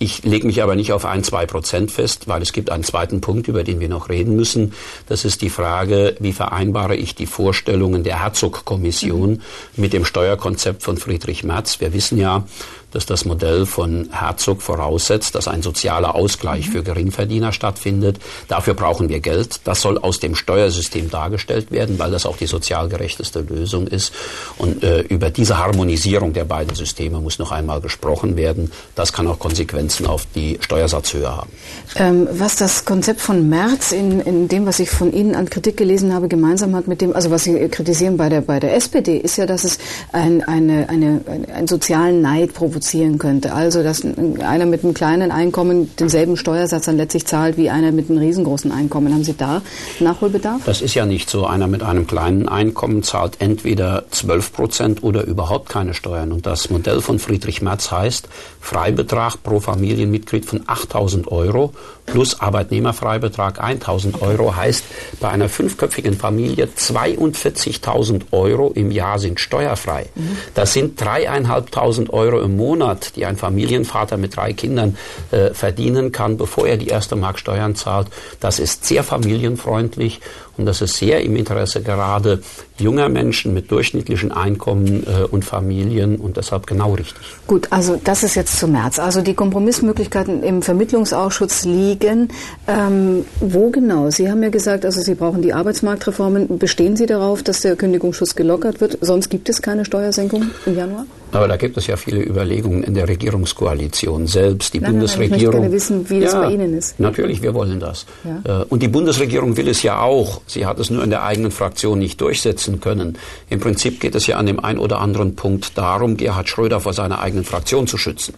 Ich 0.01 0.23
lege 0.23 0.47
mich 0.47 0.63
aber 0.63 0.73
nicht 0.73 0.93
auf 0.93 1.05
ein, 1.05 1.23
zwei 1.23 1.45
Prozent 1.45 1.91
fest, 1.91 2.27
weil 2.27 2.41
es 2.41 2.53
gibt 2.53 2.71
einen 2.71 2.83
zweiten 2.83 3.21
Punkt, 3.21 3.47
über 3.47 3.63
den 3.63 3.79
wir 3.79 3.87
noch 3.87 4.09
reden 4.09 4.35
müssen. 4.35 4.73
Das 5.07 5.25
ist 5.25 5.43
die 5.43 5.51
Frage, 5.51 6.15
wie 6.19 6.33
vereinbare 6.33 6.95
ich 6.95 7.13
die 7.13 7.27
Vorstellungen 7.27 8.01
der 8.01 8.19
Herzog-Kommission 8.19 9.43
mit 9.75 9.93
dem 9.93 10.03
Steuerkonzept 10.03 10.81
von 10.81 10.97
Friedrich 10.97 11.43
Merz. 11.43 11.79
Wir 11.81 11.93
wissen 11.93 12.17
ja, 12.17 12.45
dass 12.89 13.05
das 13.05 13.25
Modell 13.25 13.67
von 13.67 14.09
Herzog 14.11 14.61
voraussetzt, 14.61 15.35
dass 15.35 15.47
ein 15.47 15.61
sozialer 15.61 16.15
Ausgleich 16.15 16.67
für 16.67 16.83
Geringverdiener 16.83 17.53
stattfindet. 17.53 18.19
Dafür 18.47 18.73
brauchen 18.73 19.07
wir 19.07 19.19
Geld. 19.19 19.61
Das 19.65 19.81
soll 19.81 19.99
aus 19.99 20.19
dem 20.19 20.35
Steuersystem 20.35 21.09
dargestellt 21.11 21.71
werden, 21.71 21.99
weil 21.99 22.11
das 22.11 22.25
auch 22.25 22.37
die 22.37 22.47
sozial 22.47 22.89
gerechteste 22.89 23.41
Lösung 23.41 23.87
ist. 23.87 24.11
Und 24.57 24.83
äh, 24.83 25.01
über 25.01 25.29
diese 25.29 25.59
Harmonisierung 25.59 26.33
der 26.33 26.45
beiden 26.45 26.75
Systeme 26.75 27.19
muss 27.19 27.39
noch 27.39 27.51
einmal 27.51 27.81
gesprochen 27.81 28.35
werden. 28.35 28.71
Das 28.95 29.13
kann 29.13 29.27
auch 29.27 29.39
Konsequenzen 29.39 29.90
auf 30.05 30.27
die 30.35 30.57
Steuersatzhöhe 30.61 31.35
haben. 31.35 31.49
Ähm, 31.95 32.27
was 32.31 32.55
das 32.55 32.85
Konzept 32.85 33.21
von 33.21 33.49
Merz 33.49 33.91
in, 33.91 34.19
in 34.21 34.47
dem, 34.47 34.65
was 34.65 34.79
ich 34.79 34.89
von 34.89 35.11
Ihnen 35.11 35.35
an 35.35 35.49
Kritik 35.49 35.77
gelesen 35.77 36.13
habe, 36.13 36.27
gemeinsam 36.27 36.75
hat 36.75 36.87
mit 36.87 37.01
dem, 37.01 37.15
also 37.15 37.31
was 37.31 37.43
Sie 37.43 37.67
kritisieren 37.69 38.17
bei 38.17 38.29
der, 38.29 38.41
bei 38.41 38.59
der 38.59 38.75
SPD, 38.75 39.17
ist 39.17 39.37
ja, 39.37 39.45
dass 39.45 39.63
es 39.63 39.79
ein, 40.11 40.43
eine, 40.43 40.89
eine, 40.89 41.21
einen 41.53 41.67
sozialen 41.67 42.21
Neid 42.21 42.53
provoziert 42.53 42.91
reduzieren 42.91 43.17
könnte. 43.17 43.53
Also, 43.53 43.83
dass 43.83 44.03
einer 44.03 44.65
mit 44.65 44.83
einem 44.83 44.93
kleinen 44.93 45.31
Einkommen 45.31 45.95
denselben 45.97 46.37
Steuersatz 46.37 46.85
dann 46.85 46.97
letztlich 46.97 47.25
zahlt 47.25 47.57
wie 47.57 47.69
einer 47.69 47.91
mit 47.91 48.09
einem 48.09 48.19
riesengroßen 48.19 48.71
Einkommen. 48.71 49.13
Haben 49.13 49.23
Sie 49.23 49.35
da 49.35 49.61
Nachholbedarf? 49.99 50.61
Das 50.65 50.81
ist 50.81 50.95
ja 50.95 51.05
nicht 51.05 51.29
so. 51.29 51.45
Einer 51.45 51.67
mit 51.67 51.83
einem 51.83 52.07
kleinen 52.07 52.49
Einkommen 52.49 53.03
zahlt 53.03 53.37
entweder 53.39 54.05
12 54.11 54.53
Prozent 54.53 55.03
oder 55.03 55.23
überhaupt 55.23 55.69
keine 55.69 55.93
Steuern. 55.93 56.31
Und 56.31 56.45
das 56.45 56.69
Modell 56.69 57.01
von 57.01 57.19
Friedrich 57.19 57.61
Merz 57.61 57.91
heißt 57.91 58.27
Freibetrag 58.59 59.41
pro 59.43 59.59
Familienmitglied 59.81 60.45
von 60.45 60.61
8000 60.67 61.27
Euro 61.29 61.73
plus 62.11 62.39
Arbeitnehmerfreibetrag 62.39 63.61
1000 63.61 64.21
Euro 64.21 64.55
heißt 64.55 64.83
bei 65.19 65.29
einer 65.29 65.49
fünfköpfigen 65.49 66.13
Familie 66.13 66.65
42.000 66.65 68.23
Euro 68.31 68.71
im 68.75 68.91
Jahr 68.91 69.17
sind 69.19 69.39
steuerfrei. 69.39 70.07
Mhm. 70.15 70.37
Das 70.53 70.73
sind 70.73 70.99
dreieinhalbtausend 70.99 72.11
Euro 72.11 72.41
im 72.41 72.57
Monat, 72.57 73.15
die 73.15 73.25
ein 73.25 73.37
Familienvater 73.37 74.17
mit 74.17 74.35
drei 74.35 74.53
Kindern 74.53 74.97
äh, 75.31 75.53
verdienen 75.53 76.11
kann, 76.11 76.37
bevor 76.37 76.67
er 76.67 76.77
die 76.77 76.87
erste 76.87 77.15
Mark 77.15 77.39
Steuern 77.39 77.75
zahlt. 77.75 78.07
Das 78.39 78.59
ist 78.59 78.85
sehr 78.85 79.03
familienfreundlich 79.03 80.19
und 80.57 80.65
das 80.65 80.81
ist 80.81 80.97
sehr 80.97 81.21
im 81.21 81.35
Interesse 81.35 81.81
gerade 81.81 82.41
junger 82.77 83.09
Menschen 83.09 83.53
mit 83.53 83.71
durchschnittlichen 83.71 84.31
Einkommen 84.31 85.05
äh, 85.07 85.23
und 85.23 85.45
Familien 85.45 86.17
und 86.17 86.37
deshalb 86.37 86.67
genau 86.67 86.93
richtig. 86.93 87.21
Gut, 87.47 87.67
also 87.71 87.99
das 88.03 88.23
ist 88.23 88.35
jetzt 88.35 88.59
zum 88.59 88.73
März. 88.73 88.99
Also 88.99 89.21
die 89.21 89.33
Kompromissmöglichkeiten 89.33 90.43
im 90.43 90.61
Vermittlungsausschuss 90.61 91.63
liegen. 91.65 92.00
Ähm, 92.03 93.25
wo 93.39 93.69
genau? 93.69 94.09
Sie 94.09 94.29
haben 94.29 94.43
ja 94.43 94.49
gesagt, 94.49 94.85
also 94.85 95.01
Sie 95.01 95.15
brauchen 95.15 95.41
die 95.41 95.53
Arbeitsmarktreformen. 95.53 96.57
Bestehen 96.57 96.95
Sie 96.95 97.05
darauf, 97.05 97.43
dass 97.43 97.61
der 97.61 97.75
Kündigungsschutz 97.75 98.35
gelockert 98.35 98.81
wird? 98.81 98.97
Sonst 99.01 99.29
gibt 99.29 99.49
es 99.49 99.61
keine 99.61 99.85
Steuersenkung 99.85 100.51
im 100.65 100.75
Januar? 100.75 101.05
Aber 101.33 101.47
da 101.47 101.55
gibt 101.55 101.77
es 101.77 101.87
ja 101.87 101.95
viele 101.95 102.21
Überlegungen 102.21 102.83
in 102.83 102.93
der 102.93 103.07
Regierungskoalition 103.07 104.27
selbst. 104.27 104.73
Die 104.73 104.79
nein, 104.79 104.91
Bundesregierung. 104.91 105.31
Nein, 105.31 105.39
ich 105.39 105.41
möchte 105.41 105.59
gerne 105.59 105.71
wissen, 105.71 106.09
wie 106.09 106.19
ja, 106.19 106.25
das 106.25 106.33
bei 106.33 106.51
Ihnen 106.51 106.77
ist. 106.77 106.99
Natürlich, 106.99 107.41
wir 107.41 107.53
wollen 107.53 107.79
das. 107.79 108.05
Ja. 108.45 108.61
Äh, 108.61 108.65
und 108.65 108.83
die 108.83 108.89
Bundesregierung 108.89 109.55
will 109.55 109.69
es 109.69 109.81
ja 109.81 110.01
auch. 110.01 110.41
Sie 110.45 110.65
hat 110.65 110.79
es 110.79 110.89
nur 110.89 111.03
in 111.03 111.09
der 111.09 111.23
eigenen 111.23 111.51
Fraktion 111.51 111.99
nicht 111.99 112.19
durchsetzen 112.19 112.81
können. 112.81 113.17
Im 113.49 113.59
Prinzip 113.59 114.01
geht 114.01 114.15
es 114.15 114.27
ja 114.27 114.37
an 114.37 114.45
dem 114.45 114.59
einen 114.59 114.79
oder 114.79 114.99
anderen 114.99 115.35
Punkt 115.35 115.77
darum, 115.77 116.17
Gerhard 116.17 116.49
Schröder 116.49 116.81
vor 116.81 116.93
seiner 116.93 117.21
eigenen 117.21 117.45
Fraktion 117.45 117.87
zu 117.87 117.97
schützen. 117.97 118.33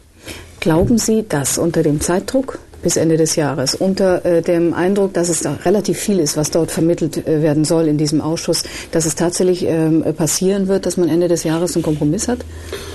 Glauben 0.59 0.97
Sie, 0.97 1.25
dass 1.27 1.57
unter 1.57 1.83
dem 1.83 1.99
Zeitdruck 1.99 2.59
bis 2.83 2.97
Ende 2.97 3.17
des 3.17 3.35
Jahres. 3.35 3.75
Unter 3.75 4.23
äh, 4.25 4.41
dem 4.41 4.73
Eindruck, 4.73 5.13
dass 5.13 5.29
es 5.29 5.39
da 5.39 5.57
relativ 5.65 5.97
viel 5.97 6.19
ist, 6.19 6.37
was 6.37 6.51
dort 6.51 6.69
vermittelt 6.69 7.25
äh, 7.27 7.41
werden 7.41 7.65
soll 7.65 7.87
in 7.87 7.97
diesem 7.97 8.21
Ausschuss, 8.21 8.63
dass 8.91 9.05
es 9.05 9.15
tatsächlich 9.15 9.65
ähm, 9.65 10.03
passieren 10.15 10.67
wird, 10.67 10.85
dass 10.85 10.97
man 10.97 11.09
Ende 11.09 11.27
des 11.27 11.43
Jahres 11.43 11.75
einen 11.75 11.83
Kompromiss 11.83 12.27
hat? 12.27 12.39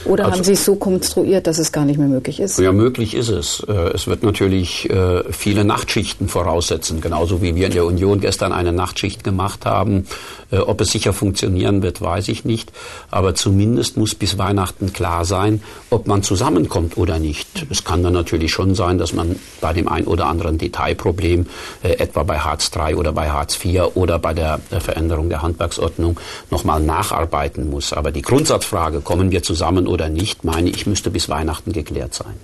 Oder 0.05 0.27
also, 0.27 0.37
haben 0.37 0.45
Sie 0.45 0.53
es 0.53 0.65
so 0.65 0.77
konstruiert, 0.77 1.47
dass 1.47 1.59
es 1.59 1.73
gar 1.73 1.85
nicht 1.85 1.99
mehr 1.99 2.09
möglich 2.09 2.41
ist? 2.41 2.59
Ja, 2.59 2.73
möglich 2.73 3.15
ist 3.15 3.29
es. 3.29 3.65
Äh, 3.69 3.73
es 3.95 4.07
wird 4.07 4.23
natürlich 4.23 4.89
äh, 4.91 5.25
viele 5.33 5.65
Nachtschichten 5.65 6.29
voraussetzen, 6.29 7.01
genauso 7.01 7.43
wie 7.43 7.55
wir 7.55 7.67
in 7.67 7.73
der 7.73 7.85
Union 7.85 8.21
gestern 8.21 8.53
eine 8.53 8.73
Nachtschicht 8.73 9.25
gemacht 9.25 9.67
haben. 9.67 10.07
Äh, 10.51 10.59
ob 10.59 10.81
es 10.81 10.93
sicher 10.93 11.13
funktionieren 11.13 11.83
wird, 11.83 12.01
weiß 12.01 12.29
ich 12.29 12.45
nicht. 12.45 12.73
Aber 13.11 13.35
zumindest 13.35 13.97
muss 13.97 14.15
bis 14.15 14.39
Weihnachten 14.39 14.93
klar 14.93 15.25
sein, 15.25 15.63
ob 15.91 16.07
man 16.07 16.23
zusammenkommt 16.23 16.97
oder 16.97 17.19
nicht. 17.19 17.67
Es 17.71 17.85
kann 17.85 18.03
dann 18.03 18.13
natürlich 18.13 18.53
schon 18.53 18.75
sein, 18.75 18.99
dass 18.99 19.13
man 19.13 19.37
bei 19.61 19.73
dem 19.79 19.89
ein 19.89 20.05
oder 20.05 20.27
anderen 20.27 20.59
Detailproblem, 20.59 21.47
äh, 21.83 21.93
etwa 21.95 22.23
bei 22.23 22.39
Hartz 22.39 22.71
III 22.75 22.95
oder 22.95 23.13
bei 23.13 23.31
Hartz 23.31 23.59
IV 23.65 23.95
oder 23.95 24.19
bei 24.19 24.35
der, 24.35 24.61
der 24.71 24.81
Veränderung 24.81 25.29
der 25.29 25.43
Handwerksordnung, 25.43 26.19
nochmal 26.51 26.81
nacharbeiten 26.81 27.71
muss. 27.71 27.93
Aber 27.93 28.11
die 28.11 28.23
Grundsatzfrage, 28.23 29.01
kommen 29.01 29.31
wir 29.31 29.43
zusammen 29.43 29.87
oder 29.87 30.09
nicht, 30.09 30.45
meine 30.45 30.71
ich, 30.71 30.87
müsste 30.87 31.11
bis 31.11 31.29
Weihnachten 31.29 31.73
geklärt 31.73 32.15
sein. 32.15 32.35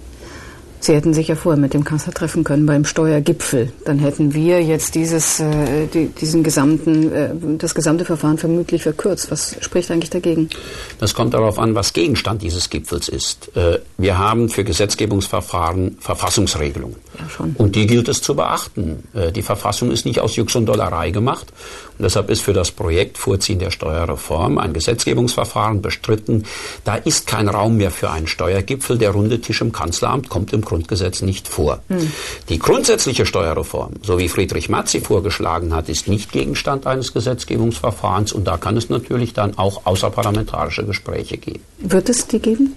Sie 0.84 0.94
hätten 0.94 1.14
sich 1.14 1.28
ja 1.28 1.34
vorher 1.34 1.58
mit 1.58 1.72
dem 1.72 1.82
Kanzler 1.82 2.12
treffen 2.12 2.44
können 2.44 2.66
beim 2.66 2.84
Steuergipfel. 2.84 3.72
Dann 3.86 3.98
hätten 3.98 4.34
wir 4.34 4.62
jetzt 4.62 4.94
dieses, 4.94 5.40
äh, 5.40 5.86
die, 5.86 6.08
diesen 6.08 6.42
gesamten, 6.42 7.10
äh, 7.10 7.30
das 7.56 7.74
gesamte 7.74 8.04
Verfahren 8.04 8.36
vermutlich 8.36 8.82
verkürzt. 8.82 9.30
Was 9.30 9.56
spricht 9.60 9.90
eigentlich 9.90 10.10
dagegen? 10.10 10.50
Das 10.98 11.14
kommt 11.14 11.32
darauf 11.32 11.58
an, 11.58 11.74
was 11.74 11.94
Gegenstand 11.94 12.42
dieses 12.42 12.68
Gipfels 12.68 13.08
ist. 13.08 13.56
Äh, 13.56 13.78
wir 13.96 14.18
haben 14.18 14.50
für 14.50 14.62
Gesetzgebungsverfahren 14.62 15.96
Verfassungsregelungen. 16.00 16.96
Ja, 17.18 17.30
schon. 17.30 17.54
Und 17.56 17.76
die 17.76 17.86
gilt 17.86 18.08
es 18.08 18.20
zu 18.20 18.34
beachten. 18.34 19.04
Äh, 19.14 19.32
die 19.32 19.40
Verfassung 19.40 19.90
ist 19.90 20.04
nicht 20.04 20.20
aus 20.20 20.36
Jux 20.36 20.54
und 20.54 20.66
Dollerei 20.66 21.12
gemacht. 21.12 21.46
Und 21.96 22.02
deshalb 22.02 22.28
ist 22.28 22.42
für 22.42 22.52
das 22.52 22.72
Projekt 22.72 23.16
Vorziehen 23.16 23.58
der 23.58 23.70
Steuerreform 23.70 24.58
ein 24.58 24.74
Gesetzgebungsverfahren 24.74 25.80
bestritten. 25.80 26.44
Da 26.84 26.96
ist 26.96 27.26
kein 27.26 27.48
Raum 27.48 27.76
mehr 27.78 27.90
für 27.90 28.10
einen 28.10 28.26
Steuergipfel. 28.26 28.98
Der 28.98 29.12
runde 29.12 29.40
Tisch 29.40 29.60
im 29.62 29.72
Kanzleramt 29.72 30.28
kommt 30.28 30.52
im 30.52 30.62
Grundgesetz 30.74 31.22
nicht 31.22 31.46
vor. 31.46 31.82
Hm. 31.88 32.10
Die 32.48 32.58
grundsätzliche 32.58 33.26
Steuerreform, 33.26 33.92
so 34.02 34.18
wie 34.18 34.28
Friedrich 34.28 34.68
Merz 34.68 34.90
sie 34.90 35.00
vorgeschlagen 35.00 35.72
hat, 35.72 35.88
ist 35.88 36.08
nicht 36.08 36.32
Gegenstand 36.32 36.88
eines 36.88 37.12
Gesetzgebungsverfahrens 37.12 38.32
und 38.32 38.44
da 38.44 38.56
kann 38.56 38.76
es 38.76 38.90
natürlich 38.90 39.34
dann 39.34 39.56
auch 39.56 39.86
außerparlamentarische 39.86 40.84
Gespräche 40.84 41.36
geben. 41.36 41.62
Wird 41.78 42.08
es 42.08 42.26
die 42.26 42.40
geben? 42.40 42.72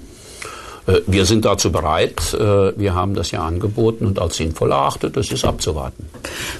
Äh, 0.87 1.01
wir 1.05 1.25
sind 1.25 1.45
dazu 1.45 1.71
bereit. 1.71 2.33
Äh, 2.33 2.77
wir 2.77 2.95
haben 2.95 3.13
das 3.13 3.31
ja 3.31 3.43
angeboten 3.43 4.05
und 4.05 4.19
als 4.19 4.37
sinnvoll 4.37 4.71
erachtet. 4.71 5.17
Das 5.17 5.31
ist 5.31 5.45
abzuwarten. 5.45 6.07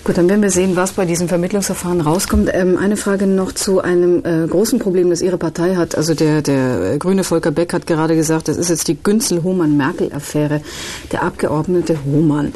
Gut, 0.03 0.17
dann 0.17 0.29
werden 0.29 0.41
wir 0.41 0.51
sehen, 0.51 0.75
was 0.75 0.91
bei 0.91 1.05
diesem 1.05 1.27
Vermittlungsverfahren 1.27 2.01
rauskommt. 2.01 2.49
Ähm, 2.53 2.77
eine 2.77 2.97
Frage 2.97 3.25
noch 3.25 3.51
zu 3.51 3.81
einem 3.81 4.23
äh, 4.25 4.47
großen 4.47 4.79
Problem, 4.79 5.09
das 5.09 5.21
Ihre 5.21 5.37
Partei 5.37 5.75
hat. 5.75 5.95
Also 5.95 6.13
der, 6.13 6.41
der 6.41 6.97
grüne 6.99 7.23
Volker 7.23 7.51
Beck 7.51 7.73
hat 7.73 7.87
gerade 7.87 8.15
gesagt, 8.15 8.47
das 8.47 8.57
ist 8.57 8.69
jetzt 8.69 8.87
die 8.87 8.97
Günzel-Hohmann-Merkel-Affäre. 9.01 10.61
Der 11.11 11.23
Abgeordnete 11.23 11.97
Hohmann 12.05 12.53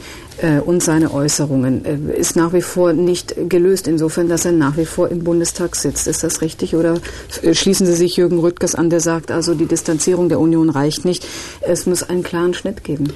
und 0.66 0.82
seine 0.82 1.14
Äußerungen 1.14 1.86
äh, 1.86 2.20
ist 2.20 2.36
nach 2.36 2.54
wie 2.54 2.62
vor 2.62 2.94
nicht 2.94 3.36
gelöst, 3.50 3.88
insofern, 3.88 4.28
dass 4.28 4.46
er 4.46 4.52
nach 4.52 4.78
wie 4.78 4.86
vor 4.86 5.10
im 5.10 5.24
Bundestag 5.24 5.76
sitzt. 5.76 6.08
Ist 6.08 6.24
das 6.24 6.42
richtig? 6.42 6.76
Oder 6.76 7.00
äh, 7.42 7.54
schließen 7.54 7.86
Sie 7.86 7.94
sich 7.94 8.18
Jürgen 8.18 8.40
Rüttgers 8.40 8.76
an, 8.76 8.90
der 8.90 9.00
sagt, 9.00 9.32
also 9.32 9.54
die 9.54 9.66
Distanzierung 9.66 10.30
der 10.30 10.40
Union 10.40 10.70
reicht 10.70 11.06
nicht, 11.06 11.26
es 11.62 11.86
muss 11.86 12.04
einen 12.04 12.24
klaren 12.24 12.54
Schnitt 12.54 12.84
geben? 12.84 13.14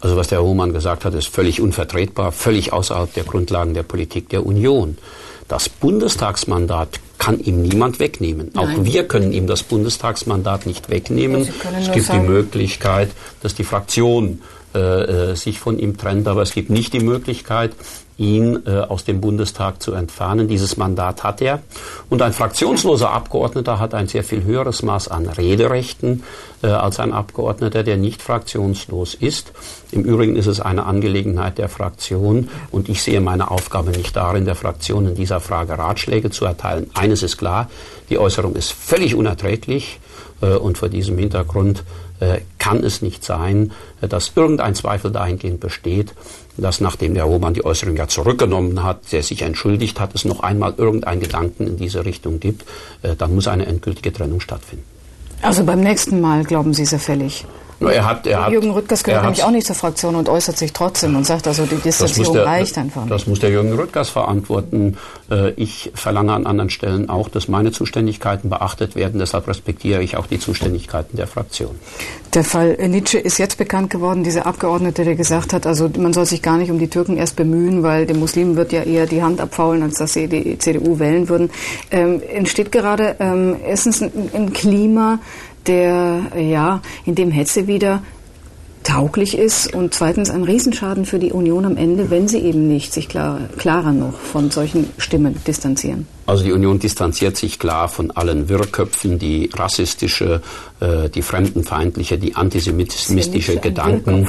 Also 0.00 0.16
was 0.16 0.28
der 0.28 0.42
Hohmann 0.42 0.72
gesagt 0.72 1.04
hat, 1.04 1.14
ist 1.14 1.28
völlig 1.28 1.60
unvertretbar, 1.60 2.32
völlig 2.32 2.72
außerhalb 2.72 3.12
der 3.14 3.24
Grundlagen 3.24 3.72
der 3.72 3.84
Politik 3.84 4.28
der 4.30 4.44
Union. 4.44 4.98
Das 5.46 5.68
Bundestagsmandat 5.68 6.98
kann 7.18 7.38
ihm 7.38 7.62
niemand 7.62 8.00
wegnehmen. 8.00 8.50
Nein. 8.52 8.80
Auch 8.80 8.84
wir 8.84 9.06
können 9.06 9.32
ihm 9.32 9.46
das 9.46 9.62
Bundestagsmandat 9.62 10.66
nicht 10.66 10.90
wegnehmen. 10.90 11.48
Es 11.78 11.92
gibt 11.92 12.12
die 12.12 12.18
Möglichkeit, 12.18 13.10
dass 13.42 13.54
die 13.54 13.62
Fraktion 13.62 14.40
äh, 14.74 15.32
äh, 15.32 15.36
sich 15.36 15.58
von 15.58 15.78
ihm 15.78 15.98
trennt. 15.98 16.26
Aber 16.28 16.42
es 16.42 16.52
gibt 16.52 16.70
nicht 16.70 16.92
die 16.92 17.00
Möglichkeit, 17.00 17.72
ihn 18.18 18.62
äh, 18.66 18.80
aus 18.80 19.04
dem 19.04 19.20
Bundestag 19.20 19.82
zu 19.82 19.92
entfernen. 19.92 20.48
Dieses 20.48 20.76
Mandat 20.76 21.24
hat 21.24 21.40
er. 21.40 21.62
Und 22.08 22.22
ein 22.22 22.32
fraktionsloser 22.32 23.10
Abgeordneter 23.10 23.78
hat 23.78 23.94
ein 23.94 24.06
sehr 24.06 24.22
viel 24.22 24.44
höheres 24.44 24.82
Maß 24.82 25.08
an 25.08 25.26
Rederechten 25.26 26.22
äh, 26.62 26.68
als 26.68 27.00
ein 27.00 27.12
Abgeordneter, 27.12 27.82
der 27.82 27.96
nicht 27.96 28.22
fraktionslos 28.22 29.14
ist. 29.14 29.52
Im 29.90 30.04
Übrigen 30.04 30.36
ist 30.36 30.46
es 30.46 30.60
eine 30.60 30.84
Angelegenheit 30.86 31.58
der 31.58 31.68
Fraktion 31.68 32.48
und 32.70 32.88
ich 32.88 33.02
sehe 33.02 33.20
meine 33.20 33.50
Aufgabe 33.50 33.90
nicht 33.90 34.14
darin, 34.14 34.44
der 34.44 34.54
Fraktion 34.54 35.08
in 35.08 35.14
dieser 35.14 35.40
Frage 35.40 35.76
Ratschläge 35.76 36.30
zu 36.30 36.44
erteilen. 36.44 36.90
Eines 36.94 37.22
ist 37.22 37.38
klar, 37.38 37.68
die 38.08 38.18
Äußerung 38.18 38.54
ist 38.54 38.72
völlig 38.72 39.14
unerträglich 39.14 40.00
äh, 40.42 40.54
und 40.54 40.78
vor 40.78 40.88
diesem 40.88 41.18
Hintergrund 41.18 41.82
kann 42.58 42.84
es 42.84 43.02
nicht 43.02 43.24
sein, 43.24 43.72
äh, 44.00 44.08
dass 44.08 44.32
irgendein 44.34 44.74
Zweifel 44.74 45.10
dahingehend 45.10 45.60
besteht, 45.60 46.14
dass 46.56 46.80
nachdem 46.80 47.14
der 47.14 47.24
Roman 47.24 47.54
die 47.54 47.64
Äußerung 47.64 47.96
ja 47.96 48.08
zurückgenommen 48.08 48.82
hat, 48.82 49.12
der 49.12 49.22
sich 49.22 49.42
entschuldigt 49.42 49.98
hat, 50.00 50.14
es 50.14 50.24
noch 50.24 50.40
einmal 50.40 50.74
irgendeinen 50.76 51.20
Gedanken 51.20 51.66
in 51.66 51.76
diese 51.76 52.04
Richtung 52.04 52.40
gibt, 52.40 52.64
äh, 53.02 53.16
dann 53.16 53.34
muss 53.34 53.48
eine 53.48 53.66
endgültige 53.66 54.12
Trennung 54.12 54.40
stattfinden. 54.40 54.84
Also 55.40 55.64
beim 55.64 55.80
nächsten 55.80 56.20
Mal 56.20 56.44
glauben 56.44 56.72
Sie 56.72 56.84
sehr 56.84 57.00
fällig. 57.00 57.44
Er 57.88 58.04
hat, 58.04 58.26
er 58.26 58.50
Jürgen 58.50 58.70
Rüttgers 58.70 59.04
gehört 59.04 59.22
nämlich 59.22 59.44
auch 59.44 59.50
nicht 59.50 59.66
zur 59.66 59.76
Fraktion 59.76 60.14
und 60.14 60.28
äußert 60.28 60.58
sich 60.58 60.72
trotzdem 60.72 61.16
und 61.16 61.26
sagt 61.26 61.46
also, 61.46 61.64
die 61.66 61.76
Distanzierung 61.76 62.34
der, 62.34 62.46
reicht 62.46 62.78
einfach. 62.78 63.06
Das 63.08 63.26
muss 63.26 63.40
der 63.40 63.50
Jürgen 63.50 63.72
Rüttgers 63.72 64.10
verantworten. 64.10 64.96
Äh, 65.30 65.50
ich 65.52 65.90
verlange 65.94 66.32
an 66.32 66.46
anderen 66.46 66.70
Stellen 66.70 67.08
auch, 67.08 67.28
dass 67.28 67.48
meine 67.48 67.72
Zuständigkeiten 67.72 68.50
beachtet 68.50 68.96
werden. 68.96 69.18
Deshalb 69.18 69.48
respektiere 69.48 70.02
ich 70.02 70.16
auch 70.16 70.26
die 70.26 70.38
Zuständigkeiten 70.38 71.16
der 71.16 71.26
Fraktion. 71.26 71.74
Der 72.34 72.44
Fall 72.44 72.76
Nietzsche 72.88 73.18
ist 73.18 73.38
jetzt 73.38 73.58
bekannt 73.58 73.90
geworden, 73.90 74.24
dieser 74.24 74.46
Abgeordnete, 74.46 75.04
der 75.04 75.16
gesagt 75.16 75.52
hat, 75.52 75.66
also 75.66 75.90
man 75.98 76.12
soll 76.12 76.24
sich 76.24 76.40
gar 76.40 76.56
nicht 76.56 76.70
um 76.70 76.78
die 76.78 76.88
Türken 76.88 77.16
erst 77.16 77.36
bemühen, 77.36 77.82
weil 77.82 78.06
den 78.06 78.18
Muslimen 78.18 78.56
wird 78.56 78.72
ja 78.72 78.82
eher 78.82 79.06
die 79.06 79.22
Hand 79.22 79.40
abfaulen, 79.40 79.82
als 79.82 79.98
dass 79.98 80.14
sie 80.14 80.28
die 80.28 80.58
CDU 80.58 80.98
wählen 80.98 81.28
würden. 81.28 81.50
Ähm, 81.90 82.22
entsteht 82.32 82.72
gerade 82.72 83.16
ähm, 83.20 83.56
erstens 83.66 84.02
ein, 84.02 84.12
ein 84.32 84.52
Klima, 84.52 85.18
der, 85.66 86.22
ja, 86.36 86.80
in 87.04 87.14
dem 87.14 87.30
Hetze 87.30 87.66
wieder 87.66 88.02
tauglich 88.82 89.36
ist 89.38 89.72
und 89.72 89.94
zweitens 89.94 90.30
ein 90.30 90.44
Riesenschaden 90.44 91.04
für 91.04 91.18
die 91.18 91.32
Union 91.32 91.64
am 91.64 91.76
Ende, 91.76 92.10
wenn 92.10 92.28
sie 92.28 92.38
eben 92.38 92.68
nicht 92.68 92.92
sich 92.92 93.08
klar, 93.08 93.40
klarer 93.56 93.92
noch 93.92 94.14
von 94.14 94.50
solchen 94.50 94.90
Stimmen 94.98 95.36
distanzieren. 95.46 96.06
Also 96.26 96.44
die 96.44 96.52
Union 96.52 96.78
distanziert 96.78 97.36
sich 97.36 97.58
klar 97.58 97.88
von 97.88 98.10
allen 98.10 98.48
Wirrköpfen, 98.48 99.18
die 99.18 99.50
rassistische, 99.54 100.42
äh, 100.80 101.08
die 101.08 101.22
fremdenfeindliche, 101.22 102.18
die 102.18 102.34
antisemitische 102.34 103.56
Gedanken 103.58 104.28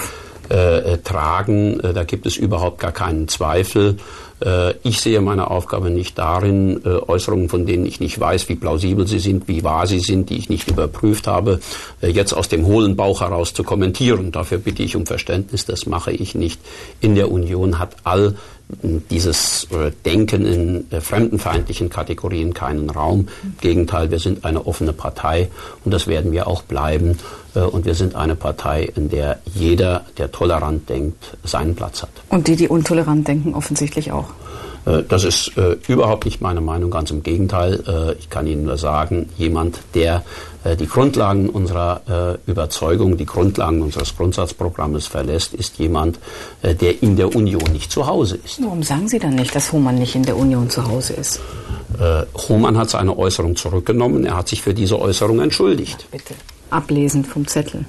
äh, 0.49 0.97
tragen. 0.99 1.79
Äh, 1.79 1.93
da 1.93 2.03
gibt 2.03 2.25
es 2.25 2.37
überhaupt 2.37 2.79
gar 2.79 2.91
keinen 2.91 3.27
Zweifel. 3.27 3.97
Äh, 4.43 4.75
ich 4.83 4.99
sehe 4.99 5.21
meine 5.21 5.49
Aufgabe 5.49 5.89
nicht 5.89 6.17
darin, 6.17 6.81
äh, 6.85 6.89
Äußerungen, 6.89 7.49
von 7.49 7.65
denen 7.65 7.85
ich 7.85 7.99
nicht 7.99 8.19
weiß, 8.19 8.49
wie 8.49 8.55
plausibel 8.55 9.07
sie 9.07 9.19
sind, 9.19 9.47
wie 9.47 9.63
wahr 9.63 9.87
sie 9.87 9.99
sind, 9.99 10.29
die 10.29 10.37
ich 10.37 10.49
nicht 10.49 10.69
überprüft 10.69 11.27
habe, 11.27 11.59
äh, 12.01 12.09
jetzt 12.09 12.33
aus 12.33 12.49
dem 12.49 12.65
hohlen 12.65 12.95
Bauch 12.95 13.21
heraus 13.21 13.53
zu 13.53 13.63
kommentieren. 13.63 14.31
Dafür 14.31 14.57
bitte 14.57 14.83
ich 14.83 14.95
um 14.95 15.05
Verständnis, 15.05 15.65
das 15.65 15.85
mache 15.85 16.11
ich 16.11 16.35
nicht. 16.35 16.59
In 16.99 17.15
der 17.15 17.31
Union 17.31 17.79
hat 17.79 17.95
all 18.03 18.35
dieses 19.09 19.67
Denken 20.03 20.45
in 20.45 21.01
fremdenfeindlichen 21.01 21.89
Kategorien 21.89 22.53
keinen 22.53 22.89
Raum. 22.89 23.27
Im 23.43 23.55
Gegenteil, 23.61 24.09
wir 24.09 24.19
sind 24.19 24.45
eine 24.45 24.65
offene 24.65 24.93
Partei 24.93 25.49
und 25.85 25.91
das 25.91 26.07
werden 26.07 26.31
wir 26.31 26.47
auch 26.47 26.63
bleiben. 26.63 27.17
Und 27.53 27.85
wir 27.85 27.93
sind 27.93 28.15
eine 28.15 28.35
Partei, 28.35 28.89
in 28.95 29.09
der 29.09 29.39
jeder, 29.53 30.05
der 30.17 30.31
tolerant 30.31 30.89
denkt, 30.89 31.37
seinen 31.43 31.75
Platz 31.75 32.01
hat. 32.01 32.09
Und 32.29 32.47
die, 32.47 32.55
die 32.55 32.65
intolerant 32.65 33.27
denken, 33.27 33.53
offensichtlich 33.53 34.11
auch. 34.11 34.29
Äh, 34.85 35.03
das 35.07 35.23
ist 35.23 35.57
äh, 35.57 35.77
überhaupt 35.87 36.25
nicht 36.25 36.41
meine 36.41 36.61
Meinung, 36.61 36.91
ganz 36.91 37.11
im 37.11 37.23
Gegenteil. 37.23 37.83
Äh, 37.87 38.13
ich 38.19 38.29
kann 38.29 38.47
Ihnen 38.47 38.65
nur 38.65 38.77
sagen, 38.77 39.29
jemand, 39.37 39.79
der 39.93 40.23
die 40.79 40.87
Grundlagen 40.87 41.49
unserer 41.49 42.37
Überzeugung, 42.47 43.17
die 43.17 43.25
Grundlagen 43.25 43.81
unseres 43.81 44.15
Grundsatzprogrammes 44.15 45.07
verlässt, 45.07 45.53
ist 45.53 45.77
jemand, 45.77 46.19
der 46.61 47.03
in 47.03 47.17
der 47.17 47.35
Union 47.35 47.69
nicht 47.73 47.91
zu 47.91 48.07
Hause 48.07 48.39
ist. 48.45 48.63
Warum 48.63 48.81
sagen 48.81 49.09
Sie 49.09 49.19
dann 49.19 49.35
nicht, 49.35 49.53
dass 49.53 49.73
Hohmann 49.73 49.95
nicht 49.95 50.15
in 50.15 50.23
der 50.23 50.37
Union 50.37 50.69
zu 50.69 50.87
Hause 50.87 51.15
ist? 51.15 51.41
Hohmann 52.47 52.77
hat 52.77 52.91
seine 52.91 53.17
Äußerung 53.17 53.57
zurückgenommen. 53.57 54.25
Er 54.25 54.37
hat 54.37 54.47
sich 54.47 54.61
für 54.61 54.73
diese 54.73 54.97
Äußerung 55.01 55.41
entschuldigt. 55.41 55.97
Ach, 55.99 56.11
bitte. 56.11 56.33
Ablesend 56.69 57.27
vom 57.27 57.45
Zettel. 57.45 57.83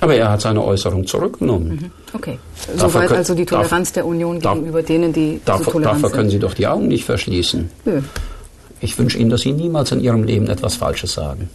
Aber 0.00 0.14
er 0.14 0.30
hat 0.30 0.40
seine 0.40 0.62
Äußerung 0.62 1.06
zurückgenommen. 1.06 1.68
Mhm. 1.68 1.90
Okay. 2.12 2.38
Soweit 2.76 3.12
also 3.12 3.34
die 3.34 3.46
Toleranz 3.46 3.88
darf, 3.88 3.94
der 3.94 4.06
Union 4.06 4.40
gegenüber 4.40 4.80
darf, 4.80 4.86
denen, 4.86 5.12
die 5.12 5.40
darf, 5.44 5.64
so 5.64 5.70
tolerant 5.70 6.02
Dafür 6.02 6.16
können 6.16 6.30
Sie 6.30 6.38
doch 6.38 6.54
die 6.54 6.66
Augen 6.66 6.88
nicht 6.88 7.04
verschließen. 7.04 7.70
Nö. 7.84 8.00
Ich 8.80 8.98
wünsche 8.98 9.18
Ihnen, 9.18 9.30
dass 9.30 9.40
Sie 9.40 9.52
niemals 9.52 9.92
in 9.92 10.00
Ihrem 10.00 10.24
Leben 10.24 10.48
etwas 10.48 10.76
Falsches 10.76 11.14
sagen. 11.14 11.48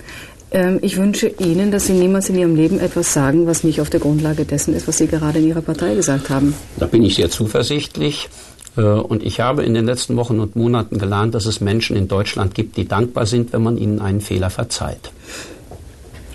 Ähm, 0.51 0.79
ich 0.81 0.97
wünsche 0.97 1.27
Ihnen, 1.27 1.71
dass 1.71 1.85
Sie 1.85 1.93
niemals 1.93 2.29
in 2.29 2.37
Ihrem 2.37 2.55
Leben 2.55 2.79
etwas 2.79 3.13
sagen, 3.13 3.47
was 3.47 3.63
nicht 3.63 3.79
auf 3.79 3.89
der 3.89 3.99
Grundlage 3.99 4.45
dessen 4.45 4.73
ist, 4.73 4.87
was 4.87 4.97
Sie 4.97 5.07
gerade 5.07 5.39
in 5.39 5.47
Ihrer 5.47 5.61
Partei 5.61 5.95
gesagt 5.95 6.29
haben. 6.29 6.53
Da 6.77 6.87
bin 6.87 7.03
ich 7.03 7.15
sehr 7.15 7.29
zuversichtlich. 7.29 8.29
Äh, 8.75 8.81
und 8.81 9.23
ich 9.23 9.39
habe 9.39 9.63
in 9.63 9.73
den 9.73 9.85
letzten 9.85 10.17
Wochen 10.17 10.39
und 10.39 10.55
Monaten 10.55 10.97
gelernt, 10.97 11.35
dass 11.35 11.45
es 11.45 11.61
Menschen 11.61 11.95
in 11.95 12.07
Deutschland 12.07 12.53
gibt, 12.53 12.77
die 12.77 12.87
dankbar 12.87 13.25
sind, 13.25 13.53
wenn 13.53 13.63
man 13.63 13.77
ihnen 13.77 13.99
einen 13.99 14.21
Fehler 14.21 14.49
verzeiht. 14.49 15.11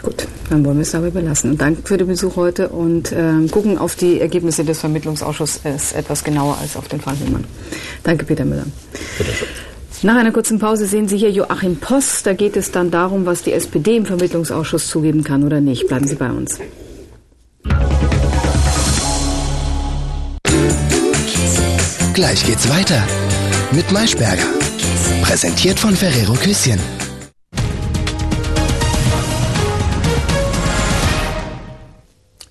Gut, 0.06 0.28
dann 0.50 0.64
wollen 0.64 0.76
wir 0.76 0.82
es 0.82 0.92
dabei 0.92 1.10
belassen. 1.10 1.50
Und 1.50 1.60
danke 1.60 1.82
für 1.82 1.96
den 1.96 2.06
Besuch 2.06 2.36
heute 2.36 2.68
und 2.68 3.10
äh, 3.10 3.48
gucken 3.50 3.76
auf 3.76 3.96
die 3.96 4.20
Ergebnisse 4.20 4.64
des 4.64 4.78
Vermittlungsausschusses 4.78 5.94
etwas 5.94 6.22
genauer 6.22 6.58
als 6.60 6.76
auf 6.76 6.86
den 6.86 7.00
Fall 7.00 7.16
Hillmann. 7.16 7.44
Danke, 8.04 8.24
Peter 8.24 8.44
Müller. 8.44 8.66
Bitte 9.18 9.32
schön. 9.32 9.48
Nach 10.02 10.14
einer 10.14 10.30
kurzen 10.30 10.60
Pause 10.60 10.86
sehen 10.86 11.08
Sie 11.08 11.16
hier 11.16 11.32
Joachim 11.32 11.78
Post. 11.78 12.24
Da 12.24 12.34
geht 12.34 12.56
es 12.56 12.70
dann 12.70 12.92
darum, 12.92 13.26
was 13.26 13.42
die 13.42 13.52
SPD 13.52 13.96
im 13.96 14.06
Vermittlungsausschuss 14.06 14.86
zugeben 14.86 15.24
kann 15.24 15.42
oder 15.42 15.60
nicht. 15.60 15.88
Bleiben 15.88 16.06
Sie 16.06 16.14
bei 16.14 16.30
uns. 16.30 16.60
Gleich 22.14 22.46
geht's 22.46 22.68
weiter 22.70 23.02
mit 23.72 23.90
Maischberger. 23.90 24.46
Präsentiert 25.22 25.80
von 25.80 25.96
Ferrero 25.96 26.34
Küsschen. 26.34 26.78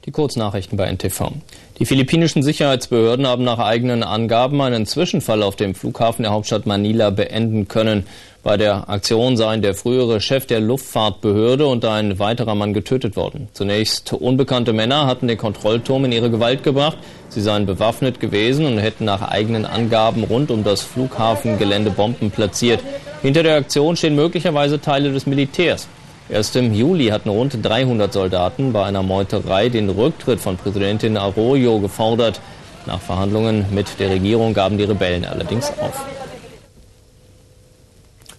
Die 0.06 0.12
Kurznachrichten 0.12 0.78
bei 0.78 0.86
NTV. 0.86 1.32
Die 1.80 1.86
philippinischen 1.88 2.44
Sicherheitsbehörden 2.44 3.26
haben 3.26 3.44
nach 3.44 3.58
eigenen 3.58 4.04
Angaben 4.04 4.62
einen 4.62 4.86
Zwischenfall 4.86 5.42
auf 5.42 5.56
dem 5.56 5.74
Flughafen 5.74 6.22
der 6.22 6.32
Hauptstadt 6.32 6.68
Manila 6.68 7.10
beenden 7.10 7.68
können. 7.68 8.06
Bei 8.44 8.56
der 8.56 8.88
Aktion 8.88 9.36
seien 9.36 9.64
der 9.64 9.74
frühere 9.74 10.22
Chef 10.22 10.46
der 10.46 10.60
Luftfahrtbehörde 10.60 11.66
und 11.66 11.84
ein 11.86 12.20
weiterer 12.20 12.54
Mann 12.54 12.76
getötet 12.76 13.16
worden. 13.16 13.48
Zunächst 13.54 14.14
unbekannte 14.14 14.74
Männer 14.74 15.08
hatten 15.08 15.28
den 15.28 15.40
Kontrollturm 15.40 16.06
in 16.06 16.12
ihre 16.12 16.30
Gewalt 16.30 16.62
gebracht. 16.62 17.00
Sie 17.30 17.42
seien 17.42 17.66
bewaffnet 17.66 18.20
gewesen 18.20 18.68
und 18.68 18.78
hätten 18.78 19.06
nach 19.06 19.24
eigenen 19.24 19.66
Angaben 19.66 20.24
rund 20.24 20.52
um 20.52 20.64
das 20.64 20.84
Flughafengelände 20.84 21.90
Bomben 21.90 22.30
platziert. 22.30 22.82
Hinter 23.24 23.42
der 23.42 23.56
Aktion 23.56 23.96
stehen 23.96 24.16
möglicherweise 24.16 24.80
Teile 24.80 25.12
des 25.12 25.26
Militärs. 25.26 25.88
Erst 26.28 26.56
im 26.56 26.74
Juli 26.74 27.08
hatten 27.08 27.30
rund 27.30 27.58
300 27.62 28.12
Soldaten 28.12 28.74
bei 28.74 28.84
einer 28.84 29.04
Meuterei 29.04 29.70
den 29.70 29.90
Rücktritt 29.90 30.40
von 30.40 30.58
Präsidentin 30.58 31.18
Arroyo 31.18 31.80
gefordert. 31.80 32.42
Nach 32.88 33.00
Verhandlungen 33.00 33.66
mit 33.72 34.00
der 34.00 34.10
Regierung 34.10 34.56
gaben 34.56 34.78
die 34.78 34.86
Rebellen 34.86 35.24
allerdings 35.24 35.72
auf. 35.80 36.04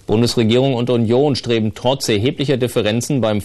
Bundesregierung 0.06 0.74
und 0.74 0.90
Union 0.90 1.36
streben 1.36 1.74
trotz 1.74 2.08
erheblicher 2.08 2.56
Differenzen 2.56 3.20
beim 3.20 3.40